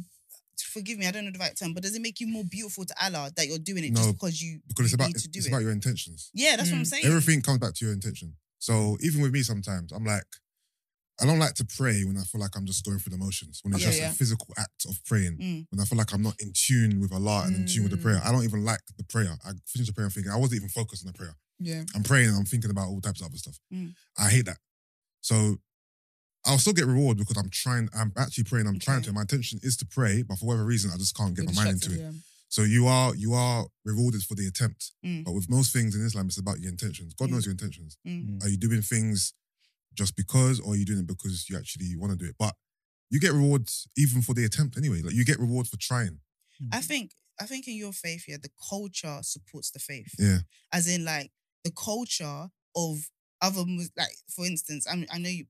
Forgive 0.62 0.98
me, 0.98 1.08
I 1.08 1.12
don't 1.12 1.26
know 1.26 1.32
the 1.32 1.40
right 1.40 1.56
term, 1.56 1.74
but 1.74 1.84
does 1.84 1.96
it 1.96 2.02
make 2.02 2.20
you 2.20 2.28
more 2.28 2.44
beautiful 2.44 2.86
to 2.86 2.94
Allah 3.04 3.32
that 3.36 3.48
you're 3.48 3.58
doing 3.60 3.84
it 3.84 3.92
No, 3.92 4.02
just 4.02 4.14
because 4.14 4.42
you 4.42 4.60
because 4.68 4.86
it's 4.86 4.94
about 4.94 5.08
need 5.08 5.16
it's, 5.16 5.24
to 5.24 5.30
do 5.30 5.38
it's 5.40 5.48
it? 5.48 5.50
about 5.50 5.62
your 5.62 5.72
intentions. 5.72 6.30
yeah, 6.34 6.56
that's 6.56 6.70
what 6.72 6.78
I'm 6.78 6.84
Mm. 6.84 6.88
saying. 6.88 7.06
Everything 7.06 7.42
comes 7.42 7.60
back 7.60 7.74
to 7.76 7.86
your 7.86 7.94
intention. 7.94 8.36
So 8.60 8.98
even 9.02 9.22
with 9.22 9.32
me, 9.32 9.44
sometimes 9.44 9.92
I'm 9.92 10.06
like, 10.06 10.26
I 11.22 11.26
don't 11.26 11.40
like 11.40 11.54
to 11.56 11.66
pray 11.66 12.04
when 12.04 12.18
I 12.18 12.24
feel 12.24 12.42
like 12.42 12.56
I'm 12.58 12.66
just 12.66 12.84
going 12.84 13.00
through 13.00 13.12
the 13.12 13.18
motions. 13.18 13.62
When 13.64 13.74
it's 13.74 13.84
Okay, 13.84 13.92
just 13.92 14.02
yeah. 14.02 14.10
a 14.12 14.14
physical 14.14 14.48
act 14.58 14.86
of 14.90 15.00
praying. 15.06 15.38
Mm. 15.38 15.66
When 15.70 15.80
I 15.80 15.86
feel 15.86 15.98
like 15.98 16.12
I'm 16.14 16.22
not 16.22 16.36
in 16.42 16.52
tune 16.54 17.00
with 17.00 17.14
Allah 17.14 17.44
and 17.48 17.56
in 17.56 17.66
tune 17.68 17.84
with 17.84 17.92
the 17.92 17.98
Mm. 17.98 18.02
prayer. 18.02 18.22
I 18.24 18.32
don't 18.34 18.44
even 18.44 18.66
like 18.66 18.82
the 18.98 19.04
prayer. 19.06 19.38
I 19.46 19.52
finish 19.66 19.88
the 19.88 19.94
prayer 19.94 20.06
and 20.06 20.14
thinking 20.14 20.32
I 20.32 20.36
wasn't 20.36 20.58
even 20.58 20.70
focused 20.70 21.06
on 21.06 21.12
the 21.14 21.18
prayer. 21.18 21.36
yeah. 21.60 21.84
I'm 21.96 22.04
praying 22.04 22.28
and 22.30 22.38
I'm 22.38 22.46
thinking 22.46 22.70
about 22.70 22.90
all 22.90 23.00
types 23.00 23.22
of 23.22 23.28
other 23.28 23.38
stuff. 23.38 23.58
Mm. 23.74 23.94
I 24.18 24.30
hate 24.30 24.46
that. 24.46 24.58
So 25.22 25.58
I'll 26.46 26.58
still 26.60 26.74
get 26.74 26.86
reward 26.86 27.18
because 27.18 27.38
I'm 27.38 27.50
trying. 27.50 27.90
I'm 27.96 28.12
actually 28.18 28.44
praying. 28.46 28.68
I'm 28.68 28.80
trying 28.80 29.02
to. 29.04 29.14
My 29.14 29.22
intention 29.22 29.60
is 29.64 29.76
to 29.78 29.86
pray, 29.86 30.22
but 30.22 30.38
for 30.38 30.46
whatever 30.46 30.66
reason, 30.66 30.92
I 30.94 30.98
just 30.98 31.16
can't 31.18 31.36
get 31.36 31.44
You're 31.46 31.54
my 31.54 31.64
mind 31.66 31.76
into 31.76 31.88
it. 31.88 31.98
distracted, 31.98 32.22
So 32.50 32.62
you 32.64 32.88
are 32.88 33.16
you 33.16 33.34
are 33.34 33.66
rewarded 33.84 34.22
for 34.24 34.36
the 34.36 34.48
attempt. 34.48 34.92
Mm. 35.06 35.24
But 35.26 35.34
with 35.34 35.50
most 35.50 35.74
things 35.74 35.96
in 35.96 36.06
Islam, 36.06 36.28
it's 36.28 36.38
about 36.38 36.60
your 36.60 36.72
intentions. 36.72 37.14
God 37.16 37.30
Mm. 37.30 37.32
knows 37.34 37.46
your 37.46 37.52
intentions. 37.54 37.98
Mm. 38.08 38.44
Are 38.44 38.50
you 38.50 38.58
doing 38.58 38.82
things 38.82 39.34
just 39.94 40.16
because, 40.16 40.60
or 40.60 40.74
are 40.74 40.76
you 40.76 40.86
doing 40.86 41.00
it 41.00 41.08
because 41.08 41.50
you 41.50 41.58
actually 41.58 41.96
want 41.96 42.12
to 42.12 42.18
do 42.18 42.26
it? 42.30 42.36
But 42.38 42.54
you 43.10 43.20
get 43.20 43.34
rewards 43.34 43.88
even 43.98 44.22
for 44.22 44.34
the 44.34 44.46
attempt 44.46 44.78
anyway. 44.78 45.02
Like 45.02 45.14
you 45.16 45.26
get 45.26 45.40
reward 45.40 45.68
for 45.68 45.78
trying. 45.78 46.20
I 46.72 46.82
think 46.82 47.12
I 47.40 47.46
think 47.46 47.68
in 47.68 47.76
your 47.76 47.92
faith, 47.92 48.26
yeah, 48.28 48.38
the 48.42 48.50
culture 48.70 49.20
supports 49.24 49.72
the 49.72 49.80
faith. 49.80 50.14
Yeah. 50.20 50.40
As 50.72 50.88
in, 50.88 51.04
like 51.06 51.32
the 51.64 51.72
culture 51.72 52.50
of 52.76 53.10
other 53.42 53.64
like 53.98 54.16
for 54.34 54.46
instance, 54.46 54.86
I 54.90 54.96
mean, 54.96 55.08
I 55.12 55.18
know 55.18 55.30
you. 55.30 55.46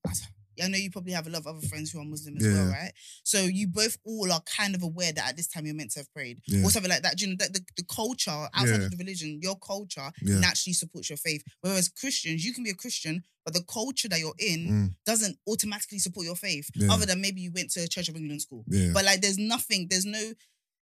I 0.63 0.67
know 0.67 0.77
you 0.77 0.89
probably 0.91 1.13
have 1.13 1.27
a 1.27 1.29
lot 1.29 1.39
of 1.39 1.47
other 1.47 1.67
friends 1.67 1.91
who 1.91 1.99
are 1.99 2.05
Muslim 2.05 2.37
as 2.37 2.43
well, 2.43 2.67
right? 2.67 2.91
So 3.23 3.43
you 3.43 3.67
both 3.67 3.97
all 4.05 4.31
are 4.31 4.41
kind 4.41 4.75
of 4.75 4.83
aware 4.83 5.11
that 5.13 5.29
at 5.29 5.37
this 5.37 5.47
time 5.47 5.65
you're 5.65 5.75
meant 5.75 5.91
to 5.91 5.99
have 5.99 6.13
prayed 6.13 6.41
Yeah. 6.47 6.63
or 6.63 6.69
something 6.71 6.89
like 6.89 7.03
that. 7.03 7.17
Do 7.17 7.25
you 7.25 7.31
know 7.31 7.37
that 7.39 7.53
the, 7.53 7.61
the 7.77 7.83
culture 7.83 8.31
outside 8.31 8.79
Yeah. 8.79 8.85
of 8.85 8.91
the 8.91 8.97
religion, 8.97 9.39
your 9.41 9.57
culture 9.57 10.11
Yeah. 10.21 10.39
naturally 10.39 10.73
supports 10.73 11.09
your 11.09 11.17
faith. 11.17 11.43
Whereas 11.61 11.89
Christians, 11.89 12.43
you 12.45 12.53
can 12.53 12.63
be 12.63 12.69
a 12.71 12.75
Christian, 12.75 13.23
but 13.43 13.53
the 13.53 13.63
culture 13.63 14.07
that 14.09 14.19
you're 14.19 14.33
in 14.39 14.67
Mm. 14.67 14.95
doesn't 15.05 15.37
automatically 15.47 15.99
support 15.99 16.25
your 16.25 16.35
faith. 16.35 16.69
Yeah. 16.75 16.91
Other 16.91 17.05
than 17.05 17.21
maybe 17.21 17.41
you 17.41 17.51
went 17.51 17.71
to 17.71 17.81
a 17.83 17.87
Church 17.87 18.09
of 18.09 18.15
England 18.15 18.41
school. 18.41 18.63
Yeah. 18.67 18.91
But 18.93 19.05
like, 19.05 19.21
there's 19.21 19.37
nothing, 19.37 19.87
there's 19.89 20.05
no 20.05 20.33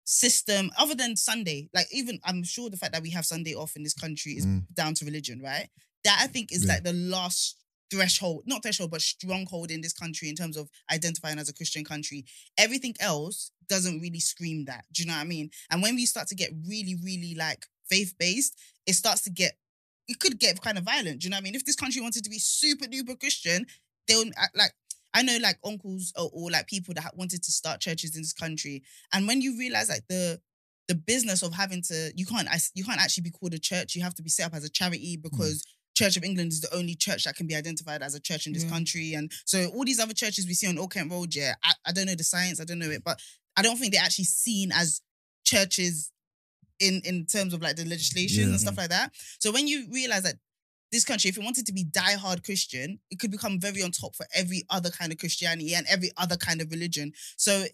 system 0.03 0.72
other 0.78 0.95
than 0.95 1.15
Sunday. 1.15 1.69
Like, 1.74 1.88
even 1.91 2.19
I'm 2.24 2.43
sure 2.43 2.69
the 2.69 2.78
fact 2.78 2.93
that 2.93 3.01
we 3.03 3.11
have 3.11 3.26
Sunday 3.26 3.53
off 3.53 3.76
in 3.76 3.84
this 3.84 3.93
country 3.93 4.34
is 4.34 4.45
Mm. 4.45 4.65
down 4.74 4.93
to 4.95 5.05
religion, 5.05 5.39
right? 5.41 5.69
That 6.03 6.19
I 6.22 6.28
think 6.28 6.51
is 6.51 6.65
Yeah. 6.65 6.74
like 6.74 6.84
the 6.84 6.93
last 6.93 7.57
threshold, 7.92 8.44
not 8.46 8.64
threshold, 8.64 8.92
but 8.92 9.02
stronghold 9.02 9.70
in 9.70 9.82
this 9.82 9.94
country 9.94 10.30
in 10.30 10.36
terms 10.36 10.58
of 10.58 10.70
identifying 10.92 11.38
as 11.38 11.50
a 11.50 11.54
Christian 11.54 11.84
country. 11.84 12.26
Everything 12.58 12.96
else 13.00 13.52
doesn't 13.68 14.00
really 14.00 14.20
scream 14.20 14.66
that. 14.66 14.86
Do 14.94 15.04
you 15.04 15.08
know 15.08 15.16
what 15.16 15.22
I 15.22 15.26
mean? 15.26 15.50
And 15.70 15.82
when 15.82 15.96
we 15.96 16.06
start 16.06 16.28
to 16.30 16.36
get 16.36 16.52
really, 16.68 16.96
really 17.04 17.36
like 17.38 17.66
faith 17.89 18.14
based, 18.18 18.58
it 18.88 18.94
starts 18.94 19.22
to 19.24 19.30
get. 19.30 19.54
It 20.08 20.20
could 20.20 20.39
get 20.39 20.62
kind 20.62 20.78
of 20.78 20.84
violent. 20.84 21.22
Do 21.22 21.26
you 21.26 21.30
know 21.30 21.36
what 21.36 21.42
I 21.42 21.44
mean? 21.44 21.56
If 21.56 21.64
this 21.64 21.76
country 21.76 22.02
wanted 22.02 22.24
to 22.24 22.30
be 22.30 22.39
super 22.39 22.86
duper 22.86 23.18
Christian, 23.18 23.66
they'll 24.08 24.28
uh, 24.28 24.48
like 24.56 24.72
I 25.14 25.22
know 25.22 25.38
like 25.42 25.58
uncles 25.64 26.12
or, 26.18 26.30
or 26.34 26.52
like 26.52 26.68
people 26.68 26.94
that 26.96 27.16
wanted 27.16 27.44
to 27.44 27.52
start 27.52 27.80
churches 27.82 28.16
in 28.16 28.22
this 28.22 28.34
country, 28.34 28.84
and 29.14 29.28
when 29.28 29.42
you 29.42 29.58
realize 29.58 29.89
like 29.89 30.08
the 30.10 30.42
the 30.88 30.96
business 30.96 31.44
of 31.44 31.54
having 31.54 31.82
to, 31.84 32.12
you 32.16 32.26
can't 32.26 32.50
you 32.74 32.84
can't 32.84 33.00
actually 33.00 33.24
be 33.24 33.32
called 33.32 33.54
a 33.54 33.60
church. 33.60 33.96
You 33.96 34.04
have 34.04 34.16
to 34.16 34.24
be 34.24 34.30
set 34.30 34.48
up 34.48 34.56
as 34.56 34.66
a 34.66 34.70
charity 34.70 35.18
mm. 35.18 35.22
because 35.22 35.64
Church 35.96 36.16
of 36.18 36.24
England 36.24 36.52
is 36.54 36.62
the 36.62 36.74
only 36.76 36.96
church 36.96 37.26
that 37.26 37.36
can 37.36 37.48
be 37.48 37.56
identified 37.56 38.02
as 38.02 38.16
a 38.16 38.20
church 38.20 38.48
in 38.48 38.54
this 38.54 38.64
Yeah. 38.64 38.70
country, 38.70 39.14
and 39.14 39.32
so 39.46 39.66
all 39.68 39.84
these 39.86 40.00
other 40.00 40.14
churches 40.14 40.48
we 40.48 40.54
see 40.54 40.68
on 40.68 40.78
Old 40.78 40.94
Kent 40.94 41.12
Road, 41.12 41.36
yeah, 41.36 41.56
I, 41.64 41.74
I 41.86 41.92
don't 41.92 42.06
know 42.06 42.16
the 42.16 42.24
science, 42.24 42.60
I 42.62 42.66
don't 42.66 42.80
know 42.80 42.89
it, 42.89 43.04
but 43.04 43.20
I 43.58 43.62
don't 43.62 43.78
think 43.78 43.94
they're 43.94 44.02
actually 44.04 44.26
seen 44.26 44.72
as 44.72 45.02
churches 45.44 46.12
in 46.80 47.02
in 47.06 47.26
terms 47.26 47.54
of 47.54 47.62
like 47.62 47.76
the 47.76 47.86
legislation 47.86 48.44
Yeah. 48.44 48.50
and 48.52 48.60
stuff 48.62 48.78
like 48.78 48.89
that. 48.89 49.14
So 49.39 49.52
when 49.52 49.68
you 49.68 49.88
realize 49.92 50.24
that 50.24 50.38
this 50.92 51.04
country, 51.06 51.30
if 51.30 51.38
it 51.38 51.44
wanted 51.44 51.66
to 51.68 51.74
be 51.74 51.86
diehard 51.86 52.44
Christian, 52.44 53.00
it 53.10 53.20
could 53.20 53.32
become 53.32 53.60
very 53.60 53.82
on 53.82 53.92
top 53.92 54.16
for 54.16 54.26
every 54.36 54.64
other 54.70 54.89
kind 54.89 55.12
of 55.12 55.18
Christianity 55.18 55.74
and 55.76 55.86
every 55.88 56.12
other 56.18 56.36
kind 56.38 56.60
of 56.62 56.70
religion. 56.72 57.14
So 57.38 57.66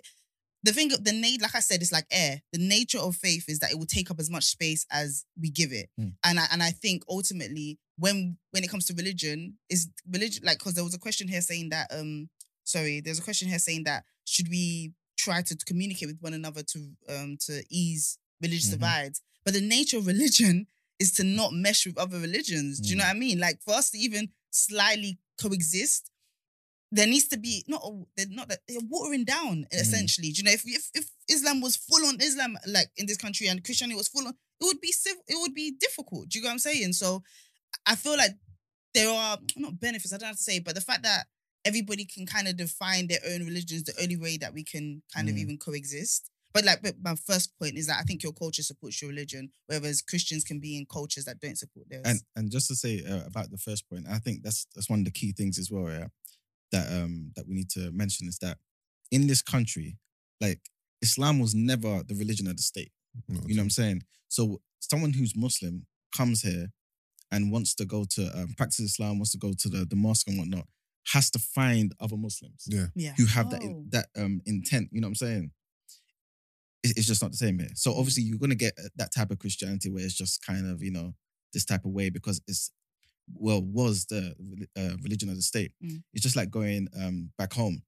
the 0.63 0.71
thing, 0.73 0.89
the 0.89 1.11
need, 1.13 1.41
like 1.41 1.55
I 1.55 1.59
said, 1.61 1.81
it's 1.81 1.91
like 1.91 2.05
air. 2.11 2.41
The 2.51 2.59
nature 2.59 2.99
of 2.99 3.15
faith 3.15 3.45
is 3.47 3.59
that 3.59 3.71
it 3.71 3.77
will 3.79 3.85
take 3.85 4.11
up 4.11 4.19
as 4.19 4.29
much 4.29 4.43
space 4.45 4.85
as 4.91 5.23
we 5.39 5.49
give 5.49 5.71
it, 5.71 5.89
Hmm. 5.97 6.09
and 6.23 6.39
I 6.39 6.47
and 6.51 6.61
I 6.61 6.71
think 6.71 7.03
ultimately, 7.09 7.79
when 7.97 8.37
when 8.51 8.63
it 8.63 8.69
comes 8.69 8.85
to 8.85 8.93
religion, 8.93 9.57
is 9.69 9.87
religion 10.11 10.43
like 10.45 10.59
because 10.59 10.73
there 10.75 10.83
was 10.83 10.93
a 10.93 10.99
question 10.99 11.27
here 11.27 11.41
saying 11.41 11.69
that 11.69 11.87
um 11.91 12.29
sorry, 12.63 13.01
there's 13.01 13.19
a 13.19 13.23
question 13.23 13.47
here 13.47 13.59
saying 13.59 13.83
that 13.85 14.03
should 14.25 14.49
we 14.49 14.91
try 15.17 15.41
to 15.41 15.55
communicate 15.65 16.07
with 16.07 16.19
one 16.21 16.33
another 16.33 16.61
to 16.63 16.89
um 17.09 17.37
to 17.45 17.63
ease 17.69 18.17
religious 18.41 18.67
Mhm. 18.69 18.71
divides, 18.73 19.21
but 19.43 19.53
the 19.53 19.61
nature 19.61 19.97
of 19.97 20.05
religion 20.07 20.67
is 20.99 21.11
to 21.13 21.23
not 21.23 21.53
mesh 21.53 21.85
with 21.85 21.97
other 21.97 22.19
religions. 22.19 22.79
Do 22.79 22.89
you 22.89 22.95
know 22.95 23.03
what 23.03 23.15
I 23.15 23.19
mean? 23.19 23.39
Like 23.39 23.61
for 23.63 23.73
us 23.75 23.89
to 23.91 23.97
even 23.99 24.29
slightly 24.51 25.19
coexist, 25.39 26.09
there 26.91 27.05
needs 27.07 27.27
to 27.27 27.37
be 27.37 27.63
not 27.67 27.81
a- 27.83 28.05
they're 28.15 28.27
not 28.29 28.47
that 28.49 28.59
they're 28.67 28.79
watering 28.87 29.25
down 29.25 29.65
essentially. 29.71 30.31
Do 30.31 30.37
you 30.39 30.43
know 30.45 30.51
if, 30.51 30.63
if 30.65 30.89
if 30.93 31.05
Islam 31.29 31.61
was 31.61 31.75
full 31.75 32.05
on 32.05 32.19
Islam 32.21 32.57
like 32.67 32.89
in 32.97 33.05
this 33.05 33.17
country 33.17 33.47
and 33.47 33.63
Christianity 33.63 33.97
was 33.97 34.07
full 34.07 34.25
on, 34.27 34.33
it 34.61 34.65
would 34.65 34.79
be 34.81 34.91
civil, 34.91 35.21
it 35.27 35.37
would 35.39 35.53
be 35.53 35.71
difficult. 35.79 36.29
Do 36.29 36.39
you 36.39 36.43
get 36.43 36.47
what 36.49 36.53
I'm 36.53 36.59
saying? 36.59 36.93
So 36.93 37.23
I 37.87 37.95
feel 37.95 38.17
like 38.17 38.31
there 38.93 39.09
are 39.09 39.37
not 39.55 39.79
benefits. 39.79 40.13
I 40.13 40.17
don't 40.17 40.27
have 40.27 40.37
to 40.37 40.43
say, 40.43 40.59
but 40.59 40.75
the 40.75 40.81
fact 40.81 41.03
that 41.03 41.25
everybody 41.65 42.05
can 42.05 42.25
kind 42.25 42.47
of 42.47 42.57
define 42.57 43.07
their 43.07 43.19
own 43.27 43.45
religion 43.45 43.77
is 43.77 43.83
the 43.83 43.93
only 44.01 44.17
way 44.17 44.37
that 44.37 44.53
we 44.53 44.63
can 44.63 45.01
kind 45.13 45.29
of 45.29 45.35
Mm. 45.35 45.39
even 45.39 45.57
coexist. 45.57 46.29
But 46.53 46.65
like, 46.65 46.81
but 46.81 46.95
my 47.01 47.15
first 47.15 47.57
point 47.59 47.77
is 47.77 47.87
that 47.87 47.99
I 47.99 48.03
think 48.03 48.23
your 48.23 48.33
culture 48.33 48.63
supports 48.63 49.01
your 49.01 49.09
religion, 49.09 49.51
whereas 49.67 50.01
Christians 50.01 50.43
can 50.43 50.59
be 50.59 50.77
in 50.77 50.85
cultures 50.85 51.25
that 51.25 51.39
don't 51.39 51.57
support 51.57 51.87
theirs. 51.89 52.03
And 52.05 52.21
and 52.35 52.51
just 52.51 52.67
to 52.69 52.75
say 52.75 53.03
uh, 53.05 53.25
about 53.25 53.51
the 53.51 53.57
first 53.57 53.87
point, 53.89 54.05
I 54.09 54.19
think 54.19 54.43
that's 54.43 54.65
that's 54.73 54.89
one 54.89 54.99
of 54.99 55.05
the 55.05 55.11
key 55.11 55.33
things 55.33 55.59
as 55.59 55.69
well. 55.69 55.89
Yeah, 55.89 56.07
that 56.71 56.91
um 56.91 57.31
that 57.35 57.47
we 57.47 57.53
need 57.55 57.69
to 57.71 57.91
mention 57.91 58.27
is 58.27 58.37
that 58.39 58.57
in 59.11 59.27
this 59.27 59.41
country, 59.41 59.97
like 60.41 60.61
Islam 61.01 61.39
was 61.39 61.53
never 61.53 62.01
the 62.03 62.15
religion 62.15 62.47
of 62.47 62.55
the 62.57 62.63
state. 62.63 62.91
No, 63.27 63.41
You 63.45 63.55
know 63.55 63.61
what 63.61 63.65
I'm 63.65 63.69
saying? 63.69 64.03
So 64.29 64.61
someone 64.79 65.13
who's 65.13 65.35
Muslim 65.35 65.85
comes 66.15 66.41
here 66.41 66.71
and 67.31 67.51
wants 67.51 67.75
to 67.75 67.85
go 67.85 68.05
to 68.15 68.21
um, 68.39 68.53
practice 68.57 68.79
Islam, 68.79 69.17
wants 69.19 69.31
to 69.31 69.37
go 69.37 69.53
to 69.53 69.69
the, 69.69 69.85
the 69.85 69.95
mosque 69.95 70.27
and 70.29 70.37
whatnot, 70.39 70.67
has 71.13 71.29
to 71.31 71.39
find 71.39 71.93
other 71.99 72.17
Muslims 72.17 72.65
Yeah. 72.67 72.87
yeah, 72.95 73.13
who 73.17 73.25
have 73.25 73.49
that 73.51 73.61
Oh. 73.63 73.85
that 73.89 74.07
um 74.15 74.41
intent. 74.45 74.89
You 74.91 75.01
know 75.01 75.07
what 75.07 75.21
I'm 75.21 75.27
saying? 75.27 75.51
It- 76.83 76.97
It's 76.97 77.07
just 77.07 77.21
not 77.21 77.31
the 77.31 77.37
same 77.37 77.59
here. 77.59 77.69
So 77.75 77.93
obviously 77.95 78.23
you're 78.23 78.39
gonna 78.39 78.55
get 78.55 78.73
uh, 78.77 78.89
that 78.97 79.13
type 79.13 79.31
of 79.31 79.39
Christianity 79.39 79.89
where 79.89 80.03
it's 80.05 80.15
just 80.15 80.41
kind 80.45 80.65
of 80.67 80.83
you 80.83 80.91
know 80.91 81.15
this 81.53 81.65
type 81.65 81.85
of 81.85 81.91
way 81.91 82.09
because 82.09 82.41
it's 82.47 82.71
well 83.33 83.61
was 83.61 84.05
the 84.05 84.35
uh, 84.77 84.95
religion 85.03 85.29
of 85.29 85.35
the 85.35 85.41
state. 85.41 85.71
Mm. 85.83 86.03
It's 86.13 86.23
just 86.23 86.35
like 86.35 86.49
going 86.49 86.87
um 87.01 87.31
back 87.37 87.53
home, 87.53 87.83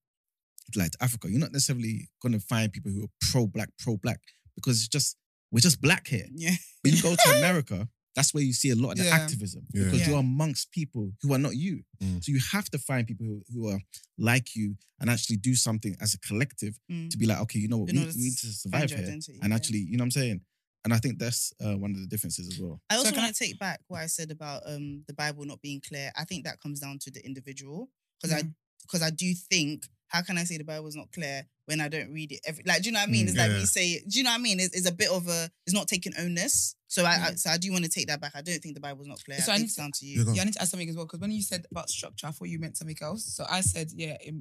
like 0.75 0.91
to 0.91 1.03
Africa. 1.03 1.29
You're 1.29 1.39
not 1.39 1.51
necessarily 1.53 2.09
gonna 2.21 2.39
find 2.39 2.71
people 2.71 2.91
who 2.91 3.03
are 3.05 3.11
pro 3.31 3.47
black, 3.47 3.69
pro 3.79 3.97
black 3.97 4.19
because 4.55 4.77
it's 4.79 4.87
just 4.87 5.15
we're 5.51 5.59
just 5.61 5.81
black 5.81 6.07
here. 6.07 6.27
yeah, 6.33 6.55
When 6.83 6.93
you 6.93 7.01
go 7.01 7.15
to 7.15 7.29
America, 7.37 7.87
that's 8.19 8.33
where 8.33 8.43
you 8.43 8.53
see 8.61 8.69
a 8.71 8.75
lot 8.83 8.91
of 8.93 8.97
the 8.97 9.05
Yeah. 9.05 9.15
activism 9.21 9.61
Yeah. 9.73 9.83
because 9.85 10.01
Yeah. 10.01 10.09
you're 10.09 10.19
amongst 10.19 10.71
people 10.79 11.05
who 11.21 11.29
are 11.35 11.39
not 11.47 11.55
you. 11.55 11.75
Mm. 12.03 12.21
So 12.23 12.27
you 12.35 12.41
have 12.55 12.67
to 12.71 12.79
find 12.89 13.07
people 13.11 13.25
who, 13.25 13.37
who 13.53 13.61
are 13.71 13.81
like 14.17 14.47
you 14.59 14.67
and 14.99 15.09
actually 15.09 15.37
do 15.37 15.55
something 15.55 15.95
as 16.03 16.13
a 16.13 16.19
collective 16.19 16.73
Mm. 16.91 17.09
to 17.11 17.17
be 17.17 17.25
like, 17.25 17.39
okay, 17.45 17.59
you 17.63 17.69
know 17.71 17.77
what, 17.81 17.89
In 17.89 17.95
we, 17.95 18.01
order 18.03 18.13
we 18.17 18.23
need 18.25 18.37
to 18.43 18.47
to 18.47 18.53
survive 18.53 18.89
your 18.89 18.99
here. 18.99 19.07
identity, 19.07 19.39
And 19.41 19.49
yeah. 19.51 19.55
actually, 19.57 19.79
you 19.79 19.95
know 19.97 20.03
what 20.03 20.17
I'm 20.17 20.21
saying? 20.21 20.41
And 20.83 20.93
I 20.93 20.99
think 21.03 21.19
that's 21.19 21.53
uh, 21.63 21.75
one 21.77 21.91
of 21.95 21.99
the 22.03 22.07
differences 22.07 22.45
as 22.51 22.57
well. 22.59 22.75
I 22.89 22.95
also 22.97 23.11
can 23.11 23.23
want 23.23 23.35
to 23.35 23.43
take 23.45 23.57
back 23.59 23.79
what 23.87 23.99
I 24.05 24.07
said 24.07 24.29
about 24.37 24.59
um 24.71 24.85
the 25.07 25.13
Bible 25.13 25.43
not 25.51 25.61
being 25.61 25.81
clear. 25.89 26.07
I 26.21 26.23
think 26.29 26.39
that 26.45 26.61
comes 26.63 26.79
down 26.85 26.95
to 27.03 27.09
the 27.11 27.21
individual 27.25 27.79
because 28.21 28.33
I 28.37 28.41
because 28.83 29.01
I 29.01 29.11
do 29.23 29.29
think 29.51 29.75
how 30.13 30.21
can 30.27 30.37
I 30.37 30.45
say 30.49 30.57
the 30.57 30.63
Bible 30.63 30.79
Bible's 30.83 30.95
not 31.03 31.11
clear 31.17 31.37
when 31.69 31.79
I 31.81 31.87
don't 31.87 32.11
read 32.11 32.31
it 32.31 32.41
every 32.47 32.63
like 32.65 32.81
do 32.81 32.89
you 32.89 32.93
know 32.93 32.99
what 32.99 33.09
I 33.09 33.11
mean? 33.11 33.25
Mm, 33.25 33.29
it's 33.29 33.37
like 33.37 33.51
yeah. 33.51 33.57
me 33.59 33.65
say 33.65 33.99
do 34.09 34.17
you 34.17 34.23
know 34.23 34.31
what 34.31 34.39
I 34.39 34.41
mean? 34.47 34.59
It's, 34.59 34.75
it's 34.75 34.89
a 34.89 34.91
bit 34.91 35.09
of 35.09 35.27
a 35.27 35.49
it's 35.65 35.73
not 35.75 35.87
taking 35.87 36.13
onus. 36.19 36.75
So 36.87 37.05
I, 37.05 37.13
I 37.13 37.17
Mm. 37.31 37.39
so 37.39 37.49
I 37.51 37.57
do 37.57 37.71
want 37.71 37.83
to 37.85 37.89
take 37.91 38.07
that 38.07 38.19
back. 38.19 38.31
I 38.35 38.41
don't 38.41 38.59
think 38.59 38.73
the 38.73 38.81
Bible's 38.81 39.07
not 39.07 39.23
clear. 39.23 39.37
So 39.39 39.51
I 39.51 39.55
I 39.55 39.57
think 39.59 39.67
need 39.69 39.75
to- 39.75 39.81
down 39.81 39.91
to 39.99 40.05
you. 40.05 40.25
Yeah, 40.33 40.41
I 40.41 40.45
need 40.45 40.53
to 40.55 40.61
ask 40.61 40.71
something 40.71 40.89
as 40.89 40.95
well 40.95 41.05
because 41.05 41.19
when 41.19 41.31
you 41.31 41.43
said 41.43 41.65
about 41.71 41.89
structure, 41.89 42.25
I 42.27 42.31
thought 42.31 42.49
you 42.49 42.59
meant 42.59 42.75
something 42.77 42.97
else. 43.01 43.23
So 43.35 43.45
I 43.49 43.61
said, 43.61 43.91
yeah, 43.95 44.17
it 44.19 44.33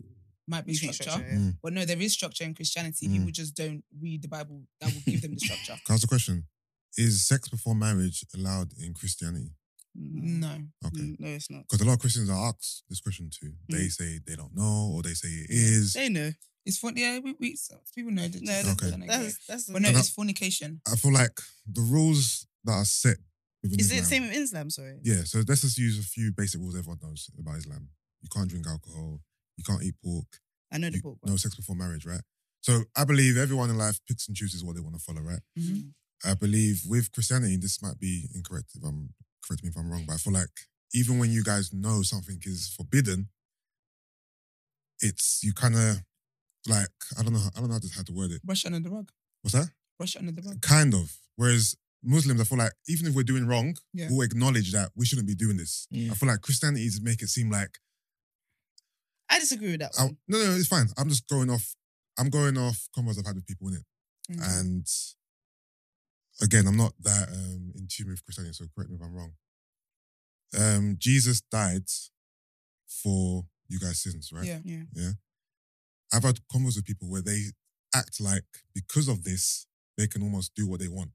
might 0.49 0.64
be 0.64 0.72
structure, 0.74 1.03
structure, 1.03 1.26
yeah. 1.31 1.37
Mm. 1.39 1.57
but 1.62 1.72
no, 1.74 1.85
there 1.85 2.01
is 2.01 2.14
structure 2.14 2.45
in 2.45 2.55
Christianity. 2.55 3.07
Mm. 3.09 3.12
People 3.12 3.31
just 3.33 3.55
don't 3.55 3.85
read 4.01 4.22
the 4.22 4.29
Bible. 4.29 4.62
That 4.81 4.93
will 4.95 5.03
give 5.07 5.20
them 5.20 5.35
the 5.35 5.41
structure. 5.41 5.74
Can 5.85 5.93
I 5.93 5.95
ask 5.95 6.05
a 6.05 6.09
question? 6.09 6.45
Is 6.97 7.26
sex 7.29 7.49
before 7.51 7.74
marriage 7.74 8.24
allowed 8.35 8.72
in 8.83 8.95
Christianity? 8.95 9.51
No, 9.95 10.49
Okay. 10.87 11.16
No, 11.18 11.29
it's 11.29 11.51
not. 11.51 11.62
Because 11.68 11.81
a 11.81 11.85
lot 11.85 11.95
of 11.95 11.99
Christians 11.99 12.31
I 12.31 12.35
ask 12.35 12.83
this 12.89 13.01
question 13.01 13.29
to, 13.41 13.53
they 13.68 13.87
Mm. 13.87 13.93
say 13.93 14.18
they 14.26 14.37
don't 14.37 14.55
know 14.55 14.93
or 14.95 15.03
they 15.03 15.14
say 15.14 15.29
it 15.29 15.51
is. 15.51 15.93
They 15.95 16.09
know. 16.09 16.31
It's 16.68 16.78
fun. 16.78 16.94
Yeah, 16.96 17.18
we, 17.24 17.34
we 17.40 17.56
people 17.94 18.12
know 18.12 18.28
that. 18.28 18.42
No, 18.42 18.52
that's, 18.52 18.68
Okay. 18.72 18.90
don't 18.90 19.06
that's, 19.06 19.38
that's 19.46 19.64
but 19.70 19.82
no, 19.82 19.88
it's 19.88 20.10
fornication. 20.10 20.80
I 20.86 20.96
feel 20.96 21.12
like 21.12 21.36
the 21.66 21.80
rules 21.80 22.46
that 22.64 22.72
are 22.72 22.84
set 22.84 23.16
within 23.62 23.80
Is 23.80 23.90
it 23.90 23.94
Islam. 23.94 24.02
the 24.04 24.08
same 24.08 24.22
with 24.28 24.36
Islam? 24.36 24.70
Sorry. 24.70 24.98
Yeah, 25.02 25.22
so 25.24 25.42
let's 25.48 25.62
just 25.62 25.78
use 25.78 25.98
a 25.98 26.02
few 26.02 26.30
basic 26.32 26.60
rules 26.60 26.76
everyone 26.76 26.98
knows 27.02 27.30
about 27.38 27.56
Islam. 27.56 27.88
You 28.22 28.28
can't 28.34 28.48
drink 28.48 28.66
alcohol. 28.66 29.20
You 29.56 29.64
can't 29.64 29.82
eat 29.82 29.94
pork. 30.04 30.26
I 30.70 30.78
know 30.78 30.90
the 30.90 30.96
You- 30.96 31.02
book. 31.02 31.18
no 31.24 31.36
sex 31.36 31.54
before 31.56 31.74
marriage, 31.76 32.04
right? 32.04 32.20
So 32.60 32.84
I 32.94 33.04
believe 33.04 33.36
everyone 33.38 33.70
in 33.70 33.78
life 33.78 33.98
picks 34.06 34.28
and 34.28 34.36
chooses 34.36 34.62
what 34.62 34.74
they 34.76 34.82
want 34.82 34.94
to 34.96 35.00
follow, 35.00 35.22
right? 35.22 35.40
Mhm. 35.58 35.94
I 36.24 36.34
believe 36.34 36.82
with 36.86 37.10
Christianity, 37.12 37.56
this 37.56 37.80
might 37.80 37.98
be 37.98 38.28
incorrect 38.34 38.72
if 38.74 38.82
I'm 38.84 39.14
correct 39.46 39.62
me 39.62 39.70
if 39.70 39.76
I'm 39.78 39.88
wrong, 39.90 40.04
but 40.06 40.14
I 40.14 40.18
feel 40.18 40.32
like 40.34 40.50
even 40.92 41.18
when 41.18 41.30
you 41.32 41.42
guys 41.42 41.72
know 41.72 42.02
something 42.02 42.38
is 42.44 42.68
forbidden, 42.76 43.30
it's 45.00 45.40
you 45.42 45.52
kind 45.52 45.74
of 45.76 46.02
like 46.66 46.88
I 47.18 47.22
don't 47.22 47.32
know 47.32 47.40
I 47.56 47.61
don't 47.61 47.68
know 47.68 47.74
how 47.74 47.80
to, 47.80 47.88
how 47.96 48.02
to 48.02 48.12
word 48.12 48.30
it. 48.32 48.42
Brush 48.42 48.64
it 48.64 48.72
under 48.72 48.88
the 48.88 48.94
rug. 48.94 49.11
What's 49.42 49.54
that? 49.54 49.68
Brush 49.98 50.16
it 50.16 50.20
under 50.20 50.32
the 50.32 50.42
rug. 50.42 50.61
Kind 50.61 50.94
of. 50.94 51.16
Whereas 51.36 51.76
Muslims, 52.02 52.40
I 52.40 52.44
feel 52.44 52.59
like 52.59 52.72
even 52.88 53.06
if 53.06 53.14
we're 53.14 53.22
doing 53.24 53.46
wrong, 53.46 53.76
Yeah. 53.92 54.09
we'll 54.11 54.22
acknowledge 54.22 54.72
that 54.72 54.90
we 54.94 55.04
shouldn't 55.06 55.26
be 55.28 55.34
doing 55.34 55.56
this. 55.56 55.86
Mm. 55.92 56.11
I 56.11 56.14
feel 56.14 56.28
like 56.28 56.40
Christianity 56.42 56.84
is 56.84 57.00
make 57.00 57.22
it 57.22 57.28
seem 57.28 57.50
like 57.50 57.78
I 59.28 59.38
disagree 59.40 59.72
with 59.72 59.80
that. 59.80 59.92
I, 59.98 60.04
no, 60.26 60.38
no, 60.38 60.52
it's 60.54 60.68
fine. 60.68 60.86
I'm 60.96 61.09
just 61.09 61.28
going 61.28 61.50
off. 61.50 61.74
I'm 62.18 62.30
going 62.30 62.56
off 62.56 62.88
convos 62.96 63.18
I've 63.18 63.26
had 63.26 63.36
with 63.36 63.46
people 63.46 63.68
in 63.68 63.74
it, 63.74 63.84
Mm. 64.32 64.61
and 64.61 64.86
again, 66.42 66.66
I'm 66.66 66.76
not 66.76 66.92
that 67.02 67.28
um, 67.28 67.72
in 67.76 67.86
tune 67.90 68.09
with 68.09 68.24
Christianity, 68.24 68.52
so 68.54 68.64
correct 68.74 68.90
me 68.90 68.96
if 68.96 69.02
I'm 69.02 69.14
wrong. 69.14 69.32
Um, 70.59 70.96
Jesus 70.98 71.40
died 71.40 71.84
for 72.86 73.44
you 73.68 73.78
guys' 73.78 74.02
sins, 74.02 74.30
right? 74.32 74.44
Yeah. 74.46 74.61
Yeah. 74.64 75.12
I've 76.12 76.22
had 76.24 76.38
convos 76.52 76.76
with 76.76 76.84
people 76.86 77.09
where 77.09 77.22
they 77.22 77.46
act 77.94 78.20
like 78.20 78.44
because 78.74 79.09
of 79.09 79.24
this, 79.24 79.66
they 79.96 80.06
can 80.06 80.22
almost 80.22 80.54
do 80.54 80.66
what 80.68 80.80
they 80.80 80.88
want. 80.88 81.11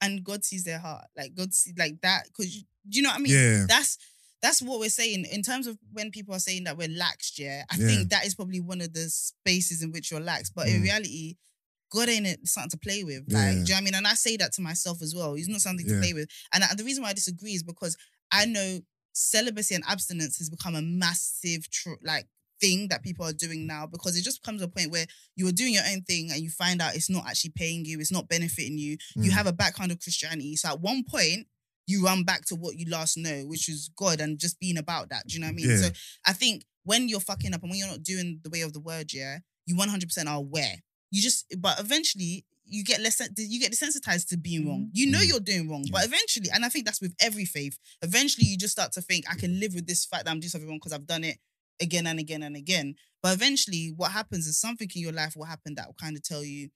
And 0.00 0.24
God 0.24 0.44
sees 0.44 0.64
their 0.64 0.78
heart. 0.78 1.06
Like 1.16 1.34
God 1.34 1.52
sees 1.52 1.74
like 1.78 2.00
that. 2.02 2.24
Because 2.26 2.56
you, 2.56 2.62
you 2.90 3.02
know 3.02 3.10
what 3.10 3.18
I 3.18 3.22
mean? 3.22 3.32
yeah, 3.32 3.66
That's 3.68 3.98
that's 4.40 4.62
what 4.62 4.78
we're 4.78 4.88
saying 4.88 5.24
in 5.30 5.42
terms 5.42 5.66
of 5.66 5.76
when 5.92 6.10
people 6.12 6.32
are 6.34 6.38
saying 6.38 6.64
that 6.64 6.76
we're 6.78 6.88
laxed. 6.88 7.38
Yeah, 7.38 7.64
I 7.70 7.76
Yeah. 7.76 7.86
think 7.86 8.10
that 8.10 8.24
is 8.24 8.34
probably 8.34 8.60
one 8.60 8.80
of 8.80 8.92
the 8.92 9.10
spaces 9.10 9.82
in 9.82 9.90
which 9.90 10.10
you're 10.10 10.20
lax. 10.20 10.48
But 10.50 10.68
in 10.68 10.80
Mm. 10.80 10.84
reality, 10.84 11.36
God 11.90 12.08
ain't 12.08 12.26
it 12.26 12.46
something 12.46 12.70
to 12.70 12.76
play 12.78 13.02
with. 13.02 13.24
Like, 13.28 13.32
Yeah. 13.32 13.52
do 13.52 13.58
you 13.58 13.64
know 13.64 13.74
what 13.74 13.76
I 13.78 13.84
mean? 13.84 13.94
And 13.94 14.06
I 14.06 14.14
say 14.14 14.36
that 14.36 14.52
to 14.54 14.62
myself 14.62 15.02
as 15.02 15.14
well. 15.14 15.34
He's 15.34 15.48
not 15.48 15.60
something 15.60 15.86
to 15.86 15.98
play 16.00 16.12
with. 16.12 16.30
And, 16.52 16.62
I- 16.62 16.74
the 16.74 16.84
reason 16.84 17.02
why 17.02 17.10
I 17.10 17.14
disagree 17.14 17.54
is 17.54 17.62
because 17.62 17.96
I 18.30 18.44
know 18.44 18.80
celibacy 19.12 19.74
and 19.74 19.82
abstinence 19.88 20.38
has 20.38 20.48
become 20.50 20.76
a 20.76 20.82
massive 20.82 21.68
tr- 21.70 21.94
like 22.02 22.28
thing 22.60 22.88
that 22.88 23.02
people 23.02 23.24
are 23.24 23.32
doing 23.32 23.66
now 23.66 23.86
because 23.86 24.16
it 24.16 24.22
just 24.22 24.42
comes 24.42 24.60
to 24.60 24.66
a 24.66 24.68
point 24.68 24.90
where 24.90 25.06
you 25.36 25.46
are 25.48 25.52
doing 25.52 25.74
your 25.74 25.84
own 25.90 26.02
thing 26.02 26.30
and 26.30 26.40
you 26.40 26.50
find 26.50 26.80
out 26.82 26.94
it's 26.94 27.10
not 27.10 27.26
actually 27.26 27.50
paying 27.56 27.84
you, 27.84 28.00
it's 28.00 28.12
not 28.12 28.28
benefiting 28.28 28.78
you. 28.78 28.96
You 29.16 29.30
Mm. 29.30 29.34
have 29.34 29.46
a 29.46 29.52
background 29.52 29.92
of 29.92 30.00
Christianity. 30.00 30.56
So 30.56 30.68
at 30.68 30.80
one 30.80 31.04
point, 31.04 31.46
you 31.86 32.04
run 32.04 32.22
back 32.24 32.44
to 32.46 32.54
what 32.54 32.76
you 32.76 32.86
last 32.90 33.16
know, 33.16 33.46
which 33.46 33.68
is 33.68 33.90
God 33.96 34.20
and 34.20 34.38
just 34.38 34.58
being 34.60 34.76
about 34.76 35.08
that. 35.10 35.26
Do 35.26 35.34
you 35.34 35.40
know 35.40 35.46
what 35.46 35.52
I 35.52 35.56
mean? 35.56 35.70
Yeah. 35.70 35.76
So 35.82 35.90
I 36.26 36.32
think 36.34 36.64
when 36.84 37.08
you're 37.08 37.20
fucking 37.20 37.54
up 37.54 37.62
and 37.62 37.70
when 37.70 37.78
you're 37.78 37.88
not 37.88 38.02
doing 38.02 38.40
the 38.42 38.50
way 38.50 38.60
of 38.60 38.72
the 38.74 38.80
word, 38.80 39.12
yeah, 39.12 39.38
you 39.66 39.74
100% 39.74 40.26
are 40.28 40.36
aware. 40.36 40.82
You 41.10 41.22
just, 41.22 41.46
but 41.58 41.80
eventually 41.80 42.44
you 42.70 42.84
get 42.84 43.00
less, 43.00 43.18
you 43.38 43.58
get 43.58 43.72
desensitized 43.72 44.28
to 44.28 44.36
being 44.36 44.68
wrong. 44.68 44.90
You 44.92 45.06
know 45.06 45.20
Mhm. 45.20 45.28
you're 45.28 45.40
doing 45.40 45.70
wrong, 45.70 45.86
but 45.90 46.04
eventually, 46.04 46.50
and 46.50 46.66
I 46.66 46.68
think 46.68 46.84
that's 46.84 47.00
with 47.00 47.14
every 47.20 47.46
faith, 47.46 47.78
eventually 48.02 48.46
you 48.46 48.58
just 48.58 48.72
start 48.72 48.92
to 48.92 49.00
think, 49.00 49.24
I 49.30 49.34
can 49.36 49.58
live 49.58 49.72
with 49.74 49.86
this 49.86 50.04
fact 50.04 50.26
that 50.26 50.30
I'm 50.30 50.40
doing 50.40 50.50
something 50.50 50.68
wrong 50.68 50.76
because 50.78 50.92
I've 50.92 51.06
done 51.06 51.24
it 51.24 51.38
again 51.80 52.06
and 52.06 52.18
again 52.18 52.42
and 52.42 52.56
again. 52.56 52.94
But 53.22 53.34
eventually, 53.34 53.92
what 53.96 54.12
happens 54.12 54.46
is 54.46 54.60
something 54.60 54.88
in 54.94 55.02
your 55.02 55.12
life 55.12 55.34
will 55.36 55.44
happen 55.44 55.74
that 55.74 55.86
will 55.86 55.96
kind 56.00 56.16
of 56.16 56.22
tell 56.22 56.44
you, 56.44 56.68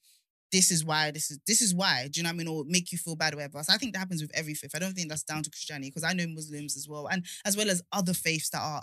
this 0.50 0.70
is 0.70 0.84
why, 0.84 1.11
this 1.11 1.30
is 1.30 1.38
this 1.46 1.62
is 1.62 1.74
why. 1.74 2.09
Do 2.12 2.20
you 2.20 2.24
know 2.24 2.28
what 2.28 2.34
I 2.34 2.36
mean? 2.36 2.48
Or 2.48 2.64
make 2.66 2.92
you 2.92 2.98
feel 2.98 3.16
bad 3.16 3.32
or 3.32 3.38
whatever. 3.38 3.62
So 3.62 3.72
I 3.72 3.78
think 3.78 3.94
that 3.94 4.00
happens 4.00 4.20
with 4.20 4.30
every 4.34 4.55
faith. 4.55 4.72
I 4.74 4.78
don't 4.78 4.92
think 4.92 5.09
that's 5.09 5.22
down 5.22 5.42
to 5.42 5.50
Christianity 5.50 5.88
because 5.88 6.05
I 6.05 6.12
know 6.12 6.26
Muslims 6.28 6.76
as 6.76 6.86
well, 6.88 7.09
and 7.09 7.24
as 7.44 7.57
well 7.57 7.70
as 7.70 7.82
other 7.92 8.12
faiths 8.12 8.50
that 8.50 8.61
are 8.61 8.82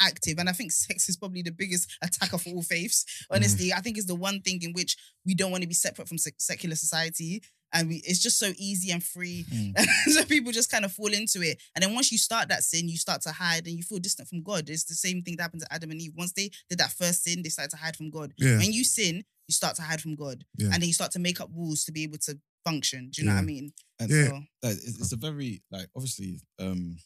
active. 0.00 0.38
And 0.38 0.48
I 0.48 0.52
think 0.52 0.72
sex 0.72 1.08
is 1.08 1.16
probably 1.16 1.42
the 1.42 1.50
biggest 1.50 1.92
attacker 2.02 2.38
for 2.38 2.50
all 2.50 2.62
faiths. 2.62 3.04
Mm. 3.04 3.36
Honestly, 3.36 3.72
I 3.72 3.80
think 3.80 3.98
it's 3.98 4.06
the 4.06 4.14
one 4.14 4.40
thing 4.40 4.60
in 4.62 4.72
which 4.72 4.96
we 5.26 5.34
don't 5.34 5.50
want 5.50 5.62
to 5.62 5.68
be 5.68 5.74
separate 5.74 6.08
from 6.08 6.18
sec- 6.18 6.34
secular 6.38 6.76
society. 6.76 7.42
And 7.72 7.88
we, 7.88 7.96
it's 8.04 8.20
just 8.22 8.38
so 8.38 8.52
easy 8.56 8.90
and 8.92 9.02
free. 9.04 9.44
Mm. 9.52 9.78
so 10.12 10.24
people 10.24 10.52
just 10.52 10.70
kind 10.70 10.84
of 10.84 10.92
fall 10.92 11.12
into 11.12 11.42
it. 11.42 11.60
And 11.74 11.82
then 11.84 11.94
once 11.94 12.10
you 12.10 12.18
start 12.18 12.48
that 12.48 12.62
sin, 12.62 12.88
you 12.88 12.96
start 12.96 13.20
to 13.22 13.30
hide 13.32 13.66
and 13.66 13.76
you 13.76 13.82
feel 13.82 13.98
distant 13.98 14.28
from 14.28 14.42
God. 14.42 14.70
It's 14.70 14.84
the 14.84 14.94
same 14.94 15.22
thing 15.22 15.36
that 15.36 15.42
happened 15.44 15.62
to 15.62 15.72
Adam 15.72 15.90
and 15.90 16.00
Eve. 16.00 16.12
Once 16.16 16.32
they 16.32 16.50
did 16.70 16.78
that 16.78 16.92
first 16.92 17.24
sin, 17.24 17.42
they 17.42 17.50
started 17.50 17.70
to 17.72 17.76
hide 17.76 17.96
from 17.96 18.10
God. 18.10 18.32
yeah, 18.38 18.56
When 18.58 18.72
you 18.72 18.84
sin, 18.84 19.24
you 19.48 19.52
start 19.52 19.76
to 19.76 19.82
hide 19.82 20.00
from 20.00 20.14
God. 20.14 20.44
Yeah. 20.56 20.66
And 20.72 20.74
then 20.82 20.88
you 20.88 20.92
start 20.94 21.10
to 21.12 21.18
make 21.18 21.40
up 21.40 21.50
rules 21.54 21.84
to 21.84 21.92
be 21.92 22.04
able 22.04 22.18
to 22.18 22.38
function. 22.64 23.10
Do 23.12 23.22
you 23.22 23.28
know 23.28 23.34
what 23.34 23.40
I 23.42 23.44
mean? 23.44 23.72
And 24.00 24.10
Yeah. 24.10 24.26
So, 24.28 24.32
like, 24.62 24.72
it's, 24.76 24.98
it's 25.00 25.12
a 25.12 25.16
very 25.16 25.62
like 25.70 25.88
obviously 25.96 26.40
um 26.58 26.96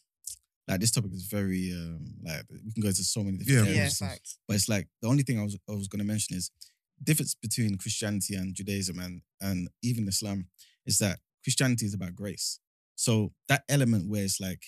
like 0.67 0.79
this 0.79 0.91
topic 0.91 1.11
is 1.13 1.25
very 1.25 1.71
um 1.73 1.99
like 2.25 2.43
we 2.49 2.71
can 2.71 2.81
go 2.81 2.87
into 2.87 3.03
so 3.03 3.23
many 3.23 3.37
different 3.37 3.67
Yeah, 3.67 3.71
yeah, 3.73 3.77
areas. 3.79 3.99
facts. 3.99 4.37
But 4.47 4.55
it's 4.55 4.69
like 4.69 4.87
the 5.01 5.07
only 5.09 5.23
thing 5.23 5.39
I 5.39 5.43
was 5.43 5.57
I 5.69 5.73
was 5.73 5.87
gonna 5.87 6.03
mention 6.05 6.35
is 6.37 6.51
difference 7.03 7.35
between 7.35 7.77
Christianity 7.77 8.35
and 8.35 8.55
Judaism 8.55 8.99
and 8.99 9.21
and 9.41 9.69
even 9.81 10.07
Islam 10.07 10.47
is 10.85 10.97
that 10.99 11.19
Christianity 11.43 11.85
is 11.85 11.93
about 11.93 12.15
grace. 12.15 12.59
So 12.95 13.33
that 13.49 13.63
element 13.69 14.09
where 14.09 14.23
it's 14.23 14.39
like 14.39 14.63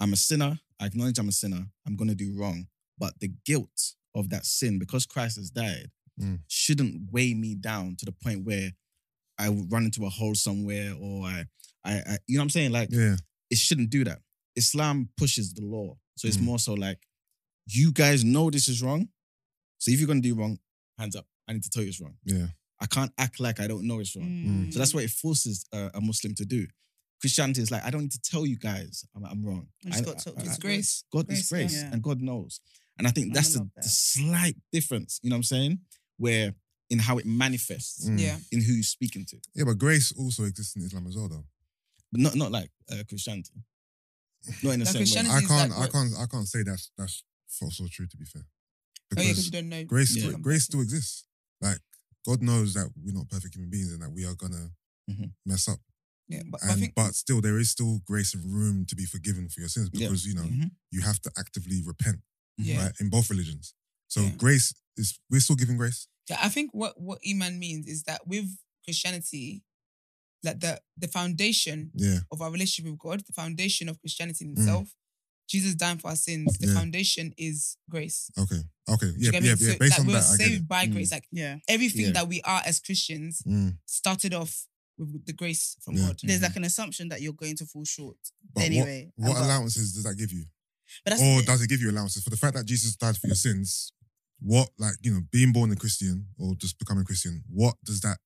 I'm 0.00 0.12
a 0.12 0.16
sinner, 0.16 0.60
I 0.80 0.86
acknowledge 0.86 1.18
I'm 1.18 1.28
a 1.28 1.32
sinner, 1.32 1.66
I'm 1.86 1.96
gonna 1.96 2.14
do 2.14 2.34
wrong, 2.38 2.68
but 2.98 3.14
the 3.20 3.32
guilt 3.44 3.94
of 4.14 4.30
that 4.30 4.44
sin 4.46 4.78
because 4.78 5.06
Christ 5.06 5.36
has 5.36 5.50
died 5.50 5.90
Mm. 6.20 6.40
shouldn't 6.48 7.12
weigh 7.12 7.32
me 7.32 7.54
down 7.54 7.94
to 7.94 8.04
the 8.04 8.10
point 8.10 8.44
where 8.44 8.72
I 9.38 9.50
run 9.50 9.84
into 9.84 10.04
a 10.04 10.08
hole 10.08 10.34
somewhere 10.34 10.92
or 11.00 11.26
I, 11.26 11.44
I, 11.84 11.92
I 12.10 12.18
you 12.26 12.36
know 12.36 12.40
what 12.40 12.46
I'm 12.46 12.50
saying? 12.50 12.72
Like 12.72 12.88
yeah, 12.90 13.14
it 13.50 13.58
shouldn't 13.58 13.90
do 13.90 14.02
that. 14.02 14.18
Islam 14.56 15.10
pushes 15.16 15.54
the 15.54 15.62
law. 15.64 15.96
So 16.16 16.26
it's 16.26 16.36
Mm. 16.38 16.42
more 16.50 16.58
so 16.58 16.74
like, 16.74 17.06
you 17.66 17.92
guys 17.92 18.24
know 18.24 18.50
this 18.50 18.66
is 18.66 18.82
wrong. 18.82 19.10
So 19.78 19.92
if 19.92 20.00
you're 20.00 20.08
gonna 20.08 20.20
do 20.20 20.34
wrong, 20.34 20.58
hands 20.98 21.14
up. 21.14 21.26
I 21.48 21.52
need 21.54 21.62
to 21.64 21.70
tell 21.70 21.82
you 21.82 21.88
it's 21.88 22.00
wrong. 22.00 22.16
yeah, 22.24 22.46
I 22.80 22.86
can't 22.86 23.12
act 23.18 23.40
like 23.40 23.58
I 23.60 23.66
don't 23.66 23.86
know 23.86 24.00
it's 24.00 24.14
wrong. 24.16 24.26
Mm. 24.28 24.72
So 24.72 24.78
that's 24.78 24.94
what 24.94 25.04
it 25.04 25.10
forces 25.10 25.64
a, 25.72 25.90
a 25.94 26.00
Muslim 26.00 26.34
to 26.36 26.44
do. 26.44 26.66
Christianity 27.20 27.62
is 27.62 27.70
like, 27.70 27.84
I 27.84 27.90
don't 27.90 28.02
need 28.02 28.12
to 28.12 28.20
tell 28.20 28.46
you 28.46 28.56
guys 28.56 29.04
I'm, 29.16 29.24
I'm 29.24 29.44
wrong. 29.44 29.66
You 29.82 29.90
just 29.90 30.02
I- 30.02 30.06
got 30.06 30.18
to- 30.20 30.34
I- 30.38 30.42
it's 30.42 30.56
I- 30.56 30.60
grace. 30.60 31.04
God 31.12 31.24
is 31.30 31.48
Grace, 31.48 31.50
grace 31.50 31.74
yeah. 31.82 31.90
and 31.92 32.02
God 32.02 32.20
knows. 32.20 32.60
And 32.98 33.06
I 33.06 33.10
think 33.10 33.34
that's 33.34 33.50
I 33.50 33.52
the, 33.54 33.58
love 33.60 33.70
the 33.76 33.82
slight 33.88 34.56
difference, 34.72 35.18
you 35.22 35.30
know 35.30 35.34
what 35.34 35.38
I'm 35.38 35.42
saying? 35.44 35.78
Where 36.18 36.54
in 36.90 36.98
how 37.00 37.18
it 37.18 37.26
manifests 37.26 38.08
Mm. 38.08 38.18
Yeah. 38.20 38.38
in 38.52 38.62
who 38.62 38.72
you're 38.72 38.82
speaking 38.82 39.24
to. 39.30 39.36
yeah. 39.54 39.64
But 39.64 39.78
grace 39.78 40.12
also 40.16 40.44
exists 40.44 40.76
in 40.76 40.82
Islam 40.82 41.06
as 41.08 41.16
well, 41.16 41.28
though. 41.28 41.44
But 42.12 42.20
not 42.20 42.34
not 42.36 42.50
like 42.52 42.70
uh, 42.90 43.02
Christianity. 43.08 43.50
Not 44.62 44.72
in 44.72 44.78
the 44.80 44.84
Like 44.84 44.92
same 44.94 45.00
Christianity- 45.00 45.30
way. 45.34 45.44
I 45.44 45.46
can't, 45.48 45.70
like 45.76 45.88
I 45.88 45.92
can't, 45.92 46.12
I 46.22 46.26
can't 46.26 46.48
say 46.48 46.62
that's 46.62 46.90
that's 46.96 47.24
false 47.48 47.80
or 47.80 47.88
true. 47.90 48.06
To 48.06 48.16
be 48.16 48.24
fair, 48.24 48.42
Oh 48.46 48.46
yeah, 48.46 49.08
because 49.10 49.26
because 49.28 49.44
you 49.46 49.50
don't 49.52 49.68
know. 49.68 49.84
grace, 49.84 50.16
Yeah. 50.16 50.32
grace 50.40 50.64
still 50.64 50.80
exists. 50.80 51.24
Like 51.60 51.80
God 52.26 52.42
knows 52.42 52.74
that 52.74 52.90
we're 52.96 53.14
not 53.14 53.28
perfect 53.28 53.54
human 53.54 53.70
beings 53.70 53.92
and 53.92 54.02
that 54.02 54.10
we 54.12 54.24
are 54.24 54.34
gonna 54.34 54.70
Mhm. 55.10 55.32
mess 55.46 55.68
up. 55.68 55.80
Yeah, 56.28 56.42
but, 56.50 56.60
but 56.60 56.64
I 56.64 56.72
And 56.72 56.80
think 56.80 56.94
but 56.94 57.14
still, 57.14 57.40
there 57.40 57.58
is 57.58 57.70
still 57.70 58.00
grace 58.00 58.34
and 58.34 58.44
room 58.44 58.84
to 58.86 58.94
be 58.94 59.06
forgiven 59.06 59.48
for 59.48 59.60
your 59.60 59.68
sins 59.70 59.88
Yeah. 59.92 60.08
because 60.08 60.26
you 60.26 60.34
know 60.34 60.42
Mhm. 60.42 60.70
you 60.90 61.00
have 61.00 61.20
to 61.22 61.30
actively 61.38 61.82
repent, 61.82 62.22
Yeah. 62.58 62.84
right? 62.84 62.94
In 63.00 63.08
both 63.08 63.30
religions. 63.30 63.74
So 64.08 64.22
Yeah. 64.22 64.34
grace 64.36 64.74
is 64.96 65.18
we're 65.30 65.40
still 65.40 65.56
giving 65.56 65.76
grace. 65.78 66.06
Yeah, 66.28 66.38
I 66.44 66.48
think 66.50 66.72
what 66.74 67.00
what 67.00 67.20
Iman 67.26 67.58
means 67.58 67.86
is 67.86 68.02
that 68.04 68.26
with 68.26 68.58
Christianity, 68.84 69.64
like 70.42 70.60
the 70.60 70.82
the 70.96 71.08
foundation 71.08 71.90
Yeah, 71.94 72.20
of 72.30 72.42
our 72.42 72.50
relationship 72.50 72.90
with 72.90 72.98
God, 72.98 73.24
the 73.26 73.32
foundation 73.32 73.88
of 73.88 73.98
Christianity 74.00 74.44
in 74.44 74.54
Mm. 74.54 74.58
itself, 74.58 74.94
Jesus 75.48 75.74
dying 75.74 75.98
for 75.98 76.08
our 76.08 76.16
sins. 76.16 76.56
The 76.58 76.68
Yeah. 76.68 76.74
foundation 76.74 77.32
is 77.38 77.76
grace. 77.90 78.30
okay, 78.38 78.60
okay, 78.88 79.12
yeah, 79.18 79.30
yeah, 79.32 79.40
yeah. 79.40 79.54
So, 79.54 79.78
Based 79.78 79.80
like, 79.80 80.00
on 80.00 80.06
we 80.06 80.12
were 80.12 80.20
that, 80.20 80.28
I 80.28 80.36
get 80.36 80.44
saved 80.46 80.62
it. 80.62 80.68
by 80.68 80.86
Mm. 80.86 80.92
grace. 80.92 81.10
Like 81.10 81.26
Yeah. 81.32 81.58
everything 81.68 82.06
Yeah. 82.06 82.12
that 82.12 82.28
we 82.28 82.40
are 82.42 82.62
as 82.66 82.80
Christians 82.80 83.42
Mm. 83.46 83.78
started 83.86 84.34
off 84.34 84.66
with 84.98 85.24
the 85.26 85.32
grace 85.32 85.76
from 85.82 85.94
Yeah. 85.96 86.08
God. 86.08 86.20
There's 86.22 86.42
like 86.42 86.56
an 86.56 86.64
assumption 86.64 87.08
that 87.08 87.22
you're 87.22 87.32
going 87.32 87.56
to 87.56 87.66
fall 87.66 87.84
short 87.84 88.18
But 88.54 88.64
anyway. 88.64 89.10
what, 89.16 89.28
what 89.28 89.36
And 89.38 89.46
allowances 89.46 89.92
does 89.94 90.04
that 90.04 90.16
give 90.16 90.32
you? 90.32 90.44
But 91.04 91.10
that's 91.12 91.22
or 91.22 91.42
does 91.42 91.62
it 91.62 91.68
give 91.68 91.80
you 91.80 91.90
allowances 91.90 92.22
for 92.22 92.30
the 92.30 92.36
fact 92.36 92.54
that 92.56 92.64
Jesus 92.66 92.96
died 92.96 93.16
for 93.16 93.26
your 93.28 93.36
sins? 93.36 93.92
What, 94.40 94.70
like, 94.78 94.94
you 95.02 95.12
know, 95.14 95.22
being 95.32 95.52
born 95.52 95.70
a 95.72 95.76
Christian 95.76 96.28
or 96.36 96.54
just 96.56 96.78
becoming 96.78 97.02
a 97.02 97.04
Christian, 97.04 97.42
what 97.48 97.76
does 97.84 98.00
that 98.02 98.18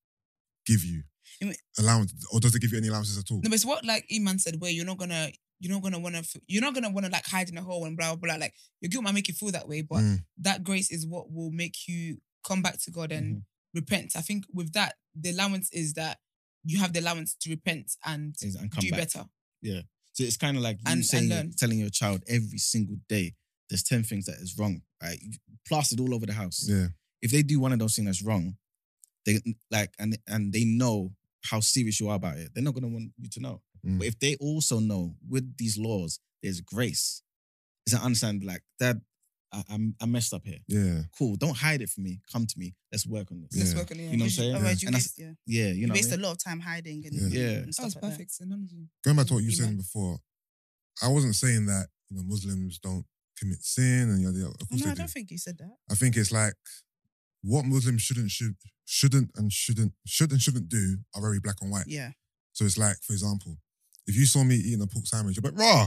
give 0.66 0.84
you? 0.84 1.02
I 1.40 1.46
mean- 1.46 1.54
Allowance, 1.78 2.12
or 2.30 2.40
does 2.40 2.54
it 2.54 2.60
give 2.60 2.72
you 2.72 2.78
any 2.78 2.88
allowances 2.88 3.16
at 3.18 3.30
all? 3.30 3.38
No, 3.38 3.48
but 3.48 3.54
it's 3.54 3.64
what 3.64 3.84
like 3.84 4.06
Iman 4.12 4.38
said, 4.38 4.60
where 4.60 4.70
you're 4.70 4.84
not 4.84 4.98
gonna 4.98 5.32
you're 5.62 5.72
not 5.72 5.82
gonna 5.82 5.98
wanna 5.98 6.18
f- 6.18 6.36
you're 6.48 6.60
not 6.60 6.74
gonna 6.74 6.90
wanna 6.90 7.08
like 7.08 7.24
hide 7.26 7.48
in 7.48 7.56
a 7.56 7.62
hole 7.62 7.84
and 7.86 7.96
blah 7.96 8.14
blah 8.16 8.28
blah. 8.28 8.36
Like 8.36 8.52
your 8.80 8.88
guilt 8.90 9.04
might 9.04 9.14
make 9.14 9.28
you 9.28 9.34
feel 9.34 9.52
that 9.52 9.68
way, 9.68 9.80
but 9.82 10.00
Mm, 10.00 10.24
that 10.38 10.64
grace 10.64 10.90
is 10.90 11.06
what 11.06 11.32
will 11.32 11.50
make 11.52 11.76
you 11.88 12.20
come 12.44 12.60
back 12.62 12.80
to 12.82 12.90
God 12.90 13.12
and 13.12 13.26
Mm-hmm. 13.36 13.78
repent. 13.78 14.12
I 14.16 14.20
think 14.22 14.44
with 14.52 14.72
that, 14.72 14.96
the 15.14 15.30
allowance 15.30 15.70
is 15.72 15.94
that 15.94 16.18
you 16.64 16.78
have 16.80 16.92
the 16.92 17.00
allowance 17.00 17.34
to 17.42 17.50
repent 17.50 17.92
and 18.04 18.34
and 18.42 18.70
come 18.70 18.80
do 18.80 18.90
back. 18.90 18.98
better. 19.00 19.24
Yeah. 19.62 19.82
So 20.14 20.24
it's 20.24 20.36
kind 20.36 20.56
of 20.56 20.62
like 20.62 20.76
you 20.78 20.82
And- 20.86 20.98
and 20.98 21.06
saying, 21.06 21.28
learn. 21.30 21.52
telling 21.56 21.78
your 21.78 21.90
child 21.90 22.22
every 22.26 22.58
single 22.58 22.96
day, 23.08 23.34
there's 23.70 23.82
10 23.84 24.02
things 24.04 24.26
that 24.26 24.38
is 24.40 24.58
wrong, 24.58 24.82
right? 25.02 25.18
You 25.22 25.38
Plastered 25.66 26.00
all 26.00 26.12
over 26.14 26.26
the 26.26 26.32
house. 26.34 26.66
yeah, 26.68 26.88
If 27.22 27.30
they 27.30 27.42
do 27.42 27.60
one 27.60 27.72
of 27.72 27.78
those 27.78 27.94
things 27.94 28.06
that's 28.06 28.22
wrong, 28.22 28.58
they 29.24 29.40
like, 29.70 29.94
and 30.00 30.18
and 30.26 30.52
they 30.52 30.64
know 30.64 31.14
how 31.44 31.60
serious 31.60 31.98
you 32.00 32.08
are 32.08 32.16
about 32.16 32.36
it, 32.38 32.50
they're 32.52 32.64
not 32.64 32.74
going 32.74 32.82
to 32.82 32.88
want 32.88 33.12
you 33.18 33.28
to 33.30 33.40
know. 33.40 33.62
Mm. 33.86 33.98
But 33.98 34.06
if 34.06 34.18
they 34.18 34.36
also 34.36 34.78
know 34.80 35.14
with 35.28 35.56
these 35.56 35.76
laws, 35.78 36.20
there's 36.42 36.60
grace, 36.60 37.22
is 37.86 37.94
I 37.94 38.02
understand, 38.04 38.44
like, 38.44 38.62
Dad, 38.78 39.00
I, 39.52 39.62
I'm, 39.70 39.94
I 40.00 40.06
messed 40.06 40.32
up 40.32 40.42
here. 40.46 40.60
yeah. 40.66 41.02
Cool. 41.18 41.36
Don't 41.36 41.56
hide 41.56 41.82
it 41.82 41.90
from 41.90 42.04
me. 42.04 42.20
Come 42.32 42.46
to 42.46 42.58
me. 42.58 42.74
Let's 42.90 43.06
work 43.06 43.30
on 43.30 43.42
this. 43.42 43.58
Let's 43.58 43.74
work 43.74 43.90
on 43.90 43.98
it. 44.00 44.04
You 44.04 44.16
know 44.16 44.22
what 44.22 44.24
I'm 44.24 44.30
saying? 44.30 44.54
Otherwise, 44.54 44.82
you 44.82 44.86
And 44.88 44.94
waste, 44.94 45.18
yeah. 45.18 45.32
Yeah, 45.46 45.64
you 45.68 45.74
You 45.74 45.86
know. 45.88 45.94
waste 45.94 46.08
what 46.08 46.12
I 46.12 46.14
a 46.14 46.18
mean? 46.18 46.24
lot 46.26 46.32
of 46.32 46.44
time 46.44 46.60
hiding 46.60 47.04
and, 47.06 47.14
Yeah. 47.32 47.38
Yeah. 47.40 47.48
and 47.58 47.68
That 47.68 47.72
stuff 47.74 47.84
was 47.86 47.94
like 47.96 48.02
that. 48.02 48.10
perfect 48.12 48.32
analogy. 48.40 48.88
Going 49.04 49.16
back 49.16 49.26
to 49.26 49.34
what 49.34 49.42
you 49.42 49.48
were 49.48 49.52
saying 49.52 49.76
before, 49.76 50.18
I 51.02 51.08
wasn't 51.08 51.34
saying 51.34 51.66
that, 51.66 51.88
you 52.08 52.16
know, 52.16 52.22
Muslims 52.24 52.78
don't 52.78 53.04
commit 53.38 53.62
sin 53.62 54.08
and 54.10 54.22
yada, 54.22 54.38
yada. 54.38 54.54
Of 54.60 54.68
course 54.68 54.80
No, 54.80 54.84
they 54.86 54.90
I 54.92 54.94
do. 54.94 54.98
don't 55.00 55.10
think 55.10 55.30
you 55.30 55.38
said 55.38 55.58
that. 55.58 55.76
I 55.90 55.94
think 55.96 56.16
it's 56.16 56.32
like 56.32 56.54
what 57.42 57.64
Muslims 57.66 58.00
shouldn't, 58.02 58.30
should, 58.30 58.54
shouldn't 58.86 59.30
and 59.36 59.52
shouldn't, 59.52 59.92
should 60.06 60.30
and 60.32 60.40
shouldn't 60.40 60.68
do 60.68 60.98
are 61.14 61.20
very 61.20 61.40
black 61.40 61.56
and 61.60 61.70
white. 61.70 61.86
Yeah. 61.88 62.12
So 62.52 62.64
it's 62.64 62.78
like, 62.78 62.96
for 63.02 63.12
example, 63.12 63.58
if 64.06 64.16
you 64.16 64.26
saw 64.26 64.42
me 64.44 64.56
eating 64.56 64.82
a 64.82 64.86
pork 64.86 65.06
sandwich, 65.06 65.36
you're 65.36 65.50
like, 65.50 65.58
raw. 65.60 65.86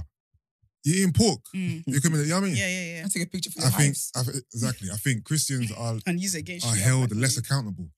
You're 0.83 0.97
eating 0.97 1.13
pork. 1.13 1.39
Mm. 1.55 1.83
You're 1.87 1.99
coming. 2.01 2.19
You 2.21 2.27
know 2.27 2.35
what 2.35 2.43
I 2.43 2.47
mean? 2.47 2.55
Yeah, 2.55 2.67
yeah, 2.67 2.95
yeah. 2.97 3.05
I 3.05 3.07
take 3.09 3.23
a 3.23 3.29
picture 3.29 3.49
for 3.49 3.59
you. 3.61 3.65
I 3.67 3.69
think. 3.71 3.95
I, 4.15 4.21
thi- 4.23 4.39
exactly. 4.53 4.89
I 4.91 4.97
think 4.97 5.23
Christians 5.23 5.71
are 5.77 5.95
And 6.05 6.19
use 6.19 6.35
it 6.35 6.39
against 6.39 6.67
are 6.67 6.75
you. 6.75 6.83
held 6.83 7.11
like, 7.11 7.21
less 7.21 7.37
accountable 7.37 7.89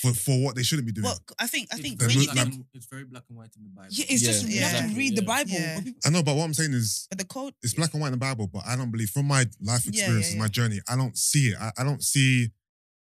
for 0.00 0.12
for 0.14 0.38
what 0.42 0.54
they 0.54 0.62
shouldn't 0.62 0.86
be 0.86 0.92
doing. 0.92 1.04
Well, 1.04 1.18
I 1.38 1.46
think 1.48 1.68
I 1.72 1.76
think 1.76 1.98
They're 1.98 2.08
when 2.08 2.18
you 2.20 2.26
think, 2.28 2.64
it's 2.72 2.86
very 2.86 3.04
black 3.04 3.24
and 3.28 3.36
white 3.36 3.50
in 3.56 3.64
the 3.64 3.70
Bible. 3.70 3.88
Yeah, 3.90 4.06
it's 4.08 4.22
just 4.22 4.44
Yeah, 4.46 4.54
you 4.54 4.60
have 4.60 4.70
to 4.70 4.76
exactly, 4.78 4.98
read 4.98 5.16
the. 5.16 5.22
Bible. 5.22 5.50
Yeah. 5.50 5.80
I 6.06 6.10
know, 6.10 6.22
but 6.22 6.36
what 6.36 6.44
I'm 6.44 6.54
saying 6.54 6.72
is 6.72 7.06
but 7.10 7.18
the 7.18 7.24
code 7.24 7.52
it's 7.62 7.74
black 7.74 7.92
and 7.92 8.00
white 8.00 8.08
in 8.08 8.12
the 8.12 8.18
Bible, 8.18 8.46
but 8.46 8.62
I 8.64 8.76
don't 8.76 8.90
believe 8.92 9.10
from 9.10 9.26
my 9.26 9.44
life 9.60 9.84
Yeah, 9.86 9.90
experiences, 10.04 10.34
yeah, 10.34 10.40
my 10.40 10.48
journey, 10.48 10.80
I 10.88 10.96
don't 10.96 11.18
see 11.18 11.48
it. 11.48 11.56
I, 11.60 11.72
I 11.78 11.84
don't 11.84 12.02
see 12.02 12.50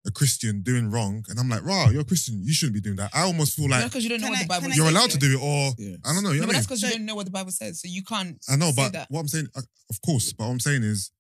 a 0.07 0.11
Christian 0.11 0.63
doing 0.63 0.91
wrong, 0.91 1.25
and 1.29 1.39
I'm 1.41 1.49
like, 1.49 1.63
"Raw, 1.65 1.89
you're 1.89 2.03
a 2.03 2.05
Christian. 2.05 2.43
You 2.43 2.53
shouldn't 2.53 2.75
be 2.75 2.81
doing 2.81 2.97
that." 2.97 3.11
I 3.15 3.23
almost 3.23 3.55
feel 3.57 3.69
like 3.71 3.85
because 3.85 4.03
you 4.05 4.11
don't 4.11 4.21
know 4.21 4.27
Can 4.29 4.33
what 4.33 4.39
I- 4.39 4.43
the 4.43 4.49
Bible 4.49 4.63
can 4.63 4.71
I 4.73 4.75
says. 4.75 4.77
you're 4.77 4.87
say 4.87 4.93
allowed 4.93 5.11
to 5.11 5.19
do 5.19 5.33
it, 5.33 5.41
or 5.43 5.75
Yeah. 5.79 5.97
I 6.05 6.13
don't 6.15 6.23
know. 6.25 6.31
You 6.33 6.41
No, 6.41 6.41
know 6.41 6.41
but 6.41 6.47
what 6.49 6.53
that's 6.55 6.67
because 6.67 6.83
you 6.83 6.91
don't 6.91 7.05
know 7.07 7.15
what 7.15 7.25
the 7.27 7.31
Bible 7.33 7.53
says, 7.53 7.81
so 7.81 7.89
you 7.89 8.03
can't. 8.03 8.37
I 8.49 8.57
know, 8.57 8.73
but 8.77 8.93
that. 8.93 9.11
what 9.11 9.21
I'm 9.21 9.29
saying, 9.29 9.49
uh, 9.55 9.63
of 9.91 10.01
course, 10.03 10.33
but 10.33 10.45
what 10.45 10.51
I'm 10.53 10.61
saying 10.61 10.83
is, 10.83 11.11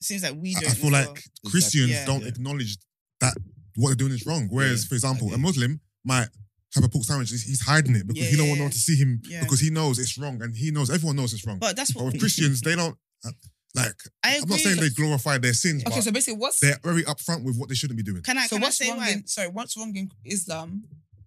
it 0.00 0.04
seems 0.04 0.22
like 0.22 0.34
we 0.40 0.56
I, 0.56 0.60
don't. 0.60 0.70
I 0.70 0.74
feel 0.74 0.90
like 0.92 1.06
well. 1.44 1.50
Christians 1.50 1.90
Yeah. 1.90 2.06
don't 2.06 2.22
Yeah. 2.22 2.28
acknowledge 2.28 2.78
that 3.20 3.34
what 3.76 3.88
they're 3.90 3.96
doing 3.96 4.12
is 4.12 4.24
wrong. 4.26 4.48
Whereas, 4.50 4.82
Yeah, 4.84 4.88
for 4.88 4.94
example, 4.94 5.26
I 5.28 5.28
a 5.28 5.36
get 5.36 5.38
it. 5.40 5.42
Muslim 5.42 5.80
might 6.04 6.28
have 6.74 6.84
a 6.84 6.88
pork 6.88 7.04
sandwich. 7.04 7.30
He's, 7.30 7.42
he's 7.42 7.60
hiding 7.60 7.96
it 7.96 8.06
because 8.06 8.22
Yeah, 8.24 8.30
he 8.30 8.36
don't 8.36 8.46
yeah, 8.46 8.50
want 8.52 8.58
no 8.58 8.62
yeah. 8.64 8.68
one 8.68 8.72
to 8.72 8.78
see 8.78 8.96
him 8.96 9.20
Yeah. 9.28 9.40
because 9.42 9.60
he 9.60 9.70
knows 9.70 9.98
it's 9.98 10.16
wrong 10.18 10.40
and 10.42 10.54
he 10.56 10.70
knows 10.70 10.88
everyone 10.90 11.16
knows 11.16 11.32
it's 11.34 11.46
wrong. 11.46 11.58
But, 11.58 11.68
But 11.68 11.76
that's 11.76 11.94
what 11.94 12.06
with 12.06 12.18
Christians, 12.18 12.60
they 12.62 12.76
don't 12.76 12.96
uh, 13.24 13.30
like. 13.76 13.94
I 14.24 14.36
I'm 14.36 14.42
agree. 14.42 14.50
not 14.50 14.60
saying 14.60 14.76
they 14.80 14.88
glorify 14.90 15.38
their 15.38 15.52
sins, 15.54 15.84
Okay, 15.86 15.94
but 15.96 16.02
so 16.04 16.10
basically, 16.12 16.38
what's 16.40 16.58
they're 16.60 16.78
very 16.82 17.02
upfront 17.04 17.44
with 17.44 17.56
what 17.56 17.68
they 17.68 17.74
shouldn't 17.74 17.96
be 17.96 18.02
doing. 18.02 18.22
Can 18.22 18.38
I? 18.38 18.46
so 18.46 18.56
can 18.56 18.62
I 18.64 18.66
what's 18.66 18.78
say 18.78 18.88
wrong 18.88 18.98
why? 18.98 19.10
in 19.10 19.26
sorry, 19.26 19.48
what's 19.48 19.76
wrong 19.76 19.94
in 19.96 20.10
Islam 20.24 20.84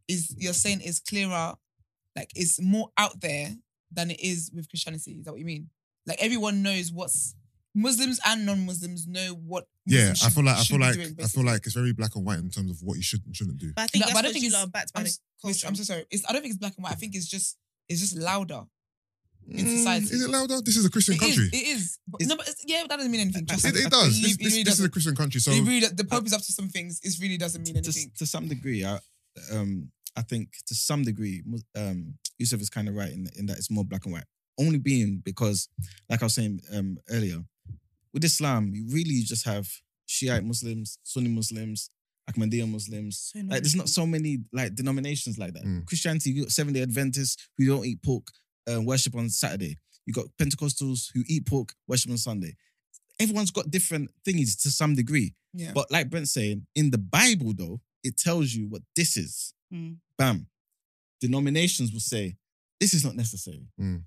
is 0.08 0.34
you're 0.38 0.54
saying 0.54 0.82
is 0.82 1.00
clearer, 1.00 1.54
like 2.16 2.32
it's 2.36 2.60
more 2.62 2.90
out 2.98 3.22
there 3.22 3.50
than 3.92 4.12
it 4.12 4.20
is 4.20 4.52
with 4.54 4.68
Christianity. 4.70 5.12
Is 5.20 5.26
that 5.26 5.32
what 5.32 5.40
you 5.40 5.46
mean? 5.46 5.70
Like 6.06 6.18
everyone 6.22 6.62
knows 6.64 6.92
what's 6.92 7.36
Muslims 7.76 8.20
and 8.26 8.46
non-Muslims 8.46 9.08
know 9.08 9.34
what. 9.46 9.68
Yeah, 9.86 10.10
Muslims 10.10 10.22
I 10.22 10.26
should- 10.26 10.34
feel 10.36 10.44
like 10.46 10.56
I 10.56 10.60
should 10.60 10.68
feel 10.68 10.78
be 10.80 10.84
like 10.86 10.94
doing, 10.96 11.16
I 11.24 11.28
feel 11.28 11.44
like 11.46 11.66
it's 11.66 11.76
very 11.76 11.94
black 11.94 12.16
and 12.16 12.26
white 12.26 12.40
in 12.40 12.50
terms 12.50 12.72
of 12.72 12.78
what 12.82 12.98
you 12.98 13.04
should 13.04 13.24
and 13.26 13.36
shouldn't 13.36 13.58
do. 13.58 13.72
But 13.76 13.84
I 13.84 13.88
think 13.88 14.02
No, 14.02 14.06
that's 14.08 14.14
but 14.14 14.20
I 14.20 14.22
don't 14.24 14.30
what 14.30 14.34
think 14.34 14.44
you 14.44 14.48
it's- 14.50 14.62
lot 14.62 14.68
are 14.68 14.72
backed 14.72 14.94
by 14.94 15.00
I'm 15.02 15.04
the 15.06 15.10
s- 15.10 15.20
culture. 15.42 15.68
I'm 15.68 15.76
so 15.76 15.84
sorry. 15.84 16.06
It's, 16.12 16.24
I 16.28 16.34
don't 16.34 16.42
think 16.42 16.54
it's 16.54 16.60
black 16.60 16.74
and 16.78 16.84
white. 16.84 16.94
I 16.94 16.96
think 16.96 17.16
it's 17.16 17.28
just 17.28 17.58
it's 17.88 18.02
just 18.02 18.16
louder. 18.18 18.64
In 19.52 19.66
Mm, 19.66 19.78
society. 19.78 20.06
is 20.06 20.22
it 20.24 20.30
louder? 20.30 20.62
This 20.62 20.78
is 20.78 20.86
a 20.86 20.90
Christian 20.90 21.16
It 21.16 21.22
is. 21.24 21.36
country. 21.36 21.50
It 21.54 21.68
is. 21.76 22.00
But, 22.08 22.22
It's- 22.22 22.30
no, 22.30 22.38
but 22.38 22.48
it's, 22.48 22.64
yeah, 22.66 22.82
that 22.88 22.96
doesn't 22.98 23.12
mean 23.12 23.22
anything. 23.22 23.46
Trust 23.46 23.66
It, 23.66 23.76
me. 23.76 23.82
it 23.82 23.90
does. 23.92 24.18
It, 24.18 24.22
This, 24.22 24.32
it 24.34 24.38
this, 24.40 24.54
really 24.54 24.64
this 24.64 24.74
is 24.74 24.80
a 24.80 24.84
doesn't. 24.84 24.92
Christian 24.92 25.16
country, 25.16 25.42
so 25.42 25.52
really, 25.52 25.88
the 25.88 26.04
Pope 26.04 26.26
is 26.26 26.34
up 26.34 26.42
to 26.42 26.52
some 26.52 26.70
things. 26.70 27.00
It 27.04 27.14
really 27.22 27.38
doesn't 27.38 27.64
mean 27.64 27.74
to, 27.76 27.80
anything. 27.80 28.12
to 28.18 28.26
some 28.26 28.48
degree, 28.48 28.84
I, 28.86 29.00
um, 29.52 29.92
I 30.16 30.22
think 30.22 30.50
to 30.68 30.76
some 30.76 31.04
degree, 31.04 31.42
Mus- 31.46 31.64
um, 31.76 32.16
Yusuf 32.38 32.62
is 32.62 32.70
kind 32.70 32.88
of 32.90 32.96
right 32.96 33.12
in, 33.12 33.28
in 33.38 33.46
that 33.48 33.58
it's 33.58 33.72
more 33.72 33.86
black 33.86 34.06
and 34.06 34.14
white. 34.14 34.26
Only 34.60 34.78
being 34.80 35.22
because, 35.24 35.70
like 36.10 36.22
I 36.22 36.26
was 36.26 36.34
saying 36.36 36.62
um, 36.74 36.98
earlier, 37.10 37.44
with 38.14 38.24
Islam, 38.26 38.74
you 38.74 38.86
really 38.90 39.22
just 39.24 39.46
have 39.46 39.70
Shiite 40.06 40.44
Muslims, 40.44 40.98
Sunni 41.04 41.30
Muslims, 41.30 41.90
Ahmadiyya 42.30 42.68
Muslims. 42.70 43.32
So 43.34 43.40
Like, 43.40 43.62
there's 43.62 43.76
not 43.76 43.88
so 43.90 44.06
many 44.06 44.40
like 44.52 44.76
denominations 44.76 45.38
like 45.38 45.54
that. 45.54 45.64
Mm. 45.64 45.86
Christianity, 45.86 46.32
you 46.32 46.44
got 46.44 46.52
Seven 46.52 46.74
Day 46.74 46.82
Adventists 46.82 47.38
who 47.58 47.68
don't 47.68 47.86
eat 47.86 48.02
pork, 48.04 48.28
uh, 48.72 48.82
worship 48.82 49.16
on 49.16 49.30
Saturday. 49.30 49.78
You 50.06 50.14
got 50.14 50.26
Pentecostals 50.42 51.10
who 51.14 51.24
eat 51.28 51.46
pork, 51.46 51.74
worship 51.88 52.12
on 52.12 52.18
Sunday. 52.18 52.56
Everyone's 53.20 53.52
got 53.52 53.70
different 53.70 54.10
thingies 54.28 54.62
to 54.64 54.72
some 54.72 54.96
degree. 54.96 55.36
yeah. 55.54 55.72
But 55.74 55.92
like 55.92 56.10
Brent's 56.10 56.32
saying, 56.34 56.66
in 56.76 56.90
the 56.92 56.98
Bible, 56.98 57.54
though, 57.56 57.82
it 58.04 58.18
tells 58.18 58.54
you 58.54 58.68
what 58.70 58.82
this 58.96 59.18
is. 59.18 59.54
Mm. 59.74 59.98
Bam. 60.18 60.48
Denominations 61.22 61.92
will 61.92 62.00
say, 62.00 62.38
this 62.80 62.94
is 62.94 63.04
not 63.04 63.16
necessary. 63.16 63.68
Mm. 63.80 64.04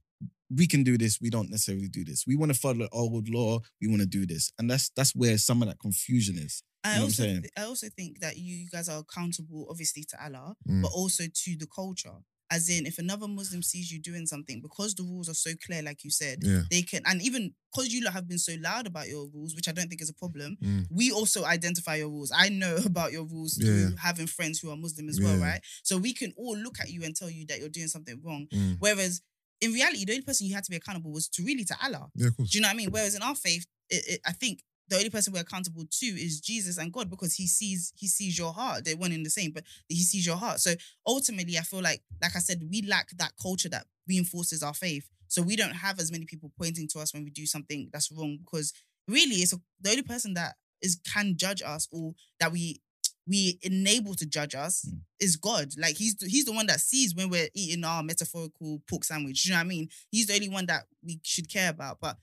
We 0.55 0.67
can 0.67 0.83
do 0.83 0.97
this. 0.99 1.19
We 1.21 1.31
don't 1.31 1.51
necessarily 1.51 1.89
do 1.89 2.05
this. 2.05 2.27
We 2.27 2.37
want 2.37 2.53
to 2.53 2.59
follow 2.59 2.75
the 2.75 2.89
old 2.93 3.29
law. 3.29 3.61
We 3.81 3.89
want 3.89 4.01
to 4.01 4.07
do 4.07 4.27
this. 4.27 4.53
And 4.59 4.71
that's 4.71 4.91
that's 4.97 5.15
where 5.15 5.37
some 5.39 5.63
of 5.63 5.69
that 5.69 5.79
confusion 5.79 6.37
is. 6.37 6.63
I 6.85 6.89
You 6.89 6.95
know 6.95 6.97
what 6.97 6.99
I'm 6.99 7.05
also, 7.05 7.23
saying? 7.23 7.45
I 7.57 7.63
also 7.63 7.87
think 7.97 8.21
that 8.21 8.37
you 8.39 8.67
guys 8.71 8.89
are 8.89 8.99
accountable, 9.01 9.67
obviously, 9.71 10.05
to 10.05 10.25
Allah, 10.25 10.55
Mm. 10.69 10.83
but 10.83 10.91
also 10.93 11.25
to 11.25 11.57
the 11.57 11.67
culture. 11.67 12.17
As 12.55 12.69
in, 12.69 12.85
if 12.87 12.99
another 12.99 13.27
Muslim 13.29 13.63
sees 13.63 13.91
you 13.93 13.99
doing 13.99 14.27
something, 14.27 14.61
because 14.61 14.95
the 14.95 15.03
rules 15.13 15.29
are 15.29 15.35
so 15.47 15.51
clear, 15.65 15.83
like 15.83 16.05
you 16.05 16.11
said, 16.11 16.37
yeah. 16.43 16.63
they 16.71 16.83
can, 16.83 17.01
and 17.07 17.23
even 17.23 17.43
because 17.71 17.89
you 17.95 18.01
have 18.17 18.27
been 18.29 18.39
so 18.49 18.55
loud 18.61 18.87
about 18.87 19.09
your 19.09 19.25
rules, 19.35 19.55
which 19.57 19.69
I 19.69 19.73
don't 19.73 19.89
think 19.89 20.03
is 20.03 20.11
a 20.11 20.15
problem, 20.25 20.51
Mm. 20.63 20.87
we 20.91 21.11
also 21.19 21.45
identify 21.57 21.95
your 21.97 22.11
rules. 22.17 22.31
I 22.45 22.51
know 22.51 22.77
about 22.93 23.11
your 23.17 23.25
rules 23.25 23.53
Yeah, 23.59 23.65
through 23.67 23.97
having 24.09 24.27
friends 24.27 24.61
who 24.61 24.69
are 24.71 24.77
Muslim 24.77 25.09
as 25.09 25.19
well, 25.25 25.39
Yeah. 25.39 25.49
right? 25.51 25.61
So 25.83 25.97
we 25.97 26.13
can 26.13 26.33
all 26.37 26.57
look 26.57 26.79
at 26.81 26.91
you 26.91 27.03
and 27.05 27.17
tell 27.17 27.31
you 27.31 27.47
that 27.47 27.59
you're 27.61 27.71
doing 27.79 27.89
something 27.89 28.21
wrong. 28.23 28.47
Mm. 28.53 28.77
Whereas 28.81 29.23
in 29.63 29.73
reality, 29.73 30.05
the 30.05 30.13
only 30.13 30.23
person 30.31 30.47
you 30.47 30.55
had 30.55 30.65
to 30.65 30.71
be 30.71 30.77
accountable 30.77 31.13
was 31.13 31.29
to 31.29 31.43
really 31.45 31.65
to 31.65 31.77
Allah. 31.83 32.11
Yeah, 32.15 32.27
of 32.29 32.37
course. 32.37 32.51
Do 32.51 32.59
you 32.59 32.63
know 32.63 32.69
what 32.69 32.75
I 32.75 32.77
mean? 32.77 32.91
Whereas 32.91 33.15
in 33.15 33.23
our 33.23 33.35
faith, 33.37 33.65
it, 33.89 34.03
it, 34.15 34.21
I 34.27 34.33
think 34.33 34.63
the 34.93 34.99
only 34.99 35.11
person 35.11 35.33
we're 35.33 35.41
accountable 35.41 35.85
to 35.91 36.07
is 36.07 36.39
Jesus 36.41 36.77
and 36.77 36.93
God 36.93 37.09
because 37.09 37.35
He 37.35 37.47
sees 37.47 37.93
He 37.97 38.07
sees 38.07 38.39
your 38.39 38.53
heart. 38.53 38.85
They're 38.85 38.97
one 38.97 39.13
in 39.13 39.23
the 39.23 39.31
same, 39.31 39.53
but 39.53 39.65
He 39.89 40.03
sees 40.03 40.27
your 40.27 40.37
heart. 40.37 40.61
So 40.61 40.75
ultimately, 41.07 41.57
I 41.57 41.63
feel 41.63 41.81
like, 41.81 42.03
like 42.21 42.37
I 42.37 42.41
said, 42.41 42.63
we 42.71 42.83
lack 42.83 43.09
that 43.17 43.33
culture 43.41 43.71
that 43.71 43.87
reinforces 44.07 44.63
our 44.63 44.75
faith. 44.75 45.09
So 45.29 45.41
we 45.41 45.57
don't 45.57 45.73
have 45.73 45.99
as 45.99 46.13
many 46.13 46.27
people 46.27 46.53
pointing 46.59 46.89
to 46.89 46.99
us 46.99 47.15
when 47.15 47.25
we 47.25 47.31
do 47.31 47.47
something 47.47 47.89
that's 47.91 48.13
wrong 48.13 48.37
because 48.45 48.75
really, 49.09 49.37
it's 49.37 49.55
the 49.81 49.91
only 49.91 50.03
person 50.03 50.35
that 50.35 50.57
is 50.83 51.01
can 51.11 51.37
judge 51.37 51.63
us 51.63 51.89
or 51.91 52.13
that 52.39 52.53
we 52.53 52.83
we 53.27 53.59
enable 53.63 54.15
to 54.15 54.27
judge 54.27 54.55
us 54.55 54.85
Mm. 54.85 55.01
is 55.21 55.37
God. 55.37 55.73
Like 55.79 55.97
he's 55.97 56.17
the, 56.17 56.27
he's 56.29 56.45
the 56.45 56.53
one 56.53 56.67
that 56.67 56.81
sees 56.81 57.15
when 57.15 57.31
we're 57.31 57.49
eating 57.55 57.85
our 57.85 58.03
metaphorical 58.03 58.83
pork 58.89 59.05
sandwich. 59.05 59.45
You 59.45 59.53
know 59.53 59.59
what 59.59 59.67
I 59.67 59.69
mean? 59.69 59.89
He's 60.11 60.27
the 60.27 60.35
only 60.35 60.49
one 60.49 60.67
that 60.67 60.85
we 61.05 61.21
should 61.23 61.49
care 61.49 61.71
about. 61.71 61.99
But 62.01 62.17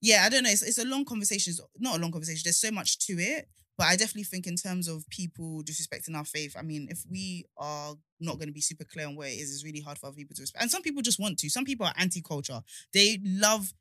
yeah, 0.00 0.22
I 0.24 0.28
don't 0.28 0.44
know. 0.44 0.50
It's, 0.50 0.62
it's 0.62 0.78
a 0.78 0.84
long 0.84 1.04
conversation. 1.04 1.50
It's 1.50 1.60
not 1.78 1.98
a 1.98 2.00
long 2.00 2.12
conversation. 2.12 2.42
There's 2.44 2.60
so 2.60 2.70
much 2.70 2.98
to 3.06 3.14
it. 3.14 3.48
But 3.76 3.88
I 3.88 3.96
definitely 3.96 4.22
think 4.24 4.46
in 4.46 4.54
terms 4.54 4.86
of 4.86 5.04
people 5.10 5.62
disrespecting 5.64 6.14
our 6.16 6.24
faith, 6.24 6.54
I 6.56 6.62
mean, 6.62 6.86
if 6.88 7.02
we 7.10 7.44
are 7.56 7.94
not 8.20 8.36
going 8.36 8.46
to 8.46 8.52
be 8.52 8.60
super 8.60 8.84
clear 8.84 9.08
on 9.08 9.16
what 9.16 9.26
it 9.26 9.32
is, 9.32 9.52
it's 9.52 9.64
really 9.64 9.80
hard 9.80 9.98
for 9.98 10.06
other 10.06 10.14
people 10.14 10.36
to 10.36 10.42
respect. 10.42 10.62
And 10.62 10.70
some 10.70 10.82
people 10.82 11.02
just 11.02 11.18
want 11.18 11.38
to. 11.40 11.50
Some 11.50 11.64
people 11.64 11.84
are 11.84 11.94
anti-culture. 11.96 12.60
They 12.92 13.18
love 13.24 13.72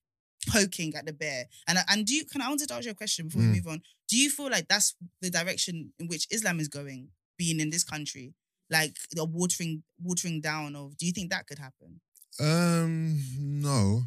poking 0.48 0.96
at 0.96 1.06
the 1.06 1.14
bear. 1.14 1.46
And 1.68 1.78
and 1.90 2.06
do 2.06 2.14
you 2.16 2.26
can 2.26 2.42
I 2.42 2.50
wanted 2.50 2.68
to 2.70 2.76
ask 2.76 2.86
you 2.86 2.92
a 2.92 2.96
question 2.96 3.28
before 3.28 3.42
Mm. 3.42 3.50
we 3.52 3.56
move 3.58 3.68
on? 3.68 3.82
Do 4.10 4.18
you 4.18 4.30
feel 4.30 4.50
like 4.50 4.68
that's 4.68 4.96
the 5.22 5.30
direction 5.30 5.94
in 6.00 6.08
which 6.08 6.28
Islam 6.32 6.60
is 6.60 6.68
going, 6.68 7.10
being 7.38 7.60
in 7.60 7.70
this 7.70 7.84
country? 7.84 8.34
Like 8.70 8.96
the 9.12 9.26
watering 9.26 9.84
watering 10.02 10.42
down 10.42 10.76
of 10.76 10.98
do 10.98 11.06
you 11.06 11.12
think 11.12 11.30
that 11.32 11.48
could 11.48 11.60
happen? 11.60 12.02
Um, 12.40 13.20
no. 13.40 14.04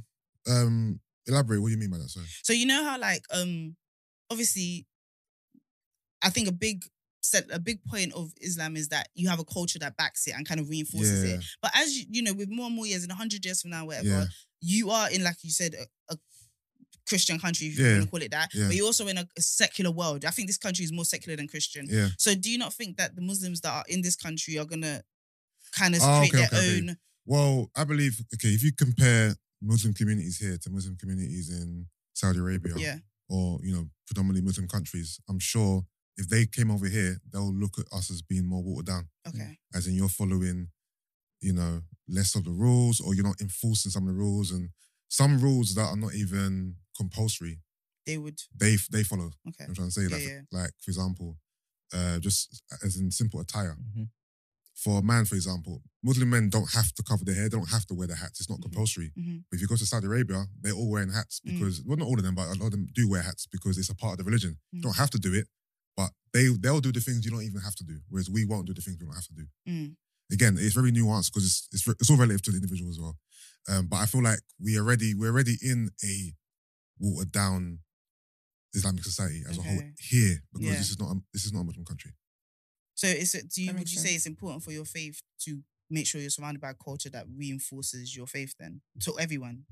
Um, 0.48 1.00
elaborate. 1.26 1.60
What 1.60 1.68
do 1.68 1.72
you 1.74 1.78
mean 1.78 1.90
by 1.90 1.98
that? 1.98 2.08
Sorry. 2.10 2.26
So 2.42 2.52
you 2.52 2.66
know 2.66 2.82
how 2.84 2.98
like 2.98 3.24
um 3.32 3.76
obviously 4.30 4.86
I 6.22 6.30
think 6.30 6.48
a 6.48 6.52
big 6.52 6.84
set 7.30 7.44
a 7.52 7.58
big 7.58 7.82
point 7.84 8.12
of 8.14 8.32
Islam 8.40 8.76
is 8.76 8.88
that 8.88 9.08
you 9.14 9.28
have 9.28 9.40
a 9.40 9.44
culture 9.44 9.78
that 9.80 9.96
backs 9.96 10.26
it 10.26 10.34
and 10.36 10.46
kind 10.46 10.60
of 10.60 10.68
reinforces 10.68 11.24
Yeah. 11.24 11.36
it. 11.36 11.44
But 11.62 11.72
as 11.74 11.96
you, 11.96 12.04
you 12.10 12.22
know, 12.22 12.32
with 12.34 12.48
more 12.50 12.66
and 12.66 12.74
more 12.76 12.86
years, 12.86 13.04
in 13.04 13.10
hundred 13.10 13.44
years 13.44 13.60
from 13.62 13.70
now, 13.70 13.84
whatever, 13.86 14.08
Yeah. 14.08 14.24
you 14.60 14.90
are 14.90 15.10
in 15.10 15.22
like 15.24 15.36
you 15.42 15.50
said 15.50 15.74
a, 15.74 16.14
a 16.14 16.16
Christian 17.08 17.38
country, 17.38 17.68
if 17.68 17.78
you 17.78 17.84
Yeah. 17.84 17.92
want 17.94 18.04
to 18.04 18.10
call 18.10 18.22
it 18.22 18.30
that. 18.32 18.50
But 18.54 18.74
you're 18.74 18.86
also 18.86 19.06
in 19.06 19.18
a, 19.18 19.26
a 19.36 19.42
secular 19.42 19.90
world. 19.90 20.24
I 20.24 20.30
think 20.30 20.48
this 20.48 20.58
country 20.58 20.84
is 20.84 20.92
more 20.92 21.04
secular 21.04 21.36
than 21.36 21.46
Christian. 21.48 21.86
Yeah. 21.88 22.08
So 22.18 22.34
do 22.34 22.50
you 22.50 22.58
not 22.58 22.72
think 22.74 22.96
that 22.96 23.14
the 23.14 23.22
Muslims 23.22 23.60
that 23.62 23.70
are 23.72 23.84
in 23.88 24.02
this 24.02 24.16
country 24.16 24.58
are 24.58 24.64
gonna 24.64 25.02
kind 25.72 25.94
of 25.94 26.00
Oh, 26.02 26.18
create 26.18 26.34
okay, 26.34 26.38
their 26.38 26.46
okay, 26.60 26.78
okay. 26.78 26.88
own? 26.90 26.96
Well, 27.24 27.70
I 27.76 27.84
believe 27.84 28.20
okay. 28.34 28.48
If 28.48 28.62
you 28.62 28.72
compare 28.72 29.36
Muslim 29.60 29.94
communities 29.94 30.38
here 30.38 30.58
to 30.58 30.70
Muslim 30.70 30.96
communities 30.96 31.50
in 31.50 31.86
Saudi 32.14 32.38
Arabia, 32.38 32.74
Yeah. 32.76 32.98
or 33.28 33.60
you 33.64 33.72
know 33.72 33.90
predominantly 34.06 34.42
Muslim 34.42 34.68
countries, 34.68 35.20
I'm 35.28 35.38
sure 35.38 35.84
if 36.16 36.28
they 36.28 36.46
came 36.46 36.70
over 36.70 36.86
here, 36.86 37.20
they'll 37.32 37.52
look 37.52 37.78
at 37.78 37.86
us 37.92 38.10
as 38.10 38.22
being 38.22 38.46
more 38.46 38.62
watered 38.62 38.86
down, 38.86 39.08
Okay. 39.26 39.58
as 39.74 39.86
in 39.86 39.94
you're 39.94 40.08
following, 40.08 40.68
you 41.40 41.52
know, 41.52 41.82
less 42.08 42.34
of 42.34 42.44
the 42.44 42.50
rules, 42.52 43.00
or 43.00 43.14
you're 43.14 43.24
not 43.26 43.40
enforcing 43.40 43.90
some 43.90 44.04
of 44.08 44.14
the 44.14 44.18
rules, 44.18 44.50
and 44.50 44.70
some 45.08 45.38
rules 45.38 45.74
that 45.74 45.82
are 45.86 45.96
not 45.96 46.14
even 46.14 46.76
compulsory, 46.96 47.60
They 48.06 48.18
would. 48.18 48.40
they 48.54 48.76
they 48.90 49.02
follow. 49.04 49.30
Okay. 49.48 49.64
I'm 49.64 49.74
trying 49.74 49.88
to 49.88 49.92
say, 49.92 50.08
like, 50.08 50.22
Yeah, 50.22 50.40
like 50.50 50.72
for 50.80 50.90
example, 50.90 51.38
uh, 51.92 52.18
just 52.20 52.62
as 52.82 52.96
in 52.96 53.10
simple 53.10 53.40
attire. 53.40 53.76
Mhm. 53.76 54.10
For 54.74 54.98
a 54.98 55.02
man, 55.02 55.24
for 55.24 55.36
example, 55.36 55.82
Muslim 56.02 56.28
men 56.30 56.50
don't 56.50 56.70
have 56.72 56.92
to 56.94 57.02
cover 57.02 57.24
their 57.24 57.34
hair. 57.34 57.48
They 57.48 57.56
don't 57.56 57.70
have 57.70 57.86
to 57.86 57.94
wear 57.94 58.06
their 58.06 58.16
hats. 58.16 58.40
It's 58.40 58.48
not 58.50 58.58
Mhm. 58.58 58.62
compulsory. 58.64 59.10
Mhm. 59.16 59.44
But 59.48 59.56
if 59.56 59.60
you 59.62 59.66
go 59.68 59.76
to 59.76 59.86
Saudi 59.86 60.06
Arabia, 60.06 60.46
they're 60.60 60.74
all 60.74 60.90
wearing 60.90 61.10
hats 61.12 61.40
Mm. 61.40 61.52
because, 61.52 61.80
well, 61.82 61.96
not 61.96 62.06
all 62.08 62.18
of 62.18 62.24
them, 62.24 62.34
but 62.34 62.48
a 62.48 62.54
lot 62.60 62.66
of 62.66 62.72
them 62.72 62.86
do 62.94 63.08
wear 63.08 63.22
hats 63.22 63.46
because 63.46 63.78
it's 63.78 63.88
a 63.88 63.94
part 63.94 64.12
of 64.14 64.18
the 64.18 64.24
religion. 64.24 64.52
Mm. 64.74 64.76
You 64.76 64.80
don't 64.82 64.96
have 64.96 65.10
to 65.10 65.18
do 65.18 65.32
it, 65.32 65.48
but 65.96 66.10
they 66.32 66.48
they'll 66.60 66.80
do 66.80 66.92
the 66.92 67.00
things 67.00 67.24
you 67.24 67.30
don't 67.30 67.42
even 67.44 67.60
have 67.60 67.74
to 67.76 67.84
do. 67.84 67.98
Whereas 68.08 68.28
we 68.30 68.44
won't 68.44 68.66
do 68.66 68.74
the 68.74 68.82
things 68.82 68.96
we 69.00 69.06
don't 69.06 69.14
have 69.14 69.26
to 69.26 69.34
do. 69.34 69.46
Mm. 69.68 69.96
Again, 70.32 70.56
it's 70.58 70.74
very 70.74 70.90
nuanced 70.92 71.32
because 71.32 71.44
it's, 71.46 71.68
it's 71.72 71.86
it's 72.00 72.10
all 72.10 72.16
relative 72.16 72.42
to 72.42 72.50
the 72.50 72.56
individual 72.56 72.90
as 72.90 72.98
well. 73.00 73.16
Um, 73.68 73.86
but 73.86 73.96
I 73.96 74.06
feel 74.06 74.22
like 74.22 74.40
we 74.62 74.78
already 74.78 75.14
we're 75.14 75.30
already 75.32 75.56
in 75.62 75.90
a 76.04 76.32
watered 76.98 77.32
down 77.32 77.80
Islamic 78.74 79.04
society 79.04 79.42
as 79.48 79.58
a 79.58 79.62
whole 79.62 79.80
here 79.98 80.42
because 80.52 80.66
Yeah. 80.66 80.74
this 80.74 80.90
is 80.90 80.98
not 80.98 81.10
a, 81.12 81.20
this 81.32 81.44
is 81.44 81.52
not 81.52 81.60
a 81.60 81.64
Muslim 81.64 81.84
country. 81.84 82.12
So 82.94 83.06
is 83.06 83.34
it 83.34 83.48
do 83.50 83.62
you 83.62 83.68
would 83.68 83.76
makes 83.76 83.92
you 83.94 84.00
say 84.00 84.14
it's 84.14 84.26
important 84.26 84.62
for 84.62 84.72
your 84.72 84.84
faith 84.84 85.20
to 85.44 85.62
make 85.90 86.06
sure 86.06 86.20
you're 86.20 86.30
surrounded 86.30 86.60
by 86.60 86.70
a 86.70 86.74
culture 86.74 87.10
that 87.10 87.26
reinforces 87.36 88.16
your 88.16 88.26
faith 88.26 88.54
then 88.58 88.80
to 89.00 89.18
everyone? 89.18 89.64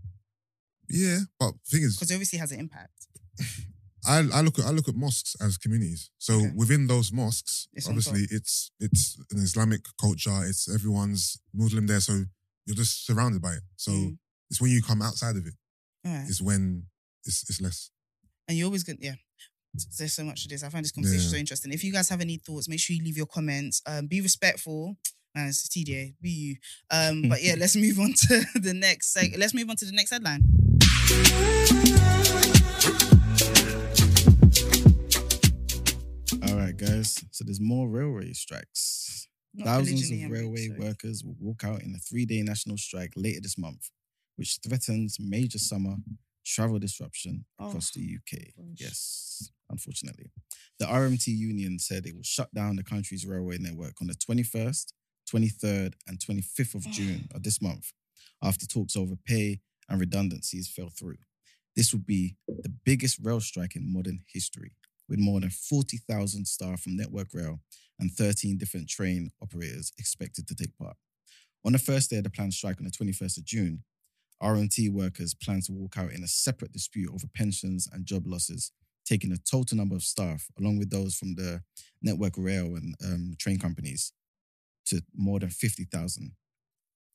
Yeah, 0.89 1.21
but 1.41 1.55
thing 1.67 1.83
is, 1.83 1.97
Because 1.97 2.11
it 2.11 2.15
obviously 2.15 2.39
has 2.39 2.53
an 2.53 2.61
impact. 2.61 3.07
I, 4.07 4.19
I 4.33 4.41
look 4.43 4.59
at 4.59 4.65
I 4.67 4.71
look 4.71 4.89
at 4.89 4.95
mosques 4.97 5.37
as 5.41 5.57
communities. 5.59 6.11
So 6.19 6.35
Okay. 6.35 6.53
within 6.55 6.87
those 6.87 7.13
mosques, 7.13 7.69
It's 7.73 7.89
obviously 7.89 8.27
it's 8.31 8.71
it's 8.81 9.19
an 9.31 9.39
Islamic 9.39 9.81
culture. 10.01 10.45
It's 10.45 10.69
everyone's 10.73 11.39
Muslim 11.53 11.87
there, 11.87 12.01
so 12.01 12.25
you're 12.67 12.77
just 12.77 13.07
surrounded 13.07 13.41
by 13.43 13.53
it. 13.55 13.63
So 13.77 13.93
Mm. 13.93 14.19
it's 14.51 14.61
when 14.61 14.71
you 14.71 14.83
come 14.83 15.03
outside 15.03 15.37
of 15.37 15.47
it, 15.47 15.55
right. 16.05 16.27
it's 16.29 16.41
when 16.43 16.85
it's 17.25 17.43
it's 17.49 17.61
less. 17.61 17.91
And 18.49 18.59
you're 18.59 18.67
always 18.67 18.85
going 18.85 18.99
to, 18.99 19.05
yeah. 19.05 19.15
There's 19.99 20.13
so 20.13 20.23
much 20.23 20.43
to 20.43 20.49
this. 20.49 20.63
I 20.63 20.69
find 20.69 20.85
this 20.85 20.93
conversation 20.93 21.25
Yeah. 21.25 21.31
so 21.31 21.37
interesting. 21.37 21.73
If 21.73 21.83
you 21.83 21.93
guys 21.93 22.09
have 22.11 22.21
any 22.21 22.37
thoughts, 22.37 22.69
make 22.69 22.79
sure 22.81 22.95
you 22.95 23.03
leave 23.03 23.17
your 23.17 23.27
comments. 23.27 23.81
Um, 23.87 24.07
be 24.07 24.21
respectful. 24.21 24.97
Man, 25.35 25.49
it's 25.49 25.67
TDA. 25.69 26.15
Be 26.21 26.31
you. 26.31 26.57
Um, 26.91 27.23
but 27.29 27.43
yeah, 27.43 27.57
let's 27.59 27.75
move 27.75 27.99
on 27.99 28.13
to 28.29 28.45
the 28.61 28.73
next. 28.75 29.17
Seg- 29.17 29.37
let's 29.39 29.53
move 29.55 29.69
on 29.71 29.77
to 29.77 29.85
the 29.87 29.93
next 29.93 30.11
headline. 30.11 30.43
Right, 36.81 36.89
guys. 36.91 37.25
So 37.31 37.45
there's 37.45 37.61
more 37.61 37.89
railway 37.89 38.33
strikes. 38.33 39.29
Not 39.55 39.67
Thousands 39.67 40.11
of 40.11 40.31
railway 40.31 40.67
sorry. 40.69 40.81
workers 40.81 41.23
will 41.25 41.37
walk 41.39 41.63
out 41.65 41.83
in 41.83 41.95
a 41.95 41.99
three-day 41.99 42.43
national 42.43 42.77
strike 42.77 43.13
later 43.17 43.41
this 43.41 43.57
month, 43.57 43.89
which 44.37 44.59
threatens 44.67 45.19
major 45.21 45.59
summer 45.59 45.97
travel 46.45 46.79
disruption 46.79 47.45
across 47.59 47.93
Oh, 47.97 48.01
the 48.01 48.17
UK. 48.17 48.39
gosh. 48.57 48.77
Yes, 48.81 49.51
unfortunately. 49.71 50.31
The 50.79 50.87
RMT 50.87 51.29
union 51.29 51.79
said 51.79 52.05
it 52.05 52.15
will 52.17 52.23
shut 52.25 52.53
down 52.53 52.77
the 52.77 52.83
country's 52.83 53.25
railway 53.25 53.59
network 53.59 53.95
on 54.01 54.09
the 54.09 54.15
21st, 54.15 54.93
23rd, 55.33 55.95
and 56.09 56.19
25th 56.19 56.75
of 56.75 56.83
June 56.91 57.29
of 57.35 57.45
this 57.45 57.63
month 57.63 57.93
after 58.43 58.67
talks 58.67 58.97
over 58.97 59.15
pay 59.25 59.61
and 59.89 60.01
redundancies 60.01 60.69
fell 60.69 60.91
through. 60.91 61.17
This 61.77 61.93
would 61.93 62.07
be 62.07 62.37
the 62.49 62.73
biggest 62.85 63.19
rail 63.23 63.41
strike 63.41 63.75
in 63.77 63.93
modern 63.93 64.21
history, 64.33 64.73
with 65.09 65.19
more 65.19 65.41
than 65.41 65.51
40,000 65.51 66.47
staff 66.47 66.83
from 66.83 66.97
Network 66.97 67.29
Rail 67.33 67.61
and 67.99 68.11
13 68.11 68.59
different 68.59 68.89
train 68.89 69.31
operators 69.43 69.93
expected 69.99 70.49
to 70.49 70.55
take 70.55 70.77
part. 70.77 70.97
On 71.65 71.73
the 71.73 71.79
first 71.79 72.11
day 72.11 72.19
of 72.19 72.25
the 72.25 72.31
planned 72.31 72.55
strike 72.55 72.77
on 72.79 72.85
the 72.85 72.91
21st 72.91 73.39
of 73.39 73.45
June, 73.45 73.85
RMT 74.43 74.93
workers 74.93 75.35
plan 75.35 75.61
to 75.63 75.73
walk 75.73 75.97
out 75.97 76.13
in 76.13 76.23
a 76.23 76.29
separate 76.29 76.73
dispute 76.73 77.11
over 77.11 77.27
pensions 77.35 77.89
and 77.91 78.05
job 78.05 78.27
losses, 78.27 78.73
taking 79.07 79.31
the 79.31 79.39
total 79.39 79.77
number 79.77 79.95
of 79.95 80.03
staff, 80.03 80.47
along 80.59 80.79
with 80.79 80.91
those 80.91 81.15
from 81.15 81.35
the 81.35 81.63
Network 82.03 82.35
Rail 82.37 82.77
and 82.77 82.95
um, 83.05 83.35
train 83.39 83.59
companies, 83.59 84.13
to 84.87 85.03
more 85.15 85.41
than 85.41 85.49
50,000. 85.49 86.33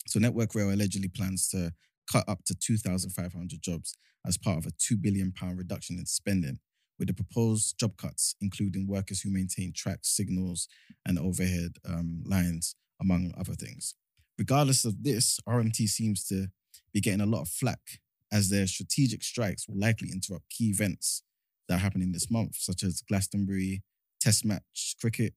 So 0.07 0.19
Network 0.19 0.55
Rail 0.55 0.71
allegedly 0.71 1.09
plans 1.09 1.47
to 1.49 1.73
cut 2.11 2.27
up 2.27 2.43
to 2.45 2.55
2,500 2.55 3.61
jobs 3.61 3.95
as 4.25 4.37
part 4.37 4.57
of 4.57 4.65
a 4.65 4.71
2 4.79 4.97
billion 4.97 5.31
pound 5.31 5.57
reduction 5.57 5.97
in 5.99 6.05
spending, 6.05 6.59
with 6.99 7.07
the 7.07 7.13
proposed 7.13 7.79
job 7.79 7.97
cuts 7.97 8.35
including 8.41 8.87
workers 8.87 9.21
who 9.21 9.31
maintain 9.31 9.71
tracks, 9.73 10.09
signals, 10.09 10.67
and 11.05 11.17
overhead 11.17 11.77
um, 11.87 12.21
lines, 12.25 12.75
among 13.01 13.33
other 13.39 13.53
things. 13.53 13.95
Regardless 14.37 14.85
of 14.85 15.03
this, 15.03 15.39
RMT 15.47 15.87
seems 15.87 16.25
to 16.27 16.47
be 16.93 17.01
getting 17.01 17.21
a 17.21 17.25
lot 17.25 17.41
of 17.41 17.49
flack 17.49 17.99
as 18.31 18.49
their 18.49 18.67
strategic 18.67 19.23
strikes 19.23 19.67
will 19.67 19.79
likely 19.79 20.09
interrupt 20.11 20.49
key 20.49 20.69
events 20.69 21.23
that 21.67 21.75
are 21.75 21.79
happening 21.79 22.11
this 22.11 22.29
month, 22.29 22.55
such 22.57 22.83
as 22.83 23.01
Glastonbury, 23.01 23.83
Test 24.19 24.43
match 24.43 24.95
cricket, 24.99 25.33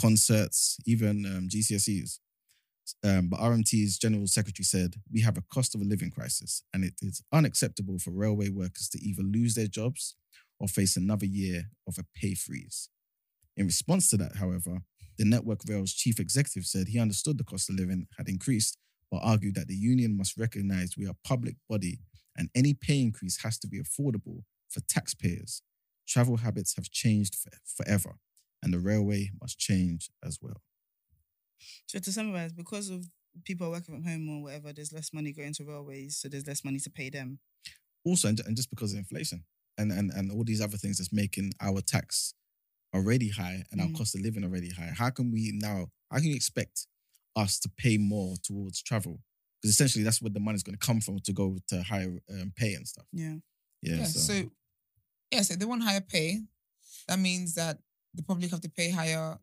concerts, 0.00 0.78
even 0.86 1.26
um, 1.26 1.46
GCSEs. 1.48 2.20
Um, 3.02 3.28
but 3.28 3.40
RMT's 3.40 3.98
general 3.98 4.26
secretary 4.26 4.64
said, 4.64 4.94
We 5.12 5.20
have 5.20 5.36
a 5.36 5.42
cost 5.52 5.74
of 5.74 5.82
a 5.82 5.84
living 5.84 6.10
crisis, 6.10 6.62
and 6.72 6.84
it 6.84 6.94
is 7.02 7.22
unacceptable 7.32 7.98
for 7.98 8.12
railway 8.12 8.48
workers 8.48 8.88
to 8.90 8.98
either 8.98 9.22
lose 9.22 9.54
their 9.54 9.66
jobs 9.66 10.16
or 10.58 10.68
face 10.68 10.96
another 10.96 11.26
year 11.26 11.70
of 11.86 11.98
a 11.98 12.04
pay 12.14 12.34
freeze. 12.34 12.88
In 13.56 13.66
response 13.66 14.10
to 14.10 14.16
that, 14.18 14.36
however, 14.36 14.82
the 15.16 15.24
Network 15.24 15.60
Rail's 15.68 15.92
chief 15.92 16.18
executive 16.18 16.66
said 16.66 16.88
he 16.88 16.98
understood 16.98 17.38
the 17.38 17.44
cost 17.44 17.70
of 17.70 17.76
living 17.76 18.06
had 18.18 18.28
increased, 18.28 18.78
but 19.10 19.20
argued 19.22 19.54
that 19.54 19.68
the 19.68 19.76
union 19.76 20.16
must 20.16 20.36
recognize 20.36 20.96
we 20.96 21.06
are 21.06 21.10
a 21.10 21.28
public 21.28 21.56
body 21.68 22.00
and 22.36 22.50
any 22.54 22.74
pay 22.74 23.00
increase 23.00 23.42
has 23.42 23.58
to 23.58 23.68
be 23.68 23.80
affordable 23.80 24.42
for 24.68 24.80
taxpayers. 24.88 25.62
Travel 26.06 26.38
habits 26.38 26.74
have 26.76 26.90
changed 26.90 27.36
for- 27.36 27.52
forever, 27.64 28.18
and 28.62 28.72
the 28.72 28.80
railway 28.80 29.30
must 29.40 29.58
change 29.58 30.10
as 30.22 30.38
well. 30.42 30.62
So 31.86 31.98
to 31.98 32.12
summarize, 32.12 32.52
because 32.52 32.90
of 32.90 33.06
people 33.44 33.70
working 33.70 33.94
from 33.94 34.04
home 34.04 34.28
or 34.28 34.42
whatever, 34.42 34.72
there's 34.72 34.92
less 34.92 35.12
money 35.12 35.32
going 35.32 35.54
to 35.54 35.64
railways, 35.64 36.16
so 36.16 36.28
there's 36.28 36.46
less 36.46 36.64
money 36.64 36.78
to 36.80 36.90
pay 36.90 37.08
them. 37.08 37.38
Also, 38.04 38.28
and, 38.28 38.40
and 38.40 38.56
just 38.56 38.70
because 38.70 38.92
of 38.92 38.98
inflation 38.98 39.44
and, 39.78 39.90
and, 39.92 40.10
and 40.10 40.30
all 40.30 40.44
these 40.44 40.60
other 40.60 40.76
things 40.76 40.98
that's 40.98 41.12
making 41.12 41.52
our 41.60 41.80
tax 41.80 42.34
already 42.94 43.28
high 43.28 43.64
and 43.72 43.80
our 43.80 43.88
Mm. 43.88 43.96
cost 43.96 44.14
of 44.14 44.20
living 44.20 44.44
already 44.44 44.70
high, 44.70 44.92
how 44.96 45.10
can 45.10 45.30
we 45.32 45.52
now, 45.54 45.88
how 46.10 46.18
can 46.18 46.28
you 46.28 46.36
expect 46.36 46.86
us 47.36 47.58
to 47.60 47.68
pay 47.68 47.98
more 47.98 48.36
towards 48.42 48.82
travel? 48.82 49.20
Because 49.60 49.74
essentially 49.74 50.04
that's 50.04 50.22
where 50.22 50.30
the 50.30 50.40
money's 50.40 50.62
going 50.62 50.78
to 50.78 50.86
come 50.86 51.00
from 51.00 51.18
to 51.20 51.32
go 51.32 51.58
to 51.68 51.82
higher 51.82 52.20
um, 52.30 52.52
pay 52.56 52.74
and 52.74 52.86
stuff. 52.86 53.06
Yeah. 53.12 53.36
Yeah. 53.82 53.96
Yeah, 53.96 54.04
so. 54.04 54.20
so 54.20 54.50
yeah, 55.32 55.42
so 55.42 55.54
they 55.56 55.64
want 55.64 55.82
higher 55.82 56.00
pay. 56.00 56.40
That 57.08 57.18
means 57.18 57.54
that 57.54 57.78
the 58.14 58.22
public 58.22 58.50
have 58.50 58.60
to 58.60 58.68
pay 58.70 58.90
higher 58.90 59.38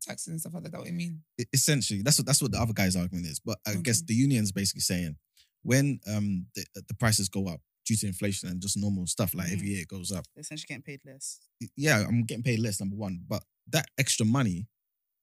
taxes 0.00 0.28
and 0.28 0.40
stuff 0.40 0.54
like 0.54 0.62
that. 0.62 0.72
That 0.72 0.78
what 0.78 0.86
you 0.86 0.94
mean. 0.94 1.20
Essentially 1.52 2.02
that's 2.02 2.18
what 2.18 2.26
that's 2.26 2.40
what 2.40 2.52
the 2.52 2.58
other 2.58 2.72
guy's 2.72 2.96
argument 2.96 3.26
is. 3.26 3.40
But 3.40 3.58
I 3.66 3.74
guess 3.74 4.00
the 4.00 4.14
union's 4.14 4.52
basically 4.52 4.80
saying 4.80 5.16
when 5.62 6.00
um 6.06 6.46
the, 6.54 6.64
the 6.88 6.94
prices 6.94 7.28
go 7.28 7.46
up 7.48 7.60
due 7.90 7.96
to 7.96 8.06
inflation 8.06 8.48
and 8.48 8.60
just 8.62 8.76
normal 8.76 9.04
stuff, 9.06 9.34
like 9.34 9.50
every 9.50 9.66
Mhm. 9.66 9.70
year 9.70 9.80
it 9.82 9.88
goes 9.88 10.12
up. 10.12 10.24
They're 10.34 10.42
essentially 10.42 10.66
getting 10.68 10.82
paid 10.82 11.00
less. 11.04 11.40
Yeah, 11.76 12.04
I'm 12.06 12.22
getting 12.24 12.44
paid 12.44 12.60
less, 12.60 12.78
number 12.78 12.94
one, 12.96 13.24
but 13.26 13.42
that 13.68 13.88
extra 13.98 14.24
money 14.24 14.68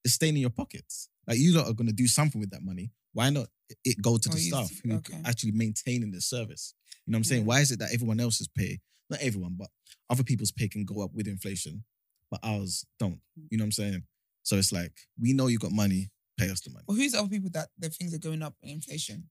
is 0.04 0.14
staying 0.16 0.36
in 0.36 0.42
your 0.42 0.50
pockets. 0.50 1.08
Like 1.26 1.40
you 1.40 1.54
lot 1.54 1.68
are 1.68 1.74
gonna 1.74 1.94
do 1.94 2.08
something 2.08 2.42
with 2.42 2.50
that 2.52 2.64
money. 2.64 2.92
Why 3.14 3.30
not 3.30 3.48
it 3.86 4.02
go 4.02 4.18
to 4.18 4.30
Oh, 4.30 4.34
the 4.34 4.40
you 4.42 4.50
staff 4.50 4.70
who 4.84 4.94
okay. 4.96 5.22
actually 5.24 5.52
maintaining 5.54 6.12
the 6.12 6.22
service? 6.22 6.74
You 7.06 7.12
know 7.12 7.16
what 7.16 7.20
I'm 7.20 7.24
saying? 7.24 7.42
Yeah. 7.44 7.48
Why 7.48 7.62
is 7.62 7.72
it 7.72 7.80
that 7.80 7.94
everyone 7.94 8.20
else's 8.20 8.50
pay, 8.50 8.80
not 9.10 9.22
everyone, 9.22 9.56
but 9.58 9.70
other 10.10 10.24
people's 10.24 10.52
pay 10.52 10.68
can 10.68 10.84
go 10.84 11.02
up 11.06 11.14
with 11.14 11.28
inflation, 11.28 11.86
but 12.30 12.40
ours 12.44 12.86
don't? 13.00 13.22
You 13.50 13.58
know 13.58 13.64
what 13.64 13.68
I'm 13.68 13.72
saying? 13.84 14.04
So 14.44 14.58
it's 14.58 14.72
like 14.74 14.96
we 15.18 15.32
know 15.34 15.48
you 15.48 15.58
got 15.58 15.72
money, 15.72 16.10
pay 16.38 16.50
us 16.50 16.62
the 16.62 16.70
money. 16.72 16.84
Well, 16.88 16.98
who's 16.98 17.14
the 17.14 17.20
other 17.20 17.30
people 17.30 17.50
that 17.52 17.70
their 17.78 17.90
things 17.90 18.14
are 18.14 18.18
going 18.20 18.42
up 18.44 18.56
in 18.62 18.70
inflation? 18.70 19.30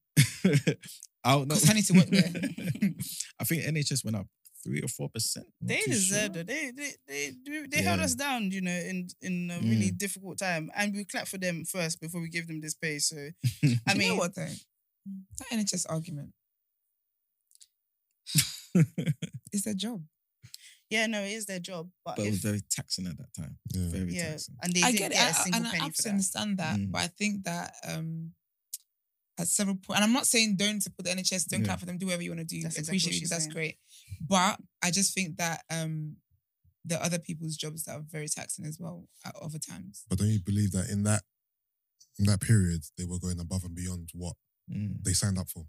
I 1.24 1.32
don't 1.32 1.48
know. 1.48 1.55
'Cause 1.55 1.70
I 1.70 1.74
need 1.74 1.86
to 1.86 1.93
work 1.94 2.09
there. 2.09 2.31
I 3.40 3.44
think 3.44 3.62
NHS 3.64 4.05
went 4.05 4.16
up 4.16 4.27
three 4.62 4.81
or 4.82 4.89
four 4.89 5.09
percent. 5.09 5.47
They 5.60 5.82
deserved 5.86 6.36
it. 6.36 6.47
They 6.47 6.70
they 6.70 6.93
they 7.06 7.32
they, 7.44 7.66
they 7.66 7.82
held 7.82 8.01
us 8.01 8.14
down, 8.14 8.51
you 8.51 8.60
know, 8.60 8.70
in 8.90 9.09
in 9.23 9.51
a 9.51 9.59
really 9.60 9.90
Mm. 9.90 9.98
difficult 9.98 10.39
time, 10.39 10.70
and 10.77 10.94
we 10.94 11.05
clap 11.05 11.27
for 11.28 11.39
them 11.39 11.64
first 11.64 12.01
before 12.01 12.20
we 12.20 12.28
give 12.28 12.47
them 12.47 12.60
this 12.60 12.74
pay. 12.74 12.98
So 12.98 13.16
I 13.16 13.31
Do 13.62 13.68
you 13.68 13.78
mean, 13.98 14.09
know 14.10 14.16
what 14.16 14.35
though? 14.35 14.55
That 15.39 15.48
NHS 15.52 15.86
argument 15.89 16.32
it's 19.52 19.64
their 19.64 19.74
job. 19.74 20.02
yeah, 20.90 21.06
no, 21.06 21.20
it 21.23 21.31
is 21.32 21.47
their 21.47 21.60
job, 21.60 21.89
but, 22.05 22.16
but 22.16 22.27
it 22.27 22.31
was 22.31 22.40
very 22.40 22.60
taxing 22.70 23.06
at 23.06 23.16
that 23.18 23.32
time. 23.35 23.56
Yeah. 23.73 23.89
Very 23.90 24.12
yeah, 24.14 24.31
taxing. 24.31 24.56
and 24.62 24.73
they 24.73 24.82
I 24.82 24.90
didn't 24.93 24.98
get 24.98 25.12
it, 25.12 25.14
get 25.14 25.36
a 25.36 25.40
I- 25.55 25.56
and 25.56 25.66
I 25.66 25.70
penny 25.70 25.78
for 25.81 25.86
absolutely 25.86 26.02
that. 26.02 26.10
understand 26.10 26.59
that, 26.59 26.77
Mm. 26.81 26.90
but 26.93 26.98
I 27.02 27.06
think 27.09 27.44
that 27.44 27.74
um, 27.86 28.32
at 29.38 29.48
several 29.48 29.76
points, 29.76 29.96
and 30.00 30.04
I'm 30.04 30.12
not 30.12 30.26
saying 30.26 30.56
don't 30.56 30.80
support 30.82 31.04
the 31.04 31.10
NHS, 31.12 31.46
don't 31.48 31.60
Yeah. 31.60 31.66
clap 31.66 31.80
for 31.80 31.86
them, 31.86 31.98
do 31.98 32.06
whatever 32.06 32.22
you 32.22 32.30
want 32.30 32.40
to 32.48 32.56
do. 32.56 32.62
That's 32.62 32.78
appreciate 32.78 33.14
what 33.14 33.20
you, 33.22 33.28
that's 33.28 33.44
saying. 33.44 33.52
great. 33.52 33.76
But 34.20 34.58
I 34.82 34.90
just 34.90 35.14
think 35.14 35.36
that 35.36 35.64
um, 35.70 36.16
there 36.84 36.98
are 36.98 37.04
other 37.04 37.18
people's 37.18 37.56
jobs 37.56 37.84
that 37.84 37.96
are 37.96 38.04
very 38.08 38.28
taxing 38.28 38.64
as 38.64 38.78
well 38.80 39.08
at 39.24 39.34
other 39.36 39.58
times. 39.58 40.04
But 40.08 40.18
don't 40.18 40.28
you 40.28 40.40
believe 40.40 40.72
that 40.72 40.88
in 40.88 41.02
that 41.04 41.22
in 42.18 42.24
that 42.26 42.40
period 42.40 42.82
they 42.96 43.04
were 43.04 43.18
going 43.18 43.38
above 43.40 43.64
and 43.64 43.74
beyond 43.74 44.10
what 44.14 44.36
Mm. 44.72 45.02
they 45.04 45.12
signed 45.12 45.38
up 45.38 45.48
for? 45.48 45.66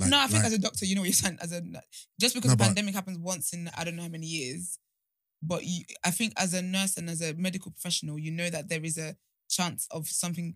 no, 0.00 0.16
I 0.18 0.26
think 0.28 0.44
like- 0.44 0.44
as 0.46 0.52
a 0.52 0.58
doctor, 0.58 0.84
you 0.86 0.94
know 0.94 1.00
what 1.00 1.06
you're 1.08 1.12
saying. 1.14 1.38
As 1.40 1.50
a 1.52 1.60
just 2.20 2.34
because 2.34 2.50
No, 2.50 2.54
the 2.56 2.64
pandemic 2.64 2.94
happens 2.94 3.18
once 3.18 3.52
in 3.52 3.68
I 3.76 3.82
don't 3.84 3.96
know 3.96 4.02
how 4.02 4.08
many 4.08 4.26
years, 4.26 4.78
but 5.42 5.64
you, 5.64 5.84
I 6.04 6.10
think 6.12 6.34
as 6.36 6.54
a 6.54 6.62
nurse 6.62 6.96
and 6.96 7.10
as 7.10 7.20
a 7.20 7.34
medical 7.34 7.72
professional, 7.72 8.18
you 8.18 8.30
know 8.30 8.48
that 8.50 8.68
there 8.68 8.84
is 8.84 8.96
a 8.98 9.16
chance 9.48 9.88
of 9.90 10.06
something 10.08 10.54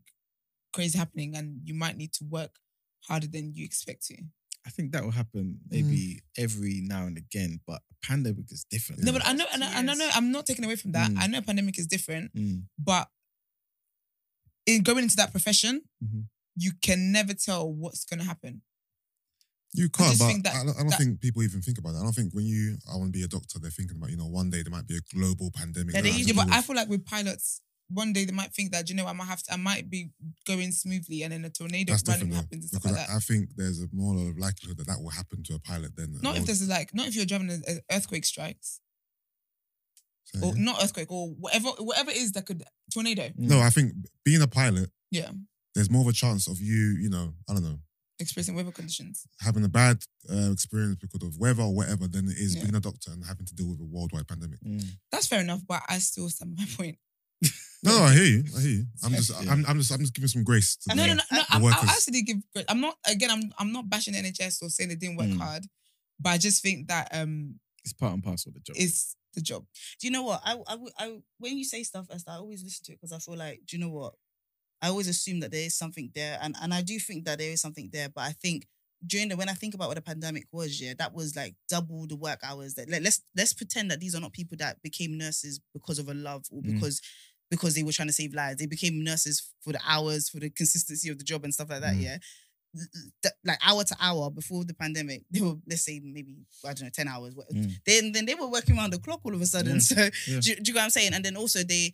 crazy 0.72 0.98
happening, 0.98 1.36
and 1.36 1.60
you 1.64 1.74
might 1.74 1.96
need 1.96 2.12
to 2.14 2.24
work 2.24 2.56
harder 3.08 3.26
than 3.26 3.54
you 3.54 3.64
expect 3.64 4.06
to. 4.06 4.16
I 4.64 4.70
think 4.70 4.92
that 4.92 5.02
will 5.02 5.10
happen 5.10 5.58
maybe 5.68 6.22
every 6.38 6.80
now 6.84 7.04
and 7.06 7.16
again, 7.18 7.60
but 7.66 7.80
a 7.90 8.06
pandemic 8.06 8.50
is 8.52 8.64
different. 8.70 9.02
No, 9.02 9.12
but 9.12 9.26
I 9.26 9.32
know, 9.32 9.44
and 9.52 9.64
I, 9.64 9.78
and 9.78 9.90
I 9.90 9.94
know, 9.94 10.08
I'm 10.14 10.30
not 10.30 10.46
taking 10.46 10.64
away 10.64 10.76
from 10.76 10.92
that. 10.92 11.10
Mm. 11.10 11.18
I 11.20 11.26
know 11.26 11.38
a 11.38 11.42
pandemic 11.42 11.78
is 11.80 11.86
different, 11.88 12.32
Mm. 12.34 12.62
but 12.78 13.08
in 14.66 14.82
going 14.82 15.02
into 15.02 15.16
that 15.16 15.32
profession, 15.32 15.82
Mhm. 16.04 16.28
you 16.56 16.72
can 16.80 17.10
never 17.10 17.34
tell 17.34 17.72
what's 17.72 18.04
going 18.04 18.20
to 18.20 18.24
happen. 18.26 18.62
You 19.74 19.88
can't, 19.88 20.10
just 20.10 20.20
but 20.20 20.28
think 20.28 20.44
that- 20.44 20.54
I 20.54 20.64
don't, 20.64 20.76
I 20.76 20.78
don't 20.80 20.88
that- 20.90 20.98
think 20.98 21.20
people 21.20 21.42
even 21.42 21.62
think 21.62 21.78
about 21.78 21.92
that. 21.94 22.00
I 22.00 22.02
don't 22.04 22.12
think 22.14 22.32
when 22.34 22.46
you 22.46 22.78
I 22.86 22.96
want 22.96 23.12
to 23.12 23.18
be 23.18 23.24
a 23.24 23.28
doctor, 23.28 23.58
they're 23.58 23.70
thinking 23.70 23.96
about 23.96 24.10
you 24.10 24.16
know 24.16 24.26
one 24.28 24.50
day 24.50 24.62
there 24.62 24.70
might 24.70 24.86
be 24.86 24.96
a 24.96 25.00
global 25.00 25.50
pandemic. 25.50 25.94
Yeah, 25.94 26.02
they 26.02 26.12
I 26.12 26.16
Yeah, 26.18 26.34
but 26.34 26.50
I 26.52 26.60
feel 26.62 26.76
like 26.76 26.88
with 26.88 27.04
pilots, 27.06 27.62
one 27.88 28.12
day 28.12 28.24
they 28.24 28.32
might 28.32 28.52
think 28.54 28.72
that, 28.72 28.88
you 28.88 28.94
know, 28.94 29.06
I 29.06 29.12
might 29.12 29.26
have 29.26 29.42
to, 29.44 29.52
I 29.52 29.56
might 29.56 29.90
be 29.90 30.10
going 30.46 30.72
smoothly 30.72 31.22
and 31.22 31.32
then 31.32 31.44
a 31.44 31.50
tornado 31.50 31.92
That's 31.92 32.08
randomly 32.08 32.36
happens 32.36 32.52
and 32.52 32.62
though, 32.62 32.66
stuff 32.78 32.84
like 32.84 32.94
because 32.94 33.06
that. 33.06 33.12
I, 33.12 33.16
I 33.16 33.20
think 33.20 33.50
there's 33.56 33.82
a 33.82 33.88
more 33.92 34.14
of 34.16 34.38
likelihood 34.38 34.78
that 34.78 34.86
that 34.86 35.00
will 35.02 35.10
happen 35.10 35.42
to 35.44 35.54
a 35.54 35.58
pilot 35.58 35.94
than 35.96 36.18
not 36.22 36.36
a 36.36 36.38
if 36.40 36.46
there's 36.46 36.66
like, 36.68 36.94
not 36.94 37.06
if 37.08 37.14
you're 37.16 37.26
driving 37.26 37.50
an 37.50 37.62
earthquake 37.90 38.24
strikes 38.24 38.80
or 40.42 40.54
not 40.56 40.82
earthquake 40.82 41.10
or 41.12 41.28
whatever, 41.30 41.68
whatever 41.78 42.10
it 42.10 42.16
is 42.16 42.32
that 42.32 42.46
could 42.46 42.62
tornado. 42.92 43.28
No, 43.36 43.60
I 43.60 43.68
think 43.70 43.92
being 44.24 44.40
a 44.40 44.46
pilot, 44.48 44.90
Yeah. 45.10 45.30
there's 45.74 45.90
more 45.90 46.00
of 46.02 46.08
a 46.08 46.12
chance 46.12 46.48
of 46.48 46.60
you, 46.60 46.96
you 47.00 47.10
know, 47.10 47.34
I 47.48 47.52
don't 47.54 47.62
know, 47.64 47.78
Experiencing 48.18 48.54
weather 48.54 48.70
conditions. 48.70 49.26
having 49.40 49.64
a 49.64 49.68
bad 49.68 50.02
uh, 50.32 50.52
experience 50.52 50.96
because 51.00 51.22
of 51.26 51.36
weather 51.38 51.62
or 51.62 51.74
whatever 51.74 52.06
than 52.06 52.28
it 52.28 52.38
is 52.38 52.54
Yeah. 52.54 52.62
being 52.62 52.74
a 52.76 52.80
doctor 52.80 53.10
and 53.10 53.24
having 53.26 53.44
to 53.46 53.54
deal 53.54 53.68
with 53.68 53.80
a 53.80 53.84
worldwide 53.84 54.28
pandemic. 54.28 54.60
Mm. 54.60 54.84
That's 55.10 55.26
fair 55.26 55.40
enough, 55.40 55.60
but 55.66 55.82
I 55.88 55.98
still 55.98 56.30
stand 56.30 56.56
by 56.56 56.62
my 56.62 56.68
point. 56.76 56.98
No, 57.84 57.98
no, 57.98 58.04
I 58.04 58.12
hear 58.14 58.24
you. 58.24 58.44
I 58.56 58.60
hear 58.60 58.70
you. 58.70 58.84
I'm 59.04 59.12
just, 59.12 59.30
Yeah. 59.30 59.52
I'm, 59.52 59.64
I'm 59.66 59.78
just, 59.78 59.90
I'm 59.92 59.98
just 60.00 60.14
giving 60.14 60.28
some 60.28 60.44
grace 60.44 60.76
to 60.76 60.94
No, 60.94 61.02
the, 61.02 61.08
no, 61.08 61.14
no, 61.14 61.22
no. 61.32 61.38
the 61.38 61.46
I, 61.50 61.56
I 61.56 61.60
workers. 61.60 61.90
actually 61.90 62.22
give. 62.22 62.36
credit. 62.52 62.70
I'm 62.70 62.80
not 62.80 62.96
again. 63.08 63.30
I'm 63.30 63.52
I'm 63.58 63.72
not 63.72 63.90
bashing 63.90 64.14
the 64.14 64.20
NHS 64.20 64.62
or 64.62 64.68
saying 64.70 64.90
they 64.90 64.94
didn't 64.94 65.16
work 65.16 65.26
Mm. 65.28 65.38
hard, 65.40 65.66
but 66.20 66.30
I 66.30 66.38
just 66.38 66.62
think 66.62 66.86
that 66.88 67.08
um 67.12 67.58
It's 67.84 67.92
part 67.92 68.14
and 68.14 68.22
parcel 68.22 68.50
of 68.50 68.54
the 68.54 68.60
job. 68.60 68.76
it's 68.78 69.16
the 69.34 69.40
job. 69.40 69.64
Do 70.00 70.06
you 70.06 70.12
know 70.12 70.22
what? 70.22 70.40
I, 70.44 70.56
I, 70.68 70.76
I, 70.98 71.18
when 71.38 71.58
you 71.58 71.64
say 71.64 71.82
stuff, 71.82 72.06
Esther, 72.12 72.30
I 72.32 72.36
always 72.36 72.62
listen 72.62 72.84
to 72.84 72.92
it 72.92 73.00
because 73.00 73.12
I 73.12 73.18
feel 73.18 73.36
like, 73.36 73.62
do 73.66 73.76
you 73.76 73.82
know 73.82 73.90
what? 73.90 74.14
I 74.80 74.88
always 74.88 75.08
assume 75.08 75.40
that 75.40 75.50
there 75.50 75.62
is 75.66 75.74
something 75.76 76.10
there, 76.14 76.38
and 76.40 76.54
and 76.62 76.72
I 76.72 76.82
do 76.82 76.98
think 77.00 77.24
that 77.24 77.38
there 77.40 77.50
is 77.50 77.60
something 77.60 77.90
there. 77.92 78.08
But 78.10 78.22
I 78.22 78.32
think 78.32 78.66
during 79.04 79.28
the 79.28 79.36
when 79.36 79.48
I 79.48 79.54
think 79.54 79.74
about 79.74 79.88
what 79.88 79.96
the 79.96 80.02
pandemic 80.02 80.46
was, 80.52 80.80
yeah, 80.80 80.94
that 80.98 81.14
was 81.14 81.34
like 81.34 81.56
double 81.68 82.06
the 82.06 82.14
work 82.16 82.38
hours. 82.44 82.74
That 82.74 82.88
like, 82.90 83.02
let's 83.02 83.22
let's 83.34 83.52
pretend 83.54 83.90
that 83.90 83.98
these 83.98 84.14
are 84.14 84.20
not 84.20 84.32
people 84.32 84.56
that 84.58 84.80
became 84.82 85.18
nurses 85.18 85.58
because 85.72 85.98
of 85.98 86.08
a 86.08 86.14
love 86.14 86.44
or 86.52 86.62
Mm. 86.62 86.74
because 86.74 87.00
because 87.52 87.74
they 87.74 87.82
were 87.82 87.92
trying 87.92 88.08
to 88.08 88.14
save 88.14 88.32
lives. 88.32 88.56
They 88.58 88.66
became 88.66 89.04
nurses 89.04 89.36
for 89.60 89.72
the 89.74 89.80
hours, 89.86 90.28
for 90.30 90.40
the 90.40 90.48
consistency 90.50 91.10
of 91.10 91.18
the 91.18 91.24
job 91.24 91.44
and 91.44 91.52
stuff 91.52 91.68
like 91.70 91.82
that. 91.82 91.94
Mm. 91.94 92.02
Yeah. 92.02 92.16
Like 93.44 93.58
hour 93.62 93.84
to 93.84 93.96
hour 94.00 94.30
before 94.30 94.64
the 94.64 94.72
pandemic, 94.72 95.22
they 95.30 95.42
were 95.42 95.56
let's 95.68 95.82
say 95.84 96.00
maybe 96.02 96.34
I 96.64 96.72
don't 96.72 96.84
know 96.84 96.90
ten 96.90 97.06
hours. 97.08 97.34
Mm. 97.54 97.72
Then 97.84 98.12
then 98.12 98.24
they 98.24 98.34
were 98.34 98.48
working 98.48 98.76
around 98.78 98.94
the 98.94 98.98
clock 98.98 99.20
all 99.24 99.34
of 99.34 99.42
a 99.42 99.46
sudden. 99.46 99.74
Yeah. 99.74 99.78
So 99.80 100.02
Yeah. 100.32 100.40
do, 100.40 100.50
you- 100.50 100.56
do 100.56 100.62
you 100.70 100.72
get 100.72 100.76
what 100.76 100.84
I'm 100.84 100.90
saying? 100.90 101.12
And 101.12 101.22
then 101.24 101.36
also 101.36 101.62
they, 101.62 101.92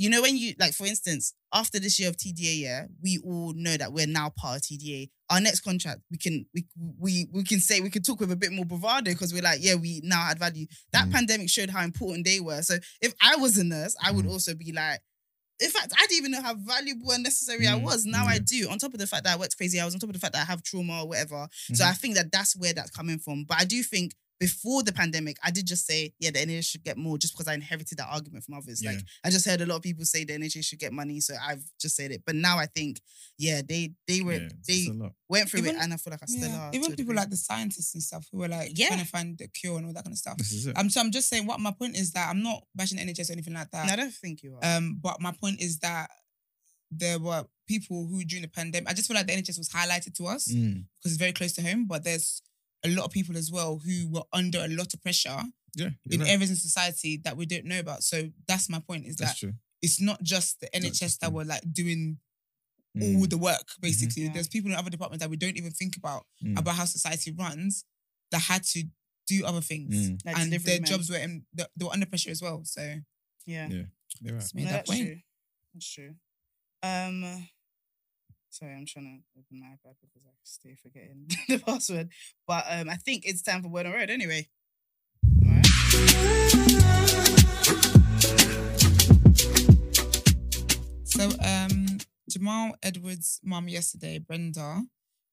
you 0.00 0.08
know, 0.08 0.22
when 0.22 0.34
you 0.38 0.54
like, 0.58 0.72
for 0.72 0.86
instance, 0.86 1.34
after 1.52 1.78
this 1.78 2.00
year 2.00 2.08
of 2.08 2.16
TDA, 2.16 2.58
yeah, 2.62 2.86
we 3.02 3.18
all 3.22 3.52
know 3.54 3.76
that 3.76 3.92
we're 3.92 4.06
now 4.06 4.30
part 4.34 4.56
of 4.56 4.62
TDA. 4.62 5.10
Our 5.28 5.42
next 5.42 5.60
contract, 5.60 6.00
we 6.10 6.16
can 6.16 6.46
we 6.54 6.64
we 6.98 7.28
we 7.30 7.44
can 7.44 7.60
say 7.60 7.82
we 7.82 7.90
can 7.90 8.02
talk 8.02 8.18
with 8.18 8.32
a 8.32 8.36
bit 8.36 8.50
more 8.50 8.64
bravado 8.64 9.10
because 9.10 9.34
we're 9.34 9.42
like, 9.42 9.58
yeah, 9.62 9.74
we 9.74 10.00
now 10.02 10.26
add 10.30 10.38
value. 10.38 10.66
That 10.94 11.08
Mm. 11.08 11.12
pandemic 11.12 11.50
showed 11.50 11.68
how 11.68 11.84
important 11.84 12.24
they 12.24 12.40
were. 12.40 12.62
So 12.62 12.76
if 13.02 13.12
I 13.20 13.36
was 13.36 13.58
a 13.58 13.64
nurse, 13.64 13.94
I 14.02 14.10
would 14.10 14.24
Mm. 14.24 14.30
also 14.30 14.54
be 14.54 14.72
like. 14.72 15.00
In 15.62 15.68
fact, 15.68 15.92
I 15.94 16.06
didn't 16.06 16.16
even 16.16 16.30
know 16.30 16.40
how 16.40 16.54
valuable 16.54 17.10
and 17.10 17.22
necessary 17.22 17.68
I 17.68 17.72
Mm, 17.74 17.82
was. 17.82 18.06
Now 18.06 18.24
I 18.26 18.38
do. 18.38 18.70
On 18.70 18.78
top 18.78 18.94
of 18.94 18.98
the 18.98 19.06
fact 19.06 19.24
that 19.24 19.34
I 19.34 19.36
worked 19.36 19.58
crazy 19.58 19.78
hours, 19.78 19.92
on 19.92 20.00
top 20.00 20.08
of 20.08 20.14
the 20.14 20.18
fact 20.18 20.32
that 20.32 20.40
I 20.40 20.46
have 20.46 20.62
trauma 20.62 21.02
or 21.02 21.08
whatever. 21.08 21.46
So 21.74 21.84
Mhm. 21.84 21.88
I 21.90 21.92
think 21.92 22.14
that 22.14 22.32
that's 22.32 22.56
where 22.56 22.72
that's 22.72 22.90
coming 22.90 23.18
from. 23.18 23.44
But 23.44 23.58
I 23.58 23.66
do 23.66 23.82
think 23.82 24.14
before 24.40 24.82
the 24.82 24.92
pandemic, 24.92 25.36
I 25.44 25.50
did 25.50 25.66
just 25.66 25.86
say, 25.86 26.14
yeah, 26.18 26.30
the 26.30 26.38
NHS 26.40 26.64
should 26.64 26.82
get 26.82 26.96
more 26.96 27.18
just 27.18 27.34
because 27.34 27.46
I 27.46 27.54
inherited 27.54 27.98
that 27.98 28.08
argument 28.10 28.42
from 28.44 28.54
others. 28.54 28.82
Like 28.82 28.96
I 29.22 29.28
just 29.30 29.44
heard 29.46 29.60
a 29.60 29.66
lot 29.66 29.76
of 29.76 29.82
people 29.82 30.04
say 30.06 30.24
the 30.24 30.32
NHS 30.32 30.64
should 30.64 30.78
get 30.78 30.92
money, 30.94 31.20
so 31.20 31.34
I've 31.46 31.62
just 31.78 31.94
said 31.94 32.10
it. 32.10 32.22
But 32.26 32.34
now 32.36 32.56
I 32.58 32.64
think, 32.66 33.00
yeah, 33.38 33.60
they 33.66 33.92
they 34.08 34.22
were 34.22 34.32
Yeah, 34.32 34.48
they 34.66 34.88
went 35.28 35.50
through 35.50 35.60
Even- 35.60 35.76
it, 35.76 35.82
and 35.82 35.92
I 35.92 35.96
feel 35.98 36.10
like 36.12 36.22
I 36.22 36.26
still 36.26 36.48
Yeah. 36.48 36.68
are. 36.68 36.70
Even 36.74 36.96
people 36.96 37.14
like 37.14 37.28
the 37.30 37.36
scientists 37.36 37.92
and 37.94 38.02
stuff 38.02 38.26
who 38.32 38.38
were 38.38 38.48
like 38.48 38.72
Yeah. 38.74 38.88
trying 38.88 39.00
to 39.00 39.06
find 39.06 39.36
the 39.38 39.46
cure 39.48 39.76
and 39.76 39.86
all 39.86 39.92
that 39.92 40.04
kind 40.04 40.14
of 40.14 40.18
stuff. 40.18 40.38
This 40.38 40.52
is 40.52 40.66
it. 40.68 40.76
Um, 40.78 40.88
so 40.88 41.00
I'm 41.00 41.12
just 41.12 41.28
saying 41.28 41.46
what 41.46 41.60
my 41.60 41.72
point 41.72 41.96
is 41.96 42.12
that 42.12 42.30
I'm 42.30 42.42
not 42.42 42.64
bashing 42.74 42.96
the 42.96 43.02
NHS 43.04 43.28
or 43.28 43.34
anything 43.34 43.54
like 43.54 43.70
that. 43.72 43.86
No, 43.86 43.92
I 43.92 43.96
don't 43.96 44.14
think 44.14 44.42
you 44.42 44.56
are. 44.56 44.64
Um, 44.76 44.98
but 45.02 45.20
my 45.20 45.32
point 45.32 45.60
is 45.60 45.78
that 45.80 46.10
there 46.90 47.18
were 47.18 47.44
people 47.68 48.06
who 48.08 48.24
during 48.24 48.42
the 48.42 48.48
pandemic, 48.48 48.88
I 48.88 48.94
just 48.94 49.06
feel 49.06 49.16
like 49.16 49.26
the 49.26 49.34
NHS 49.34 49.58
was 49.58 49.68
highlighted 49.68 50.14
to 50.14 50.26
us 50.26 50.48
Mm. 50.48 50.86
because 50.98 51.12
it's 51.12 51.18
very 51.18 51.32
close 51.32 51.52
to 51.52 51.62
home. 51.62 51.86
But 51.86 52.04
there's 52.04 52.42
a 52.84 52.88
lot 52.88 53.04
of 53.04 53.10
people 53.12 53.36
as 53.36 53.50
well 53.50 53.78
who 53.84 54.08
were 54.08 54.22
under 54.32 54.58
a 54.64 54.68
lot 54.68 54.92
of 54.94 55.02
pressure 55.02 55.42
Yeah, 55.76 55.90
you're 56.04 56.14
in 56.14 56.20
right. 56.20 56.30
areas 56.30 56.50
in 56.50 56.56
society 56.56 57.18
that 57.24 57.36
we 57.36 57.46
don't 57.46 57.64
know 57.64 57.78
about. 57.80 58.02
So 58.02 58.30
that's 58.48 58.68
my 58.68 58.80
point: 58.80 59.06
is 59.06 59.16
That's 59.16 59.32
that 59.32 59.38
true. 59.38 59.54
it's 59.82 60.00
not 60.00 60.22
just 60.22 60.60
the 60.60 60.68
NHS 60.74 60.98
just 60.98 61.20
that 61.20 61.26
them. 61.28 61.34
were 61.34 61.44
like 61.44 61.62
doing 61.72 62.18
all 63.00 63.26
Mm. 63.26 63.30
the 63.30 63.38
work. 63.38 63.66
Basically, 63.80 64.24
Yeah. 64.24 64.32
there's 64.32 64.48
people 64.48 64.70
in 64.72 64.76
other 64.76 64.90
departments 64.90 65.22
that 65.22 65.30
we 65.30 65.36
don't 65.36 65.56
even 65.56 65.70
think 65.72 65.96
about 65.96 66.26
Mm. 66.42 66.58
about 66.58 66.74
how 66.76 66.84
society 66.86 67.30
runs 67.30 67.84
that 68.32 68.40
had 68.42 68.64
to 68.64 68.84
do 69.28 69.44
other 69.44 69.60
things, 69.60 69.94
Mm. 69.94 70.24
Like 70.24 70.36
and 70.38 70.50
delivery 70.50 70.64
their 70.72 70.80
men. 70.80 70.90
jobs 70.90 71.08
were 71.08 71.18
in, 71.18 71.46
they 71.52 71.64
they 71.76 71.84
were 71.84 71.92
under 71.92 72.06
pressure 72.06 72.30
as 72.30 72.42
well. 72.42 72.64
So 72.64 72.82
yeah, 73.46 73.68
Yeah. 73.68 73.84
You're 74.20 74.34
right. 74.34 74.40
just 74.40 74.54
made 74.56 74.64
no, 74.64 74.70
that 74.70 74.86
that's 74.86 74.90
point. 74.90 75.06
true. 75.06 75.20
That's 75.74 75.88
true. 75.92 76.16
Um, 76.82 77.48
sorry, 78.50 78.74
I'm 78.74 78.86
trying 78.86 79.22
to 79.34 79.40
open 79.40 79.60
my 79.60 79.66
iPad 79.66 79.94
because 80.00 80.22
I 80.26 80.32
stay 80.44 80.74
forgetting 80.74 81.28
the 81.48 81.58
password. 81.58 82.10
But 82.46 82.64
um, 82.68 82.88
I 82.88 82.96
think 82.96 83.24
it's 83.24 83.42
time 83.42 83.62
for 83.62 83.68
word 83.68 83.86
on 83.86 83.92
road 83.92 84.10
anyway. 84.10 84.48
All 85.46 85.52
right. 85.52 85.66
So 91.04 91.28
um, 91.44 91.98
Jamal 92.28 92.74
Edwards' 92.82 93.40
mom 93.44 93.68
yesterday, 93.68 94.18
Brenda, 94.18 94.82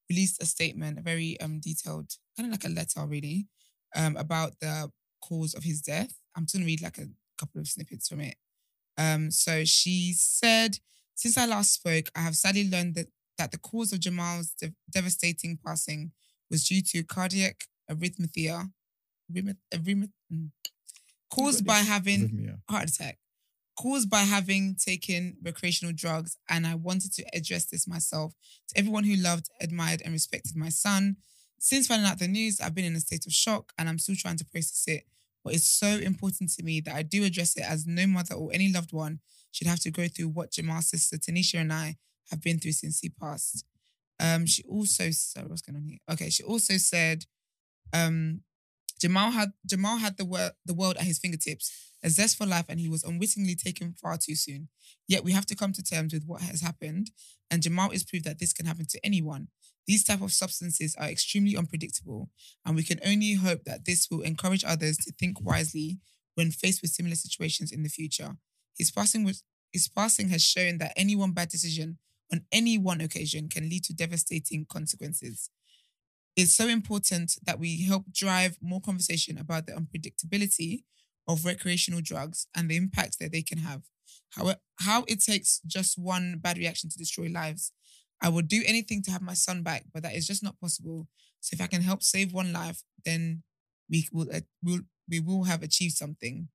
released 0.09 0.41
a 0.41 0.45
statement, 0.45 0.99
a 0.99 1.01
very 1.01 1.39
um 1.41 1.59
detailed, 1.59 2.11
kind 2.37 2.47
of 2.47 2.51
like 2.51 2.65
a 2.65 2.73
letter 2.73 3.05
really, 3.05 3.47
um, 3.95 4.15
about 4.17 4.59
the 4.59 4.91
cause 5.23 5.53
of 5.53 5.63
his 5.63 5.81
death. 5.81 6.13
I'm 6.35 6.43
just 6.43 6.55
gonna 6.55 6.65
read 6.65 6.81
like 6.81 6.97
a 6.97 7.07
couple 7.37 7.61
of 7.61 7.67
snippets 7.67 8.07
from 8.09 8.21
it. 8.21 8.35
Um, 8.97 9.31
so 9.31 9.63
she 9.63 10.13
said, 10.15 10.79
since 11.17 11.37
I 11.37 11.45
last 11.45 11.73
spoke, 11.73 12.05
I 12.15 12.21
have 12.21 12.35
sadly 12.35 12.69
learned 12.69 12.95
that 12.95 13.07
that 13.37 13.51
the 13.51 13.57
cause 13.57 13.91
of 13.93 13.99
Jamal's 13.99 14.51
de- 14.59 14.73
devastating 14.89 15.59
passing 15.63 16.11
was 16.49 16.67
due 16.67 16.81
to 16.81 17.03
cardiac 17.03 17.65
arrhythmia, 17.91 18.71
arrhythmia, 19.31 19.55
arrhythmia 19.73 20.09
mm, 20.33 20.49
caused 21.29 21.65
by 21.65 21.79
having 21.79 22.29
Arrhythmia. 22.29 22.59
heart 22.69 22.89
attack 22.89 23.17
caused 23.77 24.09
by 24.09 24.21
having 24.21 24.75
taken 24.75 25.37
recreational 25.43 25.93
drugs. 25.95 26.37
And 26.49 26.65
I 26.65 26.75
wanted 26.75 27.13
to 27.13 27.25
address 27.33 27.65
this 27.65 27.87
myself 27.87 28.33
to 28.69 28.79
everyone 28.79 29.03
who 29.03 29.15
loved, 29.15 29.49
admired, 29.61 30.01
and 30.03 30.13
respected 30.13 30.55
my 30.55 30.69
son. 30.69 31.17
Since 31.59 31.87
finding 31.87 32.07
out 32.07 32.19
the 32.19 32.27
news, 32.27 32.59
I've 32.59 32.75
been 32.75 32.85
in 32.85 32.95
a 32.95 32.99
state 32.99 33.25
of 33.25 33.33
shock 33.33 33.71
and 33.77 33.87
I'm 33.87 33.99
still 33.99 34.15
trying 34.17 34.37
to 34.37 34.45
process 34.45 34.83
it. 34.87 35.03
But 35.47 35.55
it's 35.55 35.69
so 35.69 35.87
important 35.87 36.51
to 36.55 36.63
me 36.63 36.81
that 36.81 36.93
I 36.93 37.03
do 37.03 37.23
address 37.23 37.55
it 37.55 37.63
as 37.63 37.87
no 37.87 38.05
mother 38.05 38.35
or 38.35 38.49
any 38.53 38.69
loved 38.69 38.91
one 38.91 39.21
should 39.53 39.67
have 39.67 39.79
to 39.79 39.91
go 39.91 40.09
through 40.09 40.27
what 40.27 40.51
Jamal's 40.51 40.89
sister 40.89 41.15
Tanisha 41.15 41.61
and 41.61 41.71
I 41.71 41.95
have 42.29 42.41
been 42.41 42.59
through 42.59 42.73
since 42.73 42.99
he 42.99 43.07
passed. 43.07 43.63
Um, 44.19 44.45
she 44.45 44.61
also 44.63 45.09
sorry, 45.11 45.47
what's 45.47 45.61
going 45.61 45.77
on 45.77 45.85
here? 45.85 45.99
Okay, 46.11 46.29
she 46.29 46.43
also 46.43 46.75
said, 46.75 47.23
um, 47.93 48.41
Jamal 48.99 49.31
had 49.31 49.53
Jamal 49.65 49.99
had 49.99 50.17
the 50.17 50.25
world 50.25 50.51
the 50.65 50.73
world 50.73 50.97
at 50.97 51.03
his 51.03 51.17
fingertips, 51.17 51.93
a 52.03 52.09
zest 52.09 52.37
for 52.37 52.45
life, 52.45 52.65
and 52.67 52.81
he 52.81 52.89
was 52.89 53.05
unwittingly 53.05 53.55
taken 53.55 53.95
far 54.01 54.17
too 54.17 54.35
soon. 54.35 54.67
Yet 55.07 55.23
we 55.23 55.31
have 55.31 55.45
to 55.45 55.55
come 55.55 55.71
to 55.71 55.81
terms 55.81 56.13
with 56.13 56.25
what 56.25 56.41
has 56.41 56.59
happened, 56.59 57.11
and 57.49 57.63
Jamal 57.63 57.91
is 57.91 58.03
proof 58.03 58.23
that 58.23 58.39
this 58.39 58.51
can 58.51 58.65
happen 58.65 58.85
to 58.89 58.99
anyone. 59.01 59.47
These 59.87 60.03
type 60.03 60.21
of 60.21 60.33
substances 60.33 60.95
are 60.99 61.07
extremely 61.07 61.55
unpredictable, 61.55 62.29
and 62.65 62.75
we 62.75 62.83
can 62.83 62.99
only 63.05 63.33
hope 63.33 63.63
that 63.63 63.85
this 63.85 64.07
will 64.11 64.21
encourage 64.21 64.65
others 64.65 64.97
to 64.97 65.13
think 65.13 65.41
wisely 65.41 65.99
when 66.35 66.51
faced 66.51 66.81
with 66.81 66.91
similar 66.91 67.15
situations 67.15 67.71
in 67.71 67.83
the 67.83 67.89
future. 67.89 68.35
His 68.77 68.91
passing 68.91 69.23
was 69.23 69.43
his 69.71 69.87
passing 69.87 70.29
has 70.29 70.43
shown 70.43 70.77
that 70.79 70.93
any 70.95 71.15
one 71.15 71.31
bad 71.31 71.49
decision 71.49 71.99
on 72.31 72.45
any 72.51 72.77
one 72.77 73.01
occasion 73.01 73.49
can 73.49 73.69
lead 73.69 73.83
to 73.85 73.93
devastating 73.93 74.65
consequences. 74.65 75.49
It's 76.35 76.53
so 76.53 76.67
important 76.67 77.33
that 77.45 77.59
we 77.59 77.83
help 77.83 78.11
drive 78.11 78.57
more 78.61 78.81
conversation 78.81 79.37
about 79.37 79.65
the 79.65 79.73
unpredictability 79.73 80.83
of 81.27 81.45
recreational 81.45 82.01
drugs 82.01 82.47
and 82.55 82.69
the 82.69 82.75
impact 82.75 83.17
that 83.19 83.31
they 83.31 83.41
can 83.41 83.57
have. 83.59 83.83
How, 84.31 84.55
how 84.79 85.03
it 85.07 85.21
takes 85.21 85.59
just 85.65 85.97
one 85.97 86.39
bad 86.39 86.57
reaction 86.57 86.89
to 86.89 86.97
destroy 86.97 87.27
lives. 87.27 87.71
I 88.21 88.29
would 88.29 88.47
do 88.47 88.63
anything 88.65 89.01
to 89.03 89.11
have 89.11 89.21
my 89.21 89.33
son 89.35 89.63
back, 89.63 89.85
but 89.93 90.03
that 90.03 90.15
is 90.15 90.25
just 90.27 90.43
not 90.43 90.59
possible. 90.59 91.07
So 91.39 91.53
if 91.53 91.61
I 91.61 91.67
can 91.67 91.81
help 91.81 92.01
save 92.03 92.33
one 92.33 92.51
life, 92.51 92.81
then 93.05 93.43
we 93.89 94.07
will 94.11 94.27
uh, 94.33 94.41
will 94.63 94.81
we 95.07 95.19
will 95.19 95.43
have 95.43 95.63
achieved 95.63 95.95
something. 95.95 96.49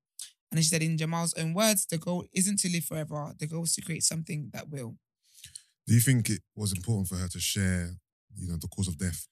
And 0.51 0.61
she 0.63 0.69
said 0.69 0.83
in 0.83 0.99
Jamal's 0.99 1.33
own 1.35 1.55
words, 1.55 1.87
the 1.87 1.97
goal 1.99 2.27
isn't 2.35 2.59
to 2.61 2.69
live 2.71 2.85
forever. 2.85 3.33
The 3.39 3.47
goal 3.47 3.63
is 3.65 3.75
to 3.77 3.81
create 3.81 4.03
something 4.03 4.51
that 4.53 4.69
will. 4.69 4.97
Do 5.87 5.95
you 5.95 6.01
think 6.01 6.29
it 6.29 6.43
was 6.55 6.73
important 6.73 7.09
for 7.09 7.17
her 7.17 7.29
to 7.29 7.41
share, 7.41 7.97
you 8.37 8.49
know, 8.49 8.57
the 8.61 8.69
cause 8.69 8.87
of 8.89 8.99
death? 8.99 9.27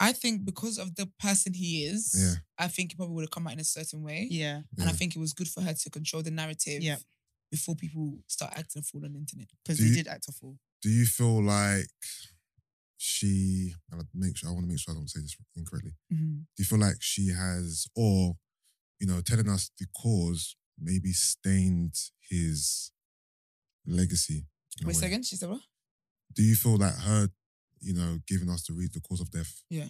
I 0.00 0.12
think 0.12 0.44
because 0.44 0.78
of 0.78 0.94
the 0.96 1.06
person 1.20 1.52
he 1.54 1.84
is, 1.84 2.14
Yeah. 2.18 2.34
I 2.58 2.68
think 2.68 2.92
he 2.92 2.96
probably 2.96 3.14
would 3.16 3.22
have 3.24 3.30
come 3.30 3.46
out 3.46 3.52
in 3.52 3.60
a 3.60 3.64
certain 3.64 4.02
way. 4.02 4.26
Yeah, 4.30 4.62
And 4.78 4.88
I 4.88 4.92
think 4.92 5.14
it 5.14 5.18
was 5.20 5.32
good 5.32 5.46
for 5.48 5.60
her 5.60 5.74
to 5.74 5.90
control 5.90 6.22
the 6.22 6.30
narrative 6.30 6.82
Yeah. 6.82 6.96
before 7.50 7.76
people 7.76 8.18
start 8.26 8.52
acting 8.56 8.80
a 8.80 8.82
fool 8.82 9.04
on 9.04 9.12
the 9.12 9.18
internet. 9.18 9.48
because 9.62 9.78
Do 9.78 9.84
he 9.84 9.94
did 9.94 10.08
act 10.08 10.26
a 10.28 10.32
fool. 10.32 10.58
Do 10.82 10.90
you 10.90 11.06
feel 11.06 11.42
like 11.42 11.86
she? 12.96 13.74
I 13.92 13.96
make 14.14 14.36
sure 14.36 14.50
I 14.50 14.52
want 14.52 14.64
to 14.64 14.68
make 14.68 14.80
sure 14.80 14.92
I 14.92 14.96
don't 14.96 15.08
say 15.08 15.20
this 15.20 15.36
incorrectly. 15.56 15.92
Mm-hmm. 16.12 16.34
Do 16.34 16.58
you 16.58 16.64
feel 16.64 16.80
like 16.80 16.96
she 17.00 17.28
has, 17.28 17.86
or 17.94 18.34
you 18.98 19.06
know, 19.06 19.20
telling 19.20 19.48
us 19.48 19.70
the 19.78 19.86
cause 20.00 20.56
maybe 20.78 21.12
stained 21.12 21.94
his 22.28 22.92
legacy. 23.86 24.46
Wait 24.84 24.96
a 24.96 24.98
second. 24.98 25.24
She 25.24 25.36
said 25.36 25.50
what? 25.50 25.60
Do 26.34 26.42
you 26.42 26.54
feel 26.54 26.78
that 26.78 26.94
her, 26.94 27.28
you 27.80 27.94
know, 27.94 28.18
giving 28.26 28.48
us 28.48 28.66
the 28.66 28.72
read 28.72 28.92
the 28.92 29.00
cause 29.00 29.20
of 29.20 29.30
death? 29.30 29.62
Yeah. 29.68 29.88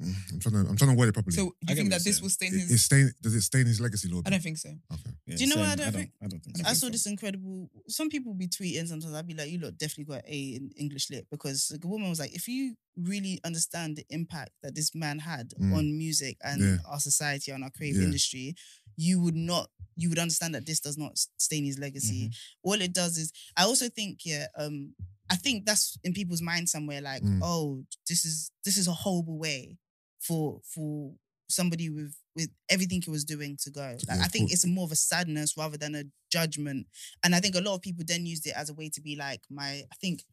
Mm, 0.00 0.14
I'm 0.32 0.40
trying 0.40 0.54
to 0.64 0.70
I'm 0.70 0.76
trying 0.76 0.90
to 0.90 0.96
word 0.96 1.08
it 1.08 1.12
properly. 1.12 1.36
So 1.36 1.44
do 1.44 1.50
I 1.50 1.54
you 1.60 1.66
get 1.68 1.76
think 1.76 1.90
that 1.90 2.02
this 2.04 2.20
will 2.20 2.28
stain 2.28 2.52
It- 2.52 2.68
his? 2.68 2.84
stain, 2.84 3.12
does 3.22 3.34
it 3.34 3.42
stain 3.42 3.66
his 3.66 3.80
legacy, 3.80 4.08
Lord? 4.08 4.26
I 4.26 4.30
don't 4.30 4.42
think 4.42 4.58
so. 4.58 4.70
Okay. 4.92 5.10
Yeah, 5.26 5.36
Do 5.36 5.44
you 5.44 5.48
know 5.50 5.56
what 5.60 5.68
I 5.68 5.74
don't 5.76 5.86
I 5.86 5.90
don't, 5.90 6.00
think? 6.00 6.12
I 6.22 6.26
don't 6.26 6.42
think 6.42 6.56
I 6.56 6.58
so. 6.58 6.62
don't 6.64 6.70
I 6.70 6.74
saw 6.74 6.86
so. 6.86 6.90
this 6.90 7.06
incredible. 7.06 7.70
Some 7.88 8.08
people 8.08 8.34
be 8.34 8.48
tweeting 8.48 8.88
sometimes. 8.88 9.14
I'd 9.14 9.26
be 9.26 9.34
like, 9.34 9.50
"You 9.50 9.58
lot 9.60 9.78
definitely 9.78 10.12
got 10.12 10.24
A 10.26 10.38
in 10.56 10.70
English 10.76 11.10
lit," 11.10 11.28
because 11.30 11.68
the 11.80 11.86
woman 11.86 12.08
was 12.10 12.18
like, 12.18 12.32
"If 12.34 12.48
you 12.48 12.76
really 12.96 13.40
understand 13.44 13.96
the 13.96 14.04
impact 14.10 14.50
that 14.62 14.74
this 14.74 14.94
man 14.96 15.18
had 15.20 15.50
Mm. 15.60 15.74
on 15.76 15.96
music 15.98 16.38
and 16.42 16.60
Yeah. 16.60 16.76
our 16.86 16.98
society 17.00 17.52
and 17.52 17.62
our 17.64 17.70
creative 17.70 18.00
Yeah. 18.02 18.06
industry, 18.08 18.54
you 18.96 19.20
would 19.20 19.34
not, 19.36 19.70
you 19.96 20.08
would 20.08 20.18
understand 20.18 20.54
that 20.56 20.66
this 20.66 20.80
does 20.80 20.96
not 20.98 21.18
stain 21.38 21.64
his 21.64 21.78
legacy. 21.78 22.22
Mm-hmm. 22.24 22.68
All 22.68 22.80
it 22.80 22.92
does 22.92 23.16
is, 23.18 23.32
I 23.56 23.62
also 23.64 23.88
think, 23.88 24.24
yeah, 24.24 24.46
um, 24.56 24.94
I 25.30 25.36
think 25.36 25.64
that's 25.66 25.96
in 26.04 26.12
people's 26.12 26.42
mind 26.42 26.68
somewhere. 26.68 27.00
Like, 27.00 27.22
Mm. 27.22 27.40
oh, 27.42 27.84
this 28.08 28.24
is 28.24 28.50
this 28.64 28.76
is 28.76 28.86
a 28.88 28.92
horrible 28.92 29.38
way 29.38 29.78
for 30.26 30.60
for 30.64 31.14
somebody 31.48 31.90
with 31.90 32.14
with 32.34 32.50
everything 32.68 33.00
he 33.02 33.10
was 33.10 33.24
doing 33.24 33.56
to 33.62 33.70
go. 33.70 33.96
Like, 34.08 34.18
Yeah, 34.18 34.24
I 34.24 34.28
think 34.28 34.50
it's 34.50 34.66
more 34.66 34.84
of 34.84 34.92
a 34.92 34.96
sadness 34.96 35.56
rather 35.56 35.76
than 35.78 35.94
a 35.94 36.04
judgment. 36.30 36.86
And 37.22 37.34
I 37.34 37.40
think 37.40 37.54
a 37.54 37.60
lot 37.60 37.74
of 37.76 37.82
people 37.82 38.04
then 38.06 38.26
used 38.26 38.46
it 38.46 38.54
as 38.56 38.70
a 38.70 38.74
way 38.74 38.88
to 38.90 39.00
be 39.00 39.14
like, 39.16 39.40
my, 39.50 39.82
I 39.92 39.96
think 40.00 40.24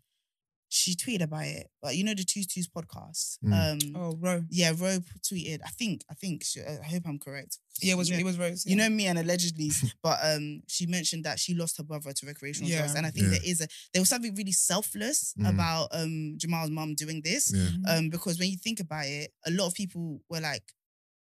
she 0.74 0.96
tweeted 0.96 1.22
about 1.24 1.44
it, 1.46 1.68
but 1.82 1.98
you 1.98 2.04
know, 2.06 2.14
the 2.14 2.24
Twos 2.24 2.48
Twos 2.48 2.66
podcast. 2.70 3.38
Mm. 3.44 3.54
Um, 3.54 3.96
Oh, 3.96 4.16
bro. 4.16 4.46
yeah, 4.50 4.70
Roe 4.70 5.00
tweeted, 5.22 5.60
I 5.66 5.70
think, 5.72 6.06
I 6.10 6.14
think, 6.14 6.46
she- 6.46 6.62
I 6.62 6.82
hope 6.82 7.04
I'm 7.06 7.20
correct. 7.20 7.58
Yeah, 7.82 7.94
it 7.94 7.98
was 7.98 8.08
You 8.10 8.16
know- 8.16 8.22
it 8.22 8.24
was 8.24 8.38
Rose. 8.38 8.66
you 8.66 8.78
know 8.78 8.88
me 8.90 9.06
and 9.08 9.20
allegedly, 9.20 9.70
but 10.02 10.18
um, 10.24 10.62
she 10.68 10.86
mentioned 10.86 11.26
that 11.26 11.40
she 11.40 11.54
lost 11.56 11.76
her 11.78 11.84
brother 11.84 12.14
to 12.14 12.26
recreational 12.26 12.70
Yeah. 12.70 12.78
drugs, 12.80 12.96
and 12.96 13.06
I 13.06 13.12
think 13.12 13.26
Yeah. 13.26 13.32
there 13.32 13.42
is 13.44 13.60
a 13.60 13.68
there 13.92 14.02
was 14.02 14.08
something 14.08 14.34
really 14.34 14.54
selfless 14.54 15.34
Mm. 15.38 15.50
about 15.50 15.90
um 15.92 16.36
Jamal's 16.38 16.70
mum 16.72 16.96
doing 16.96 17.22
this, 17.22 17.52
Yeah. 17.54 17.66
Mhm. 17.68 17.84
um, 17.98 18.10
because 18.10 18.40
when 18.40 18.50
you 18.50 18.58
think 18.58 18.80
about 18.80 19.08
it, 19.08 19.34
a 19.46 19.52
lot 19.52 19.68
of 19.68 19.74
people 19.74 20.24
were 20.30 20.40
like, 20.40 20.64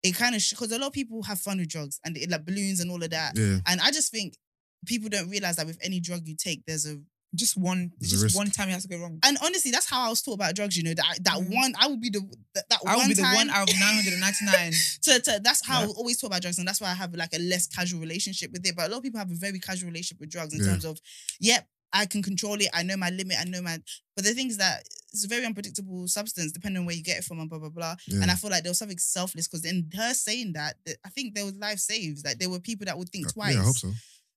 it 0.03 0.13
kind 0.15 0.35
of 0.35 0.43
because 0.47 0.71
a 0.71 0.77
lot 0.77 0.87
of 0.87 0.93
people 0.93 1.23
have 1.23 1.39
fun 1.41 1.57
with 1.57 1.69
drugs 1.69 1.99
and 2.05 2.15
it, 2.17 2.29
like 2.29 2.45
balloons 2.45 2.79
and 2.81 2.91
all 2.91 3.01
of 3.01 3.09
that, 3.09 3.35
Yeah. 3.35 3.61
and 3.65 3.81
I 3.81 3.89
just 3.89 4.11
think 4.11 4.37
people 4.85 5.09
don't 5.09 5.29
realize 5.29 5.55
that 5.55 5.65
with 5.65 5.79
any 5.81 5.99
drug 5.99 6.27
you 6.27 6.35
take, 6.35 6.65
there's 6.67 6.85
a 6.85 7.01
just 7.35 7.57
one. 7.57 7.91
There's 7.99 8.11
It's 8.13 8.21
just 8.21 8.23
risk. 8.23 8.35
one 8.37 8.49
time 8.51 8.69
it 8.69 8.73
has 8.73 8.83
to 8.83 8.89
go 8.89 8.97
wrong. 8.99 9.19
and 9.23 9.37
honestly, 9.43 9.71
that's 9.71 9.89
how 9.89 10.05
I 10.05 10.09
was 10.09 10.21
taught 10.21 10.33
about 10.35 10.55
drugs. 10.55 10.77
You 10.77 10.83
know 10.83 10.93
that 10.93 11.19
that 11.23 11.37
Mhm. 11.39 11.53
one 11.53 11.73
I 11.79 11.87
would 11.87 11.99
be 12.01 12.09
the 12.09 12.21
that, 12.53 12.69
that 12.69 12.79
I 12.85 12.95
one 12.97 13.07
be 13.07 13.13
the 13.15 13.21
time 13.23 13.35
one 13.35 13.49
out 13.49 13.69
of 13.69 13.79
999. 13.79 14.73
to, 15.03 15.19
to 15.19 15.39
that's 15.43 15.65
how 15.65 15.79
Yeah. 15.79 15.83
I 15.83 15.87
was 15.87 15.95
always 15.97 16.17
talk 16.17 16.29
about 16.29 16.41
drugs, 16.41 16.57
and 16.59 16.67
that's 16.67 16.81
why 16.81 16.89
I 16.91 16.93
have 16.93 17.13
like 17.15 17.33
a 17.33 17.39
less 17.39 17.67
casual 17.67 17.99
relationship 17.99 18.51
with 18.51 18.65
it. 18.65 18.75
But 18.75 18.87
a 18.87 18.89
lot 18.89 18.97
of 18.97 19.03
people 19.03 19.19
have 19.19 19.31
a 19.31 19.35
very 19.35 19.59
casual 19.59 19.87
relationship 19.89 20.19
with 20.19 20.29
drugs 20.29 20.53
in 20.53 20.59
Yeah. 20.59 20.67
terms 20.71 20.85
of, 20.85 20.99
yep, 21.39 21.67
I 21.91 22.05
can 22.07 22.23
control 22.23 22.55
it. 22.59 22.69
I 22.73 22.81
know 22.83 22.97
my 22.97 23.09
limit. 23.09 23.37
I 23.39 23.43
know 23.45 23.61
my. 23.61 23.77
But 24.15 24.25
the 24.25 24.33
thing 24.33 24.49
is 24.49 24.57
that 24.57 24.83
it's 25.11 25.23
a 25.25 25.27
very 25.27 25.45
unpredictable 25.45 26.07
substance, 26.07 26.51
depending 26.51 26.79
on 26.81 26.85
where 26.87 26.95
you 26.95 27.03
get 27.03 27.17
it 27.19 27.23
from, 27.23 27.39
and 27.39 27.49
blah 27.49 27.59
blah 27.59 27.69
blah. 27.69 27.95
Yeah. 28.07 28.21
And 28.21 28.31
I 28.31 28.35
feel 28.35 28.49
like 28.49 28.63
there 28.63 28.71
was 28.71 28.79
something 28.79 28.97
selfless 28.97 29.47
because 29.47 29.63
in 29.65 29.89
her 29.95 30.13
saying 30.13 30.53
that, 30.53 30.77
that, 30.85 30.97
I 31.05 31.09
think 31.09 31.35
there 31.35 31.45
was 31.45 31.53
life 31.55 31.79
saves. 31.79 32.23
Like 32.23 32.39
there 32.39 32.49
were 32.49 32.59
people 32.59 32.85
that 32.85 32.97
would 32.97 33.09
think 33.09 33.31
twice. 33.31 33.53
Uh, 33.55 33.57
Yeah, 33.57 33.61
I 33.61 33.65
hope 33.65 33.77
so. 33.77 33.93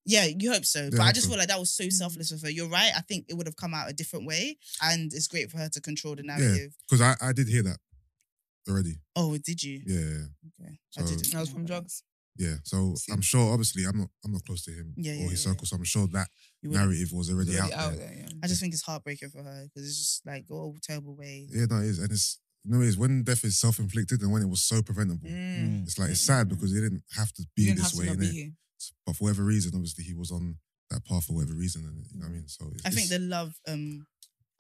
Yeah, 0.07 0.27
you 0.27 0.53
hope 0.53 0.65
so. 0.65 0.85
Yeah, 0.85 0.91
but 0.93 1.01
I 1.01 1.09
I 1.09 1.13
just 1.13 1.27
so. 1.27 1.31
feel 1.31 1.39
like 1.39 1.49
that 1.49 1.59
was 1.59 1.75
so 1.75 1.89
selfless 1.89 2.31
of 2.33 2.41
her. 2.43 2.51
You're 2.51 2.69
right. 2.69 2.93
I 2.97 3.01
think 3.01 3.27
it 3.29 3.35
would 3.35 3.47
have 3.47 3.57
come 3.57 3.75
out 3.75 3.91
a 3.91 3.93
different 3.93 4.25
way, 4.27 4.57
and 4.83 5.13
it's 5.13 5.27
great 5.27 5.51
for 5.51 5.59
her 5.59 5.69
to 5.69 5.81
control 5.81 6.15
the 6.15 6.23
narrative. 6.23 6.75
Because 6.89 7.01
I, 7.01 7.15
I 7.21 7.33
did 7.33 7.49
hear 7.49 7.63
that 7.65 7.79
already. 8.69 8.97
Oh, 9.17 9.37
did 9.37 9.63
you? 9.63 9.83
Yeah, 9.87 10.01
yeah, 10.01 10.25
Okay. 10.65 10.79
So- 10.91 11.03
I 11.03 11.07
didn't. 11.07 11.31
That 11.33 11.41
was 11.41 11.51
from 11.51 11.67
drugs. 11.67 12.03
yeah. 12.39 12.57
So 12.65 12.95
See. 12.95 13.13
I'm 13.13 13.21
sure. 13.21 13.53
Obviously, 13.53 13.85
I'm 13.85 13.99
not. 13.99 14.09
I'm 14.25 14.33
not 14.33 14.45
close 14.45 14.63
to 14.65 14.71
him 14.71 14.95
Yeah, 14.97 15.13
or 15.13 15.15
yeah, 15.17 15.29
his 15.29 15.45
yeah, 15.45 15.51
circle. 15.53 15.67
So 15.67 15.77
I'm 15.77 15.85
sure 15.85 16.07
that 16.09 16.29
narrative 16.63 17.11
was 17.13 17.31
already, 17.31 17.57
Already 17.59 17.73
out, 17.75 17.79
out 17.81 17.97
there. 17.97 18.07
there, 18.07 18.17
yeah. 18.21 18.29
I 18.43 18.47
just 18.47 18.61
think 18.61 18.75
it's 18.75 18.83
heartbreaking 18.83 19.31
for 19.31 19.43
her 19.43 19.65
because 19.65 19.89
it's 19.89 19.99
just 19.99 20.27
like 20.27 20.45
oh 20.51 20.77
terrible 20.83 21.17
way. 21.17 21.49
Yeah, 21.51 21.67
no, 21.71 21.79
it 21.79 21.87
is, 21.87 21.99
and 21.99 22.11
it's 22.13 22.39
you 22.65 22.73
know, 22.75 22.81
it 22.83 22.89
is 22.89 22.99
when 22.99 23.23
death 23.23 23.45
is 23.45 23.59
self-inflicted 23.61 24.21
and 24.23 24.33
when 24.33 24.43
it 24.43 24.49
was 24.49 24.63
so 24.63 24.83
preventable. 24.83 25.29
Mm. 25.29 25.85
It's 25.85 25.99
like 25.99 26.11
it's 26.11 26.21
sad 26.21 26.49
because 26.49 26.73
it 26.77 26.81
didn't 26.81 27.05
have 27.17 27.33
to 27.35 27.43
be 27.55 27.63
You 27.63 27.69
didn't 27.75 27.79
this 27.85 27.99
have 28.07 28.19
to 28.19 28.53
way, 28.81 28.89
not 28.89 28.97
be 28.97 28.97
innit? 28.97 28.97
here. 28.97 28.97
But 29.07 29.17
for 29.17 29.25
whatever 29.25 29.45
reason, 29.45 29.73
obviously, 29.75 30.05
he 30.05 30.15
was 30.15 30.31
on 30.31 30.57
that 30.91 31.05
path 31.05 31.25
for 31.25 31.33
whatever 31.35 31.55
reason, 31.55 31.85
and 31.85 32.07
you 32.13 32.19
know 32.21 32.27
what 32.27 32.33
I 32.33 32.35
mean. 32.35 32.49
So 32.49 32.67
it's, 32.73 32.87
I 32.87 32.91
think 32.91 33.09
the 33.09 33.19
love 33.19 33.55
um 33.69 34.07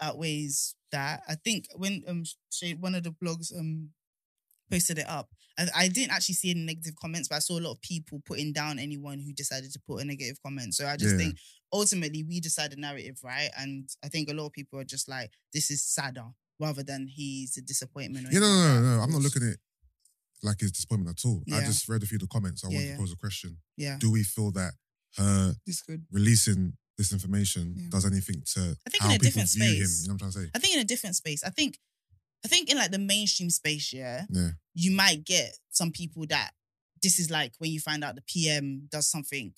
outweighs 0.00 0.74
that. 0.92 1.22
I 1.28 1.34
think 1.34 1.66
when 1.76 2.02
um 2.08 2.24
Shade, 2.52 2.80
one 2.80 2.94
of 2.94 3.02
the 3.02 3.10
blogs 3.10 3.56
um 3.58 3.90
posted 4.70 4.98
it 4.98 5.08
up, 5.08 5.28
I, 5.58 5.66
I 5.76 5.88
didn't 5.88 6.12
actually 6.12 6.34
see 6.34 6.50
any 6.50 6.64
negative 6.64 6.94
comments, 7.00 7.28
but 7.28 7.36
I 7.36 7.40
saw 7.40 7.58
a 7.58 7.60
lot 7.62 7.72
of 7.72 7.80
people 7.80 8.20
putting 8.26 8.52
down 8.52 8.78
anyone 8.78 9.20
who 9.20 9.32
decided 9.32 9.72
to 9.72 9.80
put 9.86 10.02
a 10.02 10.04
negative 10.04 10.38
comment. 10.44 10.74
So 10.74 10.86
I 10.86 10.96
just 10.96 11.12
Yeah. 11.12 11.18
think 11.26 11.38
ultimately 11.72 12.24
we 12.24 12.40
decide 12.40 12.72
the 12.72 12.76
narrative, 12.76 13.18
right? 13.22 13.50
And 13.58 13.88
I 14.04 14.08
think 14.08 14.28
a 14.28 14.34
lot 14.34 14.46
of 14.46 14.52
people 14.52 14.78
are 14.80 14.84
just 14.84 15.08
like, 15.08 15.30
this 15.52 15.70
is 15.70 15.84
sadder 15.84 16.26
rather 16.58 16.82
than 16.82 17.06
he's 17.06 17.56
a 17.56 17.62
disappointment. 17.62 18.26
Yeah, 18.32 18.40
no, 18.40 18.48
no, 18.48 18.80
no, 18.80 18.96
no. 18.96 19.02
I'm 19.02 19.12
not 19.12 19.22
looking 19.22 19.42
at 19.48 19.56
like 20.42 20.60
his 20.60 20.72
disappointment 20.72 21.18
at 21.18 21.26
all. 21.28 21.42
I 21.52 21.60
just 21.64 21.88
read 21.88 22.02
a 22.02 22.06
few 22.06 22.16
of 22.16 22.20
the 22.22 22.26
comments. 22.28 22.64
I 22.64 22.68
Yeah, 22.68 22.74
wanted 22.76 22.86
yeah. 22.88 22.92
to 22.94 22.98
pose 23.00 23.12
a 23.12 23.16
question. 23.16 23.56
Yeah. 23.76 23.96
Do 23.98 24.10
we 24.10 24.22
feel 24.22 24.50
that 24.52 24.72
her 25.16 25.54
This 25.66 25.82
good. 25.82 26.04
releasing 26.10 26.76
this 26.98 27.12
information 27.12 27.74
Yeah. 27.76 27.88
does 27.90 28.04
anything 28.06 28.42
to 28.54 28.76
I 28.86 28.90
think 28.90 29.02
how 29.02 29.10
in 29.10 29.16
a 29.16 29.18
people 29.18 29.42
different 29.42 29.50
view 29.50 29.64
him? 29.64 29.86
space. 29.86 30.02
You 30.02 30.08
know 30.08 30.14
what 30.14 30.22
I'm 30.22 30.30
trying 30.30 30.44
to 30.44 30.48
say? 30.48 30.50
I 30.54 30.58
think 30.58 30.74
in 30.74 30.80
a 30.80 30.84
different 30.84 31.16
space. 31.16 31.42
I 31.44 31.50
think 31.50 31.78
I 32.44 32.48
think 32.48 32.70
in 32.70 32.76
like 32.76 32.90
the 32.92 32.98
mainstream 32.98 33.50
space, 33.50 33.92
yeah, 33.92 34.24
Yeah, 34.30 34.50
you 34.74 34.90
might 34.92 35.24
get 35.24 35.56
some 35.70 35.90
people 35.90 36.26
that 36.28 36.52
this 37.02 37.18
is 37.18 37.30
like 37.30 37.54
when 37.58 37.70
you 37.70 37.80
find 37.80 38.04
out 38.04 38.14
the 38.14 38.22
PM 38.22 38.88
does 38.90 39.08
something. 39.10 39.52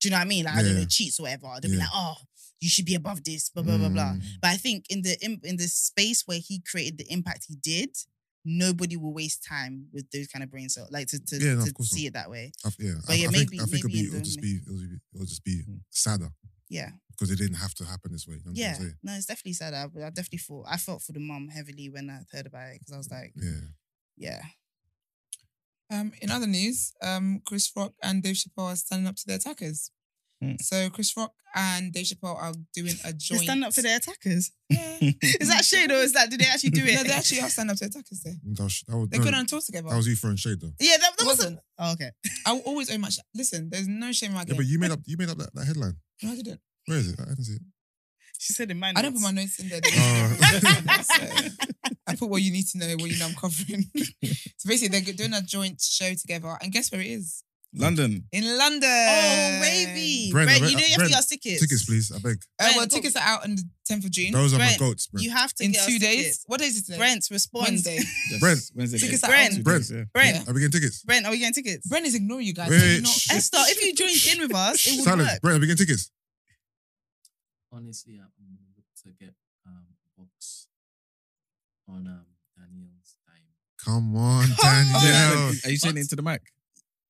Do 0.00 0.08
you 0.08 0.10
know 0.10 0.16
what 0.18 0.22
I 0.22 0.28
mean? 0.28 0.44
Like 0.44 0.54
I 0.56 0.62
don't 0.62 0.74
know, 0.76 0.84
cheats 0.88 1.20
or 1.20 1.24
whatever. 1.24 1.48
They'll 1.60 1.70
be 1.70 1.76
like, 1.76 1.88
oh, 1.92 2.16
you 2.60 2.68
should 2.68 2.86
be 2.86 2.94
above 2.94 3.22
this, 3.24 3.50
blah 3.50 3.62
blah 3.62 3.76
blah 3.78 3.88
blah. 3.88 4.14
Mm. 4.14 4.22
But 4.40 4.48
I 4.50 4.56
think 4.56 4.86
in 4.88 5.02
the 5.02 5.16
in, 5.24 5.40
in 5.44 5.56
the 5.58 5.68
space 5.68 6.22
where 6.26 6.38
he 6.38 6.60
created 6.60 6.98
the 6.98 7.12
impact 7.12 7.44
he 7.48 7.56
did, 7.56 7.90
nobody 8.44 8.96
will 8.96 9.12
waste 9.14 9.44
time 9.44 9.86
with 9.92 10.10
those 10.10 10.26
kind 10.28 10.42
of 10.42 10.50
brain 10.50 10.68
cells, 10.68 10.90
like 10.90 11.06
to 11.08 11.18
to, 11.18 11.36
Yeah, 11.38 11.54
no, 11.54 11.64
to 11.64 11.84
see 11.84 12.04
not. 12.04 12.08
it 12.08 12.12
that 12.14 12.30
way. 12.30 12.52
I, 12.64 12.70
yeah. 12.78 12.94
But 13.06 13.12
I, 13.12 13.14
yeah, 13.16 13.28
I 13.28 13.30
maybe- 13.30 13.46
think 13.58 13.62
I 13.62 13.64
think 13.66 13.84
it'll, 13.84 13.88
maybe 13.88 13.92
be, 13.92 14.00
in 14.00 14.06
it'll 14.08 14.20
just 14.24 14.40
be 14.40 14.60
it'll, 14.66 14.78
be 14.78 14.98
it'll 15.14 15.26
just 15.26 15.44
be 15.44 15.62
Mm. 15.68 15.80
sadder 15.90 16.28
Yeah, 16.68 16.90
because 17.10 17.30
it 17.30 17.36
didn't 17.36 17.56
have 17.58 17.74
to 17.74 17.84
happen 17.84 18.12
this 18.12 18.26
way. 18.26 18.36
You 18.36 18.40
know 18.46 18.52
yeah. 18.54 18.76
trying? 18.76 18.94
No, 19.02 19.12
it's 19.14 19.26
definitely 19.26 19.52
sad. 19.54 19.74
I, 19.74 19.84
I 19.84 20.10
definitely 20.10 20.38
thought 20.38 20.66
I 20.68 20.76
felt 20.76 21.02
for 21.02 21.12
the 21.12 21.20
mom 21.20 21.48
heavily 21.48 21.88
when 21.90 22.08
I 22.10 22.20
heard 22.36 22.46
about 22.46 22.68
it 22.70 22.80
because 22.80 22.92
I 22.94 22.96
was 22.96 23.10
like, 23.10 23.32
Yeah. 23.36 23.60
yeah, 24.16 24.42
Um, 25.90 26.12
in 26.22 26.30
other 26.30 26.46
news, 26.46 26.92
um, 27.02 27.42
Chris 27.44 27.70
Rock 27.76 27.92
and 28.02 28.22
Dave 28.22 28.36
Chappelle 28.36 28.72
are 28.72 28.76
standing 28.76 29.06
up 29.06 29.16
to 29.16 29.26
their 29.26 29.36
attackers. 29.36 29.90
Hmm. 30.42 30.54
So 30.60 30.90
Chris 30.90 31.16
Rock 31.16 31.32
and 31.54 31.92
Dave 31.92 32.06
Chappelle 32.06 32.36
are 32.36 32.52
doing 32.74 32.94
a 33.04 33.12
they 33.12 33.18
joint. 33.18 33.42
stand 33.42 33.62
up 33.64 33.72
for 33.72 33.82
their 33.82 33.96
attackers. 33.96 34.50
Yeah. 34.72 34.96
Is 35.40 35.48
that 35.50 35.66
shade 35.66 35.90
or 35.92 35.96
is 35.96 36.14
that 36.14 36.30
did 36.30 36.40
they 36.40 36.46
actually 36.46 36.70
do 36.70 36.82
it? 36.86 36.94
no, 36.94 37.02
they 37.02 37.12
actually 37.12 37.42
are 37.42 37.50
standing 37.50 37.72
up 37.72 37.76
to 37.76 37.84
their 37.88 37.90
attackers 37.90 38.22
there. 38.22 38.34
That 38.42 38.62
was, 38.62 38.82
that 38.88 38.96
was, 38.96 39.08
They 39.10 39.18
no, 39.18 39.24
couldn't 39.24 39.46
talk 39.46 39.62
together. 39.64 39.90
that 39.90 39.96
was 39.96 40.08
you 40.08 40.16
throwing 40.16 40.36
shade 40.36 40.60
though. 40.62 40.72
Yeah, 40.80 40.96
that, 40.98 41.12
that 41.18 41.26
wasn't. 41.26 41.60
wasn't. 41.60 41.60
Oh, 41.78 41.92
okay. 41.92 42.10
I 42.46 42.52
will 42.54 42.60
always 42.62 42.90
owe 42.90 42.96
much. 42.98 43.18
Listen, 43.34 43.68
there's 43.70 43.86
no 43.86 44.10
shame 44.12 44.30
in 44.30 44.36
my 44.36 44.44
game. 44.44 44.54
Yeah, 44.54 44.60
but 44.60 44.66
you 44.66 44.78
made 44.78 44.90
up 44.90 45.00
you 45.04 45.16
made 45.18 45.28
up 45.28 45.36
that, 45.38 45.54
that 45.54 45.66
headline. 45.66 45.96
No, 46.22 46.32
I 46.32 46.36
didn't. 46.36 46.60
Where 46.86 46.98
is 46.98 47.12
it? 47.12 47.20
I 47.20 47.24
didn't 47.24 47.44
see 47.44 47.52
it. 47.56 47.62
She 48.38 48.54
said 48.54 48.70
in 48.70 48.78
my 48.80 48.92
I 48.96 49.02
don't 49.02 49.12
put 49.12 49.20
notes. 49.20 49.24
my 49.24 49.30
notes 49.42 49.60
in 49.60 49.68
there. 49.68 49.80
So, 51.02 51.66
I 52.08 52.16
put 52.16 52.28
what 52.30 52.42
you 52.42 52.50
need 52.50 52.66
to 52.68 52.78
know, 52.78 52.88
what 52.98 53.10
you 53.10 53.18
know 53.18 53.26
I'm 53.26 53.34
covering. 53.34 53.84
so 54.56 54.68
basically, 54.68 55.00
they're 55.00 55.14
doing 55.14 55.34
a 55.34 55.42
joint 55.42 55.80
show 55.80 56.12
together, 56.14 56.56
and 56.60 56.72
guess 56.72 56.90
where 56.90 57.00
it 57.00 57.06
is? 57.08 57.42
London. 57.74 58.24
In 58.32 58.44
London. 58.58 58.88
Oh, 58.90 59.58
wavy. 59.62 60.30
Brent, 60.30 60.48
Brent, 60.48 60.62
I 60.62 60.66
you 60.68 60.76
know 60.76 60.82
you 60.82 60.88
have 60.90 60.96
Brent, 60.98 61.08
to 61.08 61.14
get 61.14 61.18
us 61.20 61.26
tickets. 61.26 61.60
Tickets, 61.62 61.84
please. 61.86 62.12
I 62.12 62.18
beg. 62.18 62.36
Uh, 62.60 62.72
well, 62.76 62.86
tickets 62.86 63.16
are 63.16 63.22
out 63.22 63.44
on 63.44 63.54
the 63.56 63.64
10th 63.90 64.04
of 64.04 64.10
June. 64.10 64.32
Those 64.32 64.52
are 64.52 64.58
my 64.58 64.66
Brent, 64.66 64.78
goats, 64.78 65.06
Brent. 65.06 65.24
You 65.24 65.30
have 65.30 65.54
to 65.54 65.64
in 65.64 65.72
get 65.72 65.88
two 65.88 65.94
us 65.94 66.00
days. 66.00 66.16
tickets. 66.22 66.44
What 66.46 66.60
day 66.60 66.66
is 66.66 66.78
it 66.78 66.84
today? 66.84 66.98
Brent, 66.98 67.26
respond. 67.30 67.64
Wednesday. 67.68 67.98
Yes, 68.30 68.40
Brent. 68.40 68.60
Wednesday. 68.74 68.98
Tickets 68.98 69.22
night. 69.22 69.28
are 69.30 69.32
out 69.32 69.38
Brent. 69.38 69.56
on- 69.56 69.62
Brent. 69.62 69.90
Yeah. 69.90 70.04
Brent, 70.12 70.36
Yeah. 70.36 70.50
Are 70.50 70.54
we 70.54 70.60
getting 70.60 70.72
tickets? 70.80 71.02
Brent, 71.02 71.24
are 71.26 71.30
we 71.30 71.38
getting 71.38 71.54
tickets? 71.54 71.86
Brent 71.88 72.06
is 72.06 72.14
ignoring 72.14 72.46
you 72.46 72.52
guys. 72.54 72.68
Wait, 72.70 72.78
Have 72.80 72.90
you 72.92 73.00
not- 73.02 73.16
Esther, 73.30 73.58
if 73.62 73.82
you 73.82 73.94
joined 73.94 74.36
in 74.36 74.42
with 74.48 74.54
us, 74.54 74.86
it 74.86 74.96
would 74.96 75.04
Silence. 75.04 75.30
work. 75.30 75.40
Brent, 75.40 75.56
are 75.56 75.60
we 75.60 75.66
getting 75.66 75.86
tickets? 75.86 76.10
honestly, 77.72 78.14
I'm 78.20 78.28
gonna 78.38 78.60
look 78.76 78.84
to 79.02 79.24
get 79.24 79.34
um 79.66 79.86
a 80.04 80.20
box 80.20 80.66
on 81.88 82.06
um 82.06 82.26
Daniel's 82.54 83.16
time. 83.26 83.48
Come 83.82 84.14
on, 84.16 84.46
Daniel. 84.60 85.48
Are 85.64 85.70
you 85.70 85.78
saying 85.78 85.94
What? 85.94 85.98
it 85.98 86.00
into 86.00 86.16
the 86.16 86.22
mic? 86.22 86.42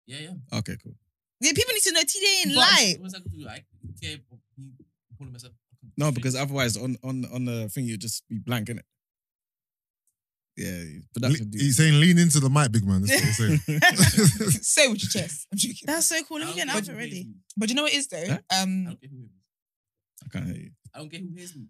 Yeah, 0.07 0.19
yeah. 0.19 0.59
Okay, 0.59 0.77
cool. 0.83 0.95
Yeah, 1.41 1.53
people 1.55 1.75
need 1.75 1.83
to 1.83 1.93
know 1.93 2.01
TJ 2.01 2.45
in 2.47 2.49
But 2.51 2.57
light. 2.57 2.97
What's 3.01 3.15
that 3.15 3.25
got 3.25 3.33
to 3.33 3.39
do? 3.39 3.49
I 3.49 3.65
care. 4.01 4.19
but 4.31 4.39
He 4.57 4.71
calling 5.19 5.33
myself. 5.33 5.53
No, 5.97 6.13
because 6.13 6.35
otherwise 6.37 6.77
on 6.77 6.97
on 7.03 7.25
on 7.33 7.45
the 7.45 7.69
thing 7.69 7.85
you 7.85 7.97
just 7.97 8.27
be 8.29 8.39
blank 8.39 8.69
in 8.69 8.79
it. 8.79 8.85
Yeah, 10.57 10.83
production 11.15 11.47
Le- 11.47 11.51
dude. 11.51 11.61
He's 11.63 11.77
saying 11.79 11.99
lean 11.99 12.19
into 12.19 12.39
the 12.39 12.51
mic, 12.51 12.71
big 12.73 12.85
man. 12.87 13.03
That's 13.03 13.39
what 13.41 13.51
he's 13.51 13.65
saying. 13.65 13.81
Say 14.63 14.89
with 14.89 15.03
your 15.03 15.11
chest. 15.23 15.47
I'm 15.51 15.59
joking. 15.59 15.77
That's 15.87 16.07
so 16.07 16.23
cool. 16.25 16.37
I 16.39 16.41
Let 16.41 16.47
me 16.49 16.53
don't 16.53 16.57
get 16.57 16.63
an 16.63 16.69
care 16.69 16.77
outfit 16.79 16.95
who 16.95 16.99
hears 17.01 17.11
ready. 17.13 17.25
me. 17.25 17.35
but 17.57 17.69
you 17.71 17.75
know 17.75 17.83
what 17.85 17.93
it 17.93 17.97
is 17.97 18.09
though? 18.09 18.27
Huh? 18.29 18.39
I 18.51 18.63
Um, 18.63 18.85
don't 18.85 19.01
care 19.01 19.09
who 19.11 19.17
hears 19.17 19.31
me. 19.31 19.41
I 20.25 20.29
can't 20.29 20.47
hear 20.47 20.57
you. 20.57 20.71
I 20.95 20.99
don't 20.99 21.11
care 21.11 21.21
who 21.21 21.35
hears 21.37 21.57
me. 21.57 21.63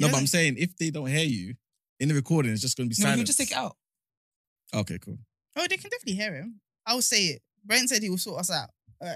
No, 0.00 0.06
Yeah, 0.06 0.12
but 0.12 0.18
I'm 0.18 0.26
saying 0.26 0.56
if 0.58 0.76
they 0.76 0.90
don't 0.90 1.06
hear 1.06 1.24
you 1.24 1.54
in 2.00 2.08
the 2.08 2.14
recording, 2.14 2.50
it's 2.52 2.60
just 2.60 2.76
going 2.76 2.90
to 2.90 2.94
be 2.94 3.00
no, 3.00 3.04
silent. 3.04 3.18
he'll 3.20 3.26
just 3.26 3.38
take 3.38 3.52
it 3.52 3.56
out. 3.56 3.76
Okay, 4.74 4.98
cool. 4.98 5.18
Oh, 5.56 5.66
they 5.70 5.76
can 5.76 5.88
definitely 5.90 6.14
hear 6.14 6.34
him. 6.34 6.60
I'll 6.86 7.02
say 7.02 7.24
it. 7.26 7.42
Brent 7.64 7.88
said 7.88 8.02
he 8.02 8.10
will 8.10 8.18
sort 8.18 8.40
us 8.40 8.50
out. 8.50 8.68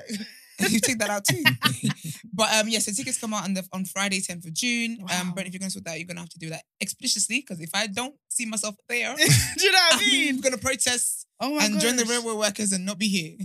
You 0.59 0.81
take 0.81 0.99
that 1.01 1.11
out 1.11 1.25
too. 1.25 1.43
but 2.33 2.51
um, 2.55 2.69
yeah, 2.69 2.79
so 2.79 2.91
tickets 2.91 3.21
come 3.21 3.35
out 3.35 3.45
on 3.45 3.53
the 3.53 3.63
on 3.73 3.85
Friday, 3.85 4.21
10th 4.21 4.47
of 4.47 4.55
June. 4.55 4.97
Wow. 5.01 5.21
Um, 5.21 5.33
Brent, 5.33 5.49
if 5.49 5.53
you're 5.55 5.59
gonna 5.59 5.71
sort 5.71 5.85
that, 5.85 5.99
you're 5.99 6.07
gonna 6.07 6.21
have 6.21 6.31
to 6.31 6.39
do 6.39 6.49
that 6.49 6.63
expeditiously 6.81 7.41
because 7.41 7.61
if 7.61 7.71
I 7.75 7.87
don't 7.87 8.15
see 8.31 8.47
myself 8.47 8.75
there, 8.89 9.15
Do 9.17 9.23
you 9.23 9.73
know 9.73 9.79
what 9.91 10.03
I 10.03 10.07
mean? 10.11 10.35
I'm 10.37 10.41
gonna 10.41 10.57
protest 10.57 11.27
Oh 11.41 11.55
my 11.55 11.65
and 11.67 11.79
join 11.79 11.97
the 11.97 12.07
railway 12.07 12.33
workers 12.33 12.73
and 12.73 12.87
not 12.87 12.99
be 12.99 13.09
here. 13.09 13.37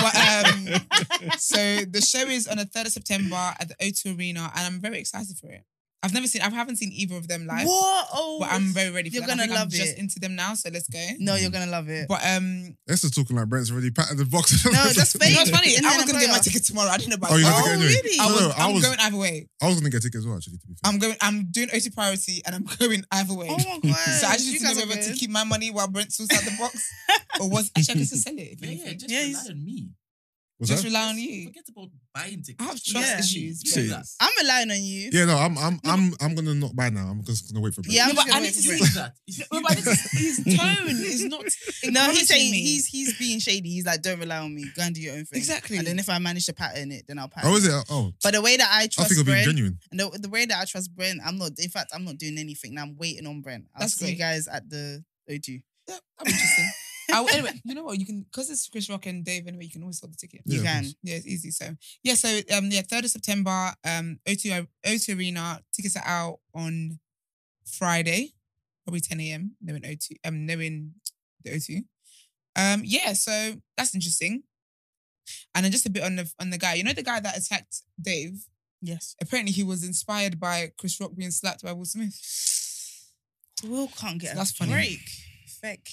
but, 0.00 0.16
um, 0.16 0.80
so 1.36 1.84
the 1.84 2.00
show 2.00 2.26
is 2.26 2.48
on 2.48 2.56
the 2.56 2.64
3rd 2.64 2.86
of 2.86 2.92
September 2.92 3.36
at 3.60 3.68
the 3.68 3.74
O2 3.74 4.18
Arena, 4.18 4.50
and 4.56 4.66
I'm 4.74 4.80
very 4.80 4.98
excited 4.98 5.36
for 5.36 5.50
it. 5.50 5.64
I've 6.02 6.14
never 6.14 6.26
seen, 6.26 6.40
I 6.40 6.48
haven't 6.48 6.76
seen 6.76 6.92
either 6.92 7.14
of 7.16 7.28
them 7.28 7.46
live, 7.46 7.66
What? 7.66 8.08
Oh, 8.14 8.38
but 8.40 8.50
I'm 8.50 8.72
very 8.72 8.90
ready 8.90 9.10
for 9.10 9.16
You're 9.16 9.22
that. 9.26 9.28
Gonna 9.36 9.42
think 9.42 9.52
I'm 9.52 9.58
love 9.60 9.68
just 9.68 9.98
into 9.98 10.18
them 10.18 10.34
now, 10.34 10.54
so 10.54 10.70
let's 10.72 10.88
go. 10.88 10.98
no, 11.18 11.34
you're 11.36 11.50
gonna 11.50 11.70
love 11.70 11.90
it. 11.90 12.08
But 12.08 12.20
um, 12.26 12.74
Esther's 12.88 13.10
talking 13.10 13.36
like 13.36 13.48
Brent's 13.48 13.70
already 13.70 13.90
patted 13.90 14.16
the 14.16 14.24
box. 14.24 14.64
No, 14.64 14.72
that's 14.72 15.12
fake. 15.12 15.28
you 15.28 15.34
know 15.34 15.40
what's 15.42 15.50
funny? 15.50 15.76
In 15.76 15.84
I 15.84 15.96
was 15.96 16.06
the 16.06 16.12
gonna 16.12 16.24
get 16.24 16.28
my 16.30 16.36
umbrella. 16.36 16.42
ticket 16.42 16.64
tomorrow. 16.64 16.88
I 16.88 16.96
didn't 16.96 17.10
know 17.10 17.16
about 17.16 17.32
Oh, 17.32 17.36
you're 17.36 17.50
gonna 17.50 17.60
Oh, 17.60 17.64
get 17.66 17.72
anyway. 17.74 17.94
really? 18.02 18.18
I 18.18 18.26
No, 18.28 18.32
was, 18.32 18.40
no, 18.40 18.50
I 18.50 18.64
I'm 18.66 18.74
was, 18.74 18.84
going 18.86 18.98
either 19.00 19.16
way. 19.18 19.46
I 19.60 19.66
was 19.68 19.76
gonna 19.80 19.90
get 19.90 20.02
tickets 20.02 20.16
as 20.16 20.26
well. 20.26 20.36
Actually, 20.36 20.56
to 20.58 20.66
be 20.68 20.74
fair. 20.74 20.90
I'm 20.90 20.98
going. 20.98 21.16
I'm 21.20 21.50
doing 21.50 21.68
O2 21.68 21.94
Priority, 21.94 22.42
and 22.46 22.54
I'm 22.56 22.64
going 22.78 23.04
either 23.12 23.34
way. 23.34 23.48
oh 23.50 23.56
my 23.58 23.78
god! 23.90 23.96
so 24.20 24.26
I 24.26 24.32
just 24.40 24.46
you 24.46 24.52
need 24.52 24.58
to 24.60 24.64
guys 24.64 24.78
are 24.78 24.88
whether 24.88 25.02
to 25.02 25.08
good. 25.10 25.18
keep 25.18 25.30
my 25.30 25.44
money 25.44 25.70
while 25.70 25.88
Brent 25.88 26.12
sorts 26.14 26.32
out 26.34 26.44
the 26.48 26.56
box, 26.58 26.80
or 27.40 27.50
was 27.50 27.70
actually 27.76 27.92
I 27.92 27.96
can 27.98 28.06
still 28.06 28.18
sell 28.18 28.38
it. 28.38 28.56
If 28.56 28.60
Yeah, 28.64 28.70
yeah, 28.88 28.92
just 28.94 29.10
Yeah, 29.10 29.18
rely 29.18 29.28
he's- 29.28 29.50
on 29.50 29.64
me. 29.64 29.88
Was 30.60 30.68
just 30.68 30.82
that? 30.82 30.88
rely 30.90 31.08
on 31.08 31.18
you. 31.18 31.46
Forget 31.46 31.64
about 31.70 31.88
buying 32.14 32.42
tickets. 32.42 32.56
I 32.60 32.64
have 32.64 32.82
trust 32.84 32.94
rely 32.94 33.08
on 33.08 33.16
me. 33.16 33.18
issues, 33.20 33.62
You 33.64 33.72
bro. 33.72 33.82
do 33.82 33.88
that. 33.88 34.04
I'm 34.20 34.32
relying 34.42 34.70
on 34.70 34.82
you. 34.82 35.10
Yeah, 35.12 35.24
no, 35.24 35.36
I'm, 35.38 35.56
I'm, 35.58 35.80
I'm, 35.84 36.12
I'm 36.20 36.34
gonna 36.34 36.54
not 36.54 36.76
buy 36.76 36.90
now. 36.90 37.06
I'm 37.08 37.24
just 37.24 37.50
gonna 37.52 37.64
wait 37.64 37.74
for. 37.74 37.80
Brent. 37.80 37.94
Yeah, 37.94 38.02
I'm 38.04 38.08
No, 38.10 38.14
just 38.14 38.26
but 38.28 38.34
I 38.34 38.38
gonna 38.38 38.46
need 38.46 38.56
wait 38.56 38.62
to 38.62 38.78
for 38.78 38.84
see 38.84 38.98
that. 39.00 39.14
No, 39.52 39.62
but 39.62 39.76
this, 39.78 40.10
his 40.12 40.56
tone 40.58 40.88
is 40.88 41.24
not. 41.24 41.44
No, 41.92 42.10
he's 42.10 42.28
saying 42.28 42.52
me. 42.52 42.60
he's 42.60 42.86
he's 42.86 43.18
being 43.18 43.38
shady. 43.40 43.70
He's 43.70 43.86
like, 43.86 44.02
don't 44.02 44.20
rely 44.20 44.36
on 44.38 44.54
me. 44.54 44.66
Go 44.76 44.82
and 44.82 44.94
do 44.94 45.00
your 45.00 45.14
own 45.14 45.24
thing. 45.24 45.38
Exactly. 45.38 45.78
And 45.78 45.86
then 45.86 45.98
if 45.98 46.10
I 46.10 46.18
manage 46.18 46.44
to 46.46 46.52
pattern 46.52 46.92
it, 46.92 47.04
then 47.08 47.18
I'll 47.18 47.28
pattern. 47.28 47.50
Oh, 47.50 47.56
is 47.56 47.66
it? 47.66 47.72
Oh, 47.72 47.82
oh, 47.90 48.12
But 48.22 48.34
the 48.34 48.42
way 48.42 48.56
that 48.58 48.68
I 48.70 48.82
I 48.82 48.86
trust 48.86 49.08
think 49.08 49.12
it'll 49.20 49.24
be 49.24 49.32
Brent, 49.32 49.46
genuine. 49.46 49.78
and 49.90 49.98
the, 49.98 50.18
the 50.20 50.28
way 50.28 50.44
that 50.44 50.60
I 50.60 50.66
trust 50.66 50.94
Brent, 50.94 51.20
I'm 51.24 51.38
not. 51.38 51.52
In 51.58 51.70
fact, 51.70 51.90
I'm 51.94 52.04
not 52.04 52.18
doing 52.18 52.36
anything. 52.38 52.74
Now 52.74 52.82
I'm 52.82 52.96
waiting 52.96 53.26
on 53.26 53.40
Brent. 53.40 53.64
I'll 53.74 53.80
That's 53.80 53.94
see 53.94 54.10
you 54.10 54.16
great. 54.16 54.18
guys 54.18 54.46
at 54.46 54.68
the 54.68 55.02
O2. 55.30 55.48
Yeah, 55.88 55.96
that'd 56.18 56.26
be 56.26 56.30
interesting. 56.30 56.70
I, 57.12 57.26
anyway, 57.32 57.60
you 57.64 57.74
know 57.74 57.84
what? 57.84 57.98
You 57.98 58.06
can 58.06 58.22
because 58.22 58.50
it's 58.50 58.68
Chris 58.68 58.88
Rock 58.90 59.06
and 59.06 59.24
Dave. 59.24 59.46
Anyway, 59.46 59.64
you 59.64 59.70
can 59.70 59.82
always 59.82 59.98
sell 60.00 60.08
the 60.10 60.16
ticket. 60.16 60.42
You 60.44 60.56
Yeah, 60.56 60.60
of 60.60 60.64
can. 60.66 60.82
course. 60.84 60.94
Yeah, 61.02 61.14
it's 61.16 61.26
easy. 61.26 61.50
So 61.50 61.76
yeah, 62.02 62.14
so 62.14 62.28
um 62.56 62.66
yeah, 62.70 62.82
third 62.82 63.04
of 63.04 63.10
September, 63.10 63.72
um 63.84 64.18
O2 64.26 64.66
O2 64.86 65.16
Arena 65.18 65.60
tickets 65.72 65.96
are 65.96 66.04
out 66.06 66.40
on 66.54 66.98
Friday, 67.70 68.32
probably 68.84 69.00
10 69.00 69.20
a.m. 69.20 69.56
Knowing 69.60 69.82
O2, 69.82 70.12
um 70.24 70.46
knowing 70.46 70.94
the 71.44 71.50
O2. 71.50 71.78
Um 72.56 72.82
yeah, 72.84 73.12
so 73.12 73.54
that's 73.76 73.94
interesting. 73.94 74.42
And 75.54 75.64
then 75.64 75.70
just 75.72 75.86
a 75.86 75.90
bit 75.90 76.02
on 76.02 76.16
the 76.16 76.30
on 76.40 76.50
the 76.50 76.58
guy, 76.58 76.74
you 76.74 76.84
know 76.84 76.92
the 76.92 77.02
guy 77.02 77.20
that 77.20 77.36
attacked 77.36 77.82
Dave. 78.00 78.46
Yes. 78.82 79.14
Apparently, 79.20 79.52
he 79.52 79.62
was 79.62 79.84
inspired 79.84 80.40
by 80.40 80.72
Chris 80.78 80.98
Rock 81.00 81.10
being 81.14 81.30
slapped 81.30 81.62
by 81.62 81.72
Will 81.72 81.84
Smith. 81.84 82.18
Will 83.62 83.88
can't 83.88 84.18
get 84.18 84.34
That's 84.34 84.52
a 84.52 84.54
funny. 84.54 84.72
break. 84.72 85.00
Feck. 85.60 85.86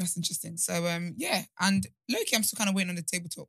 That's 0.00 0.16
interesting. 0.16 0.56
So 0.56 0.86
um 0.86 1.14
yeah, 1.16 1.42
and 1.60 1.86
Loki, 2.08 2.34
I'm 2.34 2.42
still 2.42 2.56
kind 2.56 2.70
of 2.70 2.74
waiting 2.74 2.90
on 2.90 2.96
the 2.96 3.02
table 3.02 3.28
talk. 3.28 3.48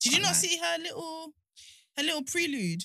Did 0.00 0.14
you 0.14 0.22
not 0.22 0.36
see 0.36 0.56
her 0.56 0.78
little 0.80 1.34
her 1.96 2.04
little 2.04 2.22
prelude? 2.22 2.84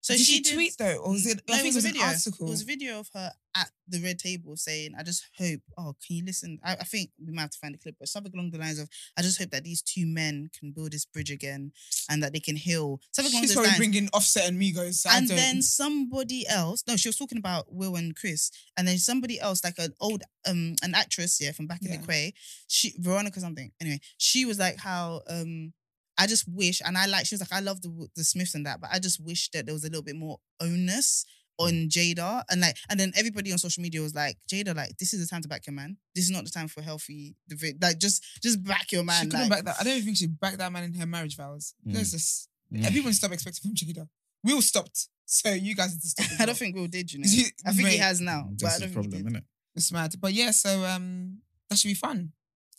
So 0.00 0.14
did 0.14 0.20
she, 0.20 0.34
she, 0.36 0.40
did, 0.40 0.54
tweet 0.54 0.76
though, 0.78 0.98
or 0.98 1.10
was 1.10 1.26
it? 1.26 1.42
No, 1.48 1.54
I 1.54 1.58
think 1.58 1.74
it 1.74 1.76
was, 1.76 1.84
a 1.84 1.88
an 1.88 1.94
video. 1.94 2.06
article. 2.06 2.46
It 2.46 2.50
was 2.50 2.62
a 2.62 2.64
video 2.64 3.00
of 3.00 3.10
her 3.12 3.32
at 3.60 3.70
the 3.88 4.00
red 4.00 4.18
table 4.18 4.56
saying, 4.56 4.92
I 4.98 5.02
just 5.02 5.24
hope, 5.38 5.60
oh, 5.78 5.94
can 6.06 6.16
you 6.16 6.24
listen? 6.24 6.58
I, 6.64 6.72
I 6.74 6.84
think 6.84 7.10
we 7.24 7.32
might 7.32 7.42
have 7.42 7.50
to 7.50 7.58
find 7.58 7.74
a 7.74 7.78
clip, 7.78 7.96
but 7.98 8.08
something 8.08 8.32
along 8.34 8.50
the 8.50 8.58
lines 8.58 8.78
of, 8.78 8.88
I 9.18 9.22
just 9.22 9.38
hope 9.38 9.50
that 9.50 9.64
these 9.64 9.82
two 9.82 10.06
men 10.06 10.50
can 10.58 10.72
build 10.72 10.92
this 10.92 11.04
bridge 11.06 11.30
again 11.30 11.72
and 12.10 12.22
that 12.22 12.32
they 12.32 12.40
can 12.40 12.56
heal. 12.56 13.00
Something 13.12 13.32
along 13.32 13.42
She's 13.42 13.52
probably 13.54 13.68
lines. 13.70 13.78
bringing 13.78 14.08
Offset 14.12 14.48
and 14.48 14.60
Migos. 14.60 15.06
I 15.06 15.18
and 15.18 15.28
don't- 15.28 15.36
then 15.36 15.62
somebody 15.62 16.46
else, 16.48 16.84
no, 16.86 16.96
she 16.96 17.08
was 17.08 17.16
talking 17.16 17.38
about 17.38 17.72
Will 17.72 17.96
and 17.96 18.14
Chris, 18.14 18.50
and 18.76 18.86
then 18.86 18.98
somebody 18.98 19.40
else, 19.40 19.64
like 19.64 19.78
an 19.78 19.94
old 20.00 20.22
um 20.46 20.74
an 20.82 20.94
actress, 20.94 21.40
yeah, 21.40 21.52
from 21.52 21.66
back 21.66 21.82
in 21.82 21.90
Yeah. 21.90 21.98
the 22.00 22.06
Quay, 22.06 22.34
she 22.68 22.94
Veronica 22.98 23.40
something. 23.40 23.72
Anyway, 23.80 24.00
she 24.18 24.44
was 24.44 24.58
like 24.58 24.76
how 24.78 25.22
um 25.28 25.72
I 26.20 26.26
just 26.26 26.48
wish, 26.48 26.82
and 26.84 26.98
I 26.98 27.06
like 27.06 27.26
she 27.26 27.34
was 27.36 27.40
like 27.42 27.52
I 27.52 27.60
love 27.60 27.80
the 27.82 28.08
the 28.16 28.24
Smiths 28.24 28.54
and 28.54 28.66
that, 28.66 28.80
but 28.80 28.90
I 28.92 28.98
just 28.98 29.20
wish 29.20 29.50
that 29.50 29.66
there 29.66 29.74
was 29.74 29.84
a 29.84 29.88
little 29.88 30.02
bit 30.02 30.16
more 30.16 30.38
onus 30.60 31.24
on 31.58 31.88
Jada, 31.88 32.42
and 32.50 32.60
like, 32.60 32.76
and 32.88 32.98
then 33.00 33.12
everybody 33.16 33.50
on 33.52 33.58
social 33.58 33.82
media 33.82 34.00
was 34.00 34.14
like, 34.14 34.36
Jada, 34.50 34.74
like 34.76 34.96
this 34.98 35.12
is 35.12 35.20
the 35.20 35.26
time 35.26 35.42
to 35.42 35.48
back 35.48 35.66
your 35.66 35.74
man. 35.74 35.96
This 36.14 36.24
is 36.24 36.30
not 36.30 36.44
the 36.44 36.50
time 36.50 36.68
for 36.68 36.82
healthy, 36.82 37.34
divi- 37.48 37.74
like 37.80 37.98
just 37.98 38.24
just 38.42 38.62
back 38.62 38.92
your 38.92 39.02
man. 39.04 39.24
she 39.24 39.28
couldn't 39.30 39.48
like- 39.48 39.64
back 39.64 39.76
that. 39.76 39.80
I 39.80 39.84
don't 39.84 39.94
even 39.94 40.04
think 40.04 40.16
she 40.18 40.26
backed 40.28 40.58
that 40.58 40.70
man 40.72 40.84
in 40.84 40.94
her 40.94 41.06
marriage 41.06 41.36
vows. 41.36 41.74
Mm. 41.86 41.94
There's 41.94 42.12
just 42.12 42.48
Mm. 42.72 42.84
and 42.84 42.94
people 42.94 43.10
stop 43.14 43.32
expecting 43.32 43.62
from 43.62 43.74
Jada. 43.74 44.06
Will 44.44 44.60
stopped, 44.62 45.08
so 45.24 45.50
you 45.52 45.74
guys 45.74 45.92
need 45.94 46.02
to 46.02 46.08
stop. 46.08 46.26
as 46.32 46.40
I 46.40 46.44
don't 46.46 46.56
think 46.58 46.76
Will 46.76 46.86
did, 46.86 47.10
you 47.12 47.18
know. 47.20 47.24
Is 47.26 47.32
he- 47.32 47.46
I 47.66 47.72
think 47.72 47.88
he 47.88 47.96
has 47.96 48.20
now, 48.20 48.48
but 48.50 48.66
I 48.66 48.68
That's 48.68 48.80
don't 48.80 48.88
the 48.88 48.94
think 48.94 49.04
he 49.06 49.10
problem, 49.22 49.32
did. 49.32 49.42
innit? 49.42 49.46
It's 49.74 49.90
mad, 49.92 50.14
but 50.20 50.32
yeah. 50.34 50.50
So 50.50 50.84
um, 50.84 51.38
that 51.70 51.78
should 51.78 51.88
be 51.88 51.94
fun, 51.94 52.32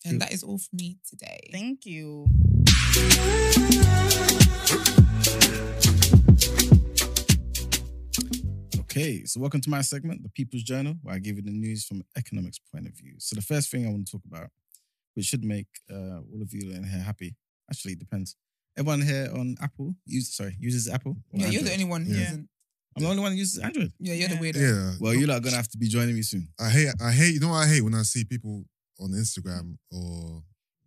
and 0.06 0.12
Cool. 0.14 0.20
that 0.20 0.32
is 0.32 0.44
all 0.44 0.58
for 0.60 0.70
me 0.76 0.98
today. 1.10 1.50
Thank 1.52 1.86
you. 1.86 2.28
Okay, 8.92 9.24
so 9.26 9.40
welcome 9.40 9.62
to 9.62 9.70
my 9.70 9.82
segment, 9.82 10.24
the 10.24 10.30
People's 10.30 10.64
Journal, 10.64 10.96
where 11.04 11.14
I 11.14 11.20
give 11.20 11.36
you 11.36 11.44
the 11.44 11.52
news 11.52 11.86
from 11.86 11.98
an 11.98 12.06
economics 12.18 12.58
point 12.74 12.88
of 12.88 12.94
view. 12.94 13.14
So 13.20 13.36
the 13.36 13.42
first 13.44 13.70
thing 13.70 13.86
I 13.86 13.90
want 13.92 14.08
to 14.08 14.12
talk 14.12 14.24
about, 14.26 14.50
which 15.14 15.26
should 15.28 15.44
make 15.44 15.68
uh, 15.92 16.22
all 16.34 16.42
of 16.42 16.52
you 16.54 16.72
in 16.72 16.84
here 16.84 17.00
happy, 17.00 17.36
actually 17.70 17.94
it 17.94 18.00
depends. 18.00 18.36
Everyone 18.76 19.02
here 19.04 19.30
on 19.32 19.58
Apple 19.62 19.94
use 20.06 20.34
sorry 20.36 20.56
uses 20.60 20.90
Apple. 20.90 21.18
or 21.32 21.40
yeah, 21.40 21.48
you're 21.50 21.62
the 21.62 21.72
only 21.74 21.86
one 21.86 22.04
who 22.04 22.16
Yeah. 22.16 22.24
isn't. 22.24 22.50
I'm 22.98 23.04
the 23.04 23.10
only 23.10 23.22
one 23.22 23.32
who 23.34 23.38
uses 23.38 23.60
Android. 23.60 23.94
Yeah, 24.00 24.14
you're 24.16 24.30
Yeah. 24.30 24.36
the 24.36 24.42
weirdo. 24.42 24.56
Yeah. 24.60 24.96
Well, 25.00 25.14
you're 25.14 25.28
not 25.28 25.44
gonna 25.44 25.56
have 25.58 25.68
to 25.70 25.78
be 25.78 25.88
joining 25.88 26.16
me 26.16 26.24
soon. 26.24 26.48
I 26.60 26.70
hate. 26.72 26.90
I 27.00 27.12
hate. 27.12 27.36
You 27.36 27.40
know 27.42 27.50
what 27.50 27.68
I 27.68 27.68
hate 27.68 27.82
when 27.84 27.94
I 27.94 28.02
see 28.02 28.24
people 28.24 28.66
on 29.00 29.12
Instagram 29.12 29.78
or 29.92 30.44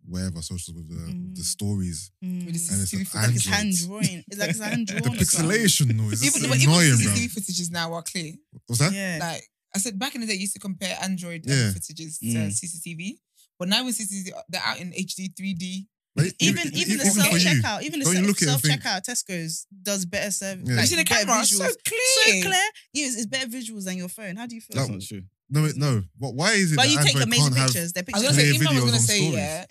wherever 0.07 0.41
socials 0.41 0.75
with 0.75 0.89
the 0.89 1.13
Mm. 1.13 1.35
the 1.35 1.43
stories 1.43 2.11
With 2.21 2.29
the 2.31 2.45
and 2.45 2.55
it's 2.55 2.69
CCTV 2.91 3.13
like 3.15 3.35
it's 3.35 3.45
hand 3.45 3.73
drawing. 3.77 4.23
It's 4.27 4.37
like 4.39 4.49
it's 4.51 4.59
hand 4.69 4.87
drawn. 4.87 5.01
the 5.01 5.09
or 5.09 5.13
pixelation 5.13 5.95
noise. 5.95 6.23
Even, 6.23 6.49
but 6.49 6.57
even 6.57 6.69
annoying, 6.69 6.97
the 6.97 7.03
bro. 7.03 7.13
CCTV 7.13 7.33
footages 7.35 7.71
now 7.71 7.93
are 7.93 8.03
clear. 8.03 8.33
What's 8.67 8.79
that? 8.79 8.93
Yeah. 8.93 9.17
Like 9.21 9.43
I 9.75 9.79
said, 9.79 9.97
back 9.97 10.13
in 10.15 10.21
the 10.21 10.27
day, 10.27 10.33
you 10.33 10.41
used 10.41 10.53
to 10.53 10.59
compare 10.59 10.95
Android 11.01 11.43
Yeah. 11.45 11.67
um, 11.69 11.73
footages 11.73 12.19
to 12.19 12.25
Mm. 12.25 12.51
CCTV, 12.53 13.19
but 13.57 13.67
now 13.69 13.83
with 13.85 13.95
CCTV, 13.97 14.31
they're 14.49 14.61
out 14.63 14.79
in 14.79 14.91
HD, 14.93 15.29
3D. 15.35 15.87
Like, 16.15 16.35
even 16.37 16.67
even 16.75 16.97
the 16.99 17.05
even 17.05 17.11
self 17.11 17.27
checkout, 17.29 17.81
even 17.81 17.97
the 17.99 18.05
Don't 18.05 18.15
you 18.17 18.21
look 18.27 18.37
at 18.37 18.43
it 18.43 18.45
self 18.45 18.63
and 18.63 18.73
think- 18.73 18.83
checkout, 18.83 19.03
Tesco's 19.03 19.65
does 19.81 20.05
better 20.05 20.29
service. 20.29 20.69
Yeah. 20.69 20.79
you 20.81 20.85
see 20.85 20.95
the 20.95 21.03
camera, 21.05 21.43
so 21.43 21.57
clear. 21.57 22.43
So 22.43 22.49
clear. 22.49 22.69
Yes, 22.93 23.15
it's 23.15 23.25
better 23.25 23.47
visuals 23.49 23.85
than 23.85 23.97
your 23.97 24.09
phone. 24.09 24.35
How 24.35 24.45
do 24.45 24.53
you 24.53 24.61
feel? 24.61 24.75
That's 24.77 24.89
not 24.89 25.01
true. 25.01 25.23
No, 25.49 25.65
it- 25.65 25.75
no. 25.75 26.03
But 26.19 26.35
why 26.35 26.51
is 26.53 26.71
it 26.71 26.75
but 26.75 26.83
that 26.83 26.91
you 26.91 26.97
take 26.97 27.15
Android 27.15 27.23
amazing 27.23 27.43
can't 27.45 27.57
have? 27.57 27.67
pictures. 27.73 27.93
They're 27.93 28.03
I 28.13 28.17
was 28.19 28.23
gonna 28.29 28.35
say, 28.41 28.49
even 28.53 28.67
I 28.67 28.73
was 28.73 28.83
gonna 28.85 28.99
say, 28.99 29.17
stories. 29.17 29.33
yeah, 29.37 29.65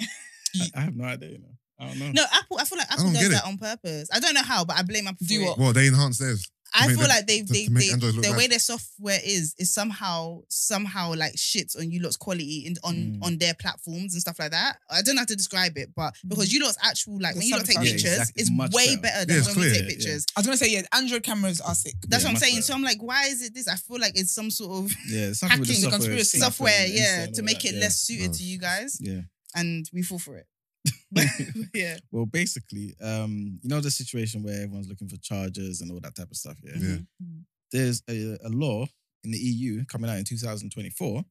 I 0.76 0.80
have 0.80 0.96
no 0.96 1.04
idea. 1.04 1.30
You 1.30 1.38
know. 1.38 1.48
I 1.80 1.86
don't 1.88 1.98
know. 1.98 2.12
No, 2.12 2.24
Apple. 2.32 2.58
I 2.60 2.64
feel 2.64 2.78
like 2.78 2.90
Apple 2.92 3.04
don't 3.04 3.12
does 3.14 3.22
get 3.22 3.30
that 3.32 3.44
it. 3.44 3.48
on 3.48 3.58
purpose. 3.58 4.08
I 4.12 4.20
don't 4.20 4.34
know 4.34 4.42
how, 4.42 4.64
but 4.64 4.76
I 4.76 4.82
blame 4.82 5.06
Apple. 5.08 5.26
Do 5.26 5.36
for 5.38 5.42
it. 5.42 5.46
what? 5.48 5.58
Well, 5.58 5.72
they 5.72 5.88
enhance 5.88 6.18
theirs. 6.18 6.48
I 6.74 6.86
feel 6.88 6.96
them- 7.00 7.08
like 7.08 7.26
they 7.26 7.40
to- 7.42 7.52
they, 7.52 7.64
to 7.66 7.70
make 7.70 7.86
they 7.88 7.92
Android 7.92 8.14
look 8.14 8.24
the 8.24 8.30
bad. 8.30 8.38
way 8.38 8.46
their 8.46 8.58
software 8.58 9.18
is 9.22 9.54
is 9.58 9.74
somehow 9.74 10.40
somehow 10.48 11.12
like 11.14 11.34
shits 11.34 11.76
on 11.78 11.90
you 11.90 12.00
lot's 12.00 12.16
quality 12.16 12.64
in, 12.66 12.76
on 12.82 12.94
Mm. 12.94 13.22
on 13.22 13.36
their 13.36 13.52
platforms 13.52 14.14
and 14.14 14.22
stuff 14.22 14.38
like 14.38 14.52
that. 14.52 14.78
I 14.88 15.02
don't 15.02 15.16
know 15.16 15.20
how 15.20 15.26
to 15.26 15.36
describe 15.36 15.76
it, 15.76 15.90
but 15.94 16.14
because 16.26 16.50
you 16.50 16.60
lot's 16.64 16.78
actual 16.82 17.20
like 17.20 17.34
The 17.34 17.40
when 17.40 17.46
you 17.48 17.56
lot 17.56 17.66
take 17.66 17.74
subtitles. 17.76 17.86
Yeah, 17.88 17.92
pictures, 17.92 18.12
exactly. 18.20 18.40
it's 18.40 18.50
Much 18.50 18.72
way 18.72 18.86
better. 18.96 19.02
better 19.02 19.24
than 19.26 19.34
Yeah, 19.34 19.38
it's 19.40 19.46
when 19.48 19.56
we 19.56 19.62
clear, 19.62 19.74
take 19.74 19.82
yeah. 19.82 19.88
pictures. 19.96 20.26
I 20.34 20.40
was 20.40 20.46
gonna 20.46 20.56
say, 20.56 20.70
yeah, 20.70 20.82
Android 20.94 21.22
cameras 21.24 21.60
are 21.60 21.74
sick. 21.74 21.94
That's 22.08 22.22
Yeah, 22.22 22.28
what 22.28 22.28
I'm 22.30 22.32
much 22.34 22.42
saying. 22.42 22.54
better. 22.54 22.62
So 22.66 22.74
I'm 22.74 22.82
like, 22.82 23.02
why 23.02 23.24
is 23.26 23.42
it 23.42 23.52
this? 23.54 23.68
I 23.68 23.76
feel 23.76 23.98
like 24.00 24.18
it's 24.18 24.32
some 24.34 24.50
sort 24.50 24.84
of 24.86 24.92
Yeah, 25.08 25.32
something 25.34 25.58
with 25.60 25.68
the 25.68 25.74
Hacking 25.74 25.82
the 25.84 25.90
software. 25.90 25.90
conspiracy. 25.98 26.38
Snap 26.38 26.46
software, 26.52 26.84
and 26.86 26.94
yeah, 26.94 27.22
and 27.24 27.34
to 27.34 27.40
all 27.42 27.44
make 27.44 27.60
that, 27.60 27.68
it 27.68 27.74
yeah. 27.74 27.80
less 27.80 27.98
suited 28.00 28.28
No. 28.30 28.36
to 28.38 28.42
you 28.44 28.58
guys, 28.58 28.96
Yeah. 28.98 29.20
And 29.54 29.88
we 29.92 30.02
fall 30.02 30.18
for 30.18 30.36
it. 30.36 30.46
Yeah, 31.74 31.98
Well, 32.10 32.26
basically, 32.26 32.94
um, 33.00 33.58
you 33.62 33.68
know 33.68 33.80
the 33.80 33.90
situation 33.90 34.42
where 34.42 34.54
everyone's 34.62 34.88
looking 34.88 35.08
for 35.08 35.16
chargers 35.18 35.80
and 35.80 35.90
all 35.92 36.00
that 36.00 36.14
type 36.16 36.30
of 36.30 36.36
stuff. 36.36 36.56
Yeah. 36.62 36.72
Yeah. 36.76 36.96
Mhm. 37.22 37.44
There's 37.70 38.02
a, 38.08 38.36
a 38.44 38.48
law 38.48 38.86
in 39.24 39.30
the 39.30 39.38
EU 39.38 39.84
coming 39.86 40.10
out 40.10 40.18
in 40.18 40.24
2024 40.24 41.24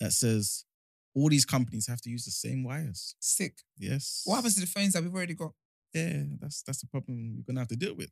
that 0.00 0.12
says 0.12 0.64
all 1.14 1.28
these 1.28 1.44
companies 1.44 1.86
have 1.88 2.00
to 2.02 2.10
use 2.10 2.24
the 2.24 2.30
same 2.30 2.62
wires. 2.62 3.16
Sick. 3.20 3.58
Yes. 3.78 4.22
What 4.24 4.36
happens 4.36 4.54
to 4.54 4.60
the 4.60 4.66
phones 4.66 4.92
that 4.92 5.02
we've 5.02 5.14
already 5.14 5.34
got? 5.34 5.52
Yeah, 5.94 6.22
that's 6.40 6.62
that's 6.62 6.80
the 6.80 6.86
problem 6.86 7.32
you're 7.34 7.44
gonna 7.46 7.60
have 7.60 7.68
to 7.68 7.76
deal 7.76 7.94
with. 7.94 8.10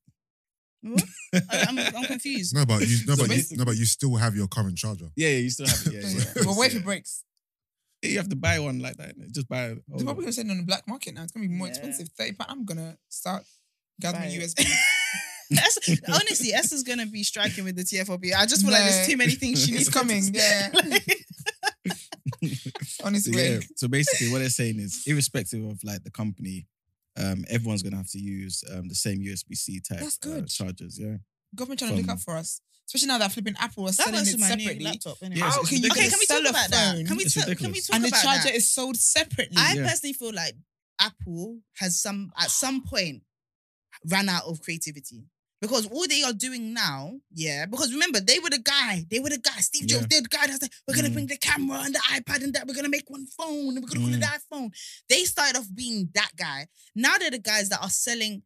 What? 0.82 1.05
I, 1.34 1.66
I'm, 1.68 1.78
I'm 1.78 2.05
confused. 2.14 2.55
No, 2.55 2.64
but 2.64 2.80
you, 2.80 2.98
no, 3.06 3.14
So 3.14 3.26
but 3.26 3.36
you, 3.36 3.56
no, 3.56 3.64
but 3.64 3.76
you 3.76 3.84
still 3.84 4.14
have 4.16 4.34
your 4.34 4.47
current 4.48 4.76
charger. 4.78 5.09
Yeah, 5.16 5.28
yeah, 5.28 5.38
you 5.38 5.51
still 5.51 5.66
have 5.66 5.86
it. 5.86 5.93
Yeah, 5.93 6.09
yeah. 6.09 6.24
But 6.44 6.56
what 6.56 6.68
if 6.68 6.76
it 6.76 6.84
breaks? 6.84 7.22
You 8.02 8.18
have 8.18 8.28
to 8.28 8.36
buy 8.36 8.59
one 8.59 8.78
like 8.81 8.97
that. 8.98 9.18
innit? 9.18 9.32
Just 9.32 9.48
buy 9.48 9.66
it. 9.70 9.78
They're 9.89 10.05
probably 10.05 10.24
gonna 10.24 10.32
send 10.32 10.48
it 10.48 10.52
on 10.52 10.59
the 10.59 10.64
black 10.64 10.86
market 10.86 11.14
now. 11.14 11.23
It's 11.23 11.32
gonna 11.32 11.47
be 11.48 11.52
more 11.55 11.66
Yeah. 11.66 11.73
expensive. 11.74 12.09
Thirty 12.16 12.32
pound. 12.32 12.51
I'm 12.51 12.64
gonna 12.64 12.97
start 13.09 13.44
gathering 14.01 14.24
Buy 14.28 14.44
it. 14.44 14.55
USB. 14.56 14.66
Es- 15.52 16.01
honestly, 16.09 16.52
Esther's 16.52 16.82
gonna 16.82 17.06
be 17.06 17.23
striking 17.23 17.62
with 17.64 17.77
the 17.77 17.85
TFOP. 17.85 18.35
I 18.36 18.47
just 18.47 18.62
feel 18.62 18.73
like 18.73 18.82
there's 18.82 19.06
No. 19.06 19.12
too 19.12 19.16
many 19.16 19.32
things 19.32 19.64
she 19.64 19.70
needs 19.73 19.82
It's 19.89 19.94
coming. 19.97 20.20
to- 20.24 20.32
Yeah. 20.39 20.70
So, 21.94 23.05
Honestly, 23.05 23.40
yeah. 23.52 23.60
So 23.77 23.89
basically, 23.89 24.31
what 24.32 24.39
they're 24.40 24.48
saying 24.51 24.78
is, 24.81 25.05
irrespective 25.06 25.64
of 25.64 25.82
like 25.85 26.02
the 26.02 26.10
company, 26.10 26.66
um, 27.16 27.44
everyone's 27.48 27.82
gonna 27.82 27.97
have 27.97 28.10
to 28.10 28.18
use 28.18 28.62
um, 28.73 28.89
the 28.89 28.94
same 28.94 29.18
USB 29.20 29.55
C 29.56 29.81
type 29.81 30.01
That's 30.01 30.18
uh, 30.24 30.28
good. 30.28 30.48
chargers. 30.48 30.98
Yeah, 30.98 31.16
Government 31.55 31.78
trying 31.78 31.90
to 31.93 31.97
look 31.97 32.06
From- 32.06 32.12
out 32.14 32.20
for 32.20 32.36
us, 32.36 32.60
especially 32.86 33.08
now 33.08 33.18
that 33.18 33.32
flipping 33.32 33.54
Apple 33.58 33.84
was 33.84 33.96
That 33.96 34.04
selling 34.06 34.20
was 34.20 34.34
it 34.34 34.40
my 34.40 34.54
new 34.54 34.60
separately. 34.62 34.84
laptop. 34.84 35.16
Anyway. 35.22 35.38
Yes, 35.40 35.54
How 35.54 35.62
can 35.64 35.82
you. 35.82 35.90
Okay, 35.90 36.08
can 36.08 36.18
we 36.18 36.26
sell 36.26 36.38
talk 36.42 36.46
a 36.46 36.50
about 36.50 36.70
that? 36.70 37.06
Can 37.06 37.16
we 37.16 37.24
It's 37.24 37.34
talk? 37.34 37.44
Can 37.44 37.50
we 37.50 37.54
ridiculous. 37.54 37.86
talk 37.86 37.94
and 37.96 38.04
the 38.04 38.08
about 38.08 38.22
charger 38.22 38.42
that? 38.44 38.54
is 38.54 38.70
sold 38.70 38.96
separately? 38.96 39.56
I 39.58 39.74
Yeah. 39.74 39.88
personally 39.88 40.12
feel 40.14 40.32
like 40.32 40.54
Apple 41.00 41.60
has 41.74 42.00
some 42.00 42.32
at 42.38 42.50
some 42.50 42.82
point 42.82 43.22
ran 44.04 44.28
out 44.28 44.44
of 44.44 44.60
creativity. 44.62 45.24
Because 45.58 45.86
all 45.86 46.06
they 46.06 46.22
are 46.22 46.34
doing 46.34 46.74
now, 46.74 47.18
yeah, 47.32 47.64
because 47.64 47.90
remember, 47.90 48.20
they 48.20 48.38
were 48.38 48.50
the 48.50 48.58
guy, 48.58 49.06
they 49.10 49.20
were 49.20 49.30
the 49.30 49.38
guy, 49.38 49.58
Steve 49.60 49.86
Jobs, 49.86 50.02
Yeah. 50.02 50.06
they're 50.10 50.20
the 50.20 50.28
guy 50.28 50.46
that's 50.46 50.60
like, 50.60 50.70
we're 50.86 50.94
gonna 50.94 51.08
Mm. 51.08 51.14
bring 51.14 51.26
the 51.28 51.38
camera 51.38 51.80
and 51.80 51.94
the 51.94 51.98
iPad 52.12 52.44
and 52.44 52.52
that, 52.54 52.66
we're 52.66 52.74
gonna 52.74 52.90
make 52.90 53.08
one 53.08 53.26
phone 53.26 53.74
and 53.74 53.82
we're 53.82 53.88
gonna 53.88 54.00
call 54.00 54.12
it 54.14 54.20
Mm. 54.20 54.20
the 54.20 54.56
iPhone. 54.56 54.70
They 55.08 55.24
started 55.24 55.56
off 55.58 55.66
being 55.74 56.10
that 56.12 56.32
guy. 56.36 56.68
Now 56.94 57.16
they're 57.16 57.30
the 57.30 57.38
guys 57.38 57.70
that 57.70 57.80
are 57.80 57.88
selling 57.90 58.42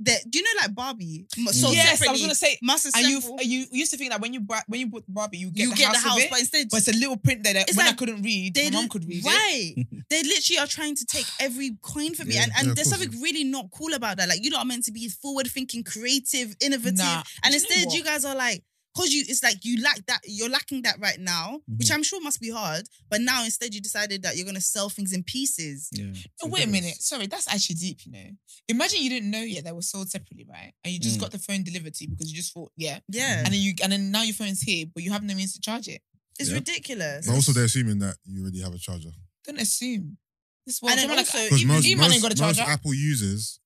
that 0.00 0.30
do 0.30 0.38
you 0.38 0.44
know 0.44 0.62
like 0.62 0.74
Barbie? 0.74 1.26
So 1.50 1.70
yes, 1.70 2.06
I 2.06 2.12
was 2.12 2.20
gonna 2.20 2.34
say. 2.34 2.58
Must 2.62 2.86
And 2.96 3.06
you 3.06 3.20
you 3.42 3.66
used 3.72 3.90
to 3.92 3.96
think 3.96 4.10
that 4.12 4.20
when 4.20 4.32
you 4.32 4.40
bought 4.40 4.64
when 4.68 4.80
you 4.80 4.86
bought 4.86 5.04
Barbie, 5.08 5.38
you 5.38 5.50
get 5.50 5.62
you 5.64 5.70
the 5.70 5.76
get 5.76 5.86
house, 5.88 6.02
the 6.02 6.08
house, 6.08 6.18
of 6.18 6.22
it, 6.24 6.30
but 6.30 6.38
instead 6.40 6.66
but 6.70 6.76
it's 6.78 6.88
a 6.88 6.92
little 6.98 7.16
print 7.16 7.42
there 7.42 7.54
that 7.54 7.68
It's 7.68 7.76
when 7.76 7.86
I 7.88 7.92
couldn't 7.92 8.22
read, 8.22 8.54
they 8.54 8.64
my 8.70 8.70
mom 8.76 8.82
li- 8.84 8.88
could 8.88 9.08
read 9.08 9.24
it. 9.24 9.26
right. 9.26 9.86
they 10.10 10.22
literally 10.22 10.58
are 10.58 10.66
trying 10.66 10.94
to 10.96 11.04
take 11.06 11.26
every 11.40 11.76
coin 11.82 12.14
from 12.14 12.28
me, 12.28 12.36
and, 12.36 12.52
and 12.56 12.68
Yeah, 12.68 12.74
there's 12.74 12.88
course. 12.88 13.00
something 13.00 13.20
really 13.20 13.44
not 13.44 13.66
cool 13.72 13.92
about 13.94 14.16
that. 14.18 14.28
Like 14.28 14.44
you 14.44 14.50
lot 14.50 14.60
are 14.62 14.66
meant 14.66 14.84
to 14.84 14.92
be 14.92 15.08
forward 15.08 15.48
thinking, 15.48 15.82
creative, 15.84 16.54
innovative, 16.60 16.98
Nah. 16.98 17.22
and 17.44 17.52
Do 17.52 17.58
you 17.58 17.64
know 17.68 17.74
instead 17.74 17.92
you 17.92 18.04
guys 18.04 18.24
are 18.24 18.34
like. 18.36 18.62
Cause 18.98 19.10
you, 19.12 19.22
it's 19.28 19.42
like 19.42 19.64
you 19.64 19.80
lack 19.80 20.04
that. 20.06 20.20
You're 20.26 20.48
lacking 20.48 20.82
that 20.82 20.98
right 21.00 21.20
now, 21.20 21.60
which 21.78 21.88
Mhm. 21.88 21.94
I'm 21.94 22.02
sure 22.02 22.20
must 22.20 22.40
be 22.40 22.50
hard. 22.50 22.88
But 23.08 23.20
now 23.20 23.44
instead, 23.44 23.72
you 23.74 23.80
decided 23.80 24.22
that 24.22 24.36
you're 24.36 24.44
gonna 24.46 24.60
sell 24.60 24.88
things 24.90 25.12
in 25.12 25.22
pieces. 25.22 25.88
yeah. 25.92 26.06
It's 26.10 26.26
Oh, 26.42 26.48
wait 26.48 26.64
a 26.64 26.66
minute. 26.66 27.00
Sorry, 27.00 27.26
that's 27.28 27.46
actually 27.48 27.76
deep, 27.76 28.04
you 28.06 28.12
know. 28.12 28.30
Imagine 28.68 29.02
you 29.02 29.10
didn't 29.10 29.30
know 29.30 29.40
yet 29.42 29.64
they 29.64 29.72
were 29.72 29.82
sold 29.82 30.10
separately, 30.10 30.44
right? 30.48 30.72
And 30.82 30.92
you 30.92 30.98
just 31.00 31.16
Mm. 31.16 31.20
got 31.20 31.30
the 31.30 31.38
phone 31.38 31.62
delivered 31.62 31.94
to 31.94 32.04
you 32.04 32.10
because 32.10 32.28
you 32.30 32.36
just 32.36 32.52
thought, 32.52 32.72
yeah. 32.76 32.98
Yeah, 33.08 33.44
And 33.44 33.54
then 33.54 33.60
you 33.62 33.74
and 33.82 33.92
then 33.92 34.10
now 34.10 34.22
your 34.22 34.34
phone's 34.34 34.60
here, 34.62 34.86
but 34.92 35.02
you 35.04 35.12
have 35.12 35.22
no 35.22 35.34
means 35.34 35.52
to 35.54 35.60
charge 35.60 35.86
it. 35.88 36.02
it's 36.40 36.48
Yeah. 36.50 36.54
ridiculous. 36.56 37.26
But 37.26 37.34
also, 37.34 37.52
they're 37.52 37.64
assuming 37.64 37.98
that 38.00 38.16
you 38.24 38.42
already 38.42 38.60
have 38.60 38.72
a 38.74 38.78
charger. 38.78 39.10
Don't 39.44 39.60
assume. 39.60 40.18
This 40.66 40.80
was 40.82 40.90
And 40.92 40.98
then 40.98 41.04
someone 41.08 41.18
also, 41.20 41.38
like, 41.38 41.46
Because 41.48 41.60
even 41.62 41.74
most, 41.74 41.84
you 41.84 41.90
ain't 41.92 42.00
most, 42.00 42.22
got 42.22 42.38
a 42.38 42.42
most. 42.42 42.58
Apple 42.60 42.94
users 42.94 43.60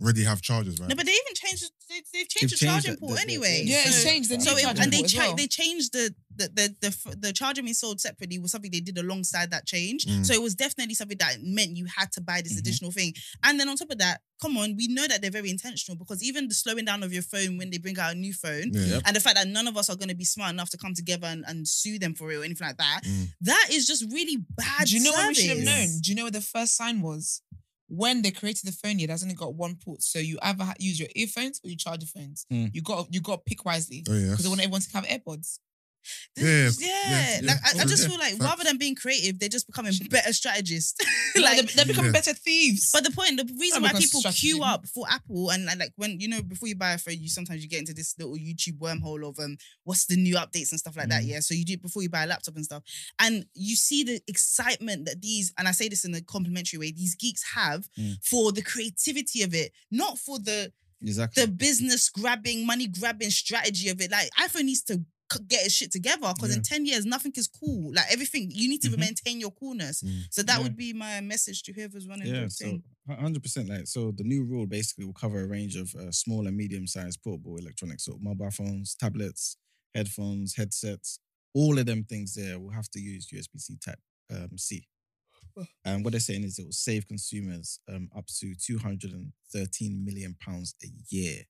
already 0.00 0.22
have 0.24 0.40
chargers, 0.40 0.78
right? 0.78 0.88
no, 0.88 0.94
but 0.94 1.06
they 1.06 1.12
even 1.12 1.34
changed. 1.34 1.64
They, 1.88 1.94
they've 1.96 2.04
They've 2.12 2.28
changed 2.28 2.54
the 2.54 2.58
changed 2.58 2.72
charging 2.84 2.90
that- 2.92 3.00
port 3.00 3.10
the- 3.12 3.16
the- 3.16 3.22
anyway. 3.22 3.62
yeah, 3.66 3.82
it's 3.86 3.96
So- 4.02 4.08
changed. 4.08 4.30
The 4.30 4.40
So 4.40 4.52
new 4.52 4.58
it, 4.58 4.62
charging 4.62 4.82
and 4.84 4.92
they 4.92 4.96
port 4.98 5.04
as 5.06 5.12
cha- 5.12 5.18
well. 5.26 5.36
they 5.36 5.46
changed 5.46 5.92
the 5.92 6.14
the 6.36 6.48
the 6.54 6.76
the, 6.80 6.86
f- 6.88 7.20
the 7.20 7.32
charger 7.32 7.62
being 7.62 7.74
sold 7.74 8.00
separately 8.00 8.38
was 8.38 8.52
something 8.52 8.70
they 8.70 8.78
did 8.78 8.96
alongside 8.96 9.50
that 9.50 9.66
change. 9.66 10.04
Mm. 10.04 10.24
So 10.24 10.32
it 10.34 10.40
was 10.42 10.54
definitely 10.54 10.94
something 10.94 11.18
that 11.18 11.38
meant 11.42 11.76
you 11.76 11.86
had 11.86 12.12
to 12.12 12.20
buy 12.20 12.42
this 12.42 12.54
Mhm. 12.54 12.58
additional 12.60 12.90
thing. 12.92 13.14
And 13.42 13.58
then 13.58 13.68
on 13.68 13.76
top 13.76 13.90
of 13.90 13.98
that, 13.98 14.20
come 14.40 14.56
on, 14.56 14.76
we 14.76 14.86
know 14.86 15.08
that 15.08 15.20
they're 15.20 15.32
very 15.32 15.50
intentional 15.50 15.96
because 15.96 16.22
even 16.22 16.46
the 16.46 16.54
slowing 16.54 16.84
down 16.84 17.02
of 17.02 17.12
your 17.12 17.22
phone 17.22 17.56
when 17.58 17.70
they 17.70 17.78
bring 17.78 17.98
out 17.98 18.12
a 18.12 18.14
new 18.14 18.32
phone. 18.32 18.70
yeah. 18.72 18.82
Yep. 18.84 19.02
And 19.06 19.16
the 19.16 19.20
fact 19.20 19.34
that 19.34 19.48
none 19.48 19.66
of 19.66 19.76
us 19.76 19.90
are 19.90 19.96
going 19.96 20.10
to 20.10 20.14
be 20.14 20.24
smart 20.24 20.52
enough 20.52 20.70
to 20.70 20.76
come 20.78 20.94
together 20.94 21.26
and, 21.26 21.44
and 21.48 21.66
sue 21.66 21.98
them 21.98 22.14
for 22.14 22.30
it 22.30 22.36
or 22.36 22.44
anything 22.44 22.68
like 22.68 22.76
that, 22.78 23.00
Mm. 23.04 23.32
that 23.40 23.68
is 23.72 23.84
just 23.86 24.04
really 24.12 24.36
bad. 24.36 24.86
Do 24.86 24.96
you 24.96 25.02
know 25.02 25.10
what 25.10 25.26
we 25.28 25.34
should 25.34 25.48
have 25.48 25.58
service. 25.58 25.90
known? 25.90 26.00
Do 26.02 26.10
you 26.10 26.14
know 26.16 26.24
what 26.24 26.34
the 26.34 26.40
first 26.40 26.76
sign 26.76 27.00
was? 27.02 27.42
When 27.88 28.22
they 28.22 28.30
created 28.30 28.66
the 28.66 28.72
phone, 28.72 29.00
it 29.00 29.08
has 29.10 29.22
only 29.22 29.34
got 29.34 29.54
one 29.54 29.76
port, 29.76 30.02
so 30.02 30.18
you 30.18 30.38
either 30.42 30.74
use 30.78 31.00
your 31.00 31.08
earphones 31.16 31.60
or 31.64 31.70
you 31.70 31.76
charge 31.76 32.00
your 32.02 32.08
phones. 32.08 32.44
Hmm. 32.50 32.66
You 32.72 32.82
got 32.82 33.12
you 33.12 33.20
got 33.20 33.36
to 33.36 33.42
pick 33.46 33.64
wisely 33.64 34.04
Oh, 34.08 34.14
yeah. 34.14 34.30
because 34.30 34.42
they 34.44 34.48
want 34.48 34.60
everyone 34.60 34.82
to 34.82 34.90
have 34.92 35.04
AirPods. 35.06 35.58
This- 36.36 36.80
Yeah, 36.80 36.88
yeah, 36.88 37.38
yeah, 37.42 37.46
Like 37.48 37.56
I, 37.64 37.82
I 37.82 37.84
just 37.84 38.06
feel 38.08 38.18
like 38.18 38.38
rather 38.40 38.64
than 38.64 38.78
being 38.78 38.94
creative, 38.94 39.38
they're 39.38 39.48
just 39.48 39.66
becoming 39.66 39.92
better 40.10 40.32
strategists. 40.32 41.00
like 41.36 41.44
like 41.44 41.56
they're, 41.56 41.76
they're 41.76 41.84
becoming 41.86 42.12
Yeah. 42.12 42.20
better 42.20 42.34
thieves. 42.34 42.90
But 42.92 43.04
the 43.04 43.10
point, 43.10 43.36
the 43.36 43.52
reason 43.58 43.82
why 43.82 43.92
people 43.92 44.20
strategy. 44.20 44.48
queue 44.52 44.62
up 44.62 44.86
for 44.88 45.06
Apple 45.10 45.50
and, 45.50 45.68
and 45.68 45.80
like 45.80 45.92
when 45.96 46.20
you 46.20 46.28
know 46.28 46.42
before 46.42 46.68
you 46.68 46.76
buy 46.76 46.92
a 46.92 46.98
phone, 46.98 47.16
you 47.18 47.28
sometimes 47.28 47.62
you 47.62 47.68
get 47.68 47.80
into 47.80 47.94
this 47.94 48.14
little 48.18 48.34
YouTube 48.36 48.78
wormhole 48.78 49.28
of 49.28 49.38
um 49.38 49.56
what's 49.84 50.06
the 50.06 50.16
new 50.16 50.36
updates 50.36 50.70
and 50.70 50.78
stuff 50.80 50.96
like 50.96 51.08
that. 51.08 51.22
Mm. 51.22 51.28
Yeah, 51.28 51.40
so 51.40 51.54
you 51.54 51.64
do 51.64 51.72
it 51.74 51.82
before 51.82 52.02
you 52.02 52.08
buy 52.10 52.24
a 52.24 52.26
laptop 52.26 52.56
and 52.56 52.64
stuff, 52.64 52.82
and 53.18 53.44
you 53.54 53.74
see 53.76 54.04
the 54.04 54.20
excitement 54.26 55.04
that 55.06 55.20
these 55.20 55.52
and 55.58 55.66
I 55.68 55.72
say 55.72 55.88
this 55.88 56.04
in 56.04 56.14
a 56.14 56.20
complimentary 56.22 56.78
way 56.78 56.90
these 56.92 57.14
geeks 57.14 57.42
have 57.54 57.88
Mm. 57.98 58.14
for 58.24 58.52
the 58.52 58.62
creativity 58.62 59.42
of 59.42 59.54
it, 59.54 59.72
not 59.90 60.18
for 60.18 60.38
the 60.38 60.72
Exactly. 61.00 61.44
the 61.44 61.50
business 61.50 62.08
grabbing, 62.10 62.66
money 62.66 62.86
grabbing 62.88 63.30
strategy 63.30 63.88
of 63.88 64.00
it. 64.00 64.10
Like 64.10 64.28
iPhone 64.38 64.64
needs 64.64 64.82
to 64.84 64.94
c- 64.94 65.00
get 65.48 65.62
his 65.64 65.74
shit 65.74 65.92
together 65.92 66.32
because 66.34 66.54
in 66.56 66.62
10 66.62 66.86
years 66.86 67.04
nothing 67.04 67.32
is 67.36 67.46
cool. 67.46 67.92
Like 67.94 68.06
everything, 68.10 68.50
you 68.50 68.68
need 68.68 68.82
to 68.82 68.88
Mhm. 68.90 68.98
maintain 68.98 69.40
your 69.40 69.50
coolness. 69.50 70.02
Mm. 70.02 70.22
So 70.30 70.42
that 70.42 70.56
Yeah. 70.56 70.62
would 70.62 70.76
be 70.76 70.92
my 70.92 71.20
message 71.20 71.62
to 71.64 71.72
whoever's 71.72 72.06
running 72.06 72.28
Yeah, 72.28 72.44
the 72.44 72.50
so 72.50 72.64
thing. 72.64 72.82
hundred 73.08 73.42
percent. 73.42 73.68
Like, 73.68 73.86
so 73.86 74.10
the 74.12 74.24
new 74.24 74.44
rule 74.44 74.66
basically 74.66 75.04
will 75.04 75.12
cover 75.12 75.40
a 75.42 75.46
range 75.46 75.76
of 75.76 75.94
uh, 75.94 76.10
small 76.12 76.46
and 76.46 76.56
medium-sized 76.56 77.20
portable 77.22 77.56
electronics, 77.58 78.04
so 78.04 78.18
mobile 78.20 78.50
phones, 78.50 78.94
tablets, 78.94 79.56
headphones, 79.94 80.54
headsets. 80.56 81.18
All 81.54 81.78
of 81.78 81.86
them 81.86 82.04
things 82.04 82.34
there 82.34 82.58
will 82.58 82.70
have 82.72 82.88
to 82.90 83.00
use 83.00 83.28
USB-C 83.32 83.76
Type 83.84 84.00
um, 84.30 84.56
C. 84.58 84.86
And 85.84 86.04
what 86.04 86.12
they're 86.12 86.20
saying 86.20 86.44
is 86.44 86.58
it 86.58 86.64
will 86.64 86.72
save 86.72 87.06
consumers 87.08 87.80
um, 87.88 88.08
up 88.16 88.26
to 88.38 88.54
two 88.54 88.78
hundred 88.78 89.12
and 89.12 89.32
thirteen 89.52 90.04
million 90.04 90.34
pounds 90.40 90.74
a 90.84 90.88
year. 91.08 91.42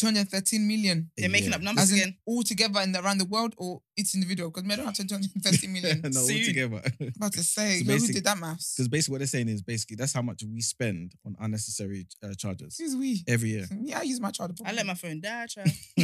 213 0.00 0.66
million. 0.66 1.10
They're 1.16 1.28
making 1.28 1.52
up 1.52 1.60
numbers 1.60 1.84
As 1.84 1.92
in 1.92 1.98
again. 1.98 2.16
all 2.26 2.42
together 2.42 2.80
in 2.80 2.92
the, 2.92 3.00
around 3.04 3.18
the 3.18 3.26
world 3.26 3.54
or 3.58 3.82
each 3.96 4.14
individual? 4.14 4.50
Because 4.50 4.64
we 4.66 4.74
don't 4.76 4.86
have 4.86 4.94
230 4.94 5.66
million. 5.68 6.00
no, 6.04 6.10
Soon. 6.10 6.38
altogether. 6.40 6.82
about 7.16 7.32
to 7.34 7.44
say, 7.44 7.78
So 7.80 7.84
yo, 7.84 7.92
who 7.92 7.98
basic- 8.00 8.14
did 8.16 8.24
that 8.24 8.38
maths? 8.38 8.74
Because 8.74 8.88
basically 8.88 9.12
what 9.12 9.18
they're 9.18 9.26
saying 9.26 9.48
is 9.48 9.62
basically 9.62 9.96
that's 9.96 10.12
how 10.12 10.22
much 10.22 10.42
we 10.42 10.60
spend 10.62 11.12
on 11.26 11.36
unnecessary 11.40 12.06
uh, 12.24 12.32
chargers 12.36 12.68
Excuse 12.80 12.96
we. 12.96 13.22
every 13.28 13.50
year. 13.50 13.66
Yeah, 13.82 13.98
I 13.98 14.02
use 14.02 14.20
my 14.20 14.30
charger. 14.30 14.54
I 14.64 14.72
let 14.72 14.86
my 14.86 14.94
phone 14.94 15.20
die, 15.20 15.46
child. 15.46 15.68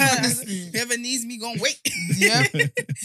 Honestly. 0.00 0.70
Whoever 0.72 0.96
needs 0.96 1.24
me, 1.26 1.38
go 1.38 1.52
and 1.52 1.60
wait. 1.60 1.80
Yeah. 2.16 2.44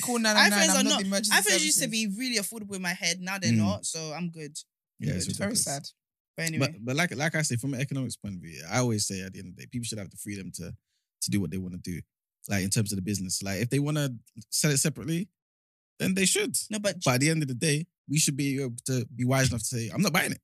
Cool 0.04 0.20
999. 0.20 0.24
iPhones 0.24 0.70
I'm 0.70 0.70
are 0.70 0.84
not 0.84 0.90
not- 0.90 1.00
the 1.02 1.06
emergency 1.08 1.32
iPhones 1.32 1.64
used 1.66 1.80
to 1.80 1.86
services. 1.86 1.88
be 1.88 2.08
really 2.18 2.38
affordable 2.38 2.76
in 2.76 2.82
my 2.82 2.94
head. 2.94 3.20
Now 3.22 3.38
they're 3.40 3.52
Mm. 3.52 3.58
not, 3.58 3.86
so 3.86 4.14
I'm 4.14 4.30
good. 4.30 4.58
yeah, 5.00 5.14
it's 5.14 5.28
It's 5.28 5.38
very 5.38 5.50
ridiculous. 5.52 5.64
sad. 5.64 5.84
But 6.38 6.46
anyway, 6.48 6.68
But 6.72 6.86
but 6.86 6.96
like 6.96 7.16
like 7.16 7.36
I 7.36 7.42
say, 7.44 7.56
from 7.56 7.74
an 7.74 7.82
economics 7.82 8.16
point 8.18 8.36
of 8.36 8.42
view, 8.42 8.62
I 8.70 8.80
always 8.80 9.06
say 9.08 9.22
at 9.22 9.34
the 9.34 9.40
end 9.40 9.50
of 9.50 9.56
the 9.56 9.62
day, 9.64 9.68
people 9.72 9.86
should 9.86 10.00
have 10.00 10.10
the 10.10 10.18
freedom 10.18 10.52
to 10.56 10.74
to 11.22 11.32
do 11.32 11.40
what 11.42 11.52
they 11.52 11.58
want 11.58 11.74
to 11.74 11.80
do. 11.80 12.00
Like 12.50 12.64
in 12.64 12.70
terms 12.70 12.92
of 12.92 12.98
the 12.98 13.02
business, 13.02 13.42
like 13.42 13.62
if 13.62 13.70
they 13.70 13.80
want 13.80 13.98
to 13.98 14.14
sell 14.50 14.72
it 14.72 14.78
separately, 14.78 15.30
then 16.00 16.14
they 16.14 16.26
should. 16.26 16.56
no, 16.70 16.80
but, 16.80 16.98
But 17.04 17.16
at 17.16 17.20
the 17.22 17.30
end 17.30 17.42
of 17.42 17.48
the 17.48 17.56
day, 17.56 17.88
we 18.08 18.20
should 18.20 18.38
be 18.38 18.62
able 18.62 18.76
to 18.86 19.06
be 19.16 19.26
wise 19.26 19.50
enough 19.50 19.62
to 19.62 19.66
say, 19.66 19.90
I'm 19.94 20.02
not 20.02 20.14
buying 20.14 20.32
it, 20.32 20.42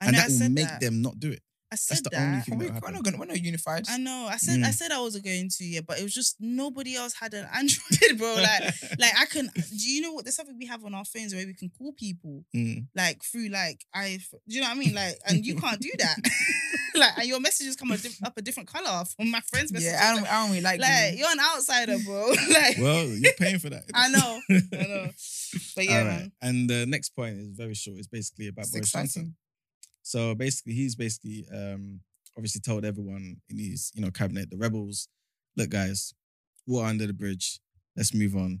and 0.00 0.14
that 0.14 0.30
I 0.30 0.32
will 0.32 0.50
make 0.50 0.68
that. 0.68 0.80
them 0.80 1.02
not 1.02 1.18
do 1.18 1.32
it. 1.32 1.42
I 1.74 1.94
said 1.94 2.04
the 2.04 2.10
that. 2.10 2.22
only 2.22 2.40
thing 2.40 2.58
We, 2.58 2.64
that 2.66 2.70
we're, 2.70 2.74
happened. 2.74 2.94
not 2.94 3.04
gonna, 3.04 3.16
we're 3.18 3.24
not 3.26 3.40
unified. 3.42 3.84
I 3.88 3.98
know. 3.98 4.26
I 4.30 4.36
said 4.36 4.60
I 4.62 4.68
Mm. 4.70 4.74
said 4.74 4.92
I 4.92 5.00
wasn't 5.00 5.24
going 5.24 5.48
to, 5.50 5.64
yeah, 5.64 5.80
but 5.86 5.98
it 5.98 6.02
was 6.02 6.14
just 6.14 6.36
nobody 6.40 6.96
else 6.96 7.14
had 7.14 7.34
an 7.34 7.46
Android, 7.54 8.18
bro. 8.18 8.34
Like, 8.34 8.62
like 8.98 9.12
I 9.18 9.26
can. 9.26 9.50
Do 9.54 9.90
you 9.90 10.00
know 10.02 10.12
what? 10.12 10.24
There's 10.24 10.36
something 10.36 10.56
we 10.58 10.66
have 10.66 10.84
on 10.84 10.94
our 10.94 11.04
phones 11.04 11.34
where 11.34 11.46
we 11.46 11.54
can 11.54 11.70
call 11.70 11.92
people 11.92 12.44
Mm. 12.54 12.86
like 12.96 13.22
through 13.22 13.48
like 13.48 13.84
I. 13.94 14.18
Do 14.48 14.54
you 14.54 14.60
know 14.60 14.68
what 14.68 14.76
I 14.76 14.78
mean? 14.80 14.94
Like, 14.94 15.16
and 15.26 15.44
you 15.44 15.56
can't 15.56 15.80
do 15.80 15.90
that. 15.98 16.16
like, 16.96 17.18
and 17.18 17.26
your 17.26 17.40
messages 17.40 17.76
come 17.76 17.90
a 17.90 17.96
diff- 17.96 18.22
up 18.24 18.34
a 18.36 18.42
different 18.42 18.68
color 18.68 19.04
from 19.16 19.30
my 19.30 19.40
friends' 19.40 19.72
messages. 19.72 19.92
yeah, 19.92 20.10
I 20.10 20.14
don't, 20.14 20.26
I 20.30 20.40
don't 20.42 20.50
really 20.50 20.62
like, 20.62 20.80
like 20.80 20.90
like 20.90 21.18
you're 21.18 21.30
an 21.30 21.40
outsider, 21.40 21.96
bro. 22.04 22.28
like, 22.50 22.78
well, 22.78 23.04
you're 23.06 23.32
paying 23.34 23.58
for 23.58 23.70
that. 23.70 23.82
I 23.92 24.08
know, 24.08 24.40
I 24.50 24.86
know. 24.86 25.10
But 25.76 25.84
yeah, 25.84 25.98
All 25.98 26.04
right. 26.04 26.18
man. 26.20 26.32
And 26.42 26.70
the 26.70 26.86
next 26.86 27.10
point 27.10 27.36
is 27.38 27.48
very 27.50 27.74
short. 27.74 27.98
It's 27.98 28.06
basically 28.08 28.48
about 28.48 28.62
It's 28.62 28.70
Boris 28.72 28.90
Johnson. 28.92 29.04
exciting. 29.22 29.34
So 30.06 30.34
basically, 30.34 30.74
he's 30.74 30.94
basically 30.94 31.46
um, 31.52 32.00
obviously 32.36 32.60
told 32.60 32.84
everyone 32.84 33.38
in 33.48 33.58
his 33.58 33.90
you 33.94 34.02
know 34.02 34.10
cabinet, 34.10 34.50
the 34.50 34.56
rebels, 34.58 35.08
look, 35.56 35.70
guys, 35.70 36.14
water 36.66 36.86
under 36.88 37.06
the 37.06 37.14
bridge. 37.14 37.58
Let's 37.96 38.14
move 38.14 38.36
on. 38.36 38.60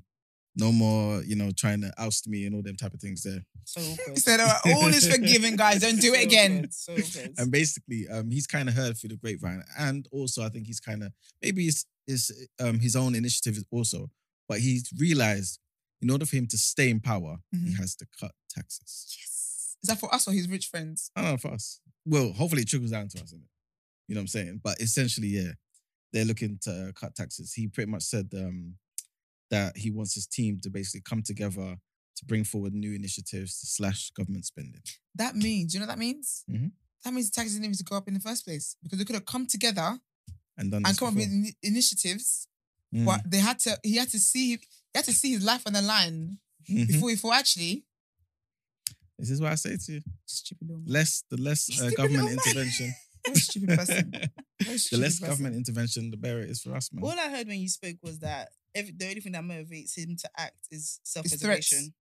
No 0.56 0.70
more, 0.72 1.20
you 1.24 1.34
know, 1.34 1.50
trying 1.50 1.80
to 1.82 1.92
oust 1.98 2.28
me 2.28 2.46
and 2.46 2.54
all 2.54 2.62
them 2.62 2.76
type 2.76 2.94
of 2.94 3.00
things 3.00 3.22
there. 3.24 3.44
So. 3.64 3.80
He 4.14 4.20
said, 4.20 4.38
all 4.40 4.86
is 4.86 5.04
forgiven, 5.10 5.56
guys. 5.56 5.80
Don't 5.80 6.00
do 6.00 6.14
So 6.14 6.20
it 6.20 6.22
again. 6.24 6.54
awkward, 6.58 6.72
So 6.74 6.92
awkward. 6.94 7.34
And 7.38 7.50
basically, 7.50 8.06
um, 8.08 8.30
he's 8.30 8.46
kind 8.46 8.68
of 8.68 8.74
heard 8.76 8.96
through 8.96 9.10
the 9.10 9.16
grapevine, 9.16 9.64
and 9.78 10.06
also 10.12 10.44
I 10.44 10.48
think 10.50 10.66
he's 10.66 10.80
kind 10.80 11.02
of 11.02 11.12
maybe 11.42 11.66
it's, 11.66 11.84
it's 12.06 12.30
um 12.60 12.78
his 12.80 12.94
own 12.96 13.14
initiative 13.16 13.58
also, 13.70 14.10
but 14.48 14.60
he's 14.60 14.90
realized 14.98 15.58
in 16.00 16.10
order 16.10 16.24
for 16.26 16.36
him 16.36 16.46
to 16.46 16.56
stay 16.58 16.88
in 16.90 17.00
power, 17.00 17.38
he 17.50 17.58
Mhm. 17.72 17.76
has 17.78 17.96
to 17.96 18.06
cut 18.20 18.32
taxes. 18.48 19.06
yes. 19.18 19.33
Is 19.84 19.88
that 19.88 20.00
for 20.00 20.12
us 20.14 20.26
or 20.26 20.32
his 20.32 20.48
rich 20.48 20.66
friends? 20.68 21.10
I 21.14 21.20
don't 21.22 21.30
know 21.32 21.36
for 21.36 21.52
us. 21.52 21.80
Well, 22.06 22.32
hopefully 22.32 22.62
it 22.62 22.68
trickles 22.68 22.90
down 22.90 23.08
to 23.08 23.22
us, 23.22 23.32
innit? 23.34 23.42
You 24.08 24.14
know 24.14 24.20
what 24.20 24.22
I'm 24.22 24.26
saying? 24.28 24.60
But 24.64 24.80
essentially, 24.80 25.28
yeah, 25.28 25.52
they're 26.12 26.24
looking 26.24 26.58
to 26.62 26.92
cut 26.94 27.14
taxes. 27.14 27.52
He 27.52 27.68
pretty 27.68 27.90
much 27.90 28.02
said 28.02 28.30
um, 28.36 28.76
that 29.50 29.76
he 29.76 29.90
wants 29.90 30.14
his 30.14 30.26
team 30.26 30.58
to 30.62 30.70
basically 30.70 31.02
come 31.02 31.22
together 31.22 31.76
to 32.16 32.24
bring 32.24 32.44
forward 32.44 32.72
new 32.74 32.92
initiatives 32.94 33.60
to 33.60 33.66
slash 33.66 34.10
government 34.12 34.44
spending. 34.46 34.80
That 35.14 35.36
means, 35.36 35.74
you 35.74 35.80
know 35.80 35.86
what 35.86 35.92
that 35.92 35.98
means? 35.98 36.44
Mhm. 36.50 36.72
That 37.04 37.12
means 37.12 37.30
the 37.30 37.34
taxes 37.34 37.54
didn't 37.56 37.68
need 37.72 37.76
to 37.78 37.84
go 37.84 37.96
up 37.96 38.08
in 38.08 38.14
the 38.14 38.20
first 38.20 38.44
place 38.46 38.76
because 38.82 38.98
they 38.98 39.04
could 39.04 39.14
have 39.16 39.26
come 39.26 39.46
together 39.46 39.98
And 40.56 40.70
done 40.70 40.82
and 40.86 40.96
come 40.96 41.08
up 41.08 41.14
with 41.14 41.28
before. 41.28 41.50
ini- 41.50 41.56
initiatives, 41.62 42.46
Mm. 42.94 43.04
but 43.04 43.28
they 43.30 43.38
had 43.40 43.58
to. 43.60 43.78
He 43.82 43.96
had 43.96 44.08
to 44.10 44.20
see. 44.20 44.50
He 44.52 44.58
had 44.94 45.04
to 45.06 45.12
see 45.12 45.32
his 45.32 45.42
life 45.44 45.62
on 45.66 45.72
the 45.74 45.82
line 45.82 46.38
Mhm. 46.70 46.86
before 46.86 47.10
he 47.10 47.16
thought 47.16 47.34
actually. 47.34 47.84
This 49.18 49.30
is 49.30 49.40
what 49.40 49.52
I 49.52 49.54
say 49.56 49.76
to 49.76 49.92
you. 49.92 50.00
Stupid 50.26 50.66
little 50.68 50.82
man. 50.82 50.92
Less 50.92 51.24
the 51.30 51.36
less 51.36 51.68
uh, 51.70 51.74
Stupid 51.74 51.96
government 51.96 52.24
little 52.24 52.36
man. 52.36 52.46
intervention. 52.46 52.94
What 53.26 53.36
a 53.36 53.40
stupid 53.40 53.68
person. 53.78 54.12
What 54.60 54.68
a 54.68 54.72
the 54.72 54.78
stupid 54.78 55.02
less 55.02 55.18
person. 55.20 55.28
government 55.28 55.56
intervention, 55.56 56.10
the 56.10 56.16
better 56.16 56.40
it 56.40 56.50
is 56.50 56.60
for 56.62 56.74
us, 56.74 56.90
man. 56.92 57.04
All 57.04 57.18
I 57.18 57.28
heard 57.30 57.48
when 57.48 57.58
you 57.60 57.68
spoke 57.68 57.96
was 58.02 58.18
that 58.20 58.48
every, 58.74 58.92
the 58.96 59.06
only 59.08 59.20
thing 59.20 59.32
that 59.32 59.42
motivates 59.44 59.96
him 59.96 60.16
to 60.16 60.30
act 60.36 60.56
is 60.70 61.00
self 61.04 61.26
It's 61.26 61.36
threats. 61.42 61.68
preservation. 61.70 61.94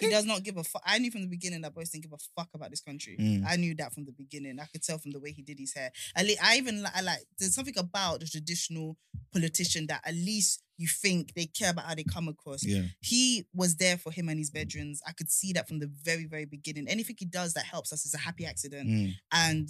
he 0.00 0.08
does 0.10 0.24
not 0.24 0.42
give 0.44 0.56
a 0.56 0.62
fuck. 0.62 0.82
I 0.86 0.98
knew 0.98 1.10
from 1.10 1.22
the 1.22 1.26
beginning 1.28 1.62
that 1.62 1.74
Boris 1.74 1.90
didn't 1.90 2.04
give 2.04 2.12
a 2.12 2.18
fuck 2.40 2.48
about 2.54 2.70
this 2.70 2.80
country. 2.80 3.16
Mm. 3.20 3.44
I 3.46 3.56
knew 3.56 3.74
that 3.76 3.92
from 3.92 4.04
the 4.04 4.12
beginning. 4.12 4.58
I 4.60 4.66
could 4.66 4.82
tell 4.84 4.98
from 4.98 5.10
the 5.10 5.18
way 5.20 5.32
he 5.32 5.42
did 5.42 5.58
his 5.58 5.74
hair. 5.74 5.90
I, 6.16 6.22
li- 6.22 6.38
I 6.42 6.56
even 6.58 6.82
li- 6.82 6.90
I 6.94 7.00
like 7.00 7.24
there's 7.38 7.54
something 7.54 7.76
about 7.76 8.20
the 8.20 8.26
traditional 8.26 8.96
politician 9.32 9.86
that 9.88 10.02
at 10.04 10.14
least 10.14 10.62
you 10.78 10.88
think 10.88 11.34
they 11.34 11.46
care 11.46 11.70
about 11.70 11.86
how 11.86 11.94
they 11.94 12.04
come 12.04 12.28
across. 12.28 12.64
Yeah. 12.64 12.82
He 13.00 13.46
was 13.54 13.76
there 13.76 13.96
for 13.96 14.12
him 14.12 14.28
and 14.28 14.38
his 14.38 14.50
veterans. 14.50 15.00
I 15.06 15.12
could 15.12 15.30
see 15.30 15.52
that 15.54 15.68
from 15.68 15.78
the 15.78 15.90
very 16.02 16.26
very 16.26 16.44
beginning. 16.44 16.88
Anything 16.88 17.16
he 17.18 17.26
does 17.26 17.54
that 17.54 17.64
helps 17.64 17.92
us 17.92 18.04
is 18.04 18.14
a 18.14 18.18
happy 18.18 18.46
accident. 18.46 18.88
Mm. 18.88 19.12
And 19.32 19.68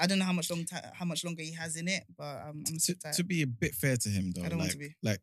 I 0.00 0.06
don't 0.06 0.18
know 0.18 0.24
how 0.24 0.32
much 0.32 0.50
long 0.50 0.64
how 0.92 1.04
much 1.04 1.24
longer 1.24 1.42
he 1.42 1.52
has 1.54 1.76
in 1.76 1.88
it, 1.88 2.04
but 2.16 2.36
um, 2.46 2.62
I'm 2.68 2.78
To, 2.78 2.94
to 3.14 3.24
be 3.24 3.42
a 3.42 3.46
bit 3.46 3.74
fair 3.74 3.96
to 3.96 4.08
him, 4.08 4.32
though, 4.34 4.44
I 4.44 4.48
don't 4.48 4.58
want 4.58 4.70
like, 4.70 4.72
to 4.72 4.78
be. 4.78 4.94
like 5.02 5.20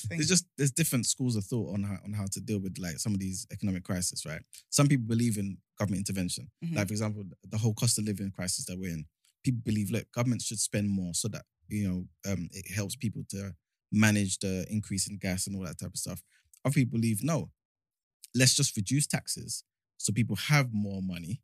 there's 0.08 0.28
just 0.28 0.46
there's 0.56 0.70
different 0.70 1.06
schools 1.06 1.36
of 1.36 1.44
thought 1.44 1.74
on 1.74 1.82
how 1.82 1.96
on 2.04 2.12
how 2.12 2.24
to 2.32 2.40
deal 2.40 2.60
with 2.60 2.78
like 2.78 2.98
some 2.98 3.12
of 3.12 3.20
these 3.20 3.46
economic 3.52 3.84
crises, 3.84 4.24
right? 4.26 4.40
Some 4.70 4.88
people 4.88 5.06
believe 5.06 5.36
in 5.36 5.58
government 5.78 6.00
intervention. 6.08 6.50
Mhm. 6.64 6.76
Like 6.76 6.86
for 6.88 6.94
example, 6.94 7.24
the 7.44 7.58
whole 7.58 7.74
cost 7.74 7.98
of 7.98 8.04
living 8.04 8.30
crisis 8.30 8.64
that 8.66 8.78
we're 8.78 8.92
in. 8.92 9.04
People 9.42 9.62
believe, 9.64 9.90
look, 9.90 10.04
government 10.12 10.42
should 10.42 10.58
spend 10.58 10.90
more 10.90 11.12
so 11.14 11.28
that 11.28 11.44
you 11.68 11.88
know 11.88 12.32
um, 12.32 12.48
it 12.52 12.72
helps 12.74 12.96
people 12.96 13.22
to 13.30 13.54
manage 13.92 14.38
the 14.38 14.66
increase 14.70 15.08
in 15.08 15.18
gas 15.18 15.46
and 15.46 15.56
all 15.56 15.64
that 15.64 15.78
type 15.78 15.90
of 15.90 15.98
stuff. 15.98 16.22
Other 16.64 16.74
people 16.74 16.98
believe, 16.98 17.22
no, 17.22 17.50
let's 18.34 18.54
just 18.54 18.76
reduce 18.76 19.06
taxes 19.06 19.64
so 19.98 20.12
people 20.12 20.36
have 20.36 20.72
more 20.72 21.02
money 21.02 21.42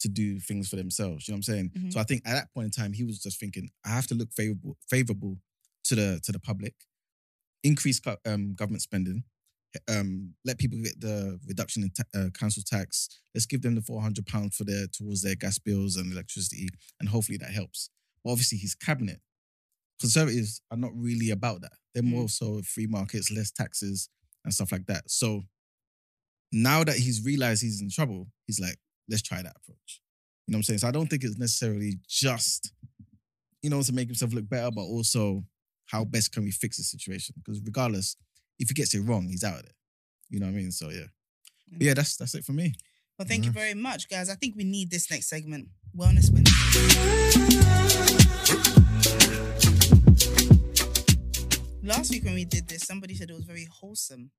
to 0.00 0.08
do 0.08 0.38
things 0.38 0.68
for 0.68 0.76
themselves. 0.76 1.26
You 1.26 1.32
know 1.32 1.36
what 1.36 1.48
I'm 1.48 1.54
saying? 1.54 1.70
Mhm. 1.70 1.92
So 1.92 2.00
I 2.00 2.04
think 2.04 2.22
at 2.24 2.32
that 2.34 2.52
point 2.52 2.66
in 2.66 2.70
time, 2.70 2.92
he 2.92 3.04
was 3.04 3.18
just 3.20 3.40
thinking, 3.40 3.70
I 3.84 3.90
have 3.90 4.06
to 4.08 4.14
look 4.14 4.32
favorable, 4.32 4.76
favorable 4.88 5.40
to 5.84 5.94
the 5.94 6.20
to 6.24 6.32
the 6.32 6.38
public, 6.38 6.74
increase 7.62 8.00
um, 8.24 8.54
government 8.54 8.82
spending, 8.82 9.24
um, 9.88 10.34
let 10.44 10.58
people 10.58 10.78
get 10.82 11.00
the 11.00 11.38
reduction 11.46 11.82
in 11.82 11.90
ta- 11.90 12.04
uh, 12.18 12.30
council 12.30 12.62
tax. 12.64 13.08
Let's 13.34 13.46
give 13.46 13.62
them 13.62 13.74
the 13.74 13.82
four 13.82 14.00
hundred 14.02 14.26
pounds 14.26 14.56
for 14.56 14.64
their 14.64 14.86
towards 14.86 15.22
their 15.22 15.34
gas 15.34 15.58
bills 15.58 15.96
and 15.96 16.12
electricity, 16.12 16.68
and 17.00 17.08
hopefully 17.08 17.38
that 17.38 17.50
helps. 17.50 17.90
But 18.24 18.30
obviously, 18.32 18.58
his 18.58 18.74
cabinet, 18.74 19.20
conservatives 20.00 20.60
are 20.70 20.76
not 20.76 20.92
really 20.94 21.30
about 21.30 21.60
that. 21.62 21.72
They're 21.94 22.02
Mm. 22.02 22.10
more 22.10 22.28
so 22.28 22.62
free 22.62 22.86
markets, 22.86 23.30
less 23.30 23.50
taxes, 23.50 24.08
and 24.44 24.52
stuff 24.54 24.72
like 24.72 24.86
that. 24.86 25.10
So 25.10 25.46
now 26.52 26.84
that 26.84 26.96
he's 26.96 27.24
realized 27.24 27.62
he's 27.62 27.80
in 27.80 27.90
trouble, 27.90 28.30
he's 28.46 28.60
like, 28.60 28.78
let's 29.08 29.22
try 29.22 29.42
that 29.42 29.56
approach. 29.56 30.00
You 30.46 30.52
know 30.52 30.56
what 30.56 30.60
I'm 30.60 30.62
saying? 30.64 30.78
So 30.78 30.88
I 30.88 30.92
don't 30.92 31.08
think 31.08 31.24
it's 31.24 31.36
necessarily 31.38 31.98
just, 32.08 32.72
you 33.62 33.68
know, 33.70 33.82
to 33.82 33.92
make 33.92 34.08
himself 34.08 34.32
look 34.32 34.48
better, 34.48 34.70
but 34.70 34.82
also 34.82 35.44
how 35.86 36.04
best 36.04 36.32
can 36.32 36.44
we 36.44 36.50
fix 36.50 36.76
the 36.78 36.82
situation? 36.84 37.34
Because 37.38 37.60
regardless, 37.62 38.16
if 38.58 38.68
he 38.68 38.74
gets 38.74 38.94
it 38.94 39.00
wrong, 39.00 39.28
he's 39.28 39.44
out 39.44 39.56
of 39.58 39.62
there. 39.64 39.74
You 40.30 40.40
know 40.40 40.46
what 40.46 40.52
I 40.52 40.56
mean? 40.56 40.72
So 40.72 40.90
yeah. 40.90 41.06
But 41.70 41.82
yeah, 41.82 41.94
that's 41.94 42.16
that's 42.16 42.34
it 42.34 42.44
for 42.44 42.52
me. 42.52 42.74
Well, 43.18 43.26
thank 43.28 43.44
you 43.44 43.50
very 43.50 43.74
much, 43.74 44.08
guys. 44.08 44.30
I 44.30 44.36
think 44.36 44.54
we 44.56 44.64
need 44.64 44.90
this 44.90 45.10
next 45.10 45.28
segment. 45.28 45.68
Wellness 45.96 46.30
Wednesday. 46.32 46.58
Last 51.88 52.10
week 52.10 52.24
when 52.24 52.34
we 52.34 52.44
did 52.44 52.68
this, 52.68 52.82
somebody 52.82 53.14
said 53.14 53.30
it 53.30 53.34
was 53.34 53.44
very 53.44 53.66
wholesome. 53.70 54.30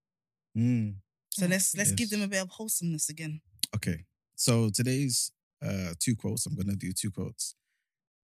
Mm, 0.56 0.96
So 1.32 1.48
let's 1.48 1.76
let's 1.76 1.92
give 1.94 2.10
them 2.10 2.22
a 2.22 2.28
bit 2.28 2.42
of 2.44 2.50
wholesomeness 2.50 3.10
again. 3.10 3.42
okay. 3.76 4.06
So 4.36 4.70
today's 4.70 5.32
uh 5.66 5.94
two 6.00 6.16
quotes, 6.16 6.46
I'm 6.46 6.56
gonna 6.56 6.76
do 6.76 6.92
two 6.94 7.12
quotes. 7.12 7.56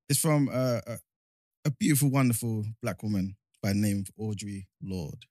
It's 0.09 0.19
from 0.19 0.47
uh, 0.49 0.81
a, 0.85 0.97
a 1.65 1.71
beautiful, 1.71 2.11
wonderful 2.11 2.65
black 2.81 3.01
woman 3.01 3.35
by 3.63 3.69
the 3.69 3.79
name 3.79 4.03
of 4.07 4.23
Audre 4.23 4.67
Lorde. 4.81 5.25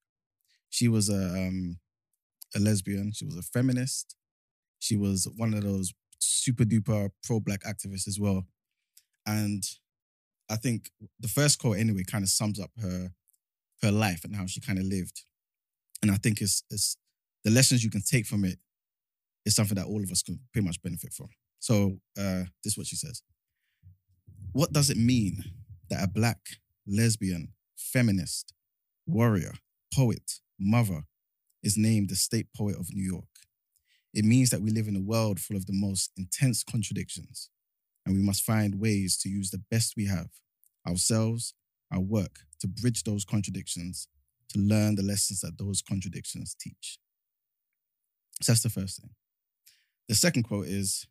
She 0.70 0.88
was 0.88 1.08
a 1.08 1.28
um, 1.46 1.78
a 2.56 2.58
lesbian. 2.58 3.12
She 3.12 3.24
was 3.24 3.36
a 3.36 3.42
feminist. 3.42 4.16
She 4.80 4.96
was 4.96 5.28
one 5.36 5.54
of 5.54 5.62
those 5.62 5.94
super 6.18 6.64
duper 6.64 7.10
pro 7.22 7.38
black 7.40 7.62
activists 7.62 8.08
as 8.08 8.18
well. 8.18 8.46
And 9.24 9.62
I 10.50 10.56
think 10.56 10.90
the 11.20 11.28
first 11.28 11.58
quote 11.60 11.78
anyway 11.78 12.02
kind 12.04 12.24
of 12.24 12.28
sums 12.28 12.58
up 12.60 12.70
her 12.82 13.12
her 13.82 13.90
life 13.90 14.24
and 14.24 14.34
how 14.34 14.46
she 14.46 14.60
kind 14.60 14.78
of 14.78 14.84
lived. 14.84 15.22
And 16.02 16.10
I 16.10 16.16
think 16.16 16.40
it's 16.40 16.64
it's 16.70 16.96
the 17.44 17.50
lessons 17.50 17.84
you 17.84 17.90
can 17.90 18.02
take 18.02 18.26
from 18.26 18.44
it 18.44 18.58
is 19.44 19.54
something 19.54 19.76
that 19.76 19.86
all 19.86 20.02
of 20.02 20.10
us 20.10 20.22
can 20.22 20.40
pretty 20.52 20.66
much 20.66 20.82
benefit 20.82 21.12
from. 21.12 21.28
So 21.58 21.98
uh, 22.18 22.44
this 22.62 22.72
is 22.72 22.78
what 22.78 22.86
she 22.86 22.96
says. 22.96 23.22
What 24.52 24.72
does 24.72 24.90
it 24.90 24.96
mean 24.96 25.44
that 25.90 26.02
a 26.02 26.08
black 26.08 26.38
lesbian, 26.86 27.52
feminist, 27.76 28.52
warrior, 29.06 29.52
poet, 29.94 30.40
mother 30.58 31.04
is 31.62 31.76
named 31.76 32.08
the 32.08 32.16
state 32.16 32.46
poet 32.56 32.76
of 32.76 32.92
New 32.92 33.04
York? 33.04 33.24
It 34.12 34.24
means 34.24 34.50
that 34.50 34.60
we 34.60 34.70
live 34.70 34.86
in 34.86 34.96
a 34.96 35.00
world 35.00 35.40
full 35.40 35.56
of 35.56 35.66
the 35.66 35.72
most 35.72 36.12
intense 36.16 36.62
contradictions, 36.62 37.50
and 38.06 38.14
we 38.14 38.22
must 38.22 38.44
find 38.44 38.80
ways 38.80 39.18
to 39.18 39.28
use 39.28 39.50
the 39.50 39.62
best 39.70 39.94
we 39.96 40.06
have, 40.06 40.28
ourselves, 40.86 41.54
our 41.94 42.00
work, 42.00 42.40
to 42.60 42.66
bridge 42.66 43.04
those 43.04 43.24
contradictions, 43.24 44.08
to 44.50 44.58
learn 44.58 44.96
the 44.96 45.02
lessons 45.02 45.40
that 45.40 45.58
those 45.58 45.80
contradictions 45.82 46.54
teach. 46.58 46.98
So 48.42 48.52
that's 48.52 48.62
the 48.62 48.70
first 48.70 49.00
thing. 49.00 49.10
The 50.08 50.14
second 50.14 50.42
quote 50.42 50.66
is 50.66 51.06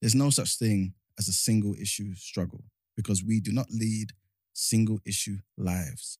There's 0.00 0.14
no 0.14 0.30
such 0.30 0.56
thing 0.56 0.94
as 1.18 1.28
a 1.28 1.32
single 1.32 1.74
issue 1.80 2.14
struggle 2.14 2.64
because 2.96 3.24
we 3.24 3.40
do 3.40 3.52
not 3.52 3.70
lead 3.70 4.12
single 4.52 5.00
issue 5.06 5.38
lives. 5.56 6.18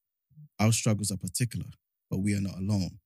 Our 0.61 0.73
struggles 0.73 1.11
are 1.11 1.17
particular, 1.17 1.67
but 2.11 2.19
we 2.19 2.35
are 2.35 2.41
not 2.41 2.59
alone. 2.59 2.99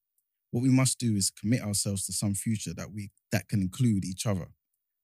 What 0.51 0.63
we 0.63 0.69
must 0.69 0.99
do 0.99 1.17
is 1.17 1.31
commit 1.31 1.63
ourselves 1.63 2.05
to 2.07 2.13
some 2.13 2.35
future 2.35 2.75
that 2.75 2.93
we 2.93 3.11
that 3.31 3.49
can 3.49 3.63
include 3.63 4.05
each 4.05 4.27
other 4.27 4.49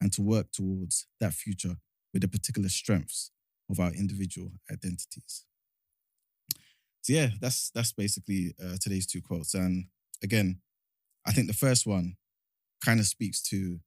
and 0.00 0.12
to 0.12 0.22
work 0.22 0.52
towards 0.52 1.06
that 1.20 1.32
future 1.32 1.76
with 2.12 2.22
the 2.22 2.28
particular 2.28 2.68
strengths 2.68 3.30
of 3.70 3.80
our 3.80 3.92
individual 3.92 4.50
identities. 4.70 5.44
So 7.02 7.12
yeah, 7.12 7.30
that's 7.40 7.70
that's 7.74 7.92
basically 7.92 8.54
uh, 8.62 8.76
today's 8.80 9.06
two 9.06 9.22
quotes. 9.22 9.54
And 9.54 9.86
again, 10.22 10.60
I 11.26 11.32
think 11.32 11.46
the 11.46 11.54
first 11.54 11.86
one 11.86 12.16
kind 12.84 13.00
of 13.00 13.06
speaks 13.06 13.42
to, 13.42 13.80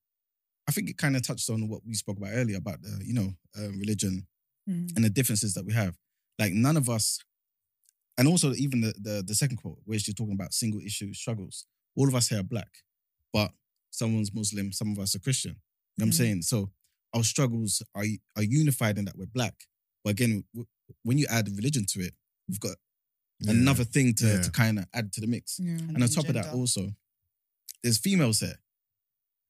I 0.68 0.72
think 0.72 0.90
it 0.90 0.98
kind 0.98 1.16
of 1.16 1.26
touched 1.26 1.50
on 1.50 1.70
what 1.70 1.82
we 1.86 1.94
spoke 1.94 2.18
about 2.18 2.32
earlier 2.34 2.58
about 2.58 2.82
the, 2.82 3.02
you 3.04 3.14
know, 3.14 3.34
uh, 3.58 3.70
religion 3.72 4.28
Mm. 4.70 4.96
and 4.96 5.04
the 5.04 5.10
differences 5.10 5.56
that 5.56 5.66
we 5.66 5.74
have. 5.74 5.98
Like 6.38 6.54
none 6.54 6.78
of 6.78 6.88
us, 6.88 7.18
and 8.16 8.28
also 8.28 8.54
even 8.54 8.82
the 8.82 8.94
the, 9.02 9.24
the 9.26 9.34
second 9.34 9.58
quote 9.58 9.80
where 9.86 9.98
she's 9.98 10.14
talking 10.14 10.36
about 10.36 10.54
single 10.54 10.80
issue 10.82 11.14
struggles. 11.14 11.66
All 11.96 12.08
of 12.08 12.14
us 12.14 12.28
here 12.30 12.40
are 12.42 12.44
black, 12.44 12.70
but 13.34 13.52
someone's 13.90 14.32
Muslim, 14.34 14.72
some 14.72 14.92
of 14.92 15.00
us 15.00 15.16
are 15.16 15.20
Christian. 15.20 15.52
You 15.52 15.58
know 15.98 16.04
what 16.04 16.06
I'm 16.06 16.12
saying? 16.14 16.42
So 16.44 16.70
our 17.14 17.24
struggles 17.24 17.82
are 17.96 18.06
are 18.36 18.44
unified 18.44 19.00
in 19.00 19.06
that 19.06 19.18
we're 19.18 19.26
black. 19.26 19.66
But 20.04 20.12
again, 20.12 20.44
w- 20.54 20.68
when 21.04 21.18
you 21.18 21.26
add 21.30 21.48
religion 21.56 21.86
to 21.88 22.02
it, 22.02 22.14
we've 22.48 22.60
got 22.60 22.78
Yeah. 23.40 23.52
another 23.52 23.84
thing 23.84 24.14
to, 24.16 24.28
Yeah. 24.28 24.42
to 24.42 24.52
kind 24.52 24.80
of 24.80 24.86
add 24.94 25.12
to 25.14 25.22
the 25.22 25.28
mix. 25.28 25.60
Yeah. 25.60 25.72
And 25.78 26.02
on 26.04 26.10
top 26.10 26.28
of 26.28 26.34
that, 26.36 26.48
also, 26.54 26.96
there's 27.84 27.98
females 27.98 28.40
here. 28.40 28.60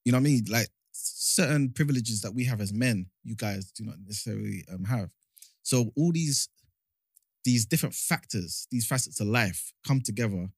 You 0.06 0.11
know 0.11 0.18
what 0.18 0.22
I 0.28 0.32
mean? 0.32 0.45
Like 0.49 0.69
certain 0.91 1.69
privileges 1.72 2.22
that 2.22 2.34
we 2.34 2.45
have 2.45 2.61
as 2.61 2.73
men, 2.73 3.10
you 3.23 3.36
guys 3.36 3.72
do 3.72 3.84
not 3.86 3.99
necessarily 3.99 4.65
um, 4.69 4.84
have. 4.86 5.10
So 5.64 5.91
all 5.95 6.11
these 6.11 6.49
these 7.44 7.65
different 7.65 7.95
factors, 7.95 8.68
these 8.69 8.86
facets 8.86 9.19
of 9.19 9.28
life 9.28 9.73
come 9.88 9.99
together, 10.02 10.52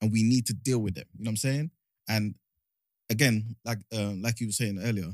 and 0.00 0.12
we 0.12 0.22
need 0.22 0.44
to 0.46 0.52
deal 0.52 0.78
with 0.78 0.94
them. 0.94 1.06
You 1.16 1.24
know 1.24 1.28
what 1.30 1.32
I'm 1.32 1.36
saying? 1.36 1.70
And 2.06 2.34
again, 3.10 3.56
like 3.64 3.78
uh, 3.92 4.12
like 4.12 4.40
you 4.40 4.46
were 4.48 4.52
saying 4.52 4.78
earlier, 4.82 5.12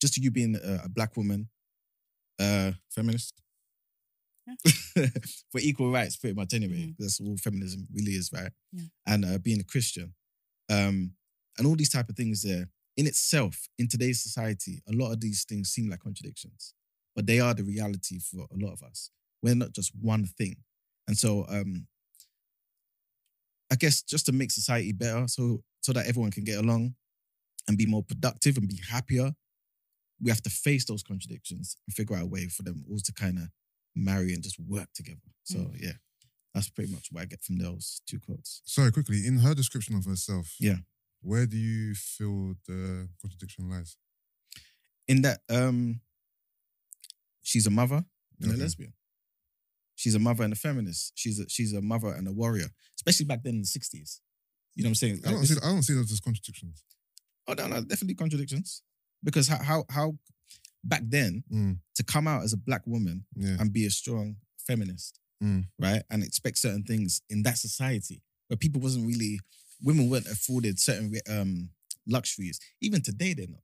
just 0.00 0.16
you 0.18 0.30
being 0.30 0.54
a, 0.56 0.82
a 0.84 0.88
black 0.88 1.16
woman, 1.16 1.48
uh, 2.38 2.72
feminist. 2.90 3.34
for 5.50 5.60
equal 5.60 5.90
rights, 5.90 6.16
pretty 6.16 6.34
much 6.34 6.54
anyway. 6.54 6.86
Mhm. 6.86 6.94
That's 6.98 7.20
all 7.20 7.36
feminism 7.36 7.86
really 7.92 8.12
is, 8.12 8.30
right? 8.32 8.50
Yeah. 8.72 8.84
And 9.06 9.24
uh, 9.24 9.38
being 9.38 9.60
a 9.60 9.64
Christian, 9.64 10.14
um, 10.70 11.12
and 11.58 11.66
all 11.66 11.76
these 11.76 11.90
type 11.90 12.08
of 12.08 12.16
things 12.16 12.42
there 12.42 12.68
in 12.96 13.06
itself 13.06 13.68
in 13.78 13.88
today's 13.88 14.22
society, 14.22 14.82
a 14.88 14.92
lot 14.92 15.12
of 15.12 15.20
these 15.20 15.44
things 15.44 15.70
seem 15.70 15.90
like 15.90 16.00
contradictions, 16.00 16.74
but 17.14 17.26
they 17.26 17.40
are 17.40 17.52
the 17.52 17.62
reality 17.64 18.18
for 18.18 18.46
a 18.50 18.56
lot 18.64 18.72
of 18.72 18.82
us. 18.82 19.10
We're 19.42 19.54
not 19.54 19.72
just 19.72 19.92
one 20.00 20.24
thing, 20.24 20.56
and 21.06 21.16
so 21.16 21.44
um, 21.48 21.86
I 23.70 23.76
guess 23.76 24.02
just 24.02 24.26
to 24.26 24.32
make 24.32 24.50
society 24.50 24.92
better, 24.92 25.28
so 25.28 25.62
so 25.80 25.92
that 25.92 26.06
everyone 26.06 26.30
can 26.30 26.44
get 26.44 26.58
along 26.58 26.94
and 27.68 27.76
be 27.76 27.86
more 27.86 28.02
productive 28.02 28.56
and 28.56 28.68
be 28.68 28.80
happier, 28.90 29.32
we 30.20 30.30
have 30.30 30.42
to 30.42 30.50
face 30.50 30.84
those 30.84 31.02
contradictions 31.02 31.76
and 31.86 31.94
figure 31.94 32.16
out 32.16 32.22
a 32.22 32.26
way 32.26 32.48
for 32.48 32.62
them 32.62 32.84
all 32.90 32.98
to 32.98 33.12
kind 33.12 33.38
of 33.38 33.48
marry 33.94 34.32
and 34.34 34.42
just 34.42 34.58
work 34.58 34.88
together. 34.94 35.20
So 35.44 35.58
Mm. 35.58 35.80
yeah, 35.80 35.92
that's 36.54 36.68
pretty 36.70 36.92
much 36.92 37.08
what 37.12 37.22
I 37.22 37.24
get 37.26 37.42
from 37.42 37.58
those 37.58 38.00
two 38.06 38.18
quotes. 38.20 38.62
Sorry, 38.64 38.90
quickly, 38.92 39.26
in 39.26 39.38
her 39.38 39.54
description 39.54 39.94
of 39.96 40.04
herself, 40.04 40.54
Yeah. 40.58 40.78
Where 41.20 41.46
do 41.46 41.56
you 41.56 41.94
feel 41.96 42.54
the 42.66 43.08
contradiction 43.20 43.68
lies? 43.68 43.96
In 45.08 45.22
that, 45.22 45.40
um, 45.48 46.00
she's 47.42 47.66
a 47.66 47.70
mother 47.70 48.04
and 48.40 48.50
Okay. 48.52 48.54
a 48.60 48.62
lesbian. 48.62 48.92
She's 49.96 50.14
a 50.14 50.20
mother 50.20 50.44
and 50.44 50.52
a 50.52 50.56
feminist. 50.56 51.12
She's 51.16 51.40
a 51.40 51.48
she's 51.48 51.72
a 51.72 51.82
mother 51.82 52.12
and 52.12 52.28
a 52.28 52.32
warrior, 52.32 52.70
especially 52.96 53.26
back 53.26 53.42
then 53.42 53.54
in 53.56 53.60
the 53.62 53.66
sixties. 53.66 54.20
You 54.76 54.84
know 54.84 54.88
what 54.88 54.90
I'm 54.90 54.94
saying? 54.94 55.18
I 55.24 55.30
don't 55.30 55.38
Like, 55.40 55.48
see. 55.48 55.54
this- 55.54 55.62
I 55.64 55.66
don't 55.72 55.82
see 55.82 55.94
those 55.94 56.12
as 56.12 56.20
contradictions. 56.20 56.84
oh 57.48 57.54
no, 57.54 57.66
no, 57.66 57.80
definitely 57.82 58.14
contradictions. 58.14 58.82
Because 59.22 59.48
how 59.48 59.62
how 59.62 59.84
how 59.90 60.18
back 60.84 61.02
then 61.06 61.42
Mm, 61.52 61.78
to 61.96 62.02
come 62.04 62.28
out 62.28 62.42
as 62.44 62.52
a 62.52 62.56
black 62.56 62.86
woman 62.86 63.24
yeah. 63.34 63.56
and 63.58 63.72
be 63.72 63.84
a 63.86 63.90
strong 63.90 64.36
feminist, 64.66 65.18
Mm. 65.42 65.66
right? 65.78 66.02
And 66.10 66.22
expect 66.22 66.58
certain 66.58 66.84
things 66.84 67.20
in 67.28 67.42
that 67.42 67.58
society 67.58 68.22
where 68.48 68.56
people 68.56 68.80
wasn't 68.80 69.06
really, 69.06 69.40
women 69.82 70.08
weren't 70.08 70.26
afforded 70.26 70.78
certain 70.78 71.12
um, 71.28 71.70
luxuries. 72.06 72.58
Even 72.80 73.02
today, 73.02 73.34
they're 73.34 73.48
not. 73.48 73.62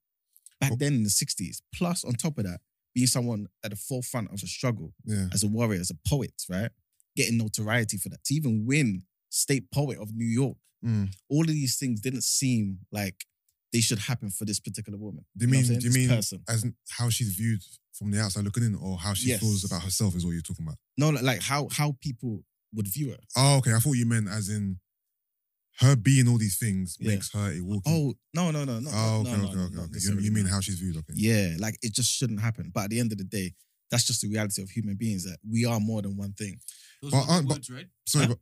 Back 0.61 0.71
Well- 0.71 0.77
then 0.79 0.95
in 0.95 1.03
the 1.05 1.11
60s, 1.11 1.63
plus 1.73 2.05
on 2.05 2.15
top 2.15 2.37
of 2.39 2.45
that, 2.45 2.61
being 2.95 3.07
someone 3.07 3.49
at 3.65 3.71
the 3.71 3.77
forefront 3.77 4.31
of 4.31 4.43
a 4.43 4.47
struggle 4.47 4.95
Yeah. 5.05 5.29
as 5.33 5.43
a 5.43 5.49
warrior, 5.49 5.81
as 5.81 5.91
a 5.91 5.95
poet, 6.09 6.45
right? 6.49 6.71
Getting 7.17 7.39
notoriety 7.39 7.97
for 7.97 8.09
that, 8.11 8.25
to 8.25 8.35
even 8.35 8.67
win 8.67 9.05
state 9.31 9.71
poet 9.71 9.99
of 9.99 10.15
New 10.15 10.27
York. 10.27 10.59
Mm. 10.85 11.13
All 11.29 11.43
of 11.43 11.49
these 11.55 11.77
things 11.77 12.01
didn't 12.01 12.23
seem 12.25 12.81
like 12.93 13.25
they 13.75 13.81
should 13.81 13.99
happen 13.99 14.31
for 14.31 14.45
this 14.45 14.61
particular 14.61 14.97
woman. 14.99 15.25
Do 15.37 15.45
you 15.47 15.51
mean? 15.51 15.65
I'm 15.71 15.79
Do 15.81 15.87
you 15.89 15.93
mean 15.93 16.09
person? 16.09 16.43
as 16.49 16.63
in 16.63 16.75
how 16.89 17.11
she's 17.11 17.35
viewed 17.35 17.61
from 17.93 18.13
the 18.13 18.21
outside 18.21 18.45
looking 18.45 18.63
in, 18.65 18.77
or 18.77 18.97
how 18.97 19.15
she 19.15 19.29
Yes. 19.31 19.41
feels 19.41 19.65
about 19.65 19.83
herself? 19.83 20.15
Is 20.15 20.25
what 20.25 20.31
you're 20.33 20.43
talking 20.43 20.65
about? 20.65 20.79
No, 20.97 21.11
like 21.11 21.43
how 21.43 21.69
how 21.73 21.97
people 22.01 22.45
would 22.73 22.87
view 22.89 23.11
her. 23.11 23.19
Oh, 23.37 23.57
okay. 23.59 23.75
I 23.75 23.81
thought 23.81 23.95
you 23.95 24.07
meant 24.07 24.29
as 24.29 24.49
in 24.49 24.79
her 25.81 25.97
being 25.97 26.29
all 26.29 26.39
these 26.39 26.57
things 26.57 26.97
Yeah. 27.01 27.09
makes 27.15 27.33
her 27.33 27.53
a 27.53 27.61
walking. 27.61 27.83
Oh 27.93 28.15
no 28.33 28.53
no 28.53 28.65
no 28.65 28.79
no. 28.79 28.91
Oh, 28.93 29.23
no, 29.25 29.31
okay, 29.33 29.41
no, 29.43 29.45
okay, 29.49 29.55
no, 29.57 29.63
okay, 29.65 29.75
not 29.75 29.85
okay. 29.87 29.99
You, 30.01 30.19
you 30.21 30.31
mean 30.31 30.47
how 30.47 30.61
she's 30.61 30.79
viewed? 30.79 30.97
Okay. 30.99 31.15
Yeah, 31.17 31.57
like 31.59 31.77
it 31.83 31.93
just 31.93 32.13
shouldn't 32.13 32.41
happen. 32.41 32.71
But 32.73 32.85
at 32.85 32.91
the 32.91 33.01
end 33.01 33.11
of 33.13 33.19
the 33.19 33.25
day, 33.25 33.55
that's 33.91 34.05
just 34.07 34.21
the 34.23 34.29
reality 34.29 34.63
of 34.63 34.71
human 34.71 34.95
beings 34.97 35.25
that 35.25 35.39
we 35.49 35.65
are 35.65 35.81
more 35.81 36.01
than 36.03 36.17
one 36.17 36.33
thing. 36.35 36.61
Those 37.03 37.11
But 37.11 37.17
were 37.19 37.25
her 37.25 37.31
aren't- 37.33 37.49
but- 37.49 37.55
words, 37.57 37.71
right? 37.71 37.87
Sorry, 38.07 38.27
but 38.29 38.39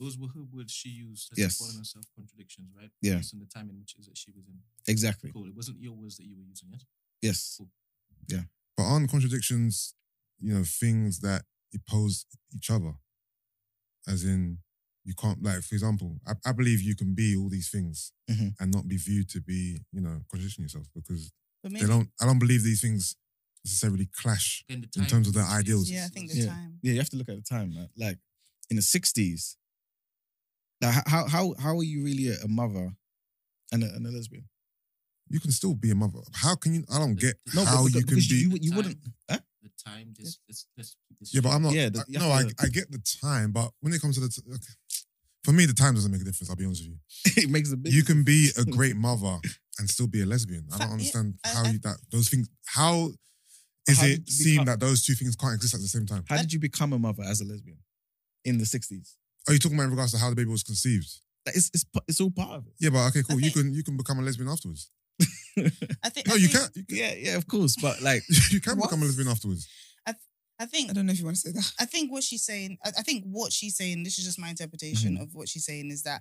those 0.00 0.16
were 0.18 0.28
her 0.28 0.42
words 0.50 0.72
she 0.72 0.88
used 0.88 1.28
to 1.28 1.40
yes. 1.40 1.58
support 1.58 1.76
herself 1.76 2.06
contradictions, 2.16 2.70
right? 2.74 2.88
Yeah. 3.02 3.16
Based 3.16 3.34
on 3.34 3.40
the 3.40 3.46
time 3.46 3.68
in 3.68 3.78
which 3.78 3.94
is 3.98 4.06
that 4.06 4.16
she 4.16 4.30
was 4.34 4.46
in. 4.48 4.54
Exactly. 4.88 5.30
Cool. 5.30 5.46
It 5.46 5.54
wasn't 5.54 5.80
your 5.80 5.92
words 5.92 6.16
that 6.16 6.24
you 6.24 6.34
were 6.34 6.42
using, 6.48 6.68
yes? 6.72 6.84
Yes. 7.20 7.54
Cool. 7.58 7.68
Yeah. 8.28 8.44
But 8.76 8.84
aren't 8.84 9.10
contradictions, 9.10 9.94
you 10.40 10.54
know, 10.54 10.64
things 10.64 11.20
that 11.20 11.42
oppose 11.74 12.24
each 12.56 12.70
other? 12.70 12.94
As 14.08 14.24
in, 14.24 14.58
you 15.04 15.14
can't, 15.14 15.42
like, 15.42 15.60
for 15.62 15.74
example, 15.74 16.16
I, 16.26 16.32
I 16.46 16.52
believe 16.52 16.80
you 16.80 16.96
can 16.96 17.14
be 17.14 17.36
all 17.36 17.50
these 17.50 17.68
things 17.68 18.12
mm-hmm. 18.30 18.48
and 18.58 18.72
not 18.72 18.88
be 18.88 18.96
viewed 18.96 19.28
to 19.30 19.40
be, 19.42 19.80
you 19.92 20.00
know, 20.00 20.20
contradicting 20.30 20.64
yourself 20.64 20.86
because 20.94 21.30
maybe, 21.62 21.80
they 21.80 21.86
don't, 21.86 22.08
I 22.20 22.24
don't 22.24 22.38
believe 22.38 22.62
these 22.62 22.80
things 22.80 23.16
necessarily 23.66 24.08
clash 24.16 24.64
in, 24.70 24.88
in 24.96 25.04
terms 25.04 25.28
of 25.28 25.34
their 25.34 25.44
ideals. 25.44 25.90
Yeah, 25.90 26.06
I 26.06 26.08
think 26.08 26.30
the 26.30 26.38
yeah. 26.38 26.46
time. 26.46 26.78
Yeah, 26.80 26.92
you 26.92 26.98
have 26.98 27.10
to 27.10 27.16
look 27.16 27.28
at 27.28 27.36
the 27.36 27.42
time. 27.42 27.74
Like, 27.98 28.16
in 28.70 28.76
the 28.76 28.82
60s, 28.82 29.56
now, 30.80 30.92
how 31.06 31.28
how 31.28 31.54
how 31.58 31.76
are 31.76 31.84
you 31.84 32.02
really 32.02 32.28
a 32.32 32.48
mother 32.48 32.92
and 33.72 33.84
a, 33.84 33.86
and 33.86 34.06
a 34.06 34.10
lesbian? 34.10 34.44
You 35.28 35.38
can 35.38 35.52
still 35.52 35.74
be 35.74 35.90
a 35.90 35.94
mother. 35.94 36.20
How 36.34 36.56
can 36.56 36.74
you? 36.74 36.84
I 36.92 36.98
don't 36.98 37.14
get 37.14 37.36
no, 37.54 37.64
how 37.64 37.86
because, 37.86 37.94
you 37.94 38.04
can 38.04 38.16
be. 38.16 38.58
You, 38.58 38.58
you 38.60 38.76
wouldn't. 38.76 38.98
Huh? 39.30 39.38
The 39.62 39.70
time. 39.84 40.14
This, 40.18 40.38
this, 40.48 40.66
this, 40.76 40.96
this 41.20 41.34
yeah, 41.34 41.40
but 41.42 41.50
I'm 41.50 41.62
not. 41.62 41.72
Yeah, 41.72 41.90
the, 41.90 42.00
I, 42.00 42.04
no, 42.08 42.30
I, 42.30 42.44
I 42.58 42.66
get 42.66 42.90
the 42.90 43.00
time, 43.22 43.52
but 43.52 43.70
when 43.80 43.92
it 43.92 44.00
comes 44.00 44.16
to 44.16 44.22
the, 44.22 44.28
t- 44.28 44.42
okay. 44.48 44.58
for 45.44 45.52
me, 45.52 45.66
the 45.66 45.74
time 45.74 45.94
doesn't 45.94 46.10
make 46.10 46.22
a 46.22 46.24
difference. 46.24 46.50
I'll 46.50 46.56
be 46.56 46.64
honest 46.64 46.82
with 46.82 46.98
you. 47.36 47.42
it 47.44 47.50
makes 47.50 47.70
a 47.72 47.76
big. 47.76 47.92
You 47.92 48.02
can 48.02 48.24
be 48.24 48.48
a 48.58 48.64
great 48.64 48.96
mother 49.08 49.38
and 49.78 49.88
still 49.88 50.08
be 50.08 50.22
a 50.22 50.26
lesbian. 50.26 50.66
I 50.74 50.78
don't 50.78 50.92
understand 50.92 51.34
yeah, 51.44 51.52
how 51.52 51.64
I, 51.64 51.68
you 51.68 51.78
that 51.80 51.96
those 52.10 52.28
things. 52.28 52.48
How 52.66 53.10
is 53.86 54.00
how 54.00 54.06
it 54.06 54.28
seem 54.28 54.54
become, 54.54 54.64
that 54.66 54.80
those 54.80 55.04
two 55.04 55.14
things 55.14 55.36
can't 55.36 55.54
exist 55.54 55.74
at 55.74 55.80
the 55.80 55.88
same 55.88 56.06
time? 56.06 56.24
How 56.28 56.38
did 56.38 56.52
you 56.52 56.58
become 56.58 56.92
a 56.92 56.98
mother 56.98 57.22
as 57.22 57.40
a 57.40 57.44
lesbian 57.44 57.78
in 58.44 58.58
the 58.58 58.66
sixties? 58.66 59.16
Are 59.48 59.52
you 59.52 59.58
talking 59.58 59.76
about 59.76 59.84
in 59.84 59.90
regards 59.90 60.12
to 60.12 60.18
how 60.18 60.30
the 60.30 60.36
baby 60.36 60.50
was 60.50 60.62
conceived? 60.62 61.08
Like, 61.46 61.56
it's, 61.56 61.70
it's 61.72 61.84
it's 62.06 62.20
all 62.20 62.30
part 62.30 62.50
of 62.52 62.66
it. 62.66 62.72
Yeah, 62.80 62.90
but 62.90 63.06
okay, 63.08 63.22
cool. 63.22 63.36
I 63.36 63.40
you 63.40 63.50
think- 63.50 63.66
can 63.66 63.74
you 63.74 63.82
can 63.82 63.96
become 63.96 64.18
a 64.18 64.22
lesbian 64.22 64.48
afterwards. 64.48 64.90
I 65.58 66.08
think. 66.10 66.26
No, 66.28 66.34
I 66.34 66.36
you 66.36 66.48
think, 66.48 66.52
can't. 66.52 66.76
You 66.76 66.84
can, 66.84 66.96
Yeah, 66.96 67.14
yeah, 67.18 67.36
of 67.36 67.46
course. 67.46 67.76
But 67.80 68.00
like, 68.02 68.22
you 68.50 68.60
can 68.60 68.76
become 68.76 68.98
a 68.98 69.02
What? 69.02 69.06
lesbian 69.06 69.28
afterwards. 69.28 69.66
I 70.62 70.66
think 70.66 70.90
I 70.90 70.92
don't 70.92 71.06
know 71.06 71.12
if 71.12 71.18
you 71.18 71.24
want 71.24 71.36
to 71.38 71.40
say 71.40 71.52
that. 71.52 71.72
I 71.80 71.86
think 71.86 72.12
what 72.12 72.22
she's 72.22 72.44
saying, 72.44 72.76
I, 72.84 72.90
I 72.98 73.02
think 73.02 73.24
what 73.24 73.50
she's 73.50 73.78
saying, 73.78 74.02
this 74.02 74.18
is 74.18 74.26
just 74.26 74.38
my 74.38 74.50
interpretation 74.50 75.14
Mm-hmm. 75.14 75.22
of 75.22 75.34
what 75.34 75.48
she's 75.48 75.64
saying, 75.64 75.90
is 75.90 76.02
that 76.02 76.20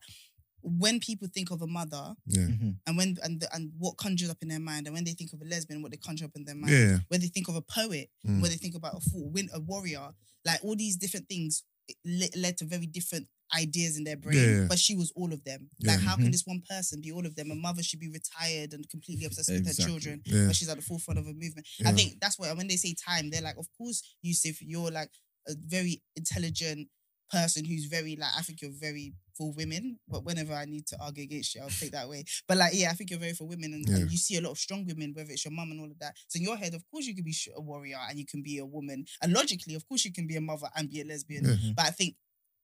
when 0.62 1.02
people 1.02 1.28
think 1.34 1.52
of 1.52 1.62
a 1.62 1.68
mother 1.68 2.14
Yeah, 2.26 2.44
mhm. 2.48 2.76
and 2.88 2.96
when 2.98 3.18
and 3.22 3.42
the, 3.42 3.54
and 3.54 3.74
what 3.78 3.98
conjures 3.98 4.30
up 4.30 4.38
in 4.42 4.48
their 4.48 4.60
mind, 4.62 4.88
and 4.88 4.94
when 4.96 5.04
they 5.04 5.12
think 5.12 5.34
of 5.34 5.42
a 5.42 5.46
lesbian, 5.46 5.82
what 5.82 5.92
they 5.92 5.98
conjure 5.98 6.24
up 6.24 6.32
in 6.38 6.46
their 6.46 6.56
mind, 6.56 6.72
yeah. 6.72 6.98
when 7.10 7.20
they 7.20 7.28
think 7.28 7.50
of 7.50 7.56
a 7.58 7.62
poet, 7.62 8.10
Mm. 8.26 8.42
when 8.42 8.50
they 8.50 8.56
think 8.56 8.76
about 8.76 8.96
a 8.96 9.02
fool, 9.10 9.30
win, 9.30 9.50
a 9.54 9.60
warrior, 9.60 10.08
like 10.46 10.60
all 10.64 10.76
these 10.78 10.96
different 10.96 11.28
things 11.28 11.64
it 12.04 12.36
led 12.36 12.58
to 12.58 12.66
very 12.66 12.86
different 12.86 13.28
ideas 13.56 13.98
in 13.98 14.04
their 14.04 14.16
brain. 14.18 14.38
Yeah. 14.62 14.66
But 14.70 14.78
she 14.78 14.96
was 14.96 15.12
all 15.16 15.34
of 15.34 15.44
them. 15.44 15.70
Yeah. 15.80 15.94
Like, 15.94 16.02
how 16.02 16.16
can 16.16 16.28
Mhm. 16.28 16.32
this 16.32 16.46
one 16.46 16.62
person 16.70 17.02
be 17.02 17.12
all 17.12 17.26
of 17.26 17.36
them? 17.36 17.50
A 17.50 17.56
mother 17.56 17.82
should 17.82 18.00
be 18.00 18.10
retired 18.10 18.74
and 18.74 18.88
completely 18.90 19.26
obsessed 19.26 19.50
with 19.52 19.66
her 19.66 19.74
children, 19.74 20.22
Yeah. 20.26 20.48
but 20.48 20.56
she's 20.56 20.70
at 20.70 20.78
the 20.78 20.84
forefront 20.84 21.20
of 21.20 21.26
a 21.26 21.34
movement. 21.34 21.68
I 21.84 21.92
think 21.92 22.20
that's 22.22 22.38
why 22.38 22.52
when 22.54 22.68
they 22.68 22.78
say 22.78 22.94
time, 22.94 23.30
they're 23.32 23.42
like, 23.42 23.58
of 23.58 23.68
course, 23.76 24.04
Yusuf, 24.22 24.62
you're 24.62 24.92
like 24.92 25.10
a 25.48 25.56
very 25.56 26.04
intelligent 26.16 26.90
person 27.32 27.66
who's 27.66 27.86
very 27.86 28.16
like, 28.16 28.32
I 28.38 28.42
think 28.42 28.62
you're 28.62 28.72
very 28.72 29.14
for 29.36 29.52
women. 29.54 30.00
But 30.08 30.26
whenever 30.26 30.54
I 30.54 30.66
need 30.66 30.86
to 30.88 30.98
argue 31.02 31.24
against 31.24 31.56
you, 31.56 31.62
I'll 31.62 31.70
take 31.70 31.92
that 31.92 32.10
way. 32.10 32.26
But 32.48 32.58
like, 32.58 32.74
yeah, 32.74 32.90
I 32.92 32.94
think 32.94 33.10
you're 33.10 33.20
very 33.20 33.34
for 33.34 33.48
women, 33.48 33.74
and, 33.74 33.88
and 33.90 34.12
you 34.12 34.18
see 34.18 34.38
a 34.38 34.42
lot 34.42 34.52
of 34.52 34.58
strong 34.58 34.86
women, 34.86 35.14
whether 35.16 35.32
it's 35.32 35.46
your 35.46 35.54
mum 35.54 35.72
and 35.72 35.80
all 35.80 35.92
of 35.92 36.00
that. 36.00 36.16
So 36.28 36.38
in 36.38 36.44
your 36.44 36.58
head, 36.58 36.74
of 36.74 36.84
course, 36.92 37.06
you 37.06 37.16
can 37.16 37.24
be 37.24 37.36
a 37.56 37.62
warrior 37.62 37.98
and 38.10 38.20
you 38.20 38.26
can 38.26 38.42
be 38.44 38.58
a 38.60 38.66
woman, 38.66 39.06
and 39.22 39.32
logically, 39.34 39.76
of 39.76 39.88
course, 39.88 40.04
you 40.06 40.12
can 40.12 40.28
be 40.28 40.36
a 40.36 40.42
mother 40.42 40.68
and 40.76 40.90
be 40.90 41.02
a 41.02 41.06
lesbian. 41.06 41.46
Yeah. 41.46 41.56
But 41.76 41.86
I 41.86 41.92
think. 41.92 42.16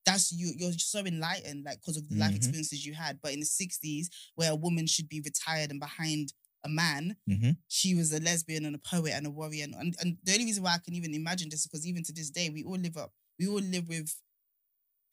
That's 0.05 0.31
you. 0.31 0.53
You're 0.55 0.71
so 0.73 0.99
enlightened, 0.99 1.63
like 1.65 1.79
because 1.81 1.97
of 1.97 2.07
the 2.07 2.15
life 2.15 2.33
Mhm. 2.33 2.35
experiences 2.35 2.85
you 2.85 2.93
had. 2.93 3.19
But 3.23 3.33
in 3.33 3.39
the 3.39 3.45
'60s, 3.47 4.07
where 4.35 4.51
a 4.51 4.55
woman 4.55 4.85
should 4.85 5.09
be 5.09 5.19
retired 5.19 5.71
and 5.71 5.79
behind 5.79 6.31
a 6.63 6.69
man, 6.69 7.17
Mhm. 7.27 7.57
she 7.69 7.95
was 7.95 8.13
a 8.13 8.19
lesbian 8.19 8.65
and 8.65 8.75
a 8.75 8.77
poet 8.77 9.13
and 9.13 9.25
a 9.25 9.31
warrior. 9.31 9.63
And, 9.63 9.73
and, 9.73 9.95
and 9.99 10.17
the 10.23 10.33
only 10.33 10.45
reason 10.45 10.61
why 10.61 10.75
I 10.75 10.77
can 10.77 10.93
even 10.93 11.15
imagine 11.15 11.49
this 11.49 11.61
is 11.61 11.65
because 11.65 11.87
even 11.87 12.03
to 12.03 12.13
this 12.13 12.29
day, 12.29 12.51
we 12.51 12.63
all 12.63 12.77
live 12.77 12.97
up, 12.97 13.13
we 13.39 13.47
all 13.47 13.55
live 13.59 13.87
with 13.89 14.13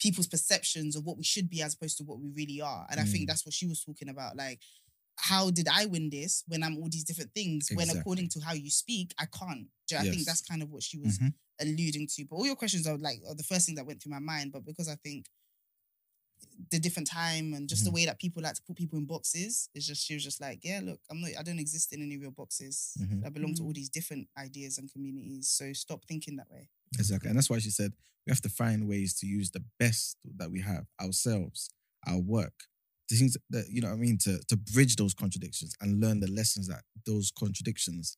people's 0.02 0.26
perceptions 0.26 0.96
of 0.96 1.04
what 1.06 1.16
we 1.16 1.22
should 1.32 1.48
be 1.48 1.62
as 1.62 1.74
opposed 1.74 1.96
to 1.98 2.04
what 2.04 2.18
we 2.20 2.28
really 2.40 2.60
are. 2.60 2.84
And 2.90 2.98
I 2.98 3.04
think 3.04 3.24
Mm. 3.24 3.26
that's 3.28 3.44
what 3.46 3.54
she 3.54 3.66
was 3.66 3.80
talking 3.84 4.08
about. 4.08 4.36
Like, 4.36 4.60
how 5.16 5.50
did 5.50 5.68
I 5.68 5.86
win 5.86 6.10
this 6.10 6.42
when 6.48 6.62
I'm 6.64 6.76
all 6.78 6.88
these 6.88 7.04
different 7.04 7.32
things? 7.34 7.68
When 7.72 7.88
according 7.90 8.28
to 8.30 8.40
how 8.40 8.54
you 8.54 8.70
speak, 8.70 9.14
I 9.18 9.26
can't. 9.26 9.68
Do 9.86 9.94
you- 9.94 10.00
I 10.00 10.04
think 10.10 10.24
that's 10.26 10.40
kind 10.40 10.62
of 10.62 10.70
what 10.70 10.82
she 10.82 10.98
was 10.98 11.18
Mhm. 11.18 11.32
alluding 11.60 12.06
to. 12.14 12.24
But 12.26 12.36
all 12.36 12.46
your 12.46 12.56
questions 12.56 12.86
are 12.88 12.98
like 12.98 13.20
are 13.28 13.34
the 13.36 13.44
first 13.52 13.64
thing 13.66 13.76
that 13.76 13.86
went 13.86 14.02
through 14.02 14.10
my 14.18 14.18
mind. 14.32 14.50
But 14.52 14.64
because 14.64 14.88
I 14.88 14.96
think 14.96 15.26
the 16.70 16.80
different 16.80 17.08
time 17.08 17.54
and 17.54 17.68
just 17.68 17.84
the 17.84 17.90
Mhm. 17.90 17.94
way 17.94 18.04
that 18.06 18.18
people 18.18 18.42
like 18.42 18.54
to 18.56 18.62
put 18.62 18.76
people 18.76 18.98
in 18.98 19.04
boxes, 19.04 19.68
it's 19.74 19.86
just 19.86 20.04
she 20.04 20.14
was 20.14 20.24
just 20.24 20.40
like, 20.40 20.58
yeah, 20.64 20.80
look, 20.82 21.00
I'm 21.10 21.20
not, 21.20 21.30
I 21.38 21.42
don't 21.42 21.58
exist 21.60 21.92
in 21.92 22.02
any 22.02 22.16
real 22.16 22.30
boxes. 22.32 22.96
Mhm. 22.98 23.24
I 23.24 23.28
belong 23.30 23.54
to 23.54 23.62
Mm. 23.62 23.66
all 23.66 23.72
these 23.72 23.88
different 23.88 24.28
ideas 24.36 24.78
and 24.78 24.90
communities. 24.92 25.48
So 25.48 25.72
stop 25.72 26.04
thinking 26.06 26.36
that 26.36 26.50
way. 26.50 26.68
Exactly. 26.98 27.28
And 27.28 27.36
that's 27.36 27.51
why 27.51 27.59
she 27.59 27.70
said 27.70 27.93
we 28.27 28.31
have 28.31 28.40
to 28.43 28.48
find 28.48 28.89
ways 28.89 29.14
to 29.20 29.27
use 29.27 29.51
the 29.51 29.62
best 29.78 30.16
that 30.36 30.51
we 30.51 30.60
have, 30.60 30.86
ourselves, 31.01 31.70
our 32.06 32.19
work, 32.19 32.52
the 33.09 33.16
things 33.16 33.36
that, 33.51 33.66
you 33.69 33.81
know 33.81 33.89
what 33.89 33.94
I 33.94 33.98
mean, 33.98 34.19
to, 34.19 34.39
to 34.48 34.56
bridge 34.56 34.97
those 34.97 35.14
contradictions 35.14 35.74
and 35.81 36.01
learn 36.01 36.20
the 36.20 36.31
lessons 36.31 36.69
that 36.69 36.82
those 37.06 37.32
contradictions 37.36 38.16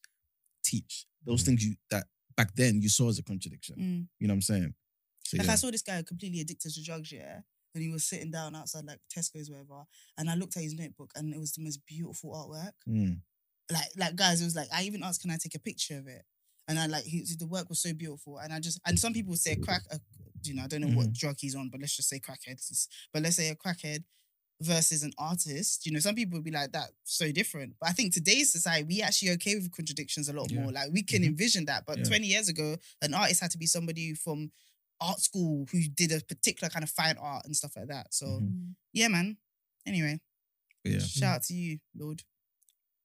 teach. 0.65 1.07
Those 1.25 1.43
Mm. 1.43 1.47
things 1.47 1.65
you 1.65 1.75
that 1.91 2.05
back 2.37 2.55
then 2.55 2.83
you 2.83 2.89
saw 2.89 3.09
as 3.09 3.19
a 3.19 3.23
contradiction. 3.23 4.09
You 4.19 4.27
know 4.29 4.33
what 4.33 4.37
I'm 4.37 4.43
saying? 4.43 4.75
So, 5.25 5.39
Like 5.39 5.47
yeah. 5.47 5.53
I 5.53 5.57
saw 5.57 5.71
this 5.71 5.83
guy 5.83 6.03
completely 6.03 6.41
addicted 6.41 6.73
to 6.75 6.83
drugs, 6.83 7.11
yeah. 7.13 7.41
And 7.75 7.83
he 7.83 7.89
was 7.89 8.05
sitting 8.05 8.31
down 8.31 8.55
outside 8.55 8.85
like 8.85 9.01
Tesco's, 9.13 9.51
wherever. 9.51 9.85
And 10.19 10.29
I 10.31 10.35
looked 10.35 10.57
at 10.57 10.63
his 10.63 10.75
notebook 10.75 11.11
and 11.17 11.33
it 11.35 11.41
was 11.41 11.53
the 11.53 11.63
most 11.63 11.81
beautiful 11.87 12.33
artwork. 12.33 12.73
Mm. 12.89 13.21
Like, 13.73 13.89
like 13.97 14.17
guys, 14.17 14.43
it 14.43 14.45
was 14.45 14.55
like 14.55 14.69
I 14.73 14.83
even 14.83 15.03
asked, 15.03 15.23
can 15.23 15.31
I 15.31 15.39
take 15.43 15.55
a 15.55 15.59
picture 15.59 15.97
of 15.99 16.07
it? 16.07 16.25
And 16.69 16.79
I 16.79 16.87
like 16.87 17.05
he, 17.05 17.25
the 17.39 17.47
work 17.47 17.69
was 17.69 17.81
so 17.81 17.93
beautiful. 17.93 18.39
And 18.39 18.53
I 18.53 18.61
just 18.61 18.81
and 18.87 18.99
some 18.99 19.13
people 19.13 19.31
would 19.31 19.41
say 19.41 19.57
crack, 19.57 19.83
a, 19.91 20.01
you 20.43 20.55
know, 20.55 20.63
I 20.65 20.67
don't 20.67 20.81
know 20.81 20.89
what 20.89 21.13
drug 21.13 21.37
he's 21.39 21.55
on, 21.55 21.69
but 21.71 21.81
let's 21.81 21.97
just 21.97 22.09
say 22.09 22.19
crackhead. 22.21 22.59
But 23.13 23.23
let's 23.23 23.37
say 23.37 23.49
a 23.51 23.55
crackhead 23.55 24.05
versus 24.61 25.03
an 25.03 25.13
artist. 25.19 25.85
You 25.85 25.93
know, 25.93 25.99
some 25.99 26.15
people 26.15 26.39
would 26.39 26.45
be 26.45 26.51
like 26.51 26.73
that 26.73 26.91
so 27.03 27.31
different. 27.33 27.75
But 27.81 27.91
I 27.91 27.93
think 27.93 28.15
today's 28.15 28.53
society, 28.53 28.85
we 28.85 29.03
actually 29.03 29.33
okay 29.33 29.57
with 29.57 29.71
contradictions 29.73 30.29
a 30.29 30.33
lot 30.33 30.51
Yeah. 30.51 30.61
more. 30.61 30.73
Like 30.73 30.91
we 30.93 31.03
can 31.03 31.23
Mhm. 31.23 31.27
envision 31.27 31.65
that. 31.67 31.85
But 31.87 31.99
Yeah. 31.99 32.05
20 32.05 32.27
years 32.29 32.49
ago, 32.49 32.77
an 33.03 33.15
artist 33.15 33.41
had 33.41 33.51
to 33.51 33.59
be 33.59 33.67
somebody 33.67 34.15
from 34.15 34.53
art 35.01 35.21
school 35.21 35.67
who 35.71 35.83
did 35.89 36.13
a 36.13 36.21
particular 36.21 36.71
kind 36.71 36.83
of 36.85 36.91
fine 36.91 37.17
art 37.19 37.45
and 37.45 37.55
stuff 37.57 37.77
like 37.77 37.89
that. 37.89 38.15
So 38.15 38.41
Mhm. 38.41 38.75
yeah, 38.93 39.09
man. 39.09 39.37
Anyway, 39.85 40.21
yeah, 40.85 40.99
shout 41.01 41.37
out 41.37 41.43
to 41.45 41.55
you, 41.55 41.81
Lorde. 41.95 42.23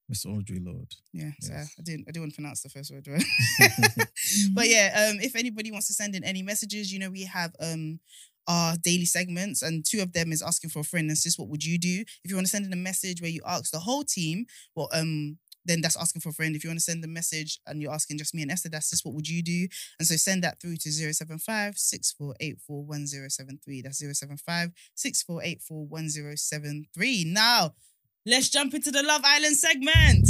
Miss 0.10 0.26
Audre 0.26 0.65
Lorde. 0.65 0.95
Yeah, 1.14 1.31
so 1.40 1.53
I 1.53 1.81
didn't 1.84 2.06
I 2.07 2.11
didn't 2.11 2.23
want 2.23 2.31
to 2.34 2.36
pronounce 2.36 2.61
the 2.64 2.69
first 2.69 2.91
word 2.91 3.07
right. 3.07 3.23
but 4.53 4.68
yeah, 4.68 5.07
um, 5.10 5.22
if 5.22 5.36
anybody 5.36 5.72
wants 5.72 5.88
to 5.88 5.94
send 5.94 6.15
in 6.15 6.23
any 6.23 6.41
messages, 6.41 6.91
you 6.91 6.99
know, 6.99 7.11
we 7.11 7.23
have 7.23 7.56
um 7.61 7.99
our 8.48 8.76
daily 8.77 9.06
segments, 9.06 9.61
and 9.61 9.86
two 9.86 10.02
of 10.02 10.11
them 10.14 10.31
is 10.31 10.41
asking 10.41 10.72
for 10.72 10.80
a 10.80 10.84
friend 10.84 11.07
and 11.07 11.18
sis, 11.18 11.38
what 11.38 11.49
would 11.49 11.64
you 11.64 11.77
do? 11.77 12.03
If 12.23 12.31
you 12.31 12.36
want 12.36 12.48
to 12.48 12.52
send 12.52 12.65
in 12.65 12.73
a 12.73 12.76
message 12.76 13.22
where 13.22 13.30
you 13.30 13.41
ask 13.45 13.72
the 13.72 13.80
whole 13.80 14.03
team, 14.03 14.48
well, 14.76 14.90
um, 14.91 15.38
then 15.65 15.81
that's 15.81 15.98
asking 15.98 16.22
for 16.22 16.30
a 16.30 16.34
friend. 16.34 16.56
If 16.56 16.64
you 16.64 16.72
want 16.72 16.80
to 16.80 16.84
send 16.84 17.03
a 17.03 17.07
message 17.07 17.60
and 17.68 17.80
you're 17.80 17.94
asking 17.94 18.18
just 18.18 18.34
me 18.34 18.41
and 18.41 18.49
Esther, 18.49 18.69
that's 18.69 18.90
just 18.90 19.06
what 19.06 19.14
would 19.14 19.27
you 19.27 19.44
do? 19.44 19.68
And 19.99 20.07
so 20.07 20.15
send 20.15 20.44
that 20.44 20.60
through 20.60 20.77
to 20.77 20.91
075 20.91 21.77
6484 21.77 22.86
1073. 22.86 23.81
That's 23.84 23.99
075 23.99 24.72
6484 24.95 25.86
1073. 25.86 27.23
Now, 27.27 27.76
let's 28.30 28.49
jump 28.49 28.73
into 28.73 28.91
the 28.91 29.01
Love 29.03 29.22
Island 29.23 29.56
segment. 29.57 30.30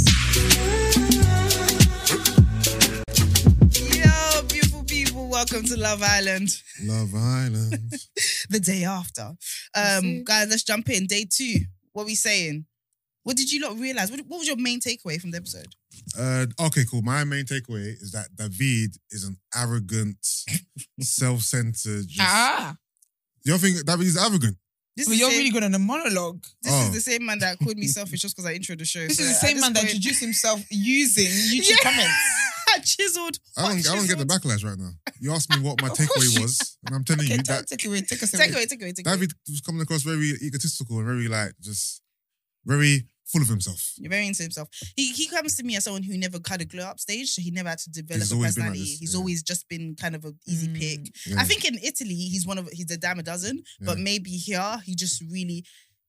Yo, 3.94 4.42
beautiful 4.48 4.84
people, 4.84 5.28
welcome 5.28 5.64
to 5.64 5.76
Love 5.76 6.02
Island. 6.02 6.48
Love 6.82 7.14
Island. 7.14 7.92
The 8.50 8.58
day 8.58 8.82
after. 8.82 9.30
Um, 9.76 10.24
guys, 10.24 10.48
let's 10.50 10.64
jump 10.64 10.88
in. 10.90 11.06
Day 11.06 11.24
two. 11.30 11.60
What 11.92 12.02
are 12.02 12.06
we 12.06 12.16
saying? 12.16 12.64
What 13.22 13.36
did 13.36 13.52
you 13.52 13.60
not 13.60 13.78
realize? 13.78 14.10
What, 14.10 14.18
what 14.26 14.38
was 14.38 14.48
your 14.48 14.56
main 14.56 14.80
takeaway 14.80 15.20
from 15.20 15.30
the 15.30 15.36
episode? 15.36 15.68
Uh, 16.18 16.46
okay, 16.66 16.82
cool. 16.90 17.02
My 17.02 17.22
main 17.22 17.44
takeaway 17.44 17.92
is 18.02 18.10
that 18.10 18.34
David 18.34 18.96
is 19.10 19.22
an 19.22 19.36
arrogant, 19.56 20.18
self-centered. 21.00 22.08
Just, 22.08 22.20
Ah, 22.20 22.74
You 23.44 23.52
don't 23.52 23.60
think 23.60 23.84
David 23.86 24.06
is 24.08 24.16
arrogant? 24.16 24.56
This 25.00 25.08
but 25.08 25.14
is 25.14 25.20
you're 25.20 25.30
same, 25.30 25.38
really 25.38 25.50
good 25.50 25.64
on 25.64 25.74
a 25.74 25.78
monologue. 25.78 26.44
This 26.62 26.72
Oh. 26.72 26.86
is 26.86 26.92
the 26.92 27.00
same 27.10 27.24
man 27.26 27.38
that 27.40 27.58
called 27.58 27.76
me 27.76 27.86
selfish 27.98 28.20
just 28.20 28.36
because 28.36 28.46
I 28.46 28.56
introed 28.58 28.78
the 28.78 28.84
show. 28.84 29.00
This 29.06 29.16
So 29.16 29.24
is 29.24 29.28
the 29.30 29.46
same 29.46 29.56
this 29.56 29.62
man 29.64 29.72
that 29.74 29.84
introduced 29.84 30.20
himself 30.20 30.60
using 30.70 31.24
YouTube 31.54 31.70
Yeah. 31.70 31.76
comments. 31.82 32.14
chiseled. 32.84 33.36
I 33.56 33.62
don't, 33.68 33.88
I 33.90 33.96
don't 33.96 34.06
get 34.06 34.18
the 34.18 34.24
backlash 34.24 34.64
right 34.64 34.78
now. 34.78 34.90
You 35.20 35.32
asked 35.32 35.50
me 35.50 35.60
what 35.60 35.82
my 35.82 35.88
takeaway 35.88 36.40
was, 36.40 36.78
and 36.86 36.94
I'm 36.94 37.04
telling 37.04 37.26
Okay, 37.26 37.36
you 37.36 37.42
tell- 37.42 37.56
that 37.58 37.66
take 37.68 37.84
away, 37.84 38.00
take 38.02 38.22
us 38.22 38.32
away. 38.32 38.44
Take 38.46 38.54
away, 38.54 38.66
take 38.66 38.80
away, 38.82 38.92
take 38.92 39.06
away. 39.06 39.16
David 39.16 39.32
was 39.48 39.60
coming 39.60 39.80
across 39.82 40.02
very 40.02 40.32
egotistical 40.42 40.98
and 40.98 41.06
very 41.06 41.26
like 41.28 41.52
just 41.60 42.00
very 42.64 43.06
full 43.32 43.42
of 43.42 43.48
himself. 43.48 43.92
You're 43.96 44.10
very 44.10 44.26
into 44.26 44.42
himself. 44.42 44.68
He 44.96 45.12
he 45.12 45.26
comes 45.28 45.56
to 45.56 45.62
me 45.62 45.76
as 45.76 45.84
someone 45.84 46.02
who 46.02 46.16
never 46.18 46.38
had 46.48 46.60
a 46.60 46.64
glow 46.64 46.84
up 46.84 46.98
stage, 47.00 47.30
so 47.30 47.42
he 47.42 47.50
never 47.50 47.68
had 47.68 47.78
to 47.78 47.90
develop 47.90 48.20
He's 48.22 48.32
a 48.32 48.34
always 48.34 48.54
been 48.54 48.64
like 48.64 48.72
personality. 48.72 48.90
this, 48.92 49.00
he's 49.00 49.12
yeah. 49.14 49.18
always 49.18 49.42
just 49.42 49.68
been 49.68 49.94
kind 49.94 50.14
of 50.14 50.24
an 50.24 50.38
easy 50.46 50.68
Mm. 50.68 50.78
pick. 50.78 51.00
Yeah. 51.26 51.36
I 51.40 51.44
think 51.44 51.64
in 51.64 51.78
Italy 51.82 52.14
he's 52.14 52.46
one 52.46 52.58
of 52.58 52.68
he's 52.72 52.90
a 52.90 52.96
dime 52.96 53.18
a 53.18 53.22
dozen, 53.22 53.62
but 53.80 53.98
maybe 53.98 54.30
here 54.30 54.78
he 54.84 54.94
just 54.94 55.22
really 55.30 55.64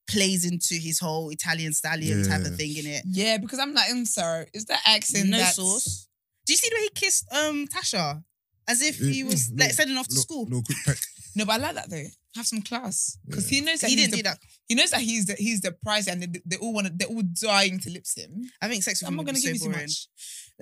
plays 0.08 0.44
into 0.44 0.74
his 0.74 0.98
whole 0.98 1.30
Italian 1.30 1.72
stallion 1.72 2.24
type 2.28 2.40
of 2.44 2.56
thing 2.56 2.76
in 2.76 2.86
it. 2.86 3.04
Yeah, 3.06 3.38
because 3.38 3.58
I'm 3.60 3.72
like, 3.72 3.88
I'm 3.90 4.04
sorry. 4.04 4.46
Is 4.52 4.64
that 4.66 4.80
accent 4.86 5.28
no 5.28 5.36
that's- 5.38 5.56
sauce. 5.56 6.08
Do 6.44 6.52
you 6.52 6.56
see 6.56 6.68
the 6.70 6.74
way 6.76 6.82
he 6.82 6.90
kissed 6.90 7.24
um 7.32 7.66
Tasha? 7.68 8.22
As 8.68 8.80
if 8.82 8.96
he 8.98 9.24
was 9.24 9.50
mm, 9.50 9.60
like 9.60 9.72
sending 9.72 9.96
off 9.96 10.06
to 10.08 10.14
Little, 10.14 10.22
school. 10.22 10.44
little 10.44 10.62
quick 10.62 10.78
peck. 10.86 10.98
No, 11.34 11.44
but 11.44 11.54
I 11.54 11.56
like 11.58 11.74
that 11.76 11.90
though. 11.90 12.04
Have 12.34 12.46
some 12.46 12.62
class 12.62 13.18
because 13.26 13.50
Yeah. 13.52 13.58
he 13.58 13.64
knows 13.64 13.80
that 13.80 13.90
He 13.90 13.96
he's 13.96 14.04
didn't 14.06 14.10
the, 14.12 14.16
do 14.18 14.22
that. 14.24 14.38
He 14.66 14.74
knows 14.74 14.90
that 14.90 15.00
he's 15.02 15.26
the 15.26 15.34
he's 15.34 15.60
the 15.60 15.72
prize, 15.72 16.06
and 16.08 16.22
they, 16.22 16.40
they 16.46 16.56
all 16.56 16.72
want. 16.72 16.98
They're 16.98 17.08
all 17.08 17.22
dying 17.22 17.78
to 17.80 17.90
lips 17.90 18.16
him. 18.16 18.50
I 18.62 18.68
think 18.68 18.82
sex 18.82 19.02
with 19.02 19.08
I'm 19.10 19.16
not 19.16 19.26
gonna 19.26 19.36
be 19.36 19.42
give 19.42 19.54
you 19.54 19.58
too 19.60 19.64
boring. 19.66 19.80
much. 19.82 20.08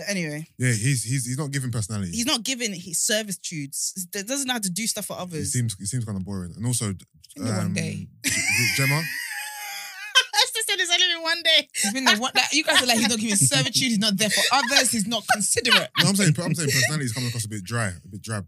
Anyway, 0.09 0.49
Yeah, 0.59 0.71
he's 0.73 1.05
he's 1.05 1.27
he's 1.27 1.39
not 1.39 1.51
giving 1.53 1.71
personality. 1.71 2.11
he's 2.13 2.27
not 2.27 2.43
giving 2.43 2.73
his 2.75 2.99
service 2.99 3.39
tudes. 3.39 4.07
He 4.13 4.23
doesn't 4.23 4.47
know 4.49 4.55
how 4.55 4.59
to 4.59 4.71
do 4.71 4.87
stuff 4.87 5.07
for 5.07 5.17
He 5.17 5.23
others. 5.23 5.53
seems 5.53 5.77
he 5.79 5.87
seems 5.87 6.05
kind 6.05 6.17
of 6.19 6.25
boring. 6.25 6.55
And 6.57 6.67
also, 6.67 6.87
been 7.37 7.45
there 7.45 7.57
one 7.57 7.67
um, 7.67 7.75
day. 7.75 8.09
is 8.25 8.33
it 8.35 8.77
Gemma. 8.77 9.03
Said 10.69 10.79
it's 10.79 10.91
only 10.93 11.07
been 11.15 11.23
one 11.23 11.43
day. 11.43 11.69
He's 11.75 11.93
been 11.93 12.05
the 12.05 12.17
one 12.19 12.31
that 12.35 12.53
you 12.53 12.63
guys 12.63 12.81
are 12.83 12.87
like. 12.87 12.99
He's 12.99 13.09
not 13.09 13.19
giving 13.19 13.35
servitude. 13.35 13.75
He's 13.89 13.99
not 13.99 14.17
there 14.17 14.31
for 14.31 14.43
others. 14.53 14.91
He's 14.93 15.07
not 15.07 15.25
considerate. 15.33 15.89
No, 16.03 16.09
I'm 16.11 16.15
saying 16.15 16.35
I'm 16.39 16.55
saying 16.55 16.69
personality 16.71 17.05
is 17.07 17.13
coming 17.13 17.29
across 17.29 17.45
a 17.45 17.49
bit 17.49 17.65
dry, 17.65 17.89
a 17.89 18.09
bit 18.09 18.23
drab. 18.23 18.47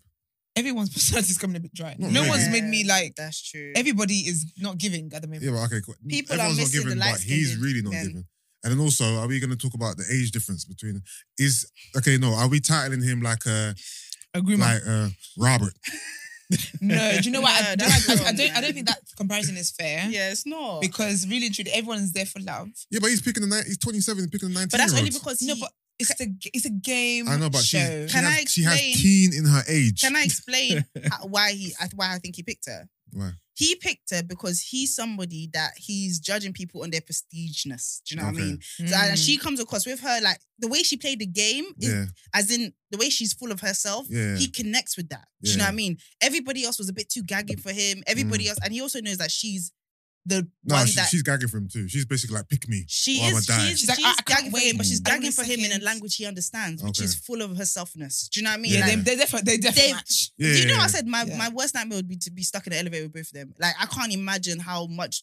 Everyone's 0.55 0.91
personality 0.95 1.31
is 1.31 1.39
coming 1.39 1.57
a 1.57 1.61
bit 1.61 1.75
dry. 1.75 1.95
Not 1.99 2.11
no 2.13 2.21
really. 2.21 2.31
one's 2.31 2.49
made 2.51 2.65
me 2.65 2.85
like. 2.85 3.15
That's 3.17 3.41
true. 3.51 3.73
Everybody 3.75 4.15
is 4.29 4.53
not 4.59 4.79
giving 4.79 5.11
at 5.15 5.23
the 5.23 5.29
moment. 5.29 5.45
Yeah, 5.45 5.53
but 5.53 5.65
okay, 5.65 5.81
cool. 5.85 5.95
People 6.09 6.37
are 6.37 6.45
Everyone's 6.45 6.59
not 6.59 6.63
missing 6.65 6.81
the 6.81 6.85
giving, 6.85 6.99
but 6.99 7.07
light-skinned 7.07 7.39
he's 7.39 7.57
really 7.57 7.83
not 7.83 7.93
men. 7.93 8.07
giving. 8.07 8.25
And 8.65 8.73
then 8.73 8.81
also, 8.81 9.05
are 9.17 9.27
we 9.27 9.41
going 9.41 9.51
to 9.51 9.57
talk 9.57 9.75
about 9.75 9.97
the 9.97 10.05
age 10.13 10.31
difference 10.31 10.65
between? 10.65 11.03
Is 11.39 11.67
okay? 11.97 12.17
No, 12.19 12.35
are 12.35 12.49
we 12.49 12.61
titling 12.61 13.03
him 13.03 13.21
like 13.23 13.47
uh 13.47 13.73
A 14.35 14.41
groomer. 14.41 14.59
like 14.61 14.83
uh 14.87 15.09
Robert? 15.39 15.75
no, 16.81 17.13
do 17.19 17.25
you 17.25 17.31
know 17.31 17.41
what? 17.41 17.51
I, 17.51 17.75
No, 17.77 17.87
I, 17.87 17.89
that's 17.89 18.09
I, 18.09 18.13
I 18.13 18.17
wrong, 18.17 18.37
don't. 18.37 18.51
I 18.51 18.53
man. 18.53 18.63
don't 18.63 18.73
think 18.75 18.87
that 18.89 19.01
comparison 19.17 19.57
is 19.57 19.71
fair. 19.71 20.07
yeah, 20.09 20.31
it's 20.31 20.47
not. 20.47 20.83
Because 26.03 26.11
really, 26.11 26.11
truly, 26.11 26.11
everyone's 26.11 26.11
there 26.11 26.11
for 26.11 26.11
love. 26.11 26.11
Yeah, 26.11 26.11
but 26.11 26.11
he's 26.11 26.11
picking 26.11 26.11
the 26.11 26.11
ni- 26.11 26.11
he's 26.11 26.11
27, 26.11 26.11
picking 26.11 26.11
the 26.11 26.11
19 26.11 26.11
but 26.11 26.11
that's 26.11 26.11
year 26.11 26.11
only 26.11 26.11
olds. 26.11 26.11
because 26.11 26.11
No, 26.11 26.11
he, 26.11 26.11
but 26.11 26.11
it's 26.11 26.19
the 26.19 26.51
it's 26.53 26.65
a 26.65 26.71
game. 26.71 27.29
I 27.29 27.37
know, 27.37 27.51
but 27.51 27.59
she's, 27.59 27.81
show. 27.81 28.07
she, 28.07 28.13
Can 28.13 28.25
has, 28.25 28.39
I 28.39 28.45
she 28.45 28.63
has 28.65 28.75
explain? 28.75 28.95
teen 28.97 29.33
in 29.35 29.45
her 29.47 29.63
age. 29.69 30.01
Can 30.01 30.17
I 30.17 30.23
explain 30.25 30.85
how, 31.11 31.27
why 31.27 31.53
he 31.53 31.73
why 31.95 32.15
I 32.15 32.19
think 32.19 32.37
he 32.37 32.43
picked 32.43 32.67
her? 32.67 32.89
Why? 33.13 33.31
He 33.55 33.77
picked 33.77 34.11
her 34.15 34.23
because 34.23 34.61
he's 34.63 34.95
somebody 34.97 35.51
that 35.53 35.73
he's 35.77 36.19
judging 36.19 36.55
people 36.55 36.83
on 36.83 36.91
their 36.91 37.03
prestigeness. 37.03 38.01
Do 38.07 38.15
you 38.15 38.21
know 38.21 38.27
what 38.27 38.35
I 38.35 38.39
Okay. 38.39 38.45
mean? 38.47 38.61
So 38.79 38.85
Mm. 38.85 39.09
and 39.11 39.19
she 39.19 39.37
comes 39.37 39.61
across 39.61 39.87
with 39.87 40.01
her 40.01 40.21
like 40.23 40.41
the 40.59 40.69
way 40.69 40.83
she 40.83 40.97
played 40.97 41.19
the 41.19 41.27
game, 41.27 41.67
is, 41.79 41.89
Yeah, 41.93 42.07
as 42.35 42.51
in 42.51 42.73
the 42.91 42.97
way 42.99 43.11
she's 43.11 43.33
full 43.35 43.53
of 43.53 43.61
herself. 43.61 44.07
yeah. 44.09 44.37
He 44.37 44.49
connects 44.49 44.97
with 44.97 45.09
that. 45.11 45.27
Do 45.43 45.51
you 45.51 45.57
know 45.59 45.65
Yeah. 45.65 45.69
what 45.69 45.73
I 45.73 45.77
mean? 45.77 45.99
Everybody 46.23 46.65
else 46.65 46.79
was 46.79 46.89
a 46.89 46.93
bit 46.93 47.09
too 47.11 47.23
gagging 47.23 47.59
for 47.59 47.73
him. 47.73 48.03
Everybody 48.07 48.49
else, 48.49 48.59
and 48.65 48.73
he 48.73 48.81
also 48.81 49.01
knows 49.01 49.19
that 49.19 49.31
she's 49.31 49.71
the 50.25 50.43
Mm. 50.43 50.49
no, 50.65 50.75
one 50.77 50.87
she, 50.87 50.95
that 50.97 51.09
she's 51.09 51.23
gagging 51.23 51.49
for 51.49 51.57
him 51.59 51.69
too. 51.69 51.89
She's 51.89 52.05
basically 52.05 52.37
like, 52.37 52.49
pick 52.49 52.69
me. 52.69 52.85
She 52.89 53.21
or 53.21 53.25
I'ma 53.29 53.39
is, 53.39 53.45
she 53.47 53.53
is, 53.53 53.69
She's 53.71 53.79
she's, 53.81 53.89
like, 53.89 53.99
I- 54.05 54.11
I 54.11 54.15
can't 54.23 54.27
gagging 54.27 54.51
for 54.53 54.59
him, 54.61 54.77
but 54.77 54.87
she's 54.87 55.01
I 55.05 55.11
gagging 55.11 55.33
for 55.33 55.43
him 55.45 55.61
in 55.61 55.73
a 55.81 55.85
language 55.85 56.15
he 56.17 56.27
understands, 56.27 56.83
which 56.83 56.99
Okay. 57.01 57.05
is 57.07 57.15
full 57.17 57.43
of 57.43 57.57
her 57.57 57.65
selfness. 57.65 58.29
Do 58.31 58.41
you 58.41 58.45
know 58.45 58.51
what 58.51 58.59
I 58.59 58.63
mean? 58.63 58.73
yeah, 58.75 58.81
Like, 58.87 58.91
they, 59.05 59.15
they 59.15 59.17
definitely 59.17 59.53
they 59.53 59.59
definitely 59.59 59.93
match. 59.95 60.31
Yeah, 60.39 60.53
you 60.55 60.67
know, 60.69 60.75
yeah, 60.75 60.81
I 60.83 60.87
said 60.87 61.07
my, 61.07 61.25
Yeah. 61.25 61.37
my 61.37 61.49
worst 61.49 61.75
nightmare 61.75 61.97
would 61.99 62.09
be 62.09 62.17
to 62.19 62.31
be 62.31 62.43
stuck 62.43 62.67
in 62.69 62.73
an 62.73 62.79
elevator 62.79 63.05
with 63.05 63.13
both 63.15 63.27
of 63.27 63.33
them. 63.33 63.53
Like, 63.59 63.75
I 63.81 63.87
can't 63.87 64.13
imagine 64.13 64.61
how 64.61 64.87
much 64.87 65.23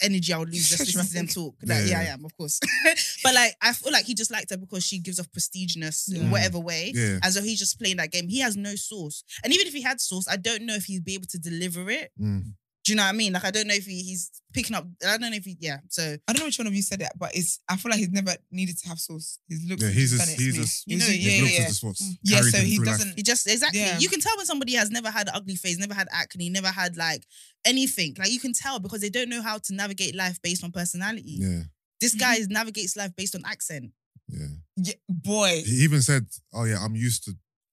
energy 0.00 0.32
I 0.32 0.38
would 0.38 0.48
lose 0.48 0.68
just 0.68 0.86
Such 0.86 0.94
listening 0.94 1.26
to 1.26 1.34
them 1.34 1.44
talk. 1.44 1.54
Like, 1.64 1.80
yeah, 1.86 1.90
Yeah. 1.90 2.00
I 2.00 2.04
am, 2.14 2.24
of 2.24 2.34
course. 2.36 2.60
but 3.24 3.34
like, 3.34 3.54
I 3.60 3.72
feel 3.74 3.92
like 3.92 4.04
he 4.06 4.14
just 4.14 4.30
liked 4.30 4.48
her 4.50 4.56
because 4.56 4.84
she 4.86 4.98
gives 5.00 5.18
off 5.20 5.26
prestigeness 5.32 6.14
in 6.14 6.30
whatever 6.30 6.58
way. 6.58 6.92
yeah. 6.94 7.18
And 7.22 7.34
so 7.34 7.42
he's 7.42 7.58
just 7.58 7.78
playing 7.78 7.96
that 7.98 8.12
game. 8.12 8.28
He 8.28 8.38
has 8.40 8.56
no 8.56 8.76
source. 8.76 9.24
And 9.44 9.52
even 9.52 9.66
if 9.66 9.74
he 9.74 9.82
had 9.82 10.00
source, 10.00 10.26
I 10.28 10.36
don't 10.36 10.62
know 10.62 10.74
if 10.74 10.84
he'd 10.84 11.04
be 11.04 11.14
able 11.14 11.26
to 11.26 11.38
deliver 11.38 11.90
it. 11.90 12.12
Mm. 12.18 12.52
Do 12.88 12.92
you 12.92 12.96
know 12.96 13.02
what 13.02 13.10
I 13.10 13.12
mean? 13.12 13.34
Like, 13.34 13.44
I 13.44 13.50
don't 13.50 13.66
know 13.66 13.74
if 13.74 13.84
he, 13.84 14.00
he's 14.02 14.30
picking 14.54 14.74
up, 14.74 14.86
I 15.06 15.18
don't 15.18 15.30
know 15.30 15.36
if 15.36 15.44
he, 15.44 15.58
yeah. 15.60 15.76
So, 15.90 16.02
I 16.26 16.32
don't 16.32 16.38
know 16.40 16.46
which 16.46 16.56
one 16.56 16.66
of 16.66 16.74
you 16.74 16.80
said 16.80 17.00
that, 17.00 17.12
but 17.18 17.36
it's. 17.36 17.60
I 17.68 17.76
feel 17.76 17.90
like 17.90 17.98
he's 17.98 18.08
never 18.10 18.32
needed 18.50 18.78
to 18.78 18.88
have 18.88 18.98
sauce. 18.98 19.38
His 19.46 19.62
looks. 19.68 19.82
Yeah, 19.82 19.90
he's 19.90 20.12
just 20.12 20.22
a, 20.22 20.26
done 20.26 20.34
it. 20.34 20.40
he's 20.40 20.56
a, 20.86 20.90
You 20.90 20.96
know, 20.98 21.04
his 21.04 21.18
yeah, 21.26 21.42
looks 21.42 21.52
yeah. 21.58 21.66
is 21.68 21.80
just 21.80 22.02
Yeah, 22.22 22.38
mm. 22.40 22.50
so 22.50 22.58
he 22.58 22.78
doesn't. 22.78 23.12
He 23.16 23.22
just 23.22 23.46
exactly. 23.46 23.80
Yeah. 23.80 23.98
You 23.98 24.08
can 24.08 24.20
tell 24.20 24.34
when 24.38 24.46
somebody 24.46 24.72
has 24.76 24.90
never 24.90 25.10
had 25.10 25.28
an 25.28 25.34
ugly 25.36 25.56
face, 25.56 25.76
never 25.78 25.92
had 25.92 26.08
acne, 26.10 26.48
never 26.48 26.68
had 26.68 26.96
like 26.96 27.26
anything. 27.66 28.16
Like 28.18 28.30
you 28.30 28.40
can 28.40 28.54
tell 28.54 28.78
because 28.80 29.02
they 29.02 29.10
don't 29.10 29.28
know 29.28 29.42
how 29.42 29.58
to 29.58 29.74
navigate 29.74 30.14
life 30.16 30.40
based 30.40 30.64
on 30.64 30.72
personality. 30.72 31.36
Yeah, 31.40 31.64
This 32.00 32.14
mm-hmm. 32.14 32.20
guy 32.20 32.36
is 32.36 32.48
navigates 32.48 32.96
life 32.96 33.14
based 33.16 33.34
on 33.36 33.42
accent. 33.44 33.92
yeah. 34.28 34.46
Yeah, 34.76 34.94
boy. 35.08 35.62
He 35.66 35.82
even 35.84 36.00
said, 36.00 36.26
"Oh 36.54 36.64
yeah, 36.64 36.78
I'm 36.82 36.94
used 36.96 37.24
to, 37.24 37.32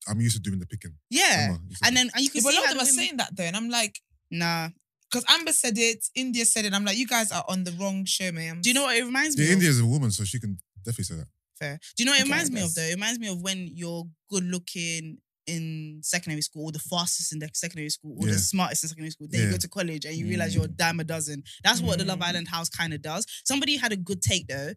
I'm 0.09 0.19
used 0.19 0.35
to 0.35 0.41
doing 0.41 0.59
the 0.59 0.65
picking." 0.65 0.95
Yeah. 1.09 1.45
Remember? 1.45 1.61
He 1.69 1.75
said 1.75 1.87
And 1.87 1.95
that. 1.95 1.99
then 2.01 2.11
and 2.15 2.21
you 2.23 2.29
Yeah, 2.33 2.41
can 2.41 2.43
but 2.43 2.53
a 2.53 2.57
lot 2.57 2.65
of 2.65 2.71
them 2.71 2.81
are 2.81 2.85
saying 2.99 3.17
that 3.17 3.35
though, 3.35 3.43
and 3.43 3.55
I'm 3.55 3.69
like, 3.69 4.01
Nah. 4.31 4.69
Because 5.09 5.23
Amber 5.29 5.51
said 5.51 5.77
it, 5.77 6.05
India 6.15 6.45
said 6.45 6.65
it. 6.65 6.73
I'm 6.73 6.83
like, 6.85 6.97
you 6.97 7.07
guys 7.07 7.31
are 7.31 7.45
on 7.47 7.63
the 7.63 7.71
wrong 7.73 8.05
show, 8.05 8.31
man. 8.31 8.61
Do 8.61 8.69
you 8.69 8.73
know 8.73 8.83
what 8.83 8.97
it 8.97 9.03
reminds 9.05 9.37
me 9.37 9.45
yeah, 9.45 9.53
of? 9.53 9.63
is 9.63 9.79
a 9.79 9.85
woman, 9.85 10.11
so 10.11 10.23
she 10.23 10.39
can 10.39 10.57
definitely 10.83 11.03
say 11.05 11.15
that. 11.15 11.27
Fair. 11.59 11.79
Do 11.95 12.03
you 12.03 12.05
know 12.05 12.11
what 12.11 12.19
it 12.19 12.23
Okay, 12.23 12.31
reminds 12.31 12.51
me 12.51 12.61
of 12.61 12.73
though? 12.75 12.81
It 12.81 12.93
reminds 12.95 13.19
me 13.19 13.27
of 13.29 13.41
when 13.41 13.69
you're 13.73 14.05
good 14.29 14.43
looking 14.43 15.17
in 15.47 15.99
secondary 16.03 16.41
school, 16.41 16.65
or 16.65 16.71
the 16.71 16.79
fastest 16.79 17.31
in 17.31 17.39
the 17.39 17.47
secondary 17.53 17.89
school, 17.89 18.17
or 18.19 18.27
Yeah. 18.27 18.33
the 18.33 18.39
smartest 18.39 18.83
in 18.83 18.89
secondary 18.89 19.11
school. 19.11 19.27
Then 19.29 19.41
you 19.43 19.51
go 19.51 19.57
to 19.57 19.67
college 19.69 20.03
and 20.05 20.15
you 20.15 20.25
realize 20.27 20.55
you're 20.55 20.65
a 20.65 20.67
dime 20.67 20.99
a 20.99 21.03
dozen. 21.03 21.43
That's 21.63 21.81
what 21.81 21.99
the 21.99 22.03
Love 22.05 22.19
Mm. 22.19 22.23
Island 22.29 22.47
house 22.47 22.67
kind 22.67 22.93
of 22.93 23.01
does. 23.01 23.25
Somebody 23.45 23.77
had 23.77 23.91
a 23.93 23.95
good 23.97 24.21
take 24.21 24.47
though. 24.47 24.73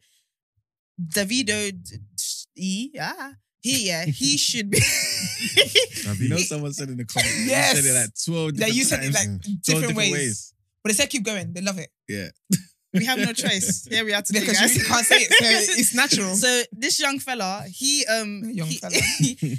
Davido, 1.01 1.73
yeah, 2.55 3.33
he, 3.61 3.87
yeah, 3.89 4.05
he 4.05 4.37
should 4.37 4.71
be. 4.71 4.79
You 6.19 6.29
know, 6.29 6.37
someone 6.39 6.73
said 6.73 6.89
in 6.89 6.97
the 6.97 7.05
comments, 7.05 7.47
Yes. 7.47 7.77
you 7.77 7.83
said 7.83 7.91
it 7.97 8.01
like 8.01 8.11
12 8.25 8.47
That 8.47 8.55
different 8.57 8.75
you 8.77 8.85
said 8.85 9.05
it 9.05 9.15
like 9.15 9.29
Yeah. 9.45 9.55
12 9.81 9.81
different, 9.89 9.97
ways. 10.13 10.55
But 10.83 10.91
they 10.91 10.95
said 10.95 11.11
keep 11.11 11.23
going. 11.25 11.53
They 11.53 11.61
love 11.61 11.79
it. 11.79 11.91
Yeah. 12.09 12.29
we 12.95 13.05
have 13.05 13.19
no 13.19 13.33
choice. 13.33 13.87
Here 13.91 14.05
we 14.05 14.15
are 14.15 14.23
today, 14.23 14.41
Because 14.41 14.59
guys. 14.59 14.75
you 14.77 14.83
really 14.83 14.89
can't 14.95 15.07
say 15.07 15.17
it. 15.19 15.33
So 15.33 15.73
it's 15.81 15.95
natural. 15.95 16.35
So 16.35 16.63
this 16.73 16.99
young 17.01 17.19
fella, 17.19 17.65
he 17.69 18.05
um 18.07 18.43
Young 18.45 18.67
he, 18.69 18.77
fella. 18.79 18.95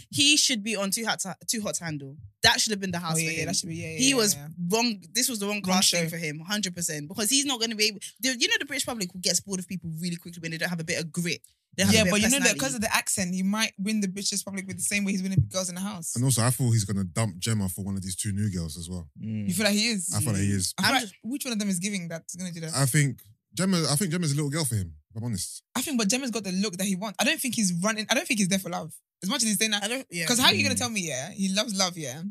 he 0.09 0.37
should 0.37 0.63
be 0.63 0.75
on 0.75 0.91
too 0.91 1.05
hot 1.05 1.19
to, 1.19 1.35
too 1.47 1.61
hot 1.61 1.75
to 1.75 1.83
handle. 1.83 2.15
That 2.41 2.59
should 2.61 2.71
have 2.71 2.79
been 2.79 2.91
the 2.91 2.99
house 2.99 3.13
oh, 3.13 3.15
for 3.15 3.21
yeah, 3.21 3.29
him. 3.31 3.39
yeah, 3.39 3.45
that 3.45 3.55
should 3.57 3.69
be, 3.69 3.75
yeah, 3.75 3.89
yeah, 3.91 3.97
he 3.97 4.09
yeah, 4.11 4.15
was 4.15 4.33
yeah. 4.35 4.47
wrong. 4.71 5.03
This 5.13 5.27
was 5.29 5.39
the 5.39 5.45
wrong, 5.45 5.61
Wrong 5.67 5.75
casting 5.77 6.03
show. 6.05 6.09
for 6.09 6.17
him, 6.17 6.39
hundred 6.39 6.73
percent. 6.73 7.07
Because 7.09 7.29
he's 7.29 7.45
not 7.45 7.59
going 7.59 7.71
to 7.71 7.75
be 7.75 7.87
able. 7.87 7.99
the- 8.21 8.37
You 8.39 8.47
know, 8.47 8.55
the 8.59 8.65
British 8.65 8.85
public 8.85 9.09
gets 9.21 9.41
bored 9.41 9.59
of 9.59 9.67
people 9.67 9.89
really 10.01 10.15
quickly 10.15 10.39
when 10.41 10.51
they 10.51 10.57
don't 10.57 10.69
have 10.69 10.79
a 10.79 10.83
bit 10.85 10.99
of 10.99 11.11
grit. 11.11 11.41
They 11.77 11.83
have 11.83 11.93
Yeah, 11.93 12.03
but 12.09 12.19
you 12.21 12.29
know 12.29 12.39
that 12.39 12.53
because 12.55 12.75
of 12.75 12.81
the 12.81 12.93
accent, 12.93 13.33
he 13.33 13.43
might 13.43 13.73
win 13.77 14.01
the 14.01 14.07
British 14.07 14.43
public 14.43 14.67
with 14.67 14.77
the 14.77 14.83
same 14.83 15.05
way 15.05 15.11
he's 15.13 15.23
winning 15.23 15.39
the 15.39 15.47
girls 15.47 15.69
in 15.69 15.75
the 15.75 15.81
house. 15.81 16.15
And 16.15 16.23
also, 16.25 16.41
I 16.43 16.49
thought 16.49 16.71
he's 16.71 16.83
gonna 16.83 17.03
dump 17.05 17.37
Gemma 17.37 17.69
for 17.69 17.83
one 17.85 17.95
of 17.95 18.01
these 18.01 18.15
two 18.15 18.31
new 18.31 18.51
girls 18.51 18.77
as 18.77 18.89
well. 18.89 19.07
You 19.19 19.53
feel 19.53 19.65
like 19.65 19.75
he 19.75 19.87
is? 19.89 20.13
I 20.15 20.19
feel 20.19 20.33
like 20.33 20.41
he 20.41 20.49
is. 20.51 20.73
I 20.77 20.81
feel 20.83 20.95
I'm 20.95 21.01
like 21.03 21.11
which 21.23 21.45
one 21.45 21.53
of 21.53 21.59
them 21.59 21.69
is 21.69 21.79
giving 21.79 22.07
that's 22.07 22.35
going 22.35 22.51
to 22.53 22.59
do 22.59 22.65
that? 22.65 22.75
I 22.75 22.85
think 22.85 23.21
Gemma. 23.53 23.83
I 23.89 23.95
think 23.95 24.11
Gemma's 24.11 24.31
a 24.33 24.35
little 24.35 24.49
girl 24.49 24.65
for 24.65 24.75
him. 24.75 24.93
If 25.11 25.17
I'm 25.17 25.23
honest. 25.23 25.63
I 25.75 25.81
think, 25.81 25.97
but 25.97 26.07
Gemma's 26.07 26.31
got 26.31 26.43
the 26.43 26.51
look 26.51 26.77
that 26.77 26.85
he 26.85 26.95
wants. 26.95 27.17
I 27.19 27.23
don't 27.23 27.39
think 27.39 27.55
he's 27.55 27.73
running. 27.83 28.05
I 28.09 28.13
don't 28.13 28.27
think 28.27 28.39
he's 28.39 28.47
there 28.49 28.59
for 28.59 28.69
love. 28.69 28.93
As 29.23 29.29
much 29.29 29.41
as 29.43 29.49
he's 29.49 29.57
saying 29.57 29.71
that, 29.71 29.83
I 29.83 29.87
don't. 29.87 30.05
Yeah. 30.11 30.23
because 30.25 30.39
how 30.39 30.47
are 30.47 30.53
you 30.53 30.63
going 30.63 30.75
Mm. 30.75 30.77
to 30.77 30.83
tell 30.83 30.89
me? 30.89 31.01
Yeah, 31.07 31.31
he 31.31 31.49
loves 31.53 31.75
love. 31.75 31.97
Yeah, 31.97 32.21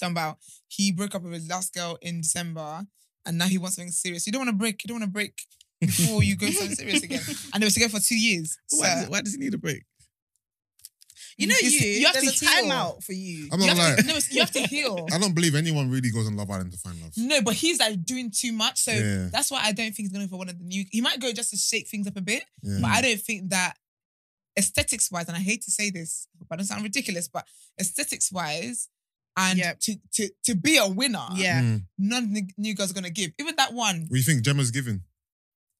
Talking 0.00 0.12
about 0.14 0.38
he 0.68 0.92
broke 0.92 1.14
up 1.14 1.22
with 1.22 1.32
his 1.32 1.48
last 1.48 1.74
girl 1.74 1.98
in 2.00 2.20
December 2.22 2.86
and 3.26 3.36
now 3.38 3.46
he 3.46 3.58
wants 3.58 3.76
something 3.76 3.92
serious. 3.92 4.26
You 4.26 4.32
don't 4.32 4.40
want 4.40 4.50
to 4.50 4.56
break. 4.56 4.82
You 4.84 4.88
don't 4.88 5.00
want 5.00 5.04
to 5.04 5.12
break 5.12 5.42
before 5.80 6.22
you 6.22 6.36
go 6.36 6.46
something 6.50 6.74
serious 6.76 7.02
again. 7.02 7.20
And 7.54 7.62
they 7.62 7.66
were 7.66 7.70
together 7.70 7.98
for 7.98 8.04
two 8.04 8.18
years. 8.18 8.56
Why, 8.70 8.94
does, 8.94 9.08
why 9.08 9.20
does 9.22 9.32
he 9.34 9.38
need 9.40 9.54
a 9.54 9.58
break? 9.58 9.84
You 11.36 11.46
know 11.46 11.54
you. 11.62 11.70
you 11.70 12.06
have 12.06 12.14
there's 12.14 12.40
to 12.40 12.46
a 12.46 12.48
heal. 12.48 12.64
timeout 12.64 13.04
for 13.04 13.12
you. 13.12 13.48
I'm 13.52 13.60
you 13.60 13.66
not 13.68 13.76
have, 13.76 13.96
like 13.96 13.96
to, 13.98 14.12
no, 14.12 14.18
you 14.30 14.40
have 14.40 14.50
to 14.50 14.60
heal. 14.62 15.06
I 15.12 15.18
don't 15.18 15.34
believe 15.36 15.54
anyone 15.54 15.88
really 15.88 16.10
goes 16.10 16.26
on 16.26 16.36
Love 16.36 16.50
Island 16.50 16.72
to 16.72 16.78
find 16.78 17.00
love. 17.00 17.12
No, 17.16 17.40
but 17.42 17.54
he's 17.54 17.78
like 17.78 18.04
doing 18.04 18.32
too 18.36 18.52
much. 18.52 18.80
So 18.80 18.90
Yeah. 18.90 19.28
that's 19.30 19.48
why 19.50 19.60
I 19.62 19.70
don't 19.72 19.86
think 19.94 19.98
he's 19.98 20.12
going 20.12 20.22
to 20.22 20.26
go 20.26 20.32
for 20.34 20.38
one 20.38 20.48
of 20.48 20.58
the 20.58 20.64
new. 20.64 20.84
He 20.90 21.00
might 21.00 21.20
go 21.20 21.30
just 21.32 21.50
to 21.50 21.56
shake 21.56 21.86
things 21.88 22.08
up 22.08 22.16
a 22.16 22.20
bit, 22.22 22.42
Yeah. 22.62 22.78
but 22.82 22.90
I 22.90 23.02
don't 23.02 23.20
think 23.20 23.50
that 23.50 23.74
aesthetics 24.58 25.12
wise, 25.12 25.28
and 25.28 25.36
I 25.36 25.40
hate 25.40 25.62
to 25.62 25.70
say 25.70 25.90
this, 25.90 26.26
but 26.40 26.46
I 26.50 26.56
don't 26.56 26.66
sound 26.66 26.82
ridiculous, 26.82 27.28
but 27.28 27.46
aesthetics 27.80 28.32
wise, 28.32 28.88
and 29.36 29.60
Yep. 29.60 29.78
to, 29.82 29.96
to 30.14 30.30
to 30.46 30.54
be 30.56 30.76
a 30.78 30.88
winner, 30.88 31.24
Yeah. 31.36 31.62
Mm. 31.62 31.82
none 31.98 32.24
of 32.24 32.34
the 32.34 32.50
new 32.56 32.74
girls 32.74 32.90
are 32.90 32.94
going 32.94 33.04
to 33.04 33.10
give. 33.10 33.30
Even 33.38 33.54
that 33.56 33.72
one, 33.74 34.00
What 34.00 34.10
do 34.10 34.16
you 34.16 34.24
think 34.24 34.42
Gemma's 34.42 34.72
giving? 34.72 35.02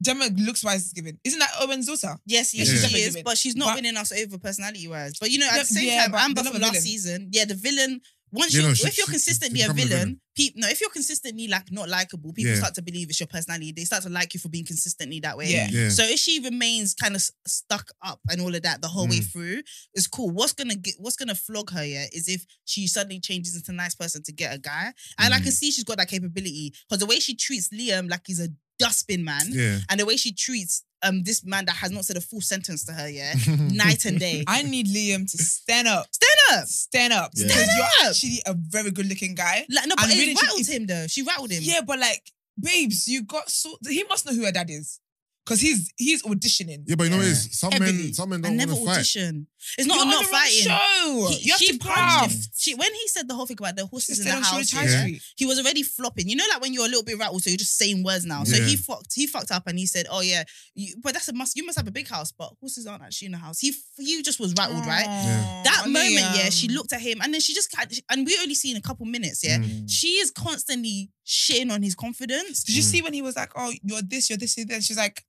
Gemma 0.02 0.26
looks 0.36 0.62
wise 0.62 0.86
is 0.86 0.92
given. 0.92 1.18
Isn't 1.24 1.38
that 1.40 1.50
Owen's 1.60 1.86
daughter? 1.86 2.16
Yes, 2.26 2.54
yes, 2.54 2.68
Yeah. 2.68 2.74
she 2.74 2.80
Definitely 2.82 3.00
is, 3.02 3.16
but 3.24 3.38
she's 3.38 3.56
not 3.56 3.66
But- 3.68 3.74
winning 3.76 3.96
us 3.96 4.12
over 4.12 4.38
personality 4.38 4.86
wise. 4.88 5.14
But 5.20 5.30
you 5.30 5.38
know, 5.38 5.46
at 5.48 5.54
Yeah, 5.56 5.62
the 5.62 5.66
same 5.66 5.86
yeah, 5.88 6.02
time, 6.02 6.12
but 6.12 6.20
Amber 6.20 6.42
they're 6.42 6.52
from 6.52 6.62
last 6.62 6.82
season, 6.82 7.28
yeah, 7.32 7.44
the 7.44 7.54
villain. 7.54 8.00
Once 8.30 8.52
Yeah, 8.52 8.60
you, 8.60 8.66
no, 8.66 8.72
are 8.72 8.76
she- 8.76 8.86
if 8.88 8.98
you're 8.98 9.06
consistently 9.06 9.60
she 9.60 9.64
a 9.64 9.72
become 9.72 9.86
a 9.86 9.88
villain, 9.88 10.20
people 10.36 10.60
no, 10.60 10.68
if 10.68 10.82
you're 10.82 10.90
consistently 10.90 11.48
like 11.48 11.72
not 11.72 11.88
likable, 11.88 12.30
people 12.34 12.52
Yeah. 12.52 12.58
start 12.58 12.74
to 12.74 12.82
believe 12.82 13.08
it's 13.08 13.18
your 13.18 13.26
personality. 13.26 13.72
They 13.72 13.86
start 13.86 14.02
to 14.02 14.10
like 14.10 14.34
you 14.34 14.38
for 14.40 14.50
being 14.50 14.66
consistently 14.66 15.18
that 15.20 15.38
way. 15.38 15.50
Yeah. 15.50 15.70
Yeah. 15.70 15.88
So 15.88 16.04
if 16.04 16.20
she 16.20 16.38
remains 16.38 16.92
kind 16.92 17.16
of 17.16 17.26
stuck 17.46 17.90
up 18.04 18.20
and 18.28 18.42
all 18.42 18.54
of 18.54 18.62
that 18.64 18.82
the 18.82 18.88
whole 18.88 19.08
way 19.08 19.20
Mm. 19.20 19.32
through, 19.32 19.62
it's 19.94 20.06
cool. 20.06 20.28
What's 20.28 20.52
gonna 20.52 20.74
get 20.76 20.96
what's 20.98 21.16
gonna 21.16 21.34
flog 21.34 21.70
her, 21.70 21.82
yeah, 21.86 22.04
is 22.12 22.28
if 22.28 22.44
she 22.66 22.86
suddenly 22.86 23.18
changes 23.18 23.56
into 23.56 23.72
a 23.72 23.74
nice 23.74 23.94
person 23.94 24.22
to 24.24 24.32
get 24.32 24.54
a 24.54 24.58
guy. 24.58 24.92
And 25.16 25.32
I 25.32 25.40
Mm. 25.40 25.44
can 25.44 25.52
see 25.52 25.70
she's 25.72 25.84
got 25.84 25.96
that 25.96 26.10
capability. 26.10 26.74
Because 26.86 27.00
the 27.00 27.06
way 27.06 27.20
she 27.20 27.34
treats 27.34 27.68
Liam 27.70 28.10
like 28.10 28.26
he's 28.26 28.40
a 28.40 28.50
dustbin 28.78 29.24
man, 29.24 29.42
Yeah. 29.50 29.78
and 29.88 29.98
the 30.00 30.06
way 30.06 30.16
she 30.16 30.32
treats 30.32 30.84
um 31.04 31.22
this 31.22 31.44
man 31.44 31.64
that 31.66 31.76
has 31.76 31.92
not 31.92 32.04
said 32.04 32.16
a 32.16 32.20
full 32.20 32.40
sentence 32.40 32.84
to 32.86 32.92
her, 32.92 33.08
yeah, 33.08 33.32
night 33.72 34.04
and 34.04 34.18
day. 34.18 34.42
I 34.46 34.62
need 34.62 34.86
Liam 34.88 35.30
to 35.30 35.38
stand 35.38 35.86
up. 35.88 36.06
Stand 36.10 36.60
up. 36.60 36.66
Stand 36.66 37.12
up. 37.12 37.30
Yeah. 37.34 37.46
Because 37.46 37.62
Stand 37.64 37.76
you're 37.76 37.86
up. 37.86 38.10
actually 38.10 38.38
a 38.46 38.54
very 38.54 38.90
good 38.90 39.06
looking 39.06 39.34
guy. 39.34 39.64
Like 39.70 39.86
no, 39.86 39.94
but 39.96 40.04
And 40.04 40.12
it 40.12 40.18
really, 40.18 40.34
she- 40.34 40.42
rattled 40.46 40.60
if- 40.60 40.68
him 40.68 40.86
though. 40.86 41.06
She 41.06 41.22
rattled 41.22 41.50
him. 41.52 41.62
Yeah, 41.62 41.80
but 41.86 41.98
like, 42.00 42.22
babes, 42.60 43.06
you 43.06 43.22
got 43.22 43.48
so 43.48 43.76
he 43.88 44.02
must 44.08 44.26
know 44.26 44.32
who 44.34 44.44
her 44.44 44.52
dad 44.52 44.70
is. 44.70 44.98
Because 45.44 45.60
he's 45.62 45.90
he's 45.96 46.22
auditioning. 46.24 46.82
Yeah, 46.86 46.96
but 46.96 47.04
you 47.04 47.10
know 47.10 47.16
what 47.18 47.26
it 47.26 47.30
is? 47.30 47.58
Some 47.58 47.72
Heavily. 47.72 47.92
men, 47.92 48.12
some 48.14 48.28
men 48.28 48.40
don't 48.42 48.56
never 48.56 48.72
want 48.74 48.84
to 48.84 48.90
fight. 48.90 48.94
audition. 48.96 49.46
It's 49.76 49.86
not 49.86 49.94
You're 49.96 50.02
on 50.04 50.10
not 50.10 50.24
the 50.24 50.30
wrong 50.30 50.40
fighting. 50.40 50.62
Show. 50.62 51.26
He, 51.30 51.44
you 51.46 51.52
have 51.52 51.60
she 51.60 51.72
to 51.72 51.78
punched 51.78 52.32
him. 52.34 52.42
She 52.56 52.74
when 52.74 52.92
he 52.94 53.08
said 53.08 53.28
the 53.28 53.34
whole 53.34 53.46
thing 53.46 53.56
about 53.58 53.76
the 53.76 53.86
horses 53.86 54.18
in 54.18 54.24
Stay 54.24 54.30
the 54.30 54.36
on 54.36 54.42
Shoreditch 54.44 54.72
house, 54.72 54.84
High 54.84 54.90
yeah, 54.90 55.00
Street. 55.00 55.22
he 55.36 55.46
was 55.46 55.58
already 55.58 55.82
flopping. 55.82 56.28
You 56.28 56.36
know, 56.36 56.44
like 56.52 56.60
when 56.62 56.72
you're 56.72 56.84
a 56.84 56.88
little 56.88 57.02
bit 57.04 57.18
rattled, 57.18 57.42
so 57.42 57.50
you're 57.50 57.56
just 57.58 57.76
saying 57.76 58.02
words 58.04 58.24
now. 58.24 58.44
So 58.44 58.56
Yeah. 58.56 58.66
he 58.66 58.76
fucked. 58.76 59.12
He 59.14 59.26
fucked 59.26 59.50
up, 59.50 59.66
and 59.66 59.78
he 59.78 59.86
said, 59.86 60.06
"Oh 60.10 60.20
yeah, 60.20 60.44
you, 60.74 60.94
but 61.02 61.12
that's 61.12 61.28
a 61.28 61.32
must. 61.32 61.56
You 61.56 61.66
must 61.66 61.76
have 61.78 61.88
a 61.88 61.90
big 61.92 62.08
house, 62.08 62.32
but 62.32 62.52
horses 62.60 62.86
aren't 62.86 63.02
actually 63.02 63.26
in 63.26 63.32
the 63.32 63.38
house." 63.38 63.58
He 63.60 63.74
you 63.98 64.22
just 64.22 64.38
was 64.40 64.54
rattled, 64.54 64.86
right? 64.86 65.06
Aw, 65.08 65.62
That 65.64 65.84
moment, 65.88 66.26
yeah, 66.36 66.50
she 66.50 66.68
looked 66.68 66.92
at 66.92 67.00
him, 67.00 67.20
and 67.20 67.32
then 67.34 67.40
she 67.40 67.54
just 67.54 67.74
had- 67.74 67.92
and 68.10 68.24
we 68.26 68.36
only 68.40 68.54
seen 68.54 68.76
a 68.76 68.80
couple 68.80 69.06
minutes, 69.06 69.42
yeah. 69.44 69.58
Mm. 69.58 69.90
She 69.90 70.08
is 70.18 70.30
constantly 70.30 71.10
shitting 71.26 71.70
on 71.72 71.82
his 71.82 71.94
confidence. 71.94 72.62
Did 72.64 72.76
you 72.76 72.82
see 72.82 73.02
when 73.02 73.12
he 73.12 73.22
was 73.22 73.36
like, 73.36 73.50
"Oh, 73.56 73.72
you're 73.82 74.02
this, 74.02 74.30
you're 74.30 74.36
this, 74.38 74.56
you're 74.56 74.66
that"? 74.66 74.82
She's 74.82 74.96
like, 74.96 75.24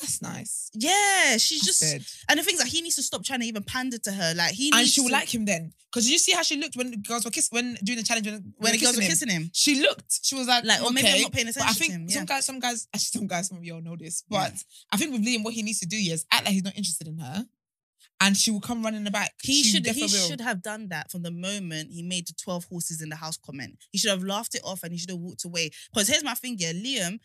"That's 0.00 0.20
nice." 0.22 0.70
Yeah, 0.74 1.36
she's 1.36 1.62
just 1.64 1.78
said. 1.78 2.04
and 2.28 2.38
the 2.38 2.42
things 2.42 2.58
that 2.58 2.68
he 2.68 2.80
needs 2.82 2.96
to 2.96 3.02
stop 3.02 3.24
trying 3.24 3.40
to 3.40 3.46
even 3.46 3.62
pander 3.62 3.98
to 3.98 4.12
her. 4.12 4.34
Like 4.34 4.52
he 4.52 4.70
and 4.74 4.86
she 4.86 5.00
will 5.00 5.08
to, 5.08 5.14
like 5.14 5.32
him 5.34 5.44
then. 5.44 5.72
Because 5.90 6.08
you 6.10 6.18
see 6.18 6.32
how 6.32 6.42
she 6.42 6.56
looked 6.56 6.74
when 6.76 6.90
the 6.90 6.96
girls 6.96 7.24
were 7.24 7.30
kissing, 7.30 7.54
when 7.54 7.74
doing 7.84 7.98
the 7.98 8.04
challenge, 8.04 8.26
when, 8.26 8.54
when 8.56 8.72
the 8.72 8.78
girls 8.78 8.96
were 8.96 9.02
kissing 9.02 9.28
him. 9.28 9.50
She 9.52 9.80
looked. 9.80 10.20
She 10.22 10.34
was 10.34 10.46
like, 10.48 10.64
Like, 10.64 10.82
or 10.82 10.90
maybe. 10.90 11.08
I'm 11.08 11.22
not 11.22 11.32
paying 11.32 11.46
But 11.46 11.56
attention 11.56 11.68
I 11.68 11.72
think 11.74 11.92
to 11.92 11.98
him. 12.00 12.08
some 12.08 12.24
guys, 12.24 12.44
some 12.46 12.58
guys, 12.60 12.88
actually 12.94 13.18
some 13.20 13.26
guys, 13.26 13.48
some 13.48 13.58
of 13.58 13.64
you 13.64 13.74
all 13.74 13.82
know 13.82 13.96
this, 13.96 14.22
but 14.28 14.52
I 14.90 14.96
think 14.96 15.12
with 15.12 15.24
Liam, 15.24 15.44
what 15.44 15.52
he 15.54 15.62
needs 15.62 15.80
to 15.80 15.86
do 15.86 15.96
is 15.96 16.24
act 16.32 16.44
like 16.46 16.54
he's 16.54 16.64
not 16.64 16.76
interested 16.76 17.08
in 17.08 17.18
her, 17.18 17.44
and 18.22 18.36
she 18.36 18.50
will 18.50 18.60
come 18.60 18.82
running 18.82 19.04
the 19.04 19.10
back. 19.10 19.32
He 19.42 19.62
She 19.62 19.70
should 19.70 19.86
he 19.86 20.02
will. 20.02 20.08
should 20.08 20.40
have 20.40 20.62
done 20.62 20.88
that 20.88 21.10
from 21.10 21.22
the 21.22 21.30
moment 21.30 21.90
he 21.90 22.02
made 22.02 22.26
the 22.26 22.32
12 22.42 22.64
horses 22.66 23.02
in 23.02 23.08
the 23.10 23.16
house 23.16 23.36
comment. 23.36 23.76
He 23.90 23.98
should 23.98 24.10
have 24.10 24.22
laughed 24.24 24.54
it 24.54 24.62
off 24.64 24.82
and 24.84 24.92
he 24.92 24.98
should 24.98 25.10
have 25.10 25.18
walked 25.18 25.44
away. 25.44 25.70
Because 25.92 26.08
here's 26.08 26.22
my 26.24 26.34
thing, 26.34 26.56
yeah, 26.58 26.72
Liam, 26.72 27.18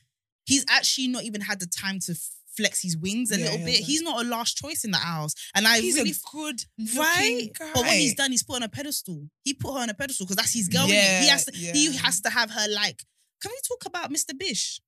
he's 0.46 0.66
actually 0.70 1.08
not 1.08 1.24
even 1.24 1.42
had 1.42 1.60
the 1.60 1.68
time 1.68 2.00
to 2.02 2.16
flex 2.58 2.82
his 2.82 2.98
wings 2.98 3.32
a 3.32 3.38
Yeah, 3.38 3.44
little 3.46 3.60
he 3.60 3.64
bit. 3.66 3.72
hasn't. 3.76 3.88
He's 3.88 4.02
not 4.02 4.26
a 4.26 4.28
last 4.28 4.58
choice 4.58 4.84
in 4.84 4.92
the 4.92 4.98
house. 4.98 5.34
And 5.56 5.68
I 5.68 5.80
He's 5.80 5.96
really 5.96 6.12
a 6.12 6.32
good 6.32 6.60
right. 6.98 7.50
guy. 7.58 7.72
But 7.74 7.84
what 7.84 7.92
he's 7.94 8.16
done, 8.16 8.32
he's 8.32 8.44
put 8.44 8.58
on 8.58 8.64
a 8.64 8.70
pedestal. 8.70 9.30
He 9.44 9.54
put 9.54 9.74
her 9.74 9.80
on 9.82 9.90
a 9.90 9.94
pedestal 9.94 10.26
because 10.26 10.36
that's 10.38 10.54
his 10.54 10.68
girl. 10.68 10.88
Yeah, 10.88 11.22
he 11.22 11.28
has 11.28 11.46
to 11.46 11.52
he 11.56 11.96
has 11.98 12.20
to 12.22 12.30
have 12.30 12.52
her 12.52 12.68
like. 12.74 13.02
Can 13.42 13.52
we 13.52 13.58
talk 13.68 13.86
about 13.86 14.12
Mr. 14.12 14.38
Bish? 14.38 14.82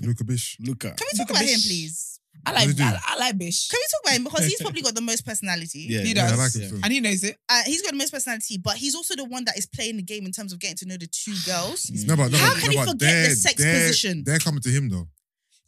Luca 0.00 0.22
Bish. 0.24 0.56
Luca. 0.60 0.94
Can 0.96 1.06
we 1.12 1.18
talk 1.18 1.28
Luca 1.30 1.32
about 1.40 1.44
him, 1.48 1.60
please? 1.60 2.20
I 2.46 2.52
like, 2.52 2.80
I. 2.80 3.00
I 3.04 3.16
like 3.18 3.36
Bish, 3.38 3.68
Can 3.68 3.78
we 3.80 3.86
talk 3.90 4.00
about 4.04 4.16
him 4.16 4.24
because 4.24 4.44
he's 4.46 4.60
probably 4.60 4.82
got 4.82 4.94
the 4.94 5.00
most 5.00 5.26
personality. 5.26 5.86
Yeah, 5.88 6.02
He 6.02 6.12
Yeah, 6.12 6.26
I 6.26 6.28
does. 6.30 6.38
like 6.38 6.54
him 6.54 6.74
Yeah. 6.76 6.80
and 6.84 6.92
he 6.92 7.00
knows 7.00 7.24
it. 7.24 7.36
Uh, 7.48 7.62
he's 7.66 7.82
got 7.82 7.90
the 7.90 7.96
most 7.96 8.12
personality, 8.12 8.58
but 8.58 8.76
he's 8.76 8.94
also 8.94 9.16
the 9.16 9.24
one 9.24 9.44
that 9.46 9.58
is 9.58 9.66
playing 9.66 9.96
the 9.96 10.02
game 10.02 10.24
in 10.24 10.30
terms 10.32 10.52
of 10.52 10.60
getting 10.60 10.76
to 10.76 10.86
know 10.86 10.96
the 10.96 11.08
two 11.08 11.34
girls. 11.44 11.90
No, 12.06 12.14
but 12.16 12.30
no, 12.30 12.38
How 12.38 12.52
but, 12.54 12.60
can 12.62 12.66
no, 12.66 12.70
he 12.70 12.76
but 12.86 12.88
forget 12.92 13.28
the 13.30 13.34
sex 13.34 13.54
they're- 13.60 13.80
position? 13.88 14.22
They're 14.24 14.38
coming 14.38 14.60
to 14.60 14.68
him 14.70 14.88
though. 14.88 15.08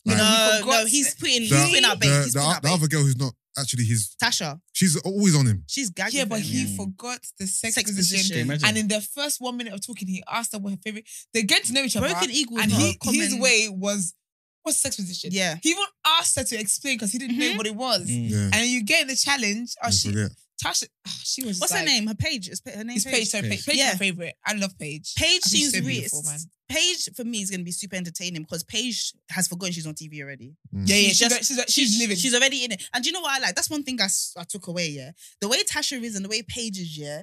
No, 0.05 0.15
Like, 0.15 0.23
he 0.23 0.61
No, 0.61 0.71
no, 0.81 0.87
he's 0.87 1.15
putting 1.15 1.43
he's 1.43 1.51
the, 1.51 1.67
putting 1.69 1.85
out 1.85 2.01
bait. 2.01 2.09
the, 2.09 2.23
He's 2.25 2.33
the, 2.33 2.39
putting 2.41 2.53
out 2.55 2.63
the 2.63 2.69
bait. 2.69 2.75
other 2.75 2.89
girl 2.89 3.03
who's 3.03 3.17
not 3.19 3.33
actually 3.59 3.85
his. 3.85 4.17
Tasha, 4.23 4.61
She's 4.73 4.97
always 4.97 5.37
on 5.37 5.47
him. 5.47 5.65
she's 5.67 5.91
gagging. 5.91 6.19
Yeah, 6.19 6.25
but 6.25 6.39
him, 6.41 6.45
he 6.45 6.65
yeah. 6.65 6.77
forgot 6.77 7.21
the 7.39 7.47
sex, 7.47 7.75
Sex 7.75 7.91
position. 7.91 8.19
position. 8.19 8.39
Imagine? 8.41 8.69
And 8.69 8.79
in 8.79 8.89
the 8.89 9.01
first 9.01 9.41
one 9.41 9.57
minute 9.57 9.73
of 9.75 9.85
talking, 9.87 10.09
he 10.09 10.23
asked 10.31 10.53
her 10.53 10.59
what 10.59 10.71
her 10.71 10.79
favorite. 10.83 11.07
They're 11.35 11.43
get 11.43 11.65
to 11.65 11.73
know 11.73 11.83
each 11.83 11.97
other. 11.97 12.09
Broken 12.09 12.31
Eagle 12.31 12.59
and 12.61 12.71
he, 12.73 12.97
his 13.05 13.35
way 13.39 13.69
was 13.69 14.15
what's 14.63 14.79
sex 14.79 14.97
position? 14.97 15.31
Yeah. 15.33 15.57
He 15.63 15.71
even 15.71 15.85
asked 16.07 16.37
her 16.37 16.45
to 16.45 16.59
explain 16.59 16.97
because 16.97 17.13
he 17.13 17.19
didn't 17.19 17.39
know 17.39 17.51
Mhm. 17.53 17.57
what 17.57 17.67
it 17.67 17.75
was. 17.75 18.07
Mm. 18.09 18.31
Yeah. 18.31 18.51
And 18.55 18.67
you 18.71 18.83
get 18.85 19.03
in 19.03 19.09
the 19.09 19.17
challenge. 19.17 19.75
Oh, 19.83 19.89
I 19.89 19.91
she, 19.91 20.09
forget. 20.09 20.31
Tasha, 20.63 20.87
she 21.07 21.45
was. 21.45 21.59
What's 21.61 21.73
like, 21.73 21.81
her 21.81 21.87
name? 21.87 22.07
Her 22.07 22.15
page. 22.15 22.49
Is 22.49 22.61
her 22.67 22.85
name? 22.85 22.97
It's 22.97 23.05
Paige. 23.05 23.29
Sorry, 23.29 23.49
Paige. 23.49 23.65
Paige. 23.65 23.67
Paige 23.67 23.75
is 23.75 23.81
Yeah. 23.81 23.93
my 23.93 23.99
favorite. 23.99 24.35
I 24.47 24.53
love 24.55 24.79
Paige. 24.79 25.15
Paige 25.17 25.27
I 25.27 25.31
think 25.31 25.43
she's 25.45 25.51
seems 25.53 25.73
so 25.73 25.79
really. 25.81 25.93
beautiful, 26.01 26.23
man. 26.25 26.39
Paige 26.69 27.09
for 27.17 27.25
me 27.25 27.43
is 27.43 27.51
going 27.51 27.61
to 27.61 27.65
be 27.65 27.73
super 27.73 27.97
entertaining 27.97 28.43
because 28.43 28.63
Paige 28.63 29.13
has 29.31 29.49
forgotten 29.49 29.73
she's 29.73 29.87
on 29.87 29.95
TV 29.95 30.23
already. 30.23 30.55
Mm. 30.75 30.89
Yeah, 30.89 30.97
yeah. 30.97 31.09
She's 31.09 31.17
She's, 31.19 31.29
just- 31.29 31.45
she's, 31.45 31.73
she's, 31.73 31.99
living. 31.99 32.17
She's 32.17 32.35
already 32.35 32.65
in 32.65 32.73
it. 32.73 32.83
And 32.95 33.03
do 33.03 33.09
you 33.11 33.13
know 33.13 33.21
what 33.21 33.37
I 33.41 33.45
like? 33.45 33.55
That's 33.57 33.71
one 33.71 33.83
thing 33.83 34.01
I, 34.01 34.07
I 34.39 34.45
took 34.45 34.69
away. 34.69 34.89
Yeah, 34.89 35.11
the 35.41 35.49
way 35.49 35.63
Tasha 35.65 36.01
is 36.03 36.15
and 36.17 36.25
the 36.25 36.29
way 36.29 36.43
Paige 36.43 36.79
is. 36.79 36.97
Yeah. 36.97 37.23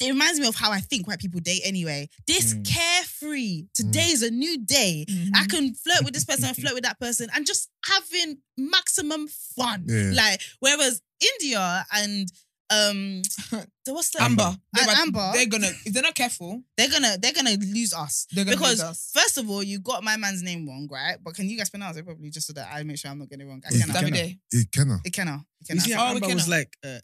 It 0.00 0.08
reminds 0.08 0.40
me 0.40 0.48
of 0.48 0.56
how 0.56 0.72
I 0.72 0.80
think 0.80 1.06
white 1.06 1.20
people 1.20 1.38
date 1.38 1.60
anyway. 1.64 2.08
This 2.26 2.54
Mm. 2.54 2.66
carefree. 2.68 3.66
Today 3.72 4.08
is 4.08 4.22
a 4.22 4.30
new 4.32 4.58
day. 4.64 5.06
Mhm. 5.08 5.30
I 5.36 5.46
can 5.46 5.74
flirt 5.74 6.04
with 6.04 6.12
this 6.12 6.24
person 6.24 6.46
and 6.46 6.56
flirt 6.60 6.74
with 6.74 6.82
that 6.82 6.98
person 6.98 7.28
and 7.34 7.46
just 7.46 7.68
having 7.86 8.38
maximum 8.58 9.28
fun. 9.28 9.84
Yeah. 9.88 10.10
Like 10.14 10.40
whereas 10.58 11.00
India 11.20 11.86
and 11.92 12.28
um 12.72 13.22
the- 13.84 13.94
what's 13.94 14.10
the 14.10 14.22
Amber. 14.22 14.42
and 14.76 14.86
but 14.86 14.98
Amber, 14.98 15.30
They're 15.34 15.46
gonna 15.46 15.70
if 15.84 15.92
they're 15.92 16.02
not 16.02 16.14
careful, 16.14 16.62
they're 16.76 16.88
gonna 16.88 17.16
they're 17.20 17.32
gonna 17.32 17.56
lose 17.56 17.92
us. 17.92 18.26
they're 18.32 18.44
gonna 18.44 18.56
because 18.56 18.78
lose 18.80 18.90
us. 18.90 19.10
first 19.12 19.38
of 19.38 19.48
all, 19.50 19.62
you 19.62 19.80
got 19.80 20.02
my 20.04 20.16
man's 20.16 20.42
name 20.42 20.66
wrong, 20.68 20.88
right? 20.90 21.16
But 21.22 21.34
can 21.34 21.48
you 21.48 21.56
guys 21.58 21.70
pronounce 21.70 21.96
it 21.96 22.04
probably 22.04 22.30
just 22.30 22.46
so 22.46 22.52
that 22.54 22.68
I 22.72 22.82
make 22.82 22.98
sure 22.98 23.10
I'm 23.10 23.18
not 23.18 23.28
getting 23.28 23.46
it 23.46 23.50
wrong? 23.50 23.62
I 23.68 23.74
Yeah. 23.74 23.86
cannot. 23.86 24.02
Davide. 24.04 24.38
Ikenna. 24.54 25.02
Ikenna. 25.04 25.44
You 25.70 25.78
see 25.80 25.90
Ikenna. 25.92 25.94
how 25.94 26.10
Oh, 26.10 26.14
we 26.14 26.20
Amber 26.22 26.34
was 26.34 26.48
like 26.48 26.76
uh, 26.84 26.88
uh, 26.88 26.98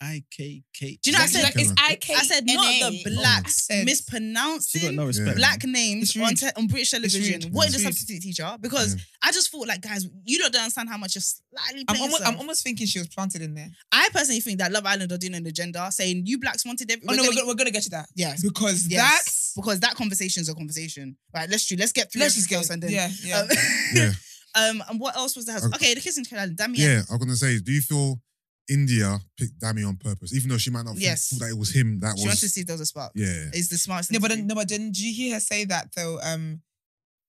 I 0.00 0.22
K 0.30 0.62
K. 0.74 0.98
Do 1.02 1.10
you 1.10 1.16
know 1.16 1.22
I 1.22 1.26
said- 1.26 1.42
like, 1.44 1.54
it's 1.56 1.72
Kenna. 1.72 1.88
I 1.90 1.94
K. 1.96 2.14
I 2.14 2.22
said 2.24 2.46
not 2.46 2.92
the 2.92 3.02
black 3.14 3.46
I 3.46 3.48
She 3.50 3.76
got 3.78 3.84
mispronouncing 3.86 4.96
no 4.96 5.06
respect. 5.06 5.36
black 5.36 5.64
names 5.64 6.02
It's 6.10 6.16
rude. 6.16 6.24
on, 6.26 6.34
te- 6.34 6.50
on 6.56 6.66
British 6.66 6.90
television. 6.90 7.40
rude. 7.42 7.52
What 7.52 7.68
is 7.68 7.74
It's 7.74 7.84
rude. 7.84 7.94
substitute 7.94 8.22
teacher? 8.22 8.56
Because 8.60 8.94
Yeah. 8.94 9.00
I 9.22 9.32
just 9.32 9.50
thought 9.50 9.66
like, 9.66 9.80
guys, 9.80 10.06
you 10.24 10.38
don't 10.38 10.54
understand 10.54 10.88
how 10.88 10.98
much 10.98 11.14
you're 11.14 11.22
slightly 11.22 11.84
I'm 11.88 11.94
playing 11.96 12.02
almost, 12.02 12.20
I'm 12.22 12.26
yourself. 12.26 12.40
almost 12.40 12.62
thinking 12.62 12.86
she 12.86 12.98
was 12.98 13.08
planted 13.08 13.42
in 13.42 13.54
there. 13.54 13.70
I 13.92 14.08
personally 14.12 14.40
think 14.40 14.58
that 14.58 14.70
Love 14.72 14.84
Island 14.86 15.10
are 15.12 15.18
doing 15.18 15.34
an 15.34 15.46
agenda 15.46 15.90
saying 15.90 16.23
you 16.26 16.38
blacks 16.38 16.64
wanted 16.64 16.90
every. 16.90 17.04
Oh 17.08 17.12
no, 17.12 17.16
gonna- 17.16 17.28
we're 17.28 17.34
gonna, 17.34 17.46
we're 17.48 17.54
gonna 17.54 17.70
get 17.70 17.82
to 17.84 17.90
that 17.90 18.08
yes, 18.14 18.42
because 18.42 18.86
yes. 18.88 19.00
that's 19.00 19.52
because 19.56 19.80
that 19.80 19.94
conversation 19.94 20.40
is 20.42 20.48
a 20.48 20.54
conversation. 20.54 21.16
Right, 21.34 21.48
let's 21.48 21.66
do. 21.66 21.76
Let's 21.76 21.92
get 21.92 22.12
through. 22.12 22.20
let's 22.20 22.34
just 22.34 22.50
everything 22.52 22.68
go. 22.68 22.74
and 22.74 22.82
then. 22.82 22.90
yeah, 22.90 23.08
yeah. 23.22 23.40
Um, 23.40 23.48
Yeah. 23.94 24.10
um, 24.70 24.82
and 24.88 25.00
what 25.00 25.16
else 25.16 25.36
was 25.36 25.46
the 25.46 25.52
house? 25.52 25.66
Okay, 25.74 25.94
the 25.94 26.00
kissing 26.00 26.24
challenge. 26.24 26.56
Damn 26.56 26.74
Yeah, 26.74 27.02
I'm 27.10 27.18
gonna 27.18 27.36
say, 27.36 27.58
do 27.60 27.72
you 27.72 27.80
feel 27.80 28.20
India 28.68 29.18
picked 29.38 29.60
Dami 29.60 29.86
on 29.86 29.96
purpose, 29.96 30.34
even 30.34 30.48
though 30.48 30.58
she 30.58 30.70
might 30.70 30.84
not 30.84 30.96
Yes. 30.96 31.28
thought 31.28 31.40
that 31.40 31.50
it 31.50 31.58
was 31.58 31.74
him 31.74 32.00
that 32.00 32.12
was. 32.12 32.20
She 32.22 32.26
wants 32.26 32.40
to 32.40 32.48
see 32.48 32.60
if 32.62 32.66
there 32.66 32.74
was 32.74 32.80
a 32.80 32.86
spark. 32.86 33.12
Yeah, 33.14 33.50
is 33.52 33.68
the 33.68 33.76
smartest. 33.76 34.12
no, 34.12 34.20
but 34.20 34.30
then, 34.30 34.46
no, 34.46 34.54
but 34.54 34.68
then 34.68 34.86
did 34.92 35.00
you 35.00 35.12
hear 35.12 35.34
her 35.34 35.40
say 35.40 35.64
that 35.66 35.90
though? 35.94 36.18
Um, 36.22 36.62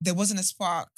there 0.02 0.14
wasn't 0.14 0.40
a 0.40 0.44
spark. 0.44 0.90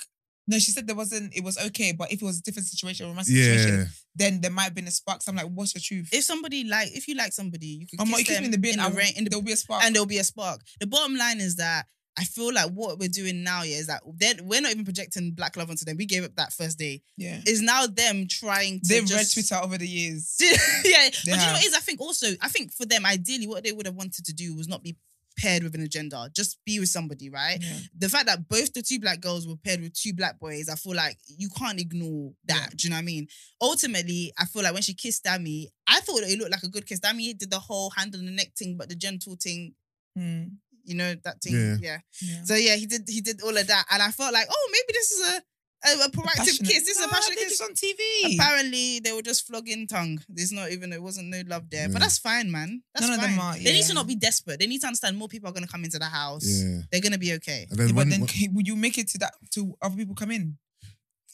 No, 0.47 0.57
she 0.59 0.71
said 0.71 0.87
there 0.87 0.95
wasn't. 0.95 1.35
It 1.35 1.43
was 1.43 1.57
okay, 1.67 1.91
but 1.91 2.11
if 2.11 2.21
it 2.21 2.25
was 2.25 2.39
a 2.39 2.41
different 2.41 2.67
situation, 2.67 3.05
a 3.05 3.09
romantic 3.09 3.35
situation, 3.35 3.87
then 4.15 4.41
there 4.41 4.51
might 4.51 4.63
have 4.63 4.75
been 4.75 4.87
a 4.87 4.91
spark. 4.91 5.21
So 5.21 5.31
I'm 5.31 5.35
like, 5.35 5.47
what's 5.47 5.75
your 5.75 5.81
truth? 5.83 6.09
if 6.13 6.23
somebody 6.23 6.63
like, 6.63 6.89
if 6.95 7.07
you 7.07 7.15
like 7.15 7.33
somebody, 7.33 7.67
you 7.67 7.87
could 7.87 7.99
I'm 7.99 8.07
kiss 8.07 8.15
like, 8.15 8.29
you 8.29 8.35
them 8.35 8.45
in 8.45 8.51
the 8.51 8.57
bin. 8.57 8.73
in 8.75 8.79
I 8.79 8.89
the 8.89 8.95
rain, 8.95 9.13
in 9.17 9.23
the 9.25 9.29
there'll 9.29 9.43
be 9.43 9.51
a 9.51 9.57
spark. 9.57 9.83
and 9.83 9.93
there'll 9.93 10.05
be 10.07 10.19
a 10.19 10.23
spark. 10.23 10.61
The 10.79 10.87
bottom 10.87 11.15
line 11.17 11.39
is 11.41 11.57
that 11.57 11.85
I 12.19 12.23
feel 12.23 12.51
like 12.51 12.71
what 12.71 12.97
we're 12.97 13.09
doing 13.09 13.43
now 13.43 13.61
yeah, 13.61 13.77
is 13.77 13.87
that 13.87 14.01
they're- 14.15 14.41
we're 14.41 14.59
not 14.61 14.71
even 14.71 14.85
projecting 14.85 15.31
black 15.33 15.55
love 15.55 15.69
onto 15.69 15.85
them. 15.85 15.97
We 15.97 16.07
gave 16.07 16.23
up 16.23 16.35
that 16.37 16.51
first 16.51 16.79
day. 16.79 17.03
yeah, 17.15 17.41
It's 17.45 17.61
now 17.61 17.85
them 17.85 18.25
trying 18.27 18.79
to. 18.79 18.87
they've 18.89 19.05
just, 19.05 19.35
read 19.37 19.43
Twitter 19.43 19.63
over 19.63 19.77
the 19.77 19.87
years. 19.87 20.35
yeah, 20.39 21.09
but 21.11 21.25
you 21.25 21.31
know 21.33 21.37
have. 21.37 21.53
what 21.53 21.63
it 21.63 21.67
is? 21.67 21.75
I 21.75 21.79
think 21.79 22.01
also, 22.01 22.27
I 22.41 22.47
think 22.49 22.73
for 22.73 22.85
them, 22.87 23.05
ideally, 23.05 23.45
what 23.45 23.63
they 23.63 23.71
would 23.71 23.85
have 23.85 23.93
wanted 23.95 24.25
to 24.25 24.33
do 24.33 24.55
was 24.55 24.67
not 24.67 24.81
be 24.81 24.95
paired 25.37 25.63
with 25.63 25.75
an 25.75 25.81
agenda. 25.81 26.29
Just 26.35 26.57
be 26.65 26.79
with 26.79 26.89
somebody, 26.89 27.29
right? 27.29 27.57
Yeah. 27.61 27.77
The 27.97 28.09
fact 28.09 28.25
that 28.25 28.47
both 28.49 28.73
the 28.73 28.81
two 28.81 28.99
black 28.99 29.21
girls 29.21 29.47
were 29.47 29.55
paired 29.55 29.81
with 29.81 29.93
two 29.93 30.13
black 30.13 30.39
boys, 30.39 30.67
I 30.69 30.75
feel 30.75 30.95
like 30.95 31.17
you 31.27 31.49
can't 31.49 31.79
ignore 31.79 32.31
that. 32.45 32.69
Yeah. 32.71 32.75
Do 32.75 32.87
you 32.87 32.89
know 32.89 32.95
what 32.97 33.01
I 33.01 33.05
mean? 33.05 33.27
Ultimately, 33.61 34.33
I 34.37 34.45
feel 34.45 34.63
like 34.63 34.73
when 34.73 34.81
she 34.81 34.93
kissed 34.93 35.23
Dami, 35.23 35.67
I 35.87 35.99
thought 36.01 36.21
it 36.23 36.37
looked 36.39 36.51
like 36.51 36.63
a 36.63 36.69
good 36.69 36.85
kiss. 36.85 36.99
Dami 36.99 37.37
did 37.37 37.51
the 37.51 37.59
whole 37.59 37.89
hand 37.91 38.15
on 38.15 38.25
the 38.25 38.31
neck 38.31 38.51
thing, 38.57 38.75
but 38.77 38.89
the 38.89 38.95
gentle 38.95 39.35
thing, 39.41 39.73
Mm, 40.17 40.53
you 40.83 40.95
know, 40.95 41.13
that 41.23 41.39
thing. 41.43 41.53
Yeah. 41.53 41.75
yeah. 41.79 41.97
yeah. 42.21 42.43
So 42.43 42.55
yeah, 42.55 42.75
he 42.75 42.87
did 42.87 43.03
he 43.07 43.21
did 43.21 43.41
all 43.43 43.55
of 43.55 43.67
that, 43.67 43.85
and 43.91 44.01
I 44.01 44.09
felt 44.09 44.33
like, 44.33 44.47
oh, 44.49 44.69
maybe 44.71 44.93
this 44.93 45.11
is 45.11 45.29
a 45.35 45.41
a, 45.85 46.05
a 46.05 46.09
proactive 46.09 46.57
kiss. 46.65 46.85
This 46.85 46.97
is 46.97 47.05
a 47.05 47.07
passionate 47.07 47.37
kiss. 47.39 47.61
on 47.61 47.73
TV. 47.73 48.33
Apparently, 48.35 48.99
they 48.99 49.11
were 49.13 49.21
just 49.21 49.45
flogging 49.47 49.87
tongue. 49.87 50.19
There's 50.27 50.51
not 50.51 50.71
even 50.71 50.91
it 50.91 51.01
wasn't 51.01 51.27
no 51.29 51.41
love 51.47 51.69
there, 51.69 51.81
Yeah. 51.87 51.93
but 51.93 52.01
that's 52.01 52.17
fine, 52.17 52.51
man. 52.51 52.81
That's 52.93 53.05
None 53.07 53.15
of 53.19 53.21
fine. 53.23 53.31
them 53.35 53.39
are, 53.39 53.53
They 53.57 53.73
need 53.73 53.85
to 53.85 53.93
not 53.93 54.07
be 54.07 54.15
desperate. 54.15 54.59
They 54.59 54.67
need 54.67 54.81
to 54.81 54.87
understand 54.87 55.17
more 55.17 55.27
people 55.27 55.49
are 55.49 55.53
gonna 55.53 55.67
come 55.67 55.83
into 55.83 55.99
the 55.99 56.05
house. 56.05 56.45
Yeah. 56.45 56.81
They're 56.91 57.01
gonna 57.01 57.17
be 57.19 57.33
okay. 57.33 57.67
And 57.69 57.79
then 57.79 57.89
Yeah, 57.89 57.93
when, 57.95 58.07
but 58.07 58.11
then 58.11 58.19
when- 58.21 58.27
can- 58.27 58.53
would 58.55 58.67
you 58.67 58.75
make 58.75 58.97
it 58.97 59.07
to 59.09 59.17
that 59.19 59.33
to 59.51 59.75
other 59.81 59.95
people 59.95 60.15
come 60.15 60.31
in? 60.31 60.57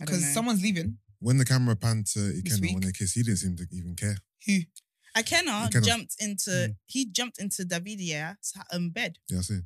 I 0.02 0.06
don't 0.06 0.08
Because 0.08 0.22
know. 0.24 0.34
someone's 0.34 0.62
leaving. 0.62 0.98
when 1.20 1.38
the 1.38 1.46
camera 1.46 1.76
panned 1.76 2.06
to 2.08 2.20
Ikenna 2.20 2.60
week. 2.62 2.74
when 2.74 2.82
they 2.84 2.92
kissed, 2.92 3.14
he 3.16 3.24
didn't 3.24 3.38
seem 3.40 3.56
to 3.56 3.66
even 3.72 3.96
care. 3.96 4.18
Who? 4.46 4.60
Ikenna 5.16 5.70
Ikenna. 5.70 5.86
jumped 5.86 6.16
into 6.20 6.50
Mm. 6.52 6.76
he 6.86 7.06
jumped 7.06 7.38
into 7.40 7.64
Davidia's 7.64 8.52
um, 8.74 8.90
bed. 8.90 9.20
Yeah, 9.30 9.40
I 9.40 9.42
see. 9.42 9.60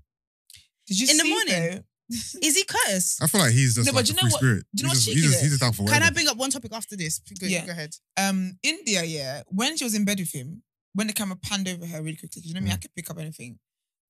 Did 0.85 0.99
you 0.99 1.07
In 1.09 1.17
the 1.17 1.23
see 1.23 1.29
morning. 1.29 1.53
though? 1.55 1.83
Is 2.41 2.55
he 2.55 2.63
cursed? 2.63 3.21
I 3.21 3.27
feel 3.27 3.41
like 3.41 3.51
he's 3.51 3.75
just 3.75 3.85
No, 3.87 3.91
but 3.91 3.97
like 3.97 4.05
do 4.05 4.11
you 4.11 4.15
know 4.15 4.21
free 4.21 4.31
what- 4.31 4.39
spirit. 4.39 4.63
do 4.75 4.81
you 4.81 4.83
know 4.87 4.89
he's, 4.93 4.93
what 4.93 4.93
just, 4.93 5.05
she 5.05 5.13
he's, 5.13 5.23
just, 5.31 5.41
he's 5.41 5.49
just 5.51 5.61
down 5.61 5.73
for 5.73 5.85
Can 5.87 6.03
I 6.03 6.09
bring 6.09 6.27
up 6.27 6.37
one 6.37 6.49
topic 6.49 6.71
after 6.73 6.95
this? 6.95 7.19
Go, 7.39 7.47
Yeah. 7.47 7.65
go 7.65 7.71
ahead. 7.71 7.91
Um, 8.17 8.57
India, 8.63 9.03
yeah, 9.03 9.41
when 9.47 9.75
she 9.77 9.83
was 9.83 9.93
in 9.93 10.05
bed 10.05 10.19
with 10.19 10.31
him, 10.33 10.63
when 10.93 11.07
the 11.07 11.13
camera 11.13 11.35
panned 11.41 11.67
over 11.67 11.85
her 11.85 12.01
really 12.01 12.15
quickly, 12.17 12.41
you 12.45 12.53
know 12.53 12.61
me, 12.61 12.71
I 12.71 12.75
Mm. 12.75 12.81
could 12.81 12.95
pick 12.95 13.09
up 13.09 13.19
anything. 13.19 13.59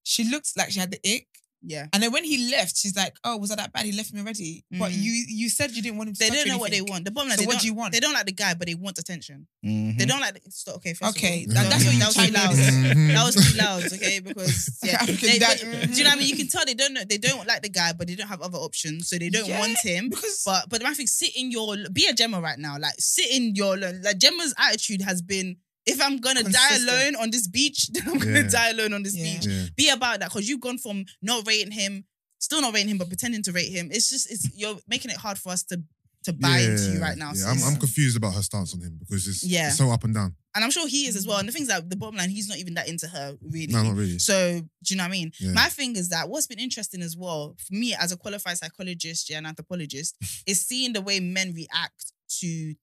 She 0.03 0.23
looked 0.23 0.51
like 0.55 0.71
she 0.71 0.79
had 0.79 0.91
the 0.91 0.99
ick. 1.15 1.27
Yeah. 1.67 1.87
And 1.91 2.01
then 2.01 2.13
when 2.13 2.23
he 2.23 2.49
left, 2.49 2.77
she's 2.77 2.95
like, 2.95 3.13
"Oh, 3.25 3.35
was 3.37 3.49
that 3.49 3.57
that 3.57 3.73
bad? 3.73 3.83
He 3.85 3.91
left 3.91 4.13
me 4.13 4.21
already." 4.21 4.63
But 4.71 4.91
Mhm. 4.91 5.01
you 5.03 5.11
you 5.27 5.49
said 5.49 5.71
you 5.71 5.81
didn't 5.81 5.97
want 5.97 6.07
him 6.09 6.15
to. 6.15 6.19
They 6.19 6.29
touch 6.29 6.37
don't 6.39 6.47
know 6.47 6.57
what 6.57 6.71
they 6.71 6.77
anything. 6.77 6.93
want. 6.93 7.03
The 7.05 7.11
bottom 7.11 7.27
line, 7.29 7.37
So 7.37 7.41
they 7.41 7.47
what 7.47 7.53
don't, 7.53 7.61
do 7.61 7.67
you 7.67 7.73
want? 7.73 7.91
They 7.93 7.99
don't 7.99 8.13
like 8.13 8.25
the 8.25 8.31
guy, 8.31 8.53
but 8.53 8.67
they 8.67 8.75
want 8.75 8.97
attention. 8.97 9.45
They 9.61 10.05
don't 10.07 10.21
like. 10.21 10.35
The, 10.35 10.49
so, 10.49 10.73
okay, 10.75 10.93
first 10.93 11.17
Okay, 11.17 11.43
of 11.43 11.49
all, 11.49 11.53
that- 11.55 11.69
that's 11.69 11.83
that, 11.83 11.89
what 11.89 11.99
you 11.99 12.05
was 12.05 12.15
too 12.15 12.21
type 12.21 12.33
loud. 12.33 12.57
in. 12.57 12.73
Mhm. 12.97 13.13
that 13.15 13.25
was 13.25 13.35
too 13.35 13.57
loud. 13.57 13.83
Okay, 13.93 14.19
because 14.19 14.79
yeah, 14.83 14.95
African 15.03 15.29
they- 15.29 15.39
dad, 15.39 15.59
but- 15.61 15.91
do 15.91 15.97
you 15.97 16.03
know 16.05 16.09
what 16.11 16.15
I 16.15 16.19
mean? 16.19 16.29
You 16.29 16.37
can 16.37 16.47
tell 16.47 16.63
they 16.65 16.73
don't 16.73 16.93
know. 16.93 17.03
They 17.03 17.17
don't 17.17 17.45
like 17.45 17.61
the 17.63 17.69
guy, 17.69 17.91
but 17.93 18.07
they 18.07 18.15
don't 18.15 18.29
have 18.29 18.41
other 18.41 18.57
options, 18.59 19.09
so 19.09 19.17
they 19.17 19.29
don't 19.29 19.47
Yeah, 19.47 19.59
want 19.59 19.77
him. 19.83 20.09
because 20.09 20.43
But 20.45 20.69
but 20.69 20.85
I 20.85 20.93
think 20.93 21.09
sit 21.09 21.35
in 21.35 21.51
your 21.51 21.75
be 21.91 22.05
a 22.07 22.13
Gemma 22.13 22.39
right 22.39 22.57
now. 22.59 22.77
Like 22.79 22.95
sit 22.99 23.29
in 23.29 23.55
your 23.55 23.75
like 23.77 24.17
Gemma's 24.19 24.53
attitude 24.57 25.01
has 25.01 25.21
been. 25.21 25.57
If 25.87 26.01
I'm 26.01 26.17
gonna 26.17 26.43
die 26.43 26.75
alone 26.75 27.15
on 27.15 27.31
this 27.31 27.47
beach, 27.47 27.87
then 27.93 28.03
I'm 28.07 28.19
gonna 28.19 28.41
Yeah. 28.41 28.49
die 28.49 28.69
alone 28.71 28.93
on 28.93 29.03
this 29.03 29.15
Yeah. 29.15 29.23
beach. 29.23 29.45
Yeah. 29.47 29.65
Be 29.75 29.89
about 29.89 30.19
that 30.19 30.29
because 30.29 30.47
you've 30.47 30.61
gone 30.61 30.77
from 30.77 31.05
not 31.21 31.47
rating 31.47 31.71
him, 31.71 32.05
still 32.39 32.61
not 32.61 32.73
rating 32.73 32.89
him, 32.89 32.97
but 32.97 33.07
pretending 33.07 33.41
to 33.43 33.51
rate 33.51 33.71
him. 33.71 33.89
It's 33.91 34.09
just 34.09 34.29
it's 34.31 34.47
you're 34.53 34.77
making 34.87 35.11
it 35.11 35.17
hard 35.17 35.37
for 35.37 35.51
us 35.51 35.63
to 35.63 35.81
to 36.23 36.33
buy 36.33 36.59
into 36.59 36.91
you 36.91 36.99
right 36.99 37.17
now. 37.17 37.27
Yeah, 37.29 37.43
So 37.43 37.47
I'm, 37.47 37.63
I'm 37.73 37.79
confused 37.79 38.17
about 38.17 38.33
her 38.33 38.41
stance 38.41 38.73
on 38.73 38.81
him 38.81 38.97
because 38.99 39.27
it's, 39.29 39.45
Yeah. 39.45 39.69
it's 39.69 39.77
so 39.77 39.89
up 39.91 40.03
and 40.03 40.13
down. 40.13 40.35
and 40.55 40.63
I'm 40.63 40.71
sure 40.71 40.85
he 40.87 41.05
is 41.07 41.15
as 41.15 41.25
well. 41.25 41.37
And 41.37 41.47
the 41.47 41.53
things 41.53 41.69
that 41.69 41.89
the 41.89 41.95
bottom 41.95 42.17
line, 42.17 42.29
he's 42.29 42.49
not 42.49 42.57
even 42.57 42.73
that 42.73 42.89
into 42.89 43.07
her 43.07 43.37
really. 43.41 43.67
No, 43.71 43.83
not 43.83 43.95
really. 43.95 44.19
So 44.19 44.59
do 44.59 44.93
you 44.93 44.97
know 44.97 45.03
what 45.03 45.09
I 45.09 45.11
mean? 45.11 45.31
My 45.53 45.69
thing 45.69 45.95
is 45.95 46.09
that 46.09 46.27
what's 46.27 46.47
been 46.47 46.59
interesting 46.59 47.01
as 47.01 47.15
well 47.15 47.55
for 47.65 47.73
me 47.73 47.95
as 47.95 48.11
a 48.11 48.17
qualified 48.17 48.57
psychologist 48.57 49.29
yeah, 49.29 49.37
and 49.37 49.47
anthropologist 49.47 50.17
is 50.45 50.65
seeing 50.65 50.91
the 50.91 51.01
way 51.01 51.21
men 51.21 51.53
react 51.53 52.11
to 52.39 52.75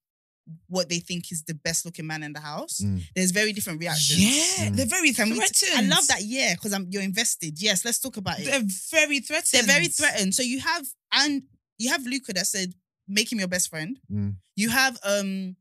what 0.69 0.89
they 0.89 0.99
think 0.99 1.33
is 1.33 1.43
the 1.45 1.55
best 1.55 1.85
looking 1.87 2.07
man 2.07 2.23
in 2.23 2.33
the 2.33 2.41
house. 2.41 2.81
Mm. 2.83 3.01
There's 3.15 3.31
very 3.31 3.53
different 3.53 3.81
reactions. 3.81 4.21
yeah, 4.21 4.67
Mm. 4.69 4.77
they're 4.77 4.87
very 4.87 5.13
Can 5.13 5.35
threatened. 5.35 5.77
I 5.77 5.83
love 5.95 6.07
that. 6.09 6.23
Yeah, 6.23 6.55
because 6.55 6.73
I'm 6.73 6.87
you're 6.91 7.03
invested. 7.03 7.61
Yes, 7.61 7.85
let's 7.85 7.99
talk 7.99 8.17
about 8.17 8.39
it. 8.41 8.45
They're 8.45 8.63
very 8.91 9.21
threatened. 9.21 9.53
They're 9.53 9.75
very 9.77 9.89
threatened. 9.89 10.35
So 10.35 10.43
you 10.43 10.61
have 10.61 10.85
and 11.13 11.43
you 11.79 11.91
have 11.91 12.05
Luca 12.07 12.33
that 12.35 12.47
said, 12.47 12.75
"Make 13.09 13.33
him 13.33 13.39
your 13.39 13.49
best 13.49 13.71
friend." 13.71 13.99
Mm. 14.13 14.37
You 14.57 14.69
have 14.71 14.99
um, 15.03 15.57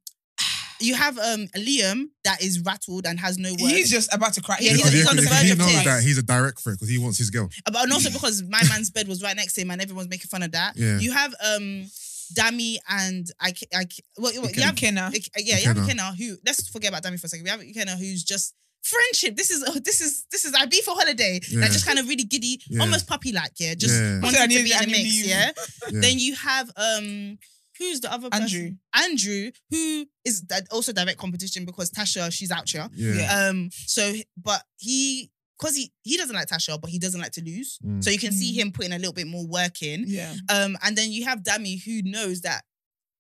you 0.80 0.96
have 0.96 1.18
um 1.18 1.48
Liam 1.56 2.10
that 2.26 2.44
is 2.44 2.60
rattled 2.60 3.06
and 3.06 3.20
has 3.20 3.38
no 3.38 3.52
words. 3.52 3.62
He's 3.74 3.90
just 3.92 4.14
about 4.14 4.34
to 4.34 4.42
cry. 4.42 4.58
Yeah, 4.60 4.72
He's 4.74 4.84
he's- 4.92 5.08
on- 5.08 5.16
Because 5.16 5.24
he's 5.24 5.32
on 5.32 5.32
the 5.32 5.36
verge 5.36 5.46
he 5.46 5.52
of 5.52 5.58
knows 5.60 5.72
tears. 5.72 5.84
that 5.86 6.04
he's 6.04 6.18
a 6.18 6.24
direct 6.24 6.60
threat 6.62 6.76
because 6.76 6.90
he 6.90 6.98
wants 6.98 7.18
his 7.18 7.30
girl. 7.30 7.50
but 7.66 7.84
and 7.84 7.94
also 7.94 8.10
because 8.10 8.44
my 8.44 8.62
man's 8.68 8.90
bed 8.90 9.08
was 9.08 9.24
right 9.24 9.36
next 9.36 9.54
to 9.54 9.62
him 9.62 9.72
and 9.72 9.82
everyone's 9.82 10.10
making 10.10 10.28
fun 10.28 10.44
of 10.44 10.52
that. 10.52 10.76
Yeah. 10.76 11.00
You 11.00 11.14
have 11.14 11.34
um 11.42 11.90
Dami 12.34 12.78
and 12.90 13.28
I 13.40 13.54
I 13.74 13.86
well, 14.18 14.32
well, 14.42 14.52
you 14.52 14.62
have 14.64 14.76
Kenna. 14.76 15.12
Ik- 15.14 15.30
yeah, 15.38 15.58
you 15.58 15.68
have 15.68 15.78
Ikenna. 15.78 16.12
Ikenna 16.14 16.18
who 16.18 16.38
let's 16.46 16.68
forget 16.70 16.90
about 16.90 17.04
Dami 17.04 17.20
for 17.20 17.28
a 17.28 17.30
second. 17.30 17.44
We 17.44 17.50
have 17.50 17.60
Ikenna 17.62 17.98
who's 17.98 18.24
just 18.24 18.54
friendship. 18.84 19.36
This 19.38 19.50
is 19.50 19.64
oh, 19.68 19.80
this 19.84 20.02
is 20.02 20.26
this 20.32 20.46
is 20.46 20.54
I 20.54 20.66
be 20.66 20.82
for 20.82 20.94
holiday. 20.94 21.40
Yeah. 21.50 21.62
Like 21.62 21.72
just 21.72 21.86
kind 21.86 22.00
of 22.00 22.08
really 22.08 22.24
giddy, 22.24 22.60
Yeah. 22.70 22.82
almost 22.82 23.08
puppy 23.08 23.32
like, 23.32 23.54
yeah. 23.60 23.74
Just 23.76 23.94
Yeah. 24.00 24.20
wanting 24.22 24.40
I 24.42 24.48
to 24.48 24.64
be 24.64 24.72
in 24.74 24.80
the 24.80 24.88
mix, 24.88 25.26
yeah? 25.28 25.52
Yeah. 25.92 26.02
Then 26.02 26.20
you 26.20 26.36
have 26.36 26.70
um 26.76 27.38
who's 27.80 28.02
the 28.02 28.12
other 28.12 28.30
person? 28.30 28.44
Andrew. 28.44 28.72
Andrew, 28.94 29.52
who 29.72 30.06
is 30.26 30.42
that 30.44 30.68
also 30.72 30.92
direct 30.94 31.18
competition 31.18 31.66
because 31.66 31.90
Tasha, 31.92 32.32
she's 32.32 32.52
out 32.52 32.70
here. 32.70 32.88
Yeah. 32.94 33.14
Yeah. 33.16 33.48
Um, 33.50 33.70
so 33.72 34.14
but 34.42 34.62
he 34.78 35.32
because 35.64 35.76
he 35.78 35.92
he 36.04 36.18
doesn't 36.18 36.36
like 36.36 36.48
Tasha, 36.50 36.80
but 36.82 36.90
he 36.90 37.00
doesn't 37.00 37.22
like 37.22 37.32
to 37.34 37.44
lose. 37.44 37.80
Mm. 37.86 38.04
So 38.04 38.10
you 38.10 38.20
can 38.20 38.32
see 38.34 38.52
Mm. 38.54 38.56
him 38.62 38.72
putting 38.74 38.92
a 38.94 38.98
little 38.98 39.14
bit 39.14 39.28
more 39.28 39.48
work 39.48 39.82
in. 39.82 40.04
Yeah. 40.08 40.34
Um, 40.50 40.78
and 40.84 40.98
then 40.98 41.12
you 41.12 41.24
have 41.26 41.40
Dami 41.44 41.82
who 41.84 42.02
knows 42.04 42.42
that 42.42 42.64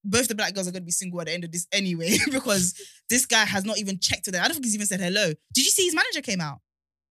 both 0.03 0.27
the 0.27 0.35
black 0.35 0.53
girls 0.53 0.67
are 0.67 0.71
going 0.71 0.81
to 0.83 0.85
be 0.85 0.91
single 0.91 1.21
at 1.21 1.27
the 1.27 1.33
end 1.33 1.45
of 1.45 1.51
this 1.53 1.65
anyway 1.71 2.17
because 2.31 2.73
this 3.09 3.25
guy 3.25 3.45
has 3.45 3.63
not 3.63 3.77
even 3.79 3.97
checked 3.99 4.25
with 4.25 4.33
them. 4.33 4.43
I 4.43 4.47
don't 4.47 4.55
think 4.55 4.65
he's 4.65 4.75
even 4.75 4.87
said 4.87 4.99
hello. 4.99 5.27
Did 5.53 5.63
you 5.65 5.71
see 5.71 5.85
his 5.85 5.95
manager 5.95 6.21
came 6.21 6.41
out? 6.41 6.59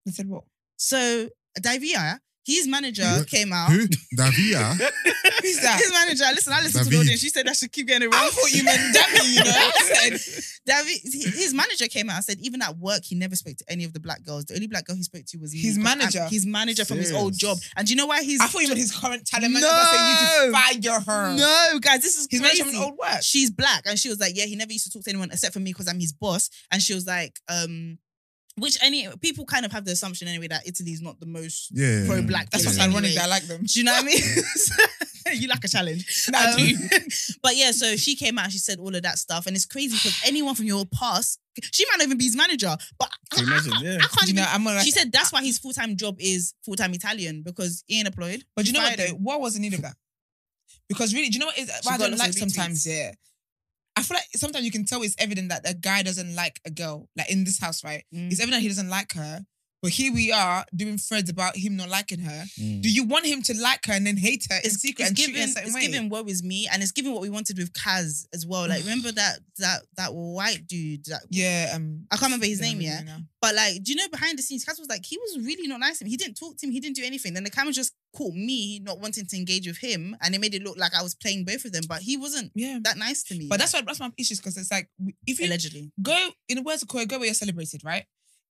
They 0.05 0.13
said 0.13 0.29
what? 0.29 0.45
So 0.77 1.29
Davia, 1.61 2.21
his 2.45 2.69
manager 2.69 3.05
Who? 3.05 3.25
came 3.25 3.53
out. 3.53 3.71
Who? 3.73 3.87
Davia? 4.17 4.77
Who's 5.41 5.61
that? 5.63 5.79
His 5.81 5.91
manager, 5.93 6.25
listen, 6.35 6.53
I 6.53 6.61
listened 6.61 6.85
to 6.85 6.91
the 6.91 6.91
David. 6.91 7.01
audience. 7.07 7.21
She 7.21 7.29
said 7.31 7.49
I 7.49 7.53
should 7.53 7.73
keep 7.73 7.87
getting 7.87 8.09
it 8.09 8.13
wrong. 8.15 8.25
I 8.25 8.31
thought 8.31 8.53
you 8.53 8.65
meant 8.65 8.81
Dami, 8.95 9.35
you 9.35 9.45
know. 9.45 9.51
I 10.13 10.17
said, 10.17 10.45
David, 10.67 11.01
his 11.35 11.55
manager 11.55 11.87
came 11.89 12.11
out 12.11 12.17
and 12.17 12.25
said 12.25 12.39
even 12.41 12.63
at 12.63 12.77
work 12.77 13.03
he 13.05 13.15
never 13.15 13.35
spoke 13.37 13.57
to 13.57 13.65
any 13.69 13.85
of 13.85 13.93
the 13.93 14.01
black 14.01 14.23
girls. 14.23 14.45
The 14.47 14.55
only 14.55 14.67
black 14.67 14.85
girl 14.87 14.97
he 14.97 15.03
spoke 15.03 15.25
to 15.27 15.39
was 15.39 15.53
me. 15.53 15.61
His 15.61 15.77
'cause 15.77 15.87
I'm- 15.87 15.99
manager? 15.99 16.27
His 16.31 16.47
manager 16.47 16.85
from 16.85 16.99
his 16.99 17.13
old 17.13 17.37
job. 17.39 17.59
And 17.77 17.87
do 17.87 17.93
you 17.93 17.97
know 17.97 18.07
why 18.07 18.23
he's? 18.23 18.41
I 18.41 18.47
thought 18.47 18.63
you 18.63 18.69
meant 18.69 18.79
his 18.81 18.95
current 18.95 19.27
talent 19.27 19.53
manager. 19.53 19.67
No. 19.69 19.73
I 19.75 20.71
said 20.73 20.77
you 20.77 20.91
to 20.91 21.01
fire 21.01 21.01
her. 21.01 21.37
No, 21.37 21.79
guys, 21.81 22.03
this 22.03 22.17
is 22.17 22.27
His 22.31 22.41
crazy. 22.41 22.63
manager 22.63 22.77
from 22.77 22.85
old 22.91 22.99
work. 22.99 23.23
She's 23.23 23.51
black, 23.51 23.83
and 23.87 23.99
she 23.99 24.09
was 24.09 24.19
like, 24.21 24.33
"Yeah, 24.37 24.45
he 24.47 24.57
never 24.57 24.73
used 24.73 24.85
to 24.87 24.91
talk 24.91 25.05
to 25.05 25.11
anyone 25.11 25.31
except 25.31 25.53
for 25.55 25.61
me 25.61 25.73
because 25.73 25.89
I'm 25.89 26.01
his 26.01 26.13
boss." 26.13 26.51
And 26.71 26.83
she 26.83 26.95
was 26.95 27.07
like, 27.07 27.39
um. 27.49 27.99
Which 28.59 28.77
any 28.83 29.09
people 29.21 29.47
kind 29.47 29.65
of 29.65 29.73
have 29.73 29.85
the 29.87 29.93
assumption 29.93 30.29
anyway 30.29 30.47
that 30.49 30.67
Italy's 30.67 31.01
not 31.01 31.19
the 31.19 31.27
most 31.27 31.71
Yeah. 31.73 32.05
pro-black. 32.07 32.51
That's 32.51 32.65
place 32.65 32.77
what's 32.77 32.87
ironic 32.87 33.11
anyway. 33.11 33.15
that 33.15 33.25
I 33.25 33.29
like 33.29 33.45
them. 33.45 33.63
Do 33.65 33.79
you 33.81 33.85
know 33.85 33.93
what 33.93 34.03
I 34.03 34.07
mean? 34.07 34.21
you 35.41 35.49
like 35.49 35.65
a 35.65 35.69
challenge. 35.69 36.29
I 36.35 36.51
Um, 36.51 36.57
do. 36.59 36.77
but 37.43 37.57
yeah, 37.57 37.71
so 37.71 37.97
she 37.97 38.15
came 38.15 38.39
out 38.39 38.53
she 38.53 38.59
said 38.59 38.79
all 38.79 38.95
of 38.95 39.03
that 39.05 39.19
stuff. 39.19 39.47
And 39.47 39.57
it's 39.57 39.65
crazy 39.65 39.97
because 39.97 40.21
anyone 40.27 40.55
from 40.55 40.67
your 40.67 40.85
past, 40.85 41.39
she 41.73 41.87
might 41.87 41.97
not 41.99 42.05
even 42.07 42.19
be 42.19 42.25
his 42.25 42.37
manager. 42.37 42.77
But 42.99 43.09
I, 43.33 43.37
Can 43.37 43.47
you 43.47 43.53
imagine? 43.53 43.73
I- 43.73 43.81
Yeah. 43.83 43.97
I 43.97 43.99
can't 44.01 44.13
you 44.15 44.23
even. 44.25 44.37
know, 44.37 44.47
I'm 44.51 44.65
gonna, 44.65 44.83
she 44.85 44.91
said 44.91 45.11
that's 45.11 45.33
why 45.33 45.43
his 45.43 45.59
full 45.59 45.73
time 45.73 45.97
job 45.97 46.17
is 46.19 46.53
full 46.63 46.77
time 46.77 46.93
Italian 46.93 47.43
because 47.43 47.83
he 47.87 47.99
ain't 48.01 48.07
employed. 48.09 48.45
But 48.55 48.67
you 48.67 48.75
know 48.75 48.81
what 48.81 48.97
Fired 48.97 49.11
though? 49.13 49.17
What 49.17 49.41
was 49.41 49.55
the 49.55 49.61
need 49.61 49.73
of 49.73 49.81
that? 49.83 49.97
Because 50.91 51.15
really, 51.15 51.29
do 51.31 51.35
you 51.35 51.41
know 51.41 51.47
what 51.47 51.59
is 51.59 51.69
what 51.85 51.95
I 51.95 51.97
got 51.99 52.11
don't 52.11 52.19
like 52.19 52.35
sometimes? 52.35 52.85
retweets. 52.85 52.87
Yeah. 52.95 53.13
I 54.03 54.05
feel 54.05 54.17
like 54.17 54.27
sometimes 54.35 54.65
you 54.65 54.73
can 54.73 54.85
tell 54.85 55.01
it's 55.03 55.15
evident 55.17 55.51
that 55.51 55.63
a 55.65 55.75
guy 55.75 56.03
doesn't 56.03 56.35
like 56.35 56.61
a 56.65 56.71
girl. 56.71 57.09
Like 57.17 57.31
in 57.31 57.45
this 57.45 57.61
house, 57.61 57.85
right? 57.85 58.03
Mm. 58.13 58.33
It's 58.33 58.41
evident 58.41 58.63
he 58.63 58.69
doesn't 58.69 58.91
like 58.91 59.13
her. 59.13 59.45
But 59.83 59.91
here 59.91 60.13
we 60.15 60.31
are 60.31 60.65
doing 60.77 60.97
threads 60.97 61.29
about 61.29 61.57
him 61.57 61.77
not 61.77 61.89
liking 61.89 62.21
her. 62.21 62.45
Mm. 62.59 62.83
Do 62.83 62.89
you 62.89 63.03
want 63.05 63.27
him 63.27 63.43
to 63.43 63.55
like 63.61 63.85
her 63.87 63.93
and 63.95 64.07
then 64.07 64.17
hate 64.17 64.47
her 64.49 64.55
in 64.57 64.63
It's, 64.67 64.77
secret 64.81 65.01
it's 65.03 65.09
and 65.11 65.17
treat 65.19 65.27
giving, 65.35 65.41
her 65.43 65.45
a 65.49 65.49
certain 65.49 65.67
it's 65.69 65.75
way? 65.75 65.81
giving 65.89 66.09
woe 66.09 66.23
is 66.25 66.43
me, 66.45 66.69
and 66.73 66.83
it's 66.85 66.93
giving 66.93 67.13
what 67.13 67.21
we 67.21 67.29
wanted 67.31 67.59
with 67.59 67.73
Kaz 67.73 68.27
as 68.33 68.47
well. 68.47 68.69
Like, 68.69 68.83
remember 68.85 69.11
that 69.21 69.41
that 69.59 69.83
that 69.97 70.15
white 70.15 70.67
dude? 70.69 71.05
That, 71.07 71.23
yeah, 71.31 71.73
um, 71.75 72.07
I 72.13 72.17
can't 72.17 72.29
remember 72.31 72.47
his 72.47 72.61
name 72.61 72.77
I'm 72.77 72.81
yet. 72.83 73.01
reading. 73.03 73.27
But 73.41 73.57
like, 73.57 73.83
do 73.83 73.91
you 73.91 73.97
know 73.97 74.07
behind 74.09 74.39
the 74.39 74.43
scenes, 74.43 74.65
Kaz 74.65 74.79
was 74.79 74.89
like, 74.89 75.05
he 75.05 75.19
was 75.19 75.45
really 75.45 75.67
not 75.67 75.81
nice 75.81 75.99
to 75.99 76.05
him. 76.05 76.11
He 76.11 76.17
didn't 76.17 76.37
talk 76.37 76.57
to 76.59 76.67
him. 76.67 76.71
He 76.73 76.79
didn't 76.79 76.95
do 76.95 77.05
anything. 77.05 77.35
Then 77.35 77.43
the 77.43 77.51
camera 77.51 77.73
just 77.73 77.93
caught 78.17 78.35
me 78.35 78.79
not 78.79 79.01
wanting 79.01 79.27
to 79.27 79.37
engage 79.37 79.67
with 79.67 79.79
him, 79.79 80.17
and 80.23 80.33
it 80.33 80.41
made 80.41 80.55
it 80.55 80.63
look 80.63 80.79
like 80.79 80.95
I 80.95 81.03
was 81.03 81.17
playing 81.17 81.45
both 81.45 81.65
of 81.65 81.73
them. 81.73 81.83
But 81.89 82.03
he 82.03 82.17
wasn't 82.17 82.53
Yeah, 82.55 82.79
that 82.85 82.97
nice 82.99 83.25
to 83.25 83.35
me. 83.37 83.49
but 83.51 83.59
that's 83.59 83.73
why 83.75 83.81
that's 83.81 83.99
my 83.99 84.13
issues 84.17 84.39
because 84.39 84.57
it's 84.57 84.71
like 84.71 84.89
if 85.27 85.41
you 85.41 85.47
allegedly. 85.47 85.91
go 86.01 86.17
in 86.49 86.57
the 86.57 86.63
words 86.63 86.83
of 86.83 86.89
Koi, 86.89 87.05
go 87.05 87.17
where 87.19 87.25
you're 87.27 87.35
celebrated, 87.35 87.83
right? 87.85 88.05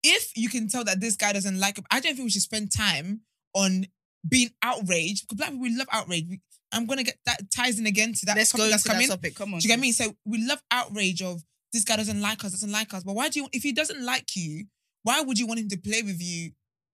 If 0.03 0.31
you 0.35 0.49
can 0.49 0.67
tell 0.67 0.83
that 0.83 0.99
this 0.99 1.15
guy 1.15 1.33
doesn't 1.33 1.59
like 1.59 1.77
him, 1.77 1.85
I 1.89 1.99
don't 1.99 2.15
think 2.15 2.25
we 2.25 2.29
should 2.29 2.41
spend 2.41 2.71
time 2.71 3.21
on 3.53 3.85
being 4.27 4.49
outraged 4.61 5.27
because 5.27 5.37
black 5.37 5.49
people 5.49 5.63
we 5.63 5.77
love 5.77 5.87
outrage. 5.91 6.25
We, 6.29 6.41
I'm 6.71 6.85
gonna 6.85 7.03
get 7.03 7.17
that 7.25 7.51
ties 7.55 7.79
in 7.79 7.85
again 7.85 8.13
to 8.13 8.25
that 8.27 8.35
Let's 8.35 8.51
go 8.51 8.67
that's 8.67 8.83
that 8.83 8.93
coming. 8.93 9.07
topic. 9.07 9.35
Come 9.35 9.53
on. 9.53 9.59
Do 9.59 9.67
you 9.67 9.73
get 9.73 9.79
me? 9.79 9.91
So 9.91 10.15
we 10.25 10.45
love 10.45 10.61
outrage 10.71 11.21
of 11.21 11.41
this 11.71 11.83
guy 11.83 11.97
doesn't 11.97 12.21
like 12.21 12.43
us, 12.43 12.51
doesn't 12.51 12.71
like 12.71 12.93
us. 12.93 13.03
But 13.03 13.15
why 13.15 13.29
do 13.29 13.41
you 13.41 13.47
if 13.53 13.63
he 13.63 13.71
doesn't 13.71 14.03
like 14.03 14.35
you, 14.35 14.65
why 15.03 15.21
would 15.21 15.37
you 15.37 15.47
want 15.47 15.59
him 15.59 15.69
to 15.69 15.77
play 15.77 16.01
with 16.01 16.21
you 16.21 16.51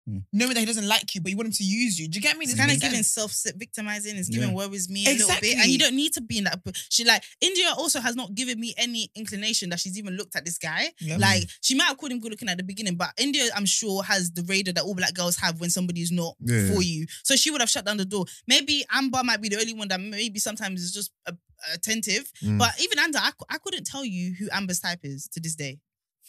Mm. 0.08 0.24
knowing 0.34 0.54
that 0.54 0.60
he 0.62 0.66
doesn't 0.66 0.88
like 0.88 1.14
you, 1.14 1.22
but 1.22 1.30
you 1.32 1.38
want 1.38 1.48
him 1.48 1.54
to 1.54 1.64
use 1.64 2.00
you. 2.00 2.08
Do 2.08 2.18
you 2.18 2.22
get 2.22 2.38
me? 2.38 2.46
It's 2.46 2.56
kind 2.56 2.72
of 2.72 2.80
giving 2.80 3.04
self 3.04 3.36
victimizing. 3.58 4.18
It's 4.18 4.30
giving 4.30 4.50
Yeah. 4.50 4.56
woe 4.56 4.70
me 4.70 5.06
a 5.06 5.14
little 5.14 5.36
bit, 5.42 5.58
and 5.58 5.70
you 5.70 5.78
don't 5.78 5.96
need 5.96 6.14
to 6.14 6.22
be 6.22 6.38
in 6.40 6.46
that. 6.46 6.60
She 6.90 7.04
like 7.04 7.24
India 7.42 7.72
also 7.78 8.00
has 8.00 8.16
not 8.16 8.34
given 8.34 8.60
me 8.60 8.74
any 8.78 9.12
inclination 9.16 9.70
that 9.70 9.80
she's 9.80 9.98
even 9.98 10.16
looked 10.16 10.36
at 10.36 10.46
this 10.46 10.58
guy. 10.58 10.92
Yeah. 11.00 11.18
Like 11.18 11.48
she 11.62 11.76
might 11.76 11.86
have 11.86 11.98
called 11.98 12.12
him 12.12 12.20
good 12.20 12.32
looking 12.32 12.50
at 12.50 12.58
the 12.58 12.64
beginning, 12.64 12.96
but 12.96 13.10
India, 13.18 13.44
I'm 13.56 13.66
sure, 13.66 14.04
has 14.04 14.32
the 14.32 14.44
radar 14.44 14.74
that 14.74 14.84
all 14.84 14.96
black 14.96 15.14
girls 15.14 15.36
have 15.38 15.60
when 15.60 15.70
somebody 15.70 16.02
is 16.02 16.12
not 16.12 16.36
Yeah. 16.46 16.74
for 16.74 16.82
you. 16.82 17.06
So 17.24 17.36
she 17.36 17.52
would 17.52 17.62
have 17.62 17.70
shut 17.70 17.86
down 17.86 17.98
the 17.98 18.06
door. 18.06 18.26
Maybe 18.48 18.86
Amber 18.92 19.24
might 19.24 19.42
be 19.42 19.50
the 19.50 19.58
only 19.60 19.74
one 19.74 19.88
that 19.90 20.00
maybe 20.00 20.40
sometimes 20.40 20.82
is 20.82 20.92
just 20.94 21.12
uh, 21.28 21.34
attentive. 21.74 22.32
Mm. 22.42 22.58
But 22.58 22.72
even 22.82 23.00
Amber, 23.00 23.20
I, 23.20 23.32
I 23.50 23.58
couldn't 23.58 23.86
tell 23.86 24.06
you 24.06 24.34
who 24.34 24.48
Amber's 24.52 24.80
type 24.80 25.00
is 25.04 25.28
to 25.34 25.40
this 25.40 25.56
day. 25.56 25.80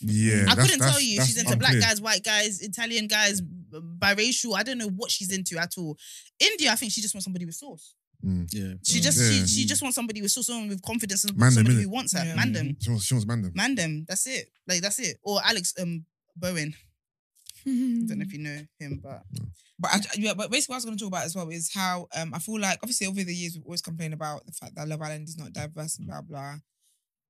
Yeah, 0.00 0.46
I 0.48 0.54
couldn't 0.54 0.78
tell 0.80 1.00
you 1.00 1.16
that's 1.18 1.28
she's 1.28 1.38
into 1.42 1.56
black 1.56 1.72
unclear. 1.72 1.88
guys, 1.90 2.00
white 2.00 2.24
guys, 2.24 2.60
Italian 2.60 3.06
guys, 3.06 3.42
biracial. 3.42 4.56
I 4.56 4.62
don't 4.62 4.78
know 4.78 4.88
what 4.88 5.10
she's 5.10 5.30
into 5.32 5.58
at 5.58 5.74
all. 5.78 5.96
India, 6.38 6.70
I 6.72 6.74
think 6.76 6.92
she 6.92 7.00
just 7.00 7.14
wants 7.14 7.24
somebody 7.24 7.44
with 7.44 7.54
sauce. 7.54 7.94
Yeah. 8.22 8.74
She 8.84 9.00
just 9.00 9.18
Yeah. 9.18 9.30
she, 9.30 9.46
she 9.46 9.64
just 9.66 9.82
wants 9.82 9.94
somebody 9.94 10.20
with 10.22 10.30
sauce, 10.30 10.46
someone 10.48 10.68
with 10.68 10.82
confidence, 10.82 11.24
and 11.24 11.36
Man 11.36 11.54
them, 11.54 11.64
somebody 11.64 11.82
who 11.82 11.88
wants 11.90 12.12
her. 12.16 12.24
Yeah. 12.24 12.34
Man 12.34 12.52
them, 12.52 12.76
She 12.80 12.90
wants, 12.90 13.04
she 13.06 13.14
wants 13.14 13.26
man 13.26 13.42
them. 13.42 13.52
man 13.54 13.74
them. 13.74 14.04
That's 14.08 14.26
it. 14.26 14.50
Like 14.66 14.82
that's 14.82 14.98
it. 14.98 15.18
Or 15.22 15.40
Alex 15.44 15.74
um 15.80 16.04
Bowen. 16.36 16.74
I 17.66 17.70
don't 17.70 18.08
know 18.18 18.22
if 18.24 18.32
you 18.32 18.38
know 18.38 18.58
him, 18.78 19.00
but 19.02 19.22
But 19.78 19.90
I, 19.94 20.00
yeah, 20.16 20.32
but 20.34 20.50
basically, 20.50 20.72
what 20.72 20.76
I 20.76 20.78
was 20.78 20.84
going 20.86 20.96
to 20.96 21.02
talk 21.04 21.08
about 21.12 21.24
as 21.26 21.34
well 21.36 21.48
is 21.50 21.70
how 21.74 22.08
um 22.14 22.32
I 22.34 22.38
feel 22.38 22.58
like 22.58 22.78
obviously 22.82 23.06
over 23.06 23.22
the 23.22 23.34
years 23.34 23.54
we've 23.56 23.64
always 23.66 23.82
complained 23.82 24.14
about 24.14 24.44
the 24.46 24.52
fact 24.52 24.74
that 24.76 24.88
Love 24.88 25.02
Island 25.02 25.28
is 25.28 25.36
not 25.38 25.52
diverse 25.52 25.98
and 25.98 26.06
blah 26.08 26.22
blah. 26.22 26.54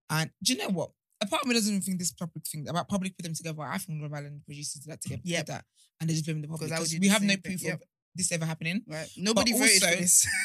And 0.08 0.30
do 0.42 0.52
you 0.52 0.58
know 0.58 0.68
what? 0.70 0.90
A 1.22 1.26
part 1.26 1.42
of 1.42 1.48
me 1.48 1.54
doesn't 1.54 1.70
even 1.72 1.82
think 1.82 1.98
this 1.98 2.12
public 2.12 2.46
thing 2.46 2.68
about 2.68 2.88
public 2.88 3.16
put 3.16 3.24
them 3.24 3.34
together. 3.34 3.62
I 3.62 3.78
think 3.78 4.00
Love 4.02 4.12
Island 4.14 4.42
producers 4.46 4.80
did 4.82 4.90
that 4.92 5.00
together. 5.02 5.22
Yep. 5.24 5.46
did 5.46 5.54
that, 5.54 5.64
and 6.00 6.08
they 6.08 6.14
just 6.14 6.24
blame 6.24 6.40
the 6.40 6.48
public 6.48 6.70
Because 6.70 6.94
we 6.98 7.08
have 7.08 7.22
no 7.22 7.28
same 7.34 7.40
thing, 7.40 7.52
proof 7.52 7.62
yep. 7.62 7.74
of 7.74 7.82
this 8.14 8.32
ever 8.32 8.46
happening. 8.46 8.82
right. 8.88 9.08
Nobody 9.16 9.52
But 9.52 9.58
voted 9.60 9.82
also- 9.82 9.94
for 9.96 10.00
this. 10.00 10.26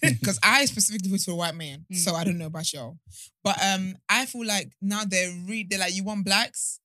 Because 0.00 0.38
I 0.42 0.64
specifically 0.72 1.10
voted 1.10 1.24
for 1.26 1.32
a 1.32 1.34
white 1.36 1.54
man, 1.54 1.84
Mm. 1.92 1.96
so 1.96 2.14
I 2.14 2.24
don't 2.24 2.38
know 2.38 2.46
about 2.46 2.72
y'all. 2.72 2.98
But 3.42 3.62
um, 3.62 3.96
I 4.08 4.24
feel 4.24 4.46
like 4.46 4.72
now 4.80 5.04
they're 5.04 5.30
re- 5.46 5.66
they're 5.68 5.78
like 5.78 5.94
you 5.94 6.04
want 6.04 6.24
blacks 6.24 6.80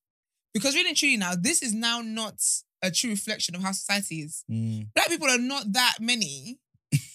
because 0.53 0.75
really 0.75 0.89
and 0.89 0.97
truly 0.97 1.15
now 1.15 1.33
this 1.33 1.61
is 1.61 1.73
now 1.73 2.01
not 2.01 2.35
a 2.83 2.91
true 2.91 3.09
reflection 3.11 3.55
of 3.55 3.61
how 3.63 3.71
society 3.71 4.15
is. 4.19 4.43
Mm. 4.51 4.87
black 4.93 5.07
people 5.07 5.29
are 5.29 5.37
not 5.37 5.71
that 5.73 5.95
many 6.01 6.59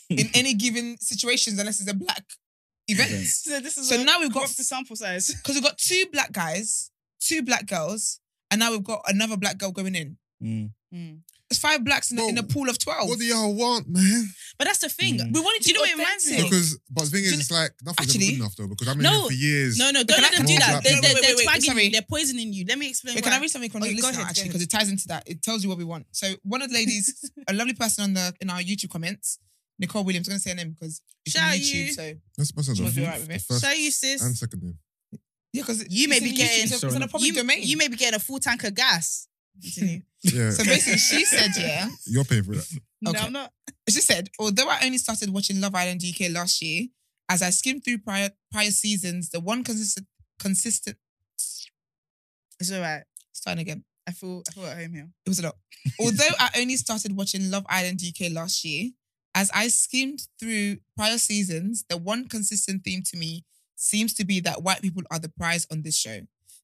in 0.09 0.28
any 0.35 0.55
given 0.55 0.97
situations 1.01 1.59
unless 1.59 1.81
it's 1.81 1.90
a 1.90 1.94
black 1.94 2.24
event. 2.89 3.11
Event. 3.11 3.27
so 3.27 3.61
this 3.61 3.78
is 3.78 3.89
So 3.89 4.02
now 4.02 4.20
we've 4.20 4.32
got- 4.32 4.48
the 4.48 4.65
sample 4.65 4.97
size. 4.97 5.35
Because 5.43 5.55
we've 5.56 5.65
got 5.65 5.78
two 5.78 6.05
black 6.12 6.32
guys, 6.32 6.90
two 7.20 7.43
black 7.43 7.66
girls, 7.66 8.20
and 8.51 8.59
now 8.61 8.70
we've 8.70 8.85
got 8.85 9.02
another 9.09 9.36
black 9.36 9.59
girl 9.59 9.73
going 9.73 9.94
in. 9.94 10.16
Mm. 10.43 10.70
Mm. 10.94 11.20
There's 11.51 11.59
five 11.61 11.85
blacks 11.85 12.11
in, 12.11 12.19
a, 12.19 12.23
Bro, 12.23 12.28
in 12.31 12.39
a 12.39 12.43
pool 12.43 12.69
of 12.70 12.78
12. 12.78 13.09
What 13.09 13.19
do 13.19 13.24
y'all 13.24 13.55
want, 13.55 13.86
man? 13.89 14.28
But 14.59 14.66
that's 14.66 14.78
the 14.78 14.89
thing. 14.89 15.19
Mm. 15.19 15.32
we 15.35 15.40
wanted 15.40 15.61
to 15.62 15.65
Do 15.65 15.70
you 15.70 15.74
know 15.74 15.81
what 15.82 15.90
it 15.90 15.98
reminds 15.98 16.31
me. 16.31 16.43
Because, 16.43 16.78
but 16.90 17.05
the 17.05 17.11
thing 17.11 17.24
is, 17.24 17.39
it's 17.39 17.51
like 17.51 17.73
nothing's 17.85 18.09
Actually- 18.09 18.24
ever 18.27 18.32
good 18.32 18.40
enough 18.40 18.56
though. 18.56 18.66
Because 18.69 18.89
I've 18.89 18.94
been 18.97 19.02
No. 19.05 19.19
here 19.20 19.27
for 19.28 19.32
years. 19.35 19.78
No, 19.78 19.90
no, 19.90 20.02
don't 20.05 20.23
let 20.23 20.32
them 20.32 20.47
do 20.47 20.56
that. 20.59 20.82
They, 20.82 20.94
they, 20.94 21.01
they're 21.01 21.15
wait, 21.15 21.36
wait, 21.36 21.44
twagging 21.44 21.62
sorry. 21.70 21.85
you. 21.85 21.90
They're 21.90 22.02
poisoning 22.09 22.52
you. 22.52 22.65
Let 22.66 22.78
me 22.78 22.89
explain. 22.89 23.15
Wait, 23.15 23.24
can 23.24 23.32
I 23.35 23.40
read 23.40 23.51
something 23.51 23.70
from 23.70 23.82
Oh, 23.82 23.86
the 23.86 23.94
go 23.94 24.06
listener 24.06 24.23
ahead, 24.23 24.31
actually? 24.31 24.48
Because 24.48 24.62
it 24.62 24.70
ties 24.70 24.89
into 24.89 25.06
that. 25.09 25.28
It 25.28 25.43
tells 25.43 25.62
you 25.62 25.69
what 25.69 25.78
we 25.78 25.85
want. 25.85 26.06
So 26.12 26.32
one 26.43 26.62
of 26.62 26.69
the 26.70 26.74
ladies, 26.74 27.31
a 27.48 27.52
lovely 27.52 27.74
person 27.74 28.05
on 28.05 28.15
the 28.15 28.35
in 28.40 28.48
our 28.51 28.61
YouTube 28.61 28.90
comments, 28.90 29.39
Nicole 29.78 30.05
Williams, 30.05 30.28
I'm 30.28 30.32
going 30.32 30.38
to 30.38 30.42
say 30.42 30.51
her 30.51 30.56
name 30.56 30.72
because 30.78 31.01
it's 31.26 31.34
Shout 31.34 31.44
on 31.44 31.48
out 31.51 31.56
YouTube. 31.56 31.74
you. 31.74 31.92
So 31.92 32.12
That's 32.36 32.52
that's 32.52 32.66
She 32.68 32.74
the, 32.74 32.82
must 32.82 32.96
be 32.96 33.02
alright 33.02 33.18
with 33.20 33.28
the 33.28 33.34
it. 33.34 33.42
first 33.42 33.64
Show 33.64 33.72
you, 33.72 33.90
sis. 33.90 34.22
and 34.22 34.36
second 34.36 34.62
name. 34.62 34.78
yeah, 35.52 35.62
because 35.62 35.84
You 35.90 36.09
may 36.09 36.20
be 36.20 36.32
getting- 36.32 36.64
it's, 36.64 36.82
it's 36.82 36.94
on 36.94 37.02
a 37.02 37.09
public 37.09 37.26
you, 37.28 37.32
domain. 37.34 37.59
you 37.62 37.76
may 37.76 37.88
be 37.88 37.96
getting 37.96 38.14
a 38.16 38.20
full 38.20 38.38
tank 38.38 38.62
of 38.64 38.74
gas. 38.74 39.28
Continue. 39.62 40.02
Yeah, 40.26 40.52
so 40.52 40.64
basically, 40.64 40.98
she 40.98 41.22
said, 41.26 41.51
yeah. 41.59 41.86
you're 42.06 42.24
paying 42.24 42.44
for 42.44 42.55
that. 42.55 42.66
No, 43.02 43.10
Okay. 43.10 43.20
I'm 43.26 43.32
not. 43.32 43.52
She 43.90 44.01
said, 44.01 44.30
although 44.38 44.66
I 44.70 44.78
only 44.86 44.96
started 44.96 45.28
watching 45.28 45.60
Love 45.60 45.74
Island 45.74 46.02
UK 46.02 46.30
last 46.30 46.62
year, 46.62 46.86
as 47.28 47.42
I 47.42 47.51
skimmed 47.51 47.84
through 47.84 47.98
prior 47.98 48.30
prior 48.51 48.70
seasons, 48.70 49.28
the 49.28 49.40
one 49.40 49.62
consistent 49.62 50.06
consistent 50.38 50.96
It's 52.59 52.72
all 52.72 52.80
right. 52.80 53.02
starting 53.32 53.60
again. 53.60 53.84
I 54.06 54.12
feel 54.12 54.42
I 54.48 54.52
feel 54.52 54.64
at 54.66 54.78
home 54.78 54.94
here. 54.94 55.09
It 55.26 55.28
was 55.28 55.38
a 55.40 55.42
lot. 55.42 55.56
although 56.01 56.34
I 56.38 56.48
only 56.56 56.76
started 56.76 57.14
watching 57.14 57.51
Love 57.51 57.66
Island 57.68 58.01
UK 58.02 58.32
last 58.32 58.64
year, 58.64 58.92
as 59.35 59.51
I 59.55 59.69
skimmed 59.69 60.27
through 60.39 60.78
prior 60.97 61.19
seasons, 61.19 61.85
the 61.89 61.97
one 61.97 62.28
consistent 62.28 62.85
theme 62.85 63.02
to 63.11 63.16
me 63.16 63.44
seems 63.77 64.15
to 64.15 64.24
be 64.24 64.40
that 64.40 64.62
white 64.62 64.81
people 64.82 65.02
are 65.11 65.19
the 65.19 65.28
prize 65.28 65.66
on 65.70 65.82
this 65.82 65.97
show. 65.97 66.20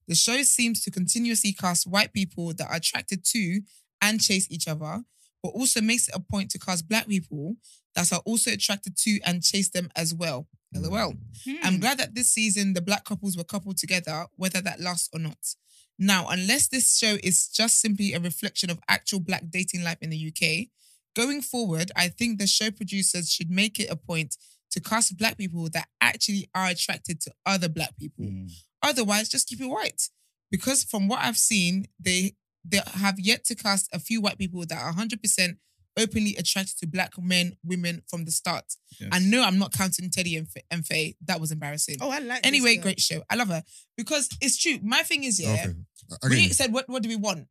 The 0.07 0.15
show 0.15 0.41
seems 0.43 0.81
to 0.83 0.91
continuously 0.91 1.53
cast 1.53 1.85
white 1.87 2.13
people 2.13 2.53
that 2.53 2.69
are 2.69 2.75
attracted 2.75 3.23
to 3.25 3.61
and 4.01 4.19
chase 4.21 4.47
each 4.49 4.67
other, 4.67 5.03
but 5.43 5.49
also 5.49 5.81
makes 5.81 6.07
it 6.07 6.15
a 6.15 6.19
point 6.19 6.49
to 6.51 6.59
cast 6.59 6.87
black 6.87 7.07
people 7.07 7.55
that 7.95 8.11
are 8.11 8.21
also 8.25 8.51
attracted 8.51 8.97
to 8.97 9.19
and 9.25 9.43
chase 9.43 9.69
them 9.69 9.89
as 9.95 10.13
well. 10.13 10.47
LOL. 10.73 11.15
I'm 11.63 11.73
Hmm. 11.75 11.79
glad 11.81 11.97
that 11.97 12.15
this 12.15 12.31
season 12.31 12.73
the 12.73 12.81
black 12.81 13.03
couples 13.03 13.35
were 13.35 13.43
coupled 13.43 13.77
together, 13.77 14.27
whether 14.37 14.61
that 14.61 14.79
lasts 14.79 15.09
or 15.13 15.19
not. 15.19 15.55
Now, 15.99 16.29
unless 16.29 16.67
this 16.69 16.97
show 16.97 17.17
is 17.21 17.47
just 17.49 17.79
simply 17.79 18.13
a 18.13 18.19
reflection 18.19 18.69
of 18.71 18.79
actual 18.87 19.19
black 19.19 19.43
dating 19.49 19.83
life 19.83 19.97
in 20.01 20.09
the 20.09 20.17
UK, 20.17 20.69
going 21.15 21.41
forward, 21.41 21.91
I 21.95 22.07
think 22.09 22.39
the 22.39 22.47
show 22.47 22.71
producers 22.71 23.31
should 23.31 23.49
make 23.49 23.79
it 23.79 23.89
a 23.91 23.95
point 23.95 24.35
to 24.71 24.79
cast 24.79 25.17
black 25.17 25.37
people 25.37 25.67
that 25.73 25.87
actually 25.99 26.49
are 26.55 26.67
attracted 26.67 27.19
to 27.21 27.31
other 27.45 27.67
black 27.69 27.97
people. 27.97 28.25
Mm. 28.25 28.51
Otherwise, 28.81 29.29
just 29.29 29.47
keep 29.47 29.59
it 29.61 29.67
white. 29.67 30.03
Because 30.49 30.83
from 30.83 31.07
what 31.07 31.19
I've 31.21 31.37
seen, 31.37 31.87
they 31.99 32.35
they 32.63 32.79
have 32.93 33.19
yet 33.19 33.43
to 33.45 33.55
cast 33.55 33.89
a 33.91 33.99
few 33.99 34.21
white 34.21 34.37
people 34.37 34.63
that 34.67 34.77
are 34.79 34.93
100% 34.93 35.57
openly 35.99 36.35
attracted 36.37 36.77
to 36.77 36.87
black 36.87 37.11
men, 37.17 37.57
women 37.65 38.01
from 38.07 38.23
the 38.23 38.31
start. 38.31 38.63
Yes. 38.99 39.09
I 39.11 39.19
know 39.19 39.43
I'm 39.43 39.57
not 39.57 39.73
counting 39.73 40.09
Teddy 40.11 40.37
and, 40.37 40.47
F- 40.55 40.63
and 40.69 40.85
Faye. 40.85 41.15
That 41.25 41.41
was 41.41 41.51
embarrassing. 41.51 41.97
Oh, 42.01 42.11
I 42.11 42.19
like. 42.19 42.45
anyway, 42.45 42.75
girl. 42.75 42.83
great 42.83 42.99
show. 43.01 43.23
I 43.29 43.35
love 43.35 43.47
her 43.49 43.63
because 43.97 44.29
it's 44.41 44.57
true. 44.57 44.77
My 44.83 45.01
thing 45.03 45.23
is, 45.23 45.39
yeah, 45.41 45.53
Okay. 45.53 45.73
I 46.11 46.27
when 46.27 46.31
get 46.33 46.37
you 46.39 46.47
you. 46.47 46.53
said 46.53 46.71
what 46.73 46.87
what 46.87 47.01
do 47.03 47.09
we 47.09 47.15
want, 47.15 47.47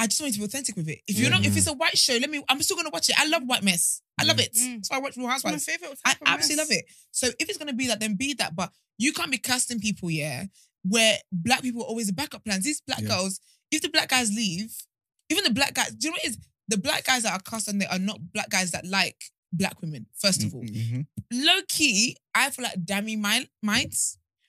I 0.00 0.06
just 0.06 0.18
want 0.20 0.30
you 0.32 0.34
to 0.34 0.38
be 0.40 0.44
authentic 0.46 0.76
with 0.76 0.88
it. 0.88 1.00
If 1.06 1.18
you're 1.18 1.28
not, 1.30 1.44
if 1.44 1.52
Mhm. 1.52 1.56
it's 1.58 1.66
a 1.66 1.74
white 1.74 1.98
show, 1.98 2.16
let 2.16 2.30
me. 2.30 2.42
I'm 2.48 2.62
still 2.62 2.76
gonna 2.76 2.88
watch 2.90 3.10
it. 3.10 3.16
I 3.18 3.26
love 3.26 3.42
white 3.44 3.62
mess. 3.62 4.00
I 4.18 4.24
love 4.24 4.40
it. 4.40 4.54
Mm. 4.54 4.76
That's 4.76 4.90
why 4.90 4.96
I 4.96 5.00
watch 5.00 5.16
Real 5.16 5.30
It's 5.30 5.44
my 5.44 5.58
favorite. 5.58 5.98
I 6.06 6.16
absolutely 6.24 6.56
mess. 6.56 6.70
love 6.70 6.70
it. 6.78 6.84
So 7.10 7.26
if 7.38 7.48
it's 7.50 7.58
gonna 7.58 7.74
be 7.74 7.86
that, 7.88 8.00
then 8.00 8.14
be 8.14 8.32
that. 8.34 8.56
But 8.56 8.72
you 8.96 9.12
can't 9.12 9.30
be 9.30 9.36
casting 9.38 9.78
people, 9.78 10.10
yeah, 10.10 10.46
where 10.84 11.18
black 11.32 11.60
people 11.62 11.82
are 11.82 11.86
always 11.86 12.06
the 12.06 12.14
backup 12.14 12.44
plans. 12.46 12.64
These 12.64 12.80
black 12.80 13.02
Yeah. 13.02 13.08
girls, 13.08 13.40
if 13.70 13.82
the 13.82 13.90
black 13.90 14.08
guys 14.08 14.32
leave, 14.32 14.74
even 15.28 15.44
the 15.44 15.50
black 15.50 15.74
guys, 15.74 15.90
do 15.90 16.06
you 16.06 16.10
know 16.10 16.14
what 16.14 16.24
it 16.24 16.28
is? 16.30 16.38
The 16.68 16.78
black 16.78 17.04
guys 17.04 17.22
that 17.24 17.34
are 17.34 17.40
cast 17.40 17.68
on 17.68 17.78
there 17.78 17.90
are 17.92 17.98
not 17.98 18.32
black 18.32 18.48
guys 18.48 18.70
that 18.70 18.86
like 18.86 19.22
black 19.52 19.80
women. 19.82 20.06
First 20.16 20.42
of 20.44 20.54
all, 20.54 20.62
Mhm. 20.64 21.06
low 21.30 21.60
key, 21.68 22.16
I 22.34 22.50
feel 22.50 22.62
like 22.64 22.84
Dami 22.84 23.18
might, 23.18 23.48
might. 23.62 23.94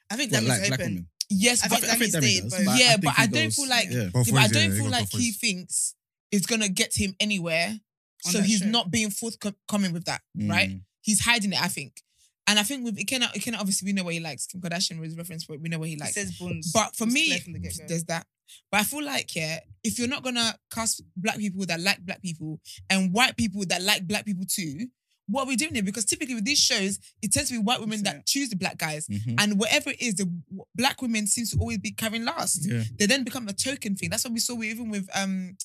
I 0.09 0.15
think 0.15 0.31
Well, 0.31 0.41
that 0.41 0.47
like 0.47 0.59
was 0.61 0.67
black 0.69 0.79
open. 0.81 1.09
Women. 1.31 1.41
Yes, 1.43 1.63
I 1.63 1.67
but 1.67 1.79
think 1.79 1.91
that 1.91 1.99
means 1.99 2.15
Dami 2.15 2.41
does, 2.51 2.65
both- 2.65 2.79
Yeah, 2.79 2.89
think 2.91 3.03
but 3.03 3.13
I 3.17 3.25
don't 3.27 3.43
goes- 3.45 3.55
feel 3.55 3.67
like- 3.69 3.89
yeah. 3.89 4.09
Both 4.13 4.27
Yeah, 4.27 4.33
but 4.33 4.39
I 4.39 4.43
ways, 4.43 4.51
don't 4.51 4.61
yeah, 4.63 4.67
you 4.69 4.73
feel 4.75 4.83
got 4.83 4.91
like 4.91 5.09
both 5.11 5.19
he 5.21 5.27
ways. 5.27 5.37
thinks 5.37 5.95
it's 6.31 6.45
gonna 6.45 6.69
get 6.69 6.95
him 6.95 7.15
anywhere. 7.19 7.79
On 8.23 8.31
So 8.33 8.37
that 8.37 8.45
he's 8.47 8.59
show. 8.59 8.65
not 8.67 8.91
being 8.91 9.09
forthcoming 9.09 9.93
with 9.93 10.05
that, 10.05 10.21
right? 10.35 10.69
Mm. 10.69 10.81
He's 11.01 11.21
hiding 11.21 11.53
it, 11.53 11.61
I 11.61 11.67
think. 11.67 12.03
And 12.45 12.59
I 12.59 12.63
think 12.63 12.83
with 12.85 12.97
Ikenna, 12.97 13.33
Ikenna 13.33 13.57
obviously 13.59 13.87
we 13.87 13.93
know 13.93 14.03
what 14.03 14.13
he 14.13 14.19
likes. 14.19 14.45
Kim 14.45 14.61
Kardashian 14.61 14.99
was 14.99 15.15
reference 15.17 15.45
point. 15.45 15.61
We 15.61 15.69
know 15.69 15.79
what 15.79 15.87
he 15.87 15.95
He 15.95 15.99
likes. 15.99 16.13
says 16.13 16.31
buns. 16.37 16.71
But 16.71 16.95
for 16.95 17.05
It's 17.05 17.13
me, 17.13 17.27
clear 17.29 17.39
from 17.39 17.53
the 17.53 17.59
get-go. 17.59 17.85
there's 17.87 18.03
that. 18.05 18.27
But 18.69 18.81
I 18.81 18.83
feel 18.83 19.03
like, 19.03 19.33
yeah, 19.35 19.61
if 19.83 19.97
you're 19.97 20.07
not 20.07 20.23
gonna 20.23 20.55
cast 20.71 21.01
black 21.15 21.37
people 21.39 21.65
that 21.65 21.79
like 21.79 22.05
black 22.05 22.21
people 22.21 22.59
and 22.91 23.11
white 23.13 23.37
people 23.37 23.65
that 23.67 23.81
like 23.81 24.05
black 24.07 24.25
people 24.25 24.45
too, 24.47 24.87
what 25.31 25.43
are 25.45 25.47
we 25.47 25.55
doing 25.55 25.73
here? 25.73 25.83
Because 25.83 26.05
typically 26.05 26.35
with 26.35 26.45
these 26.45 26.59
shows, 26.59 26.99
it 27.21 27.31
tends 27.31 27.49
to 27.49 27.55
be 27.55 27.59
white 27.63 27.79
women 27.79 28.03
that 28.03 28.25
choose 28.25 28.49
the 28.49 28.55
black 28.55 28.77
guys. 28.77 29.07
Mhm. 29.07 29.35
And 29.39 29.59
whatever 29.59 29.89
it 29.91 30.01
is, 30.01 30.15
the 30.15 30.25
w- 30.25 30.65
black 30.75 31.01
women 31.01 31.25
seems 31.27 31.51
to 31.51 31.57
always 31.57 31.77
be 31.79 31.91
carrying 31.91 32.25
last 32.25 32.65
Yeah. 32.69 32.83
they 32.99 33.05
then 33.05 33.23
become 33.23 33.47
a 33.47 33.53
token 33.53 33.95
thing. 33.95 34.09
That's 34.09 34.23
what 34.23 34.33
we 34.33 34.39
saw 34.39 34.55
with, 34.55 34.69
even 34.69 34.89
with 34.89 35.07
um 35.15 35.57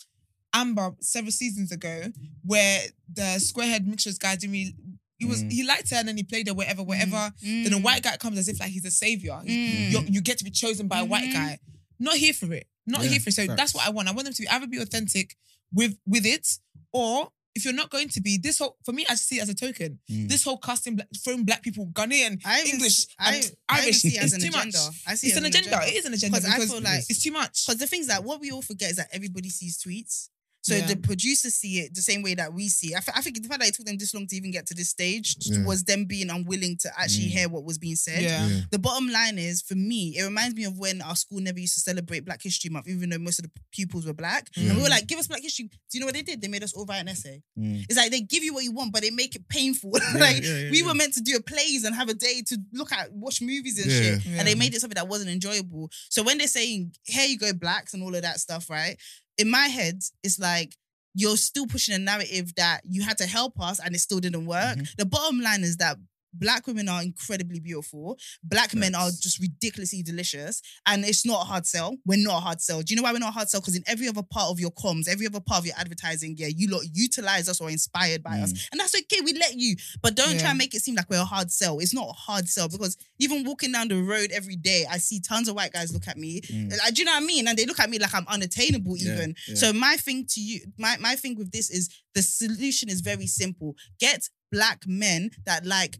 Amber 0.54 0.94
several 1.00 1.32
seasons 1.32 1.70
ago, 1.72 2.10
where 2.42 2.80
the 3.12 3.38
squarehead 3.38 3.86
mixtures 3.86 4.18
guy 4.18 4.36
didn't 4.36 4.52
really. 4.52 4.74
He 5.18 5.24
was 5.26 5.42
Mm. 5.42 5.50
he 5.52 5.62
liked 5.64 5.90
her 5.90 5.96
and 5.96 6.08
then 6.08 6.16
he 6.16 6.22
played 6.22 6.46
her 6.46 6.54
whatever 6.54 6.82
whatever. 6.82 7.32
Mm. 7.42 7.64
Then 7.64 7.72
a 7.72 7.78
white 7.78 8.02
guy 8.02 8.16
comes 8.16 8.38
as 8.38 8.48
if 8.48 8.60
like 8.60 8.70
he's 8.70 8.84
a 8.84 8.90
savior. 8.90 9.32
Mm. 9.44 10.12
You 10.12 10.20
get 10.20 10.38
to 10.38 10.44
be 10.44 10.50
chosen 10.50 10.88
by 10.88 11.00
a 11.00 11.04
white 11.04 11.28
Mhm. 11.28 11.32
guy. 11.32 11.58
Not 11.98 12.16
here 12.16 12.32
for 12.34 12.52
it. 12.52 12.66
Not 12.86 13.02
Yeah, 13.04 13.10
here 13.10 13.20
for 13.20 13.30
it. 13.30 13.34
So 13.34 13.46
facts. 13.46 13.56
that's 13.58 13.74
what 13.74 13.86
I 13.86 13.90
want. 13.90 14.08
I 14.08 14.12
want 14.12 14.26
them 14.26 14.34
to 14.34 14.42
be, 14.42 14.48
either 14.48 14.66
be 14.66 14.78
authentic 14.78 15.36
with 15.72 15.96
with 16.06 16.24
it, 16.26 16.58
or 16.92 17.32
if 17.56 17.64
you're 17.64 17.74
not 17.74 17.90
going 17.90 18.08
to 18.10 18.20
be 18.20 18.38
this 18.38 18.58
whole 18.60 18.76
for 18.84 18.92
me, 18.92 19.04
I 19.08 19.14
see 19.16 19.38
it 19.38 19.42
as 19.42 19.48
a 19.48 19.54
token. 19.54 19.98
Mm. 20.10 20.28
This 20.28 20.44
whole 20.44 20.58
casting 20.58 20.94
black, 20.96 21.08
throwing 21.24 21.44
black 21.44 21.62
people, 21.62 21.86
Ghanaian, 21.88 22.40
I 22.44 22.62
English, 22.72 23.06
I, 23.18 23.34
and 23.36 23.52
I 23.68 23.74
even 23.78 23.84
Irish, 23.86 23.96
see 24.02 24.16
it 24.16 24.22
as 24.22 24.32
it's 24.32 24.34
an 24.34 24.40
too 24.52 24.56
agenda. 24.58 24.78
much. 24.78 24.96
I 25.06 25.14
see 25.14 25.26
It's 25.28 25.36
it 25.36 25.40
an 25.40 25.46
as 25.46 25.54
agenda. 25.56 25.80
It 25.88 25.94
is 25.94 26.04
an 26.04 26.14
agenda 26.14 26.36
'Cause 26.36 26.46
I 26.46 26.54
because 26.56 26.70
feel 26.72 26.80
like- 26.82 27.04
it's 27.08 27.22
too 27.22 27.32
much. 27.32 27.66
Because 27.66 27.80
the 27.80 27.86
things 27.86 28.06
that 28.08 28.22
what 28.22 28.40
we 28.40 28.52
all 28.52 28.62
forget 28.62 28.90
is 28.90 28.96
that 28.96 29.08
everybody 29.12 29.48
sees 29.50 29.78
tweets. 29.82 30.28
So 30.66 30.74
Yeah. 30.74 30.86
the 30.86 30.96
producers 30.96 31.54
see 31.54 31.78
it 31.78 31.94
the 31.94 32.02
same 32.02 32.22
way 32.22 32.34
that 32.34 32.52
we 32.52 32.68
see. 32.68 32.88
it. 32.88 32.94
I, 32.94 32.98
f- 32.98 33.10
I 33.14 33.20
think 33.22 33.40
the 33.40 33.48
fact 33.48 33.60
that 33.60 33.68
it 33.68 33.74
took 33.76 33.86
them 33.86 33.98
this 33.98 34.12
long 34.12 34.26
to 34.26 34.34
even 34.34 34.50
get 34.50 34.66
to 34.66 34.74
this 34.74 34.88
stage 34.90 35.36
Yeah. 35.40 35.62
was 35.64 35.84
them 35.84 36.06
being 36.06 36.28
unwilling 36.28 36.76
to 36.78 36.88
actually 37.00 37.26
Mm. 37.28 37.36
hear 37.36 37.48
what 37.48 37.62
was 37.64 37.78
being 37.78 37.94
said. 37.94 38.20
Yeah. 38.22 38.48
Yeah. 38.48 38.60
The 38.72 38.80
bottom 38.80 39.08
line 39.08 39.38
is, 39.38 39.62
for 39.62 39.76
me, 39.76 40.16
it 40.18 40.24
reminds 40.24 40.56
me 40.56 40.64
of 40.64 40.76
when 40.76 41.00
our 41.02 41.14
school 41.14 41.38
never 41.40 41.60
used 41.60 41.74
to 41.74 41.80
celebrate 41.80 42.24
Black 42.24 42.42
History 42.42 42.68
Month, 42.68 42.88
even 42.88 43.10
though 43.10 43.18
most 43.18 43.38
of 43.38 43.44
the 43.44 43.50
pupils 43.70 44.06
were 44.06 44.12
black. 44.12 44.48
Yeah. 44.56 44.70
And 44.70 44.76
we 44.78 44.82
were 44.82 44.88
like, 44.88 45.06
give 45.06 45.20
us 45.20 45.28
Black 45.28 45.42
History. 45.42 45.66
Do 45.66 45.70
you 45.92 46.00
know 46.00 46.06
what 46.06 46.14
they 46.16 46.22
did? 46.22 46.40
They 46.40 46.48
made 46.48 46.64
us 46.64 46.72
all 46.72 46.84
write 46.84 46.98
an 46.98 47.08
essay. 47.08 47.42
Mm. 47.56 47.84
It's 47.88 47.96
like 47.96 48.10
they 48.10 48.22
give 48.22 48.42
you 48.42 48.52
what 48.52 48.64
you 48.64 48.72
want, 48.72 48.92
but 48.92 49.02
they 49.02 49.10
make 49.10 49.36
it 49.36 49.48
painful. 49.48 49.92
Yeah, 50.14 50.18
like 50.20 50.42
yeah, 50.42 50.58
yeah, 50.58 50.70
we 50.72 50.80
yeah. 50.80 50.86
were 50.88 50.94
meant 50.94 51.14
to 51.14 51.20
do 51.20 51.36
a 51.36 51.40
plays 51.42 51.84
and 51.84 51.94
have 51.94 52.08
a 52.08 52.14
day 52.14 52.42
to 52.48 52.58
look 52.72 52.90
at, 52.92 53.12
watch 53.12 53.40
movies 53.40 53.78
and 53.78 53.90
Yeah. 53.90 54.00
shit. 54.00 54.24
Yeah. 54.26 54.38
And 54.38 54.48
they 54.48 54.54
made 54.56 54.74
it 54.74 54.80
something 54.80 54.96
that 54.96 55.06
wasn't 55.08 55.30
enjoyable. 55.30 55.90
So 56.10 56.24
when 56.24 56.38
they're 56.38 56.48
saying, 56.48 56.92
here 57.04 57.26
you 57.26 57.38
go, 57.38 57.52
blacks 57.52 57.94
and 57.94 58.02
all 58.02 58.14
of 58.14 58.22
that 58.22 58.40
stuff, 58.40 58.68
right? 58.68 58.96
In 59.38 59.50
my 59.50 59.66
head, 59.68 60.02
it's 60.22 60.38
like, 60.38 60.76
you're 61.14 61.36
still 61.36 61.66
pushing 61.66 61.94
a 61.94 61.98
narrative 61.98 62.54
that 62.56 62.82
you 62.84 63.02
had 63.02 63.16
to 63.18 63.26
help 63.26 63.58
us 63.60 63.80
and 63.80 63.94
it 63.94 64.00
still 64.00 64.20
didn't 64.20 64.46
work. 64.46 64.76
Mhm. 64.78 64.96
The 64.96 65.06
bottom 65.06 65.40
line 65.40 65.64
is 65.64 65.78
that 65.78 65.96
black 66.38 66.66
women 66.66 66.88
are 66.88 67.02
incredibly 67.02 67.60
beautiful. 67.60 68.18
Black 68.42 68.74
men 68.74 68.94
are 68.94 69.08
just 69.10 69.40
ridiculously 69.40 70.02
delicious. 70.02 70.62
And 70.86 71.04
it's 71.04 71.24
not 71.26 71.42
a 71.42 71.44
hard 71.44 71.66
sell. 71.66 71.96
We're 72.04 72.18
not 72.24 72.38
a 72.38 72.40
hard 72.40 72.60
sell. 72.60 72.82
Do 72.82 72.92
you 72.92 72.96
know 72.96 73.02
why 73.02 73.12
we're 73.12 73.18
not 73.18 73.30
a 73.30 73.32
hard 73.32 73.48
sell? 73.48 73.60
Because 73.60 73.76
in 73.76 73.82
every 73.86 74.08
other 74.08 74.22
part 74.22 74.50
of 74.50 74.60
your 74.60 74.70
comms, 74.70 75.08
every 75.08 75.26
other 75.26 75.40
part 75.40 75.60
of 75.60 75.66
your 75.66 75.74
advertising, 75.78 76.34
yeah, 76.38 76.48
you 76.54 76.68
lot 76.68 76.82
utilize 76.92 77.48
us 77.48 77.60
or 77.60 77.70
inspired 77.70 78.22
by 78.22 78.38
us. 78.40 78.68
And 78.72 78.80
that's 78.80 78.94
okay. 78.94 79.20
We 79.24 79.32
let 79.34 79.54
you. 79.54 79.76
But 80.02 80.14
don't 80.16 80.38
try 80.38 80.50
and 80.50 80.58
make 80.58 80.74
it 80.74 80.80
seem 80.82 80.94
like 80.94 81.08
we're 81.10 81.20
a 81.20 81.24
hard 81.24 81.50
sell. 81.50 81.78
It's 81.78 81.94
not 81.94 82.08
a 82.08 82.12
hard 82.12 82.48
sell 82.48 82.68
because 82.68 82.96
even 83.18 83.44
walking 83.44 83.72
down 83.72 83.88
the 83.88 84.00
road 84.02 84.30
every 84.32 84.56
day, 84.56 84.84
I 84.90 84.98
see 84.98 85.20
tons 85.20 85.48
of 85.48 85.54
white 85.56 85.72
guys 85.72 85.92
look 85.92 86.08
at 86.08 86.16
me. 86.16 86.40
Mm. 86.42 86.70
Like, 86.70 86.94
do 86.94 87.00
you 87.00 87.04
know 87.06 87.12
what 87.12 87.22
I 87.22 87.26
mean? 87.26 87.48
And 87.48 87.56
they 87.58 87.66
look 87.66 87.80
at 87.80 87.90
me 87.90 87.98
like 87.98 88.14
I'm 88.14 88.26
unattainable, 88.28 88.96
Yeah, 88.96 89.14
even. 89.14 89.34
yeah. 89.48 89.54
So 89.54 89.72
my 89.72 89.96
thing 89.96 90.26
to 90.30 90.40
you, 90.40 90.60
my, 90.78 90.96
my 91.00 91.16
thing 91.16 91.36
with 91.36 91.50
this 91.52 91.70
is 91.70 91.88
the 92.14 92.22
solution 92.22 92.88
is 92.88 93.00
very 93.00 93.26
simple. 93.26 93.74
Get 94.00 94.28
black 94.52 94.84
men 94.86 95.30
that 95.44 95.66
like 95.66 95.98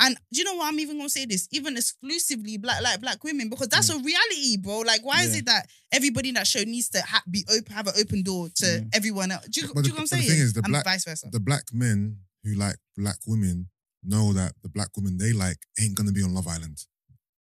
and 0.00 0.16
do 0.32 0.38
you 0.38 0.44
know 0.44 0.54
what 0.56 0.66
I'm 0.68 0.80
even 0.80 0.96
gonna 0.96 1.08
say 1.10 1.26
this? 1.26 1.46
Even 1.52 1.76
exclusively 1.76 2.56
black 2.58 2.82
like 2.82 3.00
black 3.00 3.22
women, 3.22 3.48
because 3.48 3.68
that's 3.68 3.88
a 3.90 3.98
reality, 3.98 4.56
bro. 4.56 4.80
Like, 4.80 5.04
why 5.04 5.22
is 5.22 5.34
Mm. 5.34 5.38
It 5.40 5.46
that 5.46 5.68
everybody 5.92 6.28
in 6.30 6.34
that 6.36 6.46
show 6.46 6.62
needs 6.64 6.88
to 6.90 7.00
ha- 7.02 7.22
be 7.30 7.44
open, 7.50 7.72
have 7.72 7.86
an 7.86 7.94
open 8.00 8.22
door 8.22 8.48
to 8.56 8.66
Mm. 8.66 8.88
everyone 8.94 9.30
else? 9.30 9.46
Do 9.48 9.60
you, 9.60 9.68
But 9.74 9.82
do 9.82 9.82
the- 9.82 9.88
know 9.90 9.94
what 9.94 10.00
I'm 10.12 10.18
but 10.18 10.24
the 10.24 10.26
thing 10.28 10.38
is, 10.40 10.52
the 10.54 10.60
and 10.64 10.72
black- 10.72 10.84
vice 10.84 11.04
versa. 11.04 11.28
The 11.30 11.40
black 11.40 11.64
men 11.72 12.18
who 12.44 12.54
like 12.54 12.76
black 12.96 13.18
women 13.26 13.68
know 14.02 14.32
that 14.32 14.54
the 14.62 14.68
black 14.70 14.88
women 14.96 15.18
they 15.18 15.32
like 15.32 15.58
ain't 15.78 15.94
gonna 15.94 16.12
be 16.12 16.22
on 16.22 16.32
Love 16.34 16.48
Island. 16.48 16.78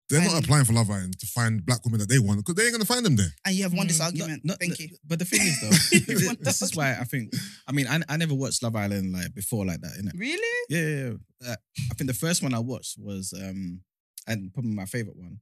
They're 0.09 0.21
not 0.21 0.33
And- 0.35 0.43
applying 0.43 0.65
for 0.65 0.73
Love 0.73 0.89
Island 0.89 1.19
to 1.19 1.27
find 1.27 1.63
black 1.65 1.85
women 1.85 1.99
that 1.99 2.09
they 2.09 2.17
want 2.19 2.39
because 2.39 2.55
they 2.55 2.63
ain't 2.63 2.71
gonna 2.73 2.85
find 2.85 3.05
them 3.05 3.15
there. 3.15 3.31
and 3.45 3.55
you 3.55 3.63
have 3.63 3.73
won 3.73 3.85
this 3.87 3.99
Mm, 3.99 4.05
argument. 4.05 4.43
Not- 4.45 4.53
not- 4.53 4.59
Thank 4.59 4.79
you. 4.79 4.97
But 5.05 5.19
the 5.19 5.25
thing 5.25 5.41
is, 5.41 5.61
though, 5.61 5.69
You 5.97 6.19
thi- 6.19 6.25
want 6.27 6.43
this 6.43 6.61
is 6.61 6.75
why 6.75 6.97
I 6.99 7.03
think. 7.03 7.33
I 7.67 7.71
mean, 7.71 7.85
I, 7.87 7.99
I 8.09 8.17
never 8.17 8.33
watched 8.33 8.63
Love 8.63 8.75
Island 8.75 9.13
like 9.13 9.33
before 9.35 9.65
like 9.65 9.81
that. 9.81 9.93
Innit? 9.99 10.11
Really? 10.19 10.65
Yeah, 10.69 10.81
yeah. 10.81 11.13
yeah. 11.41 11.51
Uh, 11.51 11.55
I 11.91 11.93
think 11.95 12.07
the 12.07 12.13
first 12.15 12.41
one 12.41 12.53
I 12.53 12.59
watched 12.59 12.97
was, 12.97 13.33
um, 13.33 13.81
and 14.27 14.51
probably 14.53 14.71
my 14.71 14.85
favorite 14.85 15.15
one. 15.17 15.39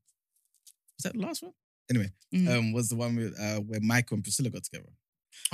Was 0.97 1.03
that 1.03 1.13
the 1.13 1.19
last 1.19 1.43
one? 1.43 1.53
Anyway, 1.89 2.11
Mhm. 2.35 2.49
um, 2.49 2.71
was 2.73 2.89
the 2.89 2.95
one 2.95 3.15
with 3.15 3.39
uh, 3.39 3.59
where 3.61 3.79
Michael 3.79 4.15
and 4.15 4.23
Priscilla 4.23 4.49
got 4.49 4.63
together. 4.63 4.89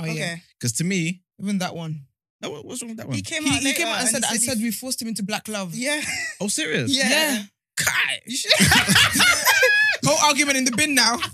Oh 0.00 0.04
yeah. 0.06 0.10
okay. 0.12 0.42
Because 0.58 0.72
to 0.74 0.84
me, 0.84 1.22
Even 1.40 1.58
that 1.58 1.74
one. 1.76 2.06
no, 2.40 2.50
what- 2.50 2.64
what's 2.64 2.82
wrong 2.82 2.88
with 2.90 2.98
that 2.98 3.06
one? 3.06 3.16
He 3.16 3.22
came 3.22 3.44
He, 3.44 3.50
out. 3.50 3.58
he 3.58 3.64
later 3.66 3.78
came 3.78 3.86
out 3.88 4.00
and 4.00 4.08
said, 4.08 4.24
he 4.24 4.34
I 4.34 4.36
said 4.38 4.58
we 4.58 4.70
forced 4.72 5.00
him 5.00 5.08
into 5.08 5.22
black 5.22 5.46
love. 5.48 5.74
yeah. 5.74 6.02
oh, 6.40 6.48
serious? 6.48 6.90
Yeah. 6.96 7.08
Yeah. 7.08 7.44
Kai. 7.76 8.20
Whole 10.04 10.28
argument 10.28 10.58
in 10.58 10.64
the 10.64 10.72
bin 10.72 10.94
now. 10.94 11.18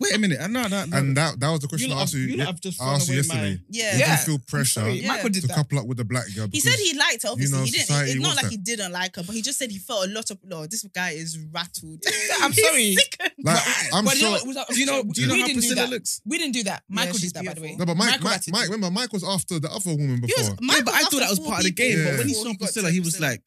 Wait 0.00 0.14
a 0.14 0.18
minute. 0.18 0.40
Uh, 0.40 0.48
No, 0.48 0.66
no, 0.66 0.84
no. 0.84 0.96
And 0.96 1.16
that 1.16 1.38
that 1.38 1.48
was 1.50 1.60
the 1.60 1.66
you 1.66 1.68
question 1.68 1.90
lot 1.90 1.96
I 1.96 1.98
have, 2.00 2.08
asked 2.08 2.14
you, 2.14 2.20
you 2.22 2.36
lot 2.38 2.46
have 2.48 2.60
just 2.60 2.80
I 2.80 2.84
thrown 2.84 2.94
asked 2.96 3.08
you 3.08 3.12
away 3.14 3.16
yesterday. 3.18 3.54
my- 3.54 3.60
Yeah. 3.70 3.96
Yeah. 3.96 4.06
didn't 4.16 4.26
feel 4.26 4.38
pressure 4.48 4.80
Sorry, 4.80 4.92
Yeah. 5.00 5.08
Michael 5.08 5.28
did 5.30 5.40
to 5.42 5.46
that. 5.46 5.54
couple 5.54 5.78
up 5.78 5.86
with 5.86 5.98
the 5.98 6.04
black 6.04 6.24
girl. 6.34 6.48
He 6.52 6.58
said 6.60 6.74
he 6.74 6.94
liked 6.98 7.22
her, 7.22 7.28
obviously. 7.30 7.58
know, 7.58 7.64
he 7.64 7.70
didn't. 7.70 7.86
society 7.86 8.10
It's 8.10 8.20
not 8.20 8.26
wants 8.26 8.42
like 8.42 8.50
that. 8.50 8.50
he 8.50 8.56
didn't 8.58 8.92
like 8.92 9.16
her, 9.16 9.22
but 9.22 9.34
he 9.36 9.42
just 9.42 9.58
said 9.58 9.70
he 9.70 9.78
felt 9.78 10.06
a 10.06 10.10
lot 10.10 10.30
of. 10.32 10.38
No, 10.44 10.66
this 10.66 10.82
guy 10.92 11.10
is 11.10 11.38
rattled. 11.52 12.02
I'm 12.42 12.52
He's 12.52 12.66
sorry. 12.66 12.94
sickened. 12.96 13.30
Like, 13.44 13.62
I'm 13.94 14.04
but 14.04 14.16
you 14.16 14.22
know 14.22 14.28
sure. 14.28 14.38
what? 14.38 14.46
Was 14.48 14.56
that, 14.56 14.68
Do 14.68 14.80
you 14.80 14.86
know? 14.86 15.02
Do 15.04 15.20
you 15.22 15.26
know 15.28 15.34
we 15.34 15.40
how 15.42 15.46
didn't 15.46 15.60
do 15.62 15.68
Priscilla 15.68 15.86
that. 15.86 15.90
looks? 15.90 16.20
We 16.26 16.38
didn't 16.38 16.54
do 16.54 16.62
that. 16.64 16.82
Michael 16.88 17.18
she's 17.18 17.32
did 17.32 17.44
that, 17.44 17.46
by 17.46 17.54
the 17.54 17.60
way. 17.62 17.76
No, 17.78 17.86
but 17.86 17.96
Mike, 17.96 18.08
Michael 18.10 18.24
Mike, 18.24 18.32
ratted 18.32 18.52
Mike, 18.52 18.64
remember, 18.68 18.90
Mike 18.90 19.12
was 19.12 19.22
after 19.24 19.60
the 19.60 19.70
other 19.70 19.90
woman 19.90 20.16
He 20.16 20.20
before. 20.26 20.38
was, 20.38 20.48
Yeah, 20.60 20.80
but 20.84 20.94
I 20.94 20.98
was 20.98 21.08
thought 21.08 21.20
that 21.20 21.30
was 21.30 21.38
after 21.38 21.48
part 21.50 21.58
of 21.60 21.64
the 21.64 21.70
four 21.70 21.86
game. 21.86 22.04
But 22.04 22.18
when 22.18 22.26
he 22.26 22.32
before 22.34 22.42
saw 22.42 22.50
got 22.50 22.52
to 22.52 22.58
Priscilla, 22.58 22.90
he 22.90 23.00
was 23.00 23.20
like, 23.20 23.42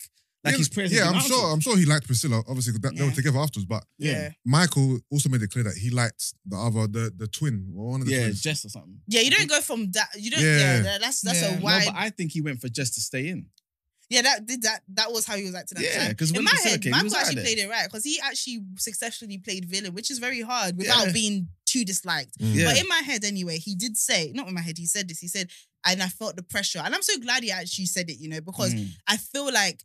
like 0.46 0.52
yeah, 0.54 0.58
he's 0.58 0.70
praising. 0.70 0.98
yeah, 0.98 1.10
I'm 1.10 1.20
sure. 1.22 1.52
I'm 1.54 1.60
sure 1.60 1.76
he 1.78 1.86
liked 1.86 2.06
Priscilla. 2.06 2.42
Obviously, 2.48 2.74
'cause 2.74 2.82
that, 2.82 2.96
they 2.96 3.02
were 3.04 3.10
Yeah. 3.10 3.16
together 3.16 3.40
afterwards. 3.40 3.66
But 3.68 3.84
Yeah. 3.98 4.30
Michael 4.46 5.00
also 5.12 5.28
made 5.30 5.42
it 5.42 5.50
clear 5.50 5.64
that 5.66 5.76
he 5.76 5.90
liked 5.90 6.34
the 6.46 6.56
other, 6.58 6.88
the 6.88 7.12
the 7.18 7.28
twin, 7.28 7.74
or 7.76 7.92
one 7.92 8.02
of 8.02 8.08
the 8.08 8.14
Yeah, 8.14 8.22
twins. 8.28 8.42
Jess 8.42 8.64
or 8.66 8.70
something. 8.70 9.02
Yeah, 9.08 9.22
you 9.22 9.32
don't 9.32 9.50
go 9.50 9.60
from 9.62 9.92
that. 9.92 10.10
You 10.18 10.32
don't. 10.32 10.42
Yeah. 10.42 10.58
Yeah, 10.58 10.82
that- 10.84 11.02
that's 11.02 11.22
that's 11.22 11.42
Yeah. 11.42 11.50
a 11.54 11.56
No, 11.58 11.62
wide. 11.64 11.86
No, 11.88 11.92
but 11.92 12.00
I 12.00 12.10
think 12.12 12.32
he 12.32 12.42
went 12.42 12.62
for 12.62 12.70
Jess 12.70 12.92
to 12.92 13.02
stay 13.02 13.28
in. 13.30 13.48
yeah, 14.10 14.22
that 14.22 14.46
did 14.46 14.62
that. 14.62 14.84
That 14.90 15.12
was 15.12 15.26
how 15.26 15.36
he 15.36 15.44
was 15.46 15.56
acting. 15.56 15.80
At 15.80 15.82
the 15.84 15.88
Yeah, 15.90 16.06
time. 16.08 16.16
'cause 16.16 16.30
in 16.30 16.36
when 16.36 16.44
my 16.46 16.52
Priscilla 16.52 16.72
head, 16.72 16.82
came, 16.84 16.94
he 16.94 17.04
was 17.04 17.12
Michael 17.12 17.16
out 17.18 17.22
actually 17.28 17.36
there. 17.36 17.44
played 17.56 17.58
it 17.66 17.70
right 17.70 17.86
because 17.90 18.04
he 18.04 18.20
actually 18.20 18.60
successfully 18.78 19.38
played 19.40 19.66
villain, 19.66 19.94
which 19.96 20.12
is 20.12 20.20
very 20.20 20.42
hard 20.42 20.78
without 20.78 21.08
Yeah. 21.08 21.12
being 21.14 21.48
too 21.66 21.84
disliked. 21.84 22.38
Mm. 22.40 22.54
Yeah. 22.54 22.66
But 22.66 22.78
in 22.80 22.88
my 22.88 23.00
head, 23.00 23.24
anyway, 23.26 23.58
he 23.58 23.74
did 23.74 23.98
say, 23.98 24.32
not 24.36 24.48
in 24.48 24.54
my 24.54 24.62
head, 24.62 24.78
he 24.78 24.86
said 24.86 25.08
this. 25.08 25.20
He 25.20 25.28
said, 25.28 25.50
and 25.88 26.02
I 26.04 26.10
felt 26.10 26.36
the 26.36 26.44
pressure, 26.44 26.80
and 26.80 26.94
I'm 26.96 27.02
so 27.04 27.18
glad 27.20 27.44
he 27.44 27.52
actually 27.52 27.88
said 27.88 28.10
it. 28.10 28.18
You 28.20 28.30
know, 28.30 28.42
because 28.42 28.74
Mm. 28.74 28.92
I 29.08 29.18
feel 29.18 29.52
like 29.52 29.84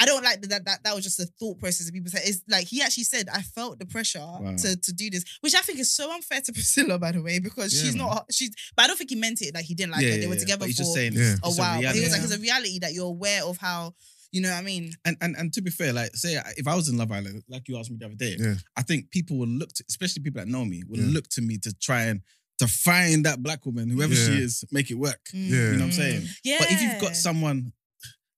I 0.00 0.06
don't 0.06 0.22
like 0.22 0.40
that. 0.42 0.64
That 0.64 0.84
that 0.84 0.94
was 0.94 1.04
just 1.04 1.18
a 1.20 1.26
thought 1.40 1.58
process 1.58 1.86
that 1.86 1.92
people 1.92 2.10
say. 2.10 2.20
It's 2.24 2.42
like 2.48 2.66
he 2.68 2.80
actually 2.82 3.04
said, 3.04 3.28
"I 3.32 3.42
felt 3.42 3.78
the 3.78 3.86
pressure 3.86 4.20
to 4.58 4.76
to 4.76 4.92
do 4.92 5.10
this," 5.10 5.24
which 5.40 5.54
I 5.54 5.60
think 5.60 5.78
is 5.80 5.92
so 5.92 6.12
unfair 6.12 6.40
to 6.42 6.52
Priscilla, 6.58 6.98
by 6.98 7.12
the 7.12 7.20
way, 7.22 7.38
because 7.40 7.74
Yeah, 7.74 7.82
she's 7.86 7.96
man. 7.96 8.06
not. 8.06 8.26
She's, 8.30 8.50
but 8.76 8.84
I 8.84 8.86
don't 8.88 8.96
think 8.96 9.10
he 9.10 9.16
meant 9.16 9.42
it 9.42 9.54
like 9.54 9.64
he 9.64 9.74
didn't 9.74 9.92
like 9.92 10.02
yeah, 10.02 10.10
her. 10.10 10.16
They 10.16 10.22
yeah, 10.22 10.28
were 10.28 10.36
together 10.36 10.60
But 10.60 10.70
for 10.70 10.76
just 10.76 10.94
saying, 10.94 11.14
Yeah. 11.14 11.34
a 11.42 11.48
it's 11.48 11.58
while. 11.58 11.82
But 11.82 11.94
he 11.94 12.00
was 12.00 12.12
like, 12.12 12.22
"It's 12.22 12.34
a 12.34 12.38
reality 12.38 12.78
that 12.80 12.92
you're 12.94 13.06
aware 13.06 13.44
of 13.44 13.56
how." 13.58 13.94
You 14.30 14.42
know 14.42 14.50
what 14.50 14.58
I 14.58 14.62
mean? 14.62 14.92
And, 15.06 15.16
and 15.22 15.34
and 15.36 15.52
to 15.54 15.62
be 15.62 15.70
fair, 15.70 15.92
like 15.94 16.14
say 16.14 16.38
if 16.58 16.68
I 16.68 16.74
was 16.74 16.90
in 16.90 16.98
Love 16.98 17.10
Island, 17.10 17.42
like 17.48 17.66
you 17.66 17.78
asked 17.78 17.90
me 17.90 17.96
the 17.98 18.04
other 18.06 18.14
day, 18.14 18.36
Yeah. 18.38 18.56
I 18.76 18.82
think 18.82 19.10
people 19.10 19.38
will 19.38 19.48
look 19.48 19.72
to, 19.72 19.84
especially 19.88 20.22
people 20.22 20.40
that 20.42 20.48
know 20.48 20.66
me, 20.66 20.82
will 20.86 20.98
Yeah. 20.98 21.12
look 21.14 21.28
to 21.30 21.40
me 21.40 21.56
to 21.58 21.72
try 21.72 22.02
and 22.04 22.20
to 22.58 22.68
find 22.68 23.24
that 23.24 23.42
black 23.42 23.64
woman, 23.64 23.88
whoever 23.88 24.14
she 24.14 24.32
is, 24.42 24.64
make 24.70 24.90
it 24.90 24.96
work. 24.98 25.20
Yeah. 25.32 25.40
You 25.40 25.72
know 25.72 25.78
what 25.78 25.82
I'm 25.84 25.92
saying? 25.92 26.20
Mm. 26.22 26.28
Yeah. 26.44 26.56
But 26.58 26.72
if 26.72 26.82
you've 26.82 27.00
got 27.00 27.16
someone, 27.16 27.72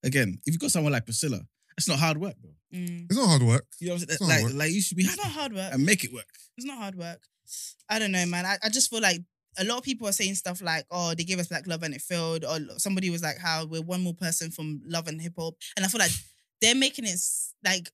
again, 0.03 0.39
if 0.45 0.53
you've 0.53 0.61
got 0.61 0.71
someone 0.71 0.93
like 0.93 1.05
Priscilla, 1.05 1.41
it's 1.77 1.87
not 1.87 1.99
hard 1.99 2.17
work, 2.17 2.35
bro. 2.41 2.51
Mm. 2.73 3.05
It's 3.09 3.17
not 3.17 3.27
hard 3.27 3.43
work. 3.43 3.65
You 3.79 3.87
know 3.89 3.93
what 3.95 4.03
I'm 4.03 4.09
It's 4.09 4.17
saying? 4.19 4.29
not 4.29 4.35
Like, 4.35 4.43
work. 4.45 4.53
like 4.53 4.71
you 4.71 4.81
should 4.81 4.97
be 4.97 5.03
It's 5.03 5.17
not 5.17 5.27
hard 5.27 5.53
work. 5.53 5.73
and 5.73 5.85
make 5.85 6.03
it 6.03 6.13
work. 6.13 6.27
It's 6.57 6.65
not 6.65 6.77
hard 6.77 6.95
work. 6.95 7.21
I 7.89 7.99
don't 7.99 8.11
know, 8.11 8.25
man. 8.25 8.45
I, 8.45 8.57
I 8.63 8.69
just 8.69 8.89
feel 8.89 9.01
like 9.01 9.21
a 9.57 9.63
lot 9.65 9.77
of 9.79 9.83
people 9.83 10.07
are 10.07 10.13
saying 10.13 10.35
stuff 10.35 10.61
like, 10.61 10.85
oh, 10.91 11.13
they 11.13 11.23
gave 11.25 11.39
us 11.39 11.47
Black 11.47 11.67
Love 11.67 11.83
and 11.83 11.93
it 11.93 12.01
failed. 12.01 12.45
Or 12.45 12.57
somebody 12.77 13.09
was 13.09 13.21
like, 13.21 13.37
how 13.37 13.65
we're 13.65 13.81
one 13.81 14.01
more 14.01 14.13
person 14.13 14.51
from 14.51 14.81
Love 14.85 15.07
and 15.07 15.21
Hip 15.21 15.33
Hop. 15.37 15.55
And 15.75 15.83
I 15.85 15.89
feel 15.89 15.99
like 15.99 16.11
they're 16.61 16.75
making 16.75 17.05
it 17.05 17.09
s- 17.15 17.53
like 17.63 17.91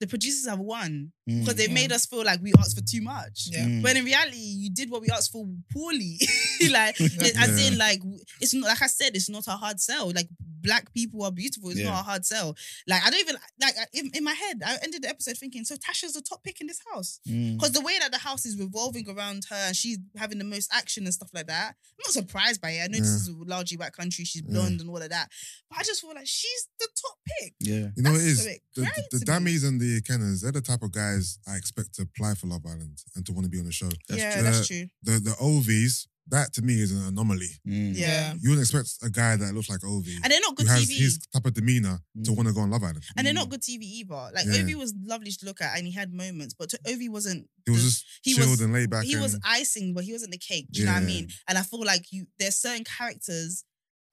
the 0.00 0.06
producers 0.06 0.48
have 0.48 0.58
won 0.60 1.12
because 1.26 1.54
they've 1.54 1.68
Yeah. 1.68 1.74
made 1.74 1.92
us 1.92 2.06
feel 2.06 2.24
like 2.24 2.40
we 2.42 2.52
asked 2.58 2.76
for 2.76 2.84
too 2.84 3.00
much. 3.02 3.48
Yeah. 3.50 3.64
Mm. 3.64 3.82
When 3.82 3.96
in 3.96 4.04
reality, 4.04 4.36
you 4.36 4.70
did 4.70 4.90
what 4.90 5.00
we 5.00 5.08
asked 5.08 5.32
for 5.32 5.46
poorly. 5.72 6.18
like, 6.70 6.96
it- 7.00 7.36
as 7.38 7.66
in, 7.66 7.78
like, 7.78 8.00
it's 8.40 8.54
not, 8.54 8.66
like 8.68 8.82
I 8.82 8.86
said, 8.86 9.14
it's 9.16 9.28
not 9.28 9.46
a 9.46 9.52
hard 9.52 9.80
sell. 9.80 10.10
Like, 10.14 10.28
black 10.62 10.92
people 10.94 11.22
are 11.24 11.30
beautiful. 11.32 11.70
It's 11.70 11.78
Yeah. 11.80 11.90
not 11.90 12.00
a 12.00 12.04
hard 12.04 12.24
sell. 12.24 12.56
Like, 12.86 13.02
I 13.04 13.10
don't 13.10 13.20
even, 13.20 13.36
like, 13.60 13.74
in, 13.92 14.10
in 14.14 14.24
my 14.24 14.32
head, 14.32 14.62
I 14.64 14.78
ended 14.82 15.02
the 15.02 15.08
episode 15.10 15.36
thinking, 15.36 15.64
so 15.64 15.76
Tasha's 15.76 16.14
the 16.14 16.22
top 16.22 16.42
pick 16.42 16.60
in 16.60 16.66
this 16.66 16.80
house. 16.92 17.20
Mm. 17.28 17.54
Because 17.56 17.72
the 17.72 17.82
way 17.82 17.98
that 17.98 18.12
the 18.12 18.18
house 18.18 18.46
is 18.46 18.56
revolving 18.58 19.08
around 19.08 19.44
her 19.50 19.56
and 19.56 19.76
she's 19.76 19.98
having 20.16 20.38
the 20.38 20.44
most 20.44 20.70
action 20.72 21.04
and 21.04 21.12
stuff 21.12 21.28
like 21.34 21.48
that, 21.48 21.74
I'm 21.74 22.02
not 22.06 22.12
surprised 22.12 22.60
by 22.62 22.70
it. 22.72 22.82
I 22.82 22.86
know 22.86 22.98
this 22.98 23.08
is 23.08 23.28
a 23.28 23.32
largely 23.44 23.76
white 23.76 23.92
country, 23.92 24.24
she's 24.24 24.42
Yeah. 24.46 24.52
blonde 24.52 24.80
and 24.80 24.88
all 24.88 24.96
of 25.02 25.10
that. 25.10 25.30
But 25.68 25.78
I 25.80 25.82
just 25.82 26.00
feel 26.00 26.14
like 26.14 26.26
she's 26.26 26.68
the 26.78 26.88
top 27.00 27.18
pick. 27.40 27.54
Yeah. 27.60 27.88
You 27.96 28.02
know 28.02 28.12
what 28.12 28.20
it 28.20 28.24
That's 28.24 28.40
is? 28.40 28.46
a 28.46 28.48
bit 28.48 28.62
The, 28.74 28.82
crazy 28.82 29.02
the, 29.10 29.18
the 29.18 29.24
to 29.26 29.32
and 29.68 29.80
the 29.80 30.00
Kenners, 30.02 30.40
they're 30.42 30.52
the 30.52 30.60
type 30.62 30.82
of 30.82 30.92
guys 30.92 31.13
I 31.46 31.56
expect 31.56 31.94
to 31.94 32.02
apply 32.02 32.34
for 32.34 32.46
Love 32.46 32.64
Island 32.66 32.98
and 33.14 33.24
to 33.26 33.32
want 33.32 33.44
to 33.44 33.50
be 33.50 33.58
on 33.58 33.66
the 33.66 33.72
show. 33.72 33.88
That's 34.08 34.20
yeah, 34.20 34.34
true. 34.34 34.42
that's 34.42 34.60
Uh, 34.60 34.64
true. 34.66 34.86
The 35.02 35.12
the 35.20 35.30
Ovies, 35.40 36.06
that 36.28 36.52
to 36.54 36.62
me 36.62 36.74
is 36.80 36.90
an 36.90 37.04
anomaly. 37.06 37.50
Mm. 37.68 37.94
Yeah. 37.94 38.32
You 38.40 38.48
wouldn't 38.50 38.64
expect 38.66 38.88
a 39.02 39.10
guy 39.10 39.36
that 39.36 39.52
looks 39.54 39.68
like 39.68 39.80
Ovi 39.80 40.16
And 40.22 40.32
they're 40.32 40.40
not 40.40 40.50
who 40.58 40.64
good 40.64 40.68
has 40.68 40.86
TV. 40.88 40.96
his 41.04 41.18
type 41.32 41.44
of 41.44 41.52
demeanor 41.52 42.00
to 42.24 42.30
Mm. 42.30 42.36
want 42.36 42.48
to 42.48 42.54
go 42.54 42.60
on 42.60 42.70
Love 42.70 42.82
Island. 42.82 43.04
and 43.16 43.26
they're 43.26 43.34
Mm. 43.34 43.42
not 43.44 43.50
good 43.50 43.60
TV 43.62 43.82
either. 44.00 44.30
Like 44.34 44.46
Yeah. 44.46 44.62
Ovi 44.62 44.74
was 44.74 44.94
lovely 45.04 45.30
to 45.32 45.44
look 45.44 45.60
at 45.60 45.76
and 45.76 45.86
he 45.86 45.92
had 45.92 46.12
moments, 46.14 46.54
but 46.58 46.70
to 46.70 46.78
Ovi 46.86 47.10
wasn't 47.10 47.46
He 47.66 47.70
was 47.72 47.82
just 47.84 48.04
he 48.22 48.34
chilled 48.34 48.50
was- 48.52 48.60
and 48.62 48.72
laid 48.72 48.88
back. 48.90 49.04
he 49.04 49.12
and, 49.14 49.22
was 49.22 49.38
icing, 49.44 49.92
but 49.94 50.04
he 50.04 50.12
wasn't 50.12 50.32
the 50.32 50.38
cake. 50.38 50.66
Do 50.70 50.80
you 50.80 50.86
know 50.86 50.94
what 50.94 51.02
I 51.02 51.06
mean? 51.06 51.28
And 51.48 51.58
I 51.58 51.62
feel 51.62 51.84
like 51.84 52.10
you 52.10 52.26
there's 52.38 52.56
certain 52.56 52.84
characters, 52.84 53.64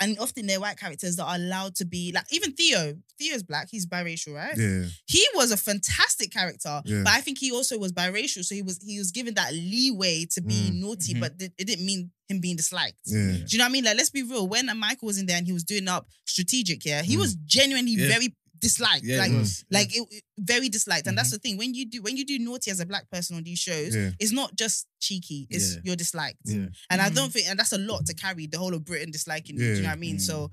and 0.01 0.19
often 0.19 0.47
they're 0.47 0.59
white 0.59 0.77
characters 0.77 1.15
that 1.15 1.25
are 1.25 1.35
allowed 1.35 1.75
to 1.75 1.85
be 1.85 2.11
like 2.13 2.25
even 2.31 2.51
Theo. 2.53 2.95
Theo's 3.17 3.43
black, 3.43 3.69
he's 3.71 3.85
biracial, 3.85 4.33
right? 4.35 4.57
yeah, 4.57 4.85
He 5.07 5.25
was 5.35 5.51
a 5.51 5.57
fantastic 5.57 6.31
character, 6.31 6.81
Yeah. 6.85 7.03
but 7.03 7.13
I 7.13 7.21
think 7.21 7.37
he 7.37 7.51
also 7.51 7.77
was 7.77 7.93
biracial, 7.93 8.43
so 8.43 8.55
he 8.55 8.61
was 8.61 8.79
he 8.83 8.97
was 8.97 9.11
given 9.11 9.35
that 9.35 9.53
leeway 9.53 10.25
to 10.31 10.41
be 10.41 10.55
Mm. 10.71 10.73
naughty, 10.81 11.13
Mhm. 11.13 11.19
but 11.19 11.33
it, 11.39 11.53
it 11.57 11.65
didn't 11.65 11.85
mean 11.85 12.11
him 12.27 12.39
being 12.39 12.55
disliked. 12.55 12.97
yeah. 13.05 13.33
Do 13.33 13.45
you 13.49 13.57
know 13.57 13.65
what 13.65 13.69
I 13.69 13.71
mean? 13.73 13.83
Like, 13.83 13.97
let's 13.97 14.09
be 14.09 14.23
real. 14.23 14.47
When 14.47 14.65
Michael 14.77 15.05
was 15.07 15.17
in 15.17 15.25
there 15.25 15.37
and 15.37 15.45
he 15.45 15.53
was 15.53 15.63
doing 15.65 15.87
up 15.87 16.07
strategic, 16.25 16.83
yeah, 16.85 17.01
he 17.03 17.15
Mm. 17.15 17.19
was 17.19 17.35
genuinely 17.45 17.91
Yeah. 17.93 18.07
very, 18.07 18.35
disliked. 18.61 19.03
Yeah, 19.03 19.15
it 19.15 19.19
like 19.19 19.31
was. 19.33 19.65
like 19.69 19.95
it, 19.95 20.07
it- 20.11 20.23
very 20.43 20.69
disliked. 20.69 21.05
And 21.07 21.15
that's 21.17 21.29
the 21.31 21.37
thing. 21.37 21.57
When 21.57 21.73
you 21.75 21.85
do 21.85 22.01
when 22.01 22.17
you 22.17 22.25
do 22.25 22.39
naughty 22.39 22.71
as 22.71 22.79
a 22.79 22.85
black 22.85 23.09
person 23.11 23.35
on 23.37 23.43
these 23.43 23.59
shows, 23.59 23.95
Yeah. 23.95 24.11
it's 24.19 24.31
not 24.31 24.55
just 24.55 24.87
cheeky. 24.99 25.45
It's 25.49 25.75
Yeah. 25.75 25.81
you're 25.83 25.95
disliked. 25.95 26.39
Yeah. 26.45 26.67
And 26.89 27.01
I 27.01 27.09
don't 27.09 27.31
think 27.31 27.47
and 27.47 27.59
that's 27.59 27.73
a 27.73 27.77
lot 27.77 28.05
to 28.07 28.13
carry 28.15 28.47
the 28.47 28.57
whole 28.57 28.73
of 28.73 28.83
Britain 28.85 29.11
disliking 29.11 29.55
you. 29.55 29.59
Do 29.59 29.65
you 29.65 29.73
know 29.75 29.81
Yeah. 29.81 29.87
what 29.89 29.93
I 29.97 29.99
mean? 29.99 30.17
Mm. 30.17 30.21
So 30.21 30.51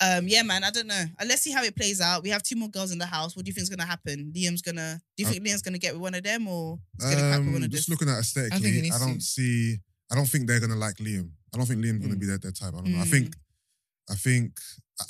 um 0.00 0.26
yeah, 0.26 0.42
man, 0.42 0.64
I 0.64 0.70
don't 0.70 0.86
know. 0.88 1.04
Uh, 1.20 1.24
let's 1.26 1.42
see 1.42 1.52
how 1.52 1.62
it 1.62 1.76
plays 1.76 2.00
out. 2.00 2.22
We 2.22 2.30
have 2.30 2.42
two 2.42 2.56
more 2.56 2.68
girls 2.70 2.90
in 2.90 2.98
the 2.98 3.06
house. 3.06 3.36
What 3.36 3.44
do 3.44 3.50
you 3.50 3.54
think 3.54 3.62
is 3.64 3.68
gonna 3.70 3.86
happen? 3.86 4.32
Liam's 4.34 4.62
gonna 4.62 5.00
do 5.16 5.22
you 5.22 5.28
Uh, 5.28 5.32
think 5.32 5.46
Liam's 5.46 5.62
gonna 5.62 5.78
get 5.78 5.92
with 5.92 6.02
one 6.02 6.14
of 6.14 6.22
them 6.24 6.48
or 6.48 6.80
he's 7.00 7.04
gonna 7.10 7.16
crack 7.20 7.38
with 7.40 7.46
one 7.48 7.56
Um, 7.56 7.62
of 7.64 7.70
just 7.70 7.86
this? 7.86 7.88
looking 7.90 8.08
at 8.08 8.14
he 8.14 8.20
aesthetically, 8.20 8.80
needs 8.82 8.96
I, 8.96 8.98
don't 8.98 9.14
to. 9.20 9.20
see. 9.20 9.78
I 10.10 10.14
don't 10.16 10.28
think 10.28 10.46
they're 10.48 10.60
gonna 10.60 10.76
like 10.76 10.96
Liam. 10.96 11.30
I 11.54 11.58
don't 11.58 11.66
think 11.66 11.80
Liam's 11.84 12.00
gonna 12.02 12.16
Mm. 12.16 12.20
be 12.20 12.26
their, 12.26 12.38
their 12.38 12.52
type. 12.52 12.74
I 12.74 12.78
don't 12.78 12.86
know. 12.92 13.00
I 13.00 13.04
Mm. 13.06 13.10
think. 13.10 13.36
I 14.10 14.14
think. 14.16 14.58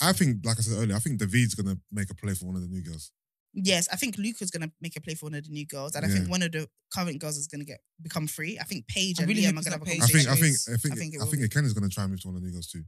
I 0.00 0.12
think, 0.12 0.44
like 0.44 0.58
I 0.58 0.62
said 0.62 0.76
earlier, 0.78 0.96
I 0.96 0.98
think 0.98 1.18
David's 1.18 1.54
gonna 1.54 1.78
make 1.92 2.10
a 2.10 2.14
play 2.14 2.34
for 2.34 2.46
one 2.46 2.56
of 2.56 2.62
the 2.62 2.68
new 2.68 2.82
girls. 2.82 3.10
Yes, 3.54 3.88
I 3.90 3.96
think 3.96 4.18
Luca's 4.18 4.50
gonna 4.50 4.70
make 4.80 4.94
a 4.96 5.00
play 5.00 5.14
for 5.14 5.26
one 5.26 5.34
of 5.34 5.44
the 5.44 5.50
new 5.50 5.66
girls, 5.66 5.94
and 5.94 6.04
I 6.04 6.08
Yeah. 6.08 6.14
think 6.16 6.28
one 6.30 6.42
of 6.42 6.52
the 6.52 6.68
current 6.92 7.18
girls 7.20 7.36
is 7.38 7.46
gonna 7.46 7.64
get 7.64 7.80
become 8.02 8.26
free. 8.26 8.58
I 8.58 8.64
think 8.64 8.86
Paige 8.86 9.18
I 9.18 9.22
and 9.22 9.28
really 9.28 9.42
Liam 9.42 9.46
hope 9.46 9.56
are 9.56 9.58
it's 9.60 9.68
gonna 9.68 9.78
have 9.78 9.86
not 9.86 9.88
a 9.88 9.90
Paige. 9.90 10.02
I 10.02 10.06
think. 10.06 10.28
I 10.28 10.34
think. 10.36 10.56
I 10.68 10.76
think. 10.76 10.94
I 10.94 10.96
think 10.98 11.14
it 11.14 11.16
I 11.20 11.24
will 11.24 11.30
think 11.30 11.42
be. 11.42 11.48
Ikenna's 11.48 11.72
gonna 11.72 11.88
try 11.88 12.04
and 12.04 12.12
move 12.12 12.20
to 12.20 12.28
one 12.28 12.36
of 12.36 12.42
the 12.42 12.46
new 12.48 12.52
girls 12.52 12.66
too. 12.68 12.84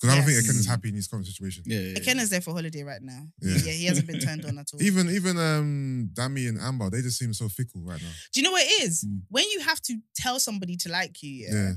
Because 0.00 0.12
I 0.12 0.16
don't 0.18 0.26
think 0.26 0.36
Yes. 0.36 0.46
Ikenna's 0.46 0.66
Mm. 0.66 0.70
happy 0.70 0.88
in 0.90 0.94
his 0.94 1.06
current 1.08 1.26
situation. 1.26 1.64
Yeah, 1.66 1.80
yeah, 1.80 1.88
yeah. 1.96 1.98
Kenna's 2.00 2.28
there 2.28 2.40
for 2.42 2.52
holiday 2.52 2.82
right 2.82 3.00
now. 3.02 3.28
Yeah. 3.40 3.56
Yeah, 3.56 3.72
he 3.72 3.84
hasn't 3.86 4.06
been 4.06 4.20
turned 4.20 4.44
on 4.44 4.58
at 4.58 4.68
all. 4.72 4.82
Even 4.82 5.08
even 5.10 5.38
um 5.38 6.10
Dami 6.12 6.48
and 6.50 6.58
Amber, 6.58 6.88
they 6.90 7.02
just 7.02 7.18
seem 7.18 7.32
so 7.34 7.48
fickle 7.48 7.80
right 7.82 8.00
now. 8.00 8.12
Do 8.32 8.40
you 8.40 8.44
know 8.44 8.52
what 8.52 8.62
it 8.64 8.82
is? 8.84 9.04
Mm. 9.04 9.22
When 9.28 9.44
you 9.50 9.60
have 9.60 9.80
to 9.82 9.98
tell 10.14 10.38
somebody 10.38 10.76
to 10.76 10.88
like 10.90 11.22
you, 11.22 11.46
yeah. 11.48 11.52
Yeah. 11.54 11.72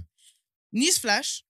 Newsflash, 0.76 1.42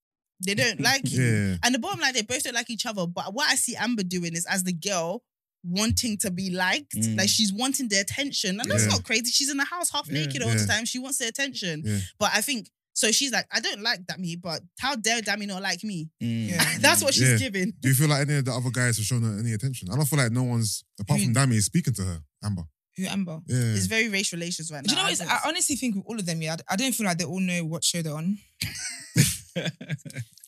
they 0.45 0.55
don't 0.55 0.79
like 0.89 1.09
you. 1.09 1.21
Yeah. 1.23 1.55
And 1.63 1.75
the 1.75 1.79
bottom 1.79 1.99
line, 1.99 2.13
they 2.13 2.21
both 2.21 2.43
don't 2.43 2.53
like 2.55 2.69
each 2.69 2.85
other. 2.85 3.05
But 3.07 3.33
what 3.33 3.49
I 3.49 3.55
see 3.55 3.75
Amber 3.75 4.03
doing 4.03 4.33
is 4.33 4.45
as 4.45 4.63
the 4.63 4.73
girl 4.73 5.23
wanting 5.63 6.17
to 6.19 6.31
be 6.31 6.49
liked, 6.51 6.95
Mm. 6.95 7.17
like 7.17 7.27
she's 7.29 7.51
wanting 7.51 7.89
the 7.89 7.99
attention. 7.99 8.59
And 8.61 8.71
that's 8.71 8.83
Yeah. 8.83 8.89
not 8.91 9.03
crazy. 9.03 9.31
She's 9.31 9.49
in 9.49 9.57
the 9.57 9.65
house 9.65 9.89
half 9.91 10.07
Yeah. 10.07 10.25
naked 10.25 10.41
all 10.41 10.49
the 10.55 10.65
time. 10.65 10.85
She 10.85 10.99
wants 10.99 11.17
the 11.17 11.27
attention. 11.27 11.83
Yeah. 11.85 11.99
But 12.17 12.31
I 12.33 12.41
think 12.41 12.69
so 12.93 13.11
she's 13.11 13.31
like, 13.31 13.45
I 13.51 13.59
don't 13.61 13.81
like 13.81 14.01
Dami, 14.05 14.39
but 14.41 14.61
how 14.79 14.95
dare 14.95 15.21
Dami 15.21 15.47
not 15.47 15.61
like 15.61 15.83
me? 15.83 16.09
Mm. 16.21 16.49
Yeah. 16.49 16.77
That's 16.79 17.01
what 17.01 17.13
she's 17.13 17.29
Yeah. 17.29 17.37
giving. 17.37 17.73
Do 17.79 17.89
you 17.89 17.95
feel 17.95 18.07
like 18.07 18.21
any 18.27 18.37
of 18.39 18.45
the 18.45 18.53
other 18.53 18.69
guys 18.71 18.97
have 18.97 19.05
shown 19.05 19.21
her 19.23 19.37
any 19.39 19.51
attention? 19.53 19.89
I 19.91 19.95
don't 19.95 20.05
feel 20.05 20.19
like 20.19 20.31
no 20.31 20.43
one's 20.43 20.83
apart 20.99 21.21
from 21.21 21.33
Dami 21.33 21.55
is 21.55 21.65
speaking 21.65 21.93
to 21.93 22.03
her. 22.03 22.21
Amber. 22.43 22.63
Who 22.97 23.05
Amber? 23.05 23.39
Yeah. 23.47 23.75
It's 23.75 23.85
very 23.85 24.09
race 24.09 24.31
relations 24.33 24.71
right 24.71 24.83
now. 24.85 24.93
Do 24.93 24.95
you 24.95 24.95
know 25.01 25.09
what? 25.09 25.21
I 25.21 25.35
I 25.35 25.39
honestly 25.49 25.75
think 25.77 25.95
with 25.95 26.05
all 26.07 26.19
of 26.19 26.25
them, 26.25 26.41
yeah, 26.41 26.55
I 26.69 26.73
I 26.73 26.75
don't 26.77 26.93
feel 26.93 27.05
like 27.05 27.17
they 27.17 27.23
all 27.25 27.39
know 27.39 27.63
what 27.65 27.83
show 27.83 28.01
they're 28.01 28.13
on. 28.15 28.37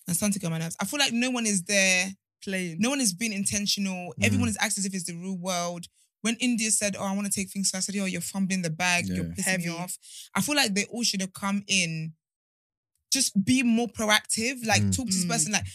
And 0.07 0.15
starting 0.15 0.33
to 0.33 0.39
get 0.39 0.47
on 0.47 0.51
my 0.53 0.57
nerves. 0.59 0.75
I 0.79 0.85
feel 0.85 0.99
like 0.99 1.13
no 1.13 1.29
one 1.29 1.45
is 1.45 1.63
there. 1.63 2.07
playing. 2.43 2.77
No 2.79 2.89
one 2.89 2.99
is 2.99 3.13
being 3.13 3.33
intentional. 3.33 4.15
Mm. 4.19 4.25
Everyone 4.25 4.49
is 4.49 4.57
acting 4.59 4.81
as 4.81 4.85
if 4.87 4.95
it's 4.95 5.03
the 5.03 5.13
real 5.13 5.37
world. 5.37 5.85
When 6.21 6.35
Indiyah 6.37 6.71
said, 6.71 6.95
"Oh, 6.97 7.03
I 7.03 7.13
want 7.15 7.27
to 7.27 7.31
take 7.31 7.51
things," 7.51 7.69
so 7.69 7.77
I 7.77 7.81
said, 7.81 7.95
"Oh, 7.97 8.05
you're 8.05 8.19
fumbling 8.19 8.63
the 8.63 8.71
bag. 8.71 9.05
You're 9.07 9.17
Yeah. 9.27 9.33
pissing 9.33 9.43
Heavy. 9.43 9.63
me 9.67 9.69
off." 9.69 9.95
I 10.33 10.41
feel 10.41 10.55
like 10.55 10.73
they 10.73 10.85
all 10.85 11.03
should 11.03 11.21
have 11.21 11.33
come 11.33 11.63
in, 11.67 12.13
just 13.13 13.43
be 13.45 13.61
more 13.63 13.87
proactive. 13.87 14.65
Like 14.65 14.81
Mm. 14.81 14.95
talk 14.95 15.07
to 15.07 15.13
this 15.13 15.25
Mm. 15.25 15.29
person. 15.29 15.51
Like 15.51 15.65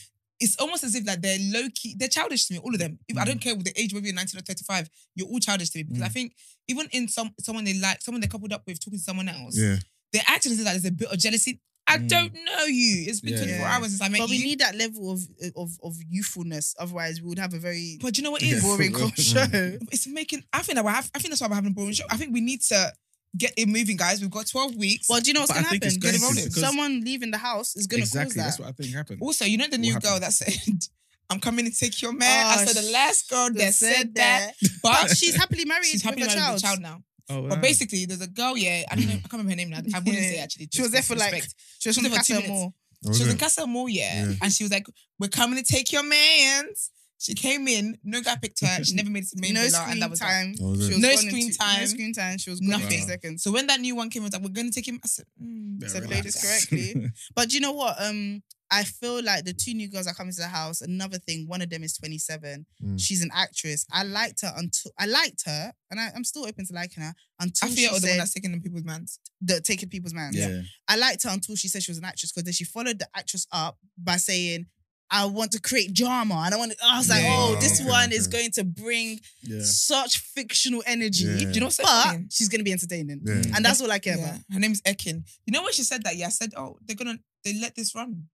it's 0.40 0.56
almost 0.56 0.82
as 0.84 0.94
if 0.96 1.06
like 1.06 1.20
they're 1.22 1.38
low 1.38 1.68
key. 1.74 1.94
They're 1.96 2.08
childish 2.08 2.46
to 2.46 2.54
me. 2.54 2.58
All 2.58 2.72
of 2.74 2.80
them. 2.80 2.98
If 3.08 3.16
I 3.16 3.24
don't 3.24 3.40
care 3.40 3.54
with 3.54 3.64
the 3.66 3.80
age, 3.80 3.94
whether 3.94 4.04
you're 4.06 4.14
19 4.14 4.38
or 4.38 4.42
35, 4.42 4.90
you're 5.14 5.28
all 5.28 5.38
childish 5.38 5.70
to 5.70 5.78
me 5.78 5.82
because 5.84 6.02
I 6.02 6.08
Mm. 6.08 6.12
think 6.12 6.36
even 6.68 6.88
in 6.92 7.08
some 7.08 7.32
someone 7.40 7.64
they 7.64 7.74
like, 7.74 8.02
someone 8.02 8.20
they 8.20 8.26
coupled 8.26 8.52
up 8.52 8.64
with, 8.66 8.80
talking 8.80 8.98
to 8.98 9.04
someone 9.04 9.28
else, 9.28 9.56
yeah. 9.56 9.78
they're 10.12 10.24
acting 10.26 10.50
as 10.52 10.58
if 10.58 10.64
like 10.64 10.74
there's 10.74 10.84
a 10.84 10.90
bit 10.90 11.08
of 11.08 11.18
jealousy. 11.18 11.60
I 11.88 11.98
Mm. 11.98 12.08
don't 12.08 12.34
know 12.34 12.64
you. 12.64 13.04
It's 13.08 13.20
been 13.20 13.34
Yeah. 13.34 13.44
24 13.44 13.66
hours 13.66 13.88
since 13.90 14.00
I 14.00 14.08
met 14.08 14.18
But 14.20 14.30
we 14.30 14.36
you. 14.38 14.44
need 14.44 14.58
that 14.60 14.74
level 14.76 15.10
of 15.12 15.20
of 15.54 15.78
of 15.82 15.96
youthfulness. 16.10 16.74
Otherwise, 16.78 17.20
we 17.22 17.28
would 17.28 17.38
have 17.38 17.54
a 17.54 17.58
very 17.58 17.98
but 18.00 18.14
do 18.14 18.18
you 18.20 18.24
know 18.24 18.30
what 18.32 18.42
it 18.42 18.46
Yeah. 18.48 18.60
boring 18.60 18.92
Mm. 18.94 19.20
show. 19.20 19.78
It's 19.92 20.06
making. 20.06 20.42
I 20.52 20.62
think 20.62 20.76
that 20.76 20.84
we're 20.84 20.90
have, 20.90 21.10
I 21.14 21.18
think 21.18 21.30
that's 21.30 21.40
why 21.40 21.48
we're 21.48 21.54
having 21.54 21.70
a 21.70 21.74
boring 21.74 21.92
show. 21.92 22.04
I 22.10 22.16
think 22.16 22.32
we 22.32 22.40
need 22.40 22.62
to 22.62 22.92
get 23.38 23.52
it 23.56 23.68
moving, 23.68 23.96
guys. 23.96 24.20
We've 24.20 24.30
got 24.30 24.46
12 24.46 24.74
weeks. 24.76 25.08
Well, 25.08 25.20
do 25.20 25.28
you 25.28 25.34
know 25.34 25.40
what's 25.40 25.52
But 25.52 25.58
I 25.58 25.60
gonna 25.62 25.70
think 25.78 25.84
happen? 25.84 25.98
it's 26.14 26.18
going 26.22 26.36
to, 26.36 26.44
because- 26.44 26.60
Someone 26.62 27.02
leaving 27.02 27.30
the 27.30 27.38
house 27.38 27.76
is 27.76 27.86
gonna 27.86 28.02
exactly. 28.02 28.28
cause 28.30 28.34
that. 28.36 28.42
That's 28.44 28.58
what 28.58 28.68
I 28.68 28.72
think 28.72 28.94
happened. 28.94 29.20
also, 29.22 29.44
you 29.44 29.58
know 29.58 29.68
the 29.68 29.78
new 29.78 29.94
What 29.94 30.02
girl 30.02 30.18
that 30.20 30.32
said, 30.32 30.54
"I'm 31.30 31.38
coming 31.40 31.64
to 31.66 31.70
take 31.70 32.00
your 32.02 32.12
man." 32.12 32.46
I 32.46 32.62
Oh, 32.62 32.66
said 32.66 32.76
the 32.82 32.90
last 32.90 33.28
girl 33.28 33.50
that 33.52 33.74
said 33.74 34.14
that, 34.14 34.52
but 34.82 35.08
But 35.08 35.16
she's 35.16 35.34
happily 35.34 35.64
married 35.72 35.86
she's 35.90 36.02
happy 36.02 36.22
with 36.22 36.28
married 36.34 36.40
her 36.42 36.52
with 36.54 36.62
child. 36.62 36.80
a 36.80 36.80
child 36.80 36.80
now. 36.80 37.02
Oh, 37.28 37.42
But 37.48 37.56
wow. 37.56 37.60
basically, 37.62 38.06
there's 38.06 38.20
a 38.20 38.26
girl. 38.28 38.56
Yeah, 38.56 38.84
I 38.90 38.94
don't 38.94 39.06
know. 39.06 39.12
I 39.14 39.18
can't 39.18 39.32
remember 39.32 39.50
her 39.50 39.56
name 39.56 39.70
now. 39.70 39.78
I 39.78 39.98
wouldn't 39.98 40.16
say 40.16 40.38
actually. 40.42 40.68
She 40.72 40.82
was 40.82 40.90
there 40.92 41.02
for 41.02 41.16
like 41.16 41.44
she 41.78 41.88
was 41.88 41.96
She 41.96 42.02
from 42.02 42.10
was 42.10 42.12
there 42.12 42.20
for 42.20 42.26
two 42.26 42.34
Casa 42.34 42.48
minutes. 42.48 42.48
More. 42.48 42.72
She 43.04 43.08
was 43.22 43.28
in 43.28 43.36
it? 43.36 43.40
Casa 43.40 43.62
Amor, 43.62 43.88
yeah. 43.88 44.26
Yeah. 44.26 44.32
And 44.42 44.52
she 44.52 44.64
was 44.64 44.72
like, 44.72 44.86
We're 45.18 45.28
coming 45.28 45.62
to 45.62 45.64
take 45.64 45.92
your 45.92 46.02
mans. 46.02 46.90
She 47.18 47.34
came 47.34 47.66
in, 47.66 47.96
no 48.04 48.20
guy 48.20 48.36
picked 48.36 48.60
her. 48.60 48.84
She 48.84 48.94
never 48.94 49.08
made 49.10 49.24
it 49.24 49.30
to 49.30 49.40
main 49.40 49.54
No 49.54 49.60
villa, 49.60 49.70
screen 49.72 49.92
and 49.92 50.02
that 50.02 50.10
was 50.10 50.18
that. 50.18 50.26
time. 50.30 50.54
Oh, 50.60 50.74
is 50.74 50.86
She 50.86 50.92
was 50.94 50.98
No 51.02 51.08
gone 51.14 51.24
in 51.24 51.30
screen 51.30 51.48
two- 51.50 51.56
time. 51.56 51.80
No 51.80 51.86
screen 51.86 52.12
time. 52.12 52.38
She 52.38 52.50
was 52.50 52.60
gone 52.60 52.66
in 52.74 52.80
Nothing. 52.80 53.00
two 53.00 53.06
seconds. 53.06 53.42
So 53.42 53.52
when 53.52 53.66
that 53.68 53.80
new 53.80 53.96
one 53.96 54.10
came, 54.10 54.22
I 54.22 54.26
was 54.26 54.32
like, 54.34 54.42
We're 54.42 54.48
going 54.50 54.70
to 54.70 54.74
take 54.74 54.86
him. 54.88 55.00
I 55.02 55.06
said, 55.06 55.24
mm. 55.42 55.80
Yeah, 55.80 55.88
said 55.88 56.02
relax. 56.02 56.16
ladies 56.16 56.42
correctly. 56.42 57.10
But 57.34 57.48
do 57.48 57.54
you 57.54 57.60
know 57.60 57.72
what? 57.72 57.96
Um, 58.02 58.42
I 58.70 58.82
feel 58.82 59.22
like 59.22 59.44
the 59.44 59.52
two 59.54 59.74
new 59.74 59.88
girls 59.88 60.06
that 60.06 60.16
come 60.16 60.26
into 60.26 60.40
the 60.40 60.48
house. 60.48 60.80
Another 60.80 61.18
thing, 61.18 61.46
one 61.48 61.62
of 61.62 61.70
them 61.70 61.84
is 61.84 61.96
27. 61.98 62.66
Mm. 62.84 63.00
She's 63.00 63.22
an 63.22 63.30
actress. 63.32 63.86
I 63.92 64.02
liked 64.02 64.40
her 64.42 64.52
until 64.56 64.90
I 64.98 65.06
liked 65.06 65.44
her, 65.46 65.72
and 65.90 66.00
I, 66.00 66.08
I'm 66.16 66.24
still 66.24 66.44
open 66.46 66.66
to 66.66 66.74
liking 66.74 67.02
her 67.04 67.14
until 67.40 67.68
I 67.68 67.70
she 67.70 67.76
feel 67.76 67.90
the 67.90 67.92
one 67.92 68.00
said 68.02 68.18
that's 68.20 68.32
taking 68.34 68.52
in 68.52 68.60
people's 68.60 68.82
mans. 68.84 69.20
the 69.40 69.60
taking 69.60 69.88
people's 69.88 70.12
man. 70.14 70.32
Yeah. 70.34 70.62
I 70.88 70.96
liked 70.96 71.22
her 71.22 71.30
until 71.30 71.54
she 71.54 71.68
said 71.68 71.82
she 71.84 71.92
was 71.92 71.98
an 71.98 72.04
actress 72.04 72.32
because 72.32 72.42
then 72.44 72.52
she 72.54 72.64
followed 72.64 72.98
the 72.98 73.06
actress 73.14 73.46
up 73.52 73.78
by 73.96 74.16
saying, 74.16 74.66
I 75.10 75.26
want 75.26 75.52
to 75.52 75.60
create 75.60 75.94
drama. 75.94 76.42
And 76.46 76.54
I 76.54 76.58
want 76.58 76.72
to, 76.72 76.78
I 76.84 76.98
was 76.98 77.08
like, 77.08 77.22
Yeah. 77.22 77.36
oh, 77.38 77.56
this 77.60 77.80
Okay, 77.80 77.88
one 77.88 78.10
is 78.12 78.26
okay. 78.26 78.38
going 78.38 78.50
to 78.52 78.64
bring 78.64 79.20
Yeah. 79.42 79.60
such 79.62 80.18
fictional 80.18 80.82
energy. 80.86 81.24
Yeah. 81.24 81.38
Do 81.38 81.50
you 81.52 81.60
know 81.60 81.66
what's 81.66 81.76
But 81.76 81.86
happening? 81.86 82.28
she's 82.32 82.48
going 82.48 82.58
to 82.60 82.64
be 82.64 82.72
entertaining. 82.72 83.20
Yeah. 83.24 83.42
And 83.54 83.64
that's 83.64 83.80
all 83.80 83.90
I 83.90 83.98
care 84.00 84.16
Yeah. 84.16 84.24
about. 84.30 84.40
Her 84.52 84.58
name's 84.60 84.80
Ekin. 84.82 85.22
You 85.46 85.52
know 85.52 85.62
when 85.62 85.72
she 85.72 85.82
said 85.84 86.02
that? 86.04 86.16
Yeah, 86.16 86.26
I 86.26 86.30
said, 86.30 86.52
Oh, 86.56 86.78
they're 86.84 86.96
gonna 86.96 87.18
they 87.44 87.54
let 87.54 87.76
this 87.76 87.94
run. 87.94 88.24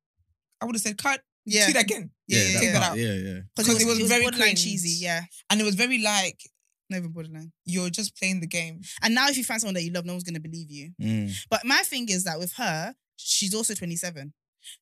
I 0.61 0.65
would 0.65 0.75
have 0.75 0.83
said, 0.83 0.97
cut, 0.97 1.21
Yeah. 1.45 1.67
do 1.67 1.73
that 1.75 1.83
again. 1.85 2.11
Yeah, 2.27 2.39
Yeah, 2.39 2.45
yeah, 2.45 2.53
Take 2.55 2.63
yeah. 2.63 2.73
that 2.73 2.79
part, 2.81 2.93
out. 2.93 2.99
yeah, 2.99 3.13
yeah. 3.15 3.41
Because 3.55 3.81
it 3.83 3.87
was, 3.87 3.99
very 3.99 4.09
very 4.09 4.23
borderline 4.23 4.47
cringe. 4.49 4.65
cheesy. 4.65 5.05
Yeah. 5.05 5.25
And 5.51 5.61
it 5.61 5.65
was 5.65 5.75
very 5.75 5.99
like, 5.99 6.41
Not 6.89 6.99
even 6.99 7.11
borderline. 7.13 7.53
you're 7.67 7.91
just 7.91 8.17
playing 8.17 8.41
the 8.41 8.47
game. 8.47 8.81
And 9.03 9.15
now 9.15 9.29
if 9.29 9.37
you 9.37 9.45
find 9.45 9.61
someone 9.61 9.75
that 9.75 9.83
you 9.83 9.91
love, 9.93 10.07
no 10.07 10.15
one's 10.15 10.25
going 10.25 10.35
to 10.35 10.41
believe 10.41 10.71
you. 10.71 10.93
Mm. 11.03 11.35
But 11.51 11.65
my 11.67 11.83
thing 11.83 12.09
is 12.09 12.25
that 12.25 12.39
with 12.39 12.53
her, 12.55 12.95
she's 13.17 13.53
also 13.55 13.75
27. 13.75 14.33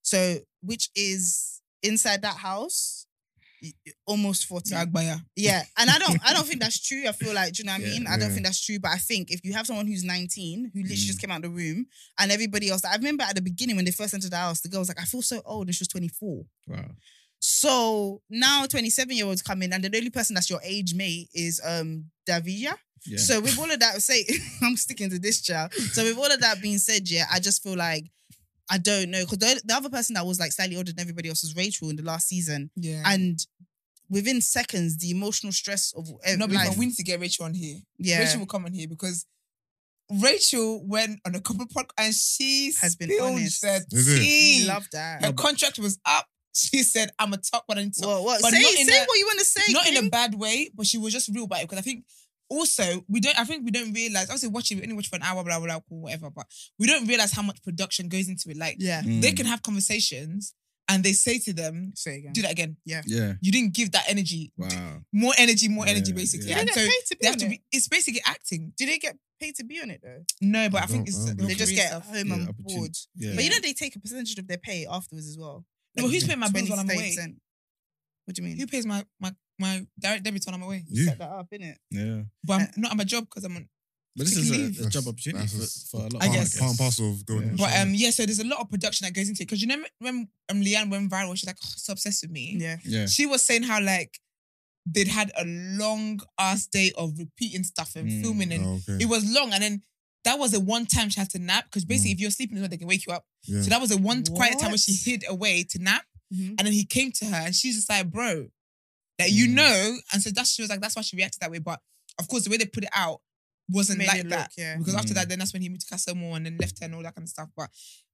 So, 0.02 0.40
which 0.62 0.90
is 0.94 1.60
inside 1.82 2.23
that 2.23 2.36
house, 2.36 3.07
almost 4.07 4.47
40. 4.47 4.74
Agbaya. 4.74 5.20
Yeah, 5.36 5.62
and 5.77 5.90
I 5.90 5.98
don't, 5.98 6.19
I 6.24 6.32
don't 6.32 6.47
think 6.48 6.61
that's 6.61 6.81
true. 6.81 7.05
I 7.07 7.12
feel 7.12 7.35
like, 7.35 7.52
do 7.52 7.62
you 7.62 7.66
know 7.66 7.73
what 7.73 7.82
I 7.82 7.85
Yeah. 7.85 7.90
mean? 7.93 8.07
I 8.07 8.16
don't 8.16 8.28
Yeah. 8.28 8.35
think 8.35 8.47
that's 8.47 8.65
true. 8.65 8.78
But 8.78 8.93
I 8.93 8.97
think 8.98 9.31
if 9.31 9.44
you 9.44 9.52
have 9.52 9.66
someone 9.66 9.86
who's 9.86 10.02
19 10.05 10.70
who 10.73 10.81
literally 10.81 10.97
Mm. 11.02 11.07
just 11.07 11.20
came 11.20 11.31
out 11.31 11.36
of 11.36 11.43
the 11.43 11.51
room, 11.51 11.86
and 12.19 12.32
everybody 12.32 12.70
else, 12.70 12.85
I 12.85 12.97
remember 12.97 13.23
at 13.24 13.35
the 13.35 13.43
beginning 13.43 13.77
when 13.77 13.85
they 13.85 13.90
first 13.90 14.15
entered 14.15 14.31
the 14.32 14.36
house, 14.39 14.61
the 14.61 14.69
girl 14.69 14.81
was 14.81 14.89
like, 14.89 15.01
"I 15.01 15.05
feel 15.05 15.23
so 15.23 15.43
old," 15.44 15.66
and 15.69 15.74
she 15.74 15.82
was 15.82 15.89
24. 15.89 16.44
Wow. 16.69 16.90
So 17.39 18.23
now 18.28 18.66
27 18.66 19.16
year 19.16 19.27
olds 19.27 19.43
come 19.43 19.62
in, 19.62 19.73
and 19.73 19.82
the 19.85 19.97
only 19.97 20.11
person 20.11 20.35
that's 20.35 20.51
your 20.51 20.61
age 20.62 20.94
mate 20.94 21.28
is 21.35 21.61
um 21.65 22.11
Davija. 22.28 22.74
Yeah. 23.07 23.19
So 23.19 23.40
with 23.40 23.59
all 23.59 23.70
of 23.70 23.81
that, 23.81 24.02
say 24.02 24.27
I'm 24.62 24.77
sticking 24.77 25.09
to 25.11 25.19
this 25.19 25.40
child. 25.40 25.73
So 25.73 26.05
with 26.05 26.19
all 26.19 26.31
of 26.31 26.40
that 26.40 26.61
being 26.61 26.78
said, 26.78 27.09
yeah, 27.09 27.24
I 27.32 27.40
just 27.40 27.62
feel 27.62 27.77
like 27.77 28.05
I 28.70 28.78
don't 28.78 29.10
know 29.10 29.20
because 29.24 29.38
the, 29.38 29.60
the 29.64 29.74
other 29.74 29.88
person 29.90 30.14
that 30.14 30.24
was 30.24 30.38
like 30.38 30.52
slightly 30.52 30.76
older 30.76 30.92
than 30.92 31.01
everybody 31.01 31.28
else 31.28 31.42
was 31.42 31.56
Rachel 31.56 31.90
in 31.90 31.97
the 31.97 32.02
last 32.05 32.28
season, 32.28 32.70
Yeah. 32.76 33.02
and 33.05 33.44
within 34.09 34.40
seconds, 34.40 34.98
the 34.98 35.10
emotional 35.10 35.52
stress 35.52 35.92
of 35.97 36.09
eh, 36.24 36.36
no, 36.36 36.47
life, 36.47 36.68
but 36.68 36.76
we 36.78 36.86
need 36.86 36.94
to 36.97 37.02
get 37.02 37.20
Rachel 37.20 37.44
on 37.47 37.55
here. 37.55 37.78
yeah, 37.98 38.20
Rachel 38.20 38.40
will 38.40 38.47
come 38.47 38.64
on 38.64 38.72
here 38.72 38.88
because 38.88 39.26
Rachel 40.10 40.84
went 40.86 41.20
on 41.24 41.34
a 41.36 41.40
couple 41.40 41.62
of 41.62 41.68
podcasts 41.68 41.92
and 41.98 42.14
she 42.14 42.72
Has 42.80 42.97
been 42.97 43.09
spilled 43.10 43.32
honest. 43.32 43.62
the 43.62 43.84
Is 43.92 44.09
it? 44.09 44.18
tea. 44.18 44.64
love 44.66 44.86
that. 44.92 45.24
Her 45.24 45.32
contract 45.32 45.78
was 45.78 45.98
up. 46.05 46.26
She 46.52 46.82
said, 46.82 47.10
"I'm 47.16 47.32
a 47.32 47.36
top 47.36 47.62
what 47.66 47.78
I 47.78 47.84
need 47.84 47.94
to." 47.94 48.06
What, 48.09 48.24
what? 48.24 48.42
But 48.42 48.51
say 48.51 48.60
say 48.62 48.98
a- 49.02 49.05
what 49.06 49.18
you 49.18 49.26
want 49.26 49.38
to 49.38 49.44
say. 49.44 49.72
Not 49.72 49.86
in 49.86 49.97
a 50.05 50.09
bad 50.10 50.34
way, 50.34 50.70
but 50.74 50.84
she 50.84 50.98
was 50.98 51.12
just 51.12 51.28
real 51.32 51.44
about 51.44 51.60
it 51.60 51.68
because 51.68 51.78
I 51.78 51.82
think. 51.82 52.05
Also, 52.51 53.05
we 53.09 53.20
don't. 53.20 53.39
I 53.39 53.44
think 53.44 53.64
we 53.64 53.70
don't 53.70 53.93
realize. 53.93 54.24
Obviously, 54.24 54.48
watching 54.48 54.78
we 54.78 54.82
only 54.82 54.97
watch 54.97 55.09
for 55.09 55.16
an 55.16 55.22
hour, 55.22 55.43
blah 55.44 55.59
blah 55.59 55.66
blah, 55.66 55.81
cool, 55.89 56.02
whatever. 56.02 56.31
But 56.31 56.47
we 56.78 56.86
don't 56.89 57.06
realize 57.06 57.32
how 57.32 57.43
much 57.43 57.62
production 57.62 58.09
goes 58.09 58.28
into 58.28 58.51
it. 58.51 58.56
Like 58.56 58.77
yeah. 58.81 59.02
Mm. 59.02 59.22
they 59.22 59.32
can 59.32 59.47
have 59.47 59.62
conversations, 59.62 60.52
and 60.89 61.05
they 61.05 61.12
say 61.12 61.39
to 61.39 61.52
them, 61.52 61.93
Say 61.94 62.16
again. 62.18 62.32
"Do 62.32 62.43
that 62.43 62.51
again." 62.51 62.77
Yeah. 62.85 63.02
yeah. 63.06 63.35
You 63.40 63.52
didn't 63.52 63.72
give 63.74 63.93
that 63.93 64.05
energy. 64.09 64.52
Wow. 64.56 64.98
More 65.12 65.32
energy, 65.39 65.68
more 65.68 65.86
Yeah, 65.86 65.93
energy, 65.93 66.12
basically. 66.12 66.48
yeah. 66.48 66.64
Did 66.64 66.68
they 66.74 66.81
And 66.82 66.90
get 66.90 66.90
so 66.90 66.90
paid 66.90 67.06
to 67.06 67.14
be 67.16 67.18
they 67.22 67.27
have 67.28 67.35
on 67.35 67.39
to 67.39 67.47
it? 67.47 67.51
be. 67.51 67.62
It's 67.70 67.89
basically 67.89 68.22
acting. 68.27 68.72
Do 68.77 68.85
they 68.86 68.98
get 68.98 69.16
paid 69.40 69.55
to 69.56 69.64
be 69.64 69.81
on 69.81 69.90
it 69.90 70.01
though? 70.02 70.24
No, 70.40 70.68
but 70.70 70.81
I, 70.81 70.85
I 70.85 70.86
think 70.86 71.06
it's 71.09 71.16
I 71.22 71.27
don't 71.28 71.36
the 71.36 71.43
believe 71.44 71.56
They 71.59 71.64
just 71.64 71.74
get 71.77 71.89
stuff. 71.89 72.06
home 72.06 72.27
Yeah, 72.27 72.35
on 72.35 72.40
opportunity. 72.48 72.74
board. 72.77 72.97
Yeah. 73.14 73.32
But 73.36 73.44
you 73.44 73.51
know 73.51 73.60
they 73.62 73.72
take 73.74 73.94
a 73.94 74.01
percentage 74.01 74.36
of 74.39 74.48
their 74.48 74.59
pay 74.59 74.86
afterwards 74.90 75.28
as 75.28 75.39
well. 75.39 75.64
No, 75.97 76.02
but 76.05 76.10
who's 76.10 76.27
paying 76.27 76.39
my 76.40 76.51
bills 76.51 76.68
while 76.68 76.81
I'm 76.81 76.90
away? 76.90 77.14
What 78.27 78.36
do 78.36 78.43
you 78.43 78.48
mean? 78.48 78.59
Who 78.59 78.66
pays 78.66 78.86
my 78.86 79.05
my 79.20 79.32
my 79.61 79.87
direct 79.99 80.24
debit 80.24 80.43
when 80.47 80.55
I'm 80.55 80.62
away? 80.62 80.85
You. 80.89 81.05
set 81.05 81.19
that 81.19 81.31
up, 81.31 81.47
innit? 81.53 81.74
Yeah. 81.91 82.23
But 82.45 82.55
I'm 82.62 82.69
not 82.78 82.91
at 82.93 82.97
my 82.97 83.05
job 83.05 83.24
because 83.28 83.45
I'm 83.45 83.57
on. 83.57 83.69
But 84.16 84.27
this 84.27 84.37
is 84.37 84.51
leave. 84.51 84.81
a, 84.81 84.87
a 84.87 84.91
job 84.91 85.07
opportunity 85.07 85.47
for, 85.47 85.65
for 85.91 85.97
a 86.01 86.09
lot 86.12 86.23
I 86.23 86.27
of 86.27 86.32
guess. 86.32 86.37
artists. 86.37 86.59
Part 86.59 86.70
and 86.70 86.78
parcel 86.78 87.11
of 87.12 87.24
going 87.27 87.49
Yeah. 87.51 87.55
But 87.59 87.77
um, 87.81 87.95
yeah. 87.95 88.11
So 88.11 88.27
there's 88.27 88.41
a 88.41 88.47
lot 88.47 88.61
of 88.61 88.69
production 88.69 89.05
that 89.07 89.15
goes 89.15 89.28
into 89.28 89.43
it 89.43 89.47
because 89.47 89.62
you 89.62 89.69
know 89.69 89.82
when 90.01 90.28
um 90.51 90.61
Leanne 90.62 90.91
went 90.91 91.11
viral, 91.11 91.37
she's 91.37 91.47
like 91.47 91.57
oh, 91.62 91.69
so 91.77 91.93
obsessed 91.93 92.23
with 92.24 92.32
me. 92.32 92.57
Yeah. 92.59 92.77
Yeah. 92.85 93.07
She 93.07 93.24
was 93.27 93.47
saying 93.47 93.62
how 93.62 93.81
like 93.81 94.19
they'd 94.87 95.09
had 95.09 95.31
a 95.39 95.45
long 95.45 96.20
ass 96.39 96.66
day 96.66 96.91
of 96.99 97.16
repeating 97.19 97.62
stuff 97.62 97.95
and 97.97 98.09
Mm. 98.11 98.23
filming, 98.23 98.53
and 98.53 98.66
Oh, 98.66 98.81
okay. 98.89 99.05
it 99.05 99.09
was 99.09 99.31
long. 99.32 99.53
And 99.53 99.62
then 99.62 99.82
that 100.24 100.39
was 100.39 100.51
the 100.51 100.61
one 100.61 100.87
time 100.87 101.09
she 101.11 101.20
had 101.20 101.31
to 101.31 101.39
nap 101.39 101.65
because 101.66 101.85
basically, 101.85 102.11
Mm. 102.11 102.15
if 102.15 102.20
you're 102.20 102.31
sleeping, 102.32 102.61
they 102.69 102.77
can 102.77 102.89
wake 102.89 103.07
you 103.07 103.12
up. 103.12 103.24
yeah. 103.45 103.62
So 103.62 103.70
that 103.70 103.81
was 103.81 103.91
the 103.91 103.97
one 103.99 104.24
quiet 104.24 104.59
time 104.59 104.70
where 104.70 104.78
she 104.78 104.93
hid 104.93 105.24
away 105.28 105.62
to 105.70 105.78
nap. 105.78 106.05
Mhm. 106.35 106.55
And 106.59 106.66
then 106.66 106.73
he 106.73 106.85
came 106.85 107.11
to 107.12 107.27
her 107.27 107.37
and 107.47 107.55
she's 107.55 107.77
just 107.77 107.89
like, 107.89 108.11
bro, 108.11 108.49
like 109.20 109.32
you 109.32 109.47
Mm. 109.48 109.55
know. 109.55 109.97
And 110.12 110.22
so 110.22 110.30
that's 110.30 110.52
she 110.52 110.62
was 110.62 110.70
like, 110.70 110.80
that's 110.80 110.97
why 110.97 111.02
she 111.02 111.16
reacted 111.16 111.40
that 111.40 111.51
way. 111.51 111.59
But 111.59 111.80
of 112.18 112.28
course, 112.28 112.44
the 112.44 112.51
way 112.51 112.56
they 112.56 112.66
put 112.66 112.84
it 112.84 112.90
out 112.94 113.20
wasn't 113.68 113.98
Made 113.98 114.09
like 114.09 114.20
it 114.20 114.28
that. 114.30 114.38
look, 114.40 114.51
yeah. 114.59 114.76
Because 114.76 114.94
after 114.94 115.12
Mm. 115.12 115.14
that, 115.16 115.28
then 115.28 115.38
that's 115.38 115.52
when 115.52 115.62
he 115.62 115.68
moved 115.68 115.82
to 115.82 115.86
Casa 115.88 116.10
Amor 116.10 116.36
and 116.36 116.47
then 116.47 116.56
left 116.59 116.78
her 116.80 116.86
and 116.86 116.94
all 116.94 117.02
that 117.02 117.14
kind 117.14 117.24
of 117.24 117.28
stuff. 117.30 117.48
But 117.56 117.70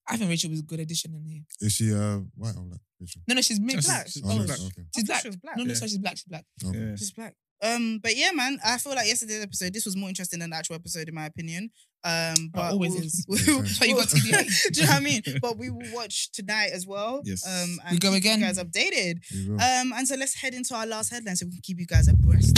I 0.08 0.16
think 0.16 0.28
Rachel 0.30 0.50
was 0.50 0.60
a 0.60 0.62
good 0.62 0.80
addition 0.80 1.14
in 1.14 1.24
here. 1.24 1.42
Is 1.60 1.72
she 1.72 1.92
uh, 1.92 2.18
white 2.36 2.54
or 2.56 2.62
black? 2.62 2.80
Rachel? 3.00 3.22
No, 3.26 3.34
no, 3.34 3.40
she's 3.40 3.58
mixed. 3.58 3.88
black. 3.88 4.06
She's, 4.08 4.22
Oh, 4.24 4.36
no, 4.38 4.44
black. 4.44 4.60
okay. 4.60 4.84
she's 4.94 5.04
black. 5.04 5.22
she 5.22 5.28
was 5.28 5.36
black. 5.36 5.56
No, 5.56 5.64
no, 5.64 5.68
Yeah. 5.70 5.74
sorry, 5.76 5.88
she's 5.88 5.98
black. 5.98 6.16
She's 6.16 6.24
black. 6.24 6.44
Okay. 6.64 6.78
Yeah. 6.78 6.96
She's 6.96 7.10
black. 7.10 7.34
Um, 7.62 8.00
but 8.02 8.16
yeah, 8.16 8.30
man, 8.32 8.58
I 8.64 8.78
feel 8.78 8.94
like 8.94 9.06
yesterday's 9.06 9.42
episode, 9.42 9.72
this 9.72 9.84
was 9.86 9.96
more 9.96 10.08
interesting 10.08 10.40
than 10.40 10.50
the 10.50 10.56
actual 10.56 10.76
episode, 10.76 11.08
in 11.08 11.14
my 11.14 11.26
opinion. 11.26 11.70
Um, 12.04 12.50
but 12.52 12.72
always 12.72 12.92
we'll- 12.92 13.02
is. 13.02 13.24
we'll- 13.28 13.62
why 13.62 13.86
you 13.86 13.96
got 13.96 14.08
TBA. 14.08 14.72
Do 14.72 14.80
you 14.80 14.86
know 14.86 14.92
what 14.92 15.00
I 15.00 15.04
mean? 15.04 15.22
But 15.40 15.58
we 15.58 15.70
will 15.70 15.92
watch 15.92 16.30
tonight 16.32 16.70
as 16.72 16.86
well. 16.86 17.22
Yes. 17.24 17.46
Um, 17.46 17.78
and 17.84 17.92
We 17.92 17.98
go 17.98 18.12
again. 18.14 18.40
You 18.40 18.46
guys 18.46 18.58
updated. 18.58 19.16
Um, 19.50 19.92
and 19.92 20.06
so 20.06 20.14
let's 20.16 20.34
head 20.34 20.54
into 20.54 20.74
our 20.74 20.86
last 20.86 21.10
headline 21.10 21.36
so 21.36 21.46
we 21.46 21.52
can 21.52 21.60
keep 21.62 21.80
you 21.80 21.86
guys 21.86 22.08
abreast. 22.08 22.56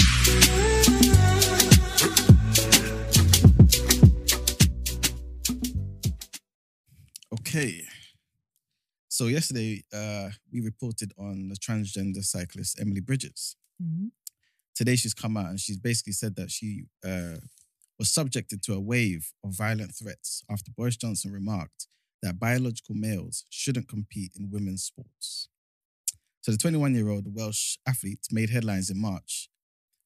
Okay. 7.32 7.82
So 9.08 9.26
yesterday, 9.26 9.82
uh, 9.92 10.30
we 10.52 10.60
reported 10.60 11.12
on 11.18 11.48
the 11.48 11.56
transgender 11.56 12.22
cyclist 12.22 12.80
Emily 12.80 13.00
Bridges. 13.00 13.56
Today, 14.78 14.94
she's 14.94 15.12
come 15.12 15.36
out 15.36 15.46
and 15.46 15.58
she's 15.58 15.76
basically 15.76 16.12
said 16.12 16.36
that 16.36 16.52
she 16.52 16.84
uh, 17.04 17.38
was 17.98 18.14
subjected 18.14 18.62
to 18.62 18.74
a 18.74 18.80
wave 18.80 19.32
of 19.44 19.50
violent 19.50 19.92
threats 19.92 20.44
after 20.48 20.70
Boris 20.70 20.96
Johnson 20.96 21.32
remarked 21.32 21.88
that 22.22 22.38
biological 22.38 22.94
males 22.94 23.44
shouldn't 23.50 23.88
compete 23.88 24.34
in 24.38 24.52
women's 24.52 24.84
sports. 24.84 25.48
So 26.42 26.52
the 26.52 26.58
21-year-old 26.58 27.34
Welsh 27.34 27.78
athlete 27.88 28.20
made 28.30 28.50
headlines 28.50 28.88
in 28.88 29.00
March 29.00 29.48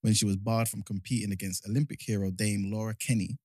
when 0.01 0.15
she 0.15 0.25
was 0.25 0.37
barred 0.37 0.69
from 0.69 0.81
competing 0.81 1.33
against 1.33 1.69
Olympic 1.69 2.01
hero 2.01 2.31
Dame 2.31 2.71
Laura 2.73 2.95
Kenny 2.95 3.37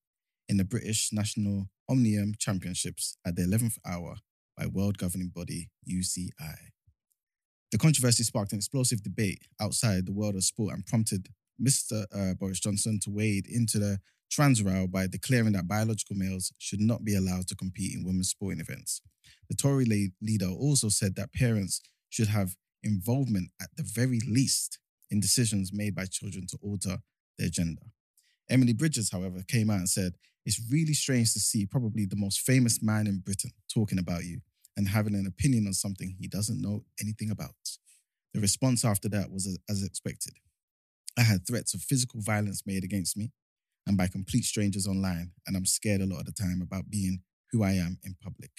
in 0.48 0.56
the 0.56 0.64
British 0.64 1.10
National 1.12 1.68
Omnium 1.90 2.36
Championships 2.40 3.18
at 3.26 3.36
the 3.36 3.42
11th 3.42 3.80
hour 3.86 4.16
by 4.56 4.66
world 4.66 4.98
governing 4.98 5.34
body 5.36 5.72
UCI. 5.86 6.56
The 7.72 7.78
controversy 7.78 8.24
sparked 8.24 8.54
an 8.54 8.60
explosive 8.60 9.04
debate 9.04 9.42
outside 9.60 10.06
the 10.06 10.14
world 10.14 10.36
of 10.36 10.44
sport 10.44 10.74
and 10.74 10.86
prompted 10.86 11.28
Mr. 11.62 12.06
Uh, 12.16 12.34
Boris 12.36 12.60
Johnson 12.60 13.00
to 13.04 13.10
wade 13.10 13.46
into 13.46 13.78
the 13.78 14.00
trans 14.32 14.64
row 14.64 14.88
by 14.88 15.08
declaring 15.08 15.52
that 15.54 15.68
biological 15.68 16.16
males 16.16 16.54
should 16.60 16.80
not 16.80 17.04
be 17.04 17.16
allowed 17.16 17.48
to 17.48 17.56
compete 17.56 17.94
in 17.94 18.06
women's 18.06 18.30
sporting 18.30 18.62
events. 18.62 19.02
The 19.50 19.56
Tory 19.56 20.12
leader 20.22 20.48
also 20.48 20.90
said 20.90 21.16
that 21.16 21.34
parents 21.34 21.82
should 22.10 22.28
have 22.28 22.56
involvement 22.84 23.52
at 23.62 23.70
the 23.76 23.84
very 23.84 24.20
least 24.28 24.80
in 25.10 25.20
decisions 25.20 25.72
made 25.74 25.96
by 25.96 26.06
children 26.06 26.46
to 26.48 26.58
alter 26.62 26.98
their 27.38 27.50
gender. 27.50 27.84
Emily 28.50 28.74
Bridges, 28.74 29.12
however, 29.12 29.42
came 29.46 29.70
out 29.70 29.80
and 29.80 29.90
said, 29.90 30.14
It's 30.46 30.62
really 30.72 30.94
strange 30.94 31.34
to 31.34 31.40
see 31.40 31.66
probably 31.66 32.06
the 32.06 32.16
most 32.16 32.42
famous 32.42 32.82
man 32.82 33.08
in 33.08 33.20
Britain 33.20 33.52
talking 33.74 34.00
about 34.00 34.24
you 34.24 34.42
and 34.78 34.88
having 34.88 35.16
an 35.16 35.28
opinion 35.28 35.68
on 35.68 35.74
something 35.74 36.16
he 36.20 36.28
doesn't 36.28 36.62
know 36.62 36.86
anything 37.02 37.32
about. 37.32 37.56
The 38.34 38.40
response 38.40 38.86
after 38.86 39.10
that 39.10 39.32
was 39.32 39.48
as, 39.48 39.58
as 39.70 39.84
expected. 39.84 40.34
I 41.18 41.24
had 41.24 41.48
threats 41.48 41.74
of 41.74 41.82
physical 41.82 42.22
violence 42.22 42.64
made 42.66 42.84
against 42.84 43.18
me 43.18 43.32
and 43.88 43.98
by 43.98 44.08
complete 44.08 44.44
strangers 44.44 44.86
online, 44.86 45.32
and 45.48 45.58
I'm 45.58 45.66
scared 45.66 46.02
a 46.02 46.06
lot 46.06 46.20
of 46.20 46.26
the 46.26 46.32
time 46.34 46.62
about 46.62 46.90
being 46.90 47.22
who 47.52 47.64
I 47.64 47.72
am 47.72 47.98
in 48.04 48.16
public. 48.22 48.52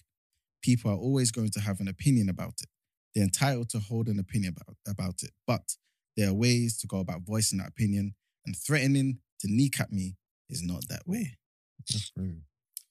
People 0.62 0.90
are 0.90 0.97
always 0.97 1.31
going 1.31 1.51
to 1.51 1.61
have 1.61 1.81
an 1.81 1.89
opinion 1.89 2.28
about 2.28 2.55
it. 2.62 2.69
They're 3.15 3.24
entitled 3.24 3.69
to 3.70 3.78
hold 3.78 4.09
an 4.09 4.19
opinion 4.19 4.55
about, 4.57 4.77
about 4.89 5.23
it, 5.23 5.31
but 5.47 5.77
there 6.16 6.31
are 6.31 6.35
ways 6.35 6.78
to 6.78 6.86
go 6.86 6.99
about 6.99 7.23
voicing 7.23 7.59
that 7.59 7.69
opinion, 7.69 8.15
and 8.45 8.57
threatening 8.57 9.19
to 9.40 9.49
kneecap 9.49 9.93
me 9.93 10.16
is 10.49 10.62
not 10.62 10.89
that 10.89 11.07
way. 11.07 11.36
That's 11.78 12.11
crazy. 12.11 12.43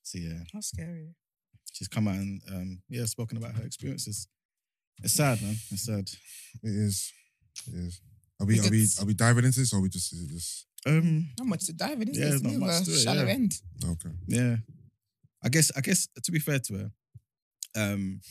So 0.04 0.20
yeah, 0.20 0.40
How 0.54 0.62
scary. 0.62 1.16
She's 1.78 1.88
come 1.88 2.08
out 2.08 2.16
and 2.16 2.42
um, 2.52 2.82
yeah, 2.90 3.06
spoken 3.06 3.38
about 3.38 3.56
her 3.56 3.64
experiences. 3.64 4.28
It's 5.04 5.14
sad, 5.14 5.42
man. 5.42 5.56
It's 5.72 5.86
sad. 5.86 6.10
It 6.64 6.74
is. 6.88 7.12
It 7.68 7.76
is. 7.76 8.02
Are 8.40 8.46
we, 8.46 8.60
are 8.60 8.64
we, 8.64 8.70
Because- 8.70 9.00
are 9.02 9.06
we 9.06 9.14
diving 9.14 9.46
into 9.46 9.60
this 9.60 9.74
or 9.74 9.78
are 9.78 9.82
we 9.82 9.90
just, 9.90 10.12
is 10.14 10.24
it 10.24 10.30
just, 10.30 10.66
Um, 10.86 11.30
Not 11.38 11.48
much 11.48 11.66
to 11.68 11.74
dive 11.74 12.02
in. 12.02 12.10
Is 12.10 12.18
Yeah, 12.18 12.24
yeah, 12.24 12.30
there's 12.32 12.44
not 12.44 12.54
much 12.56 12.86
to 12.86 12.92
it, 12.92 13.00
shallow 13.00 13.24
yeah. 13.26 13.32
end. 13.34 13.54
okay. 13.86 14.10
yeah. 14.28 14.56
I 15.44 15.50
guess. 15.50 15.72
I 15.78 15.82
guess 15.82 16.08
to 16.24 16.32
be 16.32 16.40
fair 16.40 16.60
to 16.60 16.74
her, 16.80 16.92
um, 17.76 18.22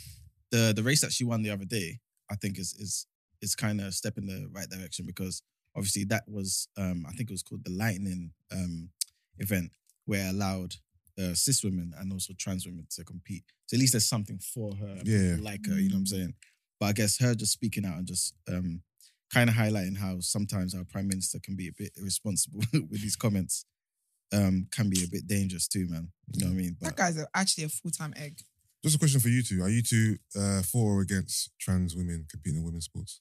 the 0.50 0.72
the 0.74 0.82
race 0.82 1.00
that 1.02 1.12
she 1.12 1.24
won 1.24 1.42
the 1.42 1.50
other 1.50 1.64
day, 1.64 2.00
I 2.30 2.34
think 2.34 2.58
is 2.58 2.74
is 2.74 3.06
is 3.40 3.54
kind 3.54 3.80
of 3.80 3.86
a 3.88 3.92
step 3.92 4.18
in 4.18 4.26
the 4.26 4.48
right 4.52 4.68
direction 4.68 5.06
because 5.06 5.42
obviously 5.76 6.04
that 6.04 6.24
was 6.28 6.68
um, 6.76 7.04
I 7.08 7.12
think 7.12 7.30
it 7.30 7.34
was 7.34 7.42
called 7.44 7.64
the 7.64 7.70
Lightning 7.70 8.32
um 8.50 8.90
event 9.38 9.70
where 10.06 10.26
it 10.26 10.30
allowed 10.30 10.74
uh, 11.18 11.34
cis 11.34 11.62
women 11.64 11.92
and 11.98 12.12
also 12.12 12.32
trans 12.38 12.66
women 12.66 12.86
to 12.90 13.04
compete. 13.04 13.44
So 13.66 13.76
at 13.76 13.80
least 13.80 13.92
there's 13.92 14.06
something 14.08 14.38
for 14.38 14.74
her, 14.76 14.98
Yeah. 15.04 15.30
people 15.32 15.44
like 15.44 15.66
her. 15.66 15.78
You 15.80 15.88
know 15.90 15.94
what 15.96 16.00
I'm 16.00 16.06
saying? 16.06 16.34
But 16.78 16.86
I 16.86 16.92
guess 16.92 17.18
her 17.20 17.34
just 17.34 17.52
speaking 17.52 17.84
out 17.86 17.96
and 17.98 18.06
just 18.06 18.34
um 18.48 18.82
kind 19.32 19.50
of 19.50 19.56
highlighting 19.56 19.96
how 19.96 20.20
sometimes 20.20 20.74
our 20.74 20.84
prime 20.84 21.08
minister 21.08 21.38
can 21.42 21.56
be 21.56 21.68
a 21.68 21.72
bit 21.76 21.90
irresponsible 21.96 22.60
with 22.72 23.02
these 23.02 23.16
comments. 23.16 23.64
Um, 24.32 24.66
can 24.72 24.90
be 24.90 25.04
a 25.04 25.08
bit 25.08 25.26
dangerous 25.28 25.68
too, 25.68 25.86
man. 25.88 26.08
You 26.32 26.44
know 26.44 26.50
what 26.50 26.58
I 26.58 26.62
mean? 26.62 26.76
That 26.80 26.96
guy's 26.96 27.24
actually 27.34 27.64
a 27.64 27.68
full 27.68 27.92
time 27.92 28.12
egg. 28.16 28.40
Just 28.82 28.96
a 28.96 28.98
question 28.98 29.20
for 29.20 29.28
you 29.28 29.42
two. 29.42 29.62
Are 29.62 29.68
you 29.68 29.82
two 29.82 30.18
uh, 30.38 30.62
for 30.62 30.98
or 30.98 31.00
against 31.00 31.50
trans 31.60 31.94
women 31.96 32.26
competing 32.30 32.58
in 32.60 32.64
women's 32.64 32.84
sports? 32.86 33.20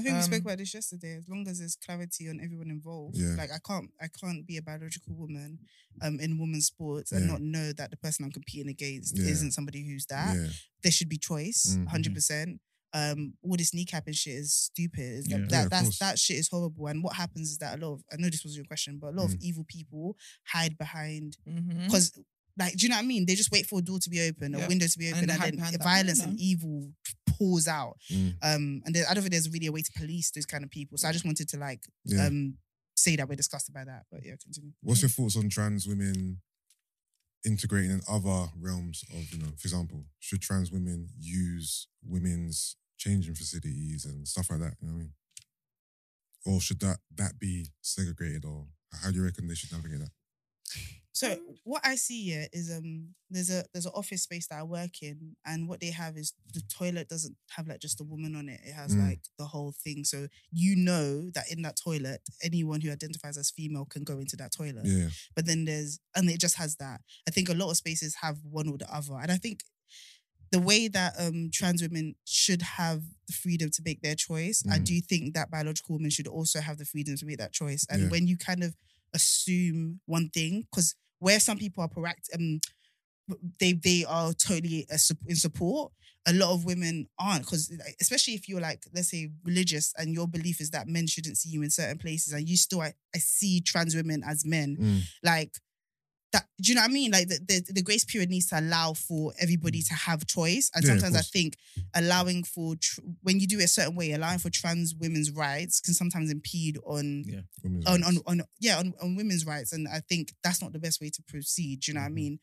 I 0.00 0.02
think 0.02 0.16
we 0.16 0.22
spoke 0.22 0.40
Um, 0.40 0.46
about 0.46 0.58
this 0.58 0.74
yesterday. 0.74 1.16
As 1.16 1.28
long 1.28 1.46
as 1.48 1.58
there's 1.58 1.76
clarity 1.76 2.28
on 2.28 2.40
everyone 2.40 2.70
involved, 2.70 3.16
Yeah. 3.16 3.34
like 3.36 3.50
I 3.52 3.58
can't, 3.58 3.90
I 4.00 4.08
can't 4.08 4.46
be 4.46 4.56
a 4.56 4.62
biological 4.62 5.14
woman, 5.14 5.58
um, 6.00 6.18
in 6.20 6.38
women's 6.38 6.66
sports 6.66 7.12
and 7.12 7.22
Yeah. 7.26 7.32
not 7.32 7.42
know 7.42 7.72
that 7.74 7.90
the 7.90 7.96
person 7.96 8.24
I'm 8.24 8.32
competing 8.32 8.68
against 8.68 9.16
Yeah. 9.16 9.26
isn't 9.26 9.52
somebody 9.52 9.84
who's 9.86 10.06
that. 10.06 10.36
Yeah. 10.36 10.48
There 10.82 10.92
should 10.92 11.08
be 11.08 11.18
choice, 11.18 11.76
Mhm. 11.76 11.86
hundred 11.88 12.14
percent. 12.14 12.60
Um, 12.92 13.34
all 13.42 13.56
this 13.56 13.70
kneecapping 13.70 14.16
shit 14.16 14.34
is 14.34 14.52
stupid. 14.52 15.24
Yeah. 15.28 15.38
That, 15.38 15.50
Yeah, 15.52 15.64
of 15.64 15.70
that's 15.70 15.82
course. 15.84 15.98
that 16.00 16.18
shit 16.18 16.38
is 16.38 16.48
horrible. 16.48 16.88
And 16.88 17.04
what 17.04 17.14
happens 17.14 17.50
is 17.52 17.58
that 17.58 17.78
a 17.78 17.80
lot 17.86 17.92
of 17.94 18.04
I 18.12 18.16
know 18.16 18.28
this 18.30 18.42
was 18.42 18.56
your 18.56 18.64
question, 18.64 18.98
but 18.98 19.08
a 19.14 19.16
lot 19.16 19.26
of 19.26 19.34
Mm. 19.38 19.42
evil 19.42 19.64
people 19.64 20.16
hide 20.46 20.76
behind 20.76 21.36
Mm-hmm. 21.48 21.84
because 21.86 22.12
like 22.58 22.74
do 22.76 22.84
you 22.84 22.88
know 22.90 22.96
what 22.96 23.04
I 23.04 23.06
mean? 23.06 23.26
They 23.26 23.36
just 23.36 23.52
wait 23.52 23.66
for 23.66 23.78
a 23.78 23.82
door 23.82 24.00
to 24.00 24.10
be 24.10 24.20
open, 24.22 24.54
a 24.54 24.58
Yeah. 24.58 24.66
window 24.68 24.86
to 24.88 24.98
be 24.98 25.08
open, 25.08 25.26
they 25.26 25.32
and, 25.32 25.40
hide 25.40 25.54
then 25.56 25.72
that 25.72 25.82
violence 25.82 26.18
window. 26.18 26.32
and 26.32 26.40
evil 26.40 26.92
pours 27.40 27.66
out. 27.66 27.96
Mm. 28.12 28.34
Um, 28.42 28.82
and 28.84 28.94
there, 28.94 29.04
I 29.08 29.14
don't 29.14 29.22
think 29.22 29.32
there's 29.32 29.50
really 29.50 29.66
a 29.66 29.72
way 29.72 29.82
to 29.82 29.92
police 29.96 30.30
those 30.30 30.46
kind 30.46 30.62
of 30.64 30.70
people. 30.70 30.98
So 30.98 31.08
I 31.08 31.12
just 31.12 31.24
wanted 31.24 31.48
to 31.48 31.56
like 31.58 31.80
Yeah. 32.04 32.26
um 32.26 32.58
say 32.94 33.16
that 33.16 33.28
we're 33.28 33.36
disgusted 33.36 33.74
by 33.74 33.84
that. 33.84 34.04
But 34.12 34.20
yeah, 34.24 34.34
continue. 34.42 34.72
What's 34.82 35.00
your 35.02 35.08
thoughts 35.08 35.36
on 35.36 35.48
trans 35.48 35.86
women 35.88 36.42
integrating 37.46 37.90
in 37.90 38.02
other 38.06 38.48
realms 38.58 39.02
of, 39.14 39.32
you 39.32 39.38
know, 39.38 39.52
for 39.56 39.66
example, 39.66 40.04
should 40.18 40.42
trans 40.42 40.70
women 40.70 41.08
use 41.18 41.88
women's 42.04 42.76
changing 42.98 43.34
facilities 43.34 44.04
and 44.04 44.28
stuff 44.28 44.50
like 44.50 44.60
that? 44.60 44.74
You 44.80 44.88
know 44.88 44.94
what 44.94 45.00
I 45.00 45.02
mean? 45.04 45.12
Or 46.46 46.60
should 46.60 46.80
that 46.80 46.98
that 47.16 47.38
be 47.38 47.68
segregated 47.80 48.44
or 48.44 48.66
how 49.02 49.10
do 49.10 49.16
you 49.16 49.24
reckon 49.24 49.46
they 49.48 49.54
should 49.54 49.72
navigate 49.72 50.00
that? 50.00 50.10
So 51.12 51.36
what 51.64 51.82
I 51.84 51.96
see 51.96 52.22
here 52.24 52.46
is 52.52 52.70
um 52.70 53.14
there's 53.30 53.50
a 53.50 53.64
there's 53.72 53.86
an 53.86 53.92
office 53.94 54.22
space 54.22 54.46
that 54.48 54.60
I 54.60 54.62
work 54.62 55.02
in 55.02 55.36
and 55.44 55.68
what 55.68 55.80
they 55.80 55.90
have 55.90 56.16
is 56.16 56.34
the 56.54 56.62
toilet 56.62 57.08
doesn't 57.08 57.36
have 57.56 57.66
like 57.66 57.80
just 57.80 58.00
a 58.00 58.04
woman 58.04 58.36
on 58.36 58.48
it. 58.48 58.60
It 58.64 58.72
has 58.72 58.94
Mm. 58.94 59.08
like 59.08 59.20
the 59.38 59.46
whole 59.46 59.72
thing. 59.72 60.04
So 60.04 60.28
you 60.52 60.76
know 60.76 61.30
that 61.30 61.50
in 61.50 61.62
that 61.62 61.76
toilet, 61.82 62.20
anyone 62.42 62.80
who 62.80 62.90
identifies 62.92 63.36
as 63.36 63.50
female 63.50 63.86
can 63.86 64.04
go 64.04 64.18
into 64.20 64.36
that 64.36 64.52
toilet. 64.52 64.86
Yeah. 64.86 65.08
But 65.34 65.46
then 65.46 65.64
there's 65.64 65.98
and 66.14 66.30
it 66.30 66.38
just 66.40 66.56
has 66.56 66.76
that. 66.76 67.00
I 67.28 67.30
think 67.32 67.48
a 67.48 67.54
lot 67.54 67.70
of 67.70 67.76
spaces 67.76 68.16
have 68.22 68.38
one 68.44 68.68
or 68.68 68.78
the 68.78 68.92
other. 68.94 69.14
And 69.20 69.32
I 69.32 69.36
think 69.36 69.62
the 70.52 70.60
way 70.60 70.88
that 70.88 71.14
um 71.18 71.50
trans 71.52 71.82
women 71.82 72.14
should 72.24 72.62
have 72.62 73.02
the 73.26 73.32
freedom 73.32 73.70
to 73.70 73.82
make 73.84 74.00
their 74.02 74.14
choice, 74.16 74.62
I 74.70 74.78
Mm. 74.78 74.84
do 74.84 75.00
think 75.00 75.34
that 75.34 75.50
biological 75.50 75.96
women 75.96 76.10
should 76.10 76.26
also 76.28 76.60
have 76.60 76.78
the 76.78 76.84
freedom 76.84 77.16
to 77.16 77.26
make 77.26 77.38
that 77.38 77.52
choice. 77.52 77.84
And 77.90 78.02
Yeah. 78.02 78.08
when 78.10 78.26
you 78.28 78.36
kind 78.36 78.62
of 78.64 78.76
assume 79.14 80.00
one 80.06 80.28
thing, 80.30 80.62
because 80.70 80.94
where 81.18 81.40
some 81.40 81.58
people 81.58 81.82
are 81.82 81.88
proactive, 81.88 82.34
um, 82.34 82.60
they 83.60 83.72
they 83.72 84.04
are 84.08 84.32
totally 84.32 84.86
in 85.26 85.36
support. 85.36 85.92
A 86.26 86.34
lot 86.34 86.52
of 86.52 86.66
women 86.66 87.08
aren't, 87.18 87.42
because 87.42 87.72
especially 88.00 88.34
if 88.34 88.48
you're 88.48 88.60
like, 88.60 88.82
let's 88.94 89.10
say, 89.10 89.30
religious, 89.44 89.94
and 89.96 90.12
your 90.12 90.28
belief 90.28 90.60
is 90.60 90.70
that 90.70 90.86
men 90.86 91.06
shouldn't 91.06 91.38
see 91.38 91.48
you 91.48 91.62
in 91.62 91.70
certain 91.70 91.98
places, 91.98 92.32
and 92.34 92.48
you 92.48 92.56
still, 92.56 92.82
I, 92.82 92.92
I 93.14 93.18
see 93.18 93.60
trans 93.60 93.94
women 93.94 94.22
as 94.26 94.44
men 94.44 94.76
Mm. 94.78 95.00
like 95.22 95.54
that 96.32 96.46
do 96.62 96.68
you 96.70 96.74
know 96.76 96.82
what 96.82 96.90
I 96.90 96.92
mean? 96.92 97.10
Like 97.10 97.28
the, 97.28 97.38
the, 97.46 97.72
the 97.72 97.82
grace 97.82 98.04
period 98.04 98.30
needs 98.30 98.46
to 98.48 98.60
allow 98.60 98.92
for 98.94 99.32
everybody 99.40 99.82
to 99.82 99.94
have 99.94 100.26
choice. 100.26 100.70
And 100.74 100.84
Yeah, 100.84 100.90
sometimes 100.90 101.16
I 101.16 101.22
think 101.22 101.56
allowing 101.94 102.44
for 102.44 102.76
tr- 102.76 103.00
when 103.22 103.40
you 103.40 103.46
do 103.48 103.58
it 103.58 103.64
a 103.64 103.68
certain 103.68 103.96
way, 103.96 104.12
allowing 104.12 104.38
for 104.38 104.50
trans 104.50 104.94
women's 104.94 105.30
rights 105.32 105.80
can 105.80 105.94
sometimes 105.94 106.30
impede 106.30 106.78
on 106.84 107.24
Yeah. 107.26 107.40
Women's 107.64 107.86
on, 107.86 108.02
on 108.04 108.14
rights. 108.14 108.22
on 108.26 108.42
yeah 108.60 108.78
on, 108.78 108.94
on 109.02 109.16
women's 109.16 109.44
rights. 109.44 109.72
And 109.72 109.88
I 109.88 110.00
think 110.08 110.32
that's 110.44 110.62
not 110.62 110.72
the 110.72 110.78
best 110.78 111.00
way 111.00 111.10
to 111.10 111.22
proceed. 111.26 111.80
Do 111.80 111.90
you 111.90 111.94
know 111.94 112.00
what 112.02 112.06
I 112.06 112.10
Mhm. 112.10 112.14
mean? 112.14 112.38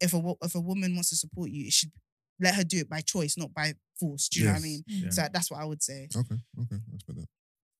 If 0.00 0.14
a 0.14 0.34
if 0.42 0.54
a 0.54 0.60
woman 0.60 0.94
wants 0.94 1.10
to 1.10 1.16
support 1.16 1.50
you, 1.50 1.66
it 1.66 1.72
should 1.72 1.92
let 2.40 2.54
her 2.56 2.64
do 2.64 2.78
it 2.78 2.88
by 2.88 3.00
choice, 3.00 3.36
not 3.36 3.52
by 3.54 3.74
force. 4.00 4.28
Do 4.28 4.40
you 4.40 4.46
know 4.46 4.52
what 4.52 4.58
I 4.60 4.62
mean? 4.62 4.84
Yeah. 4.86 5.10
So 5.10 5.26
that's 5.32 5.50
what 5.50 5.60
I 5.60 5.64
would 5.64 5.82
say. 5.82 6.08
Okay, 6.14 6.36
okay, 6.62 6.76
that's 6.90 7.02
better. 7.04 7.26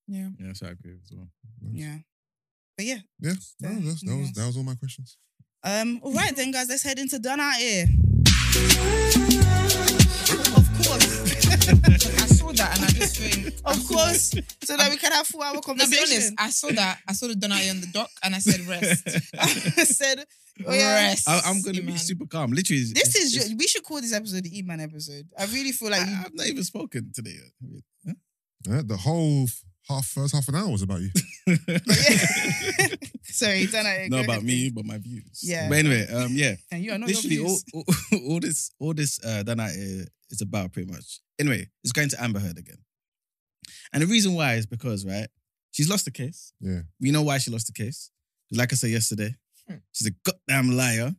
Yeah. 0.07 0.29
Yeah, 0.39 0.53
so 0.53 0.67
I 0.67 0.71
agree 0.71 0.99
as 1.03 1.11
well. 1.13 1.29
Yeah. 1.73 1.99
But 2.77 2.87
yeah. 2.87 2.99
Yeah, 3.21 3.35
no, 3.61 3.71
Yeah, 3.71 3.79
that's, 3.83 4.03
that 4.03 4.17
was 4.17 4.33
that 4.33 4.47
was 4.47 4.57
all 4.57 4.63
my 4.63 4.75
questions. 4.77 5.17
Um, 5.65 6.01
all 6.03 6.13
right 6.13 6.35
then, 6.37 6.51
guys, 6.53 6.69
let's 6.69 6.83
head 6.83 6.99
into 6.99 7.19
done 7.19 7.41
out 7.41 7.57
here. 7.57 7.87
Of 10.57 10.69
course. 10.77 11.19
I 11.69 12.27
saw 12.27 12.53
that 12.53 12.77
and 12.77 12.85
I 12.85 12.89
just 12.91 13.17
think. 13.17 13.55
Of 13.65 13.87
course. 13.89 14.31
So 14.65 14.77
that 14.77 14.91
we 14.91 14.97
can 14.97 15.13
have 15.13 15.27
four 15.27 15.45
hour 15.45 15.55
No, 15.55 15.61
be 15.61 15.65
conversation. 15.67 16.03
honest. 16.17 16.35
I 16.39 16.51
saw 16.51 16.69
that. 16.73 16.99
I 17.09 17.13
saw 17.13 17.27
the 17.29 17.35
Donai 17.35 17.71
on 17.71 17.81
the 17.81 17.87
dock 17.93 18.11
and 18.23 18.35
I 18.35 18.39
said 18.39 18.61
rest. 18.67 19.07
I 19.39 19.47
said, 19.85 20.25
oh 20.67 20.73
yeah. 20.73 20.95
Rest. 21.09 21.29
I, 21.29 21.41
I'm 21.47 21.61
gonna 21.63 21.81
be 21.81 21.87
man. 21.89 21.99
super 21.99 22.27
calm. 22.27 22.53
Literally, 22.53 22.85
This 22.95 23.17
is 23.17 23.35
it's- 23.37 23.49
your, 23.51 23.59
we 23.59 23.67
should 23.67 23.83
call 23.85 24.01
this 24.01 24.13
episode 24.15 24.45
the 24.45 24.59
E-Man 24.59 24.81
episode. 24.81 25.27
I 25.39 25.45
really 25.47 25.73
feel 25.73 25.91
like 25.91 26.03
I, 26.03 26.11
you, 26.11 26.17
I've 26.25 26.35
not 26.35 26.47
even 26.47 26.65
spoken 26.65 27.11
today. 27.15 27.35
yet. 27.35 27.83
Huh? 28.07 28.13
Yeah, 28.67 28.83
the 28.85 28.97
whole 28.97 29.45
f- 29.45 29.63
half 29.89 30.07
first 30.07 30.35
half 30.35 30.49
an 30.49 30.55
hour 30.55 30.69
was 30.71 30.83
about 30.83 31.01
you. 31.01 31.11
sorry, 33.25 33.67
done 33.67 33.87
out 33.87 34.11
Not 34.11 34.25
about 34.25 34.43
me, 34.43 34.71
but 34.71 34.85
my 34.85 34.99
views. 34.99 35.41
Yeah. 35.43 35.69
But 35.69 35.79
anyway, 35.79 36.07
um, 36.13 36.29
yeah. 36.33 36.57
And 36.71 36.85
you 36.85 36.93
are 36.93 36.99
not 36.99 37.09
Literally, 37.09 37.37
your 37.37 37.47
all, 37.47 37.59
views. 37.73 38.01
all, 38.13 38.19
all 38.33 38.41
this, 38.41 38.71
all 38.79 38.95
this 38.95 39.25
uh, 39.25 39.43
done 39.43 39.61
out 39.61 39.71
here 39.71 40.07
is 40.31 40.41
about 40.43 40.73
pretty 40.73 40.91
much. 40.91 41.21
Anyway, 41.41 41.69
it's 41.83 41.93
going 41.93 42.09
to 42.11 42.23
Amber 42.23 42.41
Heard 42.41 42.59
again, 42.59 42.79
and 43.93 44.03
the 44.03 44.07
reason 44.07 44.35
why 44.35 44.55
is 44.55 44.67
because 44.67 45.05
right, 45.07 45.29
she's 45.71 45.89
lost 45.89 46.05
the 46.05 46.11
case. 46.11 46.53
Yeah. 46.61 46.81
We 47.01 47.11
know 47.11 47.23
why 47.23 47.39
she 47.39 47.51
lost 47.51 47.67
the 47.67 47.73
case. 47.73 48.11
Like 48.53 48.73
I 48.73 48.77
said 48.77 48.91
yesterday, 48.91 49.35
Hmm. 49.69 49.77
she's 49.93 50.09
a 50.09 50.13
goddamn 50.25 50.77
liar. 50.77 51.15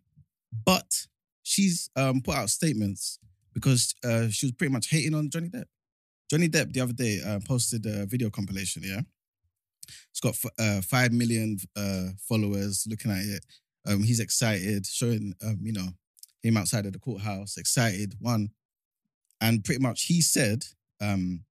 But 0.66 1.06
she's 1.44 1.92
um, 1.96 2.22
put 2.22 2.36
out 2.36 2.50
statements 2.50 3.20
because 3.54 3.94
uh, 4.04 4.30
she 4.30 4.48
was 4.48 4.54
pretty 4.54 4.74
much 4.74 4.90
hating 4.90 5.14
on 5.14 5.30
Johnny 5.30 5.48
Depp. 5.50 5.66
Johnny 6.30 6.48
Depp 6.48 6.74
the 6.74 6.82
other 6.82 6.94
day 6.94 7.22
uh, 7.26 7.40
posted 7.46 7.86
a 7.86 8.06
video 8.06 8.30
compilation. 8.30 8.84
Yeah, 8.86 9.02
it's 10.12 10.20
got 10.20 10.36
f- 10.36 10.52
uh, 10.60 10.82
five 10.82 11.12
million 11.12 11.58
uh, 11.76 12.10
followers 12.28 12.86
looking 12.90 13.12
at 13.12 13.26
it. 13.26 13.46
Um, 13.88 14.04
he's 14.04 14.20
excited, 14.20 14.86
showing 14.86 15.34
um, 15.44 15.58
you 15.62 15.74
know 15.74 15.90
him 16.44 16.58
outside 16.58 16.86
of 16.86 16.94
the 16.94 17.00
courthouse, 17.00 17.58
excited. 17.58 18.16
One, 18.20 18.50
and 19.42 19.64
pretty 19.64 19.82
much 19.82 20.04
he 20.04 20.22
said 20.22 20.66
um, 21.02 21.44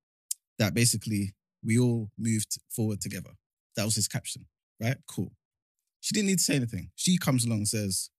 that 0.59 0.75
basically 0.75 1.35
we 1.65 1.79
all 1.79 2.11
moved 2.17 2.59
forward 2.71 3.01
together. 3.01 3.31
That 3.77 3.85
was 3.85 3.97
his 3.97 4.09
caption, 4.09 4.47
right? 4.81 4.97
Cool. 5.09 5.33
She 6.01 6.15
didn't 6.15 6.29
need 6.29 6.39
to 6.39 6.45
say 6.45 6.57
anything. 6.57 6.91
She 6.95 7.19
comes 7.19 7.45
along 7.45 7.59
and 7.59 7.69
says, 7.69 8.11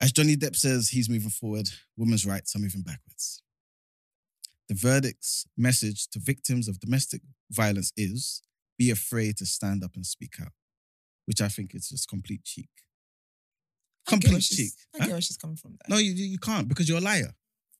as 0.00 0.12
Johnny 0.12 0.36
Depp 0.36 0.56
says, 0.56 0.88
he's 0.88 1.10
moving 1.10 1.30
forward, 1.30 1.68
women's 1.96 2.24
rights 2.24 2.54
are 2.56 2.60
moving 2.60 2.82
backwards. 2.82 3.42
The 4.68 4.74
verdict's 4.74 5.46
message 5.56 6.08
to 6.08 6.18
victims 6.18 6.68
of 6.68 6.78
domestic 6.80 7.22
violence 7.50 7.92
is 7.96 8.42
be 8.78 8.90
afraid 8.90 9.36
to 9.38 9.46
stand 9.46 9.82
up 9.82 9.94
and 9.94 10.04
speak 10.04 10.34
out, 10.40 10.52
which 11.26 11.40
I 11.40 11.48
think 11.48 11.74
is 11.74 11.88
just 11.88 12.08
complete 12.08 12.44
cheek. 12.44 12.68
Complete 14.06 14.42
cheek. 14.42 14.72
I 14.94 14.98
Huh? 14.98 15.04
get 15.06 15.12
where 15.12 15.20
she's 15.20 15.36
coming 15.36 15.56
from. 15.56 15.72
There. 15.72 15.96
No, 15.96 15.98
you, 15.98 16.12
you 16.12 16.38
can't 16.38 16.68
because 16.68 16.88
you're 16.88 16.98
a 16.98 17.02
liar. 17.02 17.34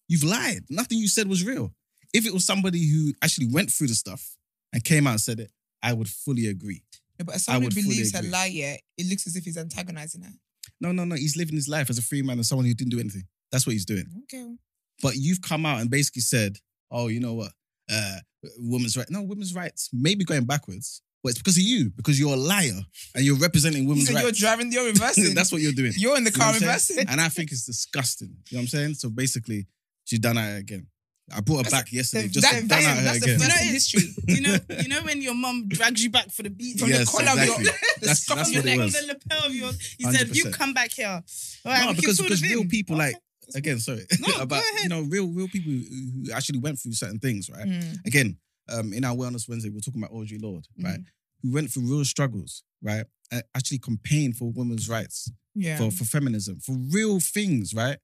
You've 0.08 0.24
lied. 0.24 0.64
Nothing 0.70 0.98
you 0.98 1.08
said 1.08 1.28
was 1.28 1.44
real. 1.44 1.74
If 2.14 2.26
it 2.26 2.32
was 2.32 2.44
somebody 2.44 2.86
who 2.88 3.12
actually 3.22 3.48
went 3.48 3.70
through 3.70 3.88
the 3.88 3.94
stuff 3.94 4.36
and 4.72 4.82
came 4.82 5.06
out 5.06 5.12
and 5.12 5.20
said 5.20 5.40
it, 5.40 5.50
I 5.82 5.92
would 5.92 6.08
fully 6.08 6.46
agree. 6.46 6.82
No, 7.18 7.24
but 7.26 7.34
as 7.36 7.44
someone 7.44 7.64
who 7.64 7.82
believes 7.82 8.12
her 8.16 8.22
lie, 8.22 8.46
yeah, 8.46 8.76
it 8.96 9.08
looks 9.08 9.26
as 9.26 9.36
if 9.36 9.44
he's 9.44 9.58
antagonizing 9.58 10.22
her. 10.22 10.32
No, 10.80 10.92
no, 10.92 11.04
no. 11.04 11.16
He's 11.16 11.36
living 11.36 11.54
his 11.56 11.68
life 11.68 11.90
as 11.90 11.98
a 11.98 12.02
free 12.02 12.22
man 12.22 12.38
and 12.38 12.46
someone 12.46 12.66
who 12.66 12.74
didn't 12.74 12.90
do 12.92 13.00
anything. 13.00 13.24
That's 13.52 13.66
what 13.66 13.72
he's 13.72 13.84
doing. 13.84 14.06
Okay. 14.24 14.54
But 15.02 15.16
you've 15.16 15.42
come 15.42 15.66
out 15.66 15.80
and 15.80 15.90
basically 15.90 16.22
said, 16.22 16.58
oh, 16.90 17.08
you 17.08 17.20
know 17.20 17.34
what? 17.34 17.52
Uh, 17.90 18.16
women's 18.58 18.96
rights. 18.96 19.10
No, 19.10 19.22
women's 19.22 19.54
rights 19.54 19.90
may 19.92 20.14
be 20.14 20.24
going 20.24 20.44
backwards, 20.44 21.02
but 21.22 21.30
it's 21.30 21.38
because 21.38 21.56
of 21.56 21.62
you, 21.62 21.90
because 21.96 22.18
you're 22.20 22.34
a 22.34 22.36
liar 22.36 22.80
and 23.14 23.24
you're 23.24 23.36
representing 23.38 23.82
You 23.84 23.88
women's 23.88 24.08
said 24.10 24.20
you're 24.22 24.32
driving, 24.32 24.70
you're 24.72 24.84
reversing. 24.92 25.34
That's 25.34 25.50
what 25.52 25.60
you're 25.62 25.72
doing. 25.72 25.92
You're 25.96 26.16
in 26.16 26.24
the 26.24 26.30
You 26.30 26.36
car 26.38 26.52
reversing. 26.52 27.08
And 27.08 27.20
I 27.20 27.28
think 27.28 27.50
it's 27.52 27.64
disgusting. 27.66 28.28
You 28.50 28.56
know 28.56 28.58
what 28.58 28.62
I'm 28.62 28.66
saying? 28.68 28.94
So 28.94 29.08
basically, 29.10 29.66
she's 30.04 30.18
done 30.18 30.36
it 30.38 30.58
again. 30.58 30.86
I 31.34 31.40
brought 31.40 31.58
her 31.58 31.62
That's- 31.64 31.82
back 31.82 31.92
yesterday 31.92 32.28
just 32.28 32.40
that- 32.50 32.60
to 32.62 32.66
that's- 32.68 32.84
done 32.84 32.90
at 32.90 32.98
her 32.98 33.04
that's 33.04 33.20
the 33.20 33.34
again. 33.34 33.38
first 33.38 33.50
You 33.50 33.54
know, 33.54 33.66
in 33.68 33.72
history. 33.74 34.14
you 34.28 34.40
know, 34.40 34.58
you 34.82 34.88
know 34.88 35.02
when 35.02 35.20
your 35.20 35.34
mum 35.34 35.68
drags 35.68 36.02
you 36.02 36.08
back 36.10 36.30
for 36.30 36.42
the 36.42 36.48
beat 36.50 36.78
From 36.78 36.88
Yes, 36.88 37.00
the 37.00 37.18
collar 37.18 37.32
of 37.40 37.46
your, 37.46 37.60
exactly. 37.60 37.88
the 38.00 38.00
That's- 38.06 38.20
scuff 38.22 38.40
of 38.46 38.52
your 38.52 38.62
neck. 38.62 38.78
the 38.92 39.06
lapel 39.08 39.46
of 39.46 39.54
your. 39.54 39.70
He 39.98 40.04
said, 40.04 40.34
"You 40.34 40.50
come 40.52 40.72
back 40.72 40.90
here." 40.92 41.06
All 41.08 41.22
right, 41.72 41.84
no, 41.86 41.92
because 41.94 42.18
because 42.18 42.42
real 42.42 42.64
people 42.64 42.96
like 42.96 43.16
again, 43.54 43.78
sorry, 43.78 44.06
No, 44.20 44.28
go 44.36 44.42
about 44.42 44.62
ahead. 44.62 44.82
you 44.82 44.88
know 44.88 45.02
real 45.02 45.28
real 45.28 45.48
people 45.48 45.72
who, 45.72 46.32
actually 46.32 46.58
went 46.58 46.78
through 46.78 46.92
certain 46.92 47.18
things, 47.18 47.48
right? 47.50 47.66
Mm. 47.66 48.04
Again, 48.06 48.36
um, 48.68 48.92
in 48.92 49.04
our 49.04 49.14
Wellness 49.14 49.48
Wednesday, 49.48 49.70
we're 49.70 49.80
talking 49.80 50.02
about 50.02 50.12
Audre 50.14 50.40
Lorde, 50.42 50.66
right? 50.82 50.94
Mm-hmm. 51.00 51.48
Who 51.48 51.52
went 51.54 51.70
through 51.70 51.84
real 51.84 52.04
struggles, 52.04 52.62
right? 52.82 53.04
And 53.30 53.42
actually 53.54 53.78
campaigned 53.78 54.36
for 54.36 54.50
women's 54.50 54.88
rights, 54.88 55.30
Yeah. 55.54 55.78
for 55.78 55.90
for 55.90 56.04
feminism, 56.04 56.60
for 56.60 56.76
real 56.90 57.20
things, 57.20 57.72
right? 57.74 57.98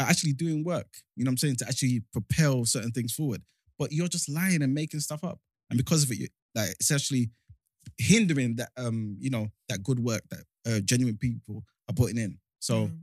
Are 0.00 0.06
actually 0.08 0.32
doing 0.32 0.64
work. 0.64 0.88
You 1.16 1.24
know 1.24 1.28
what 1.28 1.32
I'm 1.34 1.36
saying? 1.38 1.56
To 1.56 1.68
actually 1.68 2.02
propel 2.12 2.64
certain 2.64 2.90
things 2.92 3.12
forward. 3.12 3.42
But 3.78 3.92
you're 3.92 4.08
just 4.08 4.28
lying 4.28 4.62
and 4.62 4.72
making 4.74 5.00
stuff 5.00 5.22
up, 5.24 5.38
and 5.70 5.76
because 5.76 6.02
of 6.04 6.10
it, 6.12 6.18
you, 6.18 6.28
like 6.54 6.70
it's 6.70 6.90
actually 6.90 7.30
hindering 7.98 8.56
that 8.56 8.70
um 8.76 9.16
you 9.20 9.30
know 9.30 9.48
that 9.68 9.82
good 9.82 10.00
work 10.00 10.22
that 10.30 10.44
uh, 10.66 10.80
genuine 10.80 11.16
people 11.18 11.64
are 11.88 11.94
putting 11.94 12.18
in. 12.18 12.38
So 12.60 12.86
Mm. 12.86 12.98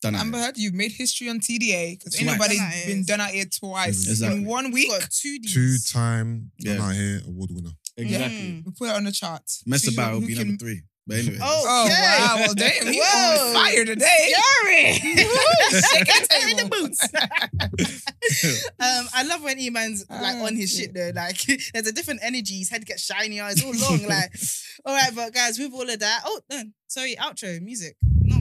Done. 0.00 0.14
at 0.14 0.20
Amber 0.22 0.38
it. 0.38 0.40
Heard, 0.42 0.56
you've 0.58 0.74
made 0.74 0.92
history 0.92 1.28
on 1.28 1.40
TDA 1.40 1.98
because 1.98 2.14
ain't 2.18 2.24
Twice. 2.28 2.38
nobody 2.38 2.56
Done 2.58 2.66
at 2.68 2.76
it. 2.76 2.86
been 2.86 3.04
done 3.04 3.20
out 3.20 3.30
here 3.30 3.44
twice 3.46 4.08
Exactly. 4.08 4.38
in 4.38 4.44
one 4.46 4.70
week. 4.72 4.90
got 4.90 5.10
two 5.10 5.38
Ds. 5.38 5.52
Two 5.54 5.76
time 5.92 6.50
Yeah. 6.58 6.74
Done 6.76 6.88
Out 6.90 6.94
Here 6.94 7.20
award 7.26 7.50
winner. 7.52 7.70
Exactly. 7.96 8.38
Mm. 8.38 8.64
We 8.66 8.72
put 8.72 8.88
it 8.88 8.94
on 8.96 9.04
the 9.04 9.12
chart. 9.12 9.42
Mess 9.66 9.82
See 9.82 9.90
who- 9.94 10.00
about 10.00 10.14
will 10.14 10.20
be 10.22 10.34
can- 10.34 10.46
number 10.48 10.64
three. 10.64 10.82
But 11.06 11.18
anyway. 11.18 11.38
Oh, 11.42 11.64
Oh 11.66 11.84
Okay. 11.86 11.94
wow! 12.18 12.36
Well, 12.36 12.54
damn, 12.54 12.86
he's 12.86 13.02
Whoa. 13.02 13.48
on 13.48 13.54
fire 13.54 13.84
today. 13.84 14.32
Shake 14.92 16.06
that 16.06 16.46
In 16.50 16.56
the 16.58 16.68
boots. 16.70 17.02
um, 18.78 19.08
I 19.12 19.24
love 19.24 19.42
when 19.42 19.58
Eman's 19.58 20.04
like 20.08 20.36
Ah, 20.36 20.44
on 20.44 20.54
his 20.56 20.70
shit 20.76 20.94
though. 20.94 21.10
Like 21.14 21.40
there's 21.72 21.86
a 21.88 21.92
different 21.92 22.20
energy. 22.22 22.58
His 22.58 22.68
head 22.68 22.86
gets 22.86 23.02
shinier. 23.02 23.48
It's 23.48 23.64
all 23.64 23.72
long. 23.74 24.06
like, 24.06 24.32
all 24.84 24.94
right, 24.94 25.10
but 25.14 25.32
guys, 25.34 25.58
with 25.58 25.72
all 25.72 25.88
of 25.88 25.98
that. 25.98 26.20
Oh, 26.24 26.40
no, 26.50 26.62
sorry, 26.86 27.16
outro 27.16 27.60
music. 27.60 27.96
No. 28.22 28.38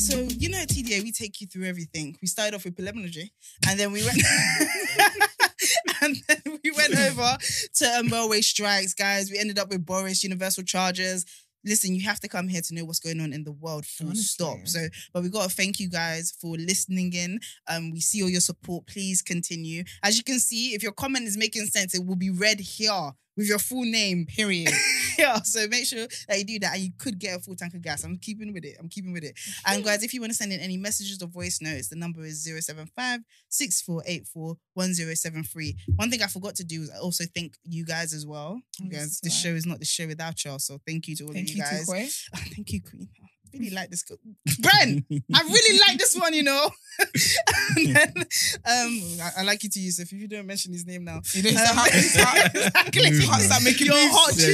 So 0.00 0.18
you 0.38 0.48
know, 0.48 0.64
TDA, 0.64 1.02
we 1.02 1.12
take 1.12 1.42
you 1.42 1.46
through 1.46 1.66
everything. 1.66 2.16
We 2.22 2.26
started 2.26 2.54
off 2.54 2.64
with 2.64 2.74
preliminary, 2.74 3.32
and 3.68 3.78
then 3.78 3.92
we 3.92 4.02
went, 4.02 4.16
and 6.02 6.16
then 6.26 6.58
we 6.64 6.70
went 6.70 6.96
over 6.96 7.36
to 7.74 7.84
um, 7.98 8.08
railway 8.08 8.40
strikes, 8.40 8.94
guys. 8.94 9.30
We 9.30 9.38
ended 9.38 9.58
up 9.58 9.68
with 9.68 9.84
Boris, 9.84 10.24
universal 10.24 10.64
charges. 10.64 11.26
Listen, 11.66 11.94
you 11.94 12.00
have 12.04 12.18
to 12.20 12.28
come 12.28 12.48
here 12.48 12.62
to 12.62 12.74
know 12.74 12.86
what's 12.86 12.98
going 12.98 13.20
on 13.20 13.34
in 13.34 13.44
the 13.44 13.52
world. 13.52 13.84
Full 13.84 14.06
Honestly. 14.06 14.22
stop. 14.24 14.66
So, 14.66 14.86
but 15.12 15.22
we 15.22 15.28
gotta 15.28 15.50
thank 15.50 15.78
you 15.78 15.90
guys 15.90 16.32
for 16.40 16.56
listening 16.56 17.12
in. 17.12 17.38
Um, 17.68 17.90
we 17.90 18.00
see 18.00 18.22
all 18.22 18.30
your 18.30 18.40
support. 18.40 18.86
Please 18.86 19.20
continue. 19.20 19.84
As 20.02 20.16
you 20.16 20.24
can 20.24 20.38
see, 20.38 20.72
if 20.74 20.82
your 20.82 20.92
comment 20.92 21.26
is 21.26 21.36
making 21.36 21.66
sense, 21.66 21.94
it 21.94 22.06
will 22.06 22.16
be 22.16 22.30
read 22.30 22.58
here 22.58 23.12
with 23.40 23.48
your 23.48 23.58
full 23.58 23.84
name. 23.84 24.26
Period. 24.26 24.70
yeah, 25.18 25.40
so 25.42 25.66
make 25.68 25.86
sure 25.86 26.06
that 26.28 26.38
you 26.38 26.44
do 26.44 26.58
that, 26.60 26.74
and 26.74 26.82
you 26.84 26.90
could 26.98 27.18
get 27.18 27.38
a 27.38 27.40
full 27.40 27.56
tank 27.56 27.74
of 27.74 27.82
gas. 27.82 28.04
I'm 28.04 28.18
keeping 28.18 28.52
with 28.52 28.64
it. 28.64 28.76
I'm 28.78 28.88
keeping 28.88 29.12
with 29.12 29.24
it. 29.24 29.38
And 29.66 29.82
guys, 29.82 30.02
if 30.02 30.12
you 30.12 30.20
want 30.20 30.30
to 30.32 30.36
send 30.36 30.52
in 30.52 30.60
any 30.60 30.76
messages 30.76 31.22
or 31.22 31.26
voice 31.26 31.60
notes, 31.62 31.88
the 31.88 31.96
number 31.96 32.22
is 32.22 32.44
075 32.44 33.20
6484 33.48 34.56
1073. 34.74 35.76
One 35.96 36.10
thing 36.10 36.22
I 36.22 36.26
forgot 36.26 36.54
to 36.56 36.64
do 36.64 36.82
is 36.82 36.90
I 36.90 36.98
also 36.98 37.24
thank 37.34 37.54
you 37.64 37.84
guys 37.84 38.12
as 38.12 38.26
well. 38.26 38.60
Oh, 38.60 38.84
You 38.84 38.90
guys, 38.90 39.20
this 39.22 39.38
show 39.38 39.50
is 39.50 39.66
not 39.66 39.78
the 39.78 39.86
show 39.86 40.06
without 40.06 40.44
y'all. 40.44 40.58
So 40.58 40.78
thank 40.86 41.08
you 41.08 41.16
to 41.16 41.24
all 41.24 41.32
Thank 41.32 41.48
of 41.48 41.56
you, 41.56 41.64
you 41.64 41.86
guys. 41.86 42.28
Oh, 42.34 42.38
thank 42.54 42.72
you, 42.72 42.82
Queen. 42.82 43.08
I 43.52 43.56
really 43.58 43.70
like 43.74 43.90
this. 43.90 44.04
Bren, 44.04 45.04
I 45.34 45.42
really 45.42 45.78
like 45.80 45.98
this 45.98 46.14
one, 46.16 46.34
you 46.34 46.42
know. 46.42 46.70
then, 47.76 48.12
um, 48.16 49.00
I, 49.22 49.30
I 49.38 49.42
like 49.42 49.62
you 49.64 49.70
to 49.70 49.80
Yusuf. 49.80 50.12
If 50.12 50.12
you 50.12 50.28
don't 50.28 50.46
mention 50.46 50.72
his 50.72 50.86
name 50.86 51.04
now, 51.04 51.20
You 51.34 51.42
know, 51.44 51.50
Um, 51.50 51.56
start, 51.56 51.88
exactly. 51.94 53.12
start, 53.20 53.40
start 53.42 53.62
making 53.64 53.86
You're 53.86 53.96
moves. 53.96 54.14
hot 54.14 54.34
Yeah, 54.36 54.46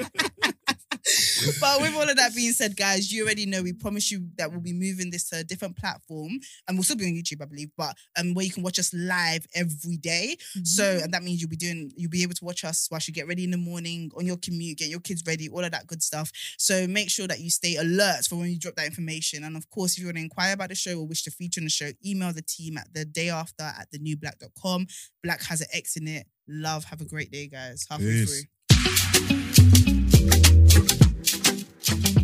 chiseled. 0.00 0.20
Looking 1.46 1.48
at 1.48 1.54
you. 1.54 1.60
but 1.60 1.80
with 1.80 1.94
all 1.94 2.08
of 2.08 2.16
that 2.16 2.34
being 2.34 2.52
said, 2.52 2.76
guys, 2.76 3.12
you 3.12 3.24
already 3.24 3.46
know 3.46 3.62
we 3.62 3.72
promise 3.72 4.10
you 4.10 4.28
that 4.36 4.50
we'll 4.50 4.60
be 4.60 4.72
moving 4.72 5.10
this 5.10 5.28
to 5.30 5.38
a 5.38 5.44
different 5.44 5.76
platform, 5.76 6.38
and 6.68 6.76
we'll 6.76 6.84
still 6.84 6.96
be 6.96 7.06
on 7.06 7.12
YouTube, 7.12 7.42
I 7.42 7.46
believe, 7.46 7.70
but 7.76 7.96
um, 8.18 8.34
where 8.34 8.44
you 8.44 8.50
can 8.50 8.62
watch 8.62 8.78
us 8.78 8.92
live 8.94 9.46
every 9.54 9.96
day. 9.96 10.36
So, 10.64 10.82
Mm-hmm. 10.82 11.04
and 11.04 11.14
that 11.14 11.22
means 11.22 11.40
you'll 11.40 11.50
be 11.50 11.56
doing, 11.56 11.90
you'll 11.96 12.10
be 12.10 12.22
able 12.22 12.34
to 12.34 12.44
watch 12.44 12.64
us 12.64 12.88
whilst 12.90 13.06
you 13.08 13.14
get 13.14 13.28
ready 13.28 13.44
in 13.44 13.50
the 13.50 13.56
morning 13.56 14.10
on 14.16 14.26
your 14.26 14.36
commute, 14.36 14.78
get 14.78 14.88
your 14.88 15.00
kids 15.00 15.22
ready, 15.26 15.48
all 15.48 15.64
of 15.64 15.70
that 15.72 15.86
good 15.86 16.02
stuff. 16.02 16.30
So 16.58 16.86
make 16.86 17.10
sure 17.10 17.26
that 17.28 17.40
you 17.40 17.50
stay 17.50 17.76
alert 17.76 18.24
for 18.28 18.36
when 18.36 18.50
you 18.50 18.58
drop 18.58 18.74
that 18.76 18.86
information. 18.86 19.44
And 19.44 19.56
of 19.56 19.68
course, 19.70 19.92
if 19.94 19.98
you 20.00 20.06
want 20.06 20.16
to 20.16 20.22
inquire 20.22 20.52
about 20.54 20.68
the 20.70 20.74
show 20.74 20.98
or 20.98 21.06
wish 21.06 21.22
to 21.24 21.30
feature 21.30 21.60
on 21.60 21.64
the 21.64 21.70
show, 21.70 21.90
email 22.04 22.32
the 22.32 22.42
team 22.42 22.76
at 22.78 22.92
the 22.92 23.04
day 23.04 23.28
after 23.30 23.62
at 23.64 23.88
the 23.92 23.98
newblack.com. 23.98 24.86
Black 25.22 25.42
has 25.44 25.60
an 25.60 25.68
X 25.72 25.96
in 25.96 26.08
it. 26.08 26.26
Love. 26.48 26.84
Have 26.84 27.00
a 27.00 27.04
great 27.04 27.30
day, 27.30 27.46
guys. 27.46 27.86
Halfway 27.88 28.06
Peace. 28.06 28.30
through. 28.40 28.48
Thank 31.90 32.14
you. 32.14 32.19